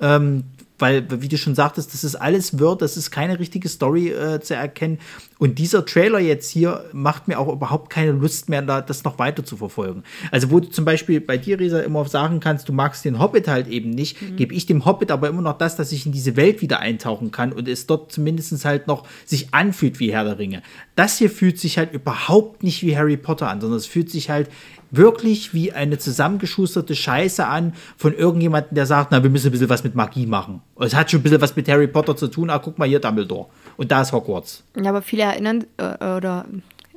Ähm, 0.00 0.44
weil, 0.80 1.06
wie 1.22 1.28
du 1.28 1.38
schon 1.38 1.54
sagtest, 1.54 1.92
das 1.94 2.04
ist 2.04 2.16
alles 2.16 2.58
Word, 2.58 2.82
das 2.82 2.96
ist 2.96 3.10
keine 3.10 3.38
richtige 3.38 3.68
Story 3.68 4.08
äh, 4.08 4.40
zu 4.40 4.54
erkennen. 4.54 4.98
Und 5.38 5.58
dieser 5.58 5.84
Trailer 5.84 6.18
jetzt 6.18 6.50
hier 6.50 6.84
macht 6.92 7.28
mir 7.28 7.38
auch 7.38 7.52
überhaupt 7.52 7.90
keine 7.90 8.12
Lust 8.12 8.48
mehr, 8.48 8.62
da, 8.62 8.80
das 8.80 9.04
noch 9.04 9.18
weiter 9.18 9.44
zu 9.44 9.56
verfolgen. 9.56 10.02
Also, 10.30 10.50
wo 10.50 10.60
du 10.60 10.68
zum 10.68 10.84
Beispiel 10.84 11.20
bei 11.20 11.38
dir, 11.38 11.58
Resa, 11.58 11.80
immer 11.80 12.04
sagen 12.06 12.40
kannst, 12.40 12.68
du 12.68 12.72
magst 12.72 13.04
den 13.04 13.18
Hobbit 13.18 13.48
halt 13.48 13.68
eben 13.68 13.90
nicht, 13.90 14.36
gebe 14.36 14.54
ich 14.54 14.66
dem 14.66 14.84
Hobbit 14.84 15.10
aber 15.10 15.28
immer 15.28 15.42
noch 15.42 15.58
das, 15.58 15.76
dass 15.76 15.92
ich 15.92 16.06
in 16.06 16.12
diese 16.12 16.36
Welt 16.36 16.62
wieder 16.62 16.80
eintauchen 16.80 17.30
kann 17.30 17.52
und 17.52 17.68
es 17.68 17.86
dort 17.86 18.12
zumindest 18.12 18.64
halt 18.64 18.86
noch 18.86 19.06
sich 19.24 19.54
anfühlt 19.54 20.00
wie 20.00 20.12
Herr 20.12 20.24
der 20.24 20.38
Ringe. 20.38 20.62
Das 20.96 21.18
hier 21.18 21.30
fühlt 21.30 21.58
sich 21.58 21.78
halt 21.78 21.92
überhaupt 21.92 22.62
nicht 22.62 22.82
wie 22.82 22.96
Harry 22.96 23.16
Potter 23.16 23.48
an, 23.48 23.60
sondern 23.60 23.78
es 23.78 23.86
fühlt 23.86 24.10
sich 24.10 24.30
halt 24.30 24.48
wirklich 24.90 25.54
wie 25.54 25.72
eine 25.72 25.98
zusammengeschusterte 25.98 26.94
Scheiße 26.94 27.46
an 27.46 27.74
von 27.96 28.14
irgendjemandem, 28.14 28.74
der 28.74 28.86
sagt, 28.86 29.12
na, 29.12 29.22
wir 29.22 29.30
müssen 29.30 29.48
ein 29.48 29.52
bisschen 29.52 29.68
was 29.68 29.84
mit 29.84 29.94
Magie 29.94 30.26
machen. 30.26 30.62
Und 30.74 30.86
Es 30.86 30.94
hat 30.94 31.10
schon 31.10 31.20
ein 31.20 31.22
bisschen 31.22 31.40
was 31.40 31.56
mit 31.56 31.68
Harry 31.68 31.86
Potter 31.86 32.16
zu 32.16 32.28
tun, 32.28 32.50
ah, 32.50 32.58
guck 32.58 32.78
mal 32.78 32.88
hier, 32.88 33.00
Dumbledore. 33.00 33.46
Und 33.76 33.90
da 33.90 34.02
ist 34.02 34.12
Hogwarts. 34.12 34.62
Ja, 34.76 34.90
aber 34.90 35.02
viele 35.02 35.22
erinnern, 35.22 35.64
äh, 35.76 36.16
oder 36.16 36.46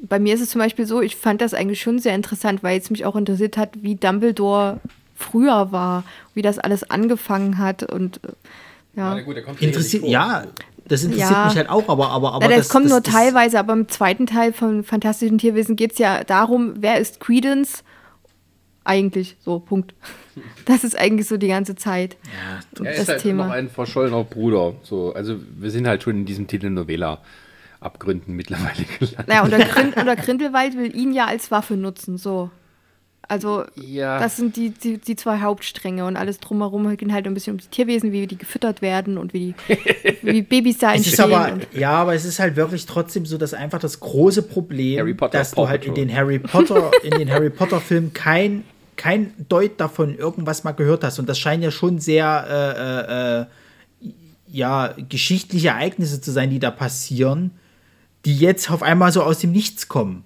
bei 0.01 0.19
mir 0.19 0.33
ist 0.33 0.41
es 0.41 0.49
zum 0.49 0.59
Beispiel 0.59 0.85
so, 0.85 1.01
ich 1.01 1.15
fand 1.15 1.41
das 1.41 1.53
eigentlich 1.53 1.81
schon 1.81 1.99
sehr 1.99 2.15
interessant, 2.15 2.61
weil 2.63 2.79
es 2.79 2.89
mich 2.89 3.05
auch 3.05 3.15
interessiert 3.15 3.57
hat, 3.57 3.69
wie 3.81 3.95
Dumbledore 3.95 4.79
früher 5.15 5.71
war, 5.71 6.03
wie 6.33 6.41
das 6.41 6.59
alles 6.59 6.89
angefangen 6.89 7.57
hat 7.57 7.83
und 7.83 8.19
äh, 8.23 8.29
ja. 8.95 9.19
gut, 9.21 9.35
der 9.35 9.43
kommt 9.43 9.61
Interessiert, 9.61 10.03
ja, 10.05 10.43
das 10.88 11.03
interessiert 11.03 11.30
Ja. 11.31 11.45
mich 11.45 11.55
halt 11.55 11.69
auch, 11.69 11.88
aber, 11.89 12.10
aber, 12.10 12.34
aber 12.34 12.45
Na, 12.47 12.55
das, 12.55 12.68
das, 12.68 12.69
kommt 12.69 12.85
das, 12.85 12.91
nur 12.91 13.01
das, 13.01 13.14
teilweise, 13.14 13.60
aber 13.60 13.73
im 13.73 13.88
zweiten 13.89 14.26
Teil 14.26 14.53
von 14.53 14.84
Fantastischen 14.84 15.38
Tierwesen 15.38 15.76
geht 15.76 15.93
es 15.93 15.97
ja 15.97 16.23
darum, 16.23 16.73
wer 16.77 16.99
ist 16.99 17.19
Credence 17.19 17.84
eigentlich, 18.84 19.38
so, 19.39 19.60
Punkt. 19.60 19.93
Das 20.65 20.84
ist 20.84 20.97
eigentlich 20.97 21.27
so 21.27 21.38
die 21.38 21.47
ganze 21.47 21.76
Zeit. 21.76 22.18
Ja, 22.23 22.84
Er 22.85 22.91
das 22.91 23.01
ist 23.03 23.10
halt 23.10 23.22
Thema. 23.22 23.45
noch 23.45 23.53
ein 23.53 23.69
verschollener 23.69 24.23
Bruder. 24.23 24.73
So, 24.81 25.14
also 25.14 25.35
wir 25.60 25.69
sind 25.69 25.88
halt 25.88 26.01
schon 26.01 26.15
in 26.18 26.26
diesem 26.26 26.47
Telenovela-Abgründen 26.47 28.34
mittlerweile 28.35 28.84
gelandet. 28.99 29.27
Naja, 29.27 29.43
und 29.43 29.51
der, 29.51 29.60
Grin 29.65 29.93
und 29.93 30.05
der 30.05 30.15
Grindelwald 30.15 30.76
will 30.76 30.95
ihn 30.95 31.14
ja 31.14 31.26
als 31.26 31.51
Waffe 31.51 31.76
nutzen, 31.76 32.18
so. 32.18 32.49
Also, 33.27 33.63
Ja. 33.75 34.19
das 34.19 34.35
sind 34.37 34.55
die, 34.57 34.69
die, 34.71 34.97
die 34.97 35.15
zwei 35.15 35.39
Hauptstränge 35.39 36.05
und 36.05 36.17
alles 36.17 36.39
drumherum 36.39 36.95
geht 36.97 37.11
halt 37.11 37.25
ein 37.25 37.33
bisschen 37.33 37.53
ums 37.53 37.69
Tierwesen, 37.69 38.11
wie 38.11 38.27
die 38.27 38.37
gefüttert 38.37 38.81
werden 38.81 39.17
und 39.17 39.33
wie, 39.33 39.55
die, 39.67 39.75
wie 40.21 40.41
Babys 40.41 40.77
da 40.79 40.91
Es 40.93 41.05
entstehen. 41.07 41.13
ist 41.13 41.19
aber, 41.33 41.51
ja, 41.73 41.91
aber 41.91 42.13
es 42.15 42.25
ist 42.25 42.39
halt 42.39 42.55
wirklich 42.57 42.85
trotzdem 42.85 43.25
so, 43.25 43.37
dass 43.37 43.53
einfach 43.53 43.79
das 43.79 43.99
große 44.01 44.43
Problem, 44.43 45.17
dass 45.31 45.51
Paw 45.51 45.63
du 45.63 45.69
halt 45.69 45.85
in 45.85 45.95
den 45.95 46.13
Harry 46.13 46.37
Potter, 46.39 46.91
in 47.03 47.11
den 47.17 47.31
Harry 47.31 47.49
Potter 47.49 47.79
Filmen 47.79 48.11
kein, 48.13 48.65
kein 48.97 49.33
Deut 49.49 49.79
davon 49.79 50.15
irgendwas 50.17 50.63
mal 50.65 50.73
gehört 50.73 51.03
hast. 51.03 51.17
Und 51.17 51.29
das 51.29 51.39
scheinen 51.39 51.63
ja 51.63 51.71
schon 51.71 51.99
sehr, 51.99 52.45
äh, 52.49 53.37
äh, 53.39 53.41
äh, 53.41 53.45
ja, 54.51 54.93
geschichtliche 55.09 55.69
Ereignisse 55.69 56.21
zu 56.21 56.31
sein, 56.31 56.49
die 56.49 56.59
da 56.59 56.69
passieren, 56.71 57.51
die 58.25 58.37
jetzt 58.37 58.69
auf 58.69 58.83
einmal 58.83 59.11
so 59.11 59.23
aus 59.23 59.39
dem 59.39 59.51
Nichts 59.51 59.87
kommen. 59.87 60.23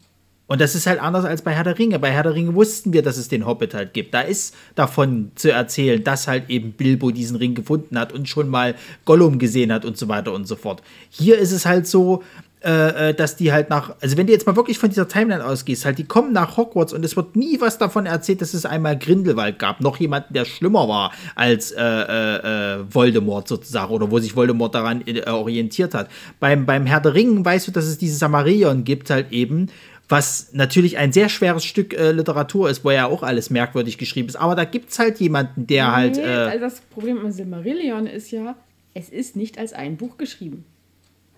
Und 0.48 0.62
das 0.62 0.76
ist 0.76 0.88
halt 0.88 1.02
anders 1.02 1.26
als 1.26 1.42
bei 1.42 1.52
Herr 1.52 1.64
der 1.64 1.78
Ringe. 1.78 2.00
Bei 2.00 2.12
Herr 2.12 2.24
der 2.24 2.34
Ringe 2.34 2.56
wussten 2.56 2.94
wir, 2.94 3.04
dass 3.04 3.18
es 3.18 3.28
den 3.28 3.46
Hobbit 3.46 3.74
halt 3.74 3.94
gibt. 3.94 4.14
Da 4.14 4.22
ist 4.22 4.56
davon 4.76 5.32
zu 5.36 5.52
erzählen, 5.52 6.04
dass 6.04 6.28
halt 6.28 6.50
eben 6.50 6.72
Bilbo 6.72 7.12
diesen 7.12 7.36
Ring 7.36 7.54
gefunden 7.54 8.00
hat 8.00 8.14
und 8.14 8.30
schon 8.30 8.50
mal 8.50 8.76
Gollum 9.06 9.40
gesehen 9.40 9.72
hat 9.74 9.86
und 9.86 9.98
so 9.98 10.08
weiter 10.08 10.34
und 10.34 10.48
so 10.48 10.56
fort. 10.56 10.82
Hier 11.10 11.38
ist 11.38 11.52
es 11.52 11.66
halt 11.66 11.86
so, 11.86 12.24
äh, 12.64 13.10
äh, 13.10 13.14
dass 13.14 13.36
die 13.36 13.52
halt 13.52 13.70
nach, 13.70 13.96
also 14.02 14.18
wenn 14.18 14.26
du 14.26 14.34
jetzt 14.34 14.48
mal 14.48 14.56
wirklich 14.56 14.80
von 14.80 14.90
dieser 14.90 15.08
Timeline 15.08 15.46
ausgehst, 15.46 15.86
halt, 15.86 16.00
die 16.00 16.06
kommen 16.06 16.34
nach 16.34 16.58
Hogwarts 16.58 16.92
und 16.92 17.06
es 17.06 17.16
wird 17.16 17.36
nie 17.36 17.62
was 17.62 17.78
davon 17.78 18.08
erzählt, 18.08 18.42
dass 18.42 18.56
es 18.56 18.66
einmal 18.66 18.98
Grindelwald 18.98 19.60
gab, 19.60 19.80
noch 19.80 19.98
jemanden, 19.98 20.34
der 20.34 20.44
schlimmer 20.44 20.88
war 20.88 21.14
als 21.36 21.72
äh, 21.72 21.84
äh, 21.84 22.78
äh, 22.80 22.80
Voldemort 22.90 23.48
sozusagen 23.48 23.94
oder 23.94 24.10
wo 24.10 24.18
sich 24.18 24.36
Voldemort 24.36 24.74
daran 24.74 25.04
äh, 25.06 25.30
orientiert 25.30 25.94
hat. 25.94 26.10
Beim, 26.40 26.66
beim 26.66 26.88
Herr 26.88 27.00
der 27.00 27.14
Ringe 27.14 27.46
weißt 27.46 27.68
du, 27.68 27.72
dass 27.72 27.86
es 27.86 28.00
dieses 28.00 28.18
Samarion 28.18 28.84
gibt 28.84 29.12
halt 29.12 29.32
eben, 29.32 29.68
was 30.10 30.50
natürlich 30.54 30.98
ein 30.98 31.12
sehr 31.12 31.30
schweres 31.30 31.66
Stück 31.66 31.94
äh, 31.94 32.12
Literatur 32.12 32.70
ist, 32.70 32.86
wo 32.86 32.92
ja 32.92 33.08
auch 33.08 33.24
alles 33.24 33.50
merkwürdig 33.50 33.98
geschrieben 33.98 34.30
ist, 34.30 34.36
aber 34.38 34.56
da 34.56 34.64
gibt 34.64 34.92
es 34.92 35.00
halt 35.00 35.20
jemanden, 35.20 35.68
der 35.68 35.94
halt, 35.94 36.16
Nee, 36.16 36.24
äh, 36.24 36.48
also 36.50 36.60
das 36.60 36.82
Problem 36.82 37.20
am 37.20 37.32
Silmarillion 37.32 38.08
ist 38.08 38.32
ja, 38.32 38.56
es 38.94 39.10
ist 39.10 39.36
nicht 39.36 39.58
als 39.58 39.74
ein 39.74 39.98
Buch 39.98 40.18
geschrieben. 40.18 40.66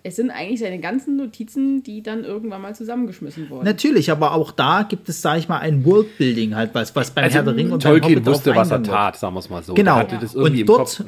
Es 0.02 0.16
sind 0.16 0.30
eigentlich 0.30 0.60
seine 0.60 0.78
ganzen 0.78 1.16
Notizen, 1.16 1.82
die 1.82 2.02
dann 2.02 2.24
irgendwann 2.24 2.62
mal 2.62 2.74
zusammengeschmissen 2.74 3.50
wurden. 3.50 3.66
natürlich, 3.66 4.10
aber 4.10 4.32
auch 4.32 4.50
da 4.50 4.82
gibt 4.88 5.10
es, 5.10 5.20
sag 5.20 5.38
ich 5.38 5.48
mal, 5.48 5.58
ein 5.58 5.84
Worldbuilding 5.84 6.54
halt, 6.54 6.70
was, 6.72 6.96
was 6.96 7.10
beim 7.10 7.28
Herr 7.28 7.42
der 7.42 7.54
Ringe 7.54 7.74
und 7.74 7.82
beim 7.82 7.92
Also, 7.92 8.00
Tolkien 8.00 8.20
Hobbit 8.20 8.26
wusste, 8.26 8.52
auch 8.52 8.56
was 8.56 8.70
er 8.70 8.82
tat, 8.82 9.18
sagen 9.18 9.34
wir 9.34 9.40
es 9.40 9.50
mal 9.50 9.62
so. 9.62 9.74
Genau. 9.74 10.00
Irgendwie 10.00 10.36
und, 10.36 10.54
im 10.58 10.66
dort, 10.66 10.96
Kopf. 10.96 11.04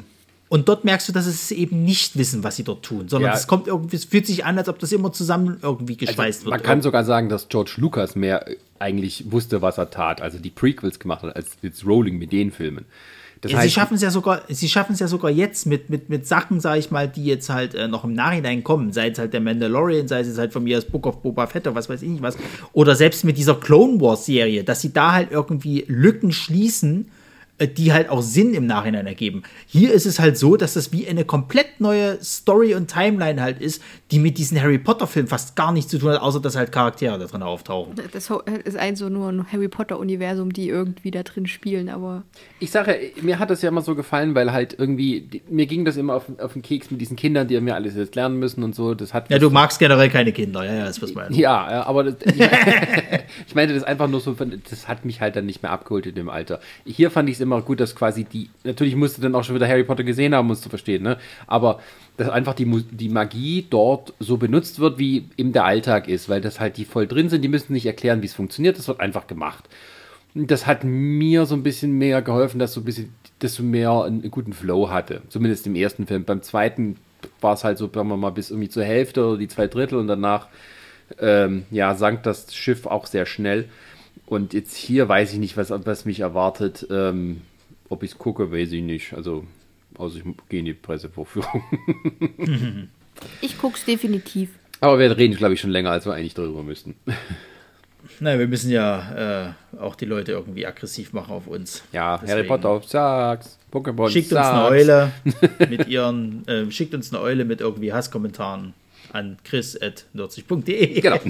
Und 0.49 0.67
dort 0.69 0.85
merkst 0.85 1.07
du, 1.09 1.13
dass 1.13 1.25
es 1.25 1.49
eben 1.51 1.83
nicht 1.83 2.17
wissen, 2.17 2.43
was 2.43 2.55
sie 2.55 2.63
dort 2.63 2.83
tun, 2.83 3.07
sondern 3.09 3.31
Ja. 3.31 3.37
es 3.37 3.47
kommt 3.47 3.67
irgendwie, 3.67 3.95
es 3.95 4.05
fühlt 4.05 4.27
sich 4.27 4.45
an, 4.45 4.57
als 4.57 4.69
ob 4.69 4.77
das 4.79 4.91
immer 4.91 5.11
zusammen 5.11 5.57
irgendwie 5.61 5.97
geschweißt 5.97 6.41
Also, 6.41 6.49
man 6.49 6.59
wird. 6.59 6.63
kann 6.67 6.81
sogar 6.81 7.03
sagen, 7.03 7.29
dass 7.29 7.49
George 7.49 7.73
Lucas 7.77 8.15
mehr 8.15 8.47
äh, 8.47 8.57
eigentlich 8.79 9.31
wusste, 9.31 9.61
was 9.61 9.77
er 9.77 9.89
tat, 9.89 10.21
also 10.21 10.37
die 10.39 10.49
Prequels 10.51 10.99
gemacht 10.99 11.23
hat, 11.23 11.35
als 11.35 11.51
jetzt 11.61 11.85
Rowling 11.85 12.17
mit 12.19 12.31
den 12.31 12.51
Filmen. 12.51 12.85
Ja, 13.45 13.49
sie 13.49 13.57
heißt, 13.57 13.73
schaffen 13.73 13.95
es 13.95 14.01
ja 14.01 14.09
sogar, 14.09 14.43
sie 14.47 14.69
schaffen 14.69 14.93
es 14.93 14.99
ja 14.99 15.07
sogar 15.09 15.29
jetzt 15.29 15.65
mit, 15.65 15.89
mit, 15.89 16.07
mit 16.09 16.25
Sachen, 16.25 16.61
sag 16.61 16.77
ich 16.79 16.91
mal, 16.91 17.09
die 17.09 17.25
jetzt 17.25 17.49
halt 17.49 17.75
äh, 17.75 17.89
noch 17.89 18.05
im 18.05 18.13
Nachhinein 18.13 18.63
kommen, 18.63 18.93
sei 18.93 19.09
es 19.09 19.19
halt 19.19 19.33
der 19.33 19.41
Mandalorian, 19.41 20.07
sei 20.07 20.21
es 20.21 20.37
halt 20.37 20.53
von 20.53 20.63
mir 20.63 20.77
das 20.77 20.85
Book 20.85 21.05
of 21.07 21.21
Boba 21.21 21.47
Fett 21.47 21.67
oder 21.67 21.75
was 21.75 21.89
weiß 21.89 22.03
ich 22.03 22.09
nicht 22.09 22.21
was, 22.21 22.37
oder 22.71 22.95
selbst 22.95 23.25
mit 23.25 23.37
dieser 23.37 23.55
Clone 23.55 23.99
Wars 23.99 24.25
Serie, 24.25 24.63
dass 24.63 24.79
sie 24.79 24.93
da 24.93 25.11
halt 25.11 25.31
irgendwie 25.31 25.83
Lücken 25.87 26.31
schließen, 26.31 27.11
die 27.67 27.93
halt 27.93 28.09
auch 28.09 28.21
Sinn 28.21 28.53
im 28.53 28.65
Nachhinein 28.65 29.07
ergeben. 29.07 29.43
Hier 29.67 29.93
ist 29.93 30.05
es 30.05 30.19
halt 30.19 30.37
so, 30.37 30.55
dass 30.57 30.73
das 30.73 30.91
wie 30.91 31.07
eine 31.07 31.25
komplett 31.25 31.79
neue 31.79 32.23
Story 32.23 32.75
und 32.75 32.87
Timeline 32.91 33.41
halt 33.41 33.61
ist, 33.61 33.81
die 34.11 34.19
mit 34.19 34.37
diesen 34.37 34.61
Harry 34.61 34.77
Potter 34.77 35.07
Filmen 35.07 35.27
fast 35.27 35.55
gar 35.55 35.71
nichts 35.71 35.91
zu 35.91 35.97
tun 35.99 36.11
hat, 36.11 36.21
außer 36.21 36.39
dass 36.39 36.55
halt 36.55 36.71
Charaktere 36.71 37.17
da 37.19 37.25
drin 37.25 37.43
auftauchen. 37.43 37.95
das 38.11 38.29
ho- 38.29 38.41
ist 38.63 38.77
ein 38.77 38.95
so 38.95 39.09
nur 39.09 39.29
ein 39.29 39.45
Harry 39.51 39.67
Potter-Universum, 39.67 40.53
die 40.53 40.69
irgendwie 40.69 41.11
da 41.11 41.23
drin 41.23 41.47
spielen, 41.47 41.89
aber 41.89 42.23
ich 42.59 42.71
sage, 42.71 42.97
mir 43.21 43.39
hat 43.39 43.49
das 43.49 43.61
ja 43.61 43.69
immer 43.69 43.81
so 43.81 43.95
gefallen, 43.95 44.35
weil 44.35 44.51
halt 44.51 44.75
irgendwie, 44.77 45.41
mir 45.49 45.65
ging 45.65 45.85
das 45.85 45.97
immer 45.97 46.15
auf, 46.15 46.25
auf 46.39 46.53
den 46.53 46.61
Keks 46.61 46.91
mit 46.91 47.01
diesen 47.01 47.15
Kindern, 47.17 47.47
die 47.47 47.59
mir 47.59 47.75
alles 47.75 47.95
jetzt 47.95 48.15
lernen 48.15 48.39
müssen 48.39 48.63
und 48.63 48.75
so. 48.75 48.93
Das 48.93 49.13
hat 49.13 49.29
Ja, 49.29 49.39
du 49.39 49.49
magst 49.49 49.79
generell 49.79 50.09
keine 50.09 50.31
Kinder, 50.31 50.63
ja, 50.65 50.73
ja, 50.73 50.85
das 50.85 51.01
was 51.01 51.13
man. 51.13 51.33
Ja, 51.33 51.69
ja, 51.71 51.85
aber 51.85 52.03
das, 52.05 52.15
ich, 52.25 52.39
ich 53.47 53.55
meinte 53.55 53.73
das 53.73 53.83
einfach 53.83 54.07
nur 54.07 54.19
so, 54.19 54.35
das 54.69 54.87
hat 54.87 55.05
mich 55.05 55.21
halt 55.21 55.35
dann 55.35 55.45
nicht 55.45 55.61
mehr 55.63 55.71
abgeholt 55.71 56.05
in 56.05 56.15
dem 56.15 56.29
Alter. 56.29 56.59
Hier 56.85 57.11
fand 57.11 57.29
ich 57.29 57.35
es 57.35 57.41
immer 57.41 57.52
gut, 57.61 57.79
dass 57.79 57.95
quasi 57.95 58.23
die, 58.23 58.49
natürlich 58.63 58.95
musste 58.95 59.21
dann 59.21 59.35
auch 59.35 59.43
schon 59.43 59.55
wieder 59.55 59.67
Harry 59.67 59.83
Potter 59.83 60.03
gesehen 60.03 60.33
haben, 60.33 60.47
um 60.47 60.51
es 60.51 60.61
zu 60.61 60.69
verstehen, 60.69 61.03
ne? 61.03 61.17
Aber 61.47 61.79
dass 62.17 62.29
einfach 62.29 62.53
die, 62.53 62.65
die 62.91 63.09
Magie 63.09 63.65
dort 63.69 64.13
so 64.19 64.37
benutzt 64.37 64.79
wird, 64.79 64.99
wie 64.99 65.29
eben 65.37 65.53
der 65.53 65.65
Alltag 65.65 66.07
ist, 66.07 66.29
weil 66.29 66.41
das 66.41 66.59
halt 66.59 66.77
die 66.77 66.85
voll 66.85 67.07
drin 67.07 67.29
sind, 67.29 67.41
die 67.41 67.47
müssen 67.47 67.73
nicht 67.73 67.85
erklären, 67.85 68.21
wie 68.21 68.27
es 68.27 68.33
funktioniert, 68.33 68.77
das 68.77 68.87
wird 68.87 68.99
einfach 68.99 69.27
gemacht. 69.27 69.65
Das 70.35 70.65
hat 70.65 70.83
mir 70.83 71.45
so 71.45 71.55
ein 71.55 71.63
bisschen 71.63 71.97
mehr 71.97 72.21
geholfen, 72.21 72.59
dass 72.59 72.73
so 72.73 72.81
ein 72.81 72.85
bisschen, 72.85 73.13
dass 73.39 73.55
du 73.55 73.63
mehr 73.63 73.91
einen 74.03 74.31
guten 74.31 74.53
Flow 74.53 74.89
hatte. 74.89 75.21
Zumindest 75.29 75.67
im 75.67 75.75
ersten 75.75 76.07
Film. 76.07 76.23
Beim 76.23 76.41
zweiten 76.41 76.97
war 77.39 77.53
es 77.53 77.63
halt 77.63 77.77
so, 77.77 77.89
sagen 77.93 78.07
wir 78.07 78.17
mal, 78.17 78.31
bis 78.31 78.49
irgendwie 78.49 78.69
zur 78.69 78.83
Hälfte 78.83 79.25
oder 79.25 79.37
die 79.37 79.47
zwei 79.47 79.67
Drittel 79.67 79.99
und 79.99 80.07
danach 80.07 80.47
ähm, 81.19 81.65
ja, 81.71 81.95
sank 81.95 82.23
das 82.23 82.53
Schiff 82.55 82.85
auch 82.85 83.05
sehr 83.05 83.25
schnell. 83.25 83.69
Und 84.33 84.55
jetzt 84.55 84.75
hier 84.75 85.07
weiß 85.07 85.33
ich 85.33 85.37
nicht, 85.37 85.57
was, 85.57 85.69
was 85.69 86.05
mich 86.05 86.21
erwartet. 86.21 86.87
Ähm, 86.89 87.41
ob 87.87 88.01
ich 88.01 88.11
es 88.11 88.17
gucke, 88.17 88.51
weiß 88.51 88.71
ich 88.71 88.81
nicht. 88.81 89.13
Also, 89.13 89.45
also 89.95 90.17
ich 90.17 90.23
gehe 90.49 90.59
in 90.59 90.65
die 90.65 90.73
Pressevorführung. 90.73 91.63
Ich 93.41 93.59
guck's 93.59 93.85
definitiv. 93.85 94.49
Aber 94.81 94.97
wir 94.97 95.15
reden, 95.15 95.35
glaube 95.35 95.53
ich, 95.53 95.61
schon 95.61 95.69
länger, 95.69 95.91
als 95.91 96.07
wir 96.07 96.13
eigentlich 96.13 96.33
darüber 96.33 96.63
müssten. 96.63 96.95
Na, 98.19 98.37
wir 98.39 98.47
müssen 98.47 98.71
ja 98.71 99.53
äh, 99.75 99.77
auch 99.79 99.95
die 99.95 100.05
Leute 100.05 100.31
irgendwie 100.31 100.65
aggressiv 100.65 101.13
machen 101.13 101.31
auf 101.31 101.45
uns. 101.45 101.83
Ja, 101.93 102.17
Deswegen. 102.17 102.31
Harry 102.31 102.47
Potter, 102.47 102.81
sag's. 102.85 103.59
Pokémon, 103.71 104.09
Schickt 104.09 104.33
uns 104.33 104.41
eine 104.41 104.65
Eule 104.65 105.11
mit 105.69 105.87
ihren, 105.87 106.45
äh, 106.47 106.69
schickt 106.71 106.95
uns 106.95 107.13
eine 107.13 107.21
Eule 107.21 107.45
mit 107.45 107.61
irgendwie 107.61 107.93
Hasskommentaren 107.93 108.73
an 109.13 109.37
chris.nürzig.de. 109.43 111.01
Genau. 111.01 111.17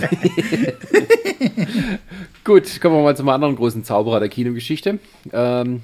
Gut, 2.43 2.81
kommen 2.81 2.95
wir 2.95 3.03
mal 3.03 3.17
zum 3.17 3.29
anderen 3.29 3.55
großen 3.55 3.83
Zauberer 3.83 4.19
der 4.19 4.29
Kinogeschichte. 4.29 4.99
Ähm, 5.31 5.81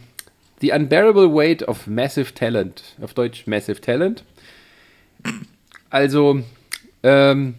The 0.62 0.72
Unbearable 0.72 1.34
Weight 1.34 1.68
of 1.68 1.88
Massive 1.88 2.34
Talent. 2.34 2.96
Auf 3.02 3.14
Deutsch 3.14 3.48
Massive 3.48 3.82
Talent. 3.82 4.24
Also, 5.90 6.42
ähm, 7.04 7.56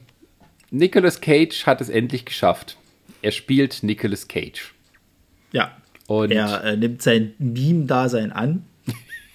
Nicolas 0.70 1.20
Cage 1.20 1.66
hat 1.66 1.80
es 1.80 1.88
endlich 1.88 2.24
geschafft. 2.24 2.76
Er 3.22 3.32
spielt 3.32 3.82
Nicolas 3.82 4.28
Cage. 4.28 4.72
Ja. 5.52 5.76
Und 6.06 6.32
Er 6.32 6.64
äh, 6.64 6.76
nimmt 6.76 7.02
sein 7.02 7.34
Meme-Dasein 7.38 8.32
an. 8.32 8.64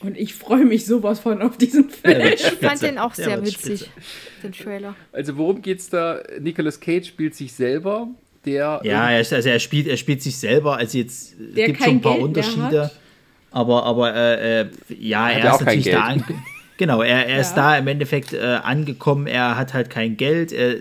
Und 0.02 0.18
ich 0.18 0.34
freue 0.36 0.66
mich 0.66 0.86
sowas 0.86 1.20
von 1.20 1.42
auf 1.42 1.58
diesen 1.58 1.90
Film. 1.90 2.22
Ich 2.34 2.42
fand 2.44 2.82
den 2.82 2.98
auch 2.98 3.14
sehr 3.14 3.38
wird 3.44 3.48
witzig, 3.48 3.90
den 4.44 4.52
Trailer. 4.52 4.96
also 5.12 5.38
worum 5.38 5.62
geht's 5.62 5.90
da? 5.90 6.22
Nicolas 6.40 6.80
Cage 6.80 7.08
spielt 7.08 7.34
sich 7.34 7.54
selber, 7.54 8.08
der 8.46 8.82
Ja, 8.84 9.10
er, 9.10 9.22
ist- 9.22 9.34
also 9.34 9.50
er 9.50 9.60
spielt, 9.60 9.88
er 9.88 9.98
spielt 9.98 10.22
sich 10.22 10.38
selber. 10.38 10.78
Also 10.78 10.98
jetzt 10.98 11.34
äh, 11.40 11.54
Der 11.56 11.68
gibt 11.68 11.80
schon 11.84 11.94
ein 11.96 12.02
paar 12.02 12.14
Geld 12.14 12.24
Unterschiede. 12.26 12.84
hat. 12.84 13.00
Aber, 13.52 13.84
aber 13.86 14.14
äh, 14.14 14.62
äh, 14.62 14.68
ja, 15.00 15.30
er 15.30 15.40
er 15.46 15.54
ist 15.54 15.60
natürlich 15.62 15.90
da 15.90 16.02
ange 16.02 16.24
Genau, 16.78 17.02
er, 17.02 17.26
er 17.26 17.40
ist 17.40 17.52
Ja. 17.56 17.72
da 17.72 17.78
im 17.78 17.88
Endeffekt 17.88 18.34
äh, 18.34 18.40
angekommen, 18.62 19.28
er 19.28 19.56
hat 19.58 19.74
halt 19.74 19.90
kein 19.90 20.18
Geld, 20.18 20.52
er 20.52 20.76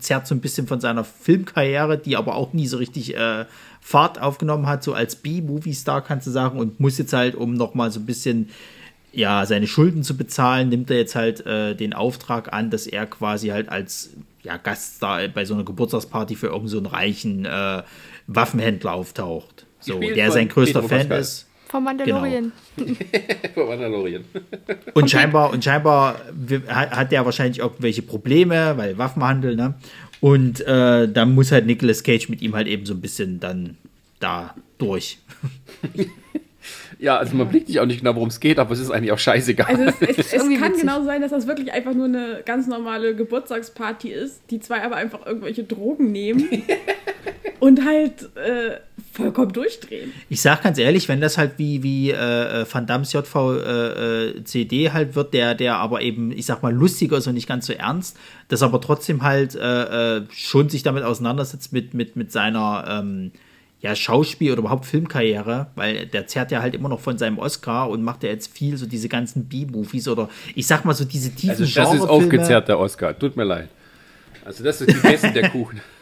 zerrt 0.00 0.26
so 0.26 0.34
ein 0.34 0.40
bisschen 0.40 0.66
von 0.66 0.80
seiner 0.80 1.04
Filmkarriere, 1.04 1.98
die 1.98 2.16
aber 2.16 2.34
auch 2.34 2.52
nie 2.52 2.66
so 2.66 2.78
richtig 2.78 3.16
äh, 3.16 3.44
Fahrt 3.80 4.20
aufgenommen 4.20 4.66
hat, 4.66 4.84
so 4.84 4.92
als 4.92 5.16
B-Movie-Star 5.16 6.02
kannst 6.02 6.26
du 6.26 6.30
sagen, 6.30 6.58
und 6.58 6.80
muss 6.80 6.98
jetzt 6.98 7.12
halt, 7.12 7.34
um 7.34 7.54
nochmal 7.54 7.90
so 7.90 8.00
ein 8.00 8.06
bisschen 8.06 8.50
ja, 9.12 9.44
seine 9.46 9.66
Schulden 9.66 10.02
zu 10.02 10.16
bezahlen, 10.16 10.68
nimmt 10.68 10.90
er 10.90 10.98
jetzt 10.98 11.14
halt 11.14 11.44
äh, 11.46 11.74
den 11.74 11.92
Auftrag 11.92 12.52
an, 12.52 12.70
dass 12.70 12.86
er 12.86 13.06
quasi 13.06 13.48
halt 13.48 13.68
als 13.68 14.10
ja, 14.42 14.56
Gaststar 14.56 15.28
bei 15.28 15.44
so 15.44 15.54
einer 15.54 15.64
Geburtstagsparty 15.64 16.36
für 16.36 16.46
irgendeinen 16.46 16.68
so 16.68 16.76
einen 16.78 16.86
reichen 16.86 17.44
äh, 17.44 17.82
Waffenhändler 18.26 18.92
auftaucht. 18.92 19.66
So, 19.80 19.98
der 19.98 20.30
sein 20.30 20.48
größter 20.48 20.82
Fan 20.82 21.08
Pascal. 21.08 21.20
ist. 21.20 21.46
Vom 21.68 21.84
Mandalorian. 21.84 22.52
von 23.54 23.68
Mandalorian. 23.68 24.24
Und 24.94 25.10
scheinbar, 25.10 25.52
und 25.52 25.62
scheinbar 25.62 26.20
hat 26.68 27.12
der 27.12 27.24
wahrscheinlich 27.24 27.60
irgendwelche 27.60 28.02
Probleme, 28.02 28.76
weil 28.76 28.98
Waffenhandel, 28.98 29.54
ne? 29.54 29.74
Und 30.20 30.60
äh, 30.60 31.08
dann 31.08 31.34
muss 31.34 31.50
halt 31.50 31.66
Nicolas 31.66 32.02
Cage 32.02 32.28
mit 32.28 32.42
ihm 32.42 32.54
halt 32.54 32.66
eben 32.66 32.84
so 32.84 32.94
ein 32.94 33.00
bisschen 33.00 33.40
dann 33.40 33.76
da 34.18 34.54
durch. 34.78 35.18
Ja, 37.00 37.16
also 37.16 37.34
man 37.34 37.48
blickt 37.48 37.68
nicht 37.68 37.80
auch 37.80 37.86
nicht 37.86 38.00
genau, 38.00 38.14
worum 38.14 38.28
es 38.28 38.40
geht, 38.40 38.58
aber 38.58 38.72
es 38.72 38.78
ist 38.78 38.90
eigentlich 38.90 39.12
auch 39.12 39.18
scheißegal. 39.18 39.66
Also 39.66 39.84
es, 39.84 40.18
es, 40.18 40.18
es 40.34 40.42
kann 40.42 40.50
witzig. 40.50 40.82
genau 40.82 41.02
sein, 41.02 41.22
dass 41.22 41.30
das 41.30 41.46
wirklich 41.46 41.72
einfach 41.72 41.94
nur 41.94 42.04
eine 42.04 42.42
ganz 42.44 42.66
normale 42.66 43.16
Geburtstagsparty 43.16 44.10
ist, 44.10 44.42
die 44.50 44.60
zwei 44.60 44.82
aber 44.82 44.96
einfach 44.96 45.24
irgendwelche 45.24 45.64
Drogen 45.64 46.12
nehmen 46.12 46.46
und 47.60 47.86
halt 47.86 48.28
äh, 48.36 48.76
vollkommen 49.12 49.52
durchdrehen. 49.52 50.12
Ich 50.28 50.40
sag 50.40 50.62
ganz 50.62 50.78
ehrlich, 50.78 51.08
wenn 51.08 51.20
das 51.20 51.36
halt 51.36 51.52
wie, 51.58 51.82
wie 51.82 52.10
äh, 52.10 52.62
äh, 52.62 52.66
Van 52.70 52.86
Dammes 52.86 53.12
JVCD 53.12 54.92
halt 54.92 55.14
wird, 55.14 55.34
der, 55.34 55.54
der 55.54 55.76
aber 55.76 56.02
eben, 56.02 56.30
ich 56.32 56.46
sag 56.46 56.62
mal, 56.62 56.72
lustiger 56.72 57.16
ist 57.18 57.26
und 57.26 57.34
nicht 57.34 57.48
ganz 57.48 57.66
so 57.66 57.72
ernst, 57.72 58.16
das 58.48 58.62
aber 58.62 58.80
trotzdem 58.80 59.22
halt 59.22 59.54
äh, 59.54 60.18
äh, 60.18 60.22
schon 60.30 60.68
sich 60.68 60.82
damit 60.82 61.02
auseinandersetzt 61.02 61.72
mit, 61.72 61.94
mit, 61.94 62.16
mit 62.16 62.32
seiner 62.32 62.84
ähm, 62.88 63.32
ja, 63.80 63.96
Schauspiel- 63.96 64.52
oder 64.52 64.60
überhaupt 64.60 64.84
Filmkarriere, 64.84 65.68
weil 65.74 66.06
der 66.06 66.26
zerrt 66.26 66.50
ja 66.50 66.60
halt 66.60 66.74
immer 66.74 66.88
noch 66.88 67.00
von 67.00 67.16
seinem 67.16 67.38
Oscar 67.38 67.88
und 67.88 68.02
macht 68.02 68.22
ja 68.22 68.28
jetzt 68.28 68.56
viel 68.56 68.76
so 68.76 68.86
diese 68.86 69.08
ganzen 69.08 69.46
B-Movies 69.46 70.06
oder 70.06 70.28
ich 70.54 70.66
sag 70.66 70.84
mal 70.84 70.94
so 70.94 71.04
diese 71.04 71.30
tiefen 71.30 71.50
Also 71.50 71.64
das 71.64 71.94
ist 71.94 72.02
aufgezerrt, 72.02 72.68
der 72.68 72.78
Oscar. 72.78 73.18
Tut 73.18 73.36
mir 73.36 73.44
leid. 73.44 73.68
Also 74.44 74.62
das 74.62 74.80
ist 74.80 75.02
gegessen, 75.02 75.32
der 75.34 75.48
Kuchen. 75.50 75.80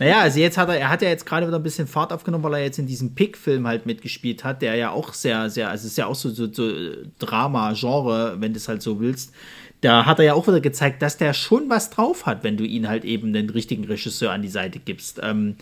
Naja, 0.00 0.20
also 0.20 0.40
jetzt 0.40 0.56
hat 0.56 0.70
er, 0.70 0.80
er 0.80 0.88
hat 0.88 1.02
ja 1.02 1.10
jetzt 1.10 1.26
gerade 1.26 1.46
wieder 1.46 1.58
ein 1.58 1.62
bisschen 1.62 1.86
Fahrt 1.86 2.10
aufgenommen, 2.10 2.42
weil 2.42 2.54
er 2.54 2.62
jetzt 2.64 2.78
in 2.78 2.86
diesem 2.86 3.14
Pick-Film 3.14 3.66
halt 3.66 3.84
mitgespielt 3.84 4.44
hat, 4.44 4.62
der 4.62 4.74
ja 4.74 4.92
auch 4.92 5.12
sehr, 5.12 5.50
sehr, 5.50 5.68
also 5.68 5.82
es 5.84 5.92
ist 5.92 5.98
ja 5.98 6.06
auch 6.06 6.14
so, 6.14 6.30
so, 6.30 6.50
so 6.50 6.72
Drama-Genre, 7.18 8.36
wenn 8.40 8.54
du 8.54 8.56
es 8.56 8.66
halt 8.66 8.80
so 8.80 8.98
willst. 8.98 9.34
Da 9.82 10.06
hat 10.06 10.18
er 10.18 10.24
ja 10.24 10.34
auch 10.34 10.48
wieder 10.48 10.62
gezeigt, 10.62 11.02
dass 11.02 11.18
der 11.18 11.34
schon 11.34 11.68
was 11.68 11.90
drauf 11.90 12.24
hat, 12.24 12.44
wenn 12.44 12.56
du 12.56 12.64
ihn 12.64 12.88
halt 12.88 13.04
eben 13.04 13.34
den 13.34 13.50
richtigen 13.50 13.84
Regisseur 13.84 14.32
an 14.32 14.40
die 14.40 14.48
Seite 14.48 14.78
gibst. 14.78 15.20
Ähm, 15.22 15.56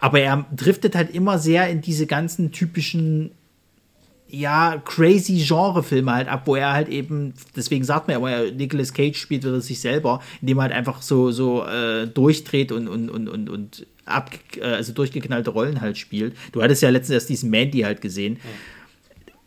aber 0.00 0.18
er 0.18 0.46
driftet 0.54 0.96
halt 0.96 1.14
immer 1.14 1.38
sehr 1.38 1.68
in 1.68 1.80
diese 1.80 2.08
ganzen 2.08 2.50
typischen 2.50 3.30
ja, 4.28 4.82
crazy 4.84 5.44
Genrefilme 5.46 6.12
halt 6.12 6.28
ab, 6.28 6.42
wo 6.46 6.56
er 6.56 6.72
halt 6.72 6.88
eben, 6.88 7.32
deswegen 7.54 7.84
sagt 7.84 8.08
man 8.08 8.14
ja, 8.14 8.18
aber 8.18 8.50
Nicolas 8.50 8.92
Cage 8.92 9.16
spielt 9.16 9.44
wieder 9.44 9.60
sich 9.60 9.80
selber, 9.80 10.20
indem 10.40 10.58
er 10.58 10.62
halt 10.62 10.72
einfach 10.72 11.00
so, 11.02 11.30
so 11.30 11.64
äh, 11.64 12.06
durchdreht 12.08 12.72
und, 12.72 12.88
und, 12.88 13.08
und, 13.08 13.28
und, 13.28 13.48
und 13.48 13.86
ab, 14.04 14.30
äh, 14.56 14.64
also 14.64 14.92
durchgeknallte 14.92 15.50
Rollen 15.50 15.80
halt 15.80 15.96
spielt. 15.96 16.36
Du 16.52 16.62
hattest 16.62 16.82
ja 16.82 16.90
letztens 16.90 17.14
erst 17.14 17.28
diesen 17.28 17.50
Mandy 17.50 17.80
halt 17.80 18.00
gesehen. 18.00 18.38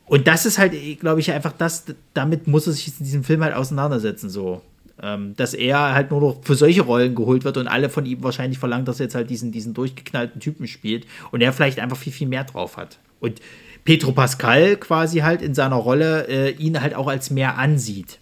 Und 0.06 0.28
das 0.28 0.46
ist 0.46 0.58
halt, 0.58 0.74
glaube 1.00 1.20
ich, 1.20 1.32
einfach 1.32 1.52
das, 1.52 1.86
damit 2.14 2.48
muss 2.48 2.66
er 2.66 2.74
sich 2.74 2.88
in 2.88 3.06
diesem 3.06 3.24
Film 3.24 3.44
halt 3.44 3.54
auseinandersetzen, 3.54 4.30
so. 4.30 4.62
Ähm, 5.02 5.34
dass 5.38 5.54
er 5.54 5.94
halt 5.94 6.12
nur 6.12 6.20
noch 6.20 6.44
für 6.44 6.56
solche 6.56 6.82
Rollen 6.82 7.16
geholt 7.16 7.46
wird 7.46 7.56
und 7.56 7.68
alle 7.68 7.90
von 7.90 8.06
ihm 8.06 8.22
wahrscheinlich 8.22 8.60
verlangen, 8.60 8.84
dass 8.84 9.00
er 9.00 9.06
jetzt 9.06 9.16
halt 9.16 9.30
diesen, 9.30 9.52
diesen 9.54 9.74
durchgeknallten 9.74 10.42
Typen 10.42 10.68
spielt 10.68 11.06
und 11.32 11.40
er 11.40 11.54
vielleicht 11.54 11.80
einfach 11.80 11.96
viel, 11.96 12.12
viel 12.12 12.28
mehr 12.28 12.44
drauf 12.44 12.76
hat. 12.76 12.98
Und 13.22 13.40
Petro 13.90 14.12
Pascal 14.12 14.76
quasi 14.76 15.22
halt 15.22 15.42
in 15.42 15.56
seiner 15.56 15.78
Rolle 15.78 16.28
äh, 16.28 16.52
ihn 16.52 16.80
halt 16.80 16.94
auch 16.94 17.08
als 17.08 17.32
mehr 17.32 17.58
ansieht. 17.58 18.20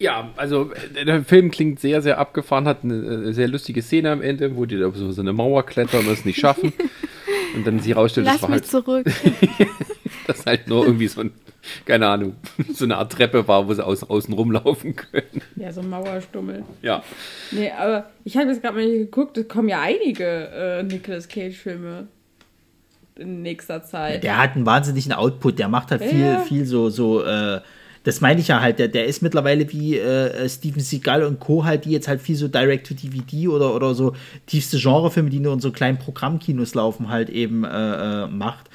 Ja, 0.00 0.32
also 0.34 0.72
äh, 0.96 1.04
der 1.04 1.22
Film 1.22 1.52
klingt 1.52 1.78
sehr, 1.78 2.02
sehr 2.02 2.18
abgefahren, 2.18 2.66
hat 2.66 2.82
eine 2.82 2.94
äh, 3.28 3.32
sehr 3.32 3.46
lustige 3.46 3.82
Szene 3.82 4.10
am 4.10 4.22
Ende, 4.22 4.56
wo 4.56 4.64
die 4.64 4.80
da 4.80 4.90
so 4.90 5.12
so 5.12 5.20
eine 5.20 5.32
Mauer 5.32 5.64
klettern 5.64 6.08
und 6.08 6.12
es 6.12 6.24
nicht 6.24 6.40
schaffen. 6.40 6.72
Und 7.54 7.66
dann 7.66 7.78
sie 7.78 7.92
rausstellt, 7.92 8.26
das 8.26 8.34
Lass 8.34 8.42
war 8.42 8.48
mich 8.50 8.62
halt, 8.62 8.66
zurück. 8.66 9.06
das 10.26 10.44
halt 10.44 10.68
nur 10.68 10.84
irgendwie 10.84 11.06
so 11.06 11.20
ein, 11.22 11.30
keine 11.86 12.08
Ahnung, 12.08 12.34
so 12.74 12.84
eine 12.84 12.98
Art 12.98 13.12
Treppe 13.12 13.46
war, 13.46 13.66
wo 13.66 13.72
sie 13.72 13.82
aus, 13.82 14.02
außen 14.02 14.34
rumlaufen 14.34 14.96
können. 14.96 15.40
Ja, 15.54 15.72
so 15.72 15.80
ein 15.80 15.88
Mauerstummel. 15.88 16.64
Ja. 16.82 17.02
Nee, 17.52 17.70
aber 17.70 18.10
ich 18.24 18.36
habe 18.36 18.50
jetzt 18.50 18.60
gerade 18.60 18.76
mal 18.76 18.86
geguckt, 18.86 19.38
es 19.38 19.48
kommen 19.48 19.68
ja 19.68 19.80
einige 19.80 20.24
äh, 20.26 20.82
Nicolas 20.82 21.28
Cage-Filme 21.28 22.08
in 23.18 23.42
nächster 23.42 23.82
Zeit. 23.82 24.22
Der 24.22 24.38
hat 24.38 24.56
einen 24.56 24.66
wahnsinnigen 24.66 25.12
Output, 25.12 25.58
der 25.58 25.68
macht 25.68 25.90
halt 25.90 26.02
viel, 26.02 26.20
Ja. 26.20 26.38
viel 26.40 26.64
so, 26.66 26.90
so, 26.90 27.22
äh, 27.24 27.60
das 28.04 28.20
meine 28.20 28.40
ich 28.40 28.48
ja 28.48 28.60
halt, 28.60 28.78
der, 28.78 28.88
der 28.88 29.06
ist 29.06 29.20
mittlerweile 29.22 29.70
wie 29.72 29.98
äh, 29.98 30.48
Steven 30.48 30.80
Seagal 30.80 31.24
und 31.24 31.40
Co. 31.40 31.64
halt, 31.64 31.84
die 31.86 31.90
jetzt 31.90 32.06
halt 32.06 32.20
viel 32.20 32.36
so 32.36 32.46
Direct-to-DVD 32.46 33.48
oder, 33.48 33.74
oder 33.74 33.94
so 33.94 34.14
tiefste 34.46 34.78
Genrefilme, 34.78 35.30
die 35.30 35.40
nur 35.40 35.54
in 35.54 35.60
so 35.60 35.72
kleinen 35.72 35.98
Programmkinos 35.98 36.74
laufen, 36.74 37.08
halt 37.08 37.30
eben 37.30 37.64
äh, 37.64 38.24
äh, 38.24 38.26
macht. 38.28 38.70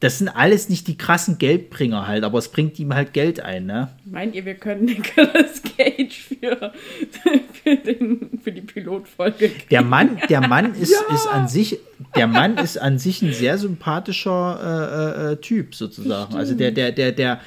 Das 0.00 0.18
sind 0.18 0.28
alles 0.28 0.68
nicht 0.70 0.88
die 0.88 0.96
krassen 0.96 1.36
Geldbringer 1.36 2.06
halt, 2.06 2.24
aber 2.24 2.38
es 2.38 2.48
bringt 2.48 2.78
ihm 2.78 2.94
halt 2.94 3.12
Geld 3.12 3.40
ein, 3.40 3.66
ne? 3.66 3.88
Meint 4.06 4.34
ihr, 4.34 4.46
wir 4.46 4.54
können 4.54 4.86
Nicolas 4.86 5.62
Cage 5.62 6.18
für, 6.18 6.72
für, 7.62 7.76
den, 7.76 8.40
für 8.42 8.50
die 8.50 8.62
Pilotfolge 8.62 9.50
Der 9.70 9.82
Mann, 9.82 10.18
der 10.30 10.46
Mann 10.46 10.74
ist, 10.74 10.92
ist 11.12 11.26
an 11.30 11.48
sich, 11.48 11.78
der 12.16 12.26
Mann 12.26 12.56
ist 12.56 12.78
an 12.78 12.98
sich 12.98 13.20
ein 13.20 13.34
sehr 13.34 13.58
sympathischer 13.58 15.28
äh, 15.28 15.32
äh, 15.32 15.36
Typ 15.36 15.74
sozusagen. 15.74 16.34
Also 16.34 16.54
der, 16.54 16.70
der, 16.70 16.92
der, 16.92 17.12
der, 17.12 17.40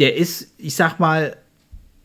der 0.00 0.16
ist, 0.16 0.54
ich 0.58 0.74
sag 0.74 0.98
mal, 0.98 1.36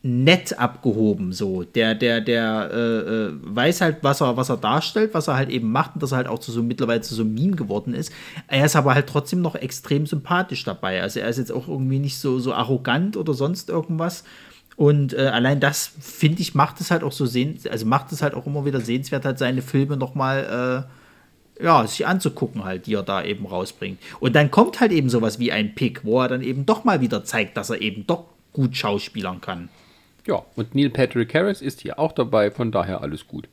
nett 0.02 0.58
abgehoben 0.58 1.32
so. 1.32 1.64
Der, 1.64 1.94
der, 1.94 2.20
der 2.20 2.70
äh, 2.72 2.78
äh, 2.78 3.32
weiß 3.42 3.80
halt, 3.80 3.98
was 4.02 4.20
er, 4.20 4.36
was 4.36 4.48
er 4.48 4.56
darstellt, 4.56 5.12
was 5.12 5.28
er 5.28 5.36
halt 5.36 5.50
eben 5.50 5.70
macht 5.70 5.94
und 5.94 6.02
dass 6.02 6.12
er 6.12 6.18
halt 6.18 6.28
auch 6.28 6.38
zu 6.38 6.52
so 6.52 6.62
mittlerweile 6.62 7.00
zu 7.00 7.14
so 7.14 7.22
einem 7.22 7.34
Meme 7.34 7.56
geworden 7.56 7.94
ist. 7.94 8.12
Er 8.46 8.64
ist 8.64 8.76
aber 8.76 8.94
halt 8.94 9.08
trotzdem 9.08 9.42
noch 9.42 9.56
extrem 9.56 10.06
sympathisch 10.06 10.64
dabei. 10.64 11.02
Also 11.02 11.20
er 11.20 11.28
ist 11.28 11.38
jetzt 11.38 11.52
auch 11.52 11.68
irgendwie 11.68 11.98
nicht 11.98 12.18
so, 12.18 12.38
so 12.38 12.54
arrogant 12.54 13.16
oder 13.16 13.34
sonst 13.34 13.70
irgendwas. 13.70 14.24
Und 14.76 15.14
äh, 15.14 15.26
allein 15.26 15.58
das, 15.58 15.90
finde 16.00 16.40
ich, 16.42 16.54
macht 16.54 16.80
es 16.80 16.92
halt 16.92 17.02
auch 17.02 17.10
so 17.10 17.26
sehen, 17.26 17.58
also 17.68 17.84
macht 17.84 18.12
es 18.12 18.22
halt 18.22 18.34
auch 18.34 18.46
immer 18.46 18.64
wieder 18.64 18.80
sehenswert, 18.80 19.24
halt 19.24 19.38
seine 19.38 19.62
Filme 19.62 19.96
nochmal 19.96 20.86
ja, 21.60 21.86
sich 21.86 22.06
anzugucken 22.06 22.64
halt, 22.64 22.86
die 22.86 22.94
er 22.94 23.02
da 23.02 23.24
eben 23.24 23.46
rausbringt. 23.46 23.98
Und 24.20 24.36
dann 24.36 24.50
kommt 24.50 24.80
halt 24.80 24.92
eben 24.92 25.10
sowas 25.10 25.38
wie 25.38 25.52
ein 25.52 25.74
Pick, 25.74 26.04
wo 26.04 26.20
er 26.20 26.28
dann 26.28 26.42
eben 26.42 26.66
doch 26.66 26.84
mal 26.84 27.00
wieder 27.00 27.24
zeigt, 27.24 27.56
dass 27.56 27.70
er 27.70 27.80
eben 27.80 28.06
doch 28.06 28.26
gut 28.52 28.76
schauspielern 28.76 29.40
kann. 29.40 29.68
Ja, 30.28 30.44
und 30.56 30.74
Neil 30.74 30.90
Patrick 30.90 31.32
Harris 31.34 31.62
ist 31.62 31.80
hier 31.80 31.98
auch 31.98 32.12
dabei, 32.12 32.50
von 32.50 32.70
daher 32.70 33.00
alles 33.00 33.26
gut. 33.26 33.48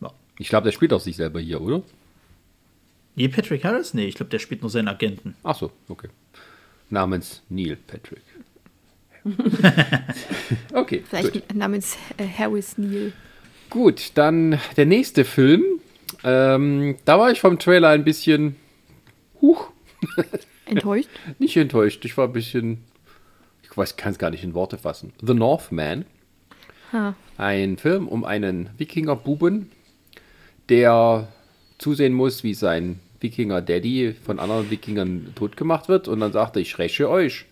Ja. 0.00 0.10
Ich 0.38 0.48
glaube, 0.48 0.64
der 0.64 0.72
spielt 0.72 0.90
auch 0.94 1.00
sich 1.00 1.16
selber 1.16 1.38
hier, 1.38 1.60
oder? 1.60 1.82
Nee, 3.14 3.28
Patrick 3.28 3.62
Harris? 3.62 3.92
Nee, 3.92 4.06
ich 4.06 4.14
glaube, 4.14 4.30
der 4.30 4.38
spielt 4.38 4.62
nur 4.62 4.70
seinen 4.70 4.88
Agenten. 4.88 5.34
Ach 5.42 5.54
so, 5.54 5.70
okay. 5.88 6.08
Namens 6.88 7.42
Neil 7.50 7.76
Patrick. 7.76 8.22
okay, 10.72 11.04
Vielleicht 11.06 11.34
gut. 11.34 11.54
namens 11.54 11.98
äh, 12.16 12.26
Harris 12.26 12.78
Neal. 12.78 13.12
Gut, 13.68 14.12
dann 14.14 14.58
der 14.78 14.86
nächste 14.86 15.26
Film. 15.26 15.62
Ähm, 16.24 16.96
da 17.04 17.18
war 17.18 17.30
ich 17.30 17.40
vom 17.40 17.58
Trailer 17.58 17.90
ein 17.90 18.04
bisschen, 18.04 18.56
huch, 19.42 19.70
Enttäuscht? 20.64 21.10
nicht 21.38 21.56
enttäuscht. 21.56 22.04
Ich 22.04 22.16
war 22.16 22.28
ein 22.28 22.32
bisschen, 22.32 22.78
ich 23.70 23.76
weiß, 23.76 23.96
kann 23.96 24.12
es 24.12 24.18
gar 24.18 24.30
nicht 24.30 24.44
in 24.44 24.54
Worte 24.54 24.78
fassen. 24.78 25.12
The 25.22 25.34
Northman. 25.34 26.04
Ha. 26.92 27.14
Ein 27.38 27.76
Film 27.76 28.08
um 28.08 28.24
einen 28.24 28.70
Wikinger-Buben, 28.78 29.70
der 30.68 31.28
zusehen 31.78 32.12
muss, 32.12 32.42
wie 32.42 32.54
sein 32.54 32.98
Wikinger-Daddy 33.20 34.14
von 34.24 34.38
anderen 34.38 34.70
Wikingern 34.70 35.32
tot 35.34 35.56
gemacht 35.56 35.88
wird. 35.88 36.08
Und 36.08 36.20
dann 36.20 36.32
sagt 36.32 36.56
er, 36.56 36.62
ich 36.62 36.78
räche 36.78 37.08
euch. 37.08 37.46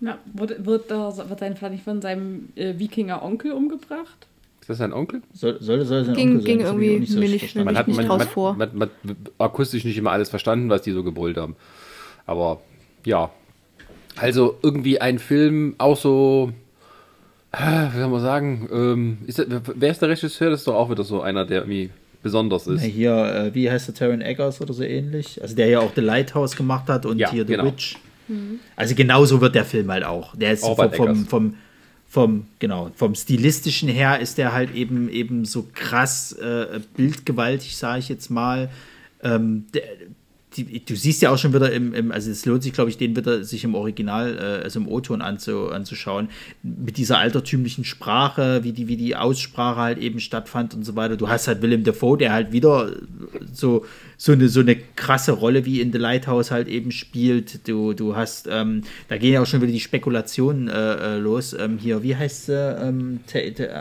Na, 0.00 0.18
wird, 0.32 0.66
wird, 0.66 0.90
wird 0.90 1.38
sein 1.38 1.56
Vater 1.56 1.70
nicht 1.70 1.84
von 1.84 2.02
seinem 2.02 2.50
äh, 2.56 2.78
Wikinger-Onkel 2.78 3.52
umgebracht? 3.52 4.26
Ist 4.60 4.68
das 4.70 4.78
sein 4.78 4.92
Onkel? 4.92 5.22
Soll, 5.32 5.60
soll, 5.62 5.84
soll 5.84 6.04
sein 6.04 6.14
Ging- 6.14 6.36
Onkel 6.36 6.42
sein, 6.42 6.46
ging 6.46 6.60
irgendwie 6.60 7.08
auch 7.08 7.18
mir 7.20 7.28
nicht-. 7.28 7.54
Man 7.56 7.78
hat 7.78 7.88
nicht 7.88 8.06
draus 8.06 8.18
man, 8.18 8.28
vor. 8.28 8.54
Man, 8.54 8.70
man, 8.76 8.90
man, 9.02 9.16
akustisch 9.38 9.84
nicht 9.84 9.96
immer 9.96 10.10
alles 10.12 10.28
verstanden, 10.28 10.68
was 10.68 10.82
die 10.82 10.92
so 10.92 11.02
gebrüllt 11.02 11.36
haben. 11.36 11.56
Aber 12.26 12.60
ja. 13.06 13.30
Also 14.16 14.58
irgendwie 14.62 15.00
ein 15.00 15.18
Film, 15.18 15.74
auch 15.78 15.96
so, 15.96 16.52
äh, 17.52 17.88
wie 17.92 17.98
soll 17.98 18.08
man 18.08 18.20
sagen, 18.20 18.68
ähm, 18.72 19.18
ist 19.26 19.38
das, 19.38 19.46
wer 19.74 19.90
ist 19.90 20.02
der 20.02 20.08
Regisseur? 20.08 20.50
Das 20.50 20.60
ist 20.60 20.68
doch 20.68 20.74
auch 20.74 20.90
wieder 20.90 21.04
so 21.04 21.20
einer, 21.20 21.44
der 21.44 21.60
irgendwie 21.62 21.90
besonders 22.22 22.66
ist. 22.66 22.82
Ja, 22.82 22.88
Hier, 22.88 23.16
äh, 23.34 23.54
wie 23.54 23.70
heißt 23.70 23.88
der 23.88 23.94
Taron 23.94 24.20
Eggers 24.22 24.60
oder 24.60 24.72
so 24.72 24.82
ähnlich? 24.82 25.40
Also 25.42 25.54
der 25.54 25.68
ja 25.68 25.80
auch 25.80 25.92
The 25.94 26.00
Lighthouse 26.00 26.56
gemacht 26.56 26.88
hat 26.88 27.06
und 27.06 27.18
Ja, 27.18 27.30
hier 27.30 27.46
The 27.46 27.52
genau. 27.52 27.66
Witch. 27.66 27.96
Also 28.74 28.94
genauso 28.94 29.40
wird 29.42 29.54
der 29.54 29.66
Film 29.66 29.90
halt 29.90 30.04
auch. 30.04 30.34
Der 30.34 30.52
ist 30.52 30.60
vom, 30.60 30.70
Robert 30.70 30.96
vom, 30.96 31.08
Eggers. 31.10 31.28
vom, 31.28 31.54
vom, 32.08 32.46
genau, 32.58 32.90
vom 32.96 33.14
stilistischen 33.14 33.88
her 33.88 34.18
ist 34.20 34.38
der 34.38 34.52
halt 34.54 34.74
eben 34.74 35.10
eben 35.10 35.44
so 35.44 35.66
krass 35.74 36.32
äh, 36.32 36.80
bildgewaltig, 36.96 37.76
sage 37.76 37.98
ich 37.98 38.08
jetzt 38.08 38.30
mal. 38.30 38.70
Ähm, 39.22 39.66
der, 39.74 39.82
die, 40.56 40.84
du 40.84 40.94
siehst 40.96 41.20
ja 41.22 41.30
auch 41.30 41.38
schon 41.38 41.52
wieder 41.52 41.72
im, 41.72 41.94
im 41.94 42.12
also 42.12 42.30
es 42.30 42.46
lohnt 42.46 42.62
sich, 42.62 42.72
glaube 42.72 42.90
ich, 42.90 42.96
den 42.96 43.16
wieder 43.16 43.42
sich 43.44 43.64
im 43.64 43.74
Original, 43.74 44.36
äh, 44.38 44.64
also 44.64 44.80
im 44.80 44.88
O-Ton 44.88 45.20
anzu, 45.22 45.70
anzuschauen, 45.70 46.28
mit 46.62 46.96
dieser 46.96 47.18
altertümlichen 47.18 47.84
Sprache, 47.84 48.62
wie 48.62 48.72
die, 48.72 48.86
wie 48.88 48.96
die 48.96 49.16
Aussprache 49.16 49.80
halt 49.80 49.98
eben 49.98 50.20
stattfand 50.20 50.74
und 50.74 50.84
so 50.84 50.96
weiter. 50.96 51.16
Du 51.16 51.28
hast 51.28 51.48
halt 51.48 51.62
Willem 51.62 51.84
Dafoe, 51.84 52.16
der 52.18 52.32
halt 52.32 52.52
wieder 52.52 52.92
so, 53.52 53.84
so, 54.16 54.32
eine, 54.32 54.48
so 54.48 54.60
eine 54.60 54.76
krasse 54.76 55.32
Rolle 55.32 55.64
wie 55.64 55.80
in 55.80 55.92
The 55.92 55.98
Lighthouse 55.98 56.50
halt 56.50 56.68
eben 56.68 56.90
spielt. 56.92 57.66
Du, 57.68 57.92
du 57.92 58.14
hast, 58.16 58.48
ähm, 58.50 58.82
da 59.08 59.16
gehen 59.18 59.32
ja 59.34 59.42
auch 59.42 59.46
schon 59.46 59.60
wieder 59.60 59.72
die 59.72 59.80
Spekulationen 59.80 60.68
äh, 60.68 61.16
äh, 61.16 61.18
los. 61.18 61.52
Ähm, 61.58 61.78
hier, 61.78 62.02
wie 62.02 62.14
heißt 62.16 62.46
sie? 62.46 62.52
Ähm, 62.54 63.20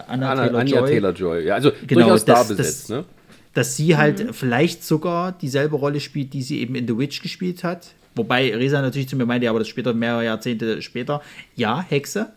Anna, 0.08 0.32
Anna, 0.32 0.48
Taylor-Joy 0.64 0.90
Taylor-Joy. 0.90 1.46
Ja, 1.46 1.56
also 1.56 1.72
Genau, 1.88 2.02
durchaus 2.02 2.26
das- 2.26 2.48
da 2.48 2.56
das- 2.56 2.58
besetzt, 2.58 2.90
ne? 2.90 3.06
Dass 3.54 3.76
sie 3.76 3.98
halt 3.98 4.36
vielleicht 4.36 4.84
sogar 4.84 5.32
dieselbe 5.32 5.76
Rolle 5.76 6.00
spielt, 6.00 6.34
die 6.34 6.42
sie 6.42 6.60
eben 6.60 6.76
in 6.76 6.88
The 6.88 6.98
Witch 6.98 7.22
gespielt 7.22 7.64
hat. 7.64 7.94
Wobei 8.16 8.56
Resa 8.56 8.82
natürlich 8.82 9.08
zu 9.10 9.16
mir 9.16 9.26
meinte, 9.26 9.46
ja, 9.46 9.52
aber 9.52 9.60
das 9.60 9.68
später, 9.68 9.94
mehrere 9.94 10.26
Jahrzehnte 10.26 10.82
später. 10.82 11.22
Ja, 11.56 11.82
Hexe. 11.88 12.32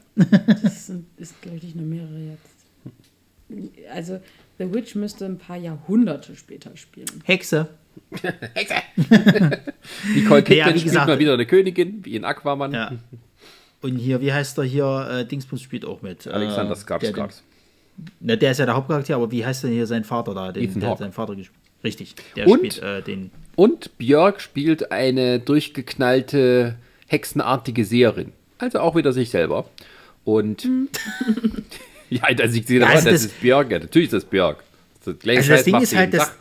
Das 0.63 0.87
sind, 0.87 1.07
ist, 1.19 1.41
glaube 1.43 1.59
ich, 1.59 1.65
nicht 1.65 1.77
nur 1.77 1.85
mehrere 1.87 2.19
jetzt. 2.19 3.89
Also, 3.93 4.21
The 4.59 4.73
Witch 4.73 4.95
müsste 4.95 5.27
ein 5.27 5.37
paar 5.39 5.57
Jahrhunderte 5.59 6.35
später 6.35 6.75
spielen. 6.77 7.07
Hexe. 7.25 7.69
Nicole 10.15 10.43
Kidman 10.43 10.59
Ja, 10.59 10.67
wie 10.67 10.79
spielt 10.79 10.85
gesagt- 10.85 11.09
mal 11.09 11.19
wieder 11.19 11.35
eine 11.35 11.47
Königin, 11.47 12.05
wie 12.05 12.17
in 12.17 12.25
Aquaman. 12.25 12.73
Ja. 12.73 12.93
Und 13.83 13.97
hier, 13.97 14.21
wie 14.21 14.33
heißt 14.33 14.59
er 14.59 14.65
hier? 14.65 15.09
Äh, 15.11 15.25
Dingsbus 15.27 15.61
spielt 15.61 15.85
auch 15.85 16.03
mit. 16.03 16.27
Alexander 16.27 16.73
äh, 16.73 16.77
Skarsgård. 16.79 17.43
Na, 18.21 18.37
der 18.37 18.51
ist 18.53 18.59
ja 18.59 18.67
der 18.67 18.75
Hauptcharakter, 18.77 19.15
aber 19.17 19.31
wie 19.31 19.45
heißt 19.45 19.65
denn 19.65 19.73
hier 19.73 19.87
sein 19.87 20.05
Vater 20.05 20.35
da? 20.35 20.53
Den, 20.53 20.65
Ethan 20.65 20.81
der 20.81 20.89
hat 20.89 20.95
Hawke. 20.95 21.05
seinen 21.05 21.13
Vater 21.13 21.35
gespielt. 21.37 21.59
Richtig. 21.85 22.15
Der 22.37 22.47
Und? 22.49 22.59
spielt 22.59 22.83
äh, 22.83 23.03
den. 23.03 23.31
Und 23.55 23.97
Björk 23.99 24.41
spielt 24.41 24.91
eine 24.93 25.39
durchgeknallte, 25.41 26.77
hexenartige 27.07 27.85
Seherin. 27.85 28.33
Also 28.59 28.81
auch 28.81 28.97
wieder 28.97 29.13
sich 29.13 29.31
selber. 29.31 29.69
Und 30.25 30.69
ja, 32.11 32.23
also 32.25 32.57
ich 32.59 32.67
sehe 32.67 32.81
Ja, 32.81 32.87
das, 32.87 32.97
also 32.97 33.11
das 33.11 33.23
das- 33.23 33.33
ist 33.33 33.41
Björk, 33.41 33.71
ja, 33.71 33.79
natürlich 33.79 34.07
ist 34.07 34.13
das 34.15 34.25
Björk. 34.25 34.63
Das 35.05 35.19
gleiche 35.19 35.39
Also 35.41 35.53
das 35.53 35.65
Ding 35.65 35.81
ist 35.81 35.95
halt, 35.97 36.15
das, 36.15 36.33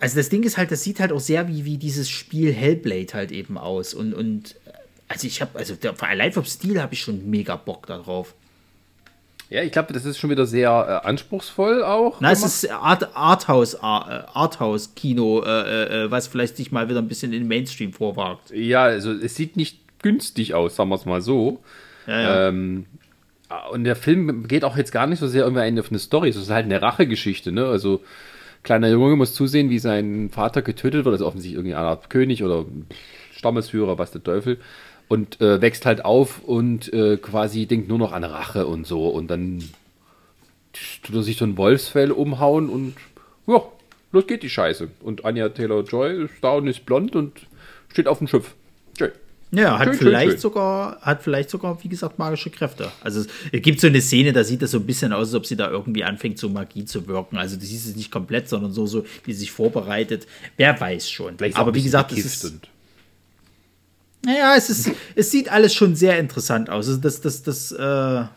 also 0.00 0.16
das 0.16 0.28
Ding 0.28 0.42
ist 0.42 0.56
halt, 0.58 0.70
das 0.72 0.82
sieht 0.82 0.98
halt 1.00 1.12
auch 1.12 1.20
sehr 1.20 1.46
wie, 1.48 1.64
wie 1.64 1.78
dieses 1.78 2.08
Spiel 2.10 2.52
Hellblade 2.52 3.14
halt 3.14 3.30
eben 3.32 3.56
aus. 3.58 3.94
Und, 3.94 4.12
und 4.12 4.56
also 5.08 5.26
ich 5.26 5.40
habe, 5.40 5.56
also 5.58 5.74
der, 5.76 5.94
allein 6.02 6.32
vom 6.32 6.44
Stil 6.44 6.82
habe 6.82 6.94
ich 6.94 7.00
schon 7.00 7.30
mega 7.30 7.54
Bock 7.56 7.86
darauf. 7.86 8.34
Ja, 9.48 9.62
ich 9.62 9.70
glaube, 9.70 9.92
das 9.92 10.04
ist 10.04 10.18
schon 10.18 10.30
wieder 10.30 10.44
sehr 10.46 11.02
äh, 11.04 11.06
anspruchsvoll 11.06 11.84
auch. 11.84 12.20
Na, 12.20 12.32
es 12.32 12.42
ist 12.42 12.70
Art, 12.70 13.16
Arthouse, 13.16 13.76
Ar- 13.80 14.24
äh, 14.24 14.36
Arthouse-Kino, 14.36 15.42
äh, 15.44 16.04
äh, 16.04 16.10
was 16.10 16.26
vielleicht 16.26 16.56
sich 16.56 16.72
mal 16.72 16.88
wieder 16.88 16.98
ein 16.98 17.08
bisschen 17.08 17.32
in 17.32 17.40
den 17.42 17.48
Mainstream 17.48 17.92
vorwagt. 17.92 18.50
Ja, 18.52 18.82
also 18.84 19.12
es 19.12 19.36
sieht 19.36 19.56
nicht 19.56 19.78
günstig 20.02 20.54
aus, 20.54 20.76
sagen 20.76 20.90
wir 20.90 20.96
es 20.96 21.06
mal 21.06 21.20
so. 21.20 21.60
Ja, 22.06 22.20
ja. 22.20 22.48
Ähm, 22.48 22.86
und 23.70 23.84
der 23.84 23.94
Film 23.94 24.48
geht 24.48 24.64
auch 24.64 24.76
jetzt 24.76 24.90
gar 24.90 25.06
nicht 25.06 25.20
so 25.20 25.28
sehr 25.28 25.44
irgendwie 25.44 25.80
auf 25.80 25.90
eine 25.90 26.00
Story, 26.00 26.28
es 26.30 26.36
ist 26.36 26.50
halt 26.50 26.64
eine 26.64 26.82
Rachegeschichte, 26.82 27.52
ne? 27.52 27.66
Also 27.66 28.02
kleiner 28.64 28.88
Junge 28.88 29.14
muss 29.14 29.34
zusehen, 29.34 29.70
wie 29.70 29.78
sein 29.78 30.28
Vater 30.30 30.62
getötet 30.62 31.04
wird, 31.04 31.12
also 31.12 31.26
offensichtlich 31.26 31.56
irgendwie 31.56 31.76
eine 31.76 31.86
Art 31.86 32.10
König 32.10 32.42
oder 32.42 32.64
Stammesführer, 33.32 33.98
was 33.98 34.10
der 34.10 34.24
Teufel. 34.24 34.58
Und 35.08 35.40
äh, 35.40 35.60
wächst 35.60 35.86
halt 35.86 36.04
auf 36.04 36.42
und 36.42 36.92
äh, 36.92 37.16
quasi 37.16 37.66
denkt 37.66 37.88
nur 37.88 37.98
noch 37.98 38.12
an 38.12 38.24
Rache 38.24 38.66
und 38.66 38.86
so. 38.86 39.08
Und 39.08 39.28
dann 39.28 39.62
tut 41.02 41.14
er 41.14 41.22
sich 41.22 41.36
so 41.36 41.44
ein 41.44 41.56
Wolfsfell 41.56 42.10
umhauen 42.10 42.68
und 42.68 42.94
ja, 43.46 43.62
los 44.12 44.26
geht 44.26 44.42
die 44.42 44.50
Scheiße. 44.50 44.88
Und 45.00 45.24
Anja 45.24 45.48
Taylor-Joy 45.48 46.24
ist 46.24 46.34
da 46.42 46.54
und 46.54 46.66
ist 46.66 46.84
blond 46.84 47.14
und 47.14 47.32
steht 47.92 48.08
auf 48.08 48.18
dem 48.18 48.26
Schiff. 48.26 48.54
Schön. 48.98 49.12
Ja, 49.52 49.78
hat 49.78 49.88
Schön, 49.90 49.94
vielleicht 49.98 50.30
schön. 50.32 50.40
sogar, 50.40 51.00
hat 51.02 51.22
vielleicht 51.22 51.50
sogar, 51.50 51.82
wie 51.84 51.88
gesagt, 51.88 52.18
magische 52.18 52.50
Kräfte. 52.50 52.90
Also 53.00 53.20
es, 53.52 53.62
gibt 53.62 53.80
so 53.80 53.86
eine 53.86 54.00
Szene, 54.00 54.32
da 54.32 54.42
sieht 54.42 54.60
das 54.60 54.72
so 54.72 54.78
ein 54.78 54.86
bisschen 54.86 55.12
aus, 55.12 55.28
als 55.28 55.34
ob 55.36 55.46
sie 55.46 55.54
da 55.56 55.70
irgendwie 55.70 56.02
anfängt, 56.02 56.38
so 56.38 56.48
Magie 56.48 56.84
zu 56.84 57.06
wirken. 57.06 57.36
Also 57.36 57.56
du 57.56 57.64
siehst 57.64 57.86
es 57.86 57.94
nicht 57.94 58.10
komplett, 58.10 58.48
sondern 58.48 58.72
so, 58.72 58.86
so 58.86 59.04
wie 59.24 59.32
sie 59.32 59.38
sich 59.40 59.52
vorbereitet. 59.52 60.26
Wer 60.56 60.78
weiß 60.78 61.08
schon. 61.08 61.38
Vielleicht 61.38 61.56
Aber 61.56 61.74
wie 61.76 61.82
gesagt, 61.82 62.10
es 62.10 62.24
ist, 62.24 62.44
und- 62.44 62.68
naja, 64.26 64.54
es 64.56 64.68
ist, 64.68 64.90
es 65.14 65.30
sieht 65.30 65.50
alles 65.50 65.72
schon 65.74 65.94
sehr 65.94 66.18
interessant 66.18 66.68
aus. 66.68 66.88
Also 66.88 67.00
das, 67.00 67.20
das, 67.22 67.42
das, 67.42 67.72
äh, 67.72 67.76
da 67.78 68.28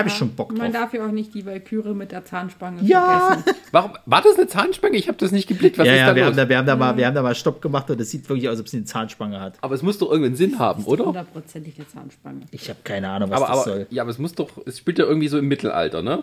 habe 0.00 0.08
ich 0.08 0.14
schon 0.14 0.34
Bock 0.34 0.52
Man 0.52 0.70
drauf. 0.70 0.82
darf 0.82 0.92
ja 0.92 1.06
auch 1.06 1.10
nicht 1.10 1.32
die 1.34 1.46
Valkyrie 1.46 1.94
mit 1.94 2.12
der 2.12 2.22
Zahnspange 2.24 2.82
Ja. 2.82 3.38
vergessen. 3.42 3.58
Warum, 3.72 3.92
war 4.04 4.20
das 4.20 4.36
eine 4.36 4.46
Zahnspange? 4.46 4.96
Ich 4.98 5.08
habe 5.08 5.16
das 5.16 5.32
nicht 5.32 5.48
geblickt. 5.48 5.78
Was 5.78 5.86
ja, 5.86 5.94
ist 5.94 5.98
ja, 6.00 6.06
da 6.08 6.14
wir 6.14 6.22
los? 6.24 6.30
haben, 6.32 6.36
da, 6.36 6.48
wir, 6.50 6.58
haben 6.58 6.66
da 6.66 6.76
mal, 6.76 6.96
wir 6.96 7.06
haben 7.06 7.14
da 7.14 7.22
mal 7.22 7.34
Stopp 7.34 7.62
gemacht 7.62 7.88
und 7.90 7.98
es 8.00 8.10
sieht 8.10 8.28
wirklich 8.28 8.46
aus, 8.48 8.52
als 8.52 8.60
ob 8.60 8.68
sie 8.68 8.76
eine 8.76 8.84
Zahnspange 8.86 9.40
hat. 9.40 9.54
aber 9.62 9.74
es 9.74 9.80
muss 9.82 9.96
doch 9.96 10.10
irgendeinen 10.10 10.36
Sinn 10.36 10.58
haben, 10.58 10.84
oder? 10.84 11.06
Hundertprozentig 11.06 11.74
eine 11.78 11.88
Zahnspange. 11.88 12.40
Ich 12.50 12.68
habe 12.68 12.80
keine 12.84 13.08
Ahnung, 13.08 13.30
was 13.30 13.38
Aber, 13.40 13.46
das 13.48 13.56
aber 13.56 13.64
soll. 13.76 13.86
ja, 13.88 14.02
aber 14.02 14.10
es 14.10 14.18
muss 14.18 14.34
doch, 14.34 14.50
es 14.66 14.76
spielt 14.78 14.98
ja 14.98 15.06
irgendwie 15.06 15.28
so 15.28 15.38
im 15.38 15.48
Mittelalter, 15.48 16.02
ne? 16.02 16.22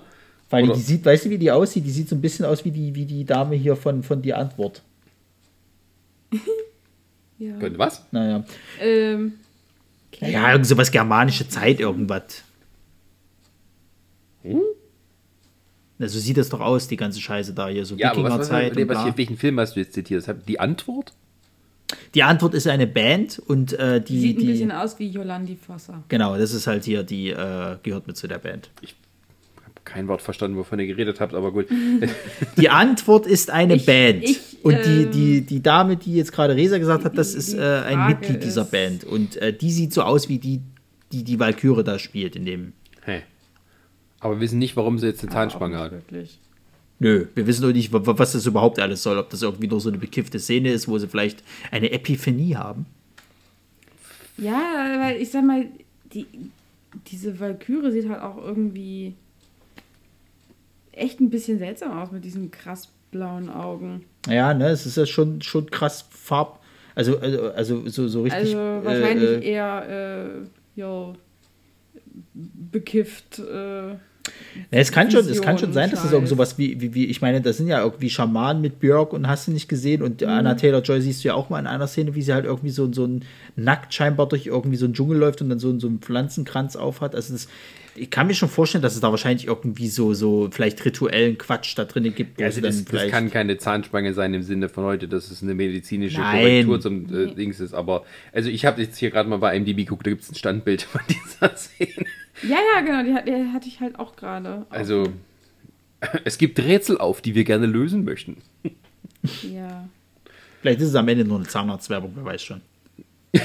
Weil 0.52 0.66
oder- 0.66 0.76
die 0.76 0.82
sieht, 0.82 1.04
weißt 1.04 1.26
du, 1.26 1.32
wie 1.32 1.40
die 1.40 1.50
aussieht? 1.50 1.86
Die 1.88 1.92
sieht 1.92 2.08
so 2.08 2.16
ein 2.16 2.22
bisschen 2.22 2.46
aus 2.46 2.64
wie 2.66 2.72
die, 2.72 2.94
wie 2.94 3.06
die 3.06 3.26
Dame 3.26 3.56
hier 3.56 3.76
von, 3.76 4.04
von 4.04 4.22
Die 4.22 4.36
Antwort. 4.36 4.84
Ja. 7.38 7.58
Könnte 7.58 7.78
was? 7.80 8.04
Naja. 8.12 8.44
Ähm, 8.80 9.34
Ja, 10.22 10.52
irgend 10.52 10.66
so 10.68 10.78
was 10.78 10.92
germanische 10.92 11.48
Zeit, 11.50 11.80
irgendwas. 11.80 12.44
Hm? 14.44 14.62
Na, 15.98 16.08
so 16.08 16.20
sieht 16.20 16.38
das 16.38 16.50
doch 16.50 16.60
aus, 16.60 16.88
die 16.88 16.98
ganze 16.98 17.22
Scheiße 17.22 17.54
da 17.54 17.68
hier, 17.70 17.86
so 17.86 17.96
Ja, 17.96 18.12
aber 18.12 18.24
was, 18.24 18.32
was, 18.40 18.50
Wikingerzeit 18.52 18.90
was, 18.90 19.04
hier- 19.04 19.18
welchen 19.18 19.38
Film 19.38 19.60
hast 19.60 19.76
du 19.76 19.80
jetzt 19.80 19.94
zitiert? 19.94 20.26
Die 20.48 20.60
Antwort? 20.60 21.14
Die 22.16 22.24
Antwort 22.24 22.54
ist 22.54 22.68
eine 22.68 22.88
Band 22.88 23.40
und 23.40 23.74
äh, 23.74 24.02
die, 24.02 24.20
sieht 24.20 24.38
ein 24.38 24.40
die 24.42 24.46
bisschen 24.48 24.72
aus 24.72 24.98
wie 25.00 25.08
Yolandi 25.08 25.56
Fosser. 25.56 26.04
genau, 26.10 26.38
das 26.38 26.52
ist 26.54 26.66
halt 26.68 26.84
hier, 26.84 27.04
die 27.04 27.30
äh, 27.30 27.78
gehört 27.84 28.08
mit 28.08 28.18
zu 28.18 28.28
der 28.28 28.40
Band. 28.40 28.70
Kein 29.86 30.08
Wort 30.08 30.22
verstanden, 30.22 30.58
wovon 30.58 30.80
ihr 30.80 30.88
geredet 30.88 31.20
habt, 31.22 31.34
aber 31.34 31.52
gut. 31.52 31.68
Die 32.58 32.70
Antwort 32.70 33.28
ist 33.28 33.50
eine 33.52 33.76
Ich- 33.76 33.86
Band. 33.86 34.24
ich, 34.24 34.40
und 34.64 34.74
die, 34.84 35.04
ähm, 35.04 35.12
die, 35.12 35.42
die 35.42 35.62
Dame, 35.62 35.96
die 35.96 36.16
jetzt 36.16 36.32
gerade 36.32 36.56
Resa 36.56 36.80
gesagt 36.80 37.06
hat, 37.06 37.18
das 37.18 37.34
die- 37.34 37.38
ist 37.38 37.54
äh, 37.54 37.60
ein 37.86 37.94
Frage 37.96 38.16
Mitglied 38.16 38.44
dieser 38.44 38.64
ist- 38.64 38.72
Band. 38.72 39.04
Und 39.04 39.38
äh, 39.38 39.54
die 39.56 39.72
sieht 39.72 39.94
so 39.94 40.02
aus 40.02 40.28
wie 40.28 40.40
die, 40.40 40.60
die 41.12 41.24
die 41.24 41.40
Valkyrie 41.40 41.84
da 41.84 42.00
spielt 42.00 42.36
in 42.36 42.46
dem. 42.46 42.74
Hä. 43.06 43.22
Aber 44.20 44.34
wir 44.36 44.42
wissen 44.42 44.58
nicht, 44.58 44.76
warum 44.76 44.98
sie 44.98 45.06
jetzt 45.06 45.22
eine 45.22 45.30
auch 45.30 45.36
Zahnspange 45.36 45.78
hat. 45.78 45.92
Wirklich. 45.92 46.40
Nö, 46.98 47.28
wir 47.36 47.46
wissen 47.46 47.62
doch 47.62 47.72
nicht, 47.72 47.94
wa- 47.94 48.04
wa- 48.08 48.18
was 48.18 48.32
das 48.32 48.46
überhaupt 48.48 48.80
alles 48.80 49.04
soll. 49.04 49.20
Ob 49.20 49.30
das 49.30 49.44
irgendwie 49.44 49.68
nur 49.68 49.80
so 49.80 49.90
eine 49.90 50.00
bekiffte 50.00 50.40
Szene 50.40 50.72
ist, 50.72 50.88
wo 50.88 50.98
sie 50.98 51.08
vielleicht 51.08 51.44
eine 51.70 51.92
Epiphanie 51.92 52.56
haben. 52.56 52.88
Ja, 54.38 54.98
weil 55.00 55.22
ich 55.22 55.30
sag 55.30 55.46
mal, 55.46 55.66
die, 56.14 56.26
diese 57.12 57.40
Valkyrie 57.40 57.92
sieht 57.92 58.10
halt 58.10 58.22
auch 58.22 58.38
irgendwie 58.38 59.14
echt 60.96 61.20
ein 61.20 61.30
bisschen 61.30 61.60
seltsam 61.60 61.98
aus 61.98 62.12
mit 62.12 62.24
diesen 62.26 62.52
krass 62.52 62.90
blauen 63.12 63.50
Augen. 63.50 64.04
Ja, 64.28 64.54
ne, 64.54 64.70
es 64.70 64.86
ist 64.86 64.98
ja 64.98 65.06
schon, 65.06 65.42
schon 65.42 65.70
krass 65.70 66.06
Farb. 66.10 66.60
Also, 66.96 67.20
also, 67.20 67.52
also 67.52 67.90
so, 67.90 68.08
so 68.08 68.24
richtig. 68.24 68.56
Also 68.56 68.58
wahrscheinlich 68.86 69.30
äh, 69.30 69.36
äh, 69.36 69.52
eher, 69.52 70.26
äh, 70.76 70.80
jo, 70.80 71.16
bekifft. 72.34 73.40
Äh, 73.40 73.90
Ja, 73.92 73.98
es 74.72 74.92
kann 74.92 75.12
schon, 75.12 75.28
es 75.30 75.42
kann 75.42 75.58
schon 75.58 75.72
sein, 75.74 75.92
dass 75.92 76.00
es 76.00 76.06
Scheiß. 76.06 76.14
irgend 76.14 76.30
sowas 76.30 76.58
wie, 76.58 76.80
wie, 76.82 76.94
wie, 76.94 77.06
ich 77.06 77.22
meine, 77.22 77.42
das 77.42 77.58
sind 77.58 77.68
ja 77.68 77.82
irgendwie 77.84 78.10
Schamanen 78.10 78.62
mit 78.62 78.80
Björk 78.80 79.14
und 79.14 79.28
hast 79.28 79.48
du 79.48 79.52
nicht 79.52 79.68
gesehen 79.70 80.02
und 80.02 80.22
Mhm. 80.22 80.28
Anna 80.30 80.56
Taylor 80.56 80.82
Joy 80.82 81.02
siehst 81.02 81.24
du 81.24 81.28
ja 81.28 81.34
auch 81.36 81.50
mal 81.50 81.60
in 81.60 81.68
einer 81.68 81.88
Szene, 81.88 82.16
wie 82.16 82.22
sie 82.22 82.34
halt 82.34 82.46
irgendwie 82.46 82.72
so, 82.72 82.92
so 82.92 83.06
ein 83.06 83.24
nackt 83.56 83.94
scheinbar 83.94 84.28
durch 84.28 84.48
irgendwie 84.48 84.78
so 84.78 84.86
einen 84.86 84.94
Dschungel 84.94 85.18
läuft 85.18 85.42
und 85.42 85.50
dann 85.50 85.60
so, 85.60 85.78
so 85.80 85.88
einen 85.88 86.00
Pflanzenkranz 86.00 86.76
aufhat. 86.76 87.14
Also 87.14 87.34
das, 87.34 87.48
ich 87.98 88.10
kann 88.10 88.28
mir 88.28 88.34
schon 88.34 88.50
vorstellen, 88.50 88.82
dass 88.82 88.96
es 88.96 89.02
da 89.02 89.10
wahrscheinlich 89.12 89.48
irgendwie 89.48 89.88
so, 89.88 90.14
so 90.14 90.50
vielleicht 90.52 90.84
rituellen 90.84 91.38
Quatsch 91.38 91.78
da 91.78 91.86
drin 91.86 92.14
gibt, 92.14 92.40
wo 92.40 92.44
Also 92.44 92.56
sie 92.56 92.62
das, 92.62 92.84
dann 92.84 92.96
das 93.00 93.10
kann 93.10 93.32
keine 93.32 93.58
Zahnspange 93.58 94.14
sein 94.14 94.34
im 94.34 94.44
Sinne 94.44 94.70
von 94.70 94.84
heute, 94.84 95.08
dass 95.08 95.32
es 95.32 95.42
eine 95.42 95.54
medizinische 95.56 96.20
Nein. 96.20 96.42
Korrektur 96.42 96.82
zum 96.82 97.06
äh, 97.14 97.34
Dings 97.34 97.60
ist. 97.60 97.74
Aber 97.74 98.06
also 98.34 98.50
ich 98.50 98.66
habe 98.66 98.82
jetzt 98.82 98.98
hier 98.98 99.12
gerade 99.12 99.30
mal 99.30 99.38
bei 99.38 99.56
IMDb 99.56 99.78
geguckt, 99.78 100.06
da 100.06 100.12
gibt 100.12 100.24
es 100.24 100.32
ein 100.32 100.36
Standbild 100.36 100.82
von 100.82 101.02
dieser 101.10 101.56
Szene. 101.56 102.06
ja, 102.44 102.58
ja, 102.76 102.82
genau, 102.82 103.04
die, 103.04 103.32
die 103.32 103.54
hatte 103.54 103.68
ich 103.68 103.80
halt 103.80 103.98
auch 103.98 104.16
gerade. 104.16 104.66
Also 104.70 105.08
es 106.26 106.38
gibt 106.38 106.60
Rätsel 106.60 106.98
auf, 106.98 107.22
die 107.22 107.36
wir 107.36 107.44
gerne 107.44 107.66
lösen 107.66 108.04
möchten. 108.04 108.38
Ja. 109.42 109.88
vielleicht 110.62 110.82
ist 110.82 110.90
es 110.90 110.96
am 110.96 111.08
Ende 111.08 111.26
nur 111.26 111.38
eine 111.38 111.48
Zahnarztwerbung, 111.48 112.12
wer 112.16 112.26
weiß 112.26 112.44
schon. 112.44 112.62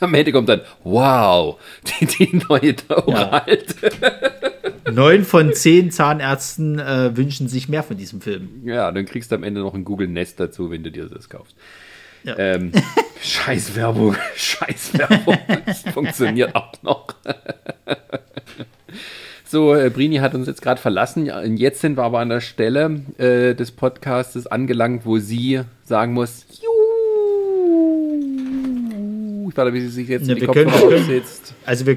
Am 0.00 0.14
Ende 0.14 0.32
kommt 0.32 0.48
dann, 0.48 0.60
wow, 0.84 1.58
die, 2.00 2.06
die 2.06 2.36
neue 2.48 2.76
Taura 2.76 3.44
halt. 3.46 3.74
Neun 4.92 5.24
von 5.24 5.52
zehn 5.52 5.90
Zahnärzten 5.90 6.78
äh, 6.78 7.16
wünschen 7.16 7.48
sich 7.48 7.68
mehr 7.68 7.82
von 7.82 7.96
diesem 7.96 8.20
Film. 8.20 8.62
Ja, 8.64 8.90
dann 8.92 9.04
kriegst 9.06 9.30
du 9.30 9.36
am 9.36 9.42
Ende 9.42 9.60
noch 9.60 9.74
ein 9.74 9.84
Google 9.84 10.08
Nest 10.08 10.40
dazu, 10.40 10.70
wenn 10.70 10.82
du 10.82 10.90
dir 10.90 11.06
das 11.06 11.28
kaufst. 11.28 11.56
Ja. 12.24 12.38
Ähm, 12.38 12.72
scheiß 13.22 13.74
Werbung, 13.76 14.16
scheiß 14.36 14.98
Werbung. 14.98 15.38
Das 15.66 15.82
funktioniert 15.82 16.54
auch 16.54 16.72
noch. 16.82 17.14
So, 19.50 19.74
äh, 19.74 19.88
Brini 19.88 20.16
hat 20.16 20.34
uns 20.34 20.46
jetzt 20.46 20.60
gerade 20.60 20.78
verlassen. 20.78 21.56
Jetzt 21.56 21.80
sind 21.80 21.96
wir 21.96 22.02
aber 22.02 22.18
an 22.18 22.28
der 22.28 22.42
Stelle 22.42 23.00
äh, 23.16 23.54
des 23.54 23.72
Podcastes 23.72 24.46
angelangt, 24.46 25.06
wo 25.06 25.18
sie 25.18 25.62
sagen 25.84 26.12
muss, 26.12 26.44
Ich 29.48 29.56
warte, 29.56 29.72
wie 29.72 29.80
sie 29.80 29.88
sich 29.88 30.08
jetzt 30.08 30.26
Ne, 30.26 30.32
in 30.34 30.40
die 30.40 30.46
wir 30.46 30.52
können- 30.54 30.70
Kopfhörer 30.70 30.96
aufsetzt. 31.00 31.54
Also 31.64 31.86
wir. 31.86 31.96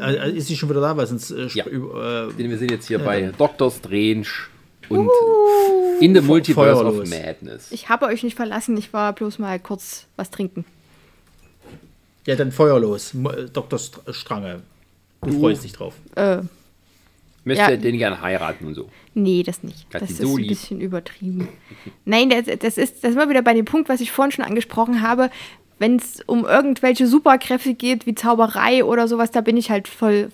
Äh, 0.00 0.32
ist 0.36 0.48
sie 0.48 0.56
schon 0.56 0.68
wieder 0.68 0.80
da? 0.80 0.96
Weil 0.96 1.06
sonst. 1.06 1.30
Äh, 1.30 1.46
Ja. 1.54 1.66
äh, 1.66 2.36
wir 2.36 2.58
sind 2.58 2.70
jetzt 2.70 2.88
hier 2.88 2.98
bei 2.98 3.32
Doctor 3.38 3.70
Strange 3.70 4.26
und 4.88 5.08
in 6.00 6.14
the 6.14 6.20
Multiverse 6.20 6.84
of 6.84 6.94
Feuerlos. 6.94 7.10
Madness. 7.10 7.72
Ich 7.72 7.88
habe 7.88 8.06
euch 8.06 8.22
nicht 8.22 8.36
verlassen, 8.36 8.76
ich 8.76 8.92
war 8.92 9.12
bloß 9.12 9.38
mal 9.38 9.58
kurz 9.60 10.06
was 10.16 10.30
trinken. 10.30 10.64
Ja, 12.26 12.36
dann 12.36 12.52
feuerlos. 12.52 13.14
Äh, 13.14 13.46
Dr. 13.52 13.78
Str 13.78 14.12
Strange. 14.12 14.62
Du 15.22 15.40
freust 15.40 15.64
dich 15.64 15.72
drauf. 15.72 15.94
Äh, 16.16 16.38
Möchte 17.44 17.62
Ja. 17.72 17.76
den 17.76 17.98
gerne 17.98 18.20
heiraten 18.20 18.66
und 18.66 18.74
so. 18.74 18.88
nee, 19.14 19.42
das 19.42 19.64
nicht. 19.64 19.86
Hat 19.92 20.02
Das 20.02 20.10
ist 20.12 20.22
so 20.22 20.36
ein 20.36 20.46
bisschen 20.46 20.80
übertrieben. 20.80 21.48
Nein, 22.04 22.30
das, 22.30 22.44
das 22.60 22.78
ist, 22.78 23.02
das 23.02 23.12
sind 23.12 23.16
wir 23.16 23.28
wieder 23.28 23.42
bei 23.42 23.52
dem 23.54 23.64
Punkt, 23.64 23.88
was 23.88 24.00
ich 24.00 24.12
vorhin 24.12 24.30
schon 24.30 24.44
angesprochen 24.44 25.02
habe. 25.02 25.28
Wenn 25.82 25.96
es 25.96 26.20
um 26.26 26.44
irgendwelche 26.44 27.08
Superkräfte 27.08 27.74
geht, 27.74 28.06
wie 28.06 28.14
Zauberei 28.14 28.84
oder 28.84 29.08
sowas, 29.08 29.32
da 29.32 29.40
bin 29.40 29.56
ich 29.56 29.68
halt 29.68 29.88
voll 29.88 30.30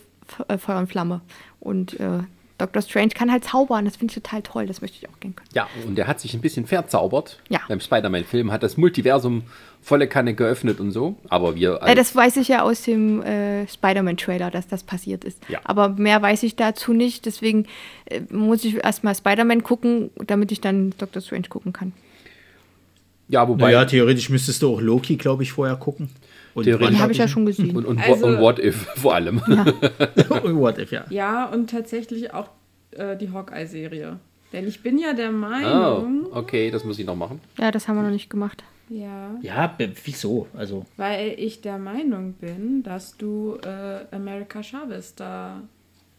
äh, 0.47 0.59
Feuer 0.59 0.79
und 0.79 0.89
Flamme. 0.89 1.23
Und 1.59 1.99
äh, 1.99 2.19
Doctor 2.59 2.83
Strange 2.83 3.15
kann 3.15 3.33
halt 3.33 3.45
zaubern, 3.45 3.87
das 3.87 3.97
finde 3.97 4.12
ich 4.12 4.23
total 4.23 4.43
toll, 4.43 4.66
das 4.66 4.83
möchte 4.83 4.99
ich 5.01 5.09
auch 5.09 5.19
gerne 5.20 5.35
können. 5.35 5.49
Ja, 5.55 5.66
und 5.87 5.97
der 5.97 6.07
hat 6.07 6.20
sich 6.20 6.35
ein 6.35 6.43
bisschen 6.43 6.66
verzaubert. 6.66 7.41
Ja. 7.49 7.61
Beim 7.66 7.81
Spider-Man-Film 7.81 8.53
hat 8.53 8.62
das 8.62 8.77
Multiversum 8.77 9.45
volle 9.81 10.07
Kanne 10.07 10.35
geöffnet 10.35 10.81
und 10.81 10.91
so. 10.91 11.16
Aber 11.31 11.55
wir. 11.55 11.81
Äh, 11.83 11.95
das 11.95 12.15
weiß 12.15 12.37
ich 12.37 12.49
ja 12.49 12.61
aus 12.61 12.83
dem 12.83 13.23
äh, 13.23 13.66
Spider-Man-Trailer, 13.69 14.51
dass 14.51 14.69
das 14.69 14.83
passiert 14.83 15.25
ist. 15.25 15.41
Ja. 15.49 15.61
Aber 15.65 15.89
mehr 15.89 16.20
weiß 16.20 16.43
ich 16.43 16.57
dazu 16.57 16.93
nicht. 16.93 17.25
Deswegen 17.25 17.65
äh, 18.05 18.20
muss 18.29 18.66
ich 18.66 18.85
erstmal 18.85 19.15
Spider-Man 19.15 19.62
gucken, 19.62 20.11
damit 20.27 20.53
ich 20.53 20.61
dann 20.61 20.93
Doctor 20.99 21.23
Strange 21.23 21.49
gucken 21.49 21.73
kann. 21.73 21.95
Ja, 23.29 23.47
wobei. 23.49 23.67
Naja, 23.73 23.85
theoretisch 23.85 24.31
müsstest 24.31 24.63
du 24.63 24.75
auch 24.75 24.81
Loki, 24.81 25.17
glaube 25.17 25.43
ich, 25.43 25.53
vorher 25.53 25.77
gucken. 25.77 26.09
Und 26.55 26.65
Theoretisch. 26.65 26.91
Den 26.97 26.99
habe 27.01 27.13
ich 27.13 27.19
ja 27.19 27.29
schon 27.29 27.47
gesehen. 27.47 27.77
und, 27.77 27.85
und, 27.85 27.99
Also- 28.01 28.27
und 28.27 28.39
What 28.41 28.59
If 28.59 28.77
vor 28.97 29.15
allem. 29.15 29.39
und 30.43 30.57
What 30.59 30.79
if, 30.79 30.91
ja. 30.93 31.05
Ja, 31.11 31.45
und 31.47 31.71
tatsächlich 31.71 32.33
auch 32.35 32.49
äh, 32.93 33.17
die 33.17 33.31
Hawkeye-Serie. 33.31 34.19
Denn 34.53 34.67
ich 34.67 34.83
bin 34.83 34.99
ja 34.99 35.13
der 35.13 35.29
Oh, 35.29 35.33
Meinung, 35.33 36.27
okay, 36.33 36.71
das 36.71 36.83
muss 36.85 36.99
ich 36.99 37.05
noch 37.07 37.15
machen. 37.17 37.41
Ja, 37.59 37.71
das 37.71 37.87
haben 37.87 37.97
wir 37.97 38.03
noch 38.03 38.11
nicht 38.11 38.31
gemacht. 38.31 38.65
ja, 38.89 39.37
Ja, 39.43 39.75
wieso? 40.05 40.47
Also, 40.57 40.87
weil 40.97 41.35
ich 41.37 41.61
der 41.61 41.77
Meinung 41.79 42.33
bin, 42.33 42.83
dass 42.83 43.17
du 43.19 43.59
äh, 43.63 44.07
America 44.15 44.63
Chavez 44.63 45.15
da 45.15 45.61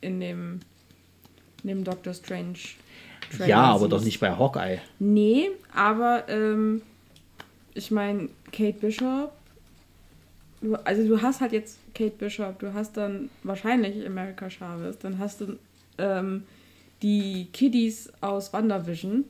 in 0.01 0.19
dem, 0.19 0.59
in 1.63 1.69
dem 1.69 1.83
Doctor 1.83 2.13
Strange 2.13 2.53
Trailer 3.35 3.47
ja, 3.47 3.61
aber 3.63 3.79
siehst. 3.79 3.91
doch 3.93 4.03
nicht 4.03 4.19
bei 4.19 4.29
Hawkeye. 4.29 4.77
Nee, 4.99 5.49
aber 5.73 6.25
ähm, 6.29 6.83
ich 7.73 7.91
meine, 7.91 8.29
Kate 8.51 8.77
Bishop, 8.79 9.31
du, 10.61 10.75
also 10.83 11.07
du 11.07 11.21
hast 11.21 11.41
halt 11.41 11.51
jetzt 11.53 11.77
Kate 11.93 12.15
Bishop, 12.17 12.59
du 12.59 12.73
hast 12.73 12.97
dann 12.97 13.29
wahrscheinlich 13.43 14.05
America 14.05 14.49
Chavez, 14.49 14.97
dann 14.99 15.19
hast 15.19 15.41
du 15.41 15.57
ähm, 15.97 16.43
die 17.01 17.47
Kiddies 17.53 18.11
aus 18.21 18.51
WandaVision. 18.53 19.25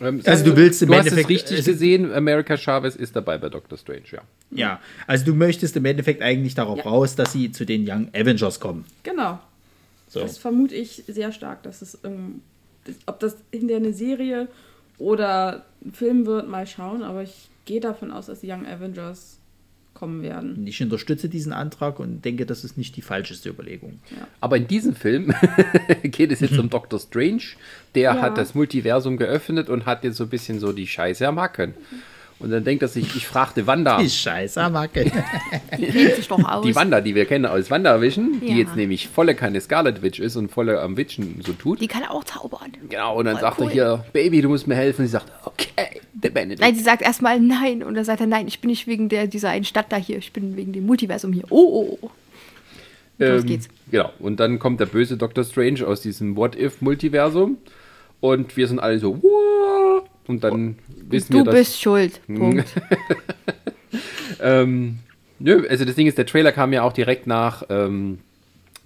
Ähm, 0.00 0.22
Also 0.24 0.44
du 0.44 0.56
willst 0.56 0.80
im 0.82 0.88
du 0.88 0.94
hast 0.94 1.06
es 1.06 1.12
Endeffekt- 1.12 1.30
richtig 1.30 1.58
es- 1.60 1.64
gesehen, 1.66 2.12
America 2.12 2.56
Chavez 2.56 2.94
ist 2.96 3.16
dabei 3.16 3.36
bei 3.38 3.48
Doctor 3.48 3.76
Strange, 3.78 4.02
ja. 4.12 4.22
Ja, 4.50 4.80
also 5.06 5.24
du 5.26 5.34
möchtest 5.34 5.76
im 5.76 5.84
Endeffekt 5.84 6.22
eigentlich 6.22 6.54
darauf 6.54 6.78
Ja. 6.78 6.84
raus, 6.84 7.16
dass 7.16 7.32
sie 7.32 7.52
zu 7.52 7.66
den 7.66 7.88
Young 7.88 8.08
Avengers 8.14 8.60
kommen. 8.60 8.84
Genau. 9.02 9.38
So. 10.08 10.20
Das 10.20 10.38
vermute 10.38 10.74
ich 10.74 11.02
sehr 11.06 11.32
stark, 11.32 11.62
dass 11.64 11.82
es 11.82 11.98
ähm, 12.04 12.40
ob 13.04 13.20
das 13.20 13.36
hinterher 13.52 13.76
eine 13.76 13.92
Serie 13.92 14.48
oder 14.98 15.64
ein 15.84 15.92
Film 15.92 16.26
wird, 16.26 16.48
mal 16.48 16.66
schauen, 16.66 17.02
aber 17.02 17.22
ich 17.22 17.48
gehe 17.64 17.80
davon 17.80 18.10
aus, 18.10 18.26
dass 18.26 18.40
die 18.40 18.50
Young 18.50 18.66
Avengers 18.66 19.38
kommen 19.94 20.22
werden. 20.22 20.64
Ich 20.66 20.80
unterstütze 20.80 21.28
diesen 21.28 21.52
Antrag 21.52 21.98
und 21.98 22.24
denke, 22.24 22.46
das 22.46 22.62
ist 22.64 22.78
nicht 22.78 22.94
die 22.96 23.02
falscheste 23.02 23.48
Überlegung. 23.48 23.98
Aber 24.40 24.56
in 24.56 24.68
diesem 24.68 24.94
Film 24.94 25.34
geht 26.02 26.30
es 26.30 26.38
jetzt 26.40 26.56
um 26.58 26.70
Doctor 26.70 27.00
Strange. 27.00 27.42
Der 27.96 28.14
Ja. 28.14 28.20
hat 28.20 28.38
das 28.38 28.54
Multiversum 28.54 29.16
geöffnet 29.16 29.68
und 29.68 29.86
hat 29.86 30.04
jetzt 30.04 30.16
so 30.18 30.24
ein 30.24 30.30
bisschen 30.30 30.60
so 30.60 30.72
die 30.72 30.86
Scheiße 30.86 31.26
am 31.26 31.40
Hacken. 31.40 31.74
Und 32.40 32.50
dann 32.50 32.62
denkt 32.62 32.82
er 32.82 32.88
sich, 32.88 33.16
ich 33.16 33.26
fragte 33.26 33.66
Wanda. 33.66 33.98
Die 34.00 34.08
Scheiße, 34.08 34.70
Macke. 34.70 35.10
Die 35.76 35.86
kennt 35.86 36.14
sich 36.14 36.28
doch 36.28 36.38
aus. 36.44 36.64
Die 36.64 36.74
Wanda, 36.76 37.00
die 37.00 37.16
wir 37.16 37.24
kennen 37.24 37.46
aus 37.46 37.68
WandaVision, 37.68 38.40
die 38.40 38.50
Ja. 38.50 38.56
jetzt 38.58 38.76
nämlich 38.76 39.08
volle 39.08 39.34
keine 39.34 39.60
Scarlet 39.60 40.02
Witch 40.02 40.20
ist 40.20 40.36
und 40.36 40.48
volle 40.48 40.80
am 40.80 40.96
Witchen 40.96 41.40
so 41.44 41.52
tut. 41.52 41.80
Die 41.80 41.88
kann 41.88 42.04
auch 42.04 42.22
zaubern. 42.22 42.70
Genau, 42.88 43.16
und 43.18 43.24
dann 43.24 43.34
Voll 43.34 43.40
sagt 43.42 43.58
cool. 43.60 43.66
er 43.66 43.72
hier, 43.72 44.04
Baby, 44.12 44.40
du 44.40 44.48
musst 44.50 44.68
mir 44.68 44.76
helfen. 44.76 45.00
Und 45.00 45.06
sie 45.08 45.12
sagt, 45.12 45.32
okay, 45.44 46.00
der 46.12 46.30
Benedict. 46.30 46.60
Nein, 46.60 46.76
sie 46.76 46.82
sagt 46.82 47.02
erstmal 47.02 47.40
nein 47.40 47.82
und 47.82 47.94
dann 47.94 48.04
sagt 48.04 48.20
er 48.20 48.28
nein, 48.28 48.46
ich 48.46 48.60
bin 48.60 48.70
nicht 48.70 48.86
wegen 48.86 49.08
der, 49.08 49.26
dieser 49.26 49.50
einen 49.50 49.64
Stadt 49.64 49.86
da 49.90 49.96
hier, 49.96 50.18
ich 50.18 50.32
bin 50.32 50.56
wegen 50.56 50.72
dem 50.72 50.86
Multiversum 50.86 51.32
hier. 51.32 51.44
Oh, 51.50 51.56
oh, 51.56 51.98
oh. 52.02 52.10
Los 53.18 53.44
geht's. 53.44 53.68
Genau, 53.90 54.12
und 54.20 54.38
dann 54.38 54.60
kommt 54.60 54.78
der 54.78 54.86
böse 54.86 55.16
Doctor 55.16 55.42
Strange 55.42 55.84
aus 55.84 56.02
diesem 56.02 56.36
What-If-Multiversum 56.36 57.58
und 58.20 58.56
wir 58.56 58.68
sind 58.68 58.78
alle 58.78 59.00
so, 59.00 59.20
wow. 59.20 60.07
Und 60.28 60.44
dann 60.44 60.78
wissen 61.08 61.32
wir, 61.32 61.40
Du 61.40 61.44
dass... 61.46 61.54
bist 61.54 61.80
schuld. 61.80 62.20
Punkt. 62.26 62.68
Ähm, 64.40 64.98
nö, 65.38 65.66
also 65.68 65.84
das 65.84 65.94
Ding 65.94 66.06
ist, 66.06 66.18
der 66.18 66.26
Trailer 66.26 66.52
kam 66.52 66.72
ja 66.72 66.82
auch 66.82 66.92
direkt 66.92 67.26
nach, 67.26 67.64
ähm, 67.68 68.18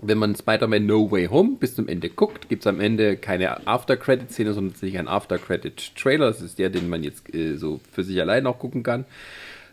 wenn 0.01 0.19
man 0.19 0.35
Spider-Man 0.35 0.87
No 0.87 1.11
Way 1.11 1.27
Home 1.27 1.57
bis 1.61 1.75
zum 1.75 1.89
Ende 1.89 2.09
guckt, 2.09 2.49
gibt 2.49 2.63
es 2.63 2.67
am 2.67 2.81
Ende 2.81 3.17
keine 3.17 3.67
After-Credit-Szene, 3.67 4.53
sondern 4.53 4.73
tatsächlich 4.73 4.99
ein 4.99 5.09
After-Credit-Trailer. 5.09 6.27
Das 6.27 6.41
ist 6.41 6.59
der, 6.59 6.71
den 6.71 6.89
man 6.89 7.05
jetzt 7.05 7.33
äh, 7.35 7.57
so 7.57 7.81
für 7.93 8.03
sich 8.03 8.21
allein 8.21 8.47
auch 8.47 8.59
gucken 8.59 8.83
kann. 8.83 9.05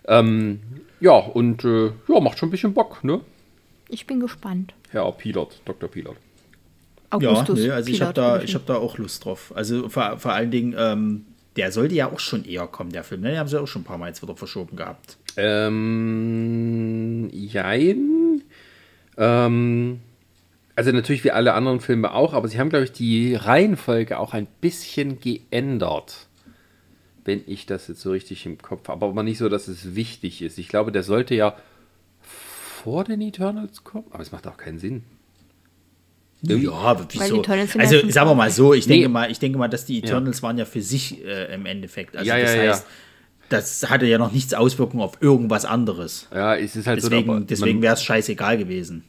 Ähm, 0.07 0.59
ja, 0.99 1.13
und 1.13 1.63
äh, 1.63 1.91
ja, 2.07 2.19
macht 2.19 2.37
schon 2.37 2.49
ein 2.49 2.51
bisschen 2.51 2.73
Bock, 2.73 3.03
ne? 3.03 3.21
Ich 3.89 4.05
bin 4.05 4.19
gespannt. 4.19 4.73
Herr 4.91 5.11
Pilot, 5.11 5.61
Dr. 5.65 5.89
Pilot. 5.89 6.15
Ja, 7.19 7.31
Augustus. 7.31 7.59
nee, 7.59 7.71
also 7.71 7.89
ich 7.89 8.01
habe 8.01 8.13
Pilot, 8.13 8.39
da, 8.39 8.43
ich 8.43 8.53
hab 8.53 8.65
da 8.67 8.75
auch 8.75 8.99
Lust 8.99 9.25
drauf. 9.25 9.51
Also 9.55 9.89
vor, 9.89 10.19
vor 10.19 10.33
allen 10.33 10.51
Dingen, 10.51 10.75
ähm, 10.77 11.25
der 11.55 11.71
sollte 11.71 11.95
ja 11.95 12.11
auch 12.11 12.19
schon 12.19 12.45
eher 12.45 12.67
kommen, 12.67 12.91
der 12.91 13.03
Film. 13.03 13.21
Ne? 13.21 13.29
Den 13.31 13.39
haben 13.39 13.47
sie 13.47 13.59
auch 13.59 13.67
schon 13.67 13.81
ein 13.81 13.85
paar 13.85 13.97
Mal 13.97 14.07
jetzt 14.07 14.21
wieder 14.21 14.35
verschoben 14.35 14.75
gehabt. 14.77 15.17
Ähm, 15.37 17.29
jein. 17.31 18.41
Ähm, 19.17 19.99
Also 20.75 20.91
natürlich 20.93 21.23
wie 21.25 21.31
alle 21.31 21.53
anderen 21.53 21.81
Filme 21.81 22.13
auch, 22.13 22.33
aber 22.33 22.47
sie 22.47 22.57
haben, 22.59 22.69
glaube 22.69 22.85
ich, 22.85 22.93
die 22.93 23.35
Reihenfolge 23.35 24.17
auch 24.17 24.33
ein 24.33 24.47
bisschen 24.61 25.19
geändert. 25.19 26.27
Wenn 27.25 27.41
ich 27.47 27.65
das 27.65 27.89
jetzt 27.89 27.99
so 28.01 28.11
richtig 28.11 28.45
im 28.45 28.57
Kopf 28.59 28.87
habe. 28.87 29.05
Aber 29.05 29.23
nicht 29.23 29.37
so, 29.37 29.49
dass 29.49 29.67
es 29.67 29.93
wichtig 29.95 30.41
ist. 30.41 30.57
Ich 30.57 30.69
glaube, 30.69 30.91
der 30.93 31.03
sollte 31.03 31.35
ja 31.35 31.55
vor 32.21 33.03
den 33.03 33.21
Eternals 33.21 33.83
kommen. 33.83 34.07
Aber 34.11 34.21
es 34.23 34.31
macht 34.31 34.47
auch 34.47 34.55
keinen 34.55 34.79
Sinn. 34.79 35.03
Ja, 36.41 36.71
aber 36.71 37.01
Weil 37.01 37.07
wieso? 37.31 37.41
Also 37.77 37.95
ja 37.97 38.11
sagen 38.11 38.29
wir 38.29 38.35
mal 38.35 38.49
so, 38.51 38.73
ich 38.73 38.85
denke 38.87 39.07
Nee. 39.07 39.13
mal, 39.13 39.29
ich 39.31 39.39
denke 39.39 39.57
mal, 39.57 39.67
dass 39.67 39.85
die 39.85 39.99
Eternals 39.99 40.41
waren 40.41 40.57
ja 40.57 40.65
für 40.65 40.81
sich 40.81 41.23
äh, 41.25 41.53
im 41.53 41.65
Endeffekt. 41.65 42.15
Also 42.15 42.27
Ja, 42.27 42.37
ja, 42.37 42.43
das 42.45 42.55
ja. 42.55 42.61
heißt, 42.61 42.85
das 43.49 43.89
hatte 43.89 44.05
ja 44.05 44.17
noch 44.17 44.31
nichts 44.31 44.53
Auswirkungen 44.53 45.03
auf 45.03 45.17
irgendwas 45.21 45.65
anderes. 45.65 46.27
Ja, 46.33 46.55
es 46.55 46.75
ist 46.75 46.87
halt 46.87 47.01
so. 47.01 47.09
Deswegen, 47.09 47.29
aber 47.29 47.39
deswegen 47.41 47.81
wäre 47.81 47.95
es 47.95 48.03
scheißegal 48.03 48.57
gewesen. 48.57 49.03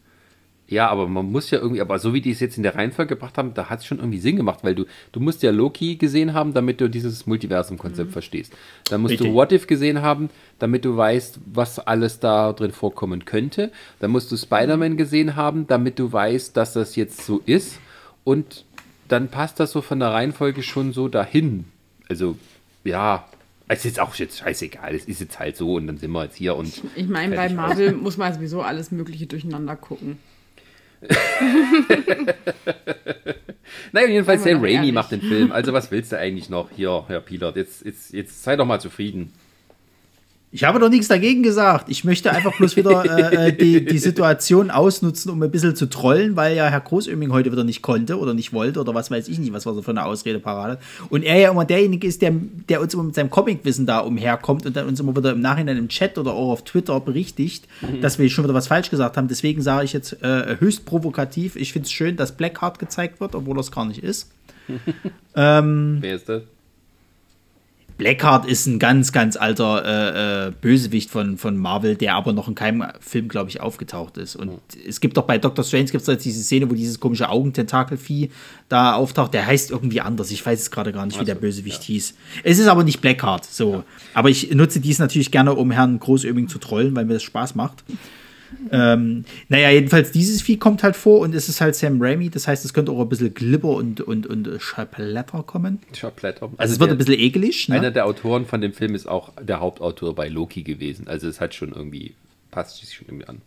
Ja, 0.70 0.88
aber 0.88 1.08
man 1.08 1.30
muss 1.30 1.50
ja 1.50 1.58
irgendwie, 1.58 1.80
aber 1.80 1.98
so 1.98 2.14
wie 2.14 2.20
die 2.20 2.30
es 2.30 2.38
jetzt 2.38 2.56
in 2.56 2.62
der 2.62 2.76
Reihenfolge 2.76 3.16
gebracht 3.16 3.36
haben, 3.36 3.54
da 3.54 3.68
hat 3.68 3.80
es 3.80 3.86
schon 3.86 3.98
irgendwie 3.98 4.20
Sinn 4.20 4.36
gemacht, 4.36 4.60
weil 4.62 4.76
du, 4.76 4.84
du 5.10 5.18
musst 5.18 5.42
ja 5.42 5.50
Loki 5.50 5.96
gesehen 5.96 6.32
haben, 6.32 6.54
damit 6.54 6.80
du 6.80 6.88
dieses 6.88 7.26
Multiversum-Konzept 7.26 8.12
verstehst. 8.12 8.52
Dann 8.88 9.00
musst 9.00 9.12
Richtig. 9.12 9.26
du 9.26 9.34
What 9.34 9.50
If 9.50 9.66
gesehen 9.66 10.00
haben, 10.00 10.30
damit 10.60 10.84
du 10.84 10.96
weißt, 10.96 11.40
was 11.44 11.80
alles 11.80 12.20
da 12.20 12.52
drin 12.52 12.70
vorkommen 12.70 13.24
könnte. 13.24 13.72
Dann 13.98 14.12
musst 14.12 14.30
du 14.30 14.36
Spider-Man 14.36 14.96
gesehen 14.96 15.34
haben, 15.34 15.66
damit 15.66 15.98
du 15.98 16.12
weißt, 16.12 16.56
dass 16.56 16.72
das 16.72 16.94
jetzt 16.94 17.26
so 17.26 17.42
ist. 17.46 17.80
Und 18.22 18.64
dann 19.08 19.26
passt 19.26 19.58
das 19.58 19.72
so 19.72 19.82
von 19.82 19.98
der 19.98 20.12
Reihenfolge 20.12 20.62
schon 20.62 20.92
so 20.92 21.08
dahin. 21.08 21.64
Also, 22.08 22.36
ja, 22.84 23.26
es 23.66 23.80
ist 23.80 23.84
jetzt 23.84 24.00
auch 24.00 24.14
jetzt 24.14 24.38
scheißegal, 24.38 24.94
es 24.94 25.04
ist 25.04 25.20
jetzt 25.20 25.38
halt 25.38 25.56
so 25.56 25.74
und 25.74 25.88
dann 25.88 25.96
sind 25.96 26.12
wir 26.12 26.24
jetzt 26.24 26.36
hier 26.36 26.54
und. 26.54 26.82
Ich 26.94 27.08
meine, 27.08 27.34
bei 27.34 27.46
aus. 27.46 27.52
Marvel 27.52 27.92
muss 27.92 28.16
man 28.16 28.32
sowieso 28.32 28.62
alles 28.62 28.92
Mögliche 28.92 29.26
durcheinander 29.26 29.74
gucken. 29.76 30.18
Naja, 33.92 34.08
jedenfalls 34.08 34.44
Sam 34.44 34.62
Raimi 34.62 34.92
macht 34.92 35.10
den 35.12 35.20
Film. 35.20 35.52
Also 35.52 35.72
was 35.72 35.90
willst 35.90 36.12
du 36.12 36.18
eigentlich 36.18 36.48
noch? 36.50 36.70
Hier, 36.70 37.04
Herr 37.08 37.20
Pilot, 37.20 37.56
jetzt, 37.56 37.84
jetzt, 37.84 38.12
jetzt 38.12 38.42
sei 38.42 38.56
doch 38.56 38.64
mal 38.66 38.80
zufrieden. 38.80 39.32
Ich 40.52 40.64
habe 40.64 40.80
doch 40.80 40.88
nichts 40.88 41.06
dagegen 41.06 41.44
gesagt. 41.44 41.88
Ich 41.88 42.02
möchte 42.02 42.32
einfach 42.32 42.56
bloß 42.56 42.76
wieder 42.76 43.04
äh, 43.32 43.48
äh, 43.48 43.52
die, 43.52 43.84
die 43.84 43.98
Situation 43.98 44.70
ausnutzen, 44.70 45.30
um 45.30 45.40
ein 45.42 45.50
bisschen 45.50 45.76
zu 45.76 45.86
trollen, 45.86 46.34
weil 46.34 46.56
ja 46.56 46.66
Herr 46.66 46.80
Großöming 46.80 47.32
heute 47.32 47.52
wieder 47.52 47.62
nicht 47.62 47.82
konnte 47.82 48.18
oder 48.18 48.34
nicht 48.34 48.52
wollte 48.52 48.80
oder 48.80 48.92
was 48.92 49.12
weiß 49.12 49.28
ich 49.28 49.38
nicht, 49.38 49.52
was 49.52 49.64
war 49.64 49.74
so 49.74 49.82
für 49.82 49.92
eine 49.92 50.04
Ausrede 50.04 50.40
parat. 50.40 50.80
Und 51.08 51.22
er 51.22 51.38
ja 51.38 51.52
immer 51.52 51.64
derjenige 51.64 52.06
ist, 52.06 52.20
der, 52.20 52.32
der 52.68 52.80
uns 52.80 52.94
immer 52.94 53.04
mit 53.04 53.14
seinem 53.14 53.30
Comicwissen 53.30 53.86
da 53.86 54.00
umherkommt 54.00 54.66
und 54.66 54.74
dann 54.74 54.88
uns 54.88 54.98
immer 54.98 55.16
wieder 55.16 55.30
im 55.30 55.40
Nachhinein 55.40 55.76
im 55.76 55.88
Chat 55.88 56.18
oder 56.18 56.32
auch 56.32 56.50
auf 56.50 56.64
Twitter 56.64 56.98
berichtigt, 56.98 57.68
dass 58.00 58.18
wir 58.18 58.28
schon 58.28 58.44
wieder 58.44 58.54
was 58.54 58.66
falsch 58.66 58.90
gesagt 58.90 59.16
haben. 59.16 59.28
Deswegen 59.28 59.62
sage 59.62 59.84
ich 59.84 59.92
jetzt 59.92 60.20
äh, 60.20 60.56
höchst 60.58 60.84
provokativ, 60.84 61.54
ich 61.54 61.72
finde 61.72 61.86
es 61.86 61.92
schön, 61.92 62.16
dass 62.16 62.32
Blackheart 62.32 62.80
gezeigt 62.80 63.20
wird, 63.20 63.36
obwohl 63.36 63.56
das 63.56 63.70
gar 63.70 63.84
nicht 63.84 64.02
ist. 64.02 64.32
Wer 66.02 66.16
ist 66.16 66.28
das? 66.28 66.42
Blackheart 68.00 68.46
ist 68.46 68.66
ein 68.66 68.78
ganz, 68.78 69.12
ganz 69.12 69.36
alter 69.36 69.84
äh, 69.84 70.48
äh, 70.48 70.52
Bösewicht 70.58 71.10
von, 71.10 71.36
von 71.36 71.58
Marvel, 71.58 71.96
der 71.96 72.14
aber 72.14 72.32
noch 72.32 72.48
in 72.48 72.54
keinem 72.54 72.84
Film, 72.98 73.28
glaube 73.28 73.50
ich, 73.50 73.60
aufgetaucht 73.60 74.16
ist. 74.16 74.36
Und 74.36 74.58
es 74.86 75.00
gibt 75.00 75.18
doch 75.18 75.24
bei 75.24 75.36
Doctor 75.36 75.62
Strange 75.62 75.84
gibt's 75.84 76.06
doch 76.06 76.14
jetzt 76.14 76.24
diese 76.24 76.42
Szene, 76.42 76.70
wo 76.70 76.74
dieses 76.74 76.98
komische 76.98 77.28
Augententakelvieh 77.28 78.30
da 78.70 78.94
auftaucht. 78.94 79.34
Der 79.34 79.46
heißt 79.46 79.70
irgendwie 79.70 80.00
anders. 80.00 80.30
Ich 80.30 80.44
weiß 80.44 80.58
es 80.58 80.70
gerade 80.70 80.92
gar 80.92 81.04
nicht, 81.04 81.20
wie 81.20 81.26
der 81.26 81.34
Bösewicht 81.34 81.82
hieß. 81.82 82.14
Es 82.42 82.58
ist 82.58 82.68
aber 82.68 82.84
nicht 82.84 83.02
Blackheart. 83.02 83.44
So. 83.44 83.84
Aber 84.14 84.30
ich 84.30 84.54
nutze 84.54 84.80
dies 84.80 84.98
natürlich 84.98 85.30
gerne, 85.30 85.54
um 85.54 85.70
Herrn 85.70 86.00
Großöming 86.00 86.48
zu 86.48 86.58
trollen, 86.58 86.96
weil 86.96 87.04
mir 87.04 87.14
das 87.14 87.22
Spaß 87.22 87.54
macht. 87.54 87.84
Ähm, 88.72 89.24
naja, 89.48 89.70
jedenfalls 89.70 90.12
dieses 90.12 90.42
Vieh 90.42 90.56
kommt 90.56 90.82
halt 90.82 90.96
vor 90.96 91.20
und 91.20 91.34
es 91.34 91.48
ist 91.48 91.60
halt 91.60 91.74
Sam 91.74 92.00
Raimi. 92.00 92.30
Das 92.30 92.46
heißt, 92.46 92.64
es 92.64 92.74
könnte 92.74 92.92
auch 92.92 93.00
ein 93.00 93.08
bisschen 93.08 93.34
Glibber 93.34 93.70
und, 93.70 94.00
und, 94.00 94.26
und 94.26 94.48
Schaplatter 94.60 95.42
kommen. 95.42 95.78
Schaplatter. 95.92 96.50
Also, 96.56 96.74
es 96.74 96.80
wird 96.80 96.90
ein 96.90 96.98
bisschen 96.98 97.18
ekelig. 97.18 97.68
Ne? 97.68 97.76
Einer 97.76 97.90
der 97.90 98.06
Autoren 98.06 98.46
von 98.46 98.60
dem 98.60 98.72
Film 98.72 98.94
ist 98.94 99.08
auch 99.08 99.32
der 99.40 99.60
Hauptautor 99.60 100.14
bei 100.14 100.28
Loki 100.28 100.62
gewesen. 100.62 101.08
Also 101.08 101.28
es 101.28 101.40
hat 101.40 101.54
schon 101.54 101.72
irgendwie, 101.72 102.14
passt 102.50 102.78
sich 102.78 102.94
schon 102.94 103.06
irgendwie 103.08 103.26
an. 103.26 103.42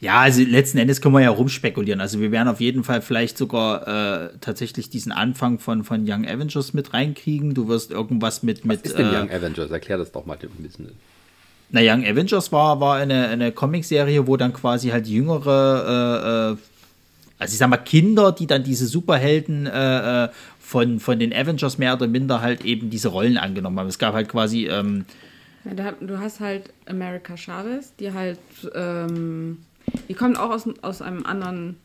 Ja, 0.00 0.20
also 0.20 0.42
letzten 0.42 0.78
Endes 0.78 1.00
können 1.00 1.14
wir 1.14 1.20
ja 1.20 1.30
rumspekulieren. 1.30 2.00
Also 2.00 2.20
wir 2.20 2.32
werden 2.32 2.48
auf 2.48 2.60
jeden 2.60 2.82
Fall 2.82 3.00
vielleicht 3.00 3.38
sogar 3.38 3.86
äh, 3.86 4.30
tatsächlich 4.40 4.90
diesen 4.90 5.12
Anfang 5.12 5.58
von, 5.58 5.84
von 5.84 6.04
Young 6.04 6.26
Avengers 6.26 6.72
mit 6.72 6.92
reinkriegen. 6.92 7.54
Du 7.54 7.68
wirst 7.68 7.92
irgendwas 7.92 8.42
mit. 8.42 8.60
Was 8.60 8.66
mit 8.66 8.82
ist 8.82 8.98
denn 8.98 9.06
äh, 9.06 9.18
Young 9.20 9.30
Avengers? 9.30 9.70
Erklär 9.70 9.98
das 9.98 10.10
doch 10.10 10.26
mal 10.26 10.36
dem 10.36 10.50
Wissen. 10.58 10.90
Na, 11.72 11.80
Young 11.82 12.04
Avengers 12.04 12.52
war, 12.52 12.80
war 12.80 12.96
eine, 12.96 13.28
eine 13.28 13.50
Comicserie, 13.50 14.26
wo 14.26 14.36
dann 14.36 14.52
quasi 14.52 14.90
halt 14.90 15.06
jüngere, 15.06 16.52
äh, 16.52 16.52
äh, 16.52 16.56
also 17.38 17.52
ich 17.52 17.58
sag 17.58 17.68
mal, 17.70 17.78
Kinder, 17.78 18.30
die 18.32 18.46
dann 18.46 18.62
diese 18.62 18.86
Superhelden 18.86 19.66
äh, 19.66 20.24
äh, 20.24 20.28
von, 20.60 21.00
von 21.00 21.18
den 21.18 21.32
Avengers 21.34 21.78
mehr 21.78 21.94
oder 21.94 22.06
minder 22.06 22.40
halt 22.42 22.64
eben 22.64 22.90
diese 22.90 23.08
Rollen 23.08 23.38
angenommen 23.38 23.78
haben. 23.80 23.88
Es 23.88 23.98
gab 23.98 24.14
halt 24.14 24.28
quasi. 24.28 24.66
Ähm, 24.66 25.06
Ja, 25.64 25.92
du 25.92 26.18
hast 26.18 26.40
halt 26.40 26.64
America 26.86 27.36
Chavez, 27.36 27.94
die 27.98 28.12
halt, 28.12 28.38
ähm, 28.74 29.58
die 30.08 30.14
kommt 30.14 30.38
auch 30.38 30.50
aus, 30.50 30.68
aus 30.82 31.00
einem 31.02 31.24
anderen 31.24 31.76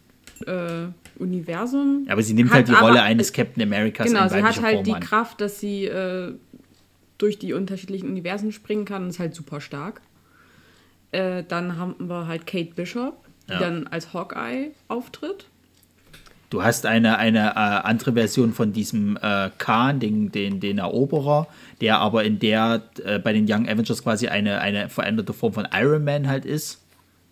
äh, 0.45 0.88
Universum. 1.18 2.05
aber 2.09 2.22
sie 2.22 2.34
nimmt 2.34 2.49
Hat 2.51 2.57
halt 2.57 2.68
die 2.69 2.73
Rolle 2.73 3.01
eines 3.01 3.34
Captain 3.34 3.64
Americas 3.64 4.07
Genau, 4.07 4.23
in 4.23 4.30
sie 4.30 4.43
hat 4.43 4.61
halt 4.61 4.76
Form 4.76 4.84
die 4.84 4.93
an. 4.93 4.99
Kraft, 5.01 5.41
dass 5.41 5.59
sie 5.59 5.85
äh, 5.85 6.34
durch 7.18 7.39
die 7.39 7.53
unterschiedlichen 7.53 8.07
Universen 8.10 8.52
springen 8.52 8.85
kann 8.85 9.10
ist 9.10 9.19
halt 9.19 9.34
super 9.35 9.61
stark. 9.61 10.02
Äh, 11.11 11.44
dann 11.48 11.77
haben 11.77 11.95
wir 12.07 12.27
halt 12.27 12.45
Kate 12.48 12.73
Bishop, 12.76 13.15
die 13.48 13.53
Ja. 13.53 13.60
dann 13.60 13.88
als 13.88 14.14
Hawkeye 14.14 14.72
auftritt. 14.88 15.45
Du 16.49 16.64
hast 16.64 16.85
eine, 16.85 17.18
eine 17.18 17.49
äh, 17.49 17.53
andere 17.56 18.14
Version 18.14 18.53
von 18.53 18.72
diesem 18.72 19.18
äh, 19.22 19.49
Khan, 19.57 19.99
den, 19.99 20.31
den, 20.31 20.60
den 20.61 20.77
Eroberer, 20.77 21.48
der 21.81 21.99
aber 21.99 22.23
in 22.23 22.39
der 22.39 22.84
äh, 23.03 23.19
bei 23.19 23.34
den 23.34 23.45
Young 23.49 23.68
Avengers 23.68 24.02
quasi 24.02 24.27
eine, 24.30 24.60
eine 24.61 24.88
veränderte 24.88 25.34
Form 25.34 25.52
von 25.53 25.68
Iron 25.73 26.06
Man 26.06 26.27
halt 26.30 26.45
ist. 26.45 26.81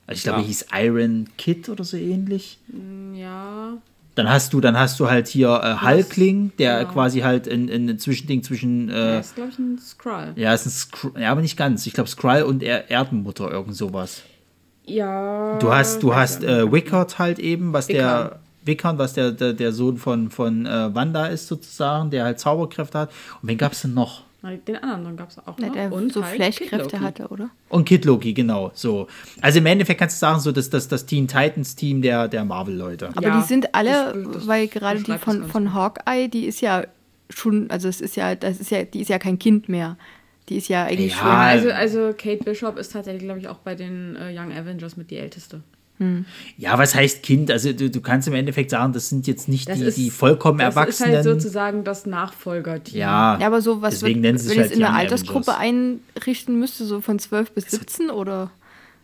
Also 0.08 0.18
ich 0.18 0.24
glaube, 0.24 0.40
Ja. 0.40 0.44
er 0.44 0.48
hieß 0.48 0.66
Iron 0.74 1.30
Kid 1.38 1.70
oder 1.70 1.84
so 1.86 1.96
ähnlich. 1.98 2.58
Ja, 3.14 3.78
Dann 4.16 4.30
hast 4.30 4.54
du, 4.54 4.62
dann 4.62 4.80
hast 4.80 5.00
du 5.00 5.10
halt 5.10 5.28
hier 5.28 5.62
äh, 5.62 5.86
Hulkling, 5.86 6.54
der 6.58 6.80
genau. 6.80 6.94
quasi 6.94 7.20
halt 7.20 7.48
in, 7.48 7.68
in 7.68 7.90
ein 7.90 8.00
Zwischending 8.00 8.44
zwischen 8.44 8.90
er 8.90 9.18
äh, 9.18 9.20
ist, 9.20 9.36
glaube 9.36 9.50
ich, 9.52 9.60
ein 9.60 9.78
Skrull. 9.78 10.32
ja, 10.36 10.54
ist 10.54 10.66
ein 10.66 10.70
Skr 10.70 11.20
ja, 11.20 11.32
aber 11.32 11.42
nicht 11.42 11.58
ganz. 11.58 11.86
Ich 11.86 11.94
glaube 11.94 12.10
Skrull 12.10 12.44
und 12.44 12.64
er 12.64 12.90
Erdenmutter, 12.90 13.52
irgend 13.52 13.76
sowas. 13.76 14.24
Ja. 14.86 15.58
Du 15.60 15.74
hast, 15.74 16.02
du 16.02 16.16
hast 16.16 16.44
äh. 16.44 16.72
Wickert 16.72 17.20
halt 17.20 17.40
eben, 17.40 17.74
was 17.74 17.90
Wickern. 17.90 18.02
der 18.02 18.40
Wickern, 18.66 18.98
was 18.98 19.14
der, 19.14 19.32
der, 19.32 19.54
der 19.54 19.72
Sohn 19.72 19.98
von, 19.98 20.30
von 20.30 20.66
äh, 20.66 20.94
Wanda 20.94 21.28
ist 21.28 21.48
sozusagen, 21.48 22.10
der 22.10 22.24
halt 22.24 22.40
Zauberkräfte 22.40 22.98
hat. 22.98 23.12
Und 23.42 23.50
wen 23.50 23.58
gab 23.58 23.74
es 23.74 23.82
denn 23.82 23.94
noch? 23.94 24.25
Den 24.68 24.78
anderen 24.78 25.18
gab 25.18 25.30
es 25.30 25.40
auch 25.40 25.58
noch. 25.58 25.72
der 25.74 25.92
und 25.92 26.14
so 26.14 26.24
halt 26.24 26.36
Flashkräfte 26.36 26.78
Kid 26.78 26.92
Loki. 26.94 26.98
hatte, 27.04 27.28
oder? 27.30 27.50
Und 27.70 27.86
Kid 27.86 28.06
Loki, 28.06 28.34
genau. 28.34 28.72
So. 28.74 29.08
Also 29.42 29.60
im 29.60 29.66
Endeffekt 29.66 30.00
kannst 30.00 30.18
du 30.18 30.20
sagen, 30.20 30.40
so 30.40 30.52
dass 30.52 30.70
das, 30.70 30.88
das 30.88 31.06
Teen 31.06 31.28
Titans 31.28 31.76
Team 31.76 32.02
der, 32.02 32.28
der 32.28 32.46
Marvel-Leute. 32.46 33.10
Aber 33.10 33.22
Ja, 33.22 33.40
die 33.42 33.48
sind 33.48 33.74
alle, 33.74 34.14
das- 34.14 34.34
das 34.34 34.48
weil 34.48 34.68
gerade 34.68 35.02
die 35.02 35.18
von, 35.18 35.46
von. 35.46 35.74
Hawkeye, 35.74 36.28
die 36.28 36.46
ist 36.46 36.62
ja 36.62 36.84
schon, 37.30 37.70
also 37.72 37.88
es 37.88 38.02
ist 38.02 38.16
ja, 38.16 38.36
das 38.36 38.60
ist 38.60 38.72
ja, 38.72 38.84
die 38.84 39.02
ist 39.02 39.10
ja 39.10 39.18
kein 39.20 39.40
Kind 39.40 39.68
mehr. 39.70 39.98
Die 40.50 40.58
ist 40.58 40.68
ja 40.68 40.84
eigentlich 40.86 41.12
Ja, 41.14 41.18
schon. 41.18 41.28
Ja, 41.28 41.38
also, 41.40 41.72
also 41.72 42.14
Kate 42.16 42.44
Bishop 42.44 42.78
ist 42.78 42.92
tatsächlich, 42.94 43.24
glaube 43.24 43.40
ich, 43.40 43.48
auch 43.48 43.58
bei 43.58 43.74
den 43.74 44.16
äh, 44.16 44.32
Young 44.38 44.52
Avengers 44.54 44.96
mit 44.96 45.10
die 45.10 45.18
älteste. 45.18 45.62
Ja, 46.58 46.78
was 46.78 46.94
heißt 46.94 47.24
Kind? 47.24 47.50
Also 47.52 47.72
du, 47.72 47.90
du 47.90 48.02
kannst 48.02 48.28
im 48.28 48.34
Endeffekt 48.34 48.70
sagen, 48.72 48.92
das 48.92 49.10
sind 49.10 49.28
jetzt 49.28 49.48
nicht 49.48 49.70
Das 49.70 49.78
die, 49.80 49.86
ist- 49.86 49.98
die 49.98 50.10
vollkommen 50.10 50.60
Das 50.60 50.76
Erwachsenen. 50.76 51.12
ist 51.12 51.16
halt 51.16 51.24
sozusagen 51.26 51.84
das 51.86 52.06
Nachfolgerteam. 52.06 52.98
ja, 53.00 53.38
Ja, 53.40 53.48
aber 53.48 53.62
so 53.62 53.82
was 53.82 53.96
Deswegen 53.96 54.16
wird, 54.16 54.22
nennen 54.24 54.38
sie 54.38 54.50
wenn 54.50 54.54
ich 54.56 54.60
es 54.60 54.64
halt 54.64 54.74
in 54.74 54.80
der 54.80 54.90
Young 54.90 54.96
Altersgruppe 54.96 55.56
Avengers. 55.58 56.00
einrichten 56.18 56.60
müsste, 56.60 56.86
so 56.86 57.00
von 57.02 57.18
12 57.20 57.52
bis 57.52 57.66
17 57.72 58.10
oder 58.10 58.52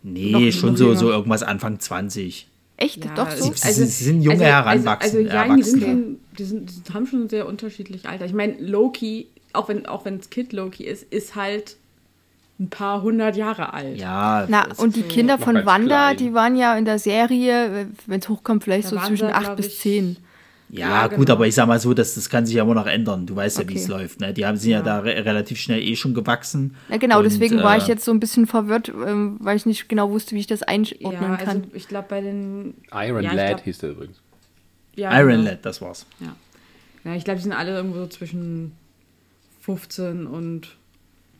nee, 0.02 0.30
noch- 0.32 0.52
schon 0.52 0.70
noch 0.72 0.76
so, 0.78 0.94
so 0.94 1.10
irgendwas 1.10 1.42
Anfang 1.42 1.80
20. 1.80 2.48
echt 2.76 3.04
Ja, 3.04 3.14
doch 3.14 3.30
so? 3.30 3.52
Sie- 3.54 3.72
sie- 3.72 3.84
sie 3.86 4.04
sind 4.04 4.22
junge 4.22 4.44
Heranwachsende- 4.44 5.02
Also, 5.02 5.18
also, 5.18 5.30
ja, 5.30 5.56
die, 5.56 5.62
sind 5.62 5.82
Erwachsene. 5.82 6.02
schon, 6.02 6.16
die, 6.38 6.44
sind, 6.44 6.68
die 6.70 6.74
sind- 6.74 6.94
haben 6.94 7.06
schon 7.06 7.28
sehr 7.28 7.46
unterschiedlich 7.46 8.06
Alter. 8.06 8.26
Ich 8.26 8.32
meine, 8.34 8.54
Loki, 8.60 9.28
auch 9.54 9.68
wenn 9.68 9.86
auch 9.86 10.04
wenn 10.04 10.16
es 10.18 10.28
Kid 10.30 10.52
Loki 10.52 10.84
ist, 10.84 11.04
ist 11.04 11.36
halt 11.36 11.76
ein 12.62 12.70
paar 12.70 13.02
hundert 13.02 13.36
Jahre 13.36 13.72
alt. 13.74 13.98
Ja, 13.98 14.46
Na, 14.48 14.66
und 14.76 14.96
die 14.96 15.02
Kinder 15.02 15.38
von 15.38 15.54
Wanda, 15.66 16.12
klein. 16.12 16.16
die 16.16 16.32
waren 16.34 16.56
ja 16.56 16.76
in 16.76 16.84
der 16.84 16.98
Serie, 16.98 17.88
wenn 18.06 18.20
es 18.20 18.28
hochkommt, 18.28 18.64
vielleicht 18.64 18.86
Da 18.92 19.00
so 19.00 19.06
zwischen 19.08 19.26
8 19.28 19.42
glaub 19.44 19.56
bis 19.56 19.66
ich, 19.66 19.78
10. 19.80 20.16
Ja, 20.70 20.88
Ja, 20.88 21.06
gut, 21.08 21.18
genau. 21.26 21.32
aber 21.32 21.46
ich 21.46 21.54
sag 21.54 21.66
mal 21.66 21.78
so, 21.78 21.92
das, 21.92 22.14
das 22.14 22.30
kann 22.30 22.46
sich 22.46 22.54
ja 22.54 22.62
immer 22.62 22.74
noch 22.74 22.86
ändern. 22.86 23.26
Du 23.26 23.36
weißt 23.36 23.58
ja, 23.58 23.68
wie 23.68 23.72
Okay. 23.72 23.82
es 23.82 23.88
läuft. 23.88 24.20
Ne? 24.20 24.32
Die 24.32 24.46
haben, 24.46 24.56
sind 24.56 24.70
ja, 24.70 24.80
da 24.80 25.00
re 25.00 25.22
relativ 25.24 25.60
schnell 25.60 25.82
eh 25.82 25.96
schon 25.96 26.14
gewachsen. 26.14 26.76
Ja, 26.88 26.96
genau, 26.96 27.18
Und, 27.18 27.24
deswegen 27.24 27.58
war 27.62 27.74
äh, 27.74 27.78
ich 27.78 27.88
jetzt 27.88 28.04
so 28.06 28.10
ein 28.10 28.20
bisschen 28.20 28.46
verwirrt, 28.46 28.88
ähm, 28.88 29.36
weil 29.40 29.56
ich 29.56 29.66
nicht 29.66 29.88
genau 29.90 30.08
wusste, 30.10 30.34
wie 30.34 30.40
ich 30.40 30.46
das 30.46 30.62
einordnen 30.62 31.12
Ja, 31.12 31.34
also 31.34 31.44
kann. 31.44 31.64
ich 31.74 31.88
glaube 31.88 32.06
bei 32.08 32.22
den 32.22 32.72
Iron 32.90 33.22
ja, 33.22 33.32
Lad 33.34 33.48
glaub- 33.56 33.64
hieß 33.64 33.78
der 33.78 33.90
übrigens. 33.90 34.16
ja, 34.96 35.18
Iron 35.20 35.30
genau. 35.32 35.42
Lad, 35.50 35.58
das 35.66 35.82
war's. 35.82 36.06
Ja, 36.20 36.34
ja 37.04 37.14
ich 37.16 37.24
glaube, 37.24 37.36
die 37.36 37.42
sind 37.42 37.52
alle 37.52 37.72
irgendwo 37.74 37.98
so 37.98 38.06
zwischen 38.06 38.72
15 39.60 40.26
und 40.26 40.68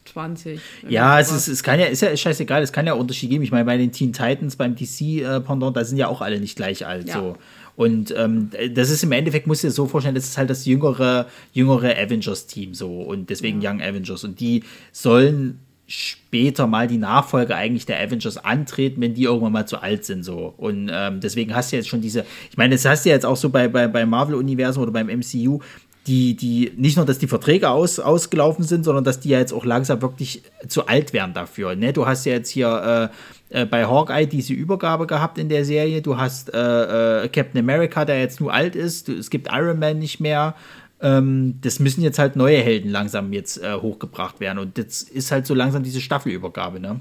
20. 0.04 0.60
Ja, 0.88 1.20
es, 1.20 1.30
ist, 1.30 1.48
es 1.48 1.62
kann 1.62 1.78
ja, 1.78 1.86
ist 1.86 2.02
ja 2.02 2.16
scheißegal, 2.16 2.62
es 2.62 2.72
kann 2.72 2.86
ja 2.86 2.94
Unterschied 2.94 3.30
geben. 3.30 3.44
Ich 3.44 3.52
meine, 3.52 3.64
bei 3.64 3.76
den 3.76 3.92
Teen 3.92 4.12
Titans, 4.12 4.56
beim 4.56 4.74
DC-Pendant, 4.74 5.76
da 5.76 5.84
sind 5.84 5.96
ja 5.96 6.08
auch 6.08 6.20
alle 6.20 6.40
nicht 6.40 6.56
gleich 6.56 6.86
alt. 6.86 7.08
Ja. 7.08 7.14
So. 7.14 7.36
Und 7.76 8.14
ähm, 8.16 8.50
das 8.74 8.90
ist 8.90 9.02
im 9.02 9.12
Endeffekt, 9.12 9.46
musst 9.46 9.62
du 9.62 9.68
dir 9.68 9.72
so 9.72 9.86
vorstellen, 9.86 10.14
das 10.14 10.24
ist 10.24 10.36
halt 10.36 10.50
das 10.50 10.66
jüngere, 10.66 11.26
jüngere 11.52 11.96
Avengers-Team 11.96 12.74
so 12.74 13.02
und 13.02 13.30
deswegen 13.30 13.60
Young 13.62 13.80
Avengers. 13.80 14.24
Und 14.24 14.40
die 14.40 14.62
sollen 14.92 15.60
später 15.86 16.66
mal 16.66 16.86
die 16.86 16.96
Nachfolge 16.96 17.54
eigentlich 17.54 17.84
der 17.84 18.00
Avengers 18.00 18.38
antreten, 18.38 19.00
wenn 19.02 19.12
die 19.14 19.24
irgendwann 19.24 19.52
mal 19.52 19.66
zu 19.66 19.82
alt 19.82 20.04
sind 20.04 20.22
so. 20.22 20.54
Und 20.56 20.90
ähm, 20.90 21.20
deswegen 21.20 21.54
hast 21.54 21.72
du 21.72 21.76
jetzt 21.76 21.88
schon 21.88 22.00
diese, 22.00 22.24
ich 22.50 22.56
meine, 22.56 22.74
das 22.74 22.84
hast 22.84 23.04
du 23.04 23.10
ja 23.10 23.16
jetzt 23.16 23.26
auch 23.26 23.36
so 23.36 23.50
bei, 23.50 23.68
bei, 23.68 23.88
bei 23.88 24.06
Marvel-Universum 24.06 24.82
oder 24.82 24.92
beim 24.92 25.08
MCU, 25.08 25.60
die, 26.06 26.34
die, 26.34 26.72
nicht 26.76 26.96
nur, 26.96 27.06
dass 27.06 27.18
die 27.18 27.28
Verträge 27.28 27.70
aus, 27.70 28.00
ausgelaufen 28.00 28.64
sind, 28.64 28.84
sondern 28.84 29.04
dass 29.04 29.20
die 29.20 29.28
ja 29.28 29.38
jetzt 29.38 29.52
auch 29.52 29.64
langsam 29.64 30.02
wirklich 30.02 30.42
zu 30.66 30.86
alt 30.86 31.12
werden 31.12 31.32
dafür. 31.32 31.76
Ne? 31.76 31.92
Du 31.92 32.06
hast 32.06 32.24
ja 32.24 32.32
jetzt 32.32 32.50
hier 32.50 33.10
äh, 33.50 33.60
äh, 33.60 33.66
bei 33.66 33.86
Hawkeye 33.86 34.26
diese 34.26 34.52
Übergabe 34.52 35.06
gehabt 35.06 35.38
in 35.38 35.48
der 35.48 35.64
Serie. 35.64 36.02
Du 36.02 36.16
hast 36.16 36.52
äh, 36.52 37.24
äh, 37.24 37.28
Captain 37.28 37.60
America, 37.60 38.04
der 38.04 38.18
jetzt 38.18 38.40
nur 38.40 38.52
alt 38.52 38.74
ist. 38.74 39.08
Du, 39.08 39.12
es 39.12 39.30
gibt 39.30 39.48
Iron 39.52 39.78
Man 39.78 40.00
nicht 40.00 40.18
mehr. 40.18 40.56
Ähm, 41.00 41.58
das 41.60 41.78
müssen 41.78 42.02
jetzt 42.02 42.18
halt 42.18 42.34
neue 42.34 42.58
Helden 42.58 42.90
langsam 42.90 43.32
jetzt 43.32 43.62
äh, 43.62 43.74
hochgebracht 43.74 44.40
werden. 44.40 44.58
Und 44.58 44.78
das 44.78 45.02
ist 45.02 45.30
halt 45.30 45.46
so 45.46 45.54
langsam 45.54 45.82
diese 45.82 46.00
Staffelübergabe, 46.00 46.80
ne? 46.80 47.00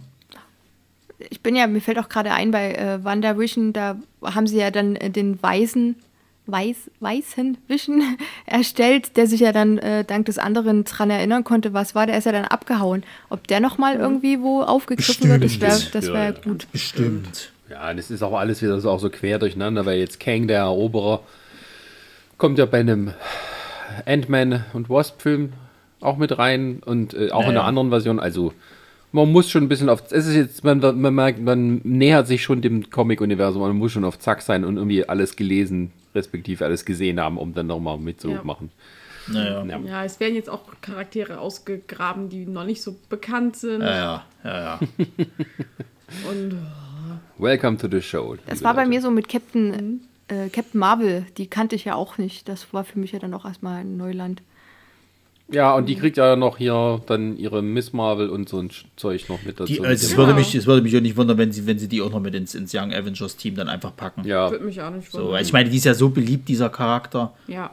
Ich 1.30 1.41
bin 1.41 1.55
ja, 1.55 1.67
mir 1.67 1.81
fällt 1.81 1.99
auch 1.99 2.09
gerade 2.09 2.31
ein, 2.31 2.49
bei 2.49 2.73
äh, 2.73 3.03
WandaVision, 3.03 3.73
da 3.73 3.97
haben 4.23 4.47
sie 4.47 4.57
ja 4.57 4.71
dann 4.71 4.95
den 4.95 5.41
weißen, 5.41 5.95
weiß, 6.48 6.92
weißen 7.00 7.58
Vision 7.68 8.02
erstellt, 8.45 9.16
der 9.18 9.28
sich 9.28 9.40
ja 9.42 9.52
dann 9.52 9.78
äh, 9.78 10.03
dank 10.03 10.26
des 10.26 10.38
anderen 10.38 10.84
dran 10.84 11.10
erinnern 11.10 11.44
konnte, 11.44 11.74
was 11.74 11.95
war, 11.95 12.06
der 12.08 12.18
ist 12.18 12.26
ja 12.26 12.32
dann 12.32 12.45
abgehauen. 12.45 13.03
Ob 13.30 13.48
der 13.48 13.60
nochmal 13.60 13.95
irgendwie 13.95 14.42
wo 14.42 14.61
aufgegriffen 14.61 15.30
wird, 15.30 15.44
das 15.44 15.60
wäre 15.61 15.80
das 15.92 16.08
Ja, 16.08 16.14
wär 16.14 16.24
ja. 16.26 16.32
gut. 16.32 16.68
Bestimmt. 16.72 17.52
Ja, 17.70 17.94
das 17.94 18.11
ist 18.11 18.22
auch 18.22 18.34
alles 18.38 18.61
wieder 18.61 18.80
so, 18.82 18.90
auch 18.90 19.00
so 19.00 19.10
quer 19.10 19.40
durcheinander, 19.40 19.86
weil 19.86 20.00
jetzt 20.00 20.20
Kang, 20.20 20.48
der 20.48 20.60
Eroberer, 20.60 21.22
kommt 22.38 22.58
ja 22.58 22.66
bei 22.66 22.80
einem 22.80 23.14
Ant-Man 24.06 24.66
und 24.74 24.90
Wasp-Film 24.90 25.53
auch 26.02 26.18
mit 26.18 26.38
rein 26.38 26.82
und 26.84 27.14
äh, 27.14 27.32
auch 27.32 27.42
in 27.42 27.50
einer 27.50 27.53
Naja. 27.60 27.68
anderen 27.68 27.90
Version. 27.92 28.20
Also 28.20 28.53
man 29.11 29.32
muss 29.32 29.50
schon 29.50 29.64
ein 29.64 29.70
bisschen 29.70 29.90
auf. 29.90 30.03
Es 30.11 30.26
ist 30.26 30.36
jetzt, 30.36 30.64
man, 30.64 30.80
man 30.80 31.14
merkt, 31.14 31.42
man 31.42 31.82
nähert 31.84 32.28
sich 32.28 32.44
schon 32.44 32.61
dem 32.61 32.90
Comic-Universum, 32.90 33.61
man 33.61 33.76
muss 33.76 33.92
schon 33.92 34.06
auf 34.06 34.18
Zack 34.20 34.42
sein 34.42 34.66
und 34.66 34.78
irgendwie 34.78 35.08
alles 35.08 35.36
gelesen, 35.36 35.92
respektive 36.15 36.65
alles 36.65 36.85
gesehen 36.85 37.19
haben, 37.19 37.38
um 37.38 37.53
dann 37.53 37.67
nochmal 37.67 37.98
mitzumachen. 37.98 38.72
Naja. 39.27 39.64
Ja. 39.64 39.80
Ja, 39.80 40.03
es 40.03 40.19
werden 40.19 40.35
jetzt 40.35 40.49
auch 40.49 40.64
Charaktere 40.81 41.40
ausgegraben, 41.40 42.30
die 42.30 42.45
noch 42.45 42.64
nicht 42.65 42.81
so 42.81 42.95
bekannt 43.09 43.56
sind. 43.56 43.81
Ja, 43.81 43.95
ja, 43.95 44.25
ja, 44.43 44.59
ja. 44.59 44.80
Und 46.30 46.57
Welcome 47.38 47.77
to 47.77 47.88
the 47.90 48.01
show. 48.01 48.35
Das 48.48 48.64
war 48.64 48.73
bei 48.73 48.81
Leute. 48.81 48.90
mir 48.90 49.01
so 49.01 49.11
mit 49.11 49.30
Captain, 49.30 50.01
äh, 50.27 50.49
Captain 50.49 50.80
Marvel, 50.80 51.25
die 51.38 51.48
kannte 51.48 51.75
ich 51.75 51.85
ja 51.85 51.95
auch 51.95 52.17
nicht. 52.17 52.48
Das 52.48 52.73
war 52.73 52.83
für 52.83 52.99
mich 52.99 53.11
ja 53.14 53.19
dann 53.19 53.33
auch 53.33 53.45
erstmal 53.45 53.81
ein 53.81 53.98
Neuland. 53.98 54.41
Ja, 55.51 55.73
und 55.75 55.88
die 55.88 55.95
kriegt 55.95 56.17
ja 56.17 56.35
noch 56.35 56.57
hier 56.57 57.01
dann 57.07 57.38
ihre 57.38 57.61
Miss 57.61 57.93
Marvel 57.93 58.30
und 58.30 58.47
so 58.49 58.59
ein 58.59 58.69
Zeug 58.95 59.27
noch 59.30 59.43
mit 59.43 59.59
dazu. 59.59 59.71
Die, 59.71 59.80
mit 59.80 59.89
also 59.89 60.07
es, 60.07 60.15
würde 60.17 60.33
mich, 60.33 60.55
es 60.55 60.65
würde 60.65 60.81
mich 60.81 60.95
auch 60.95 61.01
nicht 61.01 61.17
wundern, 61.17 61.38
wenn 61.38 61.51
sie, 61.51 61.65
wenn 61.67 61.77
sie 61.80 61.88
die 61.88 62.01
auch 62.01 62.11
noch 62.11 62.19
mit 62.21 62.33
ins, 62.35 62.55
ins 62.55 62.73
Young 62.73 62.93
Avengers 62.93 63.35
Team 63.38 63.55
dann 63.55 63.67
einfach 63.69 63.95
packen. 63.95 64.23
ja, 64.25 64.49
würde 64.49 64.65
mich 64.65 64.81
auch 64.81 64.91
nicht 64.91 65.11
So, 65.11 65.17
wundern. 65.19 65.33
weil 65.33 65.43
ich 65.43 65.53
meine, 65.53 65.69
die 65.69 65.77
ist 65.77 65.85
ja 65.85 65.93
so 65.93 66.09
beliebt, 66.09 66.47
dieser 66.49 66.69
Charakter. 66.69 67.33
ja. 67.47 67.71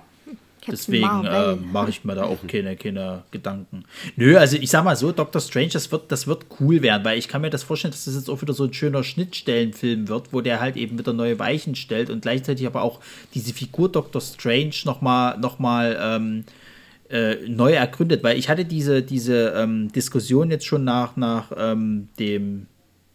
Deswegen 0.70 1.24
äh, 1.24 1.55
mache 1.55 1.89
ich 1.89 2.05
mir 2.05 2.15
da 2.15 2.24
auch 2.24 2.47
keine, 2.47 2.76
keine 2.76 3.23
Gedanken. 3.31 3.84
Nö, 4.16 4.36
also 4.36 4.58
ich 4.58 4.68
sag 4.68 4.84
mal 4.84 4.97
so, 4.97 5.12
Doctor 5.12 5.40
Strange, 5.40 5.68
das 5.68 5.90
wird, 5.92 6.12
das 6.12 6.26
wird 6.26 6.44
cool 6.60 6.82
werden, 6.82 7.05
weil 7.05 7.16
ich 7.16 7.26
kann 7.28 7.40
mir 7.40 7.48
das 7.48 7.62
vorstellen, 7.62 7.92
dass 7.92 8.05
das 8.05 8.16
jetzt 8.16 8.28
auch 8.28 8.42
wieder 8.42 8.52
so 8.52 8.65
ein 8.65 8.74
schöner 8.74 9.02
Schnittstellenfilm 9.02 10.08
wird, 10.08 10.32
wo 10.32 10.42
der 10.42 10.60
halt 10.60 10.76
eben 10.76 10.98
wieder 10.98 11.15
neue 11.15 11.39
Weichen 11.39 11.74
stellt 11.74 12.10
und 12.10 12.20
gleichzeitig 12.20 12.66
aber 12.66 12.82
auch 12.82 13.00
diese 13.32 13.55
Figur 13.55 13.89
Doctor 13.90 14.20
Strange 14.20 14.74
nochmal 14.84 15.39
noch 15.39 15.58
mal, 15.58 15.98
ähm, 16.02 16.44
äh, 17.11 17.37
neu 17.47 17.73
ergründet, 17.73 18.23
weil 18.23 18.39
ich 18.39 18.49
hatte 18.49 18.65
diese, 18.65 19.03
diese 19.03 19.55
ähm, 19.57 19.91
Diskussion 19.93 20.51
jetzt 20.51 20.67
schon 20.67 20.85
nach, 20.85 21.17
nach 21.17 21.53
ähm, 21.57 22.09
dem 22.19 22.67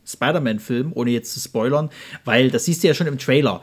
Spider-Man-Film, 0.05 0.91
ohne 0.93 1.11
jetzt 1.11 1.33
zu 1.33 1.39
spoilern, 1.39 1.89
weil 2.25 2.49
das 2.51 2.65
siehst 2.65 2.83
du 2.83 2.87
ja 2.87 2.93
schon 2.93 3.07
im 3.07 3.17
Trailer. 3.17 3.61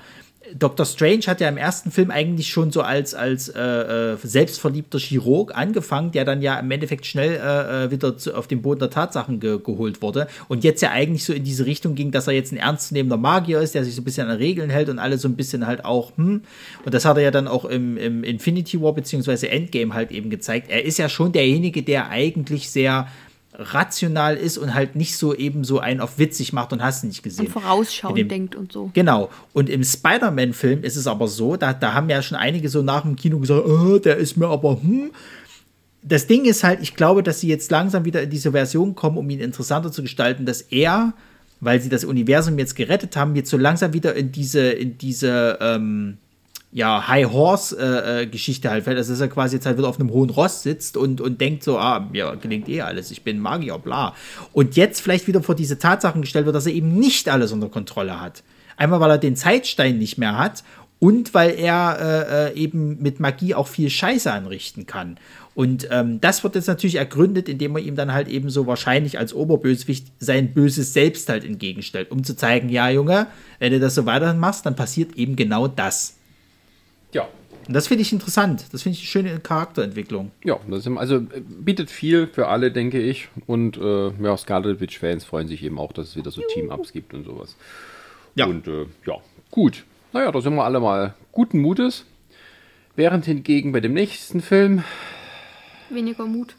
Dr. 0.59 0.87
Strange 0.87 1.23
hat 1.27 1.41
ja 1.41 1.49
im 1.49 1.57
ersten 1.57 1.91
Film 1.91 2.11
eigentlich 2.11 2.49
schon 2.49 2.71
so 2.71 2.83
als, 2.83 3.15
als 3.15 3.49
äh, 3.49 3.61
äh, 3.61 4.17
selbstverliebter 4.23 4.99
Chirurg 4.99 5.55
angefangen, 5.57 6.13
der 6.13 6.25
dann 6.25 6.43
ja 6.43 6.59
im 6.59 6.71
Endeffekt 6.71 7.07
schnell 7.07 7.33
äh, 7.33 7.85
äh, 7.85 7.91
wieder 7.91 8.17
zu, 8.17 8.35
auf 8.35 8.47
den 8.47 8.63
Boden 8.63 8.81
der 8.81 8.91
Tatsachen 8.91 9.41
ge 9.41 9.59
geholt 9.63 10.03
wurde 10.03 10.27
und 10.49 10.65
jetzt 10.65 10.81
ja 10.81 10.91
eigentlich 10.91 11.25
so 11.25 11.33
in 11.33 11.45
diese 11.45 11.67
Richtung 11.67 11.95
ging, 11.95 12.11
dass 12.11 12.27
er 12.27 12.33
jetzt 12.33 12.53
ein 12.53 12.57
ernstzunehmender 12.57 13.17
Magier 13.17 13.61
ist, 13.61 13.75
der 13.75 13.85
sich 13.85 13.95
so 13.95 14.01
ein 14.03 14.05
bisschen 14.05 14.29
an 14.29 14.37
Regeln 14.37 14.71
hält 14.71 14.89
und 14.89 14.99
alle 14.99 15.19
so 15.19 15.29
ein 15.29 15.37
bisschen 15.37 15.67
halt 15.67 15.85
auch, 15.85 16.17
hm, 16.17 16.43
und 16.85 16.95
das 16.95 17.05
hat 17.05 17.17
er 17.17 17.23
ja 17.25 17.31
dann 17.31 17.49
auch 17.49 17.65
im, 17.65 17.97
im 17.97 18.25
Infinity 18.25 18.81
War 18.81 18.95
beziehungsweise 18.95 19.49
Endgame 19.49 19.95
halt 19.95 20.11
eben 20.11 20.31
gezeigt. 20.31 20.71
Er 20.71 20.85
ist 20.85 20.99
ja 20.99 21.09
schon 21.09 21.33
derjenige, 21.33 21.83
der 21.83 22.11
eigentlich 22.11 22.71
sehr 22.71 23.09
rational 23.61 24.37
ist 24.37 24.57
und 24.59 24.75
halt 24.75 24.97
nicht 24.97 25.17
so 25.17 25.35
eben 25.35 25.65
so 25.65 25.79
einen 25.79 26.01
auf 26.01 26.19
witzig 26.19 26.53
macht 26.53 26.73
und 26.73 26.83
hast 26.83 27.05
nicht 27.05 27.23
gesehen. 27.23 27.47
Und 27.47 27.53
vorausschauend 27.53 28.17
dem- 28.17 28.29
denkt 28.29 28.57
und 28.57 28.73
so. 28.73 28.91
Genau. 28.95 29.29
Und 29.53 29.69
im 29.69 29.85
Spider-Man-Film 29.85 30.83
ist 30.83 30.97
es 30.97 31.07
aber 31.07 31.29
so, 31.29 31.57
da, 31.57 31.73
da 31.75 31.93
haben 31.93 32.09
ja 32.09 32.23
schon 32.23 32.39
einige 32.39 32.69
so 32.69 32.83
nach 32.83 33.03
dem 33.03 33.17
Kino 33.17 33.39
gesagt, 33.39 33.67
oh, 33.67 33.99
der 33.99 34.17
ist 34.17 34.37
mir 34.37 34.49
aber, 34.49 34.81
hm. 34.83 35.11
Das 36.03 36.27
Ding 36.27 36.47
ist 36.47 36.65
halt, 36.65 36.81
ich 36.81 36.97
glaube, 36.97 37.23
dass 37.23 37.41
sie 37.41 37.49
jetzt 37.49 37.71
langsam 37.71 38.07
wieder 38.07 38.23
in 38.23 38.31
diese 38.31 38.53
Version 38.53 38.95
kommen, 38.95 39.19
um 39.19 39.29
ihn 39.29 39.41
interessanter 39.41 39.93
zu 39.93 40.01
gestalten, 40.01 40.47
dass 40.47 40.63
er, 40.63 41.13
weil 41.61 41.79
sie 41.83 41.91
das 41.91 42.05
Universum 42.05 42.59
jetzt 42.59 42.75
gerettet 42.75 43.17
haben, 43.17 43.37
jetzt 43.37 43.51
so 43.51 43.59
langsam 43.59 43.93
wieder 43.93 44.15
in 44.15 44.33
diese, 44.33 44.71
in 44.71 44.97
diese, 44.97 45.59
ähm, 45.61 46.17
ja, 46.73 47.09
High 47.09 47.31
Horse 47.33 47.77
äh, 47.79 48.23
äh, 48.23 48.27
Geschichte 48.27 48.71
halt 48.71 48.85
fällt, 48.85 48.97
also 48.97 49.13
dass 49.13 49.21
er 49.21 49.29
quasi 49.29 49.57
jetzt 49.57 49.67
halt 49.67 49.77
wieder 49.77 49.89
auf 49.89 49.99
einem 49.99 50.11
hohen 50.11 50.31
Ross 50.31 50.63
sitzt 50.63 50.97
und, 50.97 51.21
und 51.21 51.41
denkt 51.41 51.65
so, 51.65 51.79
ah, 51.79 52.09
mir 52.13 52.37
gelingt 52.41 52.69
eh 52.69 52.83
alles, 52.83 53.11
ich 53.11 53.25
bin 53.25 53.41
Magier, 53.41 53.79
bla. 53.79 54.15
Und 54.53 54.77
jetzt 54.77 55.01
vielleicht 55.01 55.27
wieder 55.27 55.43
vor 55.43 55.57
diese 55.57 55.79
Tatsachen 55.79 56.21
gestellt 56.21 56.47
wird, 56.47 56.55
dass 56.55 56.67
er 56.67 56.73
eben 56.73 56.95
nicht 56.95 57.29
alles 57.29 57.51
unter 57.51 57.69
Kontrolle 57.69 58.21
hat. 58.21 58.45
Einmal, 58.77 59.01
weil 59.01 59.11
er 59.11 59.19
den 59.19 59.37
Zeitstein 59.37 59.99
nicht 59.99 60.17
mehr 60.17 60.39
hat 60.39 60.63
und 61.01 61.35
weil 61.35 61.59
er 61.59 61.99
äh, 62.01 62.51
äh, 62.51 62.55
eben 62.55 63.03
mit 63.03 63.19
Magie 63.19 63.55
auch 63.55 63.67
viel 63.67 63.91
Scheiße 63.91 64.33
anrichten 64.33 64.87
kann. 64.87 65.19
Und 65.57 65.89
ähm, 65.91 66.21
das 66.21 66.45
wird 66.45 66.55
jetzt 66.55 66.69
natürlich 66.69 66.95
ergründet, 66.95 67.49
indem 67.49 67.73
man 67.73 67.83
ihm 67.83 67.97
dann 67.97 68.13
halt 68.13 68.29
eben 68.29 68.49
so 68.49 68.69
wahrscheinlich 68.69 69.19
als 69.19 69.35
Oberbösewicht 69.35 70.07
sein 70.21 70.55
böses 70.55 70.93
Selbst 70.93 71.29
halt 71.29 71.45
entgegenstellt, 71.45 72.13
um 72.13 72.23
zu 72.23 72.37
zeigen, 72.37 72.69
ja, 72.69 72.89
Junge, 72.89 73.27
wenn 73.59 73.73
du 73.73 73.81
das 73.81 73.97
so 73.97 74.07
weitermachst, 74.07 74.65
dann 74.65 74.77
passiert 74.77 75.17
eben 75.17 75.35
genau 75.35 75.67
das. 75.67 76.20
Und 77.71 77.75
das 77.75 77.87
finde 77.87 78.03
ich 78.03 78.13
interessant. 78.13 78.65
Das 78.73 78.83
finde 78.83 78.99
ich 78.99 79.03
eine 79.03 79.07
schöne 79.07 79.39
Charakterentwicklung. 79.39 80.33
Ja, 80.43 80.59
das 80.69 80.85
ist, 80.85 80.97
also 80.97 81.19
äh, 81.19 81.41
bietet 81.41 81.89
viel 81.89 82.27
für 82.27 82.49
alle, 82.49 82.73
denke 82.73 83.01
ich. 83.01 83.29
Und 83.47 83.77
äh, 83.77 84.11
ja, 84.21 84.37
Scarlet 84.37 84.81
Witch-Fans 84.81 85.25
freuen 85.25 85.47
sich 85.47 85.63
eben 85.63 85.79
auch, 85.79 85.93
dass 85.93 86.09
es 86.09 86.17
wieder 86.17 86.33
so 86.33 86.43
Team-Ups 86.53 86.93
gibt 86.93 87.15
und 87.15 87.23
sowas. 87.23 87.55
Ja. 88.35 88.47
Und 88.47 88.67
äh, 88.67 88.87
ja, 89.07 89.19
gut. 89.53 89.85
Naja, 90.13 90.33
da 90.33 90.41
sind 90.41 90.57
wir 90.57 90.65
alle 90.65 90.81
mal 90.81 91.15
guten 91.31 91.61
Mutes. 91.61 92.07
Während 92.97 93.27
hingegen 93.27 93.71
bei 93.71 93.79
dem 93.79 93.93
nächsten 93.93 94.41
Film, 94.41 94.83
Weniger 95.91 96.27
Mut. 96.27 96.57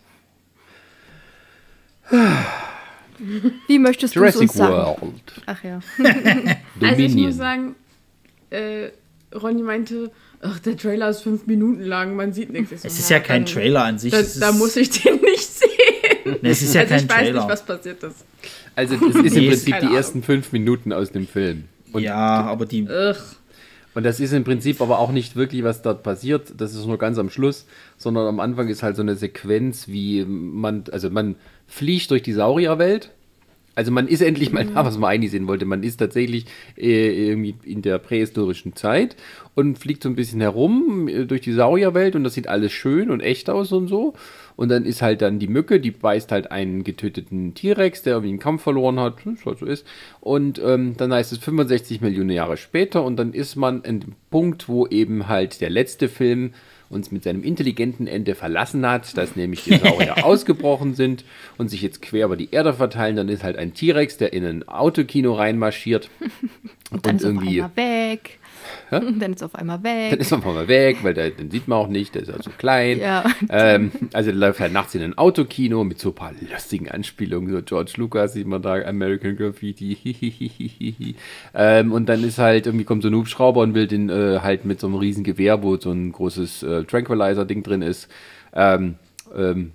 Wie 3.68 3.80
möchtest 3.80 4.16
du 4.16 4.24
es 4.24 4.36
Jurassic 4.36 4.42
uns 4.44 4.54
sagen? 4.54 5.02
World, 5.02 5.42
Ach 5.46 5.62
ja. 5.62 5.82
Also 6.82 7.02
ich 7.02 7.16
muss 7.16 7.36
sagen, 7.36 7.76
äh, 8.50 8.92
Ronny 9.36 9.62
meinte, 9.62 10.10
ach, 10.42 10.60
der 10.60 10.78
Trailer 10.78 11.10
ist 11.10 11.22
fünf 11.22 11.48
Minuten 11.48 11.82
lang, 11.84 12.16
man 12.16 12.34
sieht 12.34 12.52
nichts. 12.52 12.72
Ich 12.72 12.82
so, 12.82 12.88
Es 12.88 13.00
ist 13.00 13.10
ja 13.10 13.20
kein 13.20 13.46
dann- 13.46 13.54
Trailer 13.54 13.84
an 13.86 14.00
sich. 14.00 14.12
Da, 14.12 14.22
da 14.40 14.52
muss 14.52 14.76
ich 14.76 14.90
den 14.90 15.22
nicht 15.22 15.48
sehen. 15.48 16.38
Nee, 16.42 16.50
es 16.50 16.62
ist 16.62 16.74
ja 16.76 16.82
also 16.82 16.94
kein 16.94 17.04
ich 17.06 17.10
weiß 17.10 17.18
Trailer. 17.18 17.40
nicht, 17.42 17.50
was 17.52 17.66
passiert 17.66 18.04
ist. 18.04 18.16
also 18.76 18.96
es 18.96 19.02
ist 19.02 19.16
im 19.38 19.48
Prinzip 19.48 19.66
die 19.66 19.74
Ahnung. 19.74 19.96
ersten 19.96 20.24
fünf 20.24 20.52
Minuten 20.52 20.94
aus 20.94 21.12
dem 21.12 21.28
Film. 21.28 21.66
Und, 21.94 22.04
ja, 22.04 22.16
aber 22.44 22.66
die. 22.66 22.84
Ugh. 22.84 23.16
und 23.96 24.04
das 24.04 24.20
ist 24.20 24.32
im 24.34 24.44
Prinzip 24.44 24.80
aber 24.82 25.00
auch 25.00 25.12
nicht 25.12 25.36
wirklich, 25.36 25.64
was 25.64 25.82
dort 25.82 26.04
passiert. 26.04 26.54
Das 26.58 26.74
ist 26.74 26.86
nur 26.86 26.98
ganz 26.98 27.18
am 27.18 27.30
Schluss, 27.30 27.66
sondern 27.98 28.28
am 28.28 28.40
Anfang 28.40 28.68
ist 28.70 28.82
halt 28.84 28.96
so 28.96 29.02
eine 29.02 29.16
Sequenz, 29.16 29.88
wie 29.88 30.24
man, 30.26 30.84
also 30.92 31.10
man 31.10 31.36
fliegt 31.68 32.10
durch 32.12 32.24
die 32.24 32.34
Saurierwelt. 32.34 33.12
Also 33.76 33.92
man 33.92 34.08
ist 34.08 34.22
endlich 34.22 34.52
mal 34.52 34.66
da, 34.66 34.86
was 34.86 34.98
man 34.98 35.10
eigentlich 35.10 35.32
sehen 35.32 35.48
wollte. 35.48 35.66
Man 35.66 35.84
ist 35.84 35.98
tatsächlich 35.98 36.46
äh, 36.78 37.30
irgendwie 37.30 37.56
in 37.64 37.82
der 37.82 38.00
prähistorischen 38.00 38.76
Zeit 38.76 39.16
und 39.56 39.80
fliegt 39.80 40.04
so 40.04 40.10
ein 40.10 40.16
bisschen 40.16 40.42
herum 40.42 41.08
äh, 41.08 41.26
durch 41.26 41.42
die 41.42 41.54
Saurierwelt 41.54 42.16
und 42.16 42.24
das 42.24 42.34
sieht 42.34 42.48
alles 42.48 42.72
schön 42.72 43.10
und 43.10 43.22
echt 43.22 43.50
aus 43.50 43.72
und 43.72 43.88
so. 43.88 44.14
Und 44.58 44.70
dann 44.70 44.86
ist 44.86 45.02
halt 45.02 45.22
dann 45.22 45.40
die 45.40 45.48
Mücke, 45.48 45.80
die 45.80 45.92
beißt 45.92 46.32
halt 46.32 46.52
einen 46.52 46.84
getöteten 46.84 47.54
T-Rex, 47.54 48.04
der 48.04 48.14
irgendwie 48.14 48.30
einen 48.30 48.40
Kampf 48.40 48.64
verloren 48.64 49.00
hat, 49.00 49.26
was 49.26 49.46
halt 49.46 49.60
so 49.60 49.66
ist. 49.66 49.88
Und 50.20 50.62
ähm, 50.64 50.96
dann 50.98 51.14
heißt 51.14 51.32
es 51.32 51.40
65 51.40 52.02
Millionen 52.02 52.30
Jahre 52.30 52.58
später 52.58 53.04
und 53.04 53.16
dann 53.18 53.34
ist 53.34 53.56
man 53.56 53.84
an 53.86 54.02
dem 54.02 54.14
Punkt, 54.30 54.68
wo 54.68 54.86
eben 54.88 55.28
halt 55.28 55.62
der 55.62 55.70
letzte 55.70 56.10
Film 56.10 56.52
uns 56.92 57.12
mit 57.12 57.24
seinem 57.24 57.44
intelligenten 57.44 58.08
Ende 58.08 58.36
verlassen 58.36 58.86
hat, 58.86 59.18
dass 59.18 59.36
nämlich 59.36 59.64
die 59.64 59.78
Saurier 59.78 60.26
ausgebrochen 60.26 60.94
sind 60.94 61.24
und 61.58 61.70
sich 61.70 61.82
jetzt 61.82 62.02
quer 62.02 62.26
über 62.26 62.38
die 62.38 62.50
Erde 62.52 62.74
verteilen. 62.74 63.16
Dann 63.16 63.30
ist 63.30 63.44
halt 63.44 63.58
ein 63.58 63.74
T-Rex, 63.74 64.18
der 64.18 64.34
in 64.34 64.46
ein 64.46 64.68
Autokino 64.68 65.34
reinmarschiert 65.34 66.10
Und 66.92 67.08
und 67.08 67.22
irgendwie 67.22 67.62
einmal 67.62 67.72
weg. 68.90 69.04
Dann 69.20 69.34
ist 69.34 69.44
auf 69.44 69.56
einmal 69.56 69.84
weg. 69.84 70.12
dann 70.12 70.20
ist 70.20 70.32
man 70.32 70.42
mal 70.44 70.68
weg, 70.68 70.98
weil 71.04 71.14
der, 71.14 71.30
den 71.30 71.52
sieht 71.52 71.68
man 71.68 71.78
auch 71.78 71.88
nicht, 71.88 72.16
der 72.16 72.24
ist 72.24 72.32
also 72.32 72.52
klein. 72.58 73.00
Ja. 73.00 73.24
Ähm, 73.50 73.92
also 74.14 74.32
der 74.32 74.40
läuft 74.40 74.60
halt 74.60 74.74
nachts 74.74 74.96
in 74.96 75.02
ein 75.02 75.18
Autokino 75.18 75.84
mit 75.84 76.00
so 76.00 76.10
ein 76.10 76.16
paar 76.16 76.34
lustigen 76.50 76.90
Anspielungen. 76.90 77.52
So 77.52 77.62
George 77.62 77.94
Lucas 77.98 78.34
sieht 78.34 78.48
man 78.48 78.62
da, 78.62 78.76
American 78.76 79.36
Graffiti. 79.36 81.16
ähm, 81.54 81.92
und 81.92 82.08
dann 82.08 82.24
ist 82.24 82.38
halt, 82.38 82.66
irgendwie 82.66 82.86
kommt 82.86 83.04
so 83.04 83.10
ein 83.10 83.16
Hubschrauber 83.16 83.62
und 83.62 83.74
will 83.74 83.88
den 83.88 84.10
äh, 84.10 84.40
halt 84.42 84.66
mit 84.66 84.80
so 84.80 84.88
einem 84.88 84.96
riesen 84.96 85.24
Gewehr, 85.24 85.64
wo 85.64 85.78
so 85.78 85.92
ein 85.92 86.12
großes 86.12 86.64
äh, 86.64 86.84
Tranquilizer-Ding 86.84 87.64
drin 87.64 87.82
ist, 87.82 88.10
ähm, 88.54 88.96
ähm, 89.36 89.72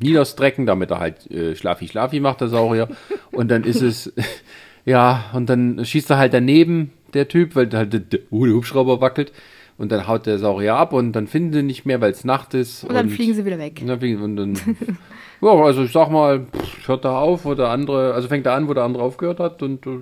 niederstrecken, 0.00 0.66
damit 0.66 0.90
er 0.90 1.00
halt 1.00 1.30
äh, 1.30 1.54
Schlafi 1.54 1.88
Schlafi 1.88 2.20
macht, 2.20 2.40
der 2.40 2.48
Saurier. 2.48 2.88
Und 3.32 3.50
dann 3.50 3.64
ist 3.64 3.82
es, 3.82 4.12
ja, 4.84 5.30
und 5.32 5.48
dann 5.48 5.84
schießt 5.84 6.10
er 6.10 6.18
halt 6.18 6.34
daneben, 6.34 6.92
der 7.14 7.28
Typ, 7.28 7.54
weil 7.56 7.70
halt 7.72 7.92
der, 7.92 8.20
oh, 8.30 8.44
der 8.44 8.54
Hubschrauber 8.54 9.00
wackelt. 9.00 9.32
Und 9.78 9.92
dann 9.92 10.08
haut 10.08 10.24
der 10.24 10.38
Saurier 10.38 10.74
ab 10.74 10.94
und 10.94 11.12
dann 11.12 11.26
finden 11.26 11.52
sie 11.52 11.62
nicht 11.62 11.84
mehr, 11.84 12.00
weil 12.00 12.10
es 12.10 12.24
Nacht 12.24 12.54
ist. 12.54 12.84
Und 12.84 12.94
dann 12.94 13.10
fliegen 13.10 13.34
sie 13.34 13.44
wieder 13.44 13.58
weg. 13.58 13.78
Und 13.82 13.88
dann 13.88 13.98
fliegen, 13.98 14.22
und 14.22 14.36
dann, 14.36 14.54
ja, 15.42 15.50
also 15.50 15.82
ich 15.82 15.92
sag 15.92 16.10
mal, 16.10 16.46
pff, 16.46 16.88
hört 16.88 17.04
da 17.04 17.18
auf, 17.18 17.44
wo 17.44 17.52
der 17.54 17.68
andere, 17.68 18.14
also 18.14 18.26
fängt 18.28 18.46
da 18.46 18.54
an, 18.56 18.68
wo 18.68 18.74
der 18.74 18.84
andere 18.84 19.02
aufgehört 19.02 19.38
hat. 19.38 19.62
Und 19.62 19.86
äh, 19.86 19.98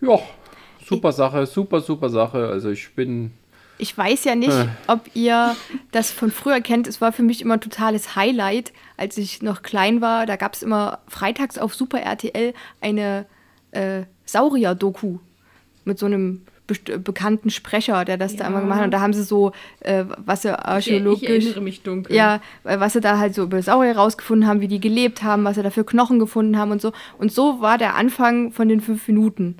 ja, 0.00 0.18
super 0.82 1.12
Sache, 1.12 1.44
super, 1.44 1.80
super 1.80 2.08
Sache. 2.08 2.48
Also 2.48 2.70
ich 2.70 2.94
bin 2.94 3.32
Ich 3.76 3.96
weiß 3.98 4.24
ja 4.24 4.34
nicht, 4.34 4.52
Äh. 4.56 4.64
ob 4.86 5.00
ihr 5.12 5.54
das 5.92 6.10
von 6.10 6.30
früher 6.30 6.62
kennt. 6.62 6.86
Es 6.86 7.02
war 7.02 7.12
für 7.12 7.22
mich 7.22 7.42
immer 7.42 7.54
ein 7.54 7.60
totales 7.60 8.16
Highlight, 8.16 8.72
als 8.96 9.18
ich 9.18 9.42
noch 9.42 9.60
klein 9.60 10.00
war. 10.00 10.24
Da 10.24 10.36
gab 10.36 10.54
es 10.54 10.62
immer 10.62 11.00
freitags 11.06 11.58
auf 11.58 11.74
Super 11.74 12.00
RTL 12.00 12.54
eine 12.80 13.26
äh, 13.72 14.04
Saurier-Doku 14.24 15.18
mit 15.86 15.98
so 15.98 16.06
einem 16.06 16.42
best- 16.66 17.02
bekannten 17.04 17.50
Sprecher, 17.50 18.04
der 18.04 18.16
das 18.18 18.36
da 18.36 18.44
Ja. 18.44 18.50
immer 18.50 18.60
gemacht 18.60 18.78
hat. 18.80 18.84
Und 18.86 18.90
da 18.90 19.00
haben 19.00 19.12
sie 19.12 19.22
so, 19.22 19.52
äh, 19.80 20.04
was 20.24 20.42
sie 20.42 20.48
Ich, 20.48 20.54
ich 20.54 20.60
archäologisch. 20.64 21.28
erinnere 21.28 21.60
mich 21.60 21.82
dunkel. 21.82 22.14
Ja, 22.14 22.40
weil 22.64 22.80
was 22.80 22.92
sie 22.92 23.00
da 23.00 23.18
halt 23.18 23.34
so 23.34 23.44
über 23.44 23.62
Saurier 23.62 23.96
rausgefunden 23.96 24.48
haben, 24.48 24.60
wie 24.60 24.68
die 24.68 24.80
gelebt 24.80 25.22
haben, 25.22 25.44
was 25.44 25.54
sie 25.56 25.62
da 25.62 25.70
für 25.70 25.84
Knochen 25.84 26.18
gefunden 26.18 26.58
haben 26.58 26.72
und 26.72 26.82
so. 26.82 26.92
Und 27.18 27.32
so 27.32 27.60
war 27.60 27.78
der 27.78 27.94
Anfang 27.94 28.52
von 28.52 28.68
den 28.68 28.80
fünf 28.80 29.06
Minuten. 29.08 29.56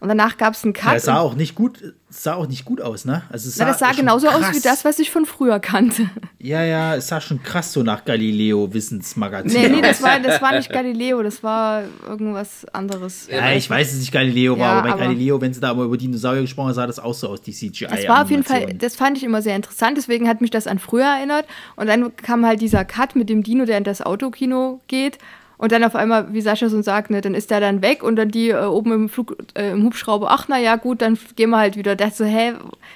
Und 0.00 0.08
danach 0.08 0.38
gab 0.38 0.54
es 0.54 0.64
einen 0.64 0.72
Ja, 0.74 0.80
Cut. 0.82 0.96
es 0.96 1.02
sah 1.04 1.18
auch 1.18 1.34
nicht 1.34 1.54
gut, 1.54 1.94
sah 2.08 2.34
auch 2.34 2.46
nicht 2.48 2.64
gut 2.64 2.80
aus, 2.80 3.04
ne? 3.04 3.22
Also 3.30 3.50
es 3.50 3.58
Na, 3.58 3.66
das 3.66 3.80
sah 3.80 3.92
genauso 3.92 4.28
aus 4.28 4.40
krass. 4.40 4.56
wie 4.56 4.60
das, 4.62 4.82
was 4.86 4.98
ich 4.98 5.10
von 5.10 5.26
früher 5.26 5.60
kannte. 5.60 6.08
Ja, 6.38 6.64
ja, 6.64 6.94
es 6.96 7.08
sah 7.08 7.20
schon 7.20 7.42
krass 7.42 7.74
so 7.74 7.82
nach 7.82 8.06
Galileo 8.06 8.72
Wissensmagazin. 8.72 9.52
Nee, 9.60 9.68
nee, 9.68 9.74
aus. 9.76 9.98
das 9.98 10.02
war, 10.02 10.18
das 10.18 10.40
war 10.40 10.52
nicht 10.56 10.70
Galileo, 10.72 11.22
das 11.22 11.42
war 11.42 11.82
irgendwas 12.08 12.64
anderes. 12.72 13.28
Ja, 13.30 13.52
ich 13.52 13.68
weiß, 13.68 13.88
dass 13.88 13.94
es 13.96 14.00
nicht 14.00 14.12
Galileo 14.12 14.58
war, 14.58 14.66
Ja, 14.66 14.72
aber 14.78 14.82
bei 14.88 14.92
aber- 14.94 15.02
Galileo, 15.02 15.38
wenn 15.40 15.52
sie 15.52 15.60
da 15.60 15.68
aber 15.70 15.84
über 15.84 15.98
Dinosaurier 15.98 16.40
gesprochen 16.40 16.68
haben, 16.68 16.74
sah 16.74 16.86
das 16.86 16.98
auch 16.98 17.12
so 17.14 17.28
aus, 17.28 17.42
die 17.42 17.52
CGI. 17.52 17.86
Das 17.90 18.08
war 18.08 18.22
auf 18.22 18.30
jeden 18.30 18.42
Fall, 18.42 18.72
das 18.72 18.96
fand 18.96 19.18
ich 19.18 19.22
immer 19.24 19.42
sehr 19.42 19.54
interessant, 19.54 19.98
deswegen 19.98 20.28
hat 20.28 20.40
mich 20.40 20.50
das 20.50 20.66
an 20.66 20.78
früher 20.78 21.04
erinnert. 21.04 21.44
Und 21.76 21.88
dann 21.88 22.16
kam 22.16 22.46
halt 22.46 22.62
dieser 22.62 22.86
Cut 22.86 23.16
mit 23.16 23.28
dem 23.28 23.42
Dino, 23.42 23.66
der 23.66 23.76
in 23.76 23.84
das 23.84 24.00
Autokino 24.00 24.80
geht. 24.88 25.18
Und 25.60 25.72
dann 25.72 25.84
auf 25.84 25.94
einmal, 25.94 26.32
wie 26.32 26.40
Sascha 26.40 26.70
so 26.70 26.80
sagt, 26.80 27.10
ne, 27.10 27.20
dann 27.20 27.34
ist 27.34 27.50
der 27.50 27.60
dann 27.60 27.82
weg 27.82 28.02
und 28.02 28.16
dann 28.16 28.30
die 28.30 28.48
äh, 28.48 28.64
oben 28.64 28.92
im, 28.92 29.08
Flug, 29.10 29.36
äh, 29.52 29.72
im 29.72 29.84
Hubschrauber, 29.84 30.30
ach 30.30 30.46
na 30.48 30.58
ja, 30.58 30.76
gut, 30.76 31.02
dann 31.02 31.18
gehen 31.36 31.50
wir 31.50 31.58
halt 31.58 31.76
wieder. 31.76 31.96
Das 31.96 32.16
so, 32.16 32.24
hä, 32.24 32.54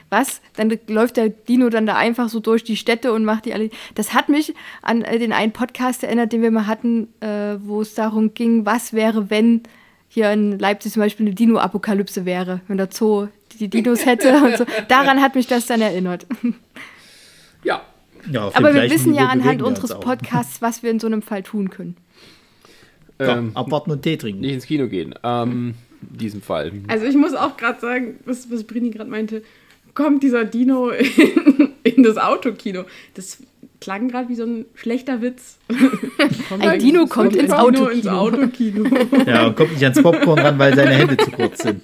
was? 0.09 0.41
Dann 0.57 0.73
läuft 0.89 1.19
der 1.19 1.29
Dino 1.29 1.69
dann 1.69 1.85
da 1.85 1.97
einfach 1.97 2.31
so 2.31 2.41
durch 2.41 2.65
die 2.65 2.79
Städte 2.79 3.13
und 3.13 3.27
macht 3.27 3.45
die 3.45 3.53
alle. 3.53 3.69
Das 3.97 4.15
hat 4.15 4.31
mich 4.31 4.55
an 4.81 5.03
äh, 5.03 5.19
den 5.19 5.35
einen 5.35 5.53
Podcast 5.53 6.05
erinnert, 6.05 6.33
den 6.33 6.41
wir 6.41 6.51
mal 6.51 6.67
hatten, 6.67 7.09
äh, 7.21 7.57
wo 7.59 7.83
es 7.83 7.93
darum 7.93 8.33
ging, 8.33 8.65
was 8.65 8.95
wäre, 8.95 9.29
wenn 9.29 9.65
hier 10.09 10.33
in 10.33 10.59
Leipzig 10.59 10.95
zum 10.95 11.03
Beispiel 11.03 11.27
eine 11.27 11.35
Dino-Apokalypse 11.35 12.25
wäre, 12.25 12.63
wenn 12.67 12.79
der 12.79 12.89
Zoo 12.91 13.29
die 13.61 13.69
Dinos 13.69 14.07
hätte 14.07 14.43
und 14.43 14.57
so. 14.57 14.65
Daran 14.89 15.21
hat 15.21 15.35
mich 15.35 15.49
das 15.49 15.67
dann 15.67 15.83
erinnert. 15.83 16.25
ja, 17.63 17.83
Ja, 18.31 18.51
Aber 18.55 18.73
wir 18.73 18.91
wissen 18.91 19.15
ja 19.15 19.27
anhand 19.27 19.61
unseres. 19.61 20.01
Podcasts, 20.01 20.63
was 20.63 20.83
wir 20.83 20.91
in 20.91 20.99
so 20.99 21.07
einem 21.07 21.21
Fall 21.21 21.43
tun 21.43 21.69
können. 21.69 21.99
Ja, 23.21 23.39
ähm, 23.39 23.53
abwarten 23.55 23.91
und 23.91 24.03
Tee 24.03 24.17
trinken. 24.17 24.41
nicht 24.41 24.55
ins 24.55 24.67
Kino 24.67 24.89
gehen. 24.89 25.15
Ähm, 25.23 25.75
in 26.11 26.19
diesem 26.19 26.43
Fall. 26.43 26.73
Also 26.89 27.07
ich 27.07 27.17
muss 27.17 27.35
auch 27.35 27.57
gerade 27.57 27.81
sagen, 27.81 28.17
was, 28.25 28.51
was 28.51 28.65
Brini 28.65 28.91
gerade 28.91 29.11
meinte, 29.11 29.43
kommt 29.95 30.23
dieser 30.23 30.45
Dino 30.45 30.91
in, 30.91 31.71
in 31.83 32.03
das 32.03 32.19
Autokino. 32.19 32.85
Das 33.15 33.39
klang 33.85 34.09
gerade 34.09 34.31
wie 34.31 34.35
so 34.35 34.45
ein 34.45 34.65
schlechter 34.75 35.21
Witz. 35.21 35.59
Ein 36.59 36.79
Dino 36.79 37.07
kommt 37.07 37.37
ins 37.37 37.55
Dino 37.55 37.89
ins 37.89 38.07
Autokino. 38.07 38.85
Ja, 39.27 39.47
und 39.47 39.57
kommt 39.57 39.73
nicht 39.73 39.83
ans 39.83 40.03
Popcorn 40.03 40.39
ran, 40.39 40.59
weil 40.59 40.75
seine 40.75 40.93
Hände 40.95 41.17
zu 41.19 41.31
kurz 41.31 41.63
sind. 41.63 41.83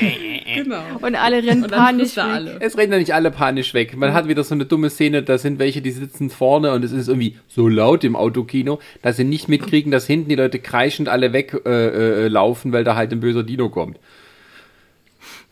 genau. 0.54 0.82
Und 1.00 1.14
alle 1.14 1.42
rennen 1.42 1.64
Und 1.64 1.72
panisch 1.72 2.16
weg. 2.16 2.24
alle. 2.24 2.56
Es 2.60 2.76
rennen 2.76 2.92
ja 2.92 2.98
nicht 2.98 3.14
alle 3.14 3.30
panisch 3.30 3.72
weg. 3.72 3.96
Man 3.96 4.12
hat 4.12 4.28
wieder 4.28 4.44
so 4.44 4.54
eine 4.54 4.66
dumme 4.66 4.90
Szene, 4.90 5.22
da 5.22 5.38
sind 5.38 5.58
welche, 5.58 5.80
die 5.80 5.90
sitzen 5.90 6.28
vorne 6.28 6.72
und 6.72 6.84
es 6.84 6.92
ist 6.92 7.08
irgendwie 7.08 7.36
so 7.48 7.66
laut 7.66 8.04
im 8.04 8.14
Autokino, 8.14 8.78
dass 9.00 9.16
sie 9.16 9.24
nicht 9.24 9.48
mitkriegen, 9.48 9.90
dass 9.90 10.06
hinten 10.06 10.28
die 10.28 10.36
Leute 10.36 10.58
kreischend 10.58 11.08
alle 11.08 11.32
weglaufen, 11.32 11.66
äh, 11.72 12.24
äh, 12.26 12.28
laufen, 12.28 12.72
weil 12.72 12.84
da 12.84 12.94
halt 12.94 13.10
ein 13.12 13.20
böser 13.20 13.42
Dino 13.42 13.70
kommt. 13.70 13.98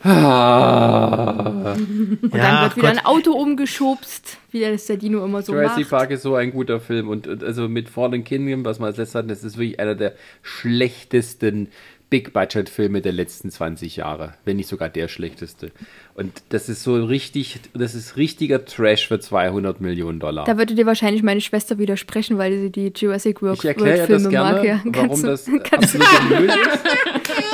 Ah, 0.06 1.72
Und 1.74 2.32
dann 2.32 2.40
Ja, 2.40 2.62
wird 2.64 2.76
wieder 2.76 2.88
Gott. 2.88 2.98
ein 2.98 3.04
Auto 3.06 3.32
umgeschubst, 3.32 4.38
wie 4.52 4.60
das 4.60 4.86
der 4.86 4.96
Dino 4.96 5.24
immer 5.24 5.42
so 5.42 5.52
Jurassic 5.52 5.80
macht. 5.80 5.90
Park 5.90 6.10
ist 6.10 6.22
so 6.22 6.34
ein 6.34 6.52
guter 6.52 6.80
Film 6.80 7.08
und 7.08 7.26
und 7.26 7.42
also 7.44 7.68
mit 7.68 7.88
Fallen 7.88 8.24
Kingdom, 8.24 8.64
was 8.64 8.78
wir 8.78 8.86
als 8.86 8.96
letztes 8.96 9.14
hatten, 9.14 9.28
das 9.28 9.44
ist 9.44 9.56
wirklich 9.58 9.80
einer 9.80 9.94
der 9.94 10.14
schlechtesten 10.42 11.68
Big-Budget-Filme 12.08 13.00
der 13.00 13.10
letzten 13.10 13.50
20 13.50 13.96
Jahre, 13.96 14.34
wenn 14.44 14.56
nicht 14.58 14.68
sogar 14.68 14.88
der 14.88 15.08
schlechteste. 15.08 15.72
Und 16.14 16.30
das 16.50 16.68
ist 16.68 16.84
so 16.84 16.94
richtig, 17.04 17.58
das 17.74 17.96
ist 17.96 18.16
richtiger 18.16 18.64
Trash 18.64 19.08
für 19.08 19.18
200 19.18 19.80
Millionen 19.80 20.20
Dollar. 20.20 20.44
Da 20.44 20.56
würde 20.56 20.76
dir 20.76 20.86
wahrscheinlich 20.86 21.24
meine 21.24 21.40
Schwester 21.40 21.78
widersprechen, 21.78 22.38
weil 22.38 22.56
sie 22.58 22.70
die 22.70 22.92
Jurassic 22.94 23.42
World, 23.42 23.58
Ich 23.58 23.64
erkläre 23.64 23.98
World 23.98 24.08
ja 24.08 24.14
das 24.14 24.22
Filme 24.22 24.28
gerne, 24.30 24.52
mag. 24.56 24.64
Ja. 24.64 24.80
warum 24.84 24.92
Kannst 24.92 25.22
du- 25.24 25.26
das 25.26 25.50
kannst 25.68 25.94
Müll 25.98 26.44
ist. 26.48 26.54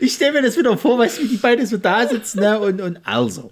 Ich 0.00 0.14
stelle 0.14 0.32
mir 0.32 0.42
das 0.42 0.56
wieder 0.56 0.76
vor, 0.76 0.98
weißt 0.98 1.18
du, 1.18 1.22
wie 1.22 1.28
die 1.28 1.36
beiden 1.36 1.66
so 1.66 1.76
da 1.76 2.06
sitzen, 2.06 2.40
ne? 2.40 2.58
Und, 2.58 2.80
und 2.80 2.98
also. 3.04 3.50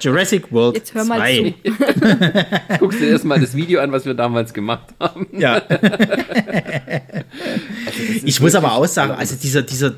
Jurassic 0.00 0.52
World 0.52 0.76
Jetzt 0.76 0.94
hör 0.94 1.04
mal 1.04 1.18
2. 1.20 1.54
zu. 1.64 2.78
Guckst 2.80 3.00
dir 3.00 3.08
erstmal 3.08 3.40
das 3.40 3.54
Video 3.54 3.80
an, 3.80 3.90
was 3.92 4.04
wir 4.04 4.14
damals 4.14 4.52
gemacht 4.52 4.88
haben. 5.00 5.26
Ja. 5.32 5.62
ich 8.24 8.40
muss 8.40 8.54
aber 8.54 8.72
auch 8.72 8.86
sagen, 8.86 9.12
also 9.12 9.36
dieser, 9.36 9.62
dieser, 9.62 9.94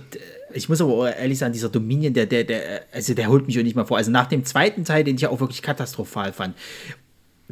ich 0.53 0.69
muss 0.69 0.81
aber 0.81 1.17
ehrlich 1.17 1.39
sagen, 1.39 1.53
dieser 1.53 1.69
Dominion, 1.69 2.15
der, 2.15 2.27
der, 2.27 2.45
der, 2.45 2.83
also 2.93 3.15
der 3.15 3.29
holt 3.29 3.47
mich 3.47 3.59
auch 3.59 3.63
nicht 3.63 3.77
mal 3.77 3.85
vor. 3.85 3.97
Also 3.97 4.11
nach 4.11 4.27
dem 4.27 4.45
zweiten 4.45 4.85
Teil, 4.85 5.05
den 5.05 5.17
ich 5.17 5.23
ja 5.23 5.31
auch 5.31 5.41
wirklich 5.41 5.63
katastrophal 5.63 6.33
fand, 6.33 6.55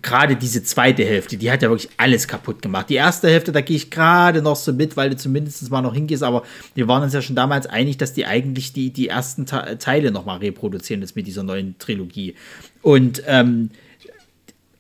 gerade 0.03 0.37
diese 0.37 0.63
zweite 0.63 1.05
Hälfte, 1.05 1.37
die 1.37 1.51
hat 1.51 1.63
ja 1.63 1.71
wirklich 1.71 1.91
alles 1.97 2.29
kaputt 2.29 2.63
gemacht. 2.63 2.89
Die 2.89 2.95
erste 2.95 3.29
Hälfte, 3.29 3.53
da 3.53 3.61
gehe 3.61 3.77
ich 3.77 3.91
gerade 3.91 4.43
noch 4.43 4.57
so 4.57 4.73
mit, 4.73 4.97
weil 4.97 5.11
du 5.11 5.17
zumindest 5.17 5.71
mal 5.71 5.83
noch 5.83 5.95
hingehst, 5.95 6.23
aber 6.23 6.43
wir 6.75 6.89
waren 6.89 7.03
uns 7.03 7.15
ja 7.15 7.23
schon 7.23 7.37
damals 7.37 7.67
einig, 7.67 7.97
dass 7.99 8.13
die 8.13 8.27
eigentlich 8.27 8.73
die, 8.73 8.91
die 8.91 9.09
ersten 9.09 9.47
Te 9.47 9.79
Teile 9.79 10.11
nochmal 10.11 10.39
reproduzieren 10.39 11.01
jetzt 11.01 11.17
mit 11.17 11.27
dieser 11.27 11.43
neuen 11.43 11.77
Trilogie. 11.79 12.35
Und 12.83 13.23
ähm, 13.27 13.71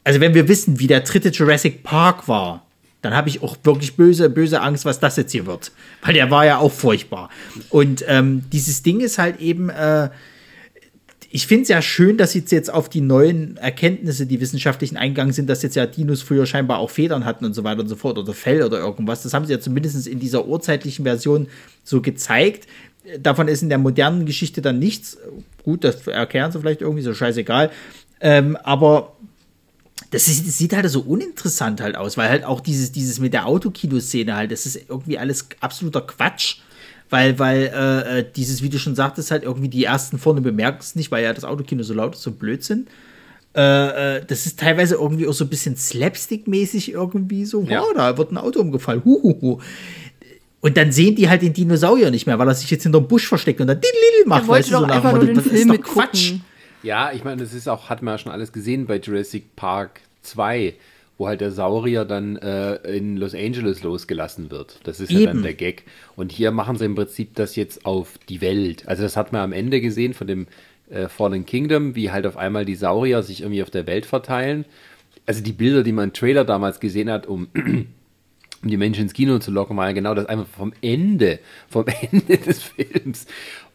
also 0.05 0.21
wenn 0.21 0.35
wir 0.35 0.49
wissen, 0.49 0.81
wie 0.81 0.87
der 0.87 1.01
dritte 1.01 1.29
Jurassic 1.29 1.83
Park 1.83 2.29
war, 2.29 2.65
dann 3.03 3.15
habe 3.15 3.29
ich 3.29 3.43
auch 3.43 3.57
wirklich 3.63 3.97
böse, 3.97 4.29
böse 4.29 4.61
Angst, 4.61 4.85
was 4.85 4.99
das 5.01 5.17
jetzt 5.17 5.33
hier 5.33 5.47
wird. 5.47 5.71
Weil 6.03 6.15
der 6.15 6.31
war 6.31 6.45
ja 6.45 6.59
auch 6.59 6.73
furchtbar. 6.73 7.31
Und 7.71 8.05
ähm, 8.09 8.43
dieses 8.53 8.83
Ding 8.83 9.01
ist 9.01 9.19
halt 9.19 9.41
eben, 9.41 9.69
äh, 9.69 10.11
ich 11.31 11.47
finde 11.47 11.63
es 11.65 11.69
ja 11.69 11.83
schön, 11.83 12.17
dass 12.17 12.33
sie 12.33 12.43
jetzt 12.49 12.73
auf 12.73 12.89
die 12.89 13.03
neuen 13.03 13.59
Erkenntnisse, 13.59 14.27
die 14.27 14.41
wissenschaftlichen 14.41 14.97
eingegangen 14.97 15.35
sind, 15.35 15.49
dass 15.51 15.63
jetzt 15.63 15.77
ja 15.77 15.85
Dinos 15.85 16.23
früher 16.23 16.47
scheinbar 16.47 16.79
auch 16.79 16.91
Federn 16.91 17.27
hatten 17.27 17.45
und 17.45 17.53
so 17.53 17.65
weiter 17.65 17.81
und 17.81 17.89
so 17.89 17.97
fort 17.97 18.17
oder 18.17 18.33
Fell 18.33 18.63
oder 18.63 18.79
irgendwas. 18.79 19.23
Das 19.23 19.35
haben 19.35 19.45
sie 19.45 19.53
ja 19.53 19.61
zumindest 19.61 20.07
in 20.07 20.21
dieser 20.21 20.47
urzeitlichen 20.47 21.05
Version 21.05 21.49
so 21.85 22.01
gezeigt. 22.01 22.67
Davon 23.21 23.49
ist 23.49 23.63
in 23.63 23.69
der 23.69 23.79
modernen 23.79 24.25
Geschichte 24.25 24.63
dann 24.63 24.79
nichts. 24.79 25.19
Gut, 25.65 25.85
das 25.85 26.07
erklären 26.07 26.51
sie 26.51 26.61
vielleicht 26.61 26.81
irgendwie, 26.81 27.03
so 27.03 27.13
scheißegal. 27.13 27.71
Ähm, 28.21 28.57
aber 28.57 29.15
das, 30.11 30.29
ist, 30.29 30.47
das 30.47 30.57
sieht 30.57 30.75
halt 30.75 30.89
so 30.89 31.01
uninteressant 31.01 31.83
halt 31.83 31.97
aus, 31.97 32.17
weil 32.17 32.31
halt 32.31 32.45
auch 32.45 32.61
dieses, 32.61 32.93
dieses 32.93 33.19
mit 33.19 33.35
der 33.35 33.47
Autokino-Szene 33.47 34.35
halt, 34.35 34.51
das 34.51 34.65
ist 34.65 34.89
irgendwie 34.89 35.19
alles 35.19 35.49
absoluter 35.61 36.01
Quatsch. 36.01 36.59
Weil, 37.11 37.39
weil 37.39 37.73
äh, 37.75 38.19
äh, 38.20 38.25
dieses, 38.37 38.62
wie 38.62 38.69
du 38.69 38.78
schon 38.78 38.95
sagtest, 38.95 39.31
halt 39.31 39.43
irgendwie 39.43 39.69
die 39.69 39.85
ersten 39.85 40.19
vorne 40.19 40.41
bemerken 40.43 40.78
es 40.81 40.95
nicht, 40.95 41.11
weil 41.11 41.25
ja 41.25 41.33
das 41.33 41.45
Autokino 41.45 41.83
so 41.83 41.95
laut 41.95 42.15
ist, 42.15 42.23
so 42.23 42.33
blöd 42.33 42.62
sind. 42.62 42.89
Äh, 43.57 44.17
äh, 44.19 44.25
das 44.27 44.45
ist 44.45 44.59
teilweise 44.61 44.97
irgendwie 44.97 45.27
auch 45.27 45.33
so 45.33 45.45
ein 45.45 45.49
bisschen 45.51 45.75
slapstick-mäßig 45.75 46.93
irgendwie 46.93 47.45
so, 47.47 47.62
Ja. 47.62 47.81
wow, 47.81 47.93
da 47.95 48.19
wird 48.19 48.31
ein 48.31 48.37
Auto 48.39 48.61
umgefallen, 48.61 49.03
huhuhu. 49.05 49.59
Und 50.61 50.77
dann 50.77 50.93
sehen 50.93 51.15
die 51.15 51.28
halt 51.28 51.43
den 51.43 51.53
Dinosaurier 51.53 52.11
nicht 52.11 52.27
mehr, 52.27 52.39
weil 52.39 52.49
er 52.49 52.55
sich 52.55 52.70
jetzt 52.70 52.83
hinterm 52.83 53.09
Busch 53.09 53.27
versteckt 53.27 53.61
und 53.61 53.69
dann 53.69 53.81
diddle 53.81 54.27
macht, 54.28 54.47
weißt 54.49 54.69
du, 54.70 54.75
so 54.75 54.81
doch 54.81 54.89
nach 54.89 54.97
einfach 54.97 55.12
dem 55.12 55.19
nur 55.19 55.35
Motto, 55.37 55.49
den 55.49 55.69
das 55.69 55.77
ist 55.77 55.87
doch. 55.87 55.93
Quatsch. 55.95 56.33
Ja, 56.83 57.11
ich 57.12 57.25
meine, 57.25 57.43
das 57.43 57.55
ist 57.55 57.69
auch, 57.69 57.89
hat 57.89 58.03
man 58.03 58.15
ja 58.15 58.19
schon 58.19 58.33
alles 58.33 58.53
gesehen 58.53 58.87
bei 58.87 58.99
Jurassic 58.99 59.57
Park 59.57 60.01
2, 60.23 60.75
wo 61.19 61.27
halt 61.27 61.41
der 61.41 61.51
Saurier 61.51 62.05
dann 62.05 62.37
äh, 62.37 62.77
in 62.97 63.17
Los 63.17 63.35
Angeles 63.35 63.83
losgelassen 63.83 64.51
wird. 64.51 64.81
Das 64.85 65.01
ist 65.01 65.11
ja 65.11 65.27
dann 65.27 65.37
Eben. 65.37 65.43
der 65.43 65.55
Gag. 65.55 65.85
Und 66.17 66.33
hier 66.33 66.53
machen 66.53 66.77
sie 66.77 66.85
im 66.85 66.95
Prinzip 66.95 67.35
das 67.35 67.57
jetzt 67.57 67.85
auf 67.85 68.19
die 68.29 68.41
Welt. 68.41 68.87
Also 68.87 69.03
das 69.03 69.17
hat 69.17 69.33
man 69.33 69.43
am 69.43 69.53
Ende 69.53 69.81
gesehen 69.81 70.15
von 70.15 70.29
dem 70.29 70.47
äh, 70.89 71.09
Fallen 71.09 71.45
Kingdom, 71.45 71.97
wie 71.97 72.13
halt 72.13 72.27
auf 72.27 72.37
einmal 72.37 72.65
die 72.65 72.77
Saurier 72.77 73.23
sich 73.23 73.43
irgendwie 73.43 73.63
auf 73.63 73.71
der 73.71 73.87
Welt 73.89 74.07
verteilen. 74.07 74.65
Also 75.27 75.43
die 75.43 75.53
Bilder, 75.53 75.83
die 75.83 75.93
man 75.93 76.05
im 76.05 76.13
Trailer 76.13 76.45
damals 76.45 76.79
gesehen 76.79 77.11
hat, 77.11 77.27
um 77.27 77.49
um 78.63 78.71
die 78.71 78.77
Menschen 78.77 79.03
ins 79.03 79.13
Kino 79.13 79.39
zu 79.39 79.51
locken, 79.51 79.77
war 79.77 79.87
ja 79.87 79.93
genau 79.93 80.15
das 80.15 80.27
einfach 80.27 80.47
vom 80.47 80.73
Ende, 80.81 81.41
vom 81.69 81.85
Ende 82.13 82.39
des 82.39 82.63
Films. 82.63 83.27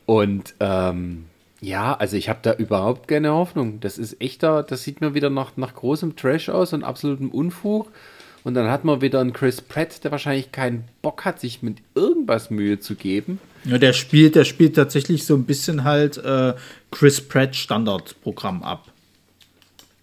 Und 0.05 0.55
ähm, 0.59 1.25
ja, 1.63 1.93
also 1.93 2.17
ich 2.17 2.27
habe 2.27 2.39
da 2.41 2.53
überhaupt 2.53 3.07
keine 3.07 3.31
Hoffnung. 3.31 3.79
Das 3.79 3.97
ist 3.97 4.21
echter, 4.21 4.63
das 4.63 4.83
sieht 4.83 4.99
mir 4.99 5.13
wieder 5.13 5.29
nach, 5.29 5.55
nach 5.55 5.73
großem 5.73 6.17
Trash 6.17 6.49
aus 6.49 6.73
und 6.73 6.83
absolutem 6.83 7.29
Unfug. 7.29 7.89
Und 8.43 8.55
dann 8.55 8.69
hat 8.69 8.83
man 8.83 8.99
wieder 8.99 9.21
einen 9.21 9.31
Chris 9.31 9.61
Pratt, 9.61 10.03
der 10.03 10.11
wahrscheinlich 10.11 10.51
keinen 10.51 10.83
Bock 11.01 11.23
hat, 11.23 11.39
sich 11.39 11.63
mit 11.63 11.77
irgendwas 11.95 12.49
Mühe 12.49 12.79
zu 12.79 12.95
geben. 12.95 13.39
Ja, 13.63 13.77
der 13.77 13.93
spielt, 13.93 14.35
der 14.35 14.43
spielt 14.43 14.75
tatsächlich 14.75 15.25
so 15.25 15.35
ein 15.35 15.45
bisschen 15.45 15.85
halt 15.85 16.17
äh, 16.17 16.53
Chris 16.91 17.25
Pratt 17.25 17.55
Standardprogramm 17.55 18.61
ab. 18.61 18.89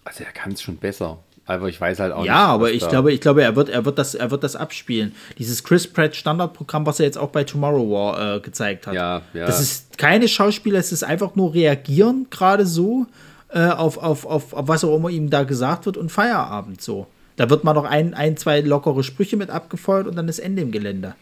Also 0.05 0.25
er 0.25 0.33
kann 0.33 0.53
es 0.53 0.63
schon 0.63 0.79
besser. 0.79 1.19
Aber 1.51 1.69
ich 1.69 1.81
weiß 1.81 1.99
halt 1.99 2.13
auch 2.13 2.21
nicht. 2.21 2.29
Ja, 2.29 2.47
aber 2.47 2.71
ich 2.71 2.87
glaube, 2.89 3.13
ich 3.13 3.21
glaube, 3.21 3.43
er 3.43 3.57
wird, 3.57 3.69
er 3.69 3.85
wird 3.85 3.99
das, 3.99 4.15
er 4.15 4.31
wird 4.31 4.45
das 4.45 4.55
abspielen. 4.55 5.13
Dieses 5.37 5.65
Chris 5.65 5.87
Pratt 5.87 6.15
Standardprogramm, 6.15 6.87
was 6.87 7.01
er 7.01 7.07
jetzt 7.07 7.19
auch 7.19 7.31
bei 7.31 7.43
Tomorrow 7.43 7.91
War 7.91 8.37
äh, 8.37 8.41
gezeigt 8.41 8.87
hat. 8.87 8.95
Ja, 8.95 9.23
ja. 9.35 9.47
Das 9.47 9.61
ist 9.61 9.99
keine 9.99 10.29
Schauspieler, 10.29 10.79
es 10.79 10.93
ist 10.93 11.03
einfach 11.03 11.35
nur 11.35 11.53
reagieren, 11.53 12.29
gerade 12.31 12.67
so, 12.67 13.07
äh, 13.49 13.67
auf, 13.67 13.99
auf, 13.99 14.27
auf, 14.27 14.53
auf 14.53 14.69
was 14.69 14.85
auch 14.85 14.95
immer 14.95 15.11
ihm 15.11 15.29
da 15.29 15.43
gesagt 15.43 15.87
wird 15.87 15.97
und 15.97 16.13
Feierabend 16.13 16.81
so. 16.81 17.09
Da 17.35 17.51
wird 17.51 17.65
mal 17.65 17.75
noch 17.75 17.85
ein, 17.85 18.15
ein, 18.15 18.37
zwei 18.37 18.61
lockere 18.61 19.03
Sprüche 19.03 19.37
mit 19.37 19.51
abgefeuert 19.51 20.07
und 20.07 20.17
dann 20.17 20.29
ist 20.29 20.39
Ende 20.39 20.63
im 20.63 20.71
Gelände. 20.71 21.15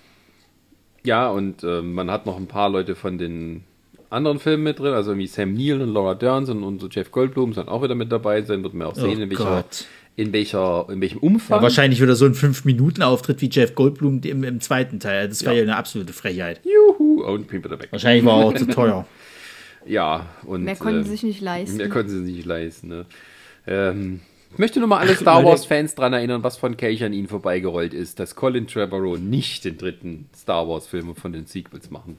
Ja, 1.05 1.31
und 1.31 1.65
ähm, 1.65 1.95
man 1.95 2.11
hat 2.11 2.27
noch 2.27 2.37
ein 2.37 2.49
paar 2.49 2.69
Leute 2.69 2.97
von 2.97 3.17
den 3.17 3.65
anderen 4.11 4.39
Filmen 4.39 4.65
mit 4.65 4.79
drin, 4.79 4.95
also 4.95 5.17
wie 5.17 5.27
Sam 5.27 5.55
Neill 5.55 5.81
und 5.81 5.93
Laura 5.93 6.15
Dern 6.15 6.45
und, 6.47 6.63
und 6.63 6.81
so 6.81 6.89
Jeff 6.89 7.11
Goldblum 7.11 7.53
sollen 7.53 7.69
auch 7.69 7.83
wieder 7.83 7.95
mit 7.95 8.11
dabei 8.11 8.43
sein, 8.43 8.63
wird 8.63 8.75
man 8.75 8.89
auch 8.89 8.95
sehen, 8.95 9.19
Oh 9.19 9.23
in 9.23 9.31
welcher, 9.31 9.45
Gott. 9.45 9.85
In 10.19 10.33
welcher, 10.33 10.87
in 10.91 11.01
welchem 11.01 11.19
Umfang. 11.19 11.59
Ja, 11.59 11.63
wahrscheinlich 11.63 12.03
wieder 12.03 12.17
so 12.17 12.25
ein 12.25 12.35
5-Minuten-Auftritt 12.35 13.41
wie 13.41 13.49
Jeff 13.49 13.77
Goldblum 13.77 14.21
im, 14.25 14.43
im 14.43 14.61
zweiten 14.61 14.99
Teil. 14.99 15.29
Das 15.29 15.45
wäre 15.45 15.55
ja. 15.55 15.59
Ja. 15.61 15.63
eine 15.69 15.77
absolute 15.77 16.13
Frechheit. 16.13 16.61
Juhu, 16.65 17.23
und 17.23 17.53
wieder 17.53 17.79
weg. 17.79 17.87
Wahrscheinlich 17.93 18.25
war 18.25 18.41
er 18.41 18.47
auch 18.47 18.55
zu 18.55 18.67
teuer. 18.69 19.07
Ja, 19.87 20.27
und 20.45 20.65
Mehr 20.65 20.75
konnten 20.75 20.99
ähm, 20.99 21.05
sie 21.05 21.11
sich 21.11 21.23
nicht 21.23 21.41
leisten. 21.41 21.77
Mehr 21.77 21.89
konnten 21.89 22.11
sie 22.11 22.25
sich 22.25 22.35
nicht 22.35 22.47
leisten. 22.47 22.89
Ne? 22.89 23.07
Ähm, 23.69 24.21
ich 24.51 24.59
möchte 24.59 24.81
nur 24.81 24.89
mal 24.89 24.99
alle 25.03 25.15
Star 25.15 25.45
Wars-Fans 25.45 25.95
daran 25.95 26.13
erinnern, 26.15 26.43
was 26.43 26.57
von 26.57 26.77
Kelch 26.77 27.05
an 27.05 27.13
ihnen 27.13 27.29
vorbeigerollt 27.29 27.95
ist, 27.95 28.19
dass 28.19 28.35
Colin 28.35 28.67
Trevorrow 28.67 29.21
nicht 29.21 29.65
den 29.65 29.79
dritten 29.79 30.29
Star 30.37 30.69
Wars-Film 30.69 31.15
von 31.15 31.33
den 31.33 31.47
Sequels 31.47 31.93
machen 31.93 32.17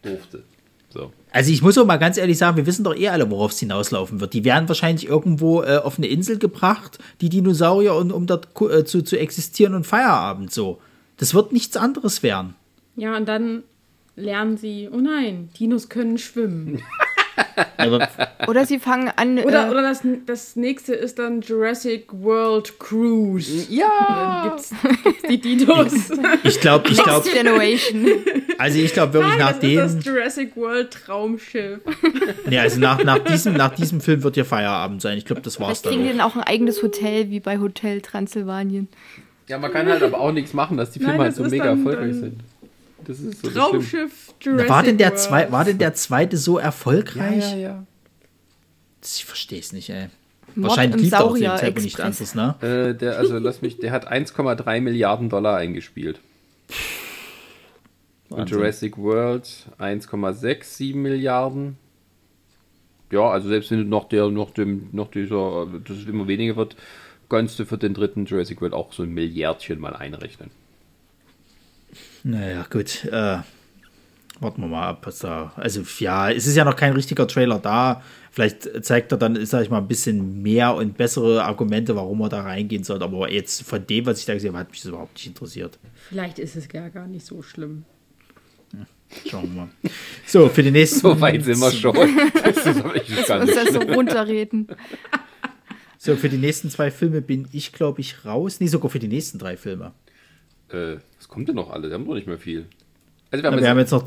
durfte. 0.00 0.44
So. 0.98 1.12
Also 1.30 1.52
ich 1.52 1.62
muss 1.62 1.78
auch 1.78 1.86
mal 1.86 1.98
ganz 1.98 2.16
ehrlich 2.16 2.38
sagen, 2.38 2.56
wir 2.56 2.66
wissen 2.66 2.82
doch 2.82 2.96
eh 2.96 3.08
alle, 3.08 3.30
worauf 3.30 3.52
es 3.52 3.60
hinauslaufen 3.60 4.20
wird. 4.20 4.34
Die 4.34 4.44
werden 4.44 4.68
wahrscheinlich 4.68 5.06
irgendwo 5.06 5.62
äh, 5.62 5.76
auf 5.76 5.96
eine 5.96 6.08
Insel 6.08 6.38
gebracht, 6.38 6.98
die 7.20 7.28
Dinosaurier, 7.28 7.94
und, 7.94 8.10
um 8.10 8.26
dort 8.26 8.48
äh, 8.60 8.84
zu, 8.84 9.02
zu 9.02 9.16
existieren 9.16 9.74
und 9.74 9.86
Feierabend 9.86 10.52
so. 10.52 10.80
Das 11.18 11.34
wird 11.34 11.52
nichts 11.52 11.76
anderes 11.76 12.24
werden. 12.24 12.56
Ja, 12.96 13.16
und 13.16 13.28
dann 13.28 13.62
lernen 14.16 14.56
sie, 14.56 14.88
oh 14.92 14.98
nein, 14.98 15.50
Dinos 15.58 15.88
können 15.88 16.18
schwimmen. 16.18 16.82
Aber 17.76 18.08
Oder 18.48 18.66
sie 18.66 18.78
fangen 18.78 19.10
an. 19.16 19.38
Oder, 19.38 19.68
äh, 19.68 19.70
oder 19.70 19.82
das, 19.82 20.02
das 20.26 20.56
nächste 20.56 20.94
ist 20.94 21.18
dann 21.18 21.40
Jurassic 21.40 22.06
World 22.12 22.78
Cruise. 22.78 23.66
Ja! 23.70 23.86
Dann 24.08 24.50
gibt's, 24.50 24.72
gibt's 25.04 25.22
die 25.28 25.40
Dinos. 25.40 25.92
ich 26.44 26.60
glaube, 26.60 26.88
ich 26.90 27.02
glaube, 27.02 27.24
Next 27.24 27.32
Generation. 27.34 28.06
also 28.58 28.78
ich 28.78 28.92
glaube 28.92 29.12
wirklich 29.14 29.30
Nein, 29.32 29.38
nach 29.38 29.50
das 29.52 29.60
dem, 29.60 29.78
ist 29.78 29.96
das 29.98 30.04
Jurassic 30.04 30.56
World 30.56 30.90
Traumschiff. 30.92 31.80
nee, 32.46 32.58
also 32.58 32.80
nach, 32.80 33.02
nach 33.04 33.18
diesem, 33.20 33.54
nach 33.54 33.74
diesem 33.74 34.00
Film 34.00 34.22
wird 34.22 34.36
ja 34.36 34.44
Feierabend 34.44 35.00
sein. 35.02 35.18
Ich 35.18 35.24
glaube, 35.24 35.42
das 35.42 35.60
war's 35.60 35.80
Vielleicht 35.80 35.84
kriegen 35.94 36.02
die 36.02 36.08
dann. 36.10 36.18
dann 36.18 36.26
auch 36.26 36.36
ein 36.36 36.42
eigenes 36.42 36.82
Hotel, 36.82 37.30
wie 37.30 37.40
bei 37.40 37.58
Hotel 37.58 38.00
Transsilvanien. 38.00 38.88
Ja, 39.48 39.58
man 39.58 39.72
kann 39.72 39.86
halt 39.88 40.02
aber 40.02 40.20
auch 40.20 40.32
nichts 40.32 40.52
machen, 40.52 40.76
dass 40.76 40.90
die 40.90 40.98
Filme 40.98 41.14
Nein, 41.14 41.22
halt 41.22 41.34
so 41.36 41.44
mega 41.44 41.64
dann- 41.66 41.78
erfolgreich 41.78 42.10
dann- 42.10 42.20
sind. 42.20 42.40
Das 43.08 43.18
ist 43.20 43.40
so 43.40 43.48
das. 43.48 43.54
Traumschiff 43.54 44.34
Jurassic 44.40 44.68
War 44.68 44.82
denn, 44.82 44.98
der 44.98 45.08
World. 45.08 45.20
zwei, 45.20 45.50
war 45.50 45.64
denn 45.64 45.78
der 45.78 45.94
zweite 45.94 46.36
so 46.36 46.58
Ja, 46.58 46.66
erfolgreich? 46.66 47.52
ja, 47.52 47.56
ja. 47.56 47.86
Ich 49.02 49.24
verstehe 49.24 49.58
es 49.58 49.72
nicht, 49.72 49.88
ey. 49.90 50.08
Mord 50.54 50.70
Wahrscheinlich 50.70 51.02
lief 51.02 51.12
er 51.12 51.24
auch 51.24 51.34
zu 51.34 51.40
dem 51.40 51.56
Zeitpunkt 51.56 51.82
nicht 51.82 52.00
anders, 52.00 52.34
ne? 52.34 52.54
Äh, 52.60 52.94
der, 52.94 53.16
also 53.16 53.38
lass 53.38 53.62
mich, 53.62 53.78
der 53.78 53.92
hat 53.92 54.10
1,3 54.10 54.80
Milliarden 54.80 55.28
Dollar 55.30 55.56
eingespielt. 55.56 56.20
Und. 58.28 58.50
Jurassic 58.50 58.98
World 58.98 59.48
1,67 59.78 60.94
Milliarden. 60.94 61.78
Ja, 63.10 63.30
also 63.30 63.48
selbst 63.48 63.70
wenn 63.70 63.78
du 63.78 63.84
noch 63.84 64.08
der, 64.08 64.28
noch 64.28 64.50
dem, 64.50 64.88
noch 64.92 65.10
dieser, 65.10 65.66
dass 65.86 65.96
es 65.96 66.06
immer 66.06 66.28
weniger 66.28 66.56
wird, 66.56 66.76
kannst 67.30 67.58
du 67.58 67.64
für 67.64 67.78
den 67.78 67.94
dritten 67.94 68.26
Jurassic 68.26 68.60
World 68.60 68.74
auch 68.74 68.92
so 68.92 69.02
ein 69.02 69.14
Milliardchen 69.14 69.80
mal 69.80 69.96
einrechnen. 69.96 70.50
Naja, 72.28 72.66
gut. 72.68 73.06
Äh, 73.06 73.38
warten 74.38 74.60
wir 74.60 74.68
mal 74.68 74.88
ab, 74.88 75.06
was 75.06 75.20
da. 75.20 75.50
Also, 75.56 75.82
ja, 75.98 76.30
es 76.30 76.46
ist 76.46 76.56
ja 76.56 76.64
noch 76.66 76.76
kein 76.76 76.92
richtiger 76.92 77.26
Trailer 77.26 77.58
da. 77.58 78.02
Vielleicht 78.30 78.84
zeigt 78.84 79.12
er 79.12 79.18
dann, 79.18 79.46
sag 79.46 79.62
ich 79.62 79.70
mal, 79.70 79.78
ein 79.78 79.88
bisschen 79.88 80.42
mehr 80.42 80.74
und 80.74 80.98
bessere 80.98 81.42
Argumente, 81.42 81.96
warum 81.96 82.20
er 82.20 82.28
da 82.28 82.42
reingehen 82.42 82.84
soll. 82.84 83.02
Aber 83.02 83.32
jetzt 83.32 83.62
von 83.62 83.86
dem, 83.86 84.04
was 84.04 84.20
ich 84.20 84.26
da 84.26 84.34
gesehen 84.34 84.50
habe, 84.50 84.58
hat 84.58 84.70
mich 84.70 84.82
das 84.82 84.90
überhaupt 84.90 85.14
nicht 85.14 85.26
interessiert. 85.26 85.78
Vielleicht 86.10 86.38
ist 86.38 86.54
es 86.54 86.68
gar, 86.68 86.90
gar 86.90 87.06
nicht 87.06 87.24
so 87.24 87.40
schlimm. 87.40 87.86
Schauen 89.26 89.44
wir 89.54 89.62
mal. 89.62 89.68
So, 90.26 90.50
für 90.50 90.62
die 90.62 90.70
nächsten. 90.70 91.00
So 91.00 91.18
weit 91.18 91.42
sind 91.42 91.58
wir 91.58 91.72
schon. 91.72 91.96
Das 92.44 92.58
ist 92.58 92.84
aber 92.84 92.94
echt 92.94 93.26
gar 93.26 93.40
Uns 93.40 93.54
nicht 93.54 93.68
das 93.68 93.72
so 93.72 93.80
runterreden. 93.80 94.66
So, 95.96 96.14
für 96.14 96.28
die 96.28 96.36
nächsten 96.36 96.68
zwei 96.68 96.90
Filme 96.90 97.22
bin 97.22 97.48
ich, 97.52 97.72
glaube 97.72 98.02
ich, 98.02 98.26
raus. 98.26 98.60
Nee, 98.60 98.66
sogar 98.66 98.90
für 98.90 98.98
die 98.98 99.08
nächsten 99.08 99.38
drei 99.38 99.56
Filme. 99.56 99.92
Äh, 100.68 100.98
was 101.28 101.34
kommt 101.34 101.48
denn 101.48 101.56
noch 101.56 101.70
alles? 101.70 101.90
Wir 101.90 101.94
haben 101.94 102.06
doch 102.06 102.14
nicht 102.14 102.26
mehr 102.26 102.38
viel. 102.38 102.66
Also 103.30 103.42
wir 103.42 103.48
haben, 103.50 103.56
Na, 103.56 103.62
wir 103.62 103.68
haben 103.70 103.78
jetzt 103.78 103.90
noch, 103.92 104.02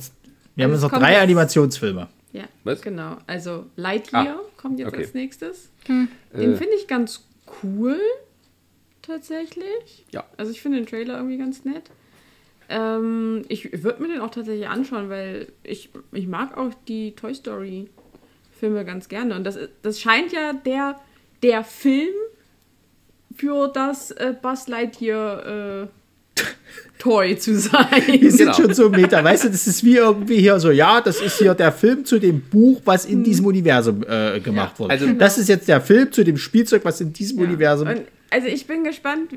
wir 0.55 0.63
haben 0.65 0.71
Also 0.71 0.73
jetzt 0.73 0.81
noch 0.83 0.89
kommt 0.91 1.03
drei 1.03 1.13
jetzt- 1.13 1.21
Animationsfilme. 1.23 2.07
Ja, 2.33 2.43
Was? 2.63 2.81
genau. 2.81 3.17
Also 3.27 3.65
Lightyear 3.75 4.37
Ah, 4.39 4.41
kommt 4.57 4.79
jetzt 4.79 4.87
okay. 4.87 4.97
als 5.03 5.13
nächstes. 5.13 5.69
Hm. 5.85 6.07
Den 6.33 6.53
Äh. 6.53 6.55
finde 6.57 6.73
ich 6.77 6.87
ganz 6.87 7.25
cool, 7.63 7.99
tatsächlich. 9.01 10.05
Ja. 10.11 10.25
Also 10.37 10.51
ich 10.51 10.61
finde 10.61 10.77
den 10.77 10.85
Trailer 10.87 11.17
irgendwie 11.17 11.37
ganz 11.37 11.65
nett. 11.65 11.83
Ähm, 12.69 13.43
ich 13.49 13.83
würde 13.83 14.01
mir 14.01 14.07
den 14.09 14.21
auch 14.21 14.29
tatsächlich 14.31 14.67
anschauen, 14.67 15.09
weil 15.09 15.51
ich, 15.63 15.89
ich 16.13 16.27
mag 16.27 16.57
auch 16.57 16.71
die 16.87 17.11
Toy 17.15 17.33
Story 17.35 17.89
Filme 18.57 18.85
ganz 18.85 19.09
gerne. 19.09 19.35
Und 19.35 19.43
das, 19.43 19.57
das 19.81 19.99
scheint 19.99 20.31
ja 20.31 20.53
der, 20.53 20.99
der 21.43 21.63
Film 21.63 22.13
für 23.35 23.67
das 23.67 24.11
äh, 24.11 24.33
Buzz 24.41 24.67
Lightyear 24.67 25.81
äh, 25.83 25.87
Toy 27.01 27.35
zu 27.37 27.57
sein. 27.57 28.03
Die 28.07 28.29
sind 28.29 28.47
Genau. 28.47 28.53
schon 28.53 28.73
so 28.75 28.89
meta. 28.89 29.23
Weißt 29.23 29.45
du, 29.45 29.49
das 29.49 29.65
ist 29.65 29.83
wie 29.83 29.95
irgendwie 29.95 30.37
hier 30.39 30.59
so, 30.59 30.69
ja, 30.69 31.01
das 31.01 31.19
ist 31.19 31.39
hier 31.39 31.55
der 31.55 31.71
Film 31.71 32.05
zu 32.05 32.19
dem 32.19 32.41
Buch, 32.41 32.79
was 32.85 33.05
in 33.05 33.23
diesem 33.23 33.45
Universum 33.47 34.03
äh, 34.07 34.39
gemacht 34.39 34.79
wurde. 34.79 34.91
also- 34.91 35.07
das 35.13 35.37
ist 35.39 35.49
jetzt 35.49 35.67
der 35.67 35.81
Film 35.81 36.11
zu 36.11 36.23
dem 36.23 36.37
Spielzeug, 36.37 36.85
was 36.85 37.01
in 37.01 37.11
diesem 37.11 37.39
Ja. 37.39 37.45
Universum. 37.45 37.87
Und, 37.87 38.01
also 38.29 38.47
ich 38.47 38.67
bin 38.67 38.83
gespannt, 38.83 39.31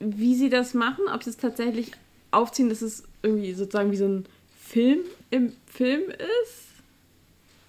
wie 0.00 0.34
sie 0.34 0.50
das 0.50 0.74
machen, 0.74 1.04
ob 1.12 1.22
sie 1.24 1.30
es 1.30 1.38
tatsächlich 1.38 1.92
aufziehen, 2.30 2.68
dass 2.68 2.82
es 2.82 3.04
irgendwie 3.22 3.54
sozusagen 3.54 3.90
wie 3.90 3.96
so 3.96 4.06
ein 4.06 4.26
Film 4.66 4.98
im 5.30 5.52
Film 5.72 6.02
ist. 6.10 6.68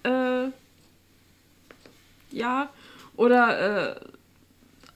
Äh, 0.04 0.50
ja. 2.32 2.68
Oder 3.16 3.96
äh, 3.96 4.00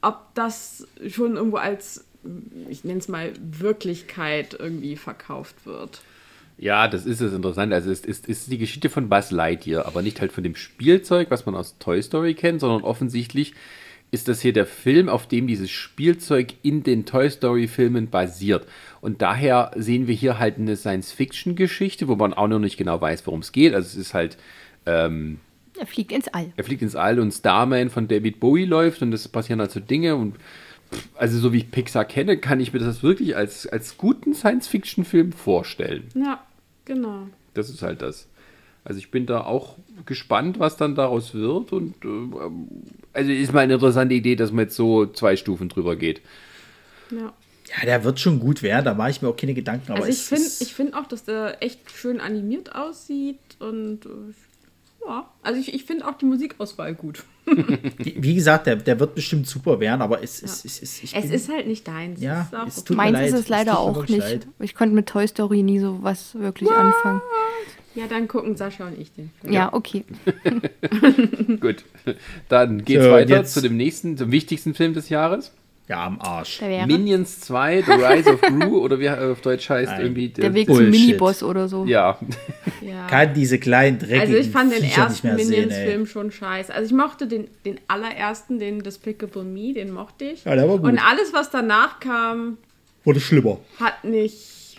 ob 0.03 0.19
das 0.35 0.87
schon 1.09 1.37
irgendwo 1.37 1.57
als, 1.57 2.04
ich 2.69 2.85
nenne 2.85 3.01
es 3.01 3.09
mal, 3.09 3.33
Wirklichkeit 3.41 4.57
irgendwie 4.59 4.97
verkauft 4.97 5.67
wird. 5.67 6.03
Ja, 6.57 6.87
das 6.89 7.05
ist 7.05 7.21
das 7.21 7.33
Interessante. 7.33 7.75
Also 7.75 7.91
es 7.91 8.05
ist, 8.05 8.27
ist 8.29 8.51
die 8.51 8.59
Geschichte 8.59 8.89
von 8.89 9.09
Buzz 9.09 9.31
Lightyear, 9.31 9.87
aber 9.87 10.03
nicht 10.03 10.21
halt 10.21 10.33
von 10.33 10.45
dem 10.45 10.55
Spielzeug, 10.55 11.31
was 11.31 11.47
man 11.47 11.55
aus 11.55 11.77
Toy 11.79 12.01
Story 12.03 12.35
kennt, 12.35 12.61
sondern 12.61 12.83
offensichtlich 12.83 13.55
ist 14.13 14.29
das 14.29 14.41
hier 14.41 14.53
der 14.53 14.67
Film, 14.67 15.09
auf 15.09 15.27
dem 15.27 15.49
dieses 15.49 15.73
Spielzeug 15.73 16.55
in 16.63 16.85
den 16.85 17.05
Toy 17.05 17.29
Story 17.29 17.67
Filmen 17.67 18.09
basiert. 18.11 18.67
Und 19.01 19.21
daher 19.23 19.73
sehen 19.75 20.07
wir 20.07 20.15
hier 20.15 20.39
halt 20.39 20.57
eine 20.57 20.77
Science-Fiction-Geschichte, 20.77 22.07
wo 22.07 22.15
man 22.15 22.33
auch 22.33 22.47
noch 22.47 22.61
nicht 22.61 22.77
genau 22.77 23.01
weiß, 23.01 23.27
worum 23.27 23.41
es 23.41 23.51
geht. 23.51 23.75
Also 23.75 23.89
es 23.89 23.97
ist 23.97 24.15
halt, 24.15 24.39
ähm, 24.87 25.41
Er 25.77 25.87
fliegt 25.87 26.13
ins 26.13 26.29
All. 26.29 26.53
er 26.57 26.63
fliegt 26.63 26.83
ins 26.83 26.95
All 26.95 27.19
und 27.19 27.33
Starman 27.33 27.91
von 27.91 28.07
David 28.07 28.39
Bowie 28.39 28.67
läuft 28.67 29.03
und 29.03 29.13
es 29.13 29.27
passieren 29.27 29.59
halt 29.61 29.73
so 29.73 29.81
Dinge 29.81 30.15
und 30.15 30.37
also 31.15 31.39
so 31.39 31.53
wie 31.53 31.59
ich 31.59 31.71
Pixar 31.71 32.05
kenne, 32.05 32.37
kann 32.37 32.61
ich 32.61 32.73
mir 32.73 32.79
das 32.79 33.03
wirklich 33.03 33.37
als, 33.37 33.67
als 33.67 33.97
guten 33.97 34.35
Science-Fiction-Film 34.35 35.33
vorstellen. 35.33 36.09
Ja, 36.15 36.45
genau. 36.85 37.29
Das 37.55 37.71
ist 37.71 37.83
halt 37.83 38.03
das. 38.03 38.29
Also 38.85 38.99
ich 38.99 39.11
bin 39.11 39.25
da 39.27 39.41
auch 39.41 39.77
gespannt, 40.05 40.59
was 40.59 40.77
dann 40.77 40.95
daraus 40.95 41.35
wird. 41.35 41.73
Und 41.73 41.95
äh, 42.05 42.49
also 43.13 43.31
ist 43.31 43.53
mal 43.53 43.61
eine 43.61 43.75
interessante 43.75 44.15
Idee, 44.15 44.37
dass 44.37 44.53
man 44.53 44.65
jetzt 44.65 44.77
so 44.77 45.07
zwei 45.07 45.37
Stufen 45.37 45.69
drüber 45.69 45.97
geht. 45.97 46.21
Ja. 47.11 47.33
Ja, 47.69 47.87
der 47.87 48.05
wird 48.05 48.21
schon 48.21 48.41
gut 48.41 48.63
werden, 48.63 48.85
da 48.85 48.93
mache 48.93 49.11
ich 49.11 49.23
mir 49.23 49.29
auch 49.29 49.37
keine 49.37 49.55
Gedanken. 49.55 49.93
Aber 49.93 50.05
Also 50.05 50.11
ich 50.11 50.19
finde 50.19 50.51
ich 50.61 50.75
find 50.75 50.95
auch, 50.95 51.07
dass 51.07 51.25
der 51.25 51.63
echt 51.63 51.91
schön 51.91 52.21
animiert 52.21 52.75
aussieht 52.75 53.39
und 53.59 54.05
äh, 54.05 54.09
ja, 55.07 55.29
also 55.43 55.61
ich, 55.61 55.73
ich 55.75 55.85
finde 55.85 56.07
auch 56.07 56.15
die 56.19 56.25
Musikauswahl 56.25 56.95
gut. 56.95 57.25
wie 57.47 58.35
gesagt, 58.35 58.67
der, 58.67 58.77
der 58.77 58.99
wird 59.01 59.15
bestimmt 59.15 59.47
super 59.47 59.79
werden, 59.81 60.01
aber 60.03 60.23
es 60.23 60.41
ist. 60.41 60.65
Es, 60.65 60.79
ist, 60.83 61.03
ich 61.05 61.15
Es 61.15 61.23
bin- 61.23 61.33
ist 61.33 61.49
halt 61.51 61.67
nicht 61.67 61.87
deins. 61.87 62.21
Ja, 62.21 62.41
Es 62.41 62.47
ist 62.47 62.55
auch 62.55 62.67
es 62.67 62.85
tut 62.85 62.97
mir 62.97 63.03
Meins 63.05 63.13
leid, 63.19 63.27
ist 63.29 63.35
es 63.35 63.41
es 63.41 63.49
leider 63.49 63.79
auch 63.79 64.01
nicht. 64.07 64.19
leid. 64.19 64.47
Ich 64.61 64.75
konnte 64.75 64.95
mit 64.95 65.07
Toy 65.09 65.27
Story 65.29 65.63
nie 65.63 65.79
so 65.79 65.99
was 66.03 66.35
wirklich 66.35 66.71
anfangen. 66.71 67.21
Ja, 67.95 68.07
dann 68.09 68.27
gucken 68.27 68.57
Sascha 68.57 68.87
und 68.89 68.99
ich 68.99 69.13
den 69.13 69.31
Film. 69.41 69.53
Ja, 69.53 69.73
okay. 69.73 70.05
Gut. 71.61 71.85
Dann 72.49 72.85
geht's 72.85 73.05
So, 73.05 73.11
weiter 73.11 73.37
jetzt- 73.37 73.55
zu 73.55 73.61
dem 73.63 73.77
nächsten, 73.77 74.17
zum 74.17 74.31
wichtigsten 74.33 74.75
Film 74.75 74.95
des 74.95 75.09
Jahres. 75.11 75.53
Ja, 75.87 76.07
am 76.07 76.19
Arsch. 76.21 76.61
Der 76.61 76.87
Minions 76.87 77.41
2, 77.41 77.83
The 77.83 77.93
Rise 77.93 78.33
of 78.33 78.41
Gru, 78.41 78.79
oder 78.85 78.99
wie 78.99 79.05
er 79.05 79.33
auf 79.33 79.43
Deutsch 79.43 79.69
heißt, 79.69 79.93
Nein. 79.93 80.01
irgendwie. 80.01 80.29
der 80.31 80.55
Weg 80.55 80.67
Bullshit. 80.67 80.85
zum 80.85 80.91
Miniboss 81.01 81.43
oder 81.43 81.69
so. 81.69 81.85
Ja, 81.85 82.19
Ja. 82.81 83.07
Kann 83.11 83.35
diese 83.35 83.59
kleinen 83.59 83.99
dreckigen 83.99 84.21
Also 84.21 84.35
ich 84.35 84.49
fand 84.51 84.73
den 84.73 84.83
Viecher 84.83 85.03
ersten. 85.03 85.35
Minions-Film 85.37 86.07
schon 86.07 86.31
scheiße. 86.33 86.73
Also 86.75 86.87
ich 86.87 86.99
mochte 86.99 87.27
den, 87.27 87.49
den 87.67 87.79
allerersten, 87.87 88.59
den 88.59 88.83
Despicable 88.83 89.45
Me, 89.45 89.75
den 89.75 89.93
mochte 89.93 90.25
ich. 90.25 90.45
Ja, 90.45 90.55
der 90.55 90.67
war 90.67 90.79
gut. 90.79 90.89
Und 90.89 90.99
alles, 90.99 91.35
was 91.35 91.51
danach 91.51 92.01
kam, 92.01 92.57
Wurde 93.05 93.21
schlimmer. 93.21 93.59
hat 93.79 94.05
mich 94.05 94.77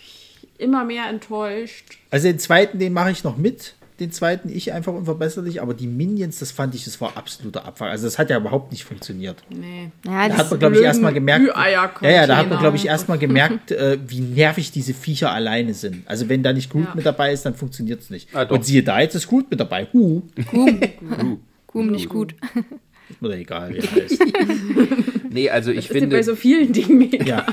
immer 0.58 0.84
mehr 0.84 1.04
enttäuscht. 1.08 1.98
Also 2.10 2.26
den 2.26 2.40
zweiten, 2.40 2.80
den 2.80 2.92
mache 2.92 3.12
ich 3.12 3.22
noch 3.22 3.36
mit. 3.36 3.74
Den 3.98 4.12
zweiten, 4.12 4.50
ich 4.50 4.72
einfach 4.74 4.92
unverbesserlich, 4.92 5.62
aber 5.62 5.72
die 5.72 5.86
Minions, 5.86 6.38
das 6.38 6.52
fand 6.52 6.74
ich, 6.74 6.84
das 6.84 7.00
war 7.00 7.16
absoluter 7.16 7.64
Abfall. 7.64 7.88
Also 7.90 8.06
das 8.06 8.18
hat 8.18 8.28
ja 8.28 8.36
überhaupt 8.36 8.70
nicht 8.70 8.84
funktioniert. 8.84 9.42
Nee. 9.48 9.90
Ja, 10.04 10.28
Da 10.28 10.28
das, 10.28 10.38
hat 10.38 10.50
man, 10.50 10.58
glaube 10.60 10.76
ich, 10.76 10.82
erstmal 10.82 11.14
gemerkt. 11.14 11.46
Ja, 11.46 12.10
ja, 12.10 12.26
da 12.26 12.36
hat 12.36 12.50
man, 12.50 12.58
glaube 12.58 12.76
ich, 12.76 12.84
erstmal 12.86 13.16
gemerkt, 13.18 13.70
äh, 13.70 13.96
wie 14.06 14.20
nervig 14.20 14.70
diese 14.70 14.92
Viecher 14.92 15.32
alleine 15.32 15.72
sind. 15.72 16.02
Also 16.06 16.28
wenn 16.28 16.42
da 16.42 16.52
nicht 16.52 16.70
Groot 16.70 16.84
Ja. 16.84 16.92
mit 16.94 17.06
dabei 17.06 17.32
ist, 17.32 17.46
dann 17.46 17.54
funktioniert 17.54 18.00
es 18.02 18.10
nicht. 18.10 18.28
Ah. 18.34 18.42
Und 18.42 18.66
siehe 18.66 18.82
da, 18.82 19.00
jetzt 19.00 19.14
ist 19.14 19.28
Groot 19.28 19.50
mit 19.50 19.60
dabei. 19.60 19.86
Huh. 19.94 20.22
Kuhm 21.66 21.86
nicht 21.92 22.08
gut. 22.10 22.34
Ist 23.08 23.22
mir 23.22 23.28
doch 23.28 23.36
egal, 23.36 23.72
wie 23.72 23.78
er 23.78 23.92
heißt. 23.92 24.20
nee, 25.30 25.48
also 25.48 25.70
ich 25.70 25.76
Das 25.76 25.84
ist 25.86 25.92
finde, 25.92 26.16
bei 26.16 26.22
so 26.24 26.34
vielen 26.34 26.72
Dingen. 26.72 27.24
ja. 27.24 27.46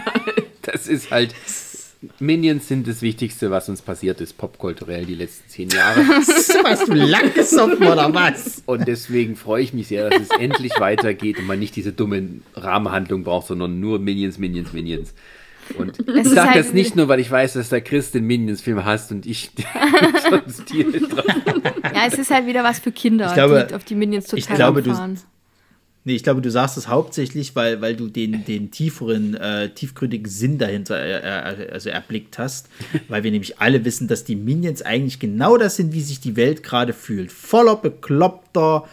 das 0.64 0.88
ist 0.88 1.12
halt. 1.12 1.36
Minions 2.20 2.68
sind 2.68 2.88
das 2.88 3.02
Wichtigste, 3.02 3.52
was 3.52 3.70
uns 3.70 3.82
passiert 3.82 4.22
ist, 4.22 4.38
popkulturell 4.38 5.06
die 5.06 5.16
letzten 5.16 5.50
zehn 5.50 5.70
Jahre. 5.70 6.02
Hast 6.66 6.88
du 6.88 6.94
lang 6.94 7.34
gesoffen 7.34 7.86
oder 7.88 8.14
was? 8.14 8.64
Und 8.66 8.88
deswegen 8.88 9.36
freue 9.36 9.64
ich 9.64 9.74
mich 9.74 9.88
sehr, 9.88 10.10
dass 10.10 10.22
es 10.24 10.30
endlich 10.40 10.74
weitergeht 10.80 11.38
und 11.40 11.46
man 11.48 11.60
nicht 11.60 11.76
diese 11.76 11.94
dumme 11.94 12.28
Rahmenhandlung 12.56 13.24
braucht, 13.24 13.48
sondern 13.48 13.80
nur 13.80 14.00
Minions, 14.00 14.38
Minions, 14.38 14.74
Minions. 14.74 15.14
Und 15.78 15.98
ich 16.00 16.08
ist 16.08 16.32
sage 16.32 16.50
halt- 16.50 16.60
das 16.66 16.74
nicht 16.74 16.96
nur, 16.98 17.08
weil 17.08 17.22
ich 17.22 17.32
weiß, 17.32 17.54
dass 17.54 17.70
der 17.70 17.80
Chris 17.82 18.12
den 18.12 18.26
Minions-Film 18.26 18.84
hasst 18.84 19.12
und 19.12 19.26
ich 19.26 19.52
einen 20.30 20.50
Stil 20.50 21.08
drauf. 21.08 21.26
Ja, 21.96 22.06
es 22.08 22.16
ist 22.16 22.32
halt 22.32 22.48
wieder 22.48 22.66
was 22.66 22.80
für 22.80 22.92
Kinder, 22.92 23.28
Ich 23.28 23.34
glaube- 23.34 23.68
die 23.70 23.76
auf 23.76 23.86
die 23.86 23.96
Minions 23.96 24.26
total 24.26 24.40
ich 24.40 24.48
glaube, 24.50 24.84
du-. 24.84 24.94
Nee, 26.06 26.16
ich 26.16 26.24
glaube, 26.24 26.42
du 26.42 26.52
sagst 26.52 26.78
es 26.78 26.90
hauptsächlich, 26.90 27.56
weil, 27.56 27.80
weil 27.80 27.96
du 27.96 28.10
den, 28.10 28.44
den 28.44 28.72
tieferen, 28.72 29.36
äh, 29.36 29.70
tiefgründigen 29.70 30.30
Sinn 30.30 30.58
dahinter 30.58 31.00
äh, 31.00 31.20
äh, 31.20 31.72
also 31.72 31.90
erblickt 31.90 32.38
hast. 32.38 32.68
Weil 33.08 33.24
wir 33.24 33.32
nämlich 33.32 33.60
alle 33.60 33.86
wissen, 33.86 34.08
dass 34.10 34.26
die 34.26 34.36
Minions 34.36 34.82
eigentlich 34.82 35.20
genau 35.20 35.58
das 35.58 35.78
sind, 35.78 35.94
wie 35.94 36.02
sich 36.02 36.20
die 36.20 36.36
Welt 36.36 36.62
gerade 36.62 36.92
fühlt. 36.92 37.32
Voller 37.32 37.78
bekloppter 37.78 38.84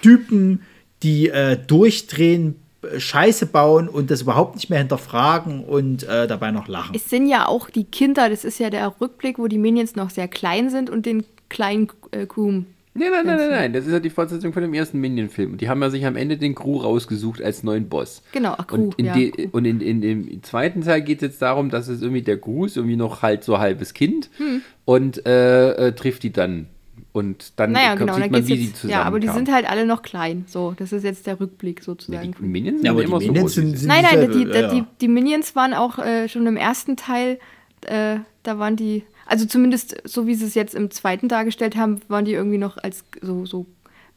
Typen, 0.00 0.62
die 1.02 1.28
äh, 1.28 1.56
durchdrehen, 1.56 2.54
äh, 2.82 3.00
Scheiße 3.00 3.46
bauen 3.46 3.88
und 3.88 4.12
das 4.12 4.22
überhaupt 4.22 4.54
nicht 4.54 4.70
mehr 4.70 4.78
hinterfragen 4.78 5.64
und 5.64 6.04
äh, 6.04 6.28
dabei 6.28 6.52
noch 6.52 6.68
lachen. 6.68 6.94
Es 6.94 7.10
sind 7.10 7.26
ja 7.26 7.46
auch 7.46 7.68
die 7.68 7.84
Kinder, 7.84 8.28
das 8.30 8.44
ist 8.44 8.60
ja 8.60 8.70
der 8.70 8.94
Rückblick, 9.00 9.40
wo 9.40 9.48
die 9.48 9.58
Minions 9.58 9.96
noch 9.96 10.10
sehr 10.10 10.28
klein 10.28 10.70
sind 10.70 10.88
und 10.88 11.04
den 11.04 11.24
kleinen 11.48 11.88
äh, 12.12 12.26
Kuhm. 12.26 12.66
Nein, 12.92 13.08
nein, 13.12 13.24
nein, 13.26 13.36
nein, 13.38 13.50
nein, 13.50 13.72
das 13.72 13.86
ist 13.86 13.92
ja 13.92 14.00
die 14.00 14.10
Fortsetzung 14.10 14.52
von 14.52 14.62
dem 14.62 14.74
ersten 14.74 14.98
Minion-Film. 14.98 15.52
Und 15.52 15.60
die 15.60 15.68
haben 15.68 15.80
ja 15.80 15.90
sich 15.90 16.04
am 16.06 16.16
Ende 16.16 16.36
den 16.36 16.56
Crew 16.56 16.78
rausgesucht 16.78 17.40
als 17.40 17.62
neuen 17.62 17.88
Boss. 17.88 18.22
Genau, 18.32 18.54
ach, 18.58 18.66
Gru, 18.66 18.76
Und 18.76 18.94
in, 18.96 19.06
ja, 19.06 19.14
de, 19.14 19.30
Gru. 19.30 19.48
und 19.52 19.64
in, 19.64 19.80
in 19.80 20.00
dem 20.00 20.42
zweiten 20.42 20.82
Teil 20.82 21.00
geht 21.02 21.18
es 21.18 21.28
jetzt 21.28 21.42
darum, 21.42 21.70
dass 21.70 21.86
es 21.88 22.02
irgendwie 22.02 22.22
der 22.22 22.36
Gru 22.36 22.64
ist 22.66 22.76
irgendwie 22.76 22.96
noch 22.96 23.22
halt 23.22 23.44
so 23.44 23.58
halbes 23.58 23.94
Kind 23.94 24.28
Hm. 24.38 24.62
und 24.84 25.24
äh, 25.24 25.88
äh, 25.88 25.92
trifft 25.92 26.24
die 26.24 26.32
dann. 26.32 26.66
Und 27.12 27.58
dann 27.58 27.72
Naja, 27.72 27.88
kommt- 27.90 28.00
genau, 28.00 28.14
sieht 28.14 28.24
dann 28.24 28.30
man, 28.32 28.48
wie 28.48 28.56
die 28.56 28.64
jetzt. 28.66 28.76
zusammen 28.76 28.92
Ja, 28.92 29.02
aber 29.02 29.18
die 29.20 29.28
sind 29.28 29.52
halt 29.52 29.68
alle 29.68 29.84
noch 29.86 30.02
klein. 30.02 30.44
So, 30.48 30.74
das 30.76 30.92
ist 30.92 31.02
jetzt 31.04 31.26
der 31.26 31.40
Rückblick 31.40 31.78
Ja, 31.80 31.84
sozusagen. 31.84 32.34
die 32.40 32.44
Minions 32.44 32.78
sind 32.78 32.86
Ja, 32.86 32.92
aber 32.92 33.00
die 33.02 33.06
immer 33.08 33.20
so 33.20 33.26
Minions 33.26 33.54
groß. 33.54 33.56
wie 33.56 33.60
sind- 33.68 33.78
sind- 33.78 33.88
Nein, 33.88 34.04
nein, 34.04 34.30
die, 34.32 34.44
die, 34.44 34.50
ja, 34.50 34.60
ja. 34.62 34.74
die, 34.74 34.84
die 35.00 35.08
Minions 35.08 35.54
waren 35.56 35.74
auch 35.74 35.98
äh, 35.98 36.28
schon 36.28 36.46
im 36.46 36.56
ersten 36.56 36.96
Teil, 36.96 37.38
äh, 37.86 38.16
da 38.42 38.58
waren 38.58 38.76
die, 38.76 39.02
also 39.30 39.46
zumindest 39.46 39.96
so 40.04 40.26
wie 40.26 40.34
sie 40.34 40.44
es 40.44 40.54
jetzt 40.54 40.74
im 40.74 40.90
zweiten 40.90 41.28
dargestellt 41.28 41.76
haben, 41.76 42.00
waren 42.08 42.24
die 42.24 42.32
irgendwie 42.32 42.58
noch 42.58 42.76
als 42.76 43.04
so, 43.22 43.46
so, 43.46 43.66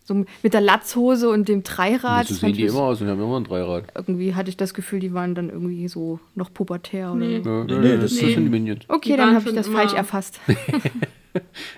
so 0.03 0.25
mit 0.41 0.53
der 0.53 0.61
Latzhose 0.61 1.29
und 1.29 1.47
dem 1.47 1.63
Dreirad. 1.63 2.27
So 2.27 2.33
sehen 2.35 2.53
die 2.53 2.63
immer 2.63 2.81
aus 2.81 3.01
und 3.01 3.07
haben 3.07 3.21
immer 3.21 3.39
ein 3.39 3.43
Dreirad. 3.45 3.85
Irgendwie 3.95 4.35
hatte 4.35 4.49
ich 4.49 4.57
das 4.57 4.73
Gefühl, 4.73 4.99
die 4.99 5.13
waren 5.13 5.35
dann 5.35 5.49
irgendwie 5.49 5.87
so 5.87 6.19
noch 6.35 6.53
pubertär 6.53 7.11
oder 7.13 7.25
Nee. 7.25 7.41
so. 7.43 7.63
Nee, 7.63 7.79
nee, 7.79 7.97
das, 7.97 8.11
Nee. 8.13 8.33
sind 8.33 8.43
die 8.45 8.49
Minions. 8.49 8.83
Okay, 8.89 9.11
Die 9.11 9.17
dann 9.17 9.35
habe 9.35 9.47
ich 9.49 9.55
das 9.55 9.67
immer- 9.67 9.77
falsch 9.79 9.93
erfasst. 9.93 10.39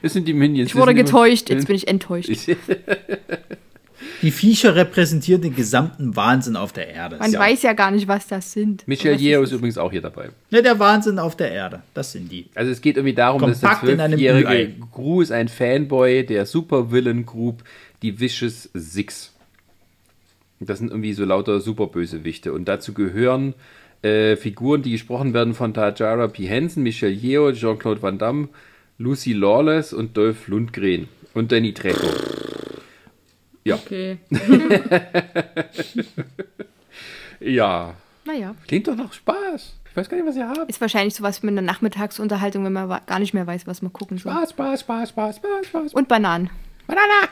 Das 0.01 0.11
sind 0.11 0.27
die 0.27 0.33
Minions. 0.33 0.71
Ich 0.71 0.75
wurde 0.75 0.93
getäuscht, 0.93 1.49
jetzt 1.49 1.67
bin 1.67 1.77
ich 1.77 1.87
enttäuscht. 1.87 2.29
Die 4.25 4.31
Viecher 4.31 4.75
repräsentieren 4.75 5.43
den 5.43 5.55
gesamten 5.55 6.15
Wahnsinn 6.15 6.55
auf 6.55 6.73
der 6.73 6.87
Erde. 6.87 7.17
Man 7.19 7.31
Ja. 7.31 7.39
weiß 7.39 7.61
ja 7.61 7.73
gar 7.73 7.91
nicht, 7.91 8.07
was 8.07 8.25
das 8.25 8.51
sind. 8.51 8.87
Michel 8.87 9.21
Yeo 9.21 9.43
ist 9.43 9.51
ist 9.51 9.57
übrigens 9.57 9.77
auch 9.77 9.91
hier 9.91 10.01
dabei. 10.01 10.29
Ja, 10.49 10.63
der 10.63 10.79
Wahnsinn 10.79 11.19
auf 11.19 11.37
der 11.37 11.51
Erde. 11.51 11.83
Das 11.93 12.11
sind 12.11 12.31
die. 12.31 12.47
Also 12.55 12.71
es 12.71 12.81
geht 12.81 12.97
irgendwie 12.97 13.13
darum, 13.13 13.39
dass 13.39 13.59
der 13.59 13.69
Kompakt 13.69 13.87
in 13.91 13.99
einem 13.99 14.17
zwölfjährige. 14.17 14.73
Gru 14.91 15.21
ist 15.21 15.31
ein 15.31 15.47
Fanboy 15.47 16.25
der 16.25 16.47
Supervillain 16.47 17.23
Group, 17.27 17.63
die 18.01 18.19
Vicious 18.19 18.67
Six. 18.73 19.31
Das 20.59 20.79
sind 20.79 20.89
irgendwie 20.89 21.13
so 21.13 21.23
lauter 21.23 21.59
Superbösewichte 21.59 22.51
und 22.51 22.65
dazu 22.65 22.93
gehören 22.93 23.53
äh, 24.01 24.35
Figuren, 24.37 24.81
die 24.81 24.91
gesprochen 24.91 25.35
werden 25.35 25.53
von 25.53 25.75
Tajara 25.75 26.29
P. 26.29 26.47
Henson, 26.47 26.81
Michel 26.81 27.11
Yeo, 27.11 27.51
Jean-Claude 27.51 28.01
Van 28.01 28.17
Damme, 28.17 28.49
Lucy 28.97 29.33
Lawless 29.33 29.93
und 29.93 30.17
Dolph 30.17 30.47
Lundgren 30.47 31.09
und 31.35 31.51
Danny 31.51 31.73
Trejo. 31.73 32.09
Ja, 33.67 33.75
Okay. 33.75 34.19
ja, 37.39 37.93
Naja, 38.25 38.55
klingt 38.67 38.87
doch 38.87 38.95
nach 38.95 39.11
Spaß. 39.11 39.73
Ich 39.89 39.97
weiß 39.97 40.09
gar 40.09 40.17
nicht, 40.17 40.27
was 40.27 40.35
ihr 40.35 40.47
habt. 40.47 40.69
ist 40.69 40.81
wahrscheinlich 40.81 41.15
sowas 41.15 41.41
mit 41.41 41.51
einer 41.53 41.61
Nachmittagsunterhaltung, 41.61 42.65
wenn 42.65 42.73
man 42.73 42.87
gar 43.05 43.19
nicht 43.19 43.33
mehr 43.33 43.47
weiß, 43.47 43.65
was 43.65 43.81
man 43.81 43.93
gucken 43.93 44.17
soll. 44.17 44.31
Spaß, 44.33 44.51
Spaß, 44.51 44.79
Spaß, 44.81 45.09
Spaß, 45.09 45.35
Spaß, 45.37 45.67
Spaß. 45.67 45.93
Und 45.93 46.07
Bananen. 46.07 46.49
Banana! 46.85 47.29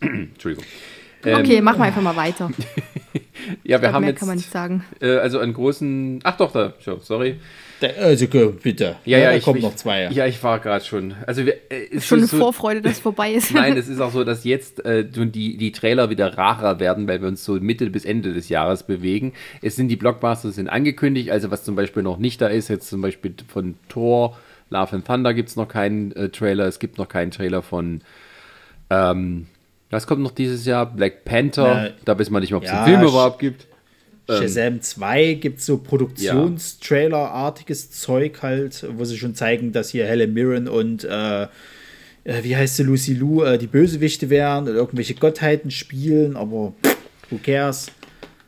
Entschuldigung. 0.00 0.64
Okay, 1.22 1.60
machen 1.60 1.78
wir 1.80 1.84
einfach 1.84 2.02
mal 2.02 2.16
weiter. 2.16 2.50
Ja, 3.62 3.80
wir 3.80 3.88
Mehr 3.88 3.92
haben 3.92 4.04
jetzt 4.04 4.18
kann 4.18 4.26
man 4.28 4.38
nicht 4.38 4.50
sagen. 4.50 4.84
äh, 5.00 5.18
also 5.18 5.38
einen 5.38 5.52
großen. 5.54 6.18
Ach 6.24 6.36
doch, 6.36 6.50
da. 6.50 6.72
So, 6.80 6.98
sorry. 6.98 7.38
Da, 7.80 7.88
also 7.88 8.26
bitte. 8.62 8.96
Ja, 9.04 9.18
ja, 9.18 9.30
da 9.30 9.36
ich, 9.36 9.44
kommen 9.44 9.58
ich, 9.58 9.64
noch 9.64 9.74
zwei. 9.74 10.08
Ja, 10.10 10.26
ich 10.26 10.42
war 10.42 10.60
gerade 10.60 10.84
schon. 10.84 11.14
Also 11.26 11.44
wir, 11.44 11.54
äh, 11.70 12.00
Schon 12.00 12.18
eine 12.18 12.26
so, 12.26 12.38
Vorfreude, 12.38 12.80
dass 12.80 12.92
es 12.92 12.98
vorbei 13.00 13.32
ist. 13.32 13.52
Nein, 13.52 13.76
es 13.76 13.88
ist 13.88 14.00
auch 14.00 14.12
so, 14.12 14.24
dass 14.24 14.44
jetzt 14.44 14.84
äh, 14.84 15.04
die, 15.04 15.56
die 15.56 15.72
Trailer 15.72 16.08
wieder 16.08 16.38
rarer 16.38 16.80
werden, 16.80 17.06
weil 17.06 17.20
wir 17.20 17.28
uns 17.28 17.44
so 17.44 17.54
Mitte 17.54 17.90
bis 17.90 18.04
Ende 18.04 18.32
des 18.32 18.48
Jahres 18.48 18.84
bewegen. 18.84 19.34
Es 19.62 19.76
sind 19.76 19.88
die 19.88 19.96
Blockbusters 19.96 20.54
sind 20.54 20.68
angekündigt, 20.68 21.30
also 21.30 21.50
was 21.50 21.64
zum 21.64 21.76
Beispiel 21.76 22.02
noch 22.02 22.18
nicht 22.18 22.40
da 22.40 22.48
ist, 22.48 22.68
jetzt 22.68 22.88
zum 22.88 23.02
Beispiel 23.02 23.34
von 23.48 23.74
Thor, 23.88 24.38
Love 24.70 24.96
and 24.96 25.06
Thunder 25.06 25.34
gibt 25.34 25.50
es 25.50 25.56
noch 25.56 25.68
keinen 25.68 26.12
äh, 26.12 26.28
Trailer, 26.30 26.66
es 26.66 26.78
gibt 26.78 26.98
noch 26.98 27.08
keinen 27.08 27.30
Trailer 27.30 27.62
von 27.62 28.00
ähm, 28.90 29.46
was 29.90 30.06
kommt 30.06 30.22
noch 30.22 30.32
dieses 30.32 30.66
Jahr? 30.66 30.86
Black 30.86 31.24
Panther, 31.24 31.74
Na, 31.74 31.88
da 32.04 32.18
wissen 32.18 32.32
wir 32.32 32.40
nicht 32.40 32.50
mehr, 32.50 32.58
ob 32.58 32.64
es 32.64 32.70
ja, 32.70 32.82
einen 32.82 32.98
Film 32.98 33.08
überhaupt 33.08 33.38
gibt. 33.38 33.66
Shazam 34.28 34.80
2 34.80 35.34
gibt 35.34 35.60
es 35.60 35.66
so 35.66 35.78
Produktionstrailer-artiges 35.78 37.92
Zeug 37.92 38.42
halt, 38.42 38.86
wo 38.96 39.04
sie 39.04 39.18
schon 39.18 39.34
zeigen, 39.34 39.72
dass 39.72 39.90
hier 39.90 40.06
Helen 40.06 40.34
Mirren 40.34 40.68
und 40.68 41.04
äh, 41.04 41.46
äh, 42.26 42.42
wie 42.42 42.56
heißt 42.56 42.76
sie, 42.76 42.82
Lucy 42.82 43.14
Lou, 43.14 43.42
äh, 43.42 43.56
die 43.56 43.68
Bösewichte 43.68 44.28
wären 44.30 44.64
oder 44.64 44.74
irgendwelche 44.74 45.14
Gottheiten 45.14 45.70
spielen, 45.70 46.36
aber 46.36 46.72
pff, 46.82 46.96
who 47.30 47.38
cares? 47.42 47.90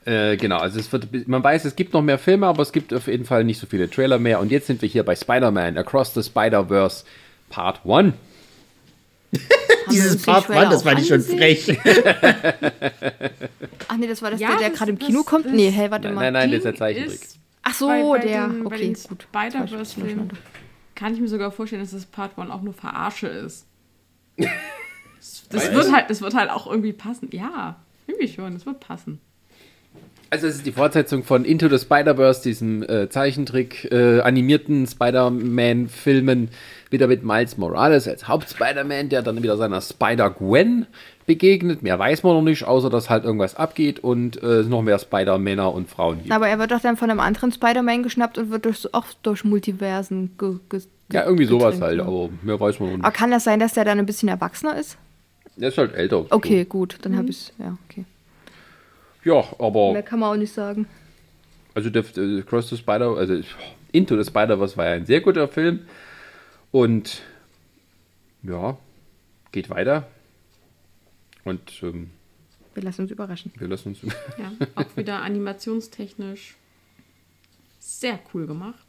Äh, 0.05 0.37
genau, 0.37 0.59
also 0.59 0.81
es 0.81 0.91
wird, 0.91 1.29
man 1.29 1.45
weiß, 1.45 1.65
es 1.65 1.77
gibt 1.77 1.93
noch 1.93 2.03
mehr 2.03 2.19
Filme, 2.19 2.47
aber 2.47 2.63
es 2.63 2.73
gibt 2.73 2.93
auf 2.93 3.07
jeden 3.07 3.25
Fall 3.25 3.45
nicht 3.45 3.61
so 3.61 3.67
viele 3.67 3.89
Trailer 3.89 4.19
mehr. 4.19 4.41
Und 4.41 4.51
jetzt 4.51 4.67
sind 4.67 4.83
wir 4.83 4.89
hier 4.89 5.05
bei 5.05 5.15
Spider-Man 5.15 5.77
Across 5.77 6.15
the 6.15 6.23
Spider-Verse 6.23 7.05
Part 7.51 7.83
1. 7.87 8.15
Dieses 9.91 10.27
One, 10.29 10.69
das 10.71 10.83
fand 10.83 11.01
ich 11.01 11.09
schon 11.09 11.21
frech. 11.23 11.69
Ach 13.89 13.97
nee, 13.97 14.07
das 14.07 14.23
war 14.23 14.31
das, 14.31 14.41
Ja, 14.41 14.49
der, 14.51 14.59
der 14.59 14.69
das- 14.71 14.79
gerade 14.79 14.91
im 14.93 14.99
das- 14.99 15.07
Kino 15.07 15.23
kommt? 15.23 15.47
das- 15.47 15.53
Nee, 15.53 15.71
hey, 15.71 15.91
warte 15.91 16.07
Nein, 16.09 16.15
mal. 16.15 16.21
nein, 16.23 16.33
nein, 16.35 16.51
das 16.51 16.59
ist 16.59 16.65
der 16.65 16.75
Zeichentrick. 16.77 17.21
ist, 17.23 17.39
Ach 17.63 17.75
so, 17.75 17.87
bei, 17.89 18.03
bei 18.03 18.19
der. 18.21 18.49
Den, 18.49 18.65
bei 18.65 18.77
okay, 18.77 18.97
gut. 19.09 19.23
Spider-Verse-Filmen 19.25 20.31
kann 20.95 21.15
ich 21.15 21.21
mir 21.21 21.29
sogar 21.29 21.51
vorstellen, 21.53 21.83
dass 21.83 21.91
das 21.93 22.07
Part 22.07 22.39
1 22.39 22.51
auch 22.51 22.63
nur 22.63 22.75
Verarsche 22.75 23.29
ist. 23.29 23.67
Das 25.51 25.73
wird, 25.75 25.93
halt, 25.93 26.09
das 26.11 26.21
wird 26.21 26.35
halt 26.35 26.49
auch 26.49 26.69
irgendwie 26.69 26.93
passen. 26.93 27.29
Ja, 27.33 27.75
irgendwie 28.07 28.29
schon, 28.29 28.55
das 28.55 28.67
wird 28.67 28.79
passen. 28.79 29.21
Also 30.31 30.47
es 30.47 30.57
ist 30.57 30.67
die 30.67 30.73
Fortsetzung 30.73 31.25
von 31.25 31.45
Into 31.47 31.69
the 31.69 31.79
Spider-Verse, 31.79 32.43
diesem 32.43 32.83
äh, 32.83 33.09
Zeichentrick 33.09 33.91
äh, 33.91 34.21
animierten 34.21 34.87
Spider-Man-Filmen, 34.87 36.51
wieder 36.91 37.07
mit 37.07 37.25
Miles 37.25 37.57
Morales 37.57 38.07
als 38.07 38.29
Haupt-Spider-Man, 38.29 39.09
der 39.09 39.23
dann 39.23 39.43
wieder 39.43 39.57
seiner 39.57 39.81
Spider-Gwen 39.81 40.87
begegnet. 41.27 41.83
Mehr 41.83 41.99
weiß 41.99 42.23
man 42.23 42.35
noch 42.35 42.43
nicht, 42.43 42.65
außer 42.65 42.91
dass 42.91 43.09
halt 43.11 43.25
irgendwas 43.25 43.55
abgeht 43.55 44.01
und 44.01 44.43
äh, 44.43 44.63
noch 44.65 44.83
mehr 44.83 44.99
Spider-Männer 44.99 45.73
und 45.73 45.89
Frauen 45.89 46.19
gibt. 46.19 46.33
Aber 46.33 46.49
er 46.49 46.59
wird 46.59 46.71
doch 46.73 46.81
dann 46.81 46.97
von 46.97 47.11
einem 47.11 47.21
anderen 47.21 47.53
Spider-Man 47.53 48.03
geschnappt 48.03 48.37
und 48.39 48.51
wird 48.51 48.65
durch, 48.67 48.93
auch 48.95 49.07
durch 49.23 49.45
Multiversen 49.45 50.33
ge, 50.39 50.57
ge, 50.69 50.81
Ja, 51.13 51.25
irgendwie 51.25 51.45
sowas 51.47 51.81
halt, 51.81 51.99
ne? 51.99 52.03
aber 52.05 52.29
mehr 52.43 52.59
weiß 52.61 52.81
man 52.81 52.89
noch 52.91 52.99
Aber 52.99 53.09
nicht. 53.09 53.17
kann 53.17 53.31
das 53.31 53.45
sein, 53.45 53.61
dass 53.61 53.75
der 53.75 53.85
dann 53.85 53.99
ein 53.99 54.07
bisschen 54.07 54.29
erwachsener 54.29 54.79
ist? 54.79 54.99
Der 55.57 55.71
ist 55.71 55.79
halt 55.79 55.95
älter. 55.95 56.27
Okay, 56.31 56.65
gut, 56.67 56.99
dann 57.03 57.17
habe 57.17 57.31
ich 57.31 57.53
Ja, 57.59 57.77
okay. 57.89 58.05
Ja, 59.25 59.45
aber 59.59 59.93
Mehr 59.93 60.03
kann 60.03 60.21
man 60.21 60.33
auch 60.33 60.39
nicht 60.39 60.53
sagen. 60.53 60.87
Also 61.75 61.91
der, 61.91 62.03
der 62.03 62.43
Cross 62.43 62.71
the 62.71 62.77
Spider, 62.77 63.17
also 63.17 63.41
Into 63.93 64.17
the 64.17 64.29
Spider-Verse 64.29 64.77
war 64.77 64.87
ja 64.87 64.93
ein 64.93 65.07
sehr 65.07 65.21
guter 65.21 65.49
Film. 65.49 65.87
Und 66.71 67.23
ja, 68.43 68.77
geht 69.53 69.71
weiter. 69.71 70.07
Und 71.45 71.83
ähm, 71.83 72.11
Wir 72.75 72.83
lassen 72.83 73.03
uns 73.03 73.11
überraschen. 73.11 73.53
wir 73.57 73.69
lassen 73.69 73.89
uns. 73.89 74.01
Ja, 74.39 74.53
auch 74.75 74.97
wieder 74.97 75.23
animationstechnisch 75.23 76.57
sehr 77.79 78.21
cool 78.33 78.47
gemacht. 78.47 78.88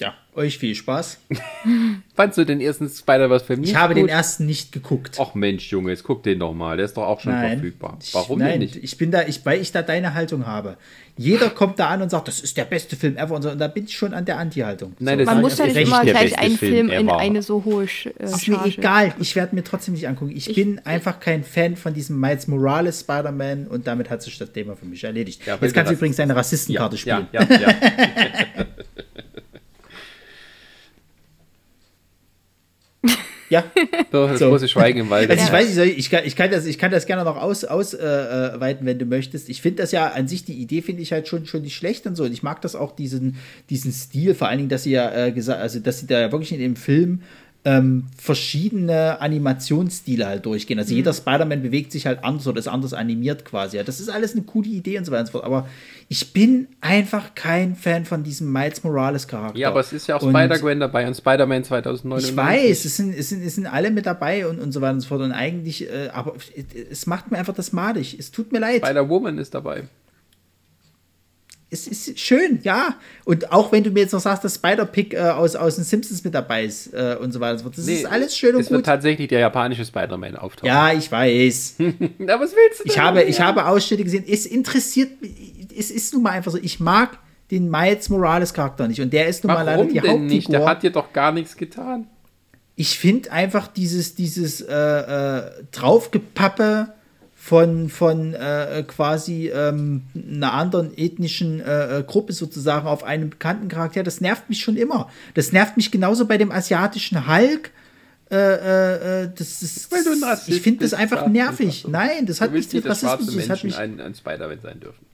Ja, 0.00 0.14
euch 0.34 0.58
viel 0.58 0.74
Spaß. 0.74 1.18
Fandst 2.14 2.38
du 2.38 2.44
den 2.44 2.60
ersten 2.60 2.88
Spider-Verse-Film 2.88 3.62
Ich 3.64 3.76
habe 3.76 3.94
den 3.94 4.08
ersten 4.08 4.46
nicht 4.46 4.72
geguckt. 4.72 5.16
Ach 5.20 5.34
Mensch, 5.34 5.70
Junge, 5.70 5.90
jetzt 5.90 6.04
guck 6.04 6.22
den 6.22 6.38
doch 6.38 6.52
mal. 6.54 6.76
Der 6.76 6.86
ist 6.86 6.96
doch 6.96 7.04
auch 7.04 7.20
schon 7.20 7.32
Nein. 7.32 7.52
verfügbar. 7.58 7.98
Ich- 8.02 8.14
Warum 8.14 8.38
Nein, 8.38 8.52
denn 8.52 8.60
nicht? 8.60 8.76
Ich 8.76 8.96
bin 8.98 9.10
da, 9.10 9.22
ich, 9.26 9.44
weil 9.46 9.60
ich 9.60 9.72
da 9.72 9.82
deine 9.82 10.14
Haltung 10.14 10.46
habe. 10.46 10.76
Jeder 11.16 11.50
kommt 11.50 11.78
da 11.78 11.88
an 11.88 12.00
und 12.02 12.10
sagt, 12.10 12.28
das 12.28 12.40
ist 12.40 12.56
der 12.56 12.64
beste 12.64 12.96
Film 12.96 13.16
ever 13.16 13.34
und 13.34 13.42
so. 13.42 13.50
Und 13.50 13.58
da 13.58 13.68
bin 13.68 13.84
ich 13.84 13.96
schon 13.96 14.14
an 14.14 14.24
der 14.24 14.38
Anti-Haltung. 14.38 14.94
Nein, 14.98 15.18
so. 15.18 15.24
das 15.24 15.34
Man 15.34 15.36
ist 15.36 15.42
muss 15.50 15.58
ja 15.58 15.66
nicht 15.66 15.76
immer 15.88 16.04
der 16.04 16.12
gleich 16.14 16.22
beste 16.30 16.38
einen 16.38 16.56
Film 16.56 16.72
Film 16.88 16.90
in 17.00 17.08
ever. 17.08 17.18
eine 17.18 17.42
so 17.42 17.64
hohe 17.64 17.86
Sch 17.88 18.06
äh, 18.06 18.12
ist 18.24 18.48
mir 18.48 18.64
egal. 18.64 19.14
Ich 19.20 19.36
werde 19.36 19.54
mir 19.54 19.62
trotzdem 19.64 19.94
nicht 19.94 20.08
angucken. 20.08 20.32
Ich, 20.34 20.48
Ich- 20.48 20.56
bin 20.56 20.78
einfach 20.86 21.20
kein 21.20 21.44
Fan 21.44 21.76
von 21.76 21.92
diesem 21.94 22.18
Miles 22.18 22.46
Morales 22.48 23.00
Spider-Man 23.00 23.66
und 23.66 23.86
damit 23.86 24.08
hat 24.08 24.22
sich 24.22 24.38
das 24.38 24.52
Thema 24.52 24.76
für 24.76 24.86
mich 24.86 25.04
erledigt. 25.04 25.42
Ja, 25.46 25.58
Jetzt 25.60 25.74
kannst 25.74 25.90
du 25.90 25.96
übrigens 25.96 26.16
deine 26.16 26.34
Rassistenkarte 26.36 26.96
ja, 26.96 27.00
spielen. 27.00 27.28
ja, 27.32 27.42
ja. 27.42 27.60
Ja. 27.60 27.74
So, 34.12 34.26
das 34.26 34.38
So. 34.38 34.48
große 34.48 34.68
Schweigen 34.68 35.00
im 35.00 35.10
Wald. 35.10 35.30
Also 35.30 35.44
ich 35.44 35.52
weiß 35.52 35.74
nicht, 35.74 35.92
ich, 35.92 35.98
ich, 35.98 36.10
kann, 36.10 36.22
ich, 36.24 36.36
kann 36.36 36.50
das, 36.50 36.66
ich 36.66 36.78
kann 36.78 36.90
das 36.90 37.06
gerne 37.06 37.24
noch 37.24 37.36
ausweiten, 37.36 37.74
aus, 37.76 37.94
äh, 37.94 38.06
äh, 38.06 38.60
weiten, 38.60 38.86
wenn 38.86 38.98
du 38.98 39.04
möchtest. 39.04 39.48
Ich 39.48 39.60
finde 39.60 39.82
das 39.82 39.92
ja 39.92 40.08
an 40.08 40.28
sich, 40.28 40.44
die 40.44 40.54
Idee 40.54 40.82
finde 40.82 41.02
ich 41.02 41.12
halt 41.12 41.28
schon, 41.28 41.46
schon 41.46 41.62
nicht 41.62 41.76
schlecht 41.76 42.06
und 42.06 42.14
so. 42.16 42.24
Und 42.24 42.32
ich 42.32 42.42
mag 42.42 42.60
das 42.62 42.74
auch, 42.76 42.94
diesen, 42.94 43.36
diesen 43.68 43.92
Stil, 43.92 44.34
vor 44.34 44.48
allen 44.48 44.58
Dingen, 44.58 44.68
dass 44.70 44.84
sie 44.84 44.92
ja 44.92 45.26
äh, 45.26 45.32
gesagt, 45.32 45.60
also 45.60 45.80
dass 45.80 46.00
sie 46.00 46.06
da 46.06 46.20
ja 46.20 46.32
wirklich 46.32 46.52
in 46.52 46.60
dem 46.60 46.76
Film 46.76 47.22
ähm, 47.64 48.04
verschiedene 48.16 49.20
Animationsstile 49.20 50.26
halt 50.26 50.46
durchgehen. 50.46 50.78
Also 50.78 50.94
jeder 50.94 51.12
Spider-Man 51.12 51.62
bewegt 51.62 51.92
sich 51.92 52.06
halt 52.06 52.24
anders 52.24 52.46
oder 52.46 52.58
ist 52.58 52.68
anders 52.68 52.94
animiert 52.94 53.44
quasi. 53.44 53.76
Ja, 53.76 53.82
das 53.82 54.00
ist 54.00 54.08
alles 54.08 54.32
eine 54.32 54.42
coole 54.42 54.68
Idee 54.68 54.96
und 54.96 55.04
so 55.04 55.12
weiter 55.12 55.20
und 55.20 55.26
so 55.26 55.32
fort. 55.32 55.44
Aber 55.44 55.68
ich 56.08 56.32
bin 56.32 56.68
einfach 56.80 57.34
kein 57.34 57.76
Fan 57.76 58.06
von 58.06 58.22
diesem 58.22 58.50
Miles 58.50 58.82
Morales 58.82 59.28
Charakter. 59.28 59.58
ja, 59.58 59.68
aber 59.68 59.80
es 59.80 59.92
ist 59.92 60.06
ja 60.06 60.16
auch 60.16 60.22
Spider-Gwen 60.22 60.80
dabei 60.80 61.06
und 61.06 61.14
Spider-Man 61.14 61.64
2099. 61.64 62.30
ich 62.30 62.36
weiß, 62.36 62.84
es 62.86 62.96
sind, 62.96 63.14
es 63.14 63.28
sind, 63.28 63.42
es 63.42 63.54
sind 63.56 63.66
alle 63.66 63.90
mit 63.90 64.06
dabei 64.06 64.46
und, 64.46 64.58
und 64.58 64.72
so 64.72 64.80
weiter 64.80 64.94
und 64.94 65.00
so 65.00 65.08
fort. 65.08 65.20
Und 65.20 65.32
eigentlich, 65.32 65.86
äh, 65.90 66.08
aber 66.14 66.34
es 66.90 67.06
macht 67.06 67.30
mir 67.30 67.36
einfach 67.36 67.54
das 67.54 67.72
madig. 67.72 68.16
Es 68.18 68.30
tut 68.30 68.52
mir 68.52 68.60
leid. 68.60 68.86
Spider-Woman 68.86 69.36
ist 69.36 69.54
dabei. 69.54 69.84
Es 71.72 71.86
ist 71.86 72.18
schön, 72.18 72.58
ja. 72.64 72.96
Und 73.24 73.52
auch 73.52 73.70
wenn 73.70 73.84
du 73.84 73.90
mir 73.90 74.00
jetzt 74.00 74.12
noch 74.12 74.20
sagst, 74.20 74.42
dass 74.42 74.56
Spider-Pig 74.56 75.14
äh, 75.14 75.18
aus, 75.20 75.54
aus 75.54 75.76
den 75.76 75.84
Simpsons 75.84 76.24
mit 76.24 76.34
dabei 76.34 76.64
ist 76.64 76.92
äh, 76.92 77.16
und 77.20 77.30
so 77.32 77.38
weiter. 77.38 77.62
Das 77.62 77.78
ist 77.86 78.06
alles 78.06 78.36
schön 78.36 78.56
und 78.56 78.62
Es 78.62 78.70
wird 78.70 78.78
gut. 78.80 78.86
tatsächlich 78.86 79.28
der 79.28 79.38
japanische 79.38 79.84
Spider-Man 79.84 80.34
auftauchen. 80.36 80.66
Ja, 80.66 80.92
ich 80.92 81.10
weiß. 81.12 81.76
Na, 82.18 82.40
was 82.40 82.52
willst 82.56 82.80
du 82.80 82.84
Ich 82.86 82.94
denn? 82.94 83.02
habe, 83.02 83.22
ich 83.22 83.40
habe 83.40 83.66
Ausschnitte 83.66 84.02
gesehen. 84.02 84.24
Es 84.28 84.46
interessiert 84.46 85.20
mich. 85.22 85.30
Es 85.78 85.92
ist 85.92 86.12
nun 86.12 86.24
mal 86.24 86.30
einfach 86.30 86.50
so. 86.50 86.58
Ich 86.60 86.80
mag 86.80 87.18
den 87.52 87.70
Miles 87.70 88.08
Morales 88.08 88.52
Charakter 88.52 88.88
nicht. 88.88 89.00
Und 89.00 89.12
der 89.12 89.28
ist 89.28 89.44
nun 89.44 89.52
mal 89.52 89.62
leider 89.62 89.84
die 89.84 90.00
denn 90.00 90.26
nicht? 90.26 90.48
Der 90.48 90.58
Hauptfigur. 90.60 90.68
hat 90.68 90.82
dir 90.82 90.90
doch 90.90 91.12
gar 91.12 91.30
nichts 91.32 91.56
getan. 91.56 92.08
ich 92.74 92.98
finde 92.98 93.30
einfach 93.30 93.68
dieses, 93.68 94.14
dieses 94.16 94.60
äh, 94.60 94.74
äh, 94.74 95.42
Draufgepappe 95.70 96.94
von, 97.50 97.88
von 97.88 98.32
äh, 98.32 98.84
quasi 98.86 99.48
ähm, 99.52 100.02
einer 100.14 100.52
anderen 100.52 100.96
ethnischen 100.96 101.58
äh, 101.60 101.98
äh, 101.98 102.02
Gruppe 102.04 102.32
sozusagen 102.32 102.86
auf 102.86 103.02
einen 103.02 103.30
bekannten 103.30 103.66
Charakter, 103.66 104.04
das 104.04 104.20
nervt 104.20 104.48
mich 104.48 104.60
schon 104.60 104.76
immer. 104.76 105.10
Das 105.34 105.50
nervt 105.50 105.76
mich 105.76 105.90
genauso 105.90 106.26
bei 106.28 106.38
dem 106.38 106.52
asiatischen 106.52 107.26
Hulk. 107.26 107.72
Äh, 108.30 108.36
äh, 108.36 109.22
äh, 109.24 109.30
das 109.36 109.62
ist, 109.62 109.90
Weil 109.90 110.04
du 110.04 110.10
Rassist 110.24 110.48
ich 110.50 110.62
finde 110.62 110.84
das 110.84 110.94
einfach 110.94 111.26
nervig. 111.26 111.86
Nein, 111.88 112.24
das 112.26 112.40
hat 112.40 112.52
nichts 112.52 112.72
nicht, 112.72 112.84
mit 112.84 112.92
Rassismus. 112.92 113.34
Das 113.34 113.48
hat 113.50 113.64
mich, 113.64 113.76
ein, 113.76 114.00
ein 114.00 114.14
Spider-Man 114.14 114.60
sein 114.62 114.78
dürfen. 114.78 115.04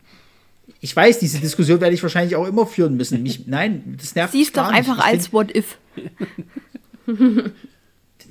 ich 0.83 0.95
weiß, 0.95 1.19
diese 1.19 1.39
Diskussion 1.39 1.81
werde 1.81 1.95
ich 1.95 2.03
wahrscheinlich 2.03 2.37
auch 2.37 2.47
immer 2.47 2.67
führen 2.67 2.99
müssen. 2.99 3.23
Mich, 3.23 3.47
nein, 3.47 3.97
das 3.99 4.15
nervt 4.15 4.35
mich 4.35 4.43
Siehst 4.45 4.59
doch 4.59 4.67
nicht. 4.71 4.77
einfach 4.77 4.99
Ich 4.99 5.05
find- 5.05 5.15
als 5.15 5.33
What 5.33 5.57
If. 5.57 5.79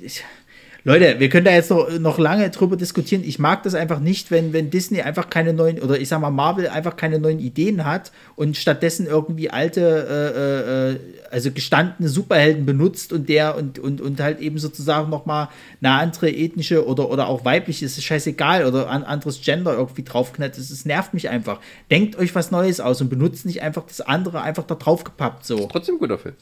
Leute, 0.87 1.19
wir 1.19 1.29
können 1.29 1.45
da 1.45 1.51
jetzt 1.51 1.71
noch, 1.71 1.89
noch 1.97 2.19
lange 2.19 2.47
drüber 2.51 2.77
diskutieren. 2.77 3.23
Ich 3.25 3.39
mag 3.39 3.63
das 3.63 3.73
einfach 3.73 3.99
nicht, 3.99 4.29
wenn, 4.29 4.53
wenn 4.53 4.69
Disney 4.69 5.01
einfach 5.01 5.31
keine 5.31 5.51
neuen, 5.51 5.81
oder 5.81 5.99
ich 5.99 6.09
sag 6.09 6.21
mal 6.21 6.29
Marvel 6.29 6.67
einfach 6.69 6.95
keine 6.95 7.17
neuen 7.17 7.39
Ideen 7.39 7.85
hat 7.85 8.11
und 8.35 8.55
stattdessen 8.55 9.07
irgendwie 9.07 9.49
alte, 9.49 9.81
äh, 9.81 10.91
äh, 10.91 10.99
also 11.31 11.49
gestandene 11.49 12.07
Superhelden 12.07 12.67
benutzt 12.67 13.13
und 13.13 13.29
der 13.29 13.57
und, 13.57 13.79
und, 13.79 13.99
und 13.99 14.19
halt 14.19 14.39
eben 14.39 14.59
sozusagen 14.59 15.09
nochmal 15.09 15.49
eine 15.81 15.93
andere 15.93 16.29
ethnische 16.29 16.85
oder, 16.85 17.09
oder 17.09 17.29
auch 17.29 17.43
weibliche, 17.43 17.85
ist 17.85 18.03
scheißegal, 18.03 18.63
oder 18.63 18.87
ein 18.87 19.03
anderes 19.03 19.41
Gender 19.41 19.73
irgendwie 19.73 20.03
draufknallt. 20.03 20.55
Das 20.55 20.85
nervt 20.85 21.15
mich 21.15 21.29
einfach. 21.29 21.61
Denkt 21.89 22.15
euch 22.15 22.35
was 22.35 22.51
Neues 22.51 22.79
aus 22.79 23.01
und 23.01 23.09
benutzt 23.09 23.47
nicht 23.47 23.63
einfach 23.63 23.87
das 23.87 24.01
andere 24.01 24.43
einfach 24.43 24.65
da 24.65 24.75
draufgepappt 24.75 25.47
so. 25.47 25.65
Trotzdem 25.65 25.97
guter 25.97 26.19
Film. 26.19 26.35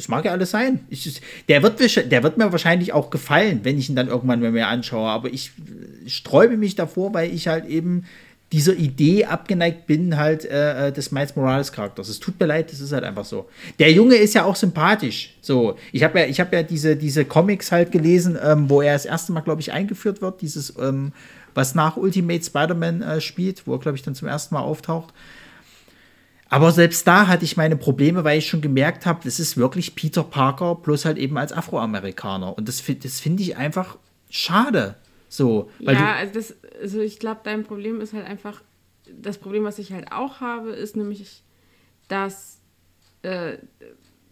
Das 0.00 0.08
mag 0.08 0.24
ja 0.24 0.32
alles 0.32 0.50
sein. 0.50 0.80
Ich, 0.88 1.20
der, 1.48 1.62
wird, 1.62 1.78
der 2.10 2.22
wird 2.22 2.38
mir 2.38 2.50
wahrscheinlich 2.50 2.94
auch 2.94 3.10
gefallen, 3.10 3.60
wenn 3.64 3.78
ich 3.78 3.90
ihn 3.90 3.96
dann 3.96 4.08
irgendwann 4.08 4.40
mal 4.40 4.50
mehr 4.50 4.68
anschaue. 4.68 5.10
Aber 5.10 5.30
ich 5.30 5.52
sträube 6.06 6.56
mich 6.56 6.74
davor, 6.74 7.12
weil 7.12 7.34
ich 7.34 7.48
halt 7.48 7.66
eben 7.66 8.06
dieser 8.50 8.74
Idee 8.74 9.26
abgeneigt 9.26 9.86
bin, 9.86 10.16
halt 10.16 10.46
äh, 10.46 10.88
äh, 10.88 10.92
des 10.92 11.12
Miles 11.12 11.36
Morales 11.36 11.70
Charakters. 11.70 12.08
Es 12.08 12.18
tut 12.18 12.40
mir 12.40 12.46
leid, 12.46 12.72
das 12.72 12.80
ist 12.80 12.92
halt 12.92 13.04
einfach 13.04 13.26
so. 13.26 13.46
Der 13.78 13.92
Junge 13.92 14.16
ist 14.16 14.34
ja 14.34 14.44
auch 14.44 14.56
sympathisch. 14.56 15.36
So, 15.42 15.76
ich 15.92 16.02
habe 16.02 16.20
ja, 16.20 16.26
ich 16.26 16.40
habe 16.40 16.56
ja 16.56 16.62
diese, 16.62 16.96
diese 16.96 17.26
Comics 17.26 17.70
halt 17.70 17.92
gelesen, 17.92 18.38
ähm, 18.42 18.70
wo 18.70 18.80
er 18.80 18.94
das 18.94 19.04
erste 19.04 19.32
Mal, 19.32 19.42
glaube 19.42 19.60
ich, 19.60 19.70
eingeführt 19.70 20.22
wird. 20.22 20.40
Dieses, 20.40 20.74
ähm, 20.80 21.12
was 21.54 21.74
nach 21.74 21.98
Ultimate 21.98 22.42
Spider-Man 22.42 23.02
äh, 23.02 23.20
spielt, 23.20 23.66
wo 23.66 23.74
er, 23.74 23.80
glaube 23.80 23.96
ich, 23.96 24.02
dann 24.02 24.14
zum 24.14 24.28
ersten 24.28 24.54
Mal 24.54 24.62
auftaucht. 24.62 25.12
Aber 26.50 26.72
selbst 26.72 27.06
da 27.06 27.28
hatte 27.28 27.44
ich 27.44 27.56
meine 27.56 27.76
Probleme, 27.76 28.24
weil 28.24 28.38
ich 28.38 28.48
schon 28.48 28.60
gemerkt 28.60 29.06
habe, 29.06 29.20
das 29.22 29.38
ist 29.38 29.56
wirklich 29.56 29.94
Peter 29.94 30.24
Parker, 30.24 30.74
bloß 30.74 31.04
halt 31.04 31.16
eben 31.16 31.38
als 31.38 31.52
Afroamerikaner. 31.52 32.58
Und 32.58 32.68
das, 32.68 32.82
das 33.02 33.20
finde 33.20 33.42
ich 33.42 33.56
einfach 33.56 33.96
schade. 34.28 34.96
So, 35.28 35.70
ja, 35.78 36.16
also, 36.16 36.34
das, 36.34 36.56
also 36.82 37.00
ich 37.00 37.20
glaube, 37.20 37.40
dein 37.44 37.62
Problem 37.62 38.00
ist 38.00 38.12
halt 38.12 38.26
einfach, 38.26 38.62
das 39.16 39.38
Problem, 39.38 39.62
was 39.62 39.78
ich 39.78 39.92
halt 39.92 40.10
auch 40.10 40.40
habe, 40.40 40.70
ist 40.70 40.96
nämlich, 40.96 41.44
dass, 42.08 42.58
äh, 43.22 43.58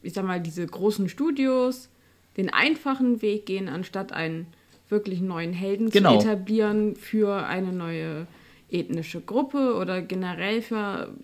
ich 0.02 0.12
sag 0.12 0.24
mal, 0.24 0.40
diese 0.40 0.66
großen 0.66 1.08
Studios 1.08 1.88
den 2.36 2.52
einfachen 2.52 3.22
Weg 3.22 3.46
gehen, 3.46 3.68
anstatt 3.68 4.12
einen 4.12 4.48
wirklich 4.88 5.20
neuen 5.20 5.52
Helden 5.52 5.90
Genau. 5.90 6.18
zu 6.18 6.26
etablieren 6.26 6.96
für 6.96 7.46
eine 7.46 7.72
neue 7.72 8.26
ethnische 8.70 9.20
Gruppe 9.20 9.76
oder 9.76 10.02
generell 10.02 10.62
für, 10.62 11.14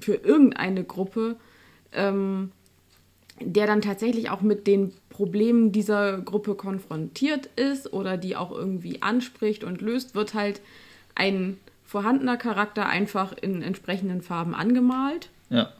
für 0.00 0.14
irgendeine 0.14 0.84
Gruppe, 0.84 1.36
ähm, 1.92 2.52
der 3.40 3.66
dann 3.66 3.80
tatsächlich 3.80 4.30
auch 4.30 4.40
mit 4.40 4.66
den 4.66 4.92
Problemen 5.10 5.72
dieser 5.72 6.18
Gruppe 6.18 6.54
konfrontiert 6.54 7.46
ist 7.56 7.92
oder 7.92 8.16
die 8.16 8.36
auch 8.36 8.50
irgendwie 8.52 9.02
anspricht 9.02 9.64
und 9.64 9.80
löst, 9.80 10.14
wird 10.14 10.34
halt 10.34 10.60
ein 11.14 11.58
vorhandener 11.84 12.36
Charakter 12.36 12.86
einfach 12.86 13.32
in 13.40 13.62
entsprechenden 13.62 14.22
Farben 14.22 14.54
angemalt. 14.54 15.30
ja. 15.50 15.72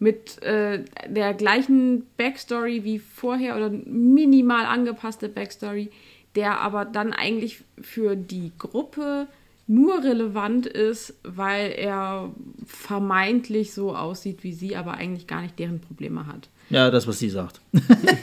Mit 0.00 0.42
äh, 0.42 0.84
der 1.06 1.32
gleichen 1.34 2.04
Backstory 2.16 2.82
wie 2.82 2.98
vorher 2.98 3.56
oder 3.56 3.70
minimal 3.70 4.66
angepasste 4.66 5.28
Backstory, 5.28 5.90
der 6.34 6.60
aber 6.60 6.84
dann 6.84 7.12
eigentlich 7.12 7.62
für 7.80 8.16
die 8.16 8.50
Gruppe 8.58 9.28
nur 9.66 10.02
relevant 10.04 10.66
ist, 10.66 11.14
weil 11.22 11.70
er 11.72 12.30
vermeintlich 12.66 13.72
so 13.72 13.96
aussieht 13.96 14.44
wie 14.44 14.52
sie, 14.52 14.76
aber 14.76 14.94
eigentlich 14.94 15.26
gar 15.26 15.42
nicht 15.42 15.58
deren 15.58 15.80
Probleme 15.80 16.26
hat. 16.26 16.48
Ja, 16.70 16.90
das, 16.90 17.06
was 17.06 17.18
sie 17.18 17.30
sagt. 17.30 17.60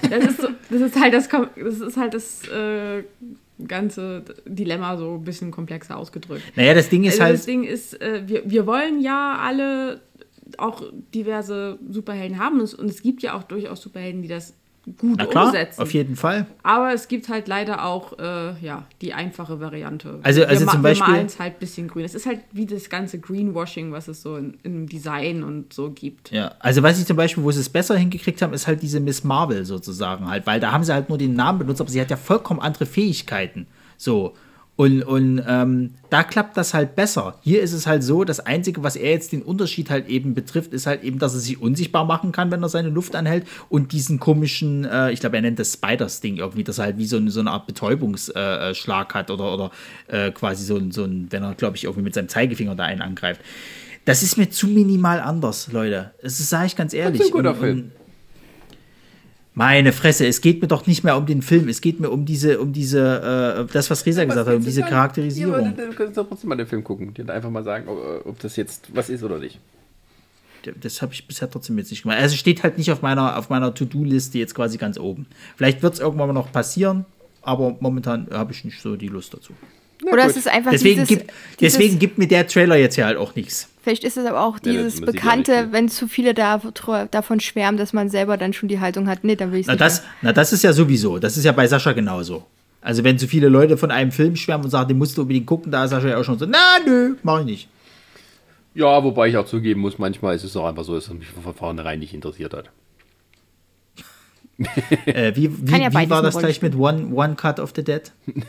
Das 0.09 0.25
ist, 0.25 0.41
so, 0.41 0.47
das 0.69 0.81
ist 0.81 0.99
halt 0.99 1.13
das, 1.13 1.29
das, 1.29 1.79
ist 1.79 1.97
halt 1.97 2.13
das 2.13 2.47
äh, 2.47 3.03
ganze 3.67 4.23
Dilemma 4.45 4.97
so 4.97 5.15
ein 5.15 5.23
bisschen 5.23 5.51
komplexer 5.51 5.97
ausgedrückt. 5.97 6.43
Naja, 6.55 6.73
das 6.73 6.89
Ding 6.89 7.03
ist 7.03 7.13
Also 7.13 7.23
halt. 7.23 7.33
das 7.35 7.45
Ding 7.45 7.63
ist, 7.63 7.99
äh, 8.01 8.23
wir, 8.25 8.43
wir 8.49 8.65
wollen 8.65 9.01
ja 9.01 9.37
alle 9.39 10.01
auch 10.57 10.83
diverse 11.13 11.79
Superhelden 11.89 12.39
haben 12.39 12.59
und 12.59 12.89
es 12.89 13.01
gibt 13.01 13.21
ja 13.23 13.33
auch 13.35 13.43
durchaus 13.43 13.81
Superhelden, 13.81 14.21
die 14.21 14.27
das 14.27 14.53
gut 14.97 15.17
na 15.17 15.25
klar, 15.27 15.45
umsetzen. 15.47 15.81
auf 15.81 15.93
jeden 15.93 16.15
Fall. 16.15 16.47
Aber 16.63 16.93
es 16.93 17.07
gibt 17.07 17.29
halt 17.29 17.47
leider 17.47 17.85
auch 17.85 18.17
äh, 18.17 18.53
ja, 18.65 18.85
die 19.01 19.13
einfache 19.13 19.59
Variante. 19.59 20.19
Also- 20.23 20.43
also 20.43 20.65
wir, 20.65 20.71
zum 20.71 20.79
wir 20.81 20.89
Beispiel- 20.89 21.13
malen 21.13 21.25
es 21.27 21.39
halt 21.39 21.53
ein 21.55 21.59
bisschen 21.59 21.87
grün. 21.87 22.03
Es 22.03 22.15
ist 22.15 22.25
halt 22.25 22.39
wie 22.51 22.65
das 22.65 22.89
ganze 22.89 23.19
Greenwashing, 23.19 23.91
was 23.91 24.07
es 24.07 24.21
so 24.21 24.37
in, 24.37 24.57
im 24.63 24.87
Design 24.87 25.43
und 25.43 25.71
so 25.73 25.91
gibt. 25.91 26.31
Ja, 26.31 26.53
also 26.59 26.81
was 26.83 26.99
ich 26.99 27.05
zum 27.05 27.15
Beispiel, 27.17 27.43
wo 27.43 27.51
sie 27.51 27.59
es 27.61 27.69
besser 27.69 27.95
hingekriegt 27.95 28.41
haben, 28.41 28.53
ist 28.53 28.65
halt 28.67 28.81
diese 28.81 28.99
Miss 28.99 29.23
Marvel 29.23 29.65
sozusagen 29.65 30.27
halt, 30.27 30.47
weil 30.47 30.59
da 30.59 30.71
haben 30.71 30.83
sie 30.83 30.93
halt 30.93 31.09
nur 31.09 31.17
den 31.17 31.33
Namen 31.35 31.59
benutzt, 31.59 31.81
aber 31.81 31.89
sie 31.89 32.01
hat 32.01 32.09
ja 32.09 32.17
vollkommen 32.17 32.59
andere 32.59 32.85
Fähigkeiten. 32.85 33.67
So. 33.97 34.33
Und, 34.81 35.03
und 35.03 35.43
ähm, 35.47 35.91
da 36.09 36.23
klappt 36.23 36.57
das 36.57 36.73
halt 36.73 36.95
besser. 36.95 37.37
Hier 37.41 37.61
ist 37.61 37.71
es 37.73 37.85
halt 37.85 38.03
so, 38.03 38.23
das 38.23 38.39
Einzige, 38.39 38.81
was 38.81 38.95
er 38.95 39.11
jetzt 39.11 39.31
den 39.31 39.43
Unterschied 39.43 39.91
halt 39.91 40.07
eben 40.09 40.33
betrifft, 40.33 40.73
ist 40.73 40.87
halt 40.87 41.03
eben, 41.03 41.19
dass 41.19 41.35
er 41.35 41.39
sich 41.39 41.61
unsichtbar 41.61 42.03
machen 42.05 42.31
kann, 42.31 42.49
wenn 42.49 42.63
er 42.63 42.69
seine 42.69 42.89
Luft 42.89 43.15
anhält 43.15 43.45
und 43.69 43.91
diesen 43.91 44.19
komischen, 44.19 44.85
äh, 44.85 45.11
ich 45.11 45.19
glaube, 45.19 45.35
er 45.35 45.43
nennt 45.43 45.59
das 45.59 45.73
Spiders-Ding 45.73 46.37
irgendwie, 46.37 46.63
dass 46.63 46.79
er 46.79 46.85
halt 46.85 46.97
wie 46.97 47.05
so, 47.05 47.17
eine- 47.17 47.29
so 47.29 47.41
eine 47.41 47.51
Art 47.51 47.67
Betäubungsschlag 47.67 48.71
äh, 48.71 48.73
Schlag 48.73 49.13
hat 49.13 49.29
oder, 49.29 49.53
oder 49.53 49.71
äh, 50.07 50.31
quasi 50.31 50.63
so, 50.65 50.77
ein- 50.77 50.91
so 50.91 51.03
ein, 51.03 51.27
wenn 51.29 51.43
er, 51.43 51.53
glaube 51.53 51.77
ich, 51.77 51.83
irgendwie 51.83 52.01
mit 52.03 52.15
seinem 52.15 52.29
Zeigefinger 52.29 52.73
da 52.73 52.83
einen 52.85 53.01
angreift. 53.01 53.41
Das 54.05 54.23
ist 54.23 54.35
mir 54.35 54.49
zu 54.49 54.65
minimal 54.65 55.19
anders, 55.19 55.71
Leute. 55.71 56.09
Das 56.23 56.39
sage 56.49 56.65
ich 56.65 56.75
ganz 56.75 56.95
ehrlich. 56.95 57.19
Das 57.19 57.27
ist 57.27 57.33
ein 57.33 57.37
guter 57.37 57.51
Und- 57.51 57.59
Film. 57.59 57.77
und- 57.79 57.91
Meine 59.53 59.91
Fresse, 59.91 60.25
es 60.27 60.39
geht 60.39 60.61
mir 60.61 60.69
doch 60.69 60.87
nicht 60.87 61.03
mehr 61.03 61.17
um 61.17 61.25
den 61.25 61.41
Film, 61.41 61.67
es 61.67 61.81
geht 61.81 61.99
mir 61.99 62.09
um 62.09 62.25
diese, 62.25 62.61
um 62.61 62.71
diese, 62.71 63.65
äh, 63.67 63.73
das, 63.73 63.89
was 63.89 64.05
Resa 64.05 64.23
gesagt 64.23 64.47
hat, 64.47 64.55
um 64.55 64.63
diese 64.63 64.81
Charakterisierung. 64.81 65.65
Ja, 65.65 65.71
du 65.71 65.93
kannst 65.93 66.15
doch 66.15 66.27
trotzdem 66.27 66.49
mal 66.49 66.55
den 66.55 66.67
Film 66.67 66.83
gucken 66.85 67.13
und 67.17 67.29
einfach 67.29 67.49
mal 67.49 67.63
sagen, 67.63 67.89
ob, 67.89 68.25
ob 68.25 68.39
das 68.39 68.55
jetzt 68.55 68.95
was 68.95 69.09
ist 69.09 69.23
oder 69.23 69.39
nicht. 69.39 69.59
Das 70.81 71.01
habe 71.01 71.13
ich 71.13 71.27
bisher 71.27 71.49
trotzdem 71.49 71.77
jetzt 71.79 71.91
nicht 71.91 72.03
gemacht. 72.03 72.19
Also 72.19 72.35
steht 72.35 72.63
halt 72.63 72.77
nicht 72.77 72.91
auf 72.91 73.01
meiner, 73.01 73.37
auf 73.37 73.49
meiner 73.49 73.73
To-Do-Liste 73.73 74.37
jetzt 74.37 74.55
quasi 74.55 74.77
ganz 74.77 74.97
oben. 74.97 75.25
Vielleicht 75.57 75.81
wird 75.81 75.95
es 75.95 75.99
irgendwann 75.99 76.27
mal 76.27 76.33
noch 76.33 76.51
passieren, 76.51 77.05
aber 77.41 77.75
momentan 77.79 78.27
habe 78.31 78.53
ich 78.53 78.63
nicht 78.63 78.79
so 78.79 78.95
die 78.95 79.07
Lust 79.07 79.33
dazu. 79.33 79.53
Oder 80.09 80.25
es 80.25 80.37
ist 80.37 80.47
einfach 80.47 80.71
Deswegen, 80.71 81.01
dieses, 81.01 81.09
gibt, 81.09 81.31
dieses, 81.59 81.73
deswegen 81.77 81.99
gibt 81.99 82.17
mir 82.17 82.27
der 82.27 82.47
Trailer 82.47 82.75
jetzt 82.75 82.95
ja 82.95 83.05
halt 83.05 83.17
auch 83.17 83.35
nichts. 83.35 83.69
Vielleicht 83.83 84.03
ist 84.03 84.17
es 84.17 84.25
aber 84.25 84.41
auch 84.43 84.57
Ja, 84.63 84.71
dieses 84.71 84.99
ja 84.99 85.05
Bekannte, 85.05 85.53
viel. 85.63 85.71
wenn 85.71 85.89
zu 85.89 86.07
viele 86.07 86.33
da, 86.33 86.61
davon 87.11 87.39
schwärmen, 87.39 87.77
dass 87.77 87.93
man 87.93 88.09
selber 88.09 88.37
dann 88.37 88.53
schon 88.53 88.69
die 88.69 88.79
Haltung 88.79 89.07
hat. 89.07 89.23
Nee, 89.23 89.35
dann 89.35 89.51
will 89.51 89.59
ich 89.59 89.63
es 89.63 89.67
Na 89.67 89.73
nicht. 89.73 89.81
das, 89.81 90.03
na, 90.21 90.33
das 90.33 90.53
ist 90.53 90.63
ja 90.63 90.73
sowieso. 90.73 91.19
Das 91.19 91.37
ist 91.37 91.43
ja 91.45 91.51
bei 91.51 91.67
Sascha 91.67 91.91
genauso. 91.93 92.45
Also, 92.81 93.03
wenn 93.03 93.17
so 93.19 93.27
viele 93.27 93.47
Leute 93.49 93.77
von 93.77 93.91
einem 93.91 94.11
Film 94.11 94.35
schwärmen 94.35 94.65
und 94.65 94.71
sagen, 94.71 94.87
den 94.87 94.97
musst 94.97 95.17
du 95.17 95.21
unbedingt 95.21 95.45
gucken, 95.45 95.71
da 95.71 95.83
ist 95.85 95.91
Sascha 95.91 96.07
ja 96.09 96.17
auch 96.17 96.23
schon 96.23 96.39
so, 96.39 96.45
na, 96.47 96.77
nö, 96.85 97.15
mach 97.23 97.39
ich 97.41 97.45
nicht. 97.45 97.69
Ja, 98.73 99.03
wobei 99.03 99.27
ich 99.29 99.37
auch 99.37 99.45
zugeben 99.45 99.81
muss, 99.81 99.99
manchmal 99.99 100.35
ist 100.35 100.43
es 100.43 100.55
auch 100.55 100.65
einfach 100.67 100.83
so, 100.83 100.95
dass 100.95 101.07
es 101.07 101.13
mich 101.13 101.27
von 101.27 101.53
vornherein 101.53 101.99
nicht 101.99 102.13
interessiert 102.13 102.53
hat. 102.53 102.69
Äh, 105.05 105.35
wie 105.35 105.49
wie, 105.67 105.71
ja 105.81 105.91
wie 105.91 106.09
war 106.09 106.21
das 106.21 106.37
gleich 106.37 106.61
mit 106.61 106.75
One, 106.75 107.07
One 107.13 107.35
Cut 107.35 107.59
of 107.59 107.73
the 107.75 107.83
Dead? 107.83 108.11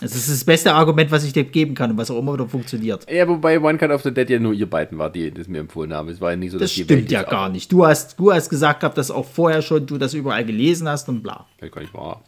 Das 0.00 0.14
ist 0.14 0.30
das 0.30 0.44
beste 0.44 0.72
Argument, 0.72 1.10
was 1.10 1.24
ich 1.24 1.32
dir 1.32 1.44
geben 1.44 1.74
kann 1.74 1.90
und 1.90 1.98
was 1.98 2.10
auch 2.10 2.18
immer 2.18 2.32
wieder 2.32 2.48
funktioniert. 2.48 3.06
Ja, 3.10 3.28
wobei 3.28 3.60
One 3.60 3.76
Cut 3.76 3.90
of 3.90 4.02
the 4.02 4.12
Dead 4.12 4.28
ja 4.30 4.38
nur 4.38 4.52
ihr 4.54 4.68
beiden 4.68 4.96
war, 4.98 5.10
die 5.10 5.30
das 5.30 5.46
mir 5.46 5.58
empfohlen 5.58 5.92
haben. 5.92 6.08
Es 6.08 6.20
war 6.20 6.30
ja 6.30 6.36
nicht 6.36 6.52
so, 6.52 6.58
dass 6.58 6.70
Das 6.70 6.74
die 6.74 6.84
stimmt 6.84 7.10
ja 7.10 7.22
gar 7.22 7.48
nicht. 7.50 7.70
Du 7.70 7.84
hast, 7.86 8.18
du 8.18 8.32
hast 8.32 8.48
gesagt 8.48 8.80
gehabt, 8.80 8.96
dass 8.96 9.10
auch 9.10 9.26
vorher 9.26 9.60
schon 9.62 9.86
du 9.86 9.98
das 9.98 10.14
überall 10.14 10.44
gelesen 10.44 10.88
hast 10.88 11.08
und 11.08 11.22
bla. 11.22 11.46
Ja, 11.60 11.68
gar 11.68 11.82
nicht 11.82 11.92
wahr. 11.92 12.22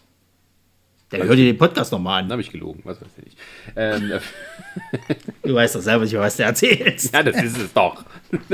Dann 1.13 1.23
hör 1.29 1.37
dir 1.37 1.45
den 1.45 1.59
Podcast 1.59 1.93
nochmal 1.93 2.23
an. 2.23 2.31
habe 2.33 2.41
ich 2.41 2.51
gelogen, 2.51 2.81
was 2.85 3.01
weiß 3.01 3.09
ich 3.19 3.25
nicht. 3.25 3.39
Ähm, 3.77 4.13
Du 5.43 5.55
weißt 5.55 5.75
doch 5.77 5.81
selber 5.81 6.05
nicht, 6.05 6.15
was 6.15 6.37
du 6.37 6.43
erzählst. 6.45 7.13
ja, 7.15 7.23
das 7.23 7.41
ist 7.43 7.59
es 7.59 7.73
doch. 7.73 8.05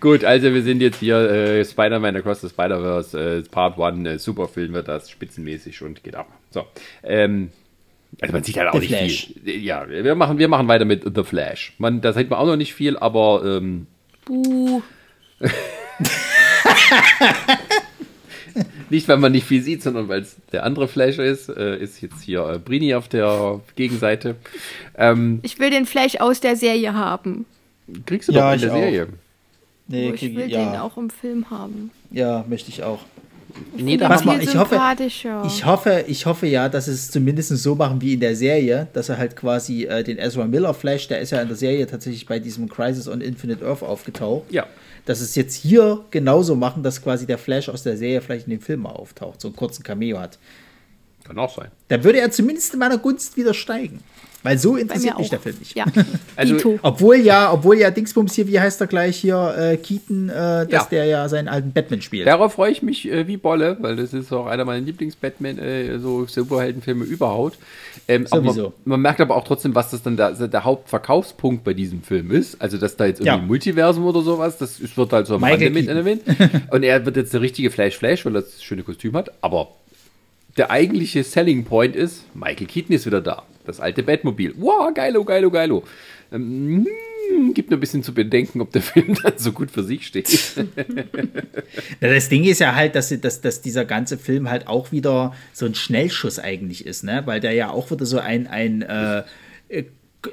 Gut, 0.00 0.24
also 0.24 0.52
wir 0.52 0.62
sind 0.62 0.80
jetzt 0.82 1.00
hier 1.00 1.16
äh, 1.18 1.64
Spider-Man 1.64 2.16
Across 2.16 2.42
the 2.42 2.48
Spider-Verse, 2.48 3.38
äh, 3.38 3.42
Part 3.50 3.80
1, 3.80 4.06
äh, 4.06 4.18
super 4.18 4.48
Film 4.48 4.72
wird 4.74 4.88
das, 4.88 5.10
spitzenmäßig 5.10 5.82
und 5.82 6.04
geht 6.04 6.14
ab. 6.14 6.28
So, 6.50 6.66
ähm, 7.02 7.50
also 8.20 8.32
man 8.32 8.44
sieht 8.44 8.56
halt 8.56 8.68
auch 8.68 8.74
The 8.74 8.78
nicht 8.80 8.88
Flash. 8.88 9.32
viel. 9.44 9.64
Ja, 9.64 9.88
wir 9.88 10.14
machen, 10.14 10.38
wir 10.38 10.48
machen 10.48 10.68
weiter 10.68 10.84
mit 10.84 11.02
The 11.14 11.24
Flash. 11.24 11.74
Man, 11.78 12.00
da 12.00 12.12
sieht 12.12 12.30
man 12.30 12.38
auch 12.38 12.46
noch 12.46 12.56
nicht 12.56 12.74
viel, 12.74 12.96
aber 12.96 13.42
ähm, 13.44 13.86
Buh. 14.24 14.82
nicht, 18.90 19.08
weil 19.08 19.16
man 19.18 19.32
nicht 19.32 19.46
viel 19.46 19.62
sieht, 19.62 19.82
sondern 19.82 20.08
weil 20.08 20.22
es 20.22 20.36
der 20.52 20.64
andere 20.64 20.88
Flash 20.88 21.18
ist, 21.18 21.48
äh, 21.48 21.76
ist 21.78 22.00
jetzt 22.00 22.22
hier 22.22 22.48
äh, 22.48 22.58
Brini 22.58 22.94
auf 22.94 23.08
der 23.08 23.60
Gegenseite. 23.76 24.36
Ähm, 24.96 25.40
Ich 25.42 25.58
will 25.58 25.70
den 25.70 25.86
Flash 25.86 26.16
aus 26.20 26.40
der 26.40 26.56
Serie 26.56 26.94
haben. 26.94 27.46
kriegst 28.06 28.28
du 28.28 28.32
Ja, 28.32 28.46
doch 28.46 28.50
in 28.52 28.56
ich 28.56 28.62
der 28.62 28.72
auch. 28.72 28.76
Serie. 28.78 29.06
Nee, 29.90 30.10
Oh, 30.10 30.14
ich 30.14 30.36
will 30.36 30.48
den 30.48 30.68
auch 30.76 30.96
im 30.98 31.08
Film 31.10 31.50
haben. 31.50 31.90
Ja, 32.10 32.44
möchte 32.48 32.68
ich 32.70 32.82
auch. 32.82 33.00
Nee, 33.76 33.96
da 33.96 34.08
mal, 34.22 34.40
ich 34.42 34.54
hoffe-. 34.56 34.78
Ich 35.46 35.64
hoffe, 35.64 36.04
ich 36.06 36.26
hoffe 36.26 36.46
ja, 36.46 36.68
dass 36.68 36.86
es 36.86 37.10
zumindest 37.10 37.48
so 37.56 37.74
machen 37.74 38.00
wie 38.00 38.12
in 38.14 38.20
der 38.20 38.36
Serie, 38.36 38.86
dass 38.92 39.08
er 39.08 39.18
halt 39.18 39.34
quasi 39.36 39.84
äh, 39.84 40.04
den 40.04 40.18
Ezra 40.18 40.44
Miller 40.46 40.74
Flash, 40.74 41.08
der 41.08 41.20
ist 41.20 41.30
ja 41.30 41.40
in 41.40 41.48
der 41.48 41.56
Serie 41.56 41.86
tatsächlich 41.86 42.26
bei 42.26 42.38
diesem 42.38 42.68
Crisis 42.68 43.08
on 43.08 43.20
Infinite 43.20 43.64
Earth 43.66 43.82
aufgetaucht, 43.82 44.52
ja. 44.52 44.66
Dass 45.08 45.20
es 45.20 45.34
jetzt 45.36 45.54
hier 45.54 46.04
genauso 46.10 46.54
machen, 46.54 46.82
dass 46.82 47.02
quasi 47.02 47.24
der 47.24 47.38
Flash 47.38 47.70
aus 47.70 47.82
der 47.82 47.96
Serie 47.96 48.20
vielleicht 48.20 48.46
in 48.46 48.50
dem 48.50 48.60
Film 48.60 48.80
mal 48.80 48.90
auftaucht, 48.90 49.40
so 49.40 49.48
einen 49.48 49.56
kurzen 49.56 49.82
Cameo 49.82 50.18
hat. 50.20 50.38
Kann 51.24 51.38
auch 51.38 51.56
sein. 51.56 51.70
Dann 51.88 52.04
würde 52.04 52.20
er 52.20 52.30
zumindest 52.30 52.74
in 52.74 52.78
meiner 52.78 52.98
Gunst 52.98 53.38
wieder 53.38 53.54
steigen. 53.54 54.02
Weil 54.44 54.56
so 54.56 54.76
interessiert 54.76 55.18
mich 55.18 55.26
auch. 55.26 55.30
der 55.30 55.40
Film 55.40 55.56
nicht. 55.58 55.76
Ja, 55.76 55.84
Also-. 56.36 56.78
Obwohl 56.82 57.16
ja, 57.16 57.52
obwohl 57.52 57.76
ja 57.78 57.90
Dingsbums 57.90 58.34
hier, 58.34 58.46
wie 58.46 58.60
heißt 58.60 58.80
er 58.80 58.86
gleich 58.86 59.16
hier, 59.16 59.54
äh, 59.58 59.76
Keaton, 59.76 60.28
äh, 60.28 60.32
dass 60.66 60.70
Ja. 60.70 60.86
der 60.92 61.04
ja 61.06 61.28
seinen 61.28 61.48
alten 61.48 61.72
Batman 61.72 62.00
spielt. 62.02 62.26
Darauf 62.28 62.52
freue 62.52 62.70
ich 62.70 62.80
mich 62.80 63.10
äh, 63.10 63.26
wie 63.26 63.36
Bolle, 63.36 63.76
weil 63.80 63.96
das 63.96 64.14
ist 64.14 64.32
auch 64.32 64.46
einer 64.46 64.64
meiner 64.64 64.84
Lieblings-Batman, 64.86 65.58
äh, 65.58 65.98
so 65.98 66.24
Superheldenfilme 66.26 67.04
überhaupt. 67.04 67.58
Ähm, 68.06 68.26
aber 68.30 68.42
man, 68.42 68.54
Sowieso. 68.54 68.72
man 68.84 69.00
merkt 69.00 69.20
aber 69.20 69.34
auch 69.34 69.42
trotzdem, 69.44 69.74
was 69.74 69.90
das 69.90 70.02
dann 70.04 70.16
der, 70.16 70.30
der 70.32 70.64
Hauptverkaufspunkt 70.64 71.64
bei 71.64 71.74
diesem 71.74 72.02
Film 72.02 72.30
ist. 72.30 72.62
Also, 72.62 72.78
dass 72.78 72.96
da 72.96 73.06
jetzt 73.06 73.18
irgendwie 73.20 73.40
Ja. 73.40 73.44
Multiversum 73.46 74.04
oder 74.04 74.22
sowas, 74.22 74.56
das 74.56 74.78
ist- 74.78 74.96
wird 74.96 75.12
halt 75.12 75.26
so 75.26 75.34
am 75.34 75.40
Michael 75.40 75.64
Rande 75.74 75.80
mit 75.80 75.88
erwähnt. 75.88 76.22
Und 76.70 76.84
er 76.84 77.04
wird 77.04 77.16
jetzt 77.16 77.34
der 77.34 77.40
richtige 77.40 77.70
Flash-Flash, 77.72 78.24
weil 78.24 78.36
er 78.36 78.42
das 78.42 78.62
schöne 78.62 78.84
Kostüm 78.84 79.14
hat. 79.14 79.32
Aber 79.40 79.68
der 80.56 80.70
eigentliche 80.70 81.24
Selling 81.24 81.64
Point 81.64 81.96
ist, 81.96 82.22
Michael 82.34 82.66
Keaton 82.68 82.94
ist 82.94 83.04
wieder 83.04 83.20
da. 83.20 83.42
Das 83.68 83.80
alte 83.80 84.02
Batmobil. 84.02 84.54
Wow, 84.56 84.92
geilo, 84.94 85.24
geilo, 85.24 85.50
geilo. 85.50 85.84
Ähm, 86.32 86.86
hm, 87.28 87.54
gibt 87.54 87.70
nur 87.70 87.76
ein 87.76 87.80
bisschen 87.80 88.02
zu 88.02 88.14
bedenken, 88.14 88.60
ob 88.60 88.72
der 88.72 88.82
Film 88.92 89.16
dann 89.22 89.34
so 89.36 89.52
gut 89.52 89.70
für 89.70 89.82
sich 89.82 90.06
steht. 90.06 90.28
Das 92.00 92.28
Ding 92.28 92.44
ist 92.44 92.60
ja 92.60 92.74
halt, 92.74 92.94
dass, 92.94 93.08
dass, 93.20 93.40
dass 93.40 93.60
dieser 93.60 93.84
ganze 93.84 94.16
Film 94.18 94.48
halt 94.48 94.66
auch 94.66 94.90
wieder 94.90 95.34
so 95.52 95.66
ein 95.66 95.74
Schnellschuss 95.74 96.38
eigentlich 96.38 96.86
ist, 96.86 97.04
ne? 97.04 97.22
Weil 97.26 97.40
der 97.40 97.52
ja 97.52 97.70
auch 97.70 97.90
wieder 97.90 98.06
so 98.06 98.18
ein, 98.18 98.46
ein 98.46 98.82
äh, 98.82 99.22
äh, 99.68 99.84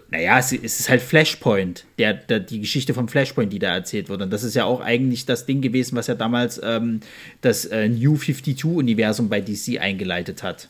naja, 0.10 0.40
es, 0.40 0.52
ist 0.52 0.90
halt 0.90 1.02
Flashpoint, 1.02 1.86
der, 2.00 2.14
der, 2.14 2.40
die 2.40 2.62
Geschichte 2.62 2.94
vom 2.94 3.08
Flashpoint, 3.08 3.52
die 3.52 3.60
da 3.60 3.74
erzählt 3.74 4.10
wird. 4.10 4.22
Und 4.22 4.32
das 4.32 4.44
ist 4.44 4.56
ja 4.56 4.66
auch 4.66 4.82
eigentlich 4.82 5.26
das 5.26 5.46
Ding 5.46 5.62
gewesen, 5.62 5.96
was 5.96 6.08
ja 6.08 6.16
damals 6.16 6.60
ähm, 6.64 7.02
das 7.42 7.66
äh, 7.66 7.90
New 7.90 8.16
52-Universum 8.16 9.30
bei 9.30 9.42
DC 9.42 9.80
eingeleitet 9.80 10.42
hat. 10.42 10.70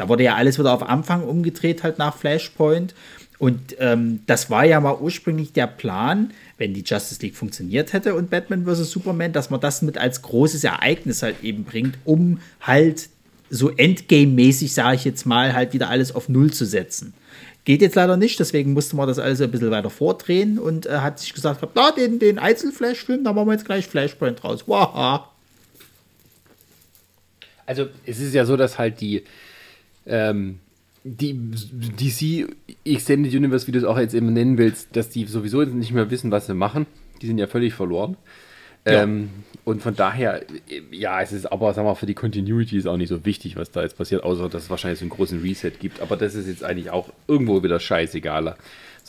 Da 0.00 0.08
wurde 0.08 0.24
ja 0.24 0.34
alles 0.34 0.58
wieder 0.58 0.72
auf 0.72 0.82
Anfang 0.82 1.24
umgedreht, 1.24 1.82
halt 1.82 1.98
nach 1.98 2.16
Flashpoint. 2.16 2.94
Und 3.38 3.76
ähm, 3.80 4.20
das 4.24 4.48
war 4.48 4.64
ja 4.64 4.80
mal 4.80 4.96
ursprünglich 4.98 5.52
der 5.52 5.66
Plan, 5.66 6.30
wenn 6.56 6.72
die 6.72 6.80
Justice 6.80 7.20
League 7.20 7.36
funktioniert 7.36 7.92
hätte 7.92 8.14
und 8.14 8.30
Batman 8.30 8.64
vs. 8.64 8.90
Superman, 8.90 9.34
dass 9.34 9.50
man 9.50 9.60
das 9.60 9.82
mit 9.82 9.98
als 9.98 10.22
großes 10.22 10.64
Ereignis 10.64 11.22
halt 11.22 11.44
eben 11.44 11.64
bringt, 11.64 11.98
um 12.06 12.40
halt 12.62 13.10
so 13.50 13.68
Endgame-mäßig, 13.70 14.72
sage 14.72 14.96
ich 14.96 15.04
jetzt 15.04 15.26
mal, 15.26 15.52
halt 15.52 15.74
wieder 15.74 15.90
alles 15.90 16.14
auf 16.14 16.30
Null 16.30 16.50
zu 16.50 16.64
setzen. 16.64 17.12
Geht 17.66 17.82
jetzt 17.82 17.96
leider 17.96 18.16
nicht, 18.16 18.40
deswegen 18.40 18.72
musste 18.72 18.96
man 18.96 19.06
das 19.06 19.18
alles 19.18 19.42
ein 19.42 19.50
bisschen 19.50 19.70
weiter 19.70 19.90
vordrehen 19.90 20.58
und 20.58 20.86
äh, 20.86 21.00
hat 21.00 21.18
sich 21.18 21.34
gesagt, 21.34 21.62
na, 21.74 21.90
den, 21.90 22.18
den 22.18 22.38
Einzelflash-Film, 22.38 23.22
da 23.22 23.34
machen 23.34 23.48
wir 23.48 23.52
jetzt 23.52 23.66
gleich 23.66 23.86
Flashpoint 23.86 24.42
raus. 24.44 24.64
Wow. 24.66 25.24
Also 27.66 27.88
es 28.06 28.18
ist 28.18 28.32
ja 28.32 28.46
so, 28.46 28.56
dass 28.56 28.78
halt 28.78 29.02
die, 29.02 29.24
ähm, 30.06 30.60
die 31.04 31.34
DC 31.34 32.48
Extended 32.84 33.32
Universe, 33.32 33.66
wie 33.66 33.72
du 33.72 33.78
es 33.78 33.84
auch 33.84 33.98
jetzt 33.98 34.14
immer 34.14 34.30
nennen 34.30 34.58
willst, 34.58 34.94
dass 34.96 35.08
die 35.08 35.24
sowieso 35.24 35.62
nicht 35.62 35.92
mehr 35.92 36.10
wissen, 36.10 36.30
was 36.30 36.46
sie 36.46 36.54
machen. 36.54 36.86
Die 37.22 37.26
sind 37.26 37.38
ja 37.38 37.46
völlig 37.46 37.74
verloren. 37.74 38.16
Ja. 38.86 39.02
Ähm, 39.02 39.28
und 39.64 39.82
von 39.82 39.94
daher, 39.94 40.42
äh, 40.42 40.82
ja, 40.90 41.20
es 41.20 41.32
ist 41.32 41.50
aber, 41.50 41.74
sag 41.74 41.84
mal, 41.84 41.94
für 41.94 42.06
die 42.06 42.14
Continuity 42.14 42.78
ist 42.78 42.86
auch 42.86 42.96
nicht 42.96 43.10
so 43.10 43.24
wichtig, 43.24 43.56
was 43.56 43.70
da 43.70 43.82
jetzt 43.82 43.98
passiert, 43.98 44.24
außer 44.24 44.48
dass 44.48 44.64
es 44.64 44.70
wahrscheinlich 44.70 44.98
so 44.98 45.04
einen 45.04 45.10
großen 45.10 45.40
Reset 45.40 45.72
gibt. 45.78 46.00
Aber 46.00 46.16
das 46.16 46.34
ist 46.34 46.48
jetzt 46.48 46.64
eigentlich 46.64 46.90
auch 46.90 47.10
irgendwo 47.28 47.62
wieder 47.62 47.78
scheißegal. 47.78 48.56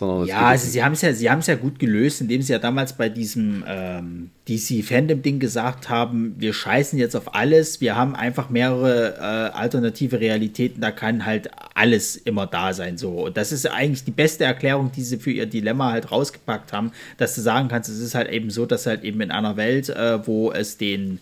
Sondern 0.01 0.27
Ja, 0.27 0.47
also 0.47 0.67
sie 0.67 0.83
haben 0.83 0.93
es 0.93 1.03
ja, 1.03 1.13
sie 1.13 1.29
haben 1.29 1.39
es 1.39 1.47
ja 1.47 1.53
gut 1.53 1.77
gelöst, 1.77 2.21
indem 2.21 2.41
sie 2.41 2.53
ja 2.53 2.57
damals 2.57 2.93
bei 2.93 3.07
diesem 3.07 3.63
ähm, 3.67 4.31
DC 4.49 4.83
Fandom 4.83 5.21
Ding 5.21 5.39
gesagt 5.39 5.89
haben, 5.89 6.33
wir 6.39 6.53
scheißen 6.53 6.97
jetzt 6.97 7.15
auf 7.15 7.35
alles, 7.35 7.81
wir 7.81 7.95
haben 7.95 8.15
einfach 8.15 8.49
mehrere 8.49 9.15
äh, 9.17 9.55
alternative 9.55 10.19
Realitäten, 10.19 10.81
da 10.81 10.89
kann 10.89 11.27
halt 11.27 11.51
alles 11.75 12.15
immer 12.15 12.47
da 12.47 12.73
sein 12.73 12.97
so. 12.97 13.25
Und 13.25 13.37
das 13.37 13.51
ist 13.51 13.67
eigentlich 13.67 14.03
die 14.03 14.09
beste 14.09 14.43
Erklärung, 14.43 14.91
die 14.91 15.03
sie 15.03 15.17
für 15.17 15.29
ihr 15.29 15.45
Dilemma 15.45 15.91
halt 15.91 16.11
rausgepackt 16.11 16.73
haben, 16.73 16.91
dass 17.17 17.35
du 17.35 17.41
sagen 17.41 17.67
kannst, 17.67 17.87
es 17.87 17.99
ist 17.99 18.15
halt 18.15 18.31
eben 18.31 18.49
so, 18.49 18.65
dass 18.65 18.87
halt 18.87 19.03
eben 19.03 19.21
in 19.21 19.29
einer 19.29 19.55
Welt, 19.55 19.89
äh, 19.89 20.25
wo 20.25 20.51
es 20.51 20.79
den 20.79 21.19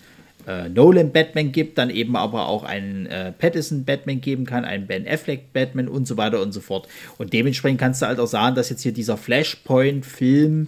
äh, 0.48 0.70
Nolan 0.70 1.12
Batman 1.12 1.52
gibt, 1.52 1.78
dann 1.78 1.90
eben 1.90 2.16
aber 2.16 2.48
auch 2.48 2.64
einen 2.64 3.06
äh, 3.06 3.32
Pattinson 3.32 3.86
Batman 3.86 4.22
geben 4.22 4.46
kann, 4.46 4.66
einen 4.66 4.88
Ben 4.88 5.08
Affleck 5.08 5.54
Batman 5.54 5.88
und 5.88 6.08
so 6.08 6.18
weiter 6.18 6.42
und 6.42 6.52
so 6.52 6.62
fort. 6.62 6.88
Und 7.18 7.34
dementsprechend 7.34 7.80
kannst 7.80 8.02
du 8.02 8.06
halt 8.06 8.20
auch 8.20 8.28
sagen, 8.28 8.56
dass 8.56 8.70
jetzt 8.70 8.84
hier 8.84 8.94
dieser 8.94 9.18
Flashpoint-Film 9.18 10.68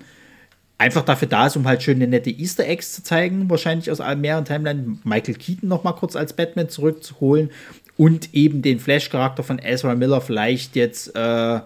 einfach 0.78 1.06
dafür 1.06 1.28
da 1.28 1.48
ist, 1.48 1.56
um 1.56 1.68
halt 1.68 1.84
schöne 1.84 2.08
nette 2.08 2.32
Easter 2.32 2.68
Eggs 2.68 2.94
zu 2.94 3.04
zeigen, 3.04 3.50
wahrscheinlich 3.50 3.92
aus 3.92 4.00
mehreren 4.18 4.46
Timelines, 4.46 5.00
Michael 5.04 5.36
Keaton 5.36 5.70
noch 5.70 5.84
mal 5.84 5.94
kurz 5.94 6.16
als 6.16 6.34
Batman 6.34 6.70
zurückzuholen 6.70 7.52
und 7.98 8.34
eben 8.34 8.64
den 8.64 8.80
Flash-Charakter 8.80 9.44
von 9.44 9.60
Ezra 9.60 9.94
Miller 9.94 10.22
vielleicht 10.22 10.76
jetzt 10.76 11.16
äh, 11.16 11.60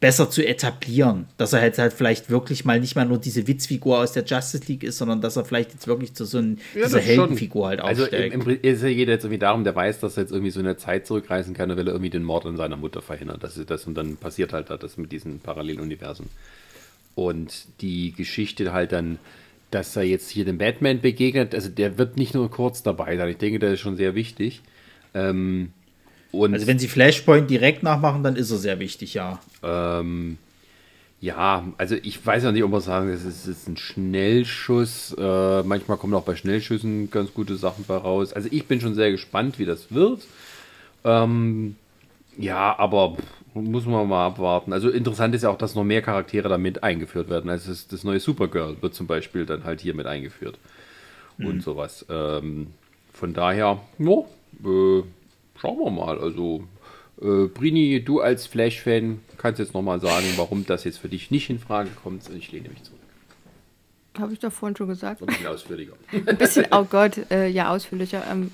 besser 0.00 0.30
zu 0.30 0.46
etablieren, 0.46 1.26
dass 1.36 1.52
er 1.52 1.62
jetzt 1.62 1.78
halt 1.78 1.92
vielleicht 1.92 2.30
wirklich 2.30 2.64
mal 2.64 2.80
nicht 2.80 2.96
mal 2.96 3.04
nur 3.04 3.18
diese 3.18 3.46
Witzfigur 3.46 3.98
aus 3.98 4.12
der 4.12 4.24
Justice 4.24 4.64
League 4.66 4.82
ist, 4.82 4.98
sondern 4.98 5.20
dass 5.20 5.36
er 5.36 5.44
vielleicht 5.44 5.72
jetzt 5.72 5.86
wirklich 5.86 6.14
zu 6.14 6.24
so 6.24 6.38
einer 6.38 6.56
Ja. 6.74 6.88
Heldenfigur 6.96 7.68
halt 7.68 7.80
Also 7.80 8.02
aufsteigt. 8.04 8.34
im, 8.34 8.40
im, 8.42 8.58
es 8.62 8.80
geht 8.82 9.08
jetzt 9.08 9.24
irgendwie 9.24 9.38
darum, 9.38 9.62
der 9.64 9.74
weiß, 9.74 10.00
dass 10.00 10.16
er 10.16 10.22
jetzt 10.24 10.32
irgendwie 10.32 10.50
so 10.50 10.60
eine 10.60 10.76
Zeit 10.76 11.06
zurückreisen 11.06 11.54
kann 11.54 11.70
und 11.70 11.76
will 11.76 11.86
er 11.86 11.92
irgendwie 11.92 12.10
den 12.10 12.24
Mord 12.24 12.46
an 12.46 12.56
seiner 12.56 12.76
Mutter 12.76 13.02
verhindern. 13.02 13.38
Das 13.40 13.56
ist 13.58 13.70
das 13.70 13.86
und 13.86 13.94
dann 13.94 14.16
passiert 14.16 14.52
halt 14.52 14.70
das 14.70 14.96
mit 14.96 15.12
diesen 15.12 15.40
Paralleluniversen. 15.40 16.26
Und 17.14 17.66
die 17.80 18.12
Geschichte 18.12 18.72
halt 18.72 18.92
dann, 18.92 19.18
dass 19.70 19.94
er 19.96 20.02
jetzt 20.02 20.30
hier 20.30 20.44
dem 20.44 20.58
Batman 20.58 21.00
begegnet, 21.00 21.54
also 21.54 21.68
der 21.68 21.98
wird 21.98 22.16
nicht 22.16 22.34
nur 22.34 22.50
kurz 22.50 22.82
dabei 22.82 23.16
sein. 23.16 23.28
Ich 23.28 23.36
denke, 23.38 23.58
das 23.58 23.74
ist 23.74 23.80
schon 23.80 23.96
sehr 23.96 24.14
wichtig. 24.14 24.62
Ähm, 25.14 25.72
und 26.40 26.54
also 26.54 26.66
wenn 26.66 26.78
sie 26.78 26.88
Flashpoint 26.88 27.48
direkt 27.48 27.82
nachmachen, 27.82 28.22
dann 28.22 28.36
ist 28.36 28.50
er 28.50 28.58
sehr 28.58 28.78
wichtig, 28.78 29.14
ja. 29.14 29.40
ähm, 29.62 30.38
ja, 31.24 31.64
also 31.78 31.94
ich 31.94 32.24
weiß 32.24 32.44
ja 32.44 32.52
nicht, 32.52 32.64
ob 32.64 32.70
man 32.70 32.82
sagen, 32.82 33.10
das 33.10 33.24
ist, 33.24 33.46
ist 33.46 33.66
ein 33.66 33.78
Schnellschuss. 33.78 35.16
Äh, 35.18 35.62
manchmal 35.62 35.96
kommen 35.96 36.12
auch 36.12 36.24
bei 36.24 36.36
Schnellschüssen 36.36 37.10
ganz 37.10 37.32
gute 37.32 37.56
Sachen 37.56 37.86
bei 37.86 37.96
raus. 37.96 38.34
Also 38.34 38.48
ich 38.52 38.66
bin 38.66 38.78
schon 38.82 38.94
sehr 38.94 39.10
gespannt, 39.10 39.58
wie 39.58 39.64
das 39.64 39.90
wird. 39.90 40.20
Ähm, 41.02 41.76
ja, 42.36 42.78
aber 42.78 43.16
muss 43.54 43.86
man 43.86 44.06
mal 44.06 44.26
abwarten. 44.26 44.74
Also 44.74 44.90
interessant 44.90 45.34
ist 45.34 45.44
ja 45.44 45.48
auch, 45.48 45.56
dass 45.56 45.74
noch 45.74 45.84
mehr 45.84 46.02
Charaktere 46.02 46.50
damit 46.50 46.82
eingeführt 46.82 47.30
werden. 47.30 47.48
Also 47.48 47.70
das, 47.70 47.86
das 47.88 48.04
neue 48.04 48.20
Supergirl 48.20 48.76
wird 48.82 48.94
zum 48.94 49.06
Beispiel 49.06 49.46
dann 49.46 49.64
halt 49.64 49.80
hier 49.80 49.94
mit 49.94 50.06
eingeführt. 50.06 50.58
Und 51.38 51.62
sowas. 51.62 52.04
Ähm, 52.10 52.66
von 53.12 53.32
daher, 53.32 53.80
no, 53.96 54.28
äh, 54.62 55.02
schauen 55.56 55.78
wir 55.78 55.90
mal. 55.90 56.18
Also 56.18 56.64
äh, 57.20 57.46
Brini, 57.46 58.04
du 58.04 58.20
als 58.20 58.46
Flash-Fan 58.46 59.20
kannst 59.38 59.58
jetzt 59.58 59.74
nochmal 59.74 60.00
sagen, 60.00 60.26
warum 60.36 60.66
das 60.66 60.84
jetzt 60.84 60.98
für 60.98 61.08
dich 61.08 61.30
nicht 61.30 61.50
in 61.50 61.58
Frage 61.58 61.90
kommt. 62.02 62.28
Ich 62.30 62.52
lehne 62.52 62.68
mich 62.68 62.82
zurück. 62.82 63.00
Habe 64.18 64.32
ich 64.32 64.38
doch 64.38 64.52
vorhin 64.52 64.76
schon 64.76 64.88
gesagt. 64.88 65.22
Ein 65.22 65.26
bisschen 65.26 65.46
ausführlicher. 65.46 65.94
Ein 66.12 66.36
bisschen, 66.36 66.66
oh 66.70 66.84
Gott, 66.84 67.18
äh, 67.30 67.48
ja, 67.48 67.70
ausführlicher. 67.70 68.22
Ähm, 68.30 68.52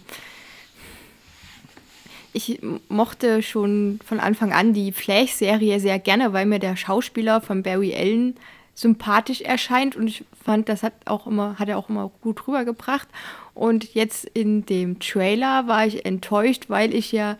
ich 2.33 2.61
mochte 2.89 3.43
schon 3.43 3.99
von 4.05 4.20
Anfang 4.20 4.53
an 4.53 4.73
die 4.73 4.93
Flash-Serie 4.93 5.81
sehr 5.81 5.99
gerne, 5.99 6.33
weil 6.33 6.47
mir 6.47 6.61
der 6.61 6.77
Schauspieler 6.77 7.41
von 7.41 7.62
Barry 7.62 7.95
Allen 7.95 8.37
sympathisch 8.75 9.41
erscheint 9.43 9.97
und 9.97 10.07
ich 10.07 10.25
fand, 10.43 10.69
das 10.69 10.83
hat 10.83 10.95
auch 11.05 11.27
immer, 11.27 11.59
hat 11.59 11.69
er 11.69 11.77
auch 11.77 11.89
immer 11.89 12.11
gut 12.23 12.47
rübergebracht. 12.47 13.09
Und 13.55 13.95
jetzt 13.95 14.25
in 14.25 14.65
dem 14.67 15.01
Trailer 15.01 15.67
war 15.67 15.87
ich 15.87 16.05
enttäuscht, 16.05 16.65
weil 16.69 16.95
ich 16.95 17.12
ja, 17.12 17.37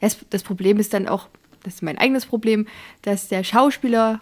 das, 0.00 0.18
das 0.30 0.42
Problem 0.42 0.78
ist 0.78 0.94
dann 0.94 1.08
auch, 1.08 1.28
das 1.62 1.74
ist 1.74 1.82
mein 1.82 1.98
eigenes 1.98 2.26
Problem, 2.26 2.66
dass 3.02 3.28
der 3.28 3.44
Schauspieler 3.44 4.20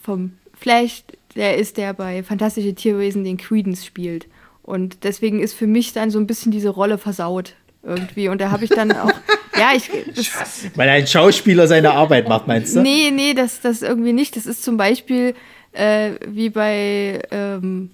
vom 0.00 0.32
Flash, 0.58 1.02
der 1.34 1.56
ist, 1.56 1.76
der 1.76 1.92
bei 1.92 2.22
Fantastische 2.22 2.74
Tierwesen 2.74 3.24
den 3.24 3.36
Credence 3.36 3.84
spielt. 3.84 4.26
Und 4.62 5.04
deswegen 5.04 5.40
ist 5.40 5.54
für 5.54 5.66
mich 5.66 5.92
dann 5.92 6.10
so 6.10 6.18
ein 6.18 6.26
bisschen 6.26 6.50
diese 6.50 6.70
Rolle 6.70 6.98
versaut 6.98 7.54
irgendwie. 7.82 8.28
Und 8.28 8.40
da 8.40 8.50
habe 8.50 8.64
ich 8.64 8.70
dann 8.70 8.92
auch, 8.92 9.12
ja, 9.58 9.70
ich, 9.74 9.90
das, 10.14 10.66
Weil 10.74 10.88
ein 10.88 11.06
Schauspieler 11.06 11.68
seine 11.68 11.92
Arbeit 11.92 12.28
macht, 12.28 12.46
meinst 12.46 12.74
du? 12.74 12.82
nee, 12.82 13.10
nee, 13.12 13.34
das, 13.34 13.60
das 13.60 13.82
irgendwie 13.82 14.12
nicht. 14.12 14.36
Das 14.36 14.46
ist 14.46 14.64
zum 14.64 14.76
Beispiel 14.76 15.34
äh, 15.72 16.12
wie 16.26 16.50
bei, 16.50 17.20
ähm, 17.30 17.90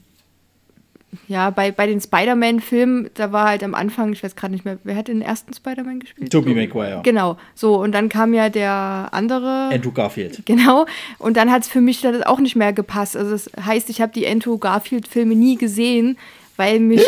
ja, 1.29 1.51
bei, 1.51 1.71
bei 1.71 1.87
den 1.87 2.01
Spider-Man-Filmen, 2.01 3.11
da 3.15 3.33
war 3.33 3.49
halt 3.49 3.63
am 3.63 3.75
Anfang, 3.75 4.13
ich 4.13 4.23
weiß 4.23 4.35
gerade 4.35 4.53
nicht 4.53 4.65
mehr, 4.65 4.79
wer 4.85 4.97
hat 4.97 5.09
den 5.09 5.21
ersten 5.21 5.53
Spider-Man 5.53 6.01
gespielt? 6.01 6.33
Tobey 6.33 6.55
Maguire. 6.55 7.01
Genau, 7.03 7.37
so, 7.55 7.77
und 7.77 7.93
dann 7.93 8.09
kam 8.09 8.33
ja 8.33 8.49
der 8.49 9.09
andere. 9.13 9.71
Andrew 9.73 9.93
Garfield. 9.93 10.43
Genau. 10.47 10.87
Und 11.19 11.37
dann 11.37 11.51
hat 11.51 11.63
es 11.63 11.69
für 11.69 11.81
mich 11.81 12.01
dann 12.01 12.23
auch 12.25 12.41
nicht 12.41 12.57
mehr 12.57 12.73
gepasst. 12.73 13.17
Also 13.17 13.31
das 13.33 13.51
heißt, 13.65 13.91
ich 13.91 14.01
habe 14.01 14.13
die 14.13 14.27
Andrew 14.27 14.59
Garfield-Filme 14.59 15.35
nie 15.35 15.57
gesehen, 15.57 16.17
weil 16.57 16.81
mich 16.81 17.05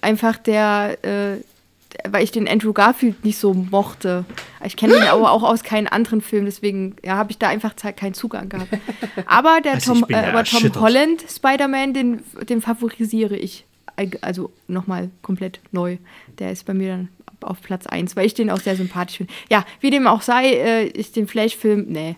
einfach 0.00 0.36
der, 0.36 0.98
äh, 1.02 1.36
weil 2.08 2.24
ich 2.24 2.30
den 2.30 2.48
Andrew 2.48 2.72
Garfield 2.72 3.24
nicht 3.24 3.38
so 3.38 3.54
mochte. 3.54 4.24
Ich 4.64 4.76
kenne 4.76 4.96
ihn 4.96 5.02
aber 5.02 5.30
auch 5.32 5.42
aus 5.42 5.62
keinen 5.62 5.86
anderen 5.86 6.20
Filmen, 6.20 6.46
deswegen 6.46 6.96
ja, 7.04 7.16
habe 7.16 7.30
ich 7.30 7.38
da 7.38 7.48
einfach 7.48 7.74
keinen 7.96 8.14
Zugang 8.14 8.48
gehabt. 8.48 8.70
Aber 9.26 9.60
der 9.62 9.74
Also 9.74 9.94
Tom, 9.94 10.06
äh, 10.08 10.14
aber 10.14 10.44
Tom. 10.44 10.70
Holland 10.80 11.24
Spider-Man, 11.28 11.94
den, 11.94 12.22
den 12.48 12.60
favorisiere 12.60 13.36
ich. 13.36 13.64
Also 14.22 14.50
nochmal 14.66 15.10
komplett 15.22 15.60
neu. 15.72 15.98
Der 16.38 16.52
ist 16.52 16.64
bei 16.64 16.74
mir 16.74 16.88
dann 16.88 17.08
auf 17.42 17.60
Platz 17.60 17.86
1, 17.86 18.16
weil 18.16 18.26
ich 18.26 18.34
den 18.34 18.50
auch 18.50 18.60
sehr 18.60 18.76
sympathisch 18.76 19.18
finde. 19.18 19.32
Ja, 19.50 19.64
wie 19.80 19.90
dem 19.90 20.06
auch 20.06 20.22
sei, 20.22 20.52
äh, 20.54 20.86
ich 20.86 21.12
den 21.12 21.26
Flash-Film, 21.26 21.86
nee, 21.88 22.16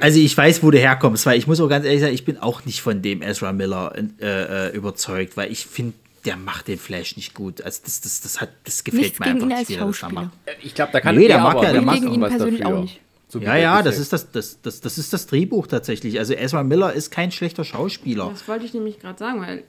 Also 0.00 0.20
ich 0.20 0.36
weiß, 0.36 0.62
wo 0.62 0.70
du 0.70 0.78
herkommst, 0.78 1.26
weil 1.26 1.38
ich 1.38 1.46
muss 1.46 1.60
auch 1.60 1.68
ganz 1.68 1.84
ehrlich 1.86 2.00
sagen, 2.00 2.14
ich 2.14 2.24
bin 2.24 2.38
auch 2.38 2.64
nicht 2.64 2.82
von 2.82 3.02
dem 3.02 3.22
Ezra 3.22 3.52
Miller 3.52 3.94
äh, 4.20 4.68
äh, 4.68 4.76
überzeugt, 4.76 5.36
weil 5.36 5.50
ich 5.50 5.66
finde, 5.66 5.94
der 6.26 6.36
macht 6.36 6.68
den 6.68 6.78
Flash 6.78 7.16
nicht 7.16 7.34
gut. 7.34 7.62
Also 7.62 7.80
das, 7.84 8.00
das, 8.00 8.20
das, 8.20 8.40
hat, 8.40 8.50
das 8.64 8.84
gefällt 8.84 9.04
Nichts 9.04 9.18
mir 9.20 9.26
gegen 9.26 9.36
einfach 9.36 9.46
ihn 9.46 9.48
nicht, 9.48 9.58
als 9.58 9.68
wie 9.68 9.74
er 9.74 9.86
das 9.86 9.86
da 9.86 10.00
Schauspieler. 10.00 10.22
macht. 10.22 10.32
Ich 10.62 10.74
glaube, 10.74 10.92
da 10.92 11.00
kann 11.00 11.16
Nee, 11.16 11.28
der 11.28 11.36
er 11.36 11.42
mag 11.42 11.62
ja, 11.62 11.72
der 11.72 11.82
gegen 11.82 12.12
ihn 12.12 12.20
was 12.20 12.30
persönlich 12.30 12.60
dafür. 12.60 12.76
auch 12.76 12.82
nicht. 12.82 13.00
So 13.28 13.40
Ja, 13.40 13.56
ja, 13.56 13.82
das 13.82 13.98
ist 13.98 14.12
das, 14.12 14.30
das, 14.30 14.60
das, 14.62 14.80
das 14.80 14.98
ist 14.98 15.12
das 15.12 15.26
Drehbuch 15.26 15.66
tatsächlich. 15.66 16.18
Also 16.18 16.34
Ezra 16.34 16.62
Miller 16.62 16.92
ist 16.92 17.10
kein 17.10 17.32
schlechter 17.32 17.64
Schauspieler. 17.64 18.28
Das 18.30 18.46
wollte 18.46 18.64
ich 18.64 18.74
nämlich 18.74 19.00
gerade 19.00 19.18
sagen, 19.18 19.40
weil 19.40 19.64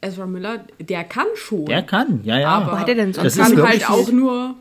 Ezra 0.00 0.26
Miller, 0.26 0.64
der 0.80 1.04
kann 1.04 1.26
schon. 1.34 1.66
Der 1.66 1.82
kann, 1.82 2.20
ja, 2.24 2.38
ja. 2.38 2.48
aber 2.50 2.80
hat 2.80 2.88
er 2.88 2.94
denn 2.96 3.12
sonst 3.12 3.24
Das 3.24 3.36
ist 3.36 3.56
kann 3.56 3.68
halt 3.68 3.88
auch 3.88 4.10
nur. 4.10 4.56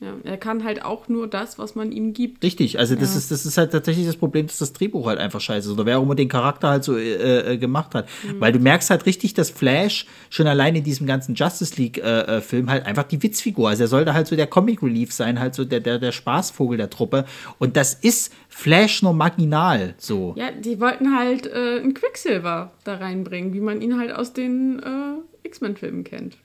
Ja, 0.00 0.12
er 0.24 0.36
kann 0.36 0.64
halt 0.64 0.84
auch 0.84 1.08
nur 1.08 1.28
das, 1.28 1.58
was 1.58 1.76
man 1.76 1.92
ihm 1.92 2.12
gibt. 2.12 2.42
Richtig, 2.42 2.78
also 2.80 2.96
das, 2.96 3.14
ist, 3.14 3.30
das 3.30 3.46
ist 3.46 3.56
halt 3.56 3.70
tatsächlich 3.70 4.06
das 4.06 4.16
Problem, 4.16 4.46
dass 4.48 4.58
das 4.58 4.72
Drehbuch 4.72 5.06
halt 5.06 5.20
einfach 5.20 5.40
scheiße 5.40 5.68
ist. 5.68 5.74
Oder 5.74 5.86
wer 5.86 5.98
auch 5.98 6.02
immer 6.02 6.16
den 6.16 6.28
Charakter 6.28 6.68
halt 6.68 6.84
so 6.84 6.96
äh, 6.96 7.52
äh, 7.52 7.56
gemacht 7.58 7.94
hat. 7.94 8.08
Weil 8.38 8.52
du 8.52 8.58
merkst 8.58 8.90
halt 8.90 9.06
richtig, 9.06 9.34
dass 9.34 9.50
Flash 9.50 10.06
schon 10.30 10.48
allein 10.48 10.74
in 10.74 10.82
diesem 10.82 11.06
ganzen 11.06 11.36
Justice 11.36 11.80
League-Film 11.80 12.28
äh, 12.28 12.40
Film 12.40 12.70
halt 12.70 12.86
einfach 12.86 13.04
die 13.04 13.22
Witzfigur. 13.22 13.68
Also 13.68 13.84
er 13.84 13.88
sollte 13.88 14.14
halt 14.14 14.26
so 14.26 14.34
der 14.34 14.48
Comic 14.48 14.82
Relief 14.82 15.12
sein, 15.12 15.38
halt 15.38 15.54
so 15.54 15.64
der, 15.64 15.80
der, 15.80 16.00
der 16.00 16.12
Spaßvogel 16.12 16.76
der 16.76 16.90
Truppe. 16.90 17.24
Und 17.58 17.76
das 17.76 17.94
ist 17.94 18.32
Flash 18.48 19.02
nur 19.02 19.14
marginal 19.14 19.94
so. 19.98 20.34
Ja, 20.36 20.50
die 20.50 20.80
wollten 20.80 21.16
halt 21.16 21.46
äh, 21.46 21.80
einen 21.80 21.94
Quicksilver 21.94 22.72
da 22.82 22.96
reinbringen, 22.96 23.54
wie 23.54 23.60
man 23.60 23.80
ihn 23.80 23.98
halt 23.98 24.12
aus 24.12 24.32
den 24.32 24.80
äh, 24.80 25.46
X-Men-Filmen 25.46 26.04
kennt. 26.04 26.36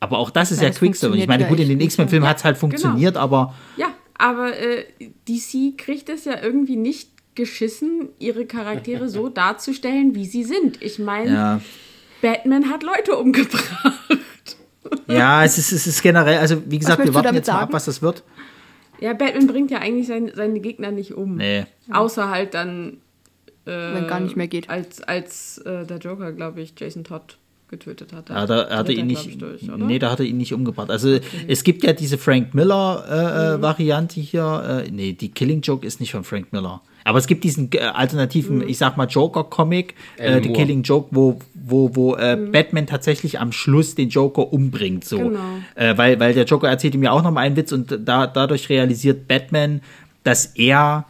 Aber 0.00 0.18
auch 0.18 0.30
das 0.30 0.52
ist 0.52 0.62
Ja, 0.62 0.68
ja, 0.68 0.74
Quicksilver. 0.74 1.16
Ich 1.16 1.26
meine, 1.26 1.46
gut, 1.46 1.58
in 1.58 1.68
den 1.68 1.80
X-Men-Filmen 1.80 2.24
ja. 2.24 2.30
hat 2.30 2.38
es 2.38 2.44
halt 2.44 2.56
funktioniert, 2.56 3.16
aber 3.16 3.54
Ja, 3.76 3.88
aber 4.14 4.56
äh, 4.56 4.84
DC 5.28 5.76
kriegt 5.76 6.08
es 6.08 6.24
ja 6.24 6.40
irgendwie 6.42 6.76
nicht 6.76 7.10
geschissen, 7.34 8.08
ihre 8.18 8.46
Charaktere 8.46 9.08
so 9.08 9.28
darzustellen, 9.28 10.14
wie 10.14 10.26
sie 10.26 10.44
sind. 10.44 10.82
Ich 10.82 10.98
meine, 10.98 11.32
ja. 11.32 11.60
Batman 12.20 12.70
hat 12.70 12.82
Leute 12.82 13.16
umgebracht. 13.16 14.18
Ja, 15.06 15.44
es 15.44 15.58
ist, 15.58 15.72
es 15.72 15.86
ist 15.86 16.02
generell, 16.02 16.38
also 16.38 16.62
wie 16.66 16.78
gesagt, 16.78 17.04
wir 17.04 17.12
warten 17.12 17.34
jetzt 17.34 17.48
mal 17.48 17.54
ab, 17.54 17.60
sagen? 17.60 17.72
was 17.74 17.84
das 17.84 18.00
wird. 18.00 18.22
Ja, 19.00 19.12
Batman 19.12 19.46
bringt 19.46 19.70
ja 19.70 19.78
eigentlich 19.78 20.06
sein, 20.06 20.30
seine 20.34 20.60
Gegner 20.60 20.90
nicht 20.90 21.12
um. 21.12 21.36
Nee. 21.36 21.66
Außer 21.90 22.30
halt 22.30 22.54
dann. 22.54 22.98
Äh, 23.66 23.70
Wenn 23.70 24.06
gar 24.06 24.20
nicht 24.20 24.36
mehr 24.36 24.48
geht. 24.48 24.70
Als, 24.70 25.02
als 25.02 25.58
äh, 25.58 25.84
der 25.84 25.98
Joker, 25.98 26.32
glaube 26.32 26.62
ich, 26.62 26.72
Jason 26.78 27.04
Todd 27.04 27.36
getötet 27.68 28.12
hatte. 28.12 28.32
Ja, 28.32 28.46
da, 28.46 28.62
er 28.62 28.78
hatte 28.78 28.92
Dreht 28.92 28.98
ihn 28.98 29.06
nicht. 29.06 29.26
ich, 29.26 29.38
durch, 29.38 29.62
oder? 29.68 29.78
nee, 29.78 29.98
da 29.98 30.10
hat 30.10 30.20
er 30.20 30.26
ihn 30.26 30.36
nicht 30.36 30.52
umgebracht. 30.52 30.90
Also 30.90 31.18
es 31.46 31.64
gibt 31.64 31.84
ja 31.84 31.92
diese 31.92 32.18
Frank 32.18 32.54
Miller 32.54 33.56
äh, 33.56 33.62
Variante 33.62 34.20
hier. 34.20 34.84
Äh, 34.86 34.90
nee, 34.90 35.12
die 35.12 35.30
Killing 35.30 35.60
Joke 35.60 35.86
ist 35.86 36.00
nicht 36.00 36.12
von 36.12 36.24
Frank 36.24 36.52
Miller. 36.52 36.80
Aber 37.04 37.18
es 37.18 37.26
gibt 37.26 37.44
diesen 37.44 37.70
äh, 37.72 37.78
alternativen, 37.78 38.68
ich 38.68 38.76
sag 38.76 38.96
mal, 38.96 39.06
Joker-Comic, 39.06 39.94
äh, 40.18 40.28
Alan 40.28 40.42
The. 40.42 40.52
Killing 40.52 40.82
Joke, 40.82 41.08
wo, 41.10 41.38
wo, 41.54 41.96
wo 41.96 42.16
äh, 42.16 42.36
Batman 42.36 42.86
tatsächlich 42.86 43.40
am 43.40 43.52
Schluss 43.52 43.94
den 43.94 44.10
Joker 44.10 44.52
umbringt. 44.52 45.04
So. 45.04 45.18
Genau. 45.18 45.40
Äh, 45.74 45.96
weil, 45.96 46.20
weil 46.20 46.34
der 46.34 46.44
Joker 46.44 46.68
erzählt 46.68 46.94
ihm 46.94 47.02
ja 47.02 47.12
auch 47.12 47.22
noch 47.22 47.30
mal 47.30 47.40
einen 47.40 47.56
Witz 47.56 47.72
und 47.72 47.98
da, 48.04 48.26
dadurch 48.26 48.68
realisiert 48.68 49.26
Batman, 49.26 49.80
dass 50.22 50.46
er 50.46 51.06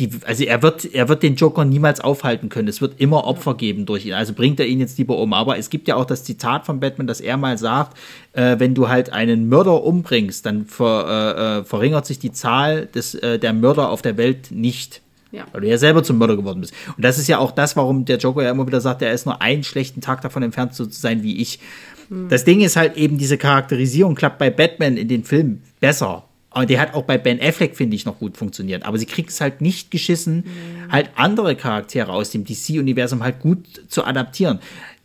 die, 0.00 0.10
also 0.26 0.44
er 0.44 0.62
wird, 0.62 0.86
er 0.86 1.08
wird 1.08 1.22
den 1.22 1.36
Joker 1.36 1.64
niemals 1.64 2.00
aufhalten 2.00 2.48
können. 2.48 2.68
Es 2.68 2.80
wird 2.80 2.98
immer 2.98 3.24
Opfer 3.24 3.54
geben 3.54 3.86
durch 3.86 4.06
ihn. 4.06 4.14
Also 4.14 4.32
bringt 4.32 4.58
er 4.58 4.66
ihn 4.66 4.80
jetzt 4.80 4.98
lieber 4.98 5.18
um. 5.18 5.32
Aber 5.32 5.58
es 5.58 5.70
gibt 5.70 5.86
ja 5.88 5.96
auch 5.96 6.06
das 6.06 6.24
Zitat 6.24 6.64
von 6.64 6.80
Batman, 6.80 7.06
dass 7.06 7.20
er 7.20 7.36
mal 7.36 7.58
sagt, 7.58 7.96
äh, 8.32 8.58
wenn 8.58 8.74
du 8.74 8.88
halt 8.88 9.12
einen 9.12 9.48
Mörder 9.48 9.84
umbringst, 9.84 10.44
dann 10.46 10.64
ver, 10.66 11.06
äh, 11.36 11.58
äh 11.60 11.64
verringert 11.64 12.06
sich 12.06 12.18
die 12.18 12.32
Zahl 12.32 12.86
des, 12.86 13.14
äh, 13.14 13.38
der 13.38 13.52
Mörder 13.52 13.90
auf 13.90 14.02
der 14.02 14.16
Welt 14.16 14.50
nicht. 14.50 15.02
Ja. 15.32 15.44
Weil 15.52 15.60
du 15.60 15.68
ja 15.68 15.78
selber 15.78 16.02
zum 16.02 16.18
Mörder 16.18 16.36
geworden 16.36 16.60
bist. 16.60 16.74
Und 16.96 17.04
das 17.04 17.18
ist 17.18 17.28
ja 17.28 17.38
auch 17.38 17.52
das, 17.52 17.76
warum 17.76 18.04
der 18.04 18.16
Joker 18.16 18.42
ja 18.42 18.50
immer 18.50 18.66
wieder 18.66 18.80
sagt, 18.80 19.02
er 19.02 19.12
ist 19.12 19.26
nur 19.26 19.40
einen 19.40 19.62
schlechten 19.62 20.00
Tag 20.00 20.22
davon 20.22 20.42
entfernt, 20.42 20.74
so 20.74 20.86
zu 20.86 21.00
sein 21.00 21.22
wie 21.22 21.40
ich. 21.40 21.60
Hm. 22.08 22.28
Das 22.28 22.44
Ding 22.44 22.62
ist 22.62 22.76
halt 22.76 22.96
eben, 22.96 23.18
diese 23.18 23.38
Charakterisierung 23.38 24.14
klappt 24.14 24.38
bei 24.38 24.50
Batman 24.50 24.96
in 24.96 25.06
den 25.06 25.24
Filmen 25.24 25.62
besser. 25.78 26.24
Und 26.52 26.68
der 26.68 26.80
hat 26.80 26.94
auch 26.94 27.04
bei 27.04 27.16
Ben 27.16 27.40
Affleck, 27.40 27.76
finde 27.76 27.94
ich, 27.94 28.04
noch 28.04 28.18
gut 28.18 28.36
funktioniert. 28.36 28.84
Aber 28.84 28.98
sie 28.98 29.06
kriegt 29.06 29.30
es 29.30 29.40
halt 29.40 29.60
nicht 29.60 29.90
geschissen, 29.90 30.36
mhm. 30.38 30.92
halt 30.92 31.10
andere 31.14 31.54
Charaktere 31.54 32.12
aus 32.12 32.30
dem 32.30 32.44
DC-Universum 32.44 33.22
halt 33.22 33.40
gut 33.40 33.82
zu 33.88 34.04
adaptieren. 34.04 34.58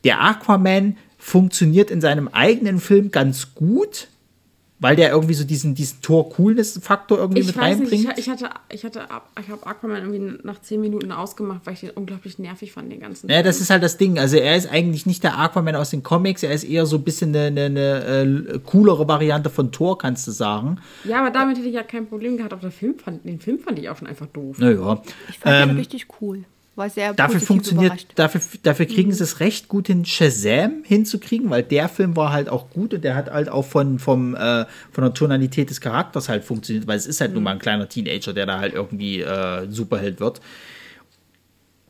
Der 0.04 0.22
Aquaman 0.22 0.98
funktioniert 1.18 1.92
in 1.92 2.02
seinem 2.02 2.28
eigenen 2.28 2.80
Film 2.80 3.12
ganz 3.12 3.54
gut, 3.54 4.08
weil 4.80 4.96
der 4.96 5.12
irgendwie 5.12 5.34
so 5.34 5.46
diesen, 5.46 5.74
diesen 5.74 6.02
Tor-Coolness-Faktor 6.02 7.18
irgendwie 7.18 7.42
ich 7.42 7.48
mit 7.48 7.58
reinbringt. 7.58 7.92
Nicht, 7.92 8.18
ich, 8.18 8.30
hatte, 8.30 8.50
ich 8.70 8.84
hatte, 8.84 9.08
ich 9.40 9.50
habe 9.50 9.66
Aquaman 9.66 10.12
irgendwie 10.12 10.40
nach 10.44 10.60
zehn 10.62 10.82
Minuten 10.82 11.12
ausgemacht, 11.12 11.62
weil 11.64 11.76
ich 11.76 11.80
den 11.80 11.92
unglaublich 11.92 12.40
nervig 12.40 12.74
fand, 12.74 12.92
den 12.92 13.00
ganzen. 13.00 13.30
Ja, 13.30 13.42
das 13.42 13.62
ist 13.62 13.70
halt 13.70 13.84
das 13.84 13.98
Ding. 13.98 14.20
Also 14.20 14.36
er 14.38 14.56
ist 14.56 14.70
eigentlich 14.70 15.06
nicht 15.06 15.24
der 15.24 15.38
Aquaman 15.38 15.76
aus 15.76 15.92
den 15.92 16.04
Comics, 16.04 16.44
er 16.44 16.54
ist 16.54 16.66
eher 16.66 16.86
so 16.86 16.98
ein 16.98 17.04
bisschen 17.04 17.34
eine, 17.36 17.48
eine, 17.48 17.66
eine 17.66 18.54
äh, 18.56 18.60
coolere 18.66 19.08
Variante 19.08 19.50
von 19.50 19.72
Thor, 19.72 19.98
kannst 19.98 20.28
du 20.28 20.32
sagen. 20.32 20.80
Ja, 21.06 21.20
aber 21.22 21.32
damit 21.32 21.58
hätte 21.58 21.70
ich 21.70 21.76
ja 21.76 21.84
kein 21.84 22.08
Problem 22.08 22.38
gehabt. 22.38 22.62
Der 22.62 22.72
Film 22.72 23.00
fand, 23.00 23.26
den 23.26 23.40
Film 23.40 23.60
fand 23.60 23.80
ich 23.80 23.90
auch 23.90 23.98
schon 23.98 24.08
einfach 24.08 24.28
doof. 24.28 24.58
Naja. 24.60 25.02
Ich 25.30 25.40
fand 25.40 25.56
ähm, 25.56 25.70
den 25.70 25.78
richtig 25.78 26.08
cool 26.20 26.46
war 26.76 26.90
sehr 26.90 27.14
dafür 27.14 27.40
funktioniert, 27.40 28.08
dafür, 28.16 28.42
dafür 28.64 28.86
kriegen 28.86 29.10
mhm. 29.10 29.14
sie 29.14 29.24
es 29.24 29.40
recht 29.40 29.68
gut 29.68 29.88
hin, 29.88 30.06
Shazam 30.06 30.84
hinzukriegen, 30.84 31.50
weil 31.50 31.64
der 31.64 31.90
Film 31.90 32.16
war 32.16 32.32
halt 32.32 32.50
auch 32.50 32.70
gut 32.70 32.94
und 32.94 33.04
der 33.04 33.16
hat 33.16 33.32
halt 33.32 33.50
auch 33.50 33.66
von, 33.66 34.00
vom, 34.00 34.36
äh, 34.36 34.66
von 34.92 35.04
der 35.04 35.14
Tonalität 35.14 35.70
des 35.70 35.82
Charakters 35.82 36.30
halt 36.30 36.44
funktioniert, 36.44 36.88
weil 36.88 36.98
es 36.98 37.08
ist 37.08 37.22
halt 37.22 37.32
mhm. 37.32 37.36
nun 37.36 37.44
mal 37.44 37.52
ein 37.52 37.60
kleiner 37.60 37.88
Teenager, 37.88 38.34
der 38.34 38.46
da 38.46 38.60
halt 38.60 38.74
irgendwie 38.74 39.22
äh, 39.22 39.68
Superheld 39.70 40.20
wird 40.20 40.42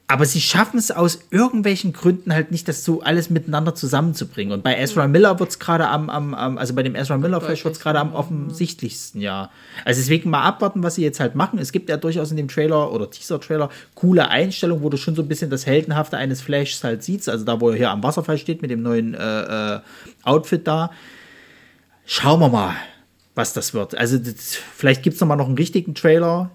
aber 0.08 0.26
sie 0.26 0.40
schaffen 0.40 0.78
es 0.78 0.92
aus 0.92 1.20
irgendwelchen 1.32 1.92
Gründen 1.92 2.32
halt 2.32 2.52
nicht, 2.52 2.68
das 2.68 2.84
so 2.84 3.02
alles 3.02 3.32
miteinander 3.32 3.74
zusammenzubringen. 3.74 4.54
Und 4.54 4.64
bei 4.64 4.78
Ezra 4.78 5.08
Miller 5.08 5.40
wird 5.40 5.50
es 5.50 5.58
gerade 5.58 5.88
am, 5.88 6.12
am, 6.12 6.36
am, 6.36 6.58
also 6.60 6.76
bei 6.76 6.84
dem 6.84 6.94
Ezra 6.96 7.18
Miller 7.18 7.42
Flash 7.42 7.66
wird 7.66 7.76
es 7.76 7.82
gerade 7.82 8.00
am 8.00 8.14
offensichtlichsten, 8.14 9.20
ja. 9.20 9.50
Also 9.84 10.02
deswegen 10.02 10.30
mal 10.30 10.44
abwarten, 10.44 10.84
was 10.84 10.96
sie 10.96 11.02
jetzt 11.02 11.20
halt 11.20 11.34
machen. 11.34 11.58
Es 11.58 11.72
gibt 11.72 11.90
ja 11.90 11.98
durchaus 11.98 12.30
in 12.30 12.38
dem 12.38 12.48
Trailer 12.48 12.92
oder 12.92 13.10
Teaser-Trailer 13.10 13.70
coole 13.96 14.30
Einstellungen, 14.30 14.84
wo 14.84 14.90
du 14.90 14.98
schon 14.98 15.16
so 15.16 15.24
ein 15.24 15.28
bisschen 15.28 15.50
das 15.50 15.66
Heldenhafte 15.66 16.18
eines 16.18 16.40
Flashs 16.40 16.84
halt 16.84 17.02
siehst. 17.02 17.28
Also 17.28 17.44
da, 17.44 17.60
wo 17.60 17.72
er 17.72 17.76
hier 17.76 17.90
am 17.90 18.04
Wasserfall 18.04 18.38
steht 18.38 18.62
mit 18.62 18.70
dem 18.70 18.84
neuen 18.84 19.16
äh, 19.16 19.76
äh, 19.76 19.80
Outfit 20.24 20.68
da. 20.68 20.92
Schauen 22.06 22.40
wir 22.42 22.50
mal, 22.50 22.76
was 23.34 23.54
das 23.54 23.74
wird. 23.74 23.98
Also 23.98 24.20
das, 24.20 24.56
vielleicht 24.76 25.02
gibt 25.02 25.16
es 25.16 25.22
noch 25.22 25.28
mal 25.28 25.36
noch 25.36 25.48
einen 25.48 25.58
richtigen 25.58 25.96
Trailer 25.96 26.52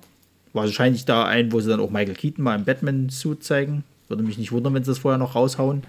wahrscheinlich 0.53 1.05
da 1.05 1.25
ein, 1.25 1.53
wo 1.53 1.61
sie 1.61 1.70
dann 1.70 1.81
auch 1.81 1.91
Michael 1.91 2.15
Keaton 2.15 2.45
mal 2.45 2.57
im 2.57 2.65
Batman-Suit 2.65 3.43
zeigen. 3.43 3.85
Würde 4.09 4.23
mich 4.23 4.39
nicht 4.39 4.53
wundern, 4.53 4.75
wenn 4.75 4.85
sie 4.85 4.91
das 4.91 4.99
vorher 4.99 5.19
noch 5.19 5.35
raushauen. 5.35 5.83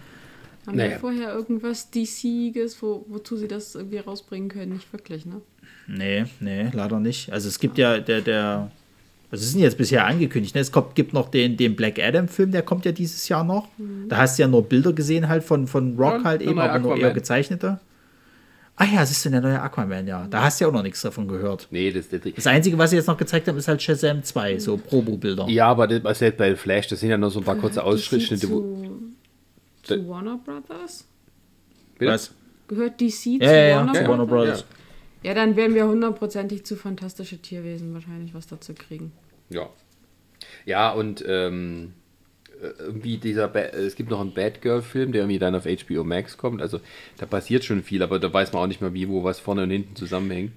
Haben 0.68 0.78
naja. 0.78 0.92
wir 0.92 1.00
vorher 1.00 1.34
irgendwas 1.34 1.90
DCiges, 1.90 2.82
wo, 2.82 3.06
wozu 3.10 3.36
sie 3.38 3.48
das 3.48 3.74
irgendwie 3.74 3.98
rausbringen 3.98 4.50
können? 4.50 4.74
Nicht 4.74 4.94
wirklich, 4.94 5.26
ne? 5.26 5.42
Nee, 5.88 6.26
nee, 6.40 6.70
leider 6.72 7.00
nicht. 7.00 7.32
Also 7.32 7.48
es 7.48 7.60
gibt 7.60 7.80
ja 7.80 8.00
der, 8.00 8.22
der, 8.22 8.72
was 9.32 9.42
ist 9.42 9.56
denn 9.56 9.62
jetzt 9.62 9.78
bisher 9.78 10.06
angekündigt? 10.06 10.54
Ne? 10.54 10.62
Es 10.62 10.72
kommt, 10.72 10.94
gibt 10.94 11.14
noch 11.14 11.30
den, 11.30 11.58
den 11.58 11.76
Black 11.76 11.98
Adam-Film, 12.00 12.52
der 12.52 12.62
kommt 12.62 12.86
ja 12.86 12.92
dieses 12.92 13.28
Jahr 13.28 13.44
noch. 13.44 13.68
Mhm. 13.78 14.08
Da 14.08 14.18
hast 14.18 14.38
du 14.38 14.44
ja 14.44 14.48
nur 14.48 14.64
Bilder 14.64 14.94
gesehen 14.94 15.28
halt 15.28 15.44
von, 15.44 15.68
von 15.68 15.98
Rock 15.98 16.20
ja, 16.20 16.24
halt 16.24 16.42
eben, 16.44 16.60
aber 16.60 16.78
nur 16.78 16.98
eher 16.98 17.12
gezeichnete. 17.12 17.80
Ah 18.82 18.88
ja, 18.92 19.06
siehst 19.06 19.24
du, 19.26 19.30
der 19.30 19.42
neue 19.42 19.62
Aquaman, 19.62 20.08
ja. 20.08 20.26
Da 20.28 20.42
hast 20.42 20.60
du 20.60 20.66
ja 20.66 20.70
auch 20.70 20.74
noch 20.74 20.82
nichts 20.82 21.04
davon 21.04 21.28
gehört. 21.28 21.68
Nee, 21.70 21.92
das, 21.92 22.10
das, 22.10 22.22
das 22.36 22.48
Einzige, 22.48 22.80
was 22.80 22.90
sie 22.90 22.96
jetzt 22.96 23.06
noch 23.06 23.18
gezeigt 23.18 23.48
haben, 23.48 23.56
ist 23.56 23.68
halt 23.68 23.80
Shazam 23.80 24.24
2, 24.24 24.58
so 24.58 24.76
Probo-Bilder. 24.76 25.48
Ja, 25.50 25.68
aber 25.68 25.86
das, 25.86 26.04
was 26.04 26.20
jetzt 26.20 26.40
bei 26.40 26.56
Flash, 26.56 26.88
das 26.88 27.00
sind 27.00 27.12
ja 27.12 27.18
nur 27.20 27.30
so 27.30 27.42
ein 27.42 27.46
paar 27.46 27.58
kurze 27.58 27.84
Ausschnitte. 27.84 28.40
Zu, 28.40 29.14
zu 29.84 30.10
Warner 30.10 30.40
Brothers? 30.44 31.06
Bitte? 32.00 32.12
Was? 32.12 32.34
Gehört 32.68 33.00
DC 33.00 33.12
zu 33.12 33.30
ja, 33.40 33.76
Warner, 33.76 34.02
ja, 34.02 34.08
Warner 34.08 34.26
Brothers? 34.26 34.66
Ja. 35.22 35.36
dann 35.36 35.56
werden 35.56 35.76
wir 35.76 35.86
hundertprozentig 35.86 36.66
zu 36.66 36.76
fantastische 36.76 37.38
Tierwesen 37.38 37.94
wahrscheinlich 37.94 38.34
was 38.34 38.48
dazu 38.48 38.74
kriegen. 38.74 39.12
Ja. 39.50 39.70
Ja, 40.66 40.90
und 40.90 41.24
ähm, 41.28 41.94
irgendwie 42.80 43.18
dieser, 43.18 43.48
ba 43.48 43.60
es 43.60 43.96
gibt 43.96 44.10
noch 44.10 44.22
einen 44.22 44.34
Batgirl-Film, 44.34 45.12
der 45.12 45.22
irgendwie 45.22 45.40
dann 45.40 45.56
auf 45.56 45.66
HBO 45.66 46.04
Max 46.04 46.38
kommt. 46.38 46.62
Also 46.62 46.80
da 47.18 47.26
passiert 47.26 47.64
schon 47.64 47.84
viel, 47.84 48.04
aber 48.04 48.20
da 48.20 48.32
weiß 48.32 48.54
man 48.54 48.64
auch 48.64 48.68
nicht 48.68 48.82
mehr, 48.82 48.94
wie, 48.94 49.10
wo 49.10 49.24
was 49.24 49.40
vorne 49.40 49.64
und 49.64 49.72
hinten 49.72 49.96
zusammenhängt. 49.96 50.52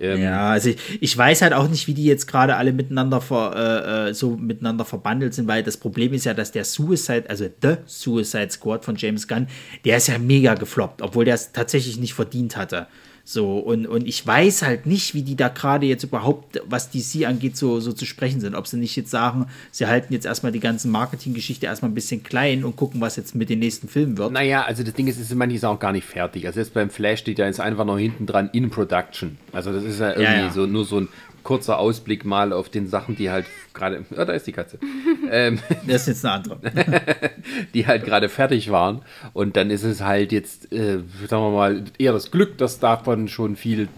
Ähm, 0.00 0.22
ja, 0.22 0.50
also 0.50 0.70
ich, 0.70 0.78
ich, 1.00 1.16
weiß 1.16 1.42
halt 1.42 1.52
auch 1.52 1.68
nicht, 1.68 1.86
wie 1.86 1.94
die 1.94 2.04
jetzt 2.04 2.26
gerade 2.26 2.56
alle 2.56 2.72
miteinander 2.72 3.20
ver, 3.20 4.06
äh, 4.06 4.10
äh, 4.10 4.14
so 4.14 4.36
miteinander 4.36 4.84
verbandelt 4.84 5.34
sind, 5.34 5.46
weil 5.46 5.62
das 5.62 5.76
Problem 5.76 6.12
ist 6.14 6.24
ja, 6.24 6.34
dass 6.34 6.50
der 6.50 6.64
Suicide, 6.64 7.24
also 7.28 7.46
The 7.60 7.76
Suicide 7.86 8.50
Squad 8.50 8.84
von 8.84 8.96
James 8.96 9.28
Gunn, 9.28 9.46
der 9.84 9.98
ist 9.98 10.08
ja 10.08 10.18
mega 10.18 10.54
gefloppt, 10.54 11.02
obwohl 11.02 11.24
der 11.24 11.34
es 11.34 11.52
tatsächlich 11.52 11.98
nicht 11.98 12.14
verdient 12.14 12.56
hatte. 12.56 12.86
So, 13.24 13.58
und, 13.58 13.86
und 13.86 14.06
ich 14.06 14.26
weiß 14.26 14.62
halt 14.62 14.86
nicht, 14.86 15.14
wie 15.14 15.22
die 15.22 15.36
da 15.36 15.48
gerade 15.48 15.86
jetzt 15.86 16.02
überhaupt, 16.02 16.60
was 16.66 16.90
DC 16.90 17.26
angeht, 17.26 17.56
so, 17.56 17.78
so 17.80 17.92
zu 17.92 18.04
sprechen 18.04 18.40
sind. 18.40 18.54
Ob 18.54 18.66
sie 18.66 18.76
nicht 18.76 18.96
jetzt 18.96 19.10
sagen, 19.10 19.46
sie 19.70 19.86
halten 19.86 20.12
jetzt 20.12 20.26
erstmal 20.26 20.50
die 20.50 20.60
ganzen 20.60 20.90
Marketinggeschichte 20.90 21.66
erstmal 21.66 21.90
ein 21.90 21.94
bisschen 21.94 22.22
klein 22.22 22.64
und 22.64 22.76
gucken, 22.76 23.00
was 23.00 23.16
jetzt 23.16 23.34
mit 23.34 23.48
den 23.48 23.60
nächsten 23.60 23.88
Filmen 23.88 24.18
wird. 24.18 24.32
Naja, 24.32 24.64
also 24.64 24.82
das 24.82 24.94
Ding 24.94 25.06
ist, 25.06 25.20
ist 25.20 25.34
manches 25.34 25.62
auch 25.64 25.78
gar 25.78 25.92
nicht 25.92 26.06
fertig. 26.06 26.46
Also 26.46 26.58
jetzt 26.60 26.74
beim 26.74 26.90
Flash 26.90 27.20
steht 27.20 27.38
ja 27.38 27.46
jetzt 27.46 27.60
einfach 27.60 27.84
noch 27.84 27.98
hinten 27.98 28.26
dran 28.26 28.50
in 28.52 28.70
Production. 28.70 29.38
Also 29.52 29.72
das 29.72 29.84
ist 29.84 30.00
ja 30.00 30.10
irgendwie 30.10 30.24
ja, 30.24 30.46
ja. 30.46 30.50
so 30.50 30.66
nur 30.66 30.84
so 30.84 31.00
ein 31.00 31.08
kurzer 31.42 31.78
Ausblick 31.78 32.24
mal 32.24 32.52
auf 32.52 32.68
den 32.68 32.86
Sachen, 32.86 33.16
die 33.16 33.30
halt 33.30 33.46
gerade. 33.74 34.04
Oh, 34.10 34.24
da 34.24 34.32
ist 34.32 34.46
die 34.46 34.52
Katze. 34.52 34.78
ähm, 35.30 35.58
das 35.86 36.02
ist 36.02 36.08
jetzt 36.08 36.24
eine 36.24 36.34
andere. 36.34 36.60
die 37.74 37.86
halt 37.86 38.04
gerade 38.04 38.28
fertig 38.28 38.70
waren. 38.70 39.02
Und 39.32 39.56
dann 39.56 39.70
ist 39.70 39.84
es 39.84 40.00
halt 40.00 40.32
jetzt, 40.32 40.72
äh, 40.72 41.00
sagen 41.28 41.42
wir 41.42 41.50
mal, 41.50 41.84
eher 41.98 42.12
das 42.12 42.30
Glück, 42.30 42.58
dass 42.58 42.78
davon 42.78 43.28
schon 43.28 43.56
viel 43.56 43.88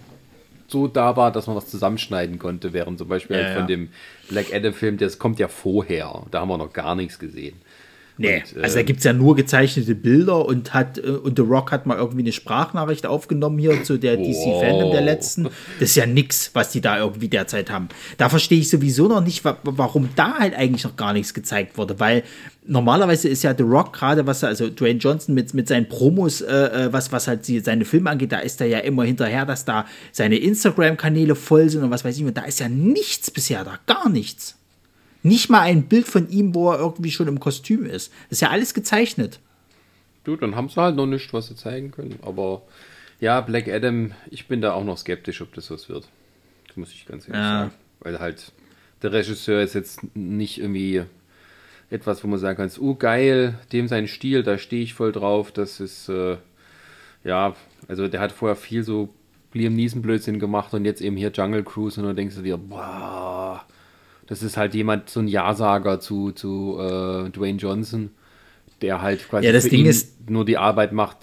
so 0.66 0.88
da 0.88 1.16
war, 1.16 1.30
dass 1.30 1.46
man 1.46 1.56
das 1.56 1.68
zusammenschneiden 1.68 2.38
konnte, 2.38 2.72
während 2.72 2.98
zum 2.98 3.08
Beispiel 3.08 3.36
ja, 3.36 3.44
halt 3.44 3.54
von 3.54 3.62
ja. 3.62 3.66
dem 3.68 3.88
Black 4.28 4.52
Adam-Film, 4.52 4.96
das 4.96 5.18
kommt 5.18 5.38
ja 5.38 5.48
vorher. 5.48 6.22
Da 6.30 6.40
haben 6.40 6.48
wir 6.48 6.58
noch 6.58 6.72
gar 6.72 6.94
nichts 6.94 7.18
gesehen. 7.18 7.56
Nee, 8.16 8.44
und, 8.54 8.62
also 8.62 8.74
da 8.74 8.80
ähm, 8.80 8.86
gibt 8.86 8.98
es 8.98 9.04
ja 9.04 9.12
nur 9.12 9.34
gezeichnete 9.34 9.94
Bilder 9.94 10.46
und 10.46 10.72
hat 10.72 10.98
äh, 10.98 11.02
und 11.02 11.36
The 11.36 11.42
Rock 11.42 11.72
hat 11.72 11.86
mal 11.86 11.96
irgendwie 11.96 12.20
eine 12.20 12.32
Sprachnachricht 12.32 13.06
aufgenommen 13.06 13.58
hier 13.58 13.82
zu 13.82 13.98
der 13.98 14.16
DC 14.16 14.60
Fandom 14.60 14.92
der 14.92 15.00
letzten. 15.00 15.44
Das 15.80 15.90
ist 15.90 15.96
ja 15.96 16.06
nix, 16.06 16.50
was 16.54 16.70
die 16.70 16.80
da 16.80 16.98
irgendwie 16.98 17.28
derzeit 17.28 17.70
haben. 17.70 17.88
Da 18.16 18.28
verstehe 18.28 18.60
ich 18.60 18.70
sowieso 18.70 19.08
noch 19.08 19.22
nicht, 19.22 19.44
warum 19.44 20.10
da 20.14 20.38
halt 20.38 20.54
eigentlich 20.54 20.84
noch 20.84 20.96
gar 20.96 21.12
nichts 21.12 21.34
gezeigt 21.34 21.76
wurde, 21.76 21.98
weil 21.98 22.22
normalerweise 22.66 23.28
ist 23.28 23.42
ja 23.42 23.54
The 23.56 23.64
Rock 23.64 23.92
gerade, 23.92 24.26
was 24.26 24.44
also 24.44 24.70
Dwayne 24.70 24.98
Johnson 24.98 25.34
mit, 25.34 25.52
mit 25.52 25.66
seinen 25.66 25.88
Promos, 25.88 26.40
äh, 26.40 26.52
äh 26.54 26.92
was, 26.92 27.10
was 27.10 27.26
halt 27.26 27.46
die, 27.48 27.60
seine 27.60 27.84
Filme 27.84 28.10
angeht, 28.10 28.30
da 28.30 28.38
ist 28.38 28.60
er 28.60 28.68
ja 28.68 28.78
immer 28.78 29.04
hinterher, 29.04 29.44
dass 29.44 29.64
da 29.64 29.86
seine 30.12 30.36
Instagram-Kanäle 30.36 31.34
voll 31.34 31.68
sind 31.68 31.82
und 31.82 31.90
was 31.90 32.04
weiß 32.04 32.16
ich. 32.16 32.24
Und 32.24 32.36
da 32.36 32.42
ist 32.42 32.60
ja 32.60 32.68
nichts 32.68 33.30
bisher 33.30 33.64
da, 33.64 33.78
gar 33.86 34.08
nichts. 34.08 34.56
Nicht 35.24 35.48
mal 35.48 35.62
ein 35.62 35.88
Bild 35.88 36.06
von 36.06 36.28
ihm, 36.28 36.54
wo 36.54 36.70
er 36.70 36.78
irgendwie 36.78 37.10
schon 37.10 37.28
im 37.28 37.40
Kostüm 37.40 37.86
ist. 37.86 38.12
Das 38.24 38.32
ist 38.38 38.40
ja 38.42 38.50
alles 38.50 38.74
gezeichnet. 38.74 39.40
Du, 40.22 40.36
dann 40.36 40.54
haben 40.54 40.68
sie 40.68 40.80
halt 40.80 40.96
noch 40.96 41.06
nichts, 41.06 41.32
was 41.32 41.46
sie 41.46 41.56
zeigen 41.56 41.92
können. 41.92 42.18
Aber 42.20 42.60
ja, 43.20 43.40
Black 43.40 43.66
Adam, 43.68 44.12
ich 44.30 44.48
bin 44.48 44.60
da 44.60 44.74
auch 44.74 44.84
noch 44.84 44.98
skeptisch, 44.98 45.40
ob 45.40 45.54
das 45.54 45.70
was 45.70 45.88
wird. 45.88 46.06
Das 46.68 46.76
muss 46.76 46.92
ich 46.92 47.06
ganz 47.06 47.26
ehrlich 47.26 47.40
ja. 47.40 47.58
sagen. 47.60 47.70
Weil 48.00 48.20
halt 48.20 48.52
der 49.00 49.12
Regisseur 49.12 49.62
ist 49.62 49.74
jetzt 49.74 50.00
nicht 50.14 50.58
irgendwie 50.58 51.04
etwas, 51.88 52.22
wo 52.22 52.28
man 52.28 52.38
sagen 52.38 52.58
kann, 52.58 52.70
oh 52.78 52.94
geil, 52.94 53.58
dem 53.72 53.88
sein 53.88 54.08
Stil, 54.08 54.42
da 54.42 54.58
stehe 54.58 54.82
ich 54.82 54.92
voll 54.92 55.12
drauf. 55.12 55.52
Das 55.52 55.80
ist, 55.80 56.10
äh, 56.10 56.36
ja, 57.24 57.56
also 57.88 58.08
der 58.08 58.20
hat 58.20 58.32
vorher 58.32 58.56
viel 58.56 58.82
so 58.82 59.08
Liam 59.54 59.74
Neeson 59.74 60.02
Blödsinn 60.02 60.38
gemacht 60.38 60.74
und 60.74 60.84
jetzt 60.84 61.00
eben 61.00 61.16
hier 61.16 61.30
Jungle 61.30 61.64
Cruise 61.64 61.98
und 61.98 62.06
dann 62.06 62.16
denkst 62.16 62.36
du 62.36 62.42
dir, 62.42 62.58
boah, 62.58 63.64
das 64.26 64.42
ist 64.42 64.56
halt 64.56 64.74
jemand, 64.74 65.10
so 65.10 65.20
ein 65.20 65.28
Ja-Sager 65.28 66.00
zu, 66.00 66.32
zu 66.32 66.78
äh, 66.78 67.30
Dwayne 67.30 67.58
Johnson, 67.58 68.10
der 68.80 69.02
halt 69.02 69.28
quasi 69.28 69.46
ja, 69.46 69.52
das 69.52 69.68
Ding 69.68 69.86
ist, 69.86 70.28
nur 70.28 70.44
die 70.44 70.56
Arbeit 70.56 70.92
macht, 70.92 71.18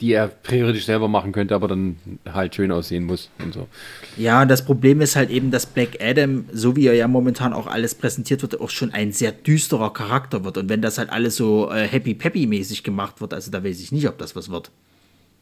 die 0.00 0.12
er 0.12 0.30
theoretisch 0.42 0.86
selber 0.86 1.08
machen 1.08 1.32
könnte, 1.32 1.54
aber 1.54 1.68
dann 1.68 1.96
halt 2.30 2.54
schön 2.54 2.70
aussehen 2.72 3.04
muss 3.04 3.30
und 3.38 3.54
so. 3.54 3.68
Ja, 4.16 4.44
das 4.44 4.64
Problem 4.64 5.00
ist 5.00 5.16
halt 5.16 5.30
eben, 5.30 5.50
dass 5.50 5.66
Black 5.66 6.00
Adam, 6.00 6.46
so 6.52 6.76
wie 6.76 6.86
er 6.86 6.94
ja 6.94 7.08
momentan 7.08 7.52
auch 7.52 7.66
alles 7.66 7.94
präsentiert 7.94 8.42
wird, 8.42 8.60
auch 8.60 8.70
schon 8.70 8.92
ein 8.92 9.12
sehr 9.12 9.32
düsterer 9.32 9.92
Charakter 9.92 10.44
wird. 10.44 10.58
Und 10.58 10.68
wenn 10.68 10.82
das 10.82 10.98
halt 10.98 11.10
alles 11.10 11.36
so 11.36 11.70
äh, 11.70 11.86
happy-peppy-mäßig 11.86 12.82
gemacht 12.82 13.20
wird, 13.20 13.34
also 13.34 13.50
da 13.50 13.62
weiß 13.64 13.80
ich 13.80 13.92
nicht, 13.92 14.08
ob 14.08 14.18
das 14.18 14.34
was 14.34 14.50
wird. 14.50 14.70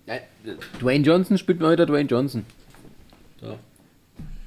Ja, 0.07 0.15
Dwayne 0.81 1.05
Johnson 1.05 1.39
spielt 1.39 1.61
mal 1.61 1.73
wieder 1.73 1.87
Dwayne 1.87 2.09
Johnson. 2.09 2.45
So. 3.41 3.59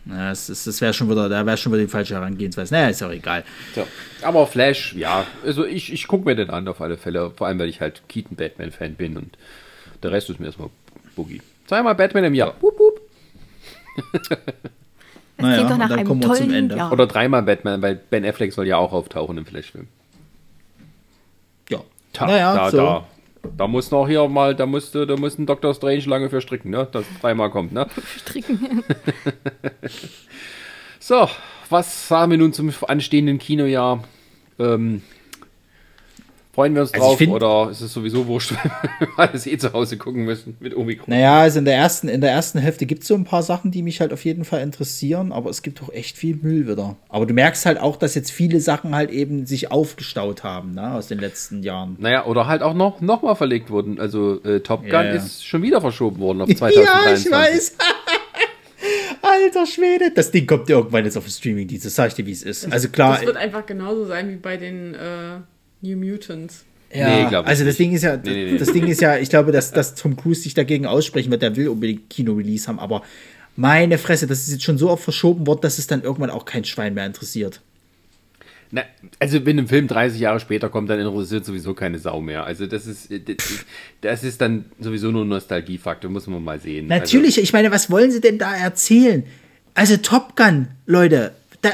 Ja, 0.08 0.30
das, 0.30 0.50
ist- 0.50 0.67
das 0.67 0.82
wäre 0.82 0.93
schon 0.93 1.09
wieder, 1.09 1.27
da 1.30 1.45
wäre 1.45 1.58
schon 1.58 1.72
wieder 1.74 1.82
die 1.84 1.88
falsche 1.90 2.14
Herangehensweise. 2.16 2.74
Naja, 2.74 2.90
ist 2.90 3.01
auch 3.03 3.09
egal. 3.11 3.43
So. 3.74 3.88
Aber 4.22 4.45
Flash, 4.48 4.93
ja, 4.93 5.25
also 5.43 5.66
ich, 5.66 5.92
ich 5.92 6.08
gucke 6.08 6.25
mir 6.25 6.35
den 6.35 6.50
an 6.51 6.67
auf 6.67 6.80
alle 6.82 6.98
Fälle. 6.98 7.32
Vor 7.32 7.48
allem, 7.48 7.58
weil 7.59 7.69
ich 7.69 7.82
halt 7.82 8.03
Keaton 8.08 8.35
Batman-Fan 8.38 8.93
bin 8.95 9.17
und 9.17 9.38
der 10.03 10.11
Rest 10.11 10.30
ist 10.30 10.40
mir 10.40 10.45
erstmal 10.48 10.69
Boogie. 11.16 11.42
Zweimal 11.67 11.95
Batman 11.95 12.25
im 12.25 12.34
Jahr. 12.35 12.53
Wup, 12.61 12.77
wup. 12.80 13.01
Naja, 15.38 15.56
klingt 15.56 15.69
doch 15.72 15.77
nach 15.77 15.84
und 15.85 15.90
dann 15.92 16.00
einem 16.00 16.08
kommen 16.08 16.22
wir 16.22 16.27
zum 16.30 16.38
tollen 16.38 16.53
Ende. 16.53 16.77
Jahr. 16.77 16.92
Oder 16.93 17.08
dreimal 17.08 17.43
Batman, 17.43 17.82
weil 17.82 17.95
Ben 17.95 18.24
Affleck 18.24 18.53
soll 18.53 18.67
ja 18.67 18.77
auch 18.77 18.93
auftauchen 18.93 19.38
im 19.38 19.45
Flash-Film. 19.45 19.88
Ja. 21.69 21.80
Ta- 22.14 22.27
naja, 22.27 22.56
da, 22.56 22.72
so. 22.72 22.77
da, 22.77 23.08
da 23.58 23.68
muss 23.68 23.92
noch 23.92 24.08
hier 24.08 24.28
mal, 24.28 24.56
da 24.56 24.66
musste, 24.66 25.06
da 25.08 25.16
muss 25.16 25.38
ein 25.38 25.46
Dr. 25.46 25.74
Strange 25.74 26.04
lange 26.06 26.30
für 26.30 26.42
stricken, 26.42 26.70
ne? 26.70 26.88
Dass 26.92 27.06
es 27.10 27.20
dreimal 27.22 27.50
kommt, 27.50 27.72
ne? 27.74 27.88
Stricken. 28.18 28.84
So, 31.08 31.30
was 31.70 32.08
sagen 32.08 32.32
wir 32.32 32.40
nun 32.40 32.52
zum 32.52 32.74
anstehenden 32.88 33.38
Kinojahr? 33.38 34.04
Ähm, 34.58 35.04
freuen 36.56 36.74
wir 36.74 36.82
uns 36.84 36.93
Also 36.93 37.06
drauf 37.06 37.17
find- 37.17 37.34
oder 37.34 37.69
ist 37.69 37.82
es 37.82 37.92
sowieso 37.92 38.25
wurscht, 38.27 38.53
weil 39.00 39.09
wir 39.09 39.19
alles 39.19 39.45
eh 39.45 39.58
zu 39.58 39.74
Hause 39.74 39.98
gucken 39.98 40.24
müssen 40.24 40.56
mit 40.61 40.75
Omikron? 40.75 41.08
Naja, 41.09 41.42
also 41.42 41.59
in 41.59 41.66
der 41.66 41.75
ersten, 41.75 42.08
in 42.08 42.22
der 42.22 42.32
ersten 42.32 42.59
Hälfte 42.59 42.85
gibt 42.85 43.01
es 43.01 43.09
so 43.09 43.16
ein 43.16 43.25
paar 43.25 43.43
Sachen, 43.43 43.72
die 43.72 43.84
mich 43.84 44.00
halt 44.00 44.14
auf 44.14 44.24
jeden 44.24 44.45
Fall 44.45 44.61
interessieren, 44.61 45.34
aber 45.34 45.50
es 45.50 45.61
gibt 45.61 45.84
auch 45.84 45.92
echt 45.92 46.17
viel 46.17 46.38
Müll 46.38 46.67
wieder. 46.67 46.95
Aber 47.09 47.25
du 47.25 47.34
merkst 47.34 47.66
halt 47.66 47.77
auch, 47.80 47.98
dass 47.98 48.16
jetzt 48.16 48.32
viele 48.32 48.61
Sachen 48.61 48.95
halt 48.95 49.11
eben 49.11 49.45
sich 49.45 49.69
aufgestaut 49.72 50.43
haben, 50.45 50.72
ne, 50.72 50.93
aus 50.93 51.08
den 51.08 51.19
letzten 51.19 51.61
Jahren. 51.61 51.98
Naja, 52.00 52.25
oder 52.25 52.48
halt 52.48 52.61
auch 52.61 52.74
noch, 52.74 53.01
noch 53.01 53.22
mal 53.22 53.35
verlegt 53.35 53.69
wurden. 53.69 54.00
Also 54.00 54.42
äh, 54.43 54.61
Top 54.61 54.84
Gun 54.84 54.92
Ja, 54.92 55.03
ja. 55.03 55.11
ist 55.16 55.45
schon 55.45 55.61
wieder 55.61 55.82
verschoben 55.82 56.19
worden 56.19 56.42
auf 56.42 56.48
2023. 56.50 56.85
Ja, 56.85 57.14
ich 57.14 57.32
weiß. 57.32 57.75
Alter 59.22 59.66
Schwede. 59.66 60.11
Das 60.11 60.32
Ding 60.32 60.45
kommt 60.48 60.69
irgendwann 60.69 61.03
jetzt 61.03 61.17
auf 61.17 61.25
den 61.25 61.32
Streaming-Dienst, 61.32 61.85
das 61.85 61.95
sag 61.95 62.09
ich 62.09 62.14
dir, 62.14 62.25
wie 62.25 62.32
es 62.32 62.43
ist. 62.43 62.72
Also 62.72 62.90
klar, 62.90 63.16
Das 63.17 63.25
wird 63.25 63.38
einfach 63.38 63.66
genauso 63.66 64.06
sein 64.06 64.30
wie 64.30 64.35
bei 64.35 64.58
den 64.58 64.93
äh, 64.93 65.40
New 65.86 65.98
Mutants. 65.98 66.64
Ja, 66.94 67.10
Nee, 67.24 67.30
glaub 67.30 67.46
ich 67.46 67.50
also 67.50 67.64
das 67.66 67.74
nicht. 67.74 67.80
Ding 67.80 67.94
ist 67.94 68.04
ja, 68.04 68.16
Nee, 68.18 68.22
nee, 68.46 68.52
nee. 68.54 68.58
das 68.58 68.72
Ding 68.72 68.88
ist 68.88 69.02
ja, 69.02 69.18
ich 69.18 69.30
glaube, 69.30 69.52
dass, 69.52 69.72
dass 69.72 69.96
Tom 69.96 70.16
Cruise 70.16 70.42
sich 70.42 70.54
dagegen 70.54 70.86
aussprechen 70.86 71.30
wird, 71.32 71.42
der 71.42 71.56
will 71.56 71.68
unbedingt 71.68 72.10
Kino-Release 72.10 72.68
haben, 72.68 72.80
aber 72.80 73.02
meine 73.58 73.98
Fresse, 73.98 74.28
das 74.28 74.40
ist 74.42 74.52
jetzt 74.52 74.64
schon 74.64 74.78
so 74.78 74.90
oft 74.90 75.04
verschoben 75.04 75.48
worden, 75.48 75.62
dass 75.62 75.78
es 75.80 75.88
dann 75.88 76.04
irgendwann 76.04 76.30
auch 76.30 76.46
kein 76.46 76.64
Schwein 76.66 76.94
mehr 76.94 77.06
interessiert. 77.06 77.62
Na, 78.72 78.82
also 79.20 79.46
wenn 79.46 79.60
ein 79.60 79.68
Film 79.68 79.88
30 79.88 80.20
Jahre 80.20 80.40
später 80.40 80.70
kommt, 80.70 80.90
dann 80.90 81.00
interessiert 81.00 81.46
sowieso 81.46 81.74
keine 81.74 82.00
Sau 82.00 82.20
mehr. 82.20 82.46
Also 82.46 82.66
das 82.66 82.88
ist, 82.88 83.12
äh, 83.12 83.22
das 84.02 84.24
ist- 84.24 84.42
dann 84.42 84.66
sowieso 84.80 85.12
nur 85.12 85.24
ein 85.24 85.28
Nostalgiefaktor, 85.30 86.10
muss 86.10 86.28
man 86.28 86.44
mal 86.44 86.60
sehen. 86.60 86.88
Natürlich, 86.88 87.38
ich 87.38 87.54
meine, 87.54 87.72
was 87.72 87.90
wollen 87.92 88.12
sie 88.12 88.22
denn 88.22 88.38
da 88.38 88.56
erzählen? 88.56 89.24
Also 89.76 89.98
Top 89.98 90.36
Gun, 90.36 90.68
Leute, 90.86 91.32
da, 91.62 91.72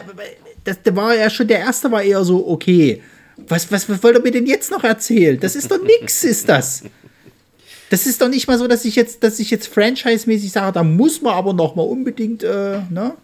das, 0.66 0.82
da 0.84 0.96
war 0.96 1.16
ja 1.16 1.30
schon, 1.30 1.48
der 1.48 1.60
erste 1.60 1.92
war 1.92 2.04
eher 2.04 2.24
so, 2.24 2.48
okay. 2.48 3.02
Was, 3.38 3.72
was, 3.72 3.90
was 3.90 4.04
wollt 4.04 4.16
ihr 4.16 4.22
mir 4.22 4.32
denn 4.32 4.46
jetzt 4.46 4.72
noch 4.72 4.84
erzählen? 4.84 5.40
Das 5.40 5.56
ist 5.56 5.72
doch 5.72 5.82
nix, 5.82 6.24
ist 6.24 6.48
das. 6.48 6.84
Das 7.90 8.06
ist 8.06 8.22
doch 8.22 8.30
nicht 8.30 8.48
mal 8.48 8.58
so, 8.58 8.68
dass 8.68 8.86
ich 8.86 8.96
jetzt, 8.96 9.24
dass 9.24 9.40
ich 9.40 9.52
jetzt 9.52 9.68
franchise-mäßig 9.68 10.52
sage, 10.52 10.72
da 10.72 10.84
muss 10.84 11.22
man 11.22 11.34
aber 11.34 11.54
noch 11.54 11.76
mal 11.76 11.84
unbedingt, 11.84 12.44
äh, 12.44 12.80
ne? 12.90 13.16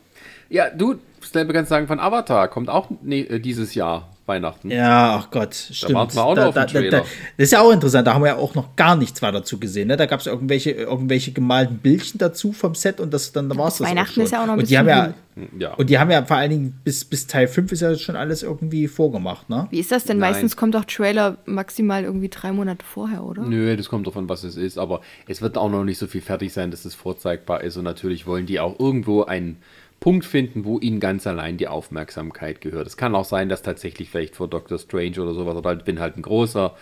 Ja, 0.49 0.69
du, 0.69 0.95
selber 1.21 1.53
kannst 1.53 1.69
sagen 1.69 1.87
von 1.87 1.99
Avatar, 1.99 2.47
kommt 2.49 2.69
auch 2.69 2.89
äh, 3.07 3.39
dieses 3.39 3.75
Jahr 3.75 4.16
Weihnachten. 4.27 4.69
Ja, 4.69 5.15
ach 5.21 5.31
Gott, 5.31 5.55
stimmt. 5.55 5.93
warten 5.93 6.15
wir 6.15 6.25
auch 6.25 6.35
noch 6.35 6.45
auf 6.47 6.53
den 6.53 6.67
Trailer. 6.67 6.99
das 6.99 7.07
ist 7.37 7.51
ja 7.53 7.61
auch 7.61 7.71
interessant, 7.71 8.07
da 8.07 8.13
haben 8.13 8.23
wir 8.23 8.29
ja 8.29 8.35
auch 8.35 8.55
noch 8.55 8.75
gar 8.75 8.95
nichts 8.95 9.21
weiter 9.21 9.39
dazu 9.39 9.59
gesehen. 9.59 9.87
Ne? 9.87 9.97
Da 9.97 10.05
gab 10.05 10.19
es 10.19 10.27
irgendwelche, 10.27 10.71
irgendwelche 10.71 11.31
gemalten 11.31 11.77
Bildchen 11.77 12.17
dazu 12.17 12.51
vom 12.51 12.75
Set 12.75 12.99
und 12.99 13.13
das 13.13 13.31
dann 13.31 13.49
war 13.57 13.67
es 13.67 13.77
das. 13.77 13.87
Weihnachten 13.87 14.09
auch 14.09 14.13
schon. 14.13 14.23
ist 14.23 14.31
ja 14.31 14.41
auch 14.41 14.47
noch 14.47 14.53
ein 14.53 14.59
und 14.59 14.69
die 14.69 14.77
haben 14.77 14.85
bisschen 14.85 15.13
ja, 15.35 15.67
Ja. 15.67 15.73
Und 15.75 15.89
die 15.89 15.99
haben 15.99 16.11
ja 16.11 16.23
vor 16.25 16.37
allen 16.37 16.49
Dingen 16.49 16.79
bis, 16.83 17.05
bis 17.05 17.27
Teil 17.27 17.47
5 17.47 17.71
ist 17.71 17.81
ja 17.81 17.95
schon 17.95 18.15
alles 18.15 18.43
irgendwie 18.43 18.87
vorgemacht, 18.87 19.49
ne? 19.49 19.67
Wie 19.69 19.79
ist 19.79 19.91
das 19.91 20.03
denn? 20.03 20.17
Nein. 20.17 20.31
Meistens 20.31 20.55
kommt 20.55 20.75
doch 20.75 20.85
Trailer 20.85 21.37
maximal 21.45 22.03
irgendwie 22.03 22.29
drei 22.29 22.51
Monate 22.51 22.85
vorher, 22.85 23.23
oder? 23.23 23.43
Nö, 23.43 23.75
das 23.75 23.89
kommt 23.89 24.07
davon, 24.07 24.27
was 24.29 24.43
es 24.43 24.57
ist, 24.57 24.77
aber 24.77 25.01
es 25.27 25.41
wird 25.41 25.57
auch 25.57 25.69
noch 25.69 25.83
nicht 25.83 25.97
so 25.97 26.07
viel 26.07 26.21
fertig 26.21 26.53
sein, 26.53 26.71
dass 26.71 26.85
es 26.85 26.95
vorzeigbar 26.95 27.61
ist 27.61 27.77
und 27.77 27.83
natürlich 27.83 28.27
wollen 28.27 28.45
die 28.45 28.59
auch 28.59 28.79
irgendwo 28.79 29.23
einen 29.23 29.57
Punkt 29.99 30.25
finden, 30.25 30.65
wo 30.65 30.79
ihnen 30.79 30.99
ganz 30.99 31.25
allein 31.25 31.57
die 31.57 31.67
Aufmerksamkeit 31.67 32.61
gehört. 32.61 32.87
Es 32.87 32.97
kann 32.97 33.15
auch 33.15 33.25
sein, 33.25 33.49
dass 33.49 33.61
tatsächlich 33.61 34.09
vielleicht 34.09 34.35
vor 34.35 34.47
Doctor 34.47 34.77
Strange 34.77 35.21
oder 35.21 35.33
sowas, 35.33 35.55
oder 35.55 35.69
halt, 35.69 35.85
bin 35.85 35.99
halt 35.99 36.17
ein 36.17 36.21
großer 36.21 36.75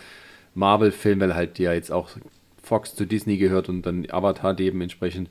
Marvel-Film, 0.54 1.20
weil 1.20 1.34
halt 1.34 1.58
ja 1.58 1.72
jetzt 1.72 1.90
auch 1.90 2.10
Fox 2.62 2.94
zu 2.94 3.06
Disney 3.06 3.36
gehört 3.36 3.68
und 3.68 3.82
dann 3.82 4.06
Avatar 4.10 4.54
dementsprechend, 4.54 5.30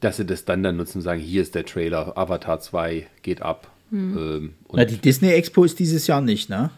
dass 0.00 0.18
sie 0.18 0.26
das 0.26 0.44
dann 0.44 0.62
dann 0.62 0.76
nutzen 0.76 0.98
und 0.98 1.02
sagen, 1.02 1.20
hier 1.20 1.42
ist 1.42 1.54
der 1.54 1.64
Trailer, 1.64 2.16
Avatar 2.16 2.60
2 2.60 3.06
geht 3.22 3.42
ab. 3.42 3.70
Ähm, 3.90 4.54
und 4.68 4.76
Na, 4.76 4.84
die 4.84 4.98
Disney 4.98 5.30
Expo 5.30 5.64
ist 5.64 5.78
dieses 5.78 6.06
Jahr 6.06 6.20
nicht, 6.20 6.50
ne? 6.50 6.70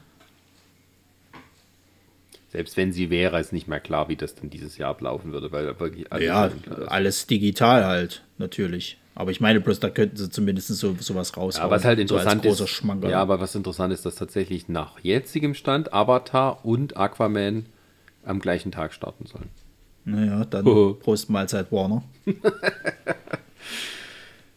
selbst 2.51 2.77
wenn 2.77 2.93
sie 2.93 3.10
wäre, 3.10 3.39
ist 3.41 3.52
nicht 3.52 3.69
mehr 3.69 3.81
klar, 3.81 4.09
wie 4.09 4.17
das 4.17 4.35
dann 4.35 4.51
dieses 4.51 4.77
Jahr 4.77 4.91
ablaufen 4.91 5.33
würde, 5.33 5.52
weil 5.52 5.78
wirklich 5.78 6.12
alles 6.12 6.27
Ja, 6.27 6.51
alles 6.86 7.27
digital 7.27 7.85
halt, 7.85 8.25
natürlich. 8.39 8.99
Aber 9.20 9.32
ich 9.32 9.40
meine 9.42 9.60
bloß, 9.60 9.81
da 9.81 9.90
könnten 9.90 10.16
sie 10.16 10.31
zumindest 10.31 10.68
so, 10.68 10.97
sowas 10.99 11.36
raushauen. 11.36 11.68
Ja, 11.68 11.70
was 11.70 11.84
halt 11.84 11.99
so 11.99 12.02
interessant 12.16 12.42
großer 12.42 12.65
ist, 12.65 12.70
Schmankerl. 12.70 13.10
ja, 13.10 13.20
aber 13.20 13.39
was 13.39 13.55
interessant 13.55 13.92
ist, 13.92 14.07
dass 14.07 14.15
tatsächlich 14.15 14.70
nach 14.70 14.99
jetzigem 15.00 15.52
Stand 15.52 15.92
Avatar 15.92 16.65
und 16.65 16.97
Aquaman 16.97 17.66
am 18.24 18.40
gleichen 18.40 18.73
Tag 18.73 18.94
starten 18.94 19.26
sollen. 19.26 19.50
Naja, 20.07 20.47
dann. 20.47 20.65
Prost 21.00 21.28
Mahlzeit 21.28 21.70
Warner. 21.70 22.02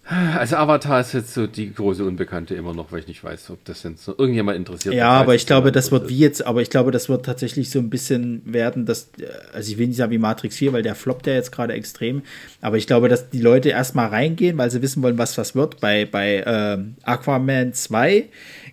Also 0.05 0.57
Avatar 0.57 0.99
ist 0.99 1.13
jetzt 1.13 1.33
so 1.33 1.47
die 1.47 1.73
große 1.73 2.03
Unbekannte 2.03 2.55
immer 2.55 2.73
noch, 2.73 2.91
weil 2.91 2.99
ich 2.99 3.07
nicht 3.07 3.23
weiß, 3.23 3.49
ob 3.51 3.63
das 3.63 3.83
jetzt 3.83 4.03
so 4.03 4.13
irgendjemand 4.17 4.57
interessiert. 4.57 4.93
Ja, 4.95 5.11
aber 5.11 5.33
ich 5.33 5.45
glaube, 5.45 5.71
das 5.71 5.93
wird 5.93 6.09
wie 6.09 6.17
jetzt, 6.17 6.45
aber 6.45 6.61
ich 6.61 6.69
glaube, 6.69 6.91
das 6.91 7.07
wird 7.07 7.25
tatsächlich 7.25 7.69
so 7.69 7.79
ein 7.79 7.89
bisschen 7.89 8.41
werden, 8.43 8.85
dass, 8.85 9.11
äh, 9.17 9.27
also 9.53 9.71
ich 9.71 9.77
will 9.77 9.87
nicht 9.87 9.95
sagen 9.95 10.11
wie 10.11 10.17
Matrix 10.17 10.57
4, 10.57 10.73
weil 10.73 10.83
der 10.83 10.95
floppt 10.95 11.25
ja 11.27 11.33
jetzt 11.33 11.53
gerade 11.53 11.71
extrem, 11.71 12.21
aber 12.59 12.75
ich 12.75 12.85
glaube, 12.85 13.07
dass 13.07 13.29
die 13.29 13.39
Leute 13.39 13.69
erstmal 13.69 14.07
reingehen, 14.07 14.57
weil 14.57 14.69
sie 14.71 14.81
wissen 14.81 15.01
wollen, 15.03 15.17
was 15.17 15.37
was 15.37 15.55
wird. 15.55 15.79
Bei, 15.79 16.05
bei 16.05 16.43
ähm, 16.45 16.95
Aquaman 17.03 17.71
2 17.71 18.25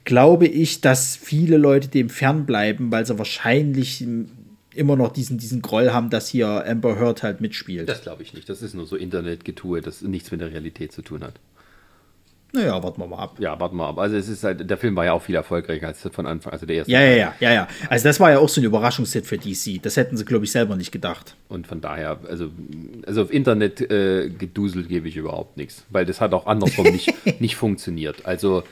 glaube 0.04 0.48
ich, 0.48 0.80
dass 0.80 1.14
viele 1.14 1.58
Leute 1.58 1.86
dem 1.86 2.08
fernbleiben, 2.08 2.90
weil 2.90 3.06
sie 3.06 3.16
wahrscheinlich 3.18 4.04
immer 4.80 4.96
noch 4.96 5.12
diesen, 5.12 5.38
diesen 5.38 5.62
Groll 5.62 5.92
haben, 5.92 6.10
dass 6.10 6.28
hier 6.28 6.66
Amber 6.66 6.98
Heard 6.98 7.22
halt 7.22 7.40
mitspielt. 7.40 7.88
Das 7.88 8.02
glaube 8.02 8.22
ich 8.22 8.34
nicht. 8.34 8.48
Das 8.48 8.62
ist 8.62 8.74
nur 8.74 8.86
so 8.86 8.96
Internetgetue, 8.96 9.80
das 9.80 10.02
nichts 10.02 10.30
mit 10.32 10.40
der 10.40 10.50
Realität 10.50 10.90
zu 10.92 11.02
tun 11.02 11.22
hat. 11.22 11.34
naja, 12.52 12.82
warten 12.82 13.00
wir 13.00 13.06
mal 13.06 13.18
ab. 13.18 13.36
Ja, 13.38 13.60
warten 13.60 13.76
wir 13.76 13.86
ab. 13.86 13.98
Also 13.98 14.16
es 14.16 14.28
ist 14.28 14.42
halt, 14.42 14.68
der 14.68 14.76
Film 14.78 14.96
war 14.96 15.04
ja 15.04 15.12
auch 15.12 15.22
viel 15.22 15.34
erfolgreicher 15.36 15.86
als 15.86 16.08
von 16.10 16.26
Anfang, 16.26 16.52
also 16.52 16.66
der 16.66 16.76
erste. 16.76 16.90
Ja, 16.90 17.00
ja, 17.00 17.14
ja, 17.14 17.34
ja, 17.40 17.52
ja. 17.52 17.68
Also 17.88 18.08
das 18.08 18.18
war 18.18 18.30
ja 18.30 18.38
auch 18.38 18.48
so 18.48 18.60
ein 18.60 18.64
Überraschungshit 18.64 19.26
für 19.26 19.38
DC. 19.38 19.82
Das 19.82 19.96
hätten 19.96 20.16
sie, 20.16 20.24
glaube 20.24 20.46
ich, 20.46 20.50
selber 20.50 20.74
nicht 20.76 20.90
gedacht. 20.90 21.36
Und 21.48 21.66
von 21.66 21.80
daher, 21.80 22.18
also, 22.28 22.50
also 23.06 23.22
auf 23.22 23.30
Internet 23.30 23.80
äh, 23.82 24.30
geduselt 24.30 24.88
gebe 24.88 25.06
ich 25.08 25.16
überhaupt 25.16 25.56
nichts, 25.58 25.84
weil 25.90 26.06
das 26.06 26.20
hat 26.20 26.32
auch 26.32 26.46
andersrum 26.46 26.86
nicht, 26.90 27.14
nicht 27.40 27.54
funktioniert. 27.56 28.24
Also 28.26 28.64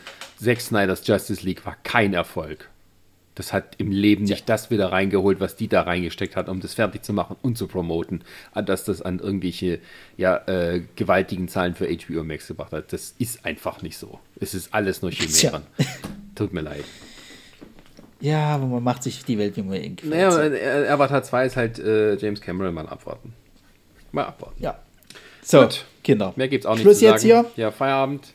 Zack 0.42 0.60
Snyder's 0.60 1.06
Justice 1.06 1.44
League 1.44 1.64
war 1.66 1.76
kein 1.84 2.14
Erfolg. 2.14 2.68
Das 3.38 3.52
hat 3.52 3.76
im 3.78 3.92
Leben 3.92 4.24
nicht 4.24 4.48
das 4.48 4.68
wieder 4.68 4.90
reingeholt, 4.90 5.38
was 5.38 5.54
die 5.54 5.68
da 5.68 5.82
reingesteckt 5.82 6.34
hat, 6.34 6.48
um 6.48 6.58
das 6.58 6.74
fertig 6.74 7.04
zu 7.04 7.12
machen 7.12 7.36
und 7.40 7.56
zu 7.56 7.68
promoten, 7.68 8.24
an 8.52 8.66
dass 8.66 8.82
das 8.82 9.00
an 9.00 9.20
irgendwelche 9.20 9.78
ja, 10.16 10.38
äh, 10.48 10.82
gewaltigen 10.96 11.46
Zahlen 11.46 11.76
für 11.76 11.86
HBO 11.86 12.24
Max 12.24 12.48
gebracht 12.48 12.72
hat. 12.72 12.92
Das 12.92 13.14
ist 13.16 13.44
einfach 13.44 13.80
nicht 13.80 13.96
so. 13.96 14.18
Es 14.40 14.54
ist 14.54 14.74
alles 14.74 15.02
nur 15.02 15.12
Chimären. 15.12 15.62
Tut 16.34 16.52
mir 16.52 16.62
leid. 16.62 16.84
Ja, 18.20 18.56
aber 18.56 18.66
man 18.66 18.82
macht 18.82 19.04
sich 19.04 19.24
die 19.24 19.38
Welt 19.38 19.56
wie 19.56 19.62
man 19.62 19.76
irgendwie 19.76 20.08
Naja, 20.08 20.42
äh, 20.42 20.88
Avatar 20.88 21.22
2 21.22 21.46
ist 21.46 21.56
halt 21.56 21.78
äh, 21.78 22.16
James 22.16 22.40
Cameron 22.40 22.74
mal 22.74 22.88
abwarten. 22.88 23.34
Mal 24.10 24.24
abwarten. 24.24 24.60
Ja. 24.60 24.80
So, 25.42 25.60
Gut. 25.60 25.84
Kinder. 26.02 26.32
Mehr 26.34 26.48
gibt's 26.48 26.66
auch 26.66 26.74
nicht 26.74 26.82
Schluss 26.82 26.98
zu 26.98 27.04
jetzt 27.04 27.22
sagen. 27.22 27.46
hier? 27.54 27.62
Ja, 27.64 27.70
Feierabend. 27.70 28.34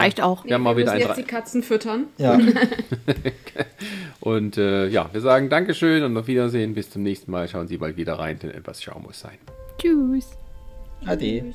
Reicht 0.00 0.20
auch. 0.20 0.44
Wir 0.44 0.54
haben 0.54 0.62
mal 0.62 0.76
wieder 0.76 0.92
ein 0.92 1.00
jetzt 1.00 1.16
die 1.16 1.24
Katzen 1.24 1.62
füttern. 1.62 2.06
Ja. 2.18 2.38
Und 4.20 4.56
äh, 4.58 4.86
ja, 4.88 5.08
wir 5.12 5.20
sagen 5.20 5.48
Dankeschön 5.48 6.02
und 6.02 6.16
auf 6.16 6.26
Wiedersehen. 6.26 6.74
Bis 6.74 6.90
zum 6.90 7.02
nächsten 7.02 7.30
Mal. 7.30 7.48
Schauen 7.48 7.68
Sie 7.68 7.78
bald 7.78 7.96
wieder 7.96 8.18
rein, 8.18 8.38
denn 8.38 8.50
etwas 8.50 8.82
Schau 8.82 8.98
muss 8.98 9.20
sein. 9.20 9.38
Tschüss. 9.78 10.30
Ade. 11.06 11.54